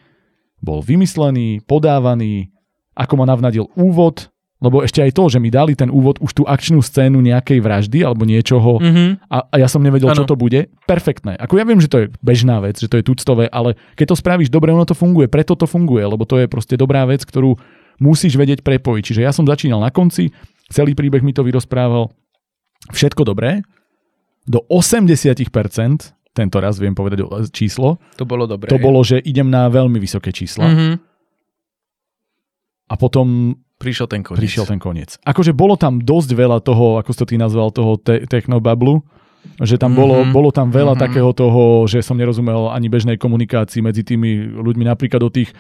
bol 0.58 0.82
vymyslený, 0.82 1.62
podávaný, 1.70 2.50
ako 2.98 3.14
ma 3.20 3.30
navnadil 3.30 3.70
úvod, 3.78 4.32
lebo 4.64 4.80
ešte 4.80 4.99
aj 4.99 5.11
to, 5.11 5.27
že 5.27 5.38
mi 5.38 5.49
dali 5.49 5.73
ten 5.73 5.88
úvod, 5.88 6.18
už 6.18 6.31
tú 6.31 6.44
akčnú 6.44 6.80
scénu 6.80 7.19
nejakej 7.19 7.60
vraždy 7.60 7.99
alebo 7.99 8.23
niečoho, 8.23 8.80
Mhm. 8.80 9.27
a, 9.27 9.38
a 9.44 9.56
ja 9.57 9.68
som 9.68 9.80
nevedel, 9.80 10.07
čo 10.10 10.23
Áno. 10.23 10.30
to 10.30 10.35
bude. 10.35 10.72
Perfektné. 10.84 11.35
Ako 11.35 11.53
ja 11.53 11.64
viem, 11.64 11.77
že 11.77 11.85
to 11.85 11.98
je 11.98 12.07
bežná 12.18 12.57
vec, 12.57 12.76
že 12.76 12.88
to 12.88 12.95
je 12.95 13.03
tuctové, 13.03 13.45
ale 13.48 13.76
keď 13.94 14.06
to 14.07 14.18
spravíš 14.18 14.48
dobre, 14.48 14.72
ono 14.72 14.84
to 14.84 14.94
funguje. 14.94 15.27
Preto 15.27 15.53
to 15.53 15.65
funguje, 15.65 16.02
lebo 16.02 16.23
to 16.23 16.38
je 16.38 16.48
proste 16.48 16.73
dobrá 16.73 17.03
vec, 17.03 17.22
ktorú 17.22 17.60
musíš 17.99 18.34
vedieť 18.34 18.61
prepojiť. 18.61 19.03
Čiže 19.03 19.22
ja 19.22 19.30
som 19.30 19.44
začínal 19.44 19.77
na 19.77 19.90
konci, 19.90 20.31
celý 20.65 20.94
príbeh 20.94 21.19
mi 21.19 21.30
to 21.30 21.41
vyrozprával. 21.41 22.07
Všetko 22.88 23.23
dobré. 23.23 23.68
Do 24.44 24.64
80%, 24.65 25.35
tento 26.31 26.57
raz 26.57 26.76
viem 26.76 26.91
povedať 26.91 27.19
o- 27.22 27.30
číslo, 27.45 27.99
To 28.15 28.23
bolo 28.23 28.44
dobré. 28.44 28.65
to 28.65 28.76
bolo, 28.77 28.99
že 29.02 29.19
idem 29.19 29.45
na 29.45 29.68
veľmi 29.68 29.95
vysoké 29.98 30.31
čísla 30.31 30.65
Mhm. 30.65 30.90
a 32.85 32.94
potom 32.95 33.56
Prišiel 33.84 34.07
ten 34.07 34.22
koniec. 34.22 34.39
prišiel 34.39 34.65
ten 34.65 34.80
koniec. 34.80 35.19
Akože 35.22 35.51
bolo 35.51 35.76
tam 35.76 35.99
dosť 35.99 36.30
veľa 36.31 36.57
toho, 36.60 36.97
ako 36.97 37.10
si 37.10 37.19
to 37.19 37.27
ty 37.27 37.35
nazval, 37.35 37.69
toho 37.69 37.95
te- 37.95 38.23
technobablu, 38.23 39.03
že 39.60 39.76
tam 39.76 39.91
bolo, 39.91 40.23
Mhm. 40.23 40.31
bolo 40.31 40.49
tam 40.49 40.72
veľa 40.72 40.95
Mhm. 40.95 41.01
takého 41.01 41.30
toho, 41.30 41.61
že 41.84 41.99
som 41.99 42.15
nerozumel 42.15 42.72
ani 42.72 42.88
bežnej 42.88 43.15
komunikácii 43.15 43.80
medzi 43.80 44.01
tými 44.01 44.30
ľuďmi, 44.55 44.88
napríklad 44.88 45.19
o 45.19 45.30
tých 45.30 45.51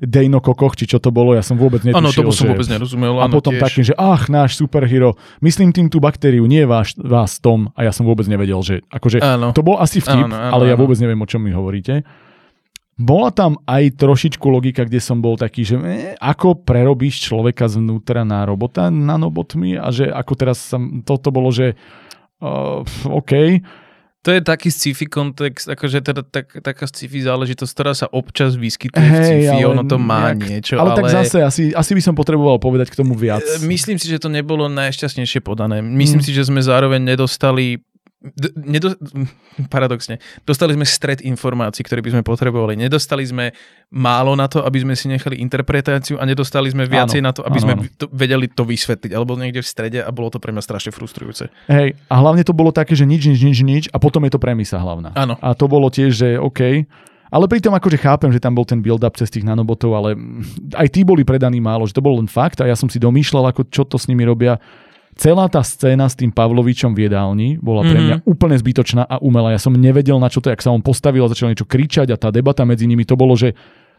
dejnokokoch, 0.00 0.74
či 0.74 0.84
čo 0.84 0.98
to 0.98 1.10
bolo, 1.10 1.30
ja 1.30 1.42
som 1.42 1.54
vôbec 1.54 1.78
netušil. 1.80 1.94
Áno, 1.96 2.10
tomu 2.10 2.30
som 2.30 2.46
že... 2.46 2.52
vôbec 2.52 2.66
nerozumel. 2.66 3.18
A 3.18 3.26
potom 3.28 3.54
tiež. 3.54 3.62
takým, 3.62 3.84
že 3.84 3.94
ach, 3.94 4.26
náš 4.26 4.58
superhero, 4.58 5.14
myslím 5.38 5.70
tým 5.70 5.86
tú 5.86 5.98
baktériu, 5.98 6.42
nie 6.44 6.62
váš, 6.64 6.94
vás 6.96 7.38
Tom, 7.38 7.70
a 7.72 7.82
ja 7.82 7.92
som 7.92 8.02
vôbec 8.02 8.26
nevedel, 8.26 8.58
že 8.60 8.82
akože 8.88 9.22
Áno. 9.22 9.50
to 9.50 9.62
bol 9.62 9.78
asi 9.78 9.98
vtip, 9.98 10.26
Áno, 10.26 10.34
áno, 10.34 10.52
ale 10.52 10.62
ja 10.66 10.74
áno. 10.74 10.82
vôbec 10.82 10.98
neviem, 10.98 11.14
o 11.16 11.24
čom 11.24 11.38
mi 11.38 11.50
hovoríte. 11.50 12.02
Bola 13.02 13.28
tam 13.28 13.58
aj 13.64 13.98
trošičku 13.98 14.46
logika, 14.46 14.82
kde 14.82 14.98
som 14.98 15.18
bol 15.18 15.34
taký, 15.34 15.62
že 15.64 15.76
eh, 15.76 16.14
ako 16.16 16.62
prerobíš 16.62 17.26
človeka 17.26 17.66
zvnútra 17.66 18.22
na 18.22 18.42
robota 18.42 18.86
nanobotmi 18.88 19.74
a 19.74 19.90
že 19.90 20.06
ako 20.06 20.32
teraz 20.32 20.62
som, 20.62 21.02
toto 21.02 21.28
bolo, 21.28 21.50
že 21.50 21.74
uh, 22.38 22.80
OK, 23.04 23.58
To 24.22 24.30
je 24.30 24.38
taký 24.40 24.70
sci-fi 24.70 25.02
kontext, 25.04 25.66
akože 25.66 25.98
teda 26.00 26.22
tak, 26.22 26.54
taká 26.56 26.86
sci-fi 26.86 27.18
záležitosť, 27.20 27.72
ktorá 27.72 27.90
sa 27.90 28.06
občas 28.06 28.54
vyskytuje 28.54 29.02
v 29.02 29.10
Hej, 29.12 29.26
sci-fi, 29.26 29.66
ono 29.66 29.82
to 29.82 29.98
má 29.98 30.30
nejak- 30.30 30.46
niečo, 30.46 30.74
ale, 30.78 30.94
ale... 30.94 30.98
tak 31.02 31.10
zase 31.10 31.42
asi, 31.42 31.62
asi 31.74 31.92
by 31.92 32.00
som 32.00 32.14
potreboval 32.14 32.56
povedať 32.56 32.88
k 32.88 33.02
tomu 33.02 33.18
viac. 33.18 33.42
E, 33.42 33.58
Myslím 33.60 33.98
si, 33.98 34.06
že 34.06 34.16
to 34.16 34.30
nebolo 34.30 34.70
najšťastnejšie 34.70 35.42
podané. 35.42 35.82
Myslím 35.82 36.22
Mm. 36.22 36.24
si, 36.24 36.30
že 36.30 36.46
sme 36.46 36.62
zároveň 36.62 37.02
nedostali 37.02 37.82
d- 38.22 38.54
nedo, 38.54 38.94
paradoxne, 39.66 40.22
dostali 40.46 40.78
sme 40.78 40.86
stred 40.86 41.20
informácií, 41.26 41.82
ktoré 41.82 41.98
by 42.00 42.14
sme 42.14 42.22
potrebovali. 42.22 42.78
Nedostali 42.78 43.26
sme 43.26 43.50
málo 43.90 44.38
na 44.38 44.46
to, 44.46 44.62
aby 44.62 44.78
sme 44.86 44.94
si 44.94 45.10
nechali 45.10 45.42
interpretáciu 45.42 46.22
a 46.22 46.24
nedostali 46.24 46.70
sme 46.70 46.86
viacej 46.86 47.20
Áno, 47.20 47.26
na 47.28 47.32
to, 47.34 47.42
aby 47.42 47.58
áno, 47.58 47.64
sme 47.66 47.72
áno. 47.76 47.82
to, 47.98 48.06
vedeli 48.14 48.46
to 48.46 48.62
vysvetliť. 48.62 49.10
Alebo 49.12 49.34
niekde 49.34 49.60
v 49.60 49.68
strede 49.68 49.98
a 50.00 50.10
bolo 50.14 50.30
to 50.30 50.38
pre 50.38 50.54
mňa 50.54 50.62
strašne 50.62 50.94
frustrujúce. 50.94 51.50
Hej, 51.66 51.98
a 52.06 52.14
hlavne 52.22 52.46
to 52.46 52.54
bolo 52.54 52.70
také, 52.70 52.94
že 52.94 53.04
nič, 53.04 53.26
nič, 53.26 53.42
nič, 53.42 53.58
nič 53.66 53.84
a 53.90 53.98
potom 53.98 54.22
je 54.22 54.32
to 54.32 54.40
premisa 54.40 54.78
hlavná. 54.78 55.10
Áno. 55.18 55.34
A 55.42 55.52
to 55.58 55.66
bolo 55.66 55.90
tiež, 55.90 56.14
že 56.14 56.28
OK. 56.38 56.86
Ale 57.32 57.48
pritom 57.48 57.72
akože 57.72 57.96
chápem, 57.96 58.28
že 58.28 58.44
tam 58.44 58.52
bol 58.52 58.68
ten 58.68 58.84
build-up 58.84 59.16
cez 59.16 59.32
tých 59.32 59.40
nanobotov, 59.48 59.96
ale 59.96 60.12
aj 60.76 60.88
tí 60.92 61.00
boli 61.00 61.24
predaní 61.24 61.64
málo, 61.64 61.88
že 61.88 61.96
to 61.96 62.04
bol 62.04 62.20
len 62.20 62.28
fakt 62.28 62.60
a 62.60 62.68
ja 62.68 62.76
som 62.76 62.92
si 62.92 63.00
domýšľal, 63.00 63.48
ako 63.56 63.72
čo 63.72 63.88
to 63.88 63.96
s 63.96 64.04
nimi 64.04 64.28
robia. 64.28 64.60
Celá 65.12 65.44
tá 65.46 65.60
scéna 65.60 66.08
s 66.08 66.16
tým 66.16 66.32
Pavlovičom 66.32 66.96
v 66.96 67.04
jedálni 67.06 67.48
bola 67.60 67.84
pre 67.84 68.00
mňa 68.00 68.16
úplne 68.24 68.56
zbytočná 68.56 69.04
a 69.04 69.20
umelá. 69.20 69.52
Ja 69.52 69.60
som 69.60 69.76
nevedel, 69.76 70.16
na 70.16 70.32
čo 70.32 70.40
to, 70.40 70.48
jak 70.48 70.64
sa 70.64 70.72
on 70.72 70.80
postavil 70.80 71.20
a 71.24 71.28
začal 71.28 71.52
niečo 71.52 71.68
kričať 71.68 72.08
a 72.10 72.16
tá 72.16 72.32
debata 72.32 72.64
medzi 72.64 72.88
nimi, 72.88 73.04
to 73.04 73.12
bolo, 73.12 73.36
že 73.36 73.52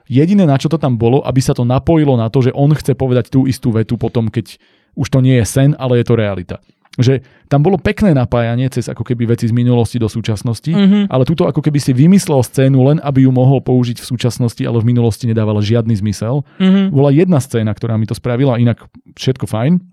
jediné, 0.10 0.50
na 0.50 0.58
čo 0.58 0.74
to 0.74 0.82
tam 0.82 0.98
bolo, 0.98 1.22
aby 1.22 1.38
sa 1.38 1.54
to 1.54 1.62
napojilo 1.64 2.18
na 2.18 2.34
to, 2.34 2.42
že 2.42 2.52
on 2.58 2.74
chce 2.74 2.98
povedať 2.98 3.30
tú 3.30 3.46
istú 3.46 3.70
vetu 3.70 3.96
potom, 3.96 4.26
keď 4.28 4.58
už 4.98 5.08
to 5.10 5.22
nie 5.22 5.38
je 5.38 5.46
sen, 5.46 5.78
ale 5.78 6.02
je 6.02 6.06
to 6.10 6.18
realita. 6.18 6.58
Že 6.94 7.26
tam 7.50 7.62
bolo 7.66 7.82
pekné 7.82 8.14
napájanie 8.14 8.70
cez 8.70 8.86
ako 8.86 9.02
keby 9.02 9.26
veci 9.38 9.50
z 9.50 9.54
minulosti 9.54 9.98
do 9.98 10.10
súčasnosti, 10.10 10.70
Mhm. 10.70 11.14
ale 11.14 11.26
tuto 11.26 11.46
ako 11.46 11.62
keby 11.62 11.78
si 11.78 11.94
vymyslel 11.94 12.42
scénu 12.42 12.82
len, 12.90 12.98
aby 13.02 13.26
ju 13.26 13.32
mohol 13.34 13.62
použiť 13.62 14.02
v 14.02 14.06
súčasnosti, 14.06 14.62
ale 14.66 14.82
v 14.82 14.90
minulosti 14.94 15.30
nedávala 15.30 15.62
žiadny 15.62 15.94
zmysel. 15.94 16.42
Mhm. 16.58 16.90
Bola 16.90 17.14
jedna 17.14 17.38
scéna, 17.38 17.70
ktorá 17.74 17.98
mi 18.02 18.10
to 18.10 18.18
spravila, 18.18 18.58
inak 18.58 18.82
všetko 19.14 19.46
fajn. 19.46 19.93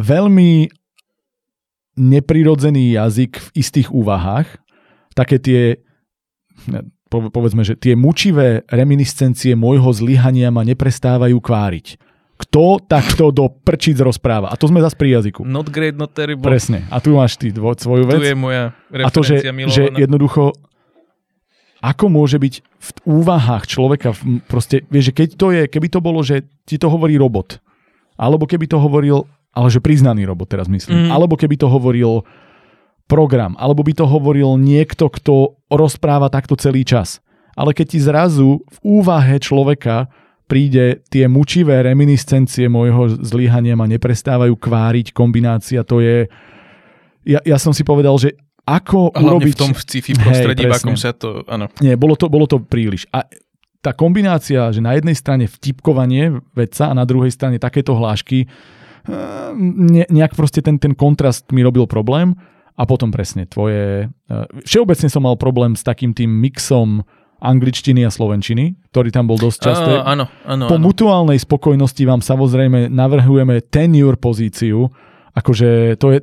Veľmi 0.00 0.72
neprirodzený 2.00 2.96
jazyk 2.96 3.36
v 3.36 3.48
istých 3.60 3.92
úvahách, 3.92 4.48
také 5.12 5.36
tie, 5.36 5.62
povedzme, 7.12 7.60
že 7.60 7.76
tie 7.76 7.92
mučivé 7.92 8.64
reminiscencie 8.72 9.52
môjho 9.52 9.92
zlyhania 9.92 10.48
ma 10.48 10.64
neprestávajú 10.64 11.36
kváriť. 11.36 12.00
Kto 12.40 12.80
takto 12.80 13.28
do 13.28 13.52
prčic 13.52 14.00
rozpráva? 14.00 14.48
A 14.48 14.56
to 14.56 14.64
sme 14.64 14.80
zase 14.80 14.96
pri 14.96 15.20
jazyku. 15.20 15.44
Not 15.44 15.68
great, 15.68 15.92
not 15.92 16.16
terrible. 16.16 16.48
Presne. 16.48 16.88
A 16.88 16.96
tu 16.96 17.12
máš 17.12 17.36
ty 17.36 17.52
dvo, 17.52 17.76
svoju 17.76 18.08
Tu 18.08 18.16
vec. 18.16 18.32
je 18.32 18.36
moja 18.38 18.72
A 18.96 19.12
to, 19.12 19.20
že, 19.20 19.44
že 19.68 19.92
jednoducho 19.92 20.56
ako 21.80 22.12
môže 22.12 22.36
byť 22.36 22.54
v 22.60 22.90
úvahách 23.08 23.64
človeka, 23.64 24.12
proste, 24.48 24.84
vieš, 24.92 25.12
že 25.12 25.16
keď 25.16 25.28
to 25.36 25.46
je, 25.52 25.62
keby 25.68 25.88
to 25.88 26.00
bolo, 26.04 26.20
že 26.20 26.44
ti 26.68 26.76
to 26.76 26.92
hovorí 26.92 27.16
robot, 27.16 27.56
alebo 28.20 28.44
keby 28.44 28.68
to 28.68 28.76
hovoril, 28.76 29.24
ale 29.50 29.68
že 29.70 29.82
priznaný 29.82 30.26
robot 30.26 30.50
teraz 30.50 30.70
myslím, 30.70 31.08
Mm. 31.08 31.10
alebo 31.10 31.34
keby 31.34 31.58
to 31.58 31.66
hovoril 31.66 32.22
program, 33.10 33.58
alebo 33.58 33.82
by 33.82 33.90
to 33.90 34.06
hovoril 34.06 34.54
niekto, 34.54 35.10
kto 35.10 35.58
rozpráva 35.66 36.30
takto 36.30 36.54
celý 36.54 36.86
čas. 36.86 37.18
Ale 37.58 37.74
keď 37.74 37.86
ti 37.90 37.98
zrazu 37.98 38.62
v 38.62 38.78
úvahe 39.02 39.42
človeka 39.42 40.06
príde 40.46 41.02
tie 41.10 41.26
mučivé 41.26 41.82
reminiscencie 41.82 42.70
môjho 42.70 43.22
zlyhania 43.22 43.74
ma 43.74 43.90
neprestávajú 43.90 44.54
kváriť, 44.54 45.10
kombinácia, 45.10 45.82
to 45.82 46.02
je... 46.02 46.26
Ja, 47.26 47.42
ja 47.42 47.58
som 47.58 47.74
si 47.74 47.82
povedal, 47.82 48.14
že 48.18 48.38
ako 48.66 49.14
hlavne 49.14 49.46
urobiť... 49.46 49.54
v 49.54 49.62
tom 49.62 49.72
v 49.74 49.82
sci-fi 49.82 50.12
prostredí, 50.14 50.62
v 50.62 50.70
presne. 50.70 50.86
akom 50.86 50.96
sa 50.98 51.10
to... 51.14 51.42
Áno. 51.50 51.66
Nie, 51.82 51.98
bolo 51.98 52.14
to, 52.14 52.30
bolo 52.30 52.46
to 52.46 52.62
príliš. 52.62 53.06
A 53.10 53.26
tá 53.82 53.90
kombinácia, 53.94 54.70
že 54.70 54.82
na 54.82 54.94
jednej 54.94 55.14
strane 55.14 55.50
vtipkovanie 55.50 56.38
vedca 56.54 56.90
a 56.90 56.94
na 56.94 57.02
druhej 57.02 57.32
strane 57.34 57.58
takéto 57.58 57.96
hlášky, 57.96 58.46
ne, 59.56 60.04
nejak 60.08 60.34
proste 60.38 60.62
ten, 60.62 60.78
ten 60.78 60.94
kontrast 60.94 61.50
mi 61.50 61.62
robil 61.62 61.86
problém 61.90 62.34
a 62.78 62.82
potom 62.88 63.12
presne 63.12 63.44
tvoje... 63.44 64.08
eh, 64.08 64.44
Všeobecne 64.64 65.08
som 65.10 65.26
mal 65.26 65.36
problém 65.36 65.76
s 65.76 65.82
takým 65.84 66.14
tým 66.16 66.30
mixom 66.30 67.04
angličtiny 67.40 68.04
a 68.04 68.12
slovenčiny, 68.12 68.76
ktorý 68.92 69.08
tam 69.08 69.24
bol 69.24 69.40
dosť 69.40 69.58
časté. 69.64 69.92
Á, 69.96 70.12
áno, 70.12 70.28
áno, 70.44 70.64
Po 70.68 70.76
áno. 70.76 70.84
mutuálnej 70.92 71.40
spokojnosti 71.40 72.04
vám 72.04 72.20
samozrejme 72.20 72.92
navrhujeme 72.92 73.64
tenure 73.64 74.20
pozíciu, 74.20 74.92
akože 75.32 75.96
to 75.96 76.06
je, 76.12 76.18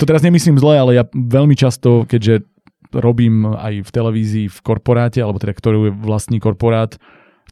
to 0.00 0.04
teraz 0.08 0.24
nemyslím 0.24 0.56
zle, 0.56 0.80
ale 0.80 0.96
ja 0.96 1.04
veľmi 1.12 1.52
často, 1.52 2.08
keďže 2.08 2.40
robím 2.94 3.52
aj 3.52 3.84
v 3.84 3.90
televízii 3.90 4.46
v 4.48 4.58
korporáte, 4.64 5.20
alebo 5.20 5.36
teda 5.36 5.52
ktorú 5.52 5.90
je 5.90 5.92
vlastný 5.92 6.40
korporát, 6.40 6.96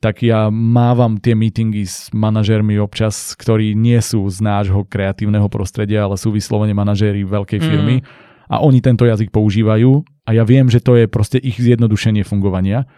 tak 0.02 0.26
ja 0.26 0.50
mávam 0.50 1.14
tie 1.22 1.38
meetingy 1.38 1.86
s 1.86 2.10
manažérmi 2.10 2.74
občas, 2.82 3.38
ktorí 3.38 3.78
nie 3.78 4.02
sú 4.02 4.26
z 4.26 4.42
nášho 4.42 4.82
kreatívneho 4.82 5.46
prostredia, 5.46 6.02
ale 6.10 6.18
sú 6.18 6.34
vyslovene 6.34 6.74
manažéri 6.74 7.22
veľkej 7.22 7.60
firmy 7.62 8.02
a 8.50 8.58
oni 8.58 8.82
tento 8.82 9.06
jazyk 9.06 9.30
používajú 9.30 10.02
a 10.26 10.30
ja 10.34 10.42
viem, 10.42 10.66
že 10.66 10.82
to 10.82 10.98
je 10.98 11.06
proste 11.06 11.38
ich 11.38 11.54
zjednodušenie 11.54 12.26
fungovania. 12.26 12.90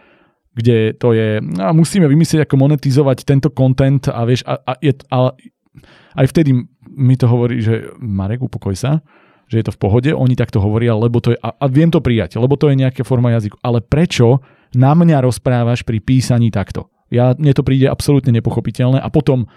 kde 0.55 0.97
to 0.97 1.13
je, 1.13 1.43
no, 1.45 1.77
musíme 1.77 2.09
vymyslieť, 2.09 2.47
ako 2.47 2.57
monetizovať 2.57 3.27
tento 3.27 3.53
content 3.53 4.07
a 4.09 4.25
vieš, 4.25 4.47
a, 4.49 4.57
a 4.65 4.73
je, 4.81 4.97
ale 5.11 5.35
aj 6.17 6.27
vtedy 6.31 6.57
mi 6.89 7.19
to 7.19 7.27
hovorí, 7.27 7.59
že 7.59 7.91
Marek, 7.99 8.41
upokoj 8.41 8.73
sa, 8.73 9.03
že 9.51 9.61
je 9.61 9.67
to 9.67 9.75
v 9.75 9.83
pohode, 9.83 10.11
oni 10.15 10.39
takto 10.39 10.63
hovoria, 10.63 10.97
lebo 10.97 11.21
to 11.21 11.35
je, 11.35 11.39
a, 11.43 11.53
a 11.53 11.67
viem 11.67 11.91
to 11.91 12.01
prijať, 12.01 12.39
lebo 12.39 12.55
to 12.55 12.71
je 12.71 12.81
nejaká 12.81 13.03
forma 13.03 13.35
jazyku. 13.35 13.61
Ale 13.61 13.83
prečo 13.83 14.41
na 14.73 14.95
mňa 14.95 15.27
rozprávaš 15.27 15.83
pri 15.83 15.99
písaní 15.99 16.55
takto? 16.55 16.94
Ja, 17.13 17.37
mne 17.37 17.53
to 17.53 17.67
príde 17.67 17.89
absolútne 17.89 18.33
nepochopiteľné 18.37 19.01
a 19.01 19.09
potom 19.13 19.49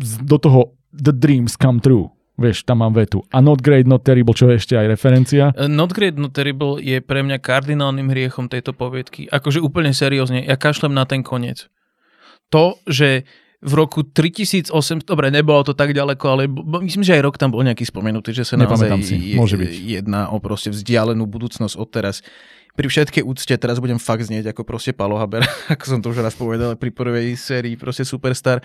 do 0.00 0.36
toho 0.40 0.76
the 0.92 1.12
dreams 1.12 1.56
come 1.56 1.80
true. 1.80 2.10
Vieš, 2.40 2.64
tam 2.64 2.80
mám 2.80 2.96
vetu. 2.96 3.20
A 3.36 3.44
not 3.44 3.60
great, 3.60 3.84
not 3.84 4.00
terrible, 4.00 4.32
čo 4.32 4.48
je 4.48 4.56
ešte 4.56 4.72
aj 4.72 4.88
referencia. 4.88 5.52
Uh, 5.52 5.68
not 5.68 5.92
great, 5.92 6.16
not 6.16 6.32
terrible 6.32 6.80
je 6.80 6.96
pre 7.04 7.20
mňa 7.20 7.36
kardinálnym 7.36 8.08
hriechom 8.08 8.48
tejto 8.48 8.72
poviedky. 8.72 9.28
Akože 9.28 9.60
úplne 9.60 9.92
seriózne, 9.92 10.48
ja 10.48 10.56
kašlem 10.56 10.96
na 10.96 11.04
ten 11.04 11.20
koniec. 11.20 11.68
To, 12.48 12.80
že 12.88 13.28
v 13.60 13.72
roku 13.76 14.00
3800, 14.08 14.72
dobre, 15.04 15.28
nebolo 15.28 15.60
to 15.60 15.76
tak 15.76 15.92
ďaleko, 15.92 16.24
ale 16.32 16.48
myslím, 16.80 17.04
že 17.04 17.20
aj 17.20 17.22
rok 17.28 17.36
tam 17.36 17.52
bol 17.52 17.60
nejaký 17.60 17.84
spomenutý, 17.84 18.32
že 18.32 18.48
sa 18.48 18.56
naozaj 18.56 18.88
si. 19.04 19.36
Môže 19.36 19.60
byť. 19.60 20.00
jedná 20.00 20.32
o 20.32 20.40
proste 20.40 20.72
vzdialenú 20.72 21.28
budúcnosť 21.28 21.76
od 21.76 21.88
teraz. 21.92 22.24
Pri 22.78 22.86
všetkej 22.86 23.26
úcte 23.26 23.54
teraz 23.58 23.82
budem 23.82 23.98
fakt 23.98 24.26
znieť 24.26 24.54
ako 24.54 24.62
proste 24.62 24.94
Palo 24.94 25.18
Haber, 25.18 25.42
ako 25.74 25.84
som 25.84 25.98
to 26.00 26.14
už 26.14 26.22
raz 26.22 26.34
povedal 26.38 26.78
pri 26.78 26.90
prvej 26.94 27.34
sérii, 27.34 27.74
proste 27.74 28.06
superstar. 28.06 28.62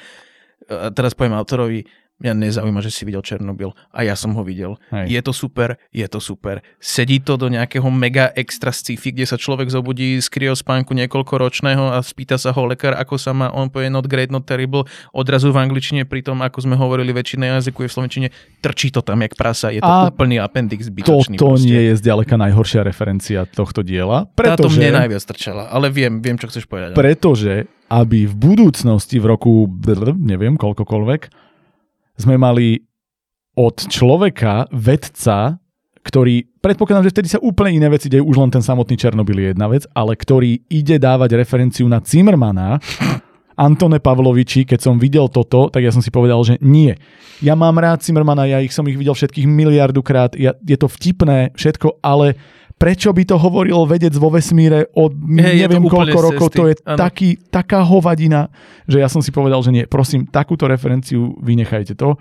A 0.65 0.89
teraz 0.89 1.11
poviem 1.11 1.35
autorovi, 1.35 1.83
Mňa 2.15 2.31
nezaujíma, 2.31 2.79
že 2.79 2.95
si 2.95 3.03
videl 3.03 3.19
Černobyl 3.19 3.75
a 3.91 4.07
ja 4.07 4.15
som 4.15 4.31
ho 4.39 4.43
videl. 4.47 4.79
Hej. 4.87 5.19
Je 5.19 5.19
to 5.19 5.35
super, 5.35 5.75
je 5.91 6.07
to 6.07 6.23
super. 6.23 6.63
Sedí 6.79 7.19
to 7.19 7.35
do 7.35 7.51
nejakého 7.51 7.83
mega 7.91 8.31
extra 8.39 8.71
sci-fi, 8.71 9.11
kde 9.11 9.27
sa 9.27 9.35
človek 9.35 9.67
zobudí 9.67 10.15
z 10.23 10.27
kryospánku 10.31 10.95
niekoľkoročného 10.95 11.91
a 11.91 11.99
spýta 11.99 12.39
sa 12.39 12.55
ho 12.55 12.63
lekár, 12.71 12.95
ako 12.95 13.19
sa 13.19 13.35
má, 13.35 13.51
on 13.51 13.67
povie 13.67 13.91
not 13.91 14.07
great, 14.07 14.31
not 14.31 14.47
terrible, 14.47 14.87
odrazu 15.11 15.51
v 15.51 15.59
angličtine, 15.67 16.07
pri 16.07 16.23
tom, 16.23 16.39
ako 16.39 16.63
sme 16.63 16.79
hovorili, 16.79 17.11
väčšina 17.11 17.59
jazyku 17.59 17.83
je 17.83 17.89
v 17.91 17.93
slovenčine, 17.99 18.27
trčí 18.63 18.95
to 18.95 19.03
tam 19.03 19.19
jak 19.19 19.35
prasa, 19.35 19.75
je 19.75 19.83
to 19.83 19.91
a 19.91 20.07
úplný 20.07 20.39
appendix 20.39 20.87
zbytočný. 20.87 21.35
Toto 21.35 21.59
proste. 21.59 21.67
nie 21.67 21.91
je 21.91 21.99
zďaleka 21.99 22.39
najhoršia 22.39 22.87
referencia 22.87 23.43
tohto 23.43 23.83
diela. 23.83 24.31
Pretože, 24.39 24.55
Táto 24.55 24.71
mne 24.71 25.03
najviac 25.03 25.23
trčala, 25.35 25.67
ale 25.67 25.91
viem, 25.91 26.23
viem, 26.23 26.39
čo 26.39 26.47
chceš 26.47 26.63
povedať. 26.63 26.95
Pretože 26.95 27.67
aby 27.91 28.25
v 28.25 28.33
budúcnosti, 28.33 29.21
v 29.21 29.25
roku, 29.29 29.69
neviem, 30.17 30.57
koľkokoľvek, 30.57 31.44
sme 32.15 32.35
mali 32.39 32.79
od 33.55 33.87
človeka, 33.87 34.67
vedca, 34.71 35.55
ktorý, 36.05 36.45
predpokladám, 36.61 37.07
že 37.09 37.13
vtedy 37.15 37.27
sa 37.31 37.39
úplne 37.41 37.81
iné 37.81 37.87
veci 37.89 38.11
dejú, 38.11 38.27
už 38.27 38.37
len 38.37 38.51
ten 38.51 38.61
samotný 38.61 38.93
Černobyl 38.99 39.41
je 39.41 39.47
jedna 39.55 39.67
vec, 39.71 39.87
ale 39.95 40.13
ktorý 40.13 40.61
ide 40.69 41.01
dávať 41.01 41.39
referenciu 41.39 41.87
na 41.89 42.03
Zimmermana, 42.03 42.77
Antone 43.55 44.03
Pavloviči, 44.03 44.67
keď 44.67 44.79
som 44.83 44.99
videl 44.99 45.31
toto, 45.31 45.71
tak 45.71 45.79
ja 45.79 45.89
som 45.89 46.03
si 46.03 46.11
povedal, 46.11 46.43
že 46.43 46.59
nie. 46.59 46.91
Ja 47.39 47.55
mám 47.55 47.79
rád 47.79 48.03
Zimmermana, 48.03 48.43
ja 48.43 48.59
ich 48.59 48.75
som 48.75 48.83
ich 48.85 48.99
videl 48.99 49.15
všetkých 49.15 49.47
miliardu 49.47 50.03
krát, 50.03 50.35
ja, 50.35 50.51
je 50.59 50.75
to 50.75 50.91
vtipné, 50.91 51.55
všetko, 51.55 52.03
ale 52.03 52.35
prečo 52.75 53.09
by 53.15 53.23
to 53.23 53.35
hovoril 53.39 53.87
vedec 53.87 54.11
vo 54.19 54.27
vesmíre 54.27 54.91
od 54.99 55.15
hey, 55.15 55.63
neviem 55.63 55.83
koľko 55.87 56.19
rokov, 56.19 56.47
to 56.51 56.67
je 56.71 56.75
taký, 56.83 57.39
taká 57.47 57.81
hovadina, 57.87 58.51
že 58.85 58.99
ja 58.99 59.07
som 59.07 59.23
si 59.23 59.31
povedal, 59.31 59.63
že 59.63 59.71
nie, 59.71 59.83
prosím, 59.87 60.27
takúto 60.27 60.67
referenciu 60.67 61.39
vynechajte 61.39 61.95
to. 61.95 62.19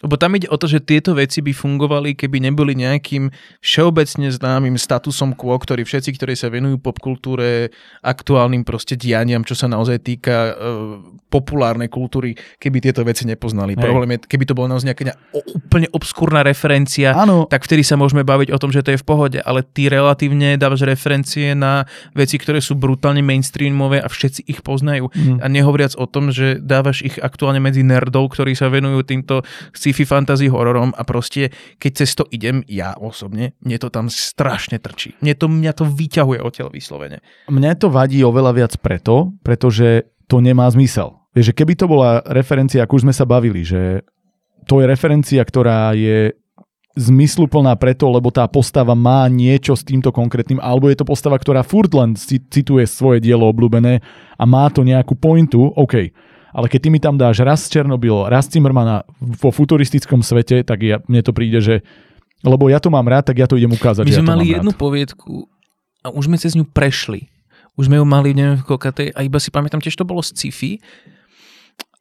Lebo 0.00 0.16
tam 0.16 0.32
ide 0.32 0.48
o 0.48 0.56
to, 0.56 0.64
že 0.64 0.80
tieto 0.80 1.12
veci 1.12 1.44
by 1.44 1.52
fungovali, 1.52 2.16
keby 2.16 2.40
neboli 2.40 2.72
nejakým 2.72 3.28
všeobecne 3.60 4.32
známym 4.32 4.80
statusom 4.80 5.36
quo, 5.36 5.52
ktorý 5.60 5.84
všetci, 5.84 6.16
ktorí 6.16 6.32
sa 6.32 6.48
venujú 6.48 6.80
popkultúre, 6.80 7.68
aktuálnym 8.00 8.64
proste 8.64 8.96
dianiam, 8.96 9.44
čo 9.44 9.52
sa 9.52 9.68
naozaj 9.68 10.00
týka 10.00 10.56
uh, 10.56 10.96
populárnej 11.28 11.92
kultúry, 11.92 12.32
keby 12.56 12.80
tieto 12.80 13.04
veci 13.04 13.28
nepoznali. 13.28 13.76
Hej. 13.76 13.84
Problém 13.84 14.16
je, 14.16 14.18
keby 14.24 14.44
to 14.48 14.56
bola 14.56 14.72
naozaj 14.72 14.88
nejaká 14.88 15.20
úplne 15.52 15.86
obskúrna 15.92 16.40
referencia, 16.40 17.12
ano. 17.12 17.44
tak 17.44 17.68
vtedy 17.68 17.84
sa 17.84 18.00
môžeme 18.00 18.24
baviť 18.24 18.56
o 18.56 18.58
tom, 18.58 18.72
že 18.72 18.80
to 18.80 18.96
je 18.96 19.00
v 19.00 19.06
pohode, 19.06 19.38
ale 19.44 19.60
ty 19.60 19.92
relatívne 19.92 20.56
dávaš 20.56 20.88
referencie 20.88 21.52
na 21.52 21.84
veci, 22.16 22.40
ktoré 22.40 22.64
sú 22.64 22.72
brutálne 22.72 23.20
mainstreamové 23.20 24.00
a 24.00 24.08
všetci 24.08 24.48
ich 24.48 24.64
poznajú. 24.64 25.12
Mm. 25.12 25.38
A 25.44 25.46
nehovoriac 25.52 25.92
o 26.00 26.08
tom, 26.08 26.32
že 26.32 26.56
dávaš 26.56 27.04
ich 27.04 27.20
aktuálne 27.20 27.60
medzi 27.60 27.84
nerdov, 27.84 28.32
ktorí 28.32 28.56
sa 28.56 28.72
venujú 28.72 29.04
týmto 29.04 29.44
sci-fi 29.90 30.06
fantasy 30.06 30.46
hororom 30.46 30.94
a 30.94 31.02
proste, 31.02 31.50
keď 31.82 31.92
cez 31.98 32.14
to 32.14 32.22
idem, 32.30 32.62
ja 32.70 32.94
osobne, 32.94 33.58
mne 33.66 33.76
to 33.82 33.90
tam 33.90 34.06
strašne 34.06 34.78
trčí. 34.78 35.18
Mne 35.18 35.34
to, 35.34 35.50
mňa 35.50 35.72
to 35.74 35.82
vyťahuje 35.82 36.38
odtiaľ 36.38 36.70
vyslovene. 36.70 37.18
Mne 37.50 37.74
to 37.74 37.90
vadí 37.90 38.22
oveľa 38.22 38.54
viac 38.54 38.72
preto, 38.78 39.34
pretože 39.42 40.06
to 40.30 40.38
nemá 40.38 40.70
zmysel. 40.70 41.18
Vieš, 41.34 41.50
že 41.50 41.56
keby 41.58 41.74
to 41.74 41.90
bola 41.90 42.22
referencia, 42.30 42.86
ako 42.86 43.02
už 43.02 43.04
sme 43.10 43.14
sa 43.14 43.26
bavili, 43.26 43.66
že 43.66 44.06
to 44.70 44.78
je 44.78 44.86
referencia, 44.86 45.42
ktorá 45.42 45.90
je 45.98 46.38
zmysluplná 46.94 47.74
preto, 47.78 48.10
lebo 48.10 48.30
tá 48.30 48.46
postava 48.46 48.94
má 48.94 49.26
niečo 49.26 49.74
s 49.74 49.82
týmto 49.82 50.10
konkrétnym, 50.14 50.62
alebo 50.62 50.90
je 50.90 50.98
to 50.98 51.06
postava, 51.06 51.38
ktorá 51.38 51.66
furt 51.66 51.90
len 51.94 52.14
cituje 52.50 52.86
svoje 52.86 53.22
dielo 53.22 53.46
obľúbené 53.46 54.02
a 54.38 54.44
má 54.46 54.70
to 54.70 54.86
nejakú 54.86 55.18
pointu, 55.18 55.70
OK 55.74 56.10
ale 56.50 56.66
keď 56.66 56.80
ty 56.82 56.88
mi 56.90 57.00
tam 57.02 57.14
dáš 57.16 57.42
raz 57.42 57.66
Černobyl, 57.70 58.26
raz 58.26 58.50
Zimmermana 58.50 59.06
vo 59.18 59.50
futuristickom 59.54 60.22
svete, 60.22 60.62
tak 60.66 60.82
ja, 60.82 60.98
mne 61.06 61.22
to 61.22 61.32
príde, 61.34 61.62
že 61.62 61.86
lebo 62.40 62.72
ja 62.72 62.80
to 62.80 62.88
mám 62.88 63.04
rád, 63.04 63.30
tak 63.32 63.36
ja 63.36 63.46
to 63.46 63.60
idem 63.60 63.72
ukázať. 63.72 64.08
My 64.08 64.16
sme 64.16 64.24
ja 64.24 64.32
mali 64.32 64.46
jednu 64.48 64.72
rád. 64.72 64.80
poviedku 64.80 65.44
a 66.00 66.08
už 66.08 66.32
sme 66.32 66.40
cez 66.40 66.56
ňu 66.56 66.64
prešli. 66.64 67.28
Už 67.76 67.86
sme 67.86 68.00
ju 68.00 68.04
mali, 68.08 68.32
neviem, 68.32 68.60
koľka 68.64 68.92
a 69.14 69.20
iba 69.20 69.38
si 69.38 69.52
pamätám, 69.52 69.80
tiež 69.80 69.94
to 69.96 70.08
bolo 70.08 70.24
z 70.24 70.36
sci-fi 70.36 70.80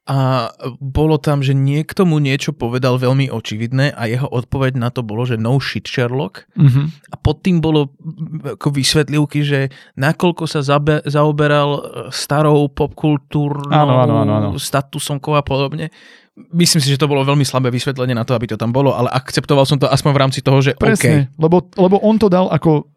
a 0.09 0.49
bolo 0.81 1.21
tam, 1.21 1.45
že 1.45 1.53
niekto 1.53 2.01
mu 2.01 2.17
niečo 2.17 2.49
povedal 2.49 2.97
veľmi 2.97 3.29
očividné 3.29 3.93
a 3.93 4.09
jeho 4.09 4.25
odpoveď 4.25 4.81
na 4.81 4.89
to 4.89 5.05
bolo, 5.05 5.21
že 5.21 5.37
no 5.37 5.61
shit 5.61 5.85
Sherlock. 5.85 6.49
Mm-hmm. 6.57 7.13
A 7.13 7.15
pod 7.21 7.45
tým 7.45 7.61
bolo 7.61 7.93
ako 8.41 8.73
vysvetlivky, 8.73 9.45
že 9.45 9.69
nakoľko 10.01 10.49
sa 10.49 10.65
zabe- 10.65 11.05
zaoberal 11.05 11.69
e, 11.77 11.81
starou 12.09 12.73
popkultúrnou 12.73 14.57
statusom 14.57 15.21
a 15.29 15.45
podobne. 15.45 15.93
Myslím 16.57 16.81
si, 16.81 16.89
že 16.89 16.97
to 16.97 17.11
bolo 17.11 17.21
veľmi 17.21 17.45
slabé 17.45 17.69
vysvetlenie 17.69 18.17
na 18.17 18.25
to, 18.25 18.33
aby 18.33 18.49
to 18.49 18.57
tam 18.57 18.73
bolo, 18.73 18.97
ale 18.97 19.13
akceptoval 19.13 19.69
som 19.69 19.77
to 19.77 19.85
aspoň 19.85 20.11
v 20.15 20.21
rámci 20.25 20.39
toho, 20.41 20.57
že 20.57 20.73
Presne, 20.73 21.29
OK. 21.29 21.37
lebo, 21.37 21.57
lebo 21.77 22.01
on 22.01 22.17
to 22.17 22.33
dal 22.33 22.49
ako 22.49 22.89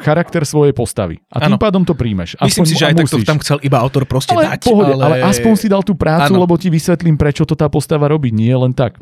charakter 0.00 0.42
svojej 0.42 0.72
postavy. 0.72 1.20
A 1.28 1.44
tým 1.44 1.54
ano. 1.54 1.60
pádom 1.60 1.82
to 1.84 1.92
príjmeš. 1.92 2.34
Myslím 2.40 2.66
si, 2.68 2.74
že 2.74 2.88
aj 2.90 2.94
tak 2.98 3.08
to 3.08 3.18
tam 3.24 3.38
chcel 3.40 3.58
iba 3.62 3.78
autor 3.78 4.08
proste 4.08 4.32
ale, 4.32 4.56
dať. 4.56 4.68
Pohode, 4.68 4.94
ale... 4.96 5.02
ale 5.04 5.16
aspoň 5.28 5.52
si 5.54 5.66
dal 5.68 5.84
tú 5.84 5.94
prácu, 5.94 6.34
ano. 6.34 6.42
lebo 6.42 6.56
ti 6.56 6.72
vysvetlím, 6.72 7.16
prečo 7.16 7.44
to 7.44 7.54
tá 7.54 7.70
postava 7.70 8.08
robí. 8.08 8.32
Nie 8.34 8.56
len 8.56 8.72
tak. 8.72 8.98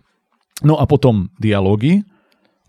No 0.65 0.81
a 0.81 0.85
potom 0.89 1.29
dialógy, 1.37 2.05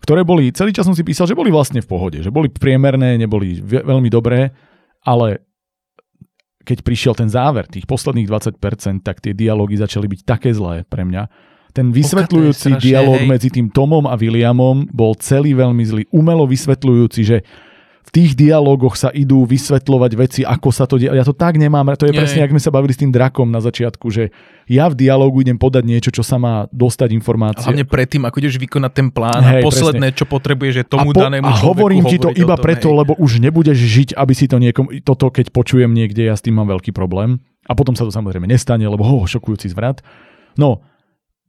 ktoré 0.04 0.22
boli, 0.22 0.52
celý 0.54 0.70
čas 0.70 0.86
som 0.86 0.94
si 0.94 1.02
písal, 1.02 1.26
že 1.26 1.34
boli 1.34 1.50
vlastne 1.50 1.82
v 1.82 1.88
pohode, 1.88 2.18
že 2.20 2.30
boli 2.30 2.52
priemerné, 2.52 3.18
neboli 3.18 3.58
veľmi 3.64 4.08
dobré, 4.12 4.52
ale 5.02 5.42
keď 6.68 6.84
prišiel 6.84 7.14
ten 7.16 7.32
záver, 7.32 7.64
tých 7.64 7.88
posledných 7.88 8.28
20%, 8.28 9.00
tak 9.00 9.24
tie 9.24 9.32
dialógy 9.32 9.80
začali 9.80 10.04
byť 10.04 10.20
také 10.28 10.52
zlé 10.52 10.84
pre 10.84 11.08
mňa. 11.08 11.24
Ten 11.72 11.88
vysvetľujúci 11.92 12.76
dialóg 12.76 13.24
medzi 13.24 13.48
tým 13.48 13.72
Tomom 13.72 14.04
a 14.04 14.16
Williamom 14.20 14.84
bol 14.92 15.16
celý 15.16 15.56
veľmi 15.56 15.84
zlý. 15.84 16.02
Umelo 16.12 16.44
vysvetľujúci, 16.44 17.20
že 17.24 17.40
v 18.08 18.10
tých 18.24 18.32
dialogoch 18.40 18.96
sa 18.96 19.12
idú 19.12 19.44
vysvetľovať 19.44 20.12
veci, 20.16 20.40
ako 20.40 20.68
sa 20.72 20.88
to 20.88 20.96
deje. 20.96 21.12
Ja 21.12 21.28
to 21.28 21.36
tak 21.36 21.60
nemám. 21.60 21.92
To 21.92 22.08
je 22.08 22.16
Nie. 22.16 22.24
presne, 22.24 22.40
ako 22.40 22.56
sme 22.56 22.64
sa 22.64 22.72
bavili 22.72 22.96
s 22.96 23.00
tým 23.04 23.12
drakom 23.12 23.52
na 23.52 23.60
začiatku, 23.60 24.08
že 24.08 24.32
ja 24.64 24.88
v 24.88 24.96
dialogu 24.96 25.44
idem 25.44 25.60
podať 25.60 25.84
niečo, 25.84 26.08
čo 26.08 26.24
sa 26.24 26.40
má 26.40 26.64
dostať 26.72 27.12
informácie. 27.12 27.68
Hlavne 27.68 27.84
predtým, 27.84 28.24
ako 28.24 28.36
ideš 28.40 28.56
vykonať 28.56 28.92
ten 28.96 29.08
plán 29.12 29.44
hej, 29.44 29.60
a 29.60 29.68
posledné, 29.68 30.16
presne. 30.16 30.18
čo 30.18 30.24
potrebuješ, 30.24 30.74
je 30.80 30.84
tomu 30.88 31.12
a 31.12 31.16
po, 31.16 31.20
danému 31.20 31.44
A 31.44 31.52
hovorím 31.52 32.08
ti 32.08 32.16
to 32.16 32.32
iba 32.32 32.56
tom, 32.56 32.64
preto, 32.64 32.88
hej. 32.88 32.96
lebo 32.96 33.12
už 33.20 33.44
nebudeš 33.44 33.76
žiť, 33.76 34.08
aby 34.16 34.32
si 34.32 34.48
to 34.48 34.56
niekom... 34.56 34.88
Toto, 35.04 35.28
keď 35.28 35.52
počujem 35.52 35.92
niekde, 35.92 36.24
ja 36.24 36.32
s 36.32 36.40
tým 36.40 36.56
mám 36.56 36.72
veľký 36.72 36.96
problém. 36.96 37.44
A 37.68 37.76
potom 37.76 37.92
sa 37.92 38.08
to 38.08 38.12
samozrejme 38.12 38.48
nestane, 38.48 38.88
lebo 38.88 39.04
ho, 39.04 39.28
šokujúci 39.28 39.68
zvrat. 39.68 40.00
No, 40.56 40.80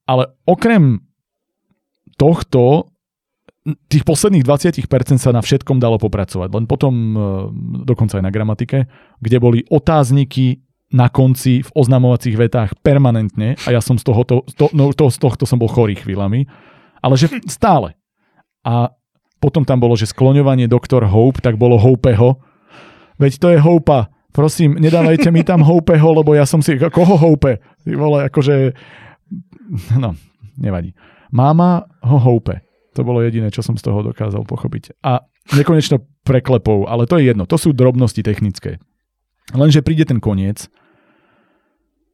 ale 0.03 0.35
okrem 0.43 0.99
tohto 2.19 2.91
tých 3.65 4.07
posledných 4.07 4.45
20% 4.47 5.19
sa 5.19 5.35
na 5.35 5.43
všetkom 5.43 5.77
dalo 5.83 5.99
popracovať. 5.99 6.49
Len 6.49 6.65
potom, 6.65 6.93
e, 6.93 7.19
dokonca 7.83 8.17
aj 8.17 8.23
na 8.23 8.31
gramatike, 8.31 8.87
kde 9.19 9.37
boli 9.37 9.59
otázniky 9.67 10.63
na 10.89 11.11
konci 11.11 11.61
v 11.61 11.69
oznamovacích 11.77 12.33
vetách 12.33 12.73
permanentne 12.81 13.59
a 13.61 13.69
ja 13.69 13.81
som 13.83 13.99
z, 13.99 14.03
tohoto, 14.09 14.41
to, 14.57 14.73
no, 14.73 14.89
to, 14.89 15.11
z 15.13 15.21
tohto 15.21 15.45
som 15.45 15.61
bol 15.61 15.69
chorý 15.69 15.93
chvíľami, 15.93 16.49
ale 17.03 17.13
že 17.13 17.29
stále. 17.45 17.93
A 18.65 18.89
potom 19.37 19.63
tam 19.63 19.77
bolo, 19.77 19.93
že 19.93 20.09
skloňovanie 20.09 20.65
doktor 20.65 21.05
Hope, 21.05 21.39
tak 21.39 21.61
bolo 21.61 21.77
Hopeho. 21.77 22.41
Veď 23.21 23.33
to 23.37 23.47
je 23.53 23.59
Hopa. 23.61 24.11
Prosím, 24.33 24.81
nedávajte 24.81 25.29
mi 25.31 25.45
tam 25.45 25.61
Hopeho, 25.63 26.11
lebo 26.11 26.33
ja 26.35 26.43
som 26.43 26.59
si... 26.59 26.75
Koho 26.75 27.15
Hope? 27.15 27.61
Vole, 27.85 28.27
akože... 28.27 28.73
No, 30.01 30.17
nevadí. 30.57 30.97
Máma 31.29 31.85
ho 32.01 32.17
Hope. 32.17 32.68
To 32.97 33.01
bolo 33.05 33.21
jediné, 33.21 33.53
čo 33.53 33.61
som 33.61 33.77
z 33.77 33.85
toho 33.85 34.01
dokázal 34.01 34.45
pochopiť. 34.49 34.97
A 35.05 35.21
nekonečno 35.53 36.01
preklepov, 36.25 36.89
ale 36.89 37.05
to 37.05 37.21
je 37.21 37.29
jedno. 37.29 37.45
To 37.45 37.57
sú 37.57 37.73
drobnosti 37.73 38.21
technické. 38.25 38.81
Lenže 39.53 39.81
príde 39.81 40.05
ten 40.05 40.21
koniec 40.21 40.69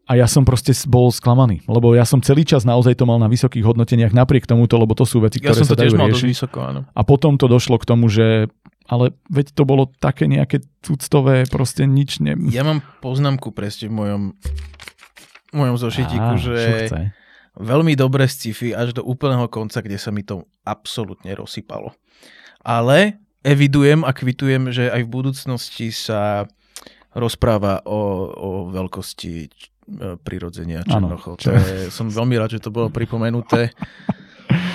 a 0.06 0.14
ja 0.16 0.30
som 0.30 0.45
proste 0.45 0.72
bol 0.86 1.10
sklamaný, 1.10 1.66
lebo 1.66 1.92
ja 1.98 2.06
som 2.06 2.22
celý 2.22 2.45
čas 2.45 2.62
naozaj 2.64 2.94
to 2.95 3.10
mal 3.10 3.18
na 3.18 3.26
vysokých 3.26 3.66
hodnoteniach 3.66 4.14
napriek 4.14 4.45
tomuto, 4.45 4.78
lebo 4.78 4.94
to 4.94 5.04
sú 5.04 5.20
veci, 5.20 5.42
Ja 5.42 5.52
ktoré 5.52 5.66
som 5.66 5.68
sa 5.68 5.76
to 5.76 5.82
tiež 5.84 5.98
mal 5.98 6.14
riešiť. 6.14 6.30
vysoko, 6.30 6.60
áno. 6.62 6.82
A 6.94 7.02
potom 7.02 7.36
to 7.42 7.50
došlo 7.50 7.82
k 7.82 7.90
tomu, 7.90 8.08
že 8.08 8.48
ale 8.86 9.18
veď 9.34 9.58
to 9.58 9.66
bolo 9.66 9.90
také 9.98 10.30
nejaké 10.30 10.62
tuctové, 10.86 11.50
proste 11.50 11.90
nič 11.90 12.22
ne... 12.22 12.38
Ja 12.54 12.62
mám 12.62 12.86
poznámku 13.02 13.50
presne 13.50 13.90
v 13.90 13.94
mojom, 13.98 14.22
v 15.50 15.56
mojom 15.58 15.76
zošitiku, 15.82 16.32
Á, 16.38 16.40
že 16.40 16.54
chce? 16.86 17.02
Veľmi 17.58 17.93
dobré 17.93 18.25
sci-fi 18.25 18.72
až 18.72 18.92
do 18.92 19.01
úplného 19.01 19.48
konca, 19.48 19.80
kde 19.80 19.95
sa 19.95 20.09
mi 20.09 20.22
to 20.22 20.43
absolútne 20.61 21.32
rozsypalo. 21.32 21.95
Ale 22.59 23.16
evidujem 23.42 24.01
a 24.01 24.11
kvitujem, 24.11 24.69
že 24.69 24.88
aj 24.88 25.01
v 25.01 25.11
budúcnosti 25.11 25.88
sa 25.90 26.50
rozpráva 27.11 27.80
o, 27.84 28.00
o 28.27 28.50
veľkosti 28.69 29.34
e, 29.38 29.48
prirodzenia 30.17 30.84
Černochov. 30.84 31.40
čo- 31.40 31.53
je, 31.53 31.88
som 31.88 32.08
veľmi 32.08 32.35
rád, 32.35 32.58
že 32.58 32.64
to 32.64 32.69
bolo 32.69 32.90
pripomenuté. 32.90 33.72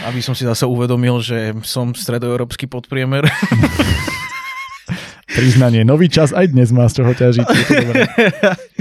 Aby 0.03 0.25
som 0.25 0.33
si 0.33 0.43
zase 0.43 0.65
uvedomil, 0.65 1.21
že 1.21 1.53
som 1.63 1.93
stredoeurópsky 1.93 2.65
podpriemer. 2.65 3.29
Priznanie, 5.41 5.83
nový 5.89 6.13
čas 6.13 6.37
aj 6.37 6.53
dnes 6.53 6.69
má 6.69 6.85
z 6.85 7.01
čoho 7.01 7.13
ťažiť. 7.17 7.47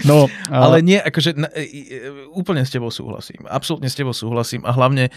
No, 0.07 0.31
Ale 0.47 0.79
ale... 0.79 0.83
nie, 0.83 0.95
akože 0.95 1.35
úplne 2.31 2.63
s 2.63 2.71
tebou 2.71 2.87
súhlasím. 2.87 3.43
Absolútne 3.51 3.91
s 3.91 3.99
tebou 3.99 4.15
súhlasím 4.15 4.63
a 4.63 4.71
hlavne 4.71 5.11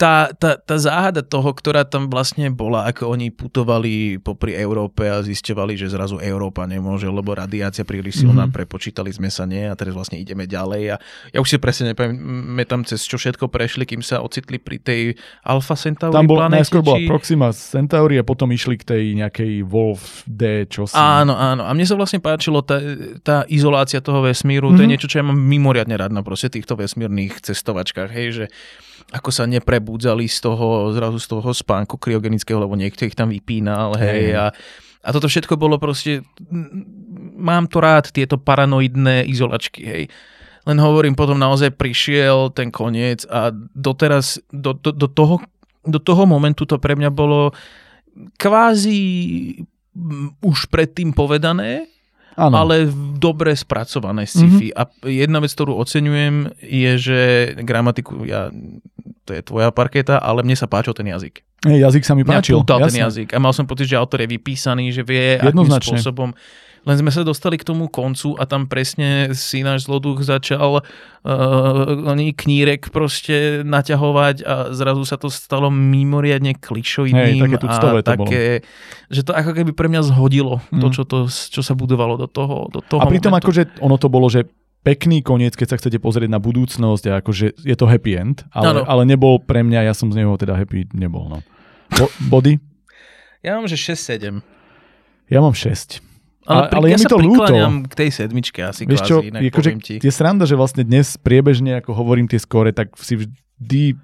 tá, 0.00 0.32
tá, 0.32 0.56
tá 0.56 0.76
záhada 0.76 1.20
toho, 1.20 1.52
ktorá 1.52 1.84
tam 1.84 2.08
vlastne 2.08 2.48
bola, 2.48 2.88
ako 2.88 3.12
oni 3.12 3.28
putovali 3.28 3.92
popri 4.16 4.56
Európe 4.56 5.04
a 5.04 5.20
zisťovali, 5.20 5.76
že 5.76 5.86
zrazu 5.86 6.16
Európa 6.16 6.64
nemôže, 6.64 7.04
lebo 7.04 7.30
radiácia 7.30 7.84
príliš 7.84 8.18
silná, 8.18 8.32
Mhm. 8.32 8.40
mm-hmm. 8.42 8.56
prepočítali 8.56 9.10
sme 9.10 9.28
sa 9.28 9.44
nie 9.44 9.60
a 9.62 9.74
teraz 9.74 9.92
vlastne 9.92 10.16
ideme 10.16 10.48
ďalej 10.48 10.82
a 10.88 10.96
ja 11.30 11.38
už 11.38 11.46
si 11.46 11.58
presne 11.58 11.92
nepamätám 11.92 12.82
cez 12.82 13.02
čo 13.02 13.14
všetko 13.14 13.46
prešli, 13.46 13.84
kým 13.84 14.00
sa 14.00 14.18
ocitli 14.20 14.56
pri 14.56 14.80
tej 14.80 15.00
Alpha 15.42 15.76
Centauri 15.76 16.16
Tam 16.16 16.24
bol, 16.24 16.40
planéte, 16.40 16.64
najskôr 16.64 16.80
bola 16.80 16.96
či- 16.96 17.04
Proxima 17.06 17.48
Centauri 17.50 18.16
a 18.16 18.24
potom 18.24 18.48
išli 18.48 18.74
k 18.74 18.84
tej 18.86 19.02
nejakej 19.16 19.52
Wolf 19.62 20.24
D, 20.24 20.64
čo 20.64 20.86
si... 20.86 20.96
Áno, 20.96 21.34
áno. 21.34 21.62
A 21.62 21.70
mne 21.70 21.84
sa 21.84 21.92
vlastne 21.92 22.18
páčilo 22.18 22.62
tá, 22.62 22.80
tá 23.20 23.44
izolácia 23.46 23.98
toho 23.98 24.22
vesmíru. 24.22 24.66
Mm-hmm. 24.66 24.78
To 24.78 24.82
je 24.82 24.88
Mhm. 24.88 24.92
niečo, 24.94 25.06
čo 25.06 25.18
ja 25.18 25.26
mám 25.26 25.36
mimoriadne 25.36 25.92
rád 25.92 26.10
na 26.10 26.22
proste 26.22 26.48
týchto 26.48 26.72
vesmírnych 26.74 27.42
cestovačkách. 27.42 28.08
Hej, 28.08 28.28
že 28.32 28.44
ako 29.10 29.28
sa 29.28 29.42
neprebudzali 29.90 30.30
z 30.30 30.38
toho, 30.40 30.94
zrazu 30.94 31.18
z 31.18 31.26
toho 31.26 31.50
spánku 31.50 31.98
kryogenického, 31.98 32.62
lebo 32.62 32.78
niekto 32.78 33.02
ich 33.02 33.18
tam 33.18 33.34
vypínal. 33.34 33.98
Hej, 33.98 34.22
Hej. 34.30 34.38
a, 34.38 34.44
a 35.02 35.08
toto 35.10 35.26
všetko 35.26 35.58
bolo 35.58 35.82
proste... 35.82 36.22
Mám 37.40 37.66
to 37.66 37.82
rád, 37.82 38.14
tieto 38.14 38.38
paranoidné 38.38 39.26
izolačky. 39.26 39.82
Hej. 39.82 40.02
Len 40.68 40.78
hovorím, 40.78 41.18
potom 41.18 41.40
naozaj 41.40 41.74
prišiel 41.74 42.54
ten 42.54 42.70
koniec 42.70 43.26
a 43.26 43.50
doteraz, 43.74 44.38
do, 44.54 44.76
do, 44.78 44.94
do, 44.94 45.08
toho, 45.10 45.42
do 45.82 45.98
toho 45.98 46.22
momentu 46.28 46.68
to 46.68 46.78
pre 46.78 46.94
mňa 46.94 47.10
bolo 47.10 47.50
kvázi 48.38 49.00
už 50.44 50.70
predtým 50.70 51.10
povedané, 51.10 51.90
Áno. 52.40 52.56
ale 52.56 52.88
dobre 53.20 53.52
spracované 53.52 54.24
sci-fi. 54.24 54.72
A 54.72 54.88
jedna 55.04 55.44
vec, 55.44 55.52
ktorú 55.52 55.76
oceňujem, 55.76 56.56
je, 56.64 56.92
že 56.96 57.20
gramatiku, 57.60 58.24
ja, 58.24 58.48
to 59.28 59.36
je 59.36 59.44
tvoja 59.44 59.68
parketa, 59.68 60.16
ale 60.16 60.40
mne 60.40 60.56
sa 60.56 60.64
páčil 60.64 60.96
ten 60.96 61.04
jazyk. 61.12 61.44
Jazyk 61.68 62.02
sa 62.08 62.16
mi 62.16 62.24
Mňa 62.24 62.40
páčil. 62.40 62.56
pútal 62.56 62.88
ten 62.88 63.04
jazyk. 63.04 63.36
A 63.36 63.38
mal 63.38 63.52
som 63.52 63.68
pocit, 63.68 63.84
že 63.84 64.00
autor 64.00 64.24
je 64.24 64.32
vypísaný, 64.32 64.88
že 64.96 65.04
vie, 65.04 65.36
akým 65.36 65.68
spôsobom. 65.68 66.32
Len 66.80 66.96
sme 66.96 67.12
sa 67.12 67.20
dostali 67.20 67.60
k 67.60 67.64
tomu 67.64 67.86
koncu 67.86 68.40
a 68.40 68.48
tam 68.48 68.64
presne 68.64 69.36
si 69.36 69.60
náš 69.60 69.84
zloduch 69.84 70.24
začal 70.24 70.80
uh, 70.80 70.82
knírek 72.32 72.88
proste 72.88 73.60
naťahovať 73.62 74.36
a 74.42 74.54
zrazu 74.72 75.04
sa 75.04 75.16
to 75.16 75.28
stalo 75.28 75.68
mimoriadne 75.68 76.56
klišoidným. 76.56 77.44
Hej, 77.44 77.52
také 77.52 77.56
a 77.60 77.76
to 77.76 77.88
bolo. 77.92 78.00
také, 78.02 78.42
že 79.08 79.20
to 79.20 79.36
ako 79.36 79.52
keby 79.52 79.70
pre 79.76 79.88
mňa 79.88 80.08
zhodilo 80.08 80.64
to, 80.68 80.86
Mm. 80.88 80.92
čo, 80.92 81.02
to, 81.04 81.18
čo 81.28 81.60
sa 81.60 81.76
budovalo 81.76 82.16
do 82.16 82.24
toho, 82.24 82.68
do 82.68 82.80
toho 82.80 83.00
A 83.00 83.06
pritom 83.06 83.28
momentu. 83.30 83.52
akože 83.52 83.62
ono 83.80 83.96
to 84.00 84.08
bolo, 84.08 84.32
že 84.32 84.48
pekný 84.80 85.20
koniec, 85.20 85.52
keď 85.54 85.66
sa 85.68 85.76
chcete 85.76 86.00
pozrieť 86.00 86.32
na 86.32 86.40
budúcnosť 86.40 87.04
a 87.12 87.20
akože 87.20 87.60
je 87.60 87.76
to 87.76 87.84
happy 87.84 88.16
end, 88.16 88.48
ale, 88.50 88.66
Áno. 88.72 88.82
ale 88.88 89.02
nebol 89.04 89.36
pre 89.36 89.60
mňa, 89.60 89.84
ja 89.84 89.92
som 89.92 90.08
z 90.08 90.24
neho 90.24 90.32
teda 90.40 90.56
happy 90.56 90.88
nebol. 90.96 91.28
No. 91.28 91.38
Bo, 91.92 92.08
body? 92.32 92.56
Ja 93.44 93.60
mám, 93.60 93.68
že 93.68 93.76
6-7. 93.76 94.40
Ja 95.28 95.44
mám 95.44 95.52
6. 95.52 96.00
Ale, 96.48 96.72
pri, 96.72 96.76
ale 96.80 96.86
ja 96.88 96.96
je 96.96 96.98
mi 96.98 97.04
sa 97.04 97.10
to 97.12 97.18
ľúto. 97.20 97.54
k 97.84 97.94
tej 97.94 98.10
sedmičke 98.16 98.60
asi 98.64 98.88
Vieš 98.88 99.00
čo, 99.04 99.16
kvázi, 99.20 99.28
inak 99.28 99.40
akože 99.52 99.70
poviem 99.76 99.82
ti. 99.84 99.94
je 100.00 100.12
sranda, 100.12 100.44
že 100.48 100.56
vlastne 100.56 100.82
dnes 100.88 101.20
priebežne, 101.20 101.84
ako 101.84 101.92
hovorím 101.92 102.26
tie 102.32 102.40
skóre, 102.40 102.72
tak 102.72 102.96
si 102.96 103.20
vždy 103.20 104.00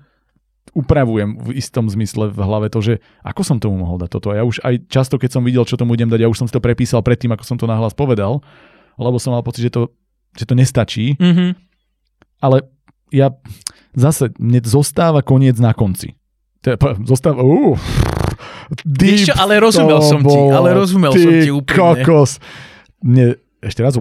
upravujem 0.77 1.41
v 1.41 1.57
istom 1.57 1.89
zmysle 1.89 2.29
v 2.29 2.37
hlave 2.37 2.69
to, 2.69 2.85
že 2.85 2.95
ako 3.25 3.41
som 3.41 3.57
tomu 3.57 3.81
mohol 3.81 3.97
dať 3.97 4.11
toto. 4.13 4.29
A 4.37 4.41
ja 4.41 4.45
už 4.45 4.61
aj 4.61 4.85
často, 4.93 5.17
keď 5.17 5.41
som 5.41 5.43
videl, 5.49 5.65
čo 5.65 5.81
tomu 5.81 5.97
idem 5.97 6.13
dať, 6.13 6.21
ja 6.21 6.29
už 6.29 6.37
som 6.37 6.47
si 6.49 6.53
to 6.53 6.61
prepísal 6.61 7.01
predtým, 7.01 7.33
ako 7.33 7.45
som 7.49 7.57
to 7.57 7.65
nahlas 7.65 7.97
povedal, 7.97 8.45
lebo 9.01 9.17
som 9.17 9.33
mal 9.33 9.41
pocit, 9.41 9.65
že 9.65 9.73
to, 9.73 9.89
že 10.37 10.45
to 10.45 10.53
nestačí. 10.53 11.17
Mhm. 11.17 11.57
ale 12.45 12.69
ja 13.15 13.33
zase, 13.97 14.35
mne 14.37 14.61
zostáva 14.67 15.25
koniec 15.25 15.57
na 15.57 15.73
konci. 15.73 16.19
P- 16.75 16.97
zostáva, 17.07 17.47
uh, 17.47 17.79
deep 18.83 19.31
čo, 19.31 19.33
ale 19.39 19.63
rozumel 19.63 20.03
som 20.03 20.21
ti, 20.27 20.39
ale 20.51 20.75
rozumel 20.75 21.15
som 21.15 21.33
ti 21.39 21.51
úprimne. 21.55 22.03
kokos. 22.03 22.43
Mne, 23.07 23.39
ešte 23.63 23.81
raz, 23.87 23.95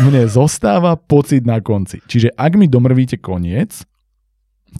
mne 0.00 0.22
zostáva 0.32 0.96
pocit 0.96 1.44
na 1.44 1.60
konci. 1.60 2.00
Čiže 2.08 2.32
ak 2.32 2.56
mi 2.56 2.64
domrvíte 2.64 3.20
koniec, 3.20 3.84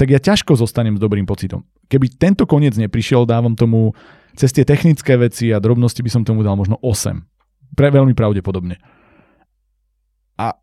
tak 0.00 0.08
ja 0.08 0.16
ťažko 0.16 0.56
zostanem 0.56 0.96
s 0.96 1.00
dobrým 1.02 1.28
pocitom. 1.28 1.68
Keby 1.92 2.16
tento 2.16 2.48
koniec 2.48 2.72
neprišiel, 2.80 3.28
dávam 3.28 3.52
tomu 3.52 3.92
cez 4.32 4.48
tie 4.48 4.64
technické 4.64 5.20
veci 5.20 5.52
a 5.52 5.60
drobnosti 5.60 6.00
by 6.00 6.08
som 6.08 6.22
tomu 6.24 6.40
dal 6.40 6.56
možno 6.56 6.80
8. 6.80 7.20
Pre, 7.76 7.88
veľmi 7.92 8.16
pravdepodobne. 8.16 8.80
A 10.40 10.56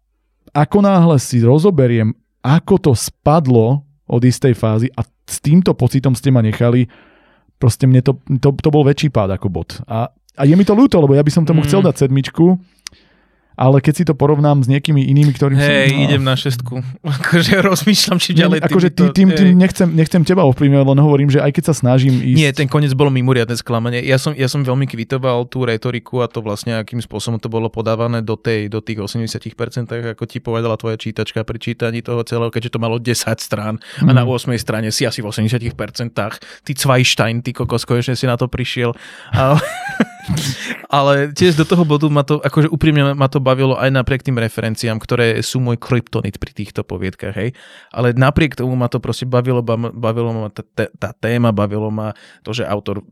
ako 0.54 0.82
náhle 0.82 1.22
si 1.22 1.42
rozoberiem, 1.46 2.18
ako 2.42 2.82
to 2.82 2.92
spadlo 2.98 3.86
od 4.10 4.22
istej 4.26 4.58
fázy 4.58 4.90
a 4.98 5.06
s 5.06 5.38
týmto 5.40 5.78
pocitom 5.78 6.18
ste 6.18 6.34
ma 6.34 6.42
nechali, 6.42 6.90
proste 7.62 7.86
mne 7.86 8.02
to, 8.02 8.18
to, 8.42 8.50
to 8.58 8.70
bol 8.74 8.82
väčší 8.82 9.14
pád 9.14 9.38
ako 9.38 9.48
bod. 9.54 9.70
A, 9.86 10.10
a 10.10 10.44
je 10.44 10.56
mi 10.58 10.66
to 10.66 10.74
ľúto, 10.74 10.98
lebo 10.98 11.14
ja 11.14 11.22
by 11.22 11.30
som 11.30 11.46
tomu 11.46 11.62
Mm. 11.62 11.68
chcel 11.70 11.82
dať 11.86 11.96
sedmičku, 12.08 12.58
ale 13.60 13.84
keď 13.84 13.94
si 13.94 14.04
to 14.08 14.16
porovnám 14.16 14.64
s 14.64 14.72
niekými 14.72 15.04
inými, 15.04 15.36
ktorým 15.36 15.60
Hej, 15.60 15.92
som... 15.92 16.00
idem 16.00 16.24
na 16.24 16.36
šestku. 16.40 16.80
Akože 17.20 17.60
rozmýšľam, 17.60 18.18
či 18.24 18.32
ďalej 18.32 18.64
akože 18.64 18.90
ty, 18.96 19.12
tým, 19.12 19.12
tým, 19.12 19.28
tým 19.36 19.48
nechcem, 19.60 19.88
nechcem 19.92 20.24
teba 20.24 20.48
ovplyvňovať, 20.48 20.86
len 20.88 21.00
hovorím, 21.04 21.28
že 21.28 21.44
aj 21.44 21.52
keď 21.52 21.64
sa 21.68 21.76
snažím 21.76 22.24
ísť... 22.24 22.38
Nie, 22.40 22.56
ten 22.56 22.72
koniec 22.72 22.96
bolo 22.96 23.12
mimoriadne 23.12 23.60
sklamanie. 23.60 24.00
Ja 24.08 24.16
som, 24.16 24.32
ja 24.32 24.48
som 24.48 24.64
veľmi 24.64 24.88
kvitoval 24.88 25.52
tú 25.52 25.68
retoriku 25.68 26.24
a 26.24 26.32
to 26.32 26.40
vlastne, 26.40 26.80
akým 26.80 27.04
spôsobom 27.04 27.36
to 27.36 27.52
bolo 27.52 27.68
podávané 27.68 28.24
do, 28.24 28.40
tej, 28.40 28.72
do 28.72 28.80
tých 28.80 29.04
80%, 29.04 29.52
ako 30.16 30.24
ti 30.24 30.40
povedala 30.40 30.80
tvoja 30.80 30.96
čítačka 30.96 31.44
pri 31.44 31.60
čítaní 31.60 32.00
toho 32.00 32.24
celého, 32.24 32.48
keďže 32.48 32.78
to 32.78 32.80
malo 32.80 32.96
10 32.96 33.28
strán 33.44 33.76
a 34.00 34.12
na 34.16 34.24
Mhm. 34.24 34.56
8 34.56 34.56
strane 34.62 34.88
si 34.94 35.04
asi 35.04 35.20
v 35.20 35.28
80%. 35.28 36.40
Ty 36.64 36.72
Zweistein, 36.78 37.42
ty 37.42 37.52
kokos, 37.52 37.84
konečne 37.84 38.16
si 38.16 38.30
na 38.30 38.38
to 38.38 38.48
prišiel. 38.48 38.94
Ale, 39.34 39.60
ale 40.90 41.32
tiež 41.32 41.56
do 41.56 41.66
toho 41.66 41.84
bodu 41.88 42.08
ma 42.12 42.26
to, 42.26 42.42
akože 42.42 42.70
úprimne 42.70 43.16
ma 43.16 43.28
to 43.32 43.40
bavilo 43.40 43.78
aj 43.78 43.90
napriek 43.94 44.22
tým 44.26 44.38
referenciám, 44.38 45.00
ktoré 45.00 45.40
sú 45.40 45.64
môj 45.64 45.80
kryptonit 45.80 46.38
pri 46.38 46.52
týchto 46.52 46.84
poviedkach, 46.84 47.36
hej. 47.36 47.56
Ale 47.94 48.14
napriek 48.14 48.58
tomu 48.58 48.76
ma 48.76 48.92
to 48.92 49.00
proste 49.00 49.30
bavilo, 49.30 49.64
ba- 49.64 49.80
bavilo 49.80 50.30
ma 50.36 50.50
tá- 50.52 50.90
tá 50.90 51.10
téma, 51.16 51.56
bavilo 51.56 51.90
ma 51.90 52.14
to, 52.44 52.52
že 52.52 52.68
autor 52.68 53.06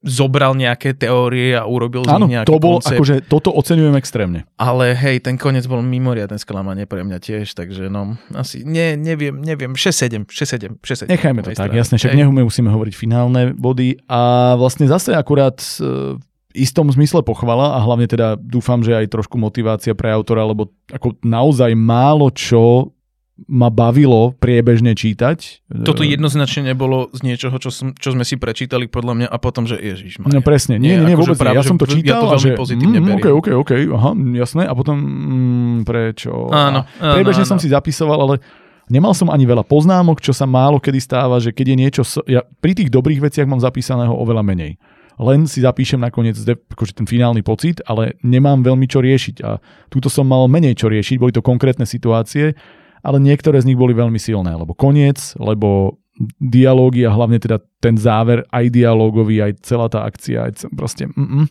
zobral 0.00 0.56
nejaké 0.56 0.96
teórie 0.96 1.52
a 1.52 1.68
urobil 1.68 2.08
z 2.08 2.12
Áno, 2.16 2.24
nich 2.24 2.40
nejaký 2.40 2.48
to 2.48 2.56
bol, 2.56 2.80
koncept. 2.80 2.96
akože 2.96 3.14
toto 3.28 3.52
oceňujem 3.52 3.94
extrémne. 4.00 4.48
Ale 4.56 4.96
hej, 4.96 5.20
ten 5.20 5.36
koniec 5.36 5.68
bol 5.68 5.84
mimoriadne 5.84 6.40
sklamanie 6.40 6.88
pre 6.88 7.04
mňa 7.04 7.18
tiež, 7.20 7.52
takže 7.52 7.92
no, 7.92 8.16
asi, 8.32 8.64
nie, 8.64 8.96
neviem, 8.96 9.36
neviem, 9.36 9.76
6-7, 9.76 10.24
6-7, 10.24 10.80
6-7. 10.80 11.12
Nechajme 11.12 11.40
to 11.44 11.52
tak, 11.52 11.76
jasne, 11.76 12.00
však 12.00 12.16
nehume 12.16 12.40
musíme 12.40 12.72
hovoriť 12.72 12.94
finálne 12.96 13.52
body 13.52 14.00
a 14.08 14.54
vlastne 14.56 14.88
zase 14.88 15.12
akurát 15.12 15.60
e, 15.60 16.16
v 16.16 16.22
istom 16.56 16.88
zmysle 16.88 17.20
pochvala 17.20 17.76
a 17.76 17.78
hlavne 17.84 18.08
teda 18.08 18.40
dúfam, 18.40 18.80
že 18.80 18.96
aj 18.96 19.12
trošku 19.12 19.36
motivácia 19.36 19.92
pre 19.92 20.10
autora, 20.10 20.48
lebo 20.48 20.72
ako 20.88 21.20
naozaj 21.20 21.76
málo 21.76 22.32
čo 22.32 22.90
ma 23.48 23.72
bavilo 23.72 24.36
priebežne 24.36 24.92
čítať. 24.92 25.64
Toto 25.86 26.04
E, 26.04 26.12
jednoznačne 26.12 26.74
nebolo 26.74 27.08
z 27.14 27.20
niečoho, 27.24 27.56
čo, 27.56 27.72
som, 27.72 27.96
čo 27.96 28.12
sme 28.12 28.26
si 28.26 28.36
prečítali 28.36 28.90
podľa 28.90 29.12
mňa 29.16 29.28
a 29.30 29.36
potom, 29.40 29.64
že 29.64 29.80
ježiš. 29.80 30.20
No 30.20 30.44
presne, 30.44 30.76
nie, 30.76 30.98
nie, 30.98 31.12
nie, 31.12 31.14
akože 31.16 31.20
vôbec 31.24 31.38
práve. 31.40 31.56
Ja 31.56 31.64
som 31.64 31.78
to 31.80 31.88
ja 31.88 31.94
čítal 31.96 32.20
to 32.20 32.26
a 32.26 32.36
veľmi 32.36 32.42
že 32.42 32.50
pozitívne 32.58 32.98
mm, 33.00 33.06
beriem. 33.06 33.16
OK, 33.16 33.26
OK, 33.32 33.48
OK, 33.64 33.72
aha, 33.94 34.10
jasné. 34.36 34.62
A 34.68 34.72
potom 34.76 34.96
mm, 34.98 35.78
prečo? 35.88 36.50
Áno, 36.52 36.84
áno, 36.84 37.12
Priebežne 37.16 37.44
áno. 37.46 37.50
som 37.56 37.58
si 37.62 37.72
zapisoval, 37.72 38.18
ale 38.20 38.34
nemal 38.92 39.16
som 39.16 39.32
ani 39.32 39.46
veľa 39.46 39.64
poznámok, 39.64 40.20
čo 40.20 40.36
sa 40.36 40.44
málo 40.44 40.82
kedy 40.82 40.98
stáva, 41.00 41.38
že 41.40 41.54
keď 41.54 41.66
je 41.72 41.76
niečo... 41.76 42.02
Ja 42.26 42.44
pri 42.44 42.76
tých 42.76 42.92
dobrých 42.92 43.24
veciach 43.24 43.48
mám 43.48 43.62
zapísaného 43.62 44.12
oveľa 44.12 44.44
menej. 44.44 44.76
len 45.20 45.44
si 45.44 45.60
zapíšem 45.60 46.00
nakoniec 46.00 46.36
akože 46.48 46.96
ten 46.96 47.04
finálny 47.04 47.44
pocit, 47.44 47.84
ale 47.84 48.16
nemám 48.24 48.64
veľmi 48.64 48.88
čo 48.88 49.04
riešiť. 49.04 49.36
A 49.44 49.60
túto 49.92 50.08
som 50.08 50.24
mal 50.24 50.48
menej 50.48 50.80
čo 50.80 50.88
riešiť, 50.88 51.16
boli 51.20 51.32
to 51.32 51.44
konkrétne 51.44 51.84
situácie, 51.84 52.56
ale 53.00 53.18
niektoré 53.20 53.60
z 53.60 53.68
nich 53.72 53.78
boli 53.80 53.96
veľmi 53.96 54.20
silné, 54.20 54.52
lebo 54.54 54.76
koniec, 54.76 55.34
lebo 55.36 56.00
dialógy 56.36 57.08
a 57.08 57.14
hlavne 57.16 57.40
teda 57.40 57.60
ten 57.80 57.96
záver, 57.96 58.44
aj 58.52 58.68
dialógový, 58.68 59.40
aj 59.40 59.64
celá 59.64 59.88
tá 59.88 60.04
akcia, 60.04 60.52
aj 60.52 60.68
proste... 60.76 61.08
Mm-mm. 61.08 61.48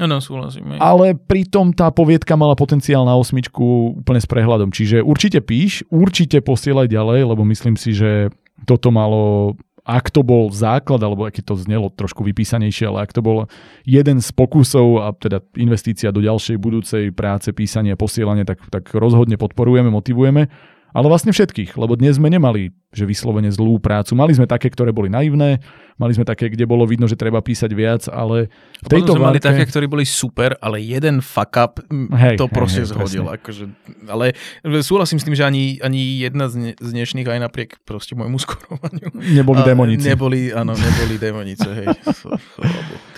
Áno, 0.00 0.16
súhlasím. 0.16 0.80
Ale 0.80 1.12
pritom 1.12 1.76
tá 1.76 1.92
poviedka 1.92 2.32
mala 2.32 2.56
potenciál 2.56 3.04
na 3.04 3.20
osmičku 3.20 4.00
úplne 4.00 4.16
s 4.16 4.24
prehľadom. 4.24 4.72
Čiže 4.72 5.04
určite 5.04 5.44
píš, 5.44 5.84
určite 5.92 6.40
posielaj 6.40 6.88
ďalej, 6.88 7.28
lebo 7.28 7.44
myslím 7.44 7.76
si, 7.76 7.92
že 7.92 8.32
toto 8.64 8.88
malo 8.88 9.54
ak 9.90 10.12
to 10.12 10.22
bol 10.22 10.52
základ, 10.52 11.00
alebo 11.02 11.26
aký 11.26 11.42
to 11.42 11.56
znelo 11.56 11.90
trošku 11.90 12.22
vypísanejšie, 12.22 12.86
ale 12.86 13.02
ak 13.02 13.10
to 13.16 13.24
bol 13.24 13.50
jeden 13.82 14.22
z 14.22 14.28
pokusov 14.30 15.02
a 15.02 15.10
teda 15.16 15.42
investícia 15.58 16.14
do 16.14 16.22
ďalšej 16.22 16.56
budúcej 16.60 17.04
práce, 17.10 17.50
písania, 17.50 17.98
posielania, 17.98 18.46
tak, 18.46 18.60
tak 18.70 18.92
rozhodne 18.92 19.40
podporujeme, 19.40 19.90
motivujeme. 19.90 20.46
Ale 20.90 21.06
vlastne 21.06 21.30
všetkých, 21.30 21.78
lebo 21.78 21.94
dnes 21.94 22.18
sme 22.18 22.26
nemali, 22.26 22.74
že 22.90 23.06
vyslovene 23.06 23.50
zlú 23.54 23.78
prácu. 23.78 24.18
Mali 24.18 24.34
sme 24.34 24.50
také, 24.50 24.66
ktoré 24.66 24.90
boli 24.90 25.06
naivné, 25.06 25.62
mali 25.94 26.12
sme 26.16 26.26
také, 26.26 26.50
kde 26.50 26.66
bolo 26.66 26.82
vidno, 26.82 27.06
že 27.06 27.14
treba 27.14 27.38
písať 27.38 27.70
viac, 27.70 28.02
ale 28.10 28.50
v 28.82 28.88
tejto 28.90 29.14
sme 29.14 29.22
várke... 29.22 29.28
mali 29.30 29.40
také, 29.40 29.62
ktorí 29.70 29.86
boli 29.86 30.02
super, 30.02 30.58
ale 30.58 30.82
jeden 30.82 31.22
fuck 31.22 31.54
up 31.54 31.78
hej, 32.18 32.34
to 32.34 32.50
proste 32.50 32.82
hej, 32.82 32.90
zhodil. 32.90 33.30
Akože, 33.30 33.70
ale 34.10 34.34
súhlasím 34.82 35.22
s 35.22 35.24
tým, 35.28 35.36
že 35.38 35.46
ani, 35.46 35.78
ani 35.78 36.26
jedna 36.26 36.50
z, 36.50 36.54
ne, 36.58 36.72
z 36.74 36.88
dnešných, 36.90 37.28
aj 37.30 37.38
napriek 37.46 37.70
proste 37.86 38.18
môjmu 38.18 38.42
skorovaniu. 38.42 39.14
Neboli 39.14 39.62
demonice. 39.62 40.10
Neboli, 40.10 40.50
áno, 40.50 40.74
neboli 40.74 41.14
demonice, 41.20 41.68
hej. 41.70 41.86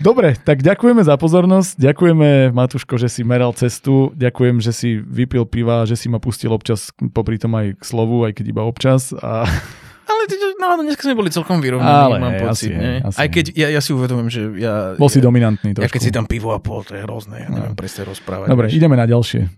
Dobre, 0.00 0.36
tak 0.40 0.60
ďakujeme 0.64 1.02
za 1.04 1.14
pozornosť. 1.16 1.78
Ďakujeme, 1.78 2.54
Matuško, 2.54 2.94
že 2.96 3.08
si 3.08 3.22
meral 3.22 3.52
cestu. 3.54 4.10
Ďakujem, 4.16 4.62
že 4.62 4.72
si 4.72 4.98
vypil 4.98 5.44
piva, 5.48 5.84
že 5.84 5.94
si 5.94 6.06
ma 6.10 6.18
pustil 6.20 6.52
občas 6.52 6.92
popri 7.12 7.38
tom 7.38 7.54
aj 7.54 7.78
k 7.78 7.82
slovu, 7.84 8.24
aj 8.24 8.36
keď 8.38 8.44
iba 8.50 8.62
občas. 8.64 9.14
A... 9.16 9.44
Ale 10.08 10.24
no, 10.56 10.82
dneska 10.82 11.04
sme 11.04 11.14
boli 11.14 11.28
celkom 11.28 11.60
vyrovnaní, 11.60 11.92
Ale, 11.92 12.16
mám 12.16 12.34
pocit. 12.40 12.72
Asi, 12.72 12.80
ne? 12.80 13.04
Asi 13.04 13.16
aj 13.20 13.28
keď 13.28 13.44
ja, 13.52 13.68
ja 13.68 13.80
si 13.84 13.90
uvedomím, 13.92 14.32
že 14.32 14.40
ja... 14.56 14.96
Bol 14.96 15.12
si 15.12 15.20
dominantný 15.20 15.76
trošku. 15.76 15.84
Ja 15.84 15.92
keď 15.92 16.02
si 16.02 16.10
tam 16.10 16.24
pivo 16.24 16.56
a 16.56 16.58
pol, 16.58 16.80
to 16.80 16.96
je 16.96 17.04
hrozné. 17.04 17.44
Ja 17.44 17.48
neviem 17.52 17.76
no. 17.76 17.78
presne 17.78 18.08
rozprávať. 18.08 18.48
Dobre, 18.48 18.72
vieš. 18.72 18.80
ideme 18.80 18.96
na 18.96 19.04
ďalšie. 19.04 19.52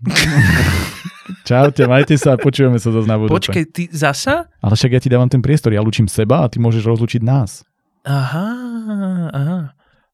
Čaute, 1.47 1.87
majte 1.87 2.19
sa, 2.19 2.35
počujeme 2.35 2.77
sa 2.77 2.91
zase 2.91 3.07
na 3.07 3.15
budúce. 3.15 3.47
Počkej, 3.47 3.63
ty 3.71 3.83
zasa? 3.89 4.51
Ale 4.59 4.75
však 4.75 4.91
ja 4.91 4.99
ti 4.99 5.09
dávam 5.09 5.31
ten 5.31 5.39
priestor, 5.39 5.71
ja 5.71 5.79
lučím 5.79 6.11
seba 6.11 6.43
a 6.43 6.51
ty 6.51 6.59
môžeš 6.59 6.83
rozlučiť 6.83 7.21
nás. 7.23 7.63
Aha, 8.03 8.49
aha. 9.31 9.59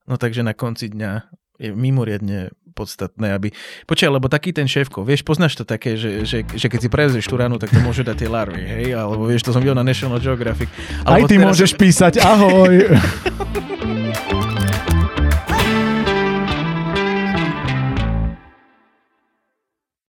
No 0.08 0.16
takže 0.16 0.42
na 0.42 0.56
konci 0.56 0.88
dňa 0.88 1.28
je 1.60 1.70
mimoriadne 1.76 2.54
podstatné, 2.78 3.34
aby... 3.34 3.50
Počkaj, 3.90 4.14
lebo 4.14 4.30
taký 4.30 4.54
ten 4.54 4.70
šéfko, 4.70 5.02
vieš, 5.02 5.26
poznáš 5.26 5.58
to 5.58 5.66
také, 5.66 5.98
že, 5.98 6.22
že, 6.30 6.46
že 6.46 6.68
keď 6.70 6.80
si 6.86 6.90
prevezeš 6.94 7.26
tú 7.26 7.34
ránu, 7.34 7.58
tak 7.58 7.74
to 7.74 7.82
môže 7.82 8.06
dať 8.06 8.16
tie 8.22 8.30
larvy, 8.30 8.62
hej? 8.62 8.94
Alebo 8.94 9.26
vieš, 9.26 9.50
to 9.50 9.52
som 9.52 9.66
videl 9.66 9.74
na 9.74 9.82
National 9.82 10.22
Geographic. 10.22 10.70
Alebo 11.02 11.26
Aj 11.26 11.30
ty 11.30 11.42
teraz... 11.42 11.46
môžeš 11.50 11.72
písať 11.74 12.22
ahoj. 12.22 12.74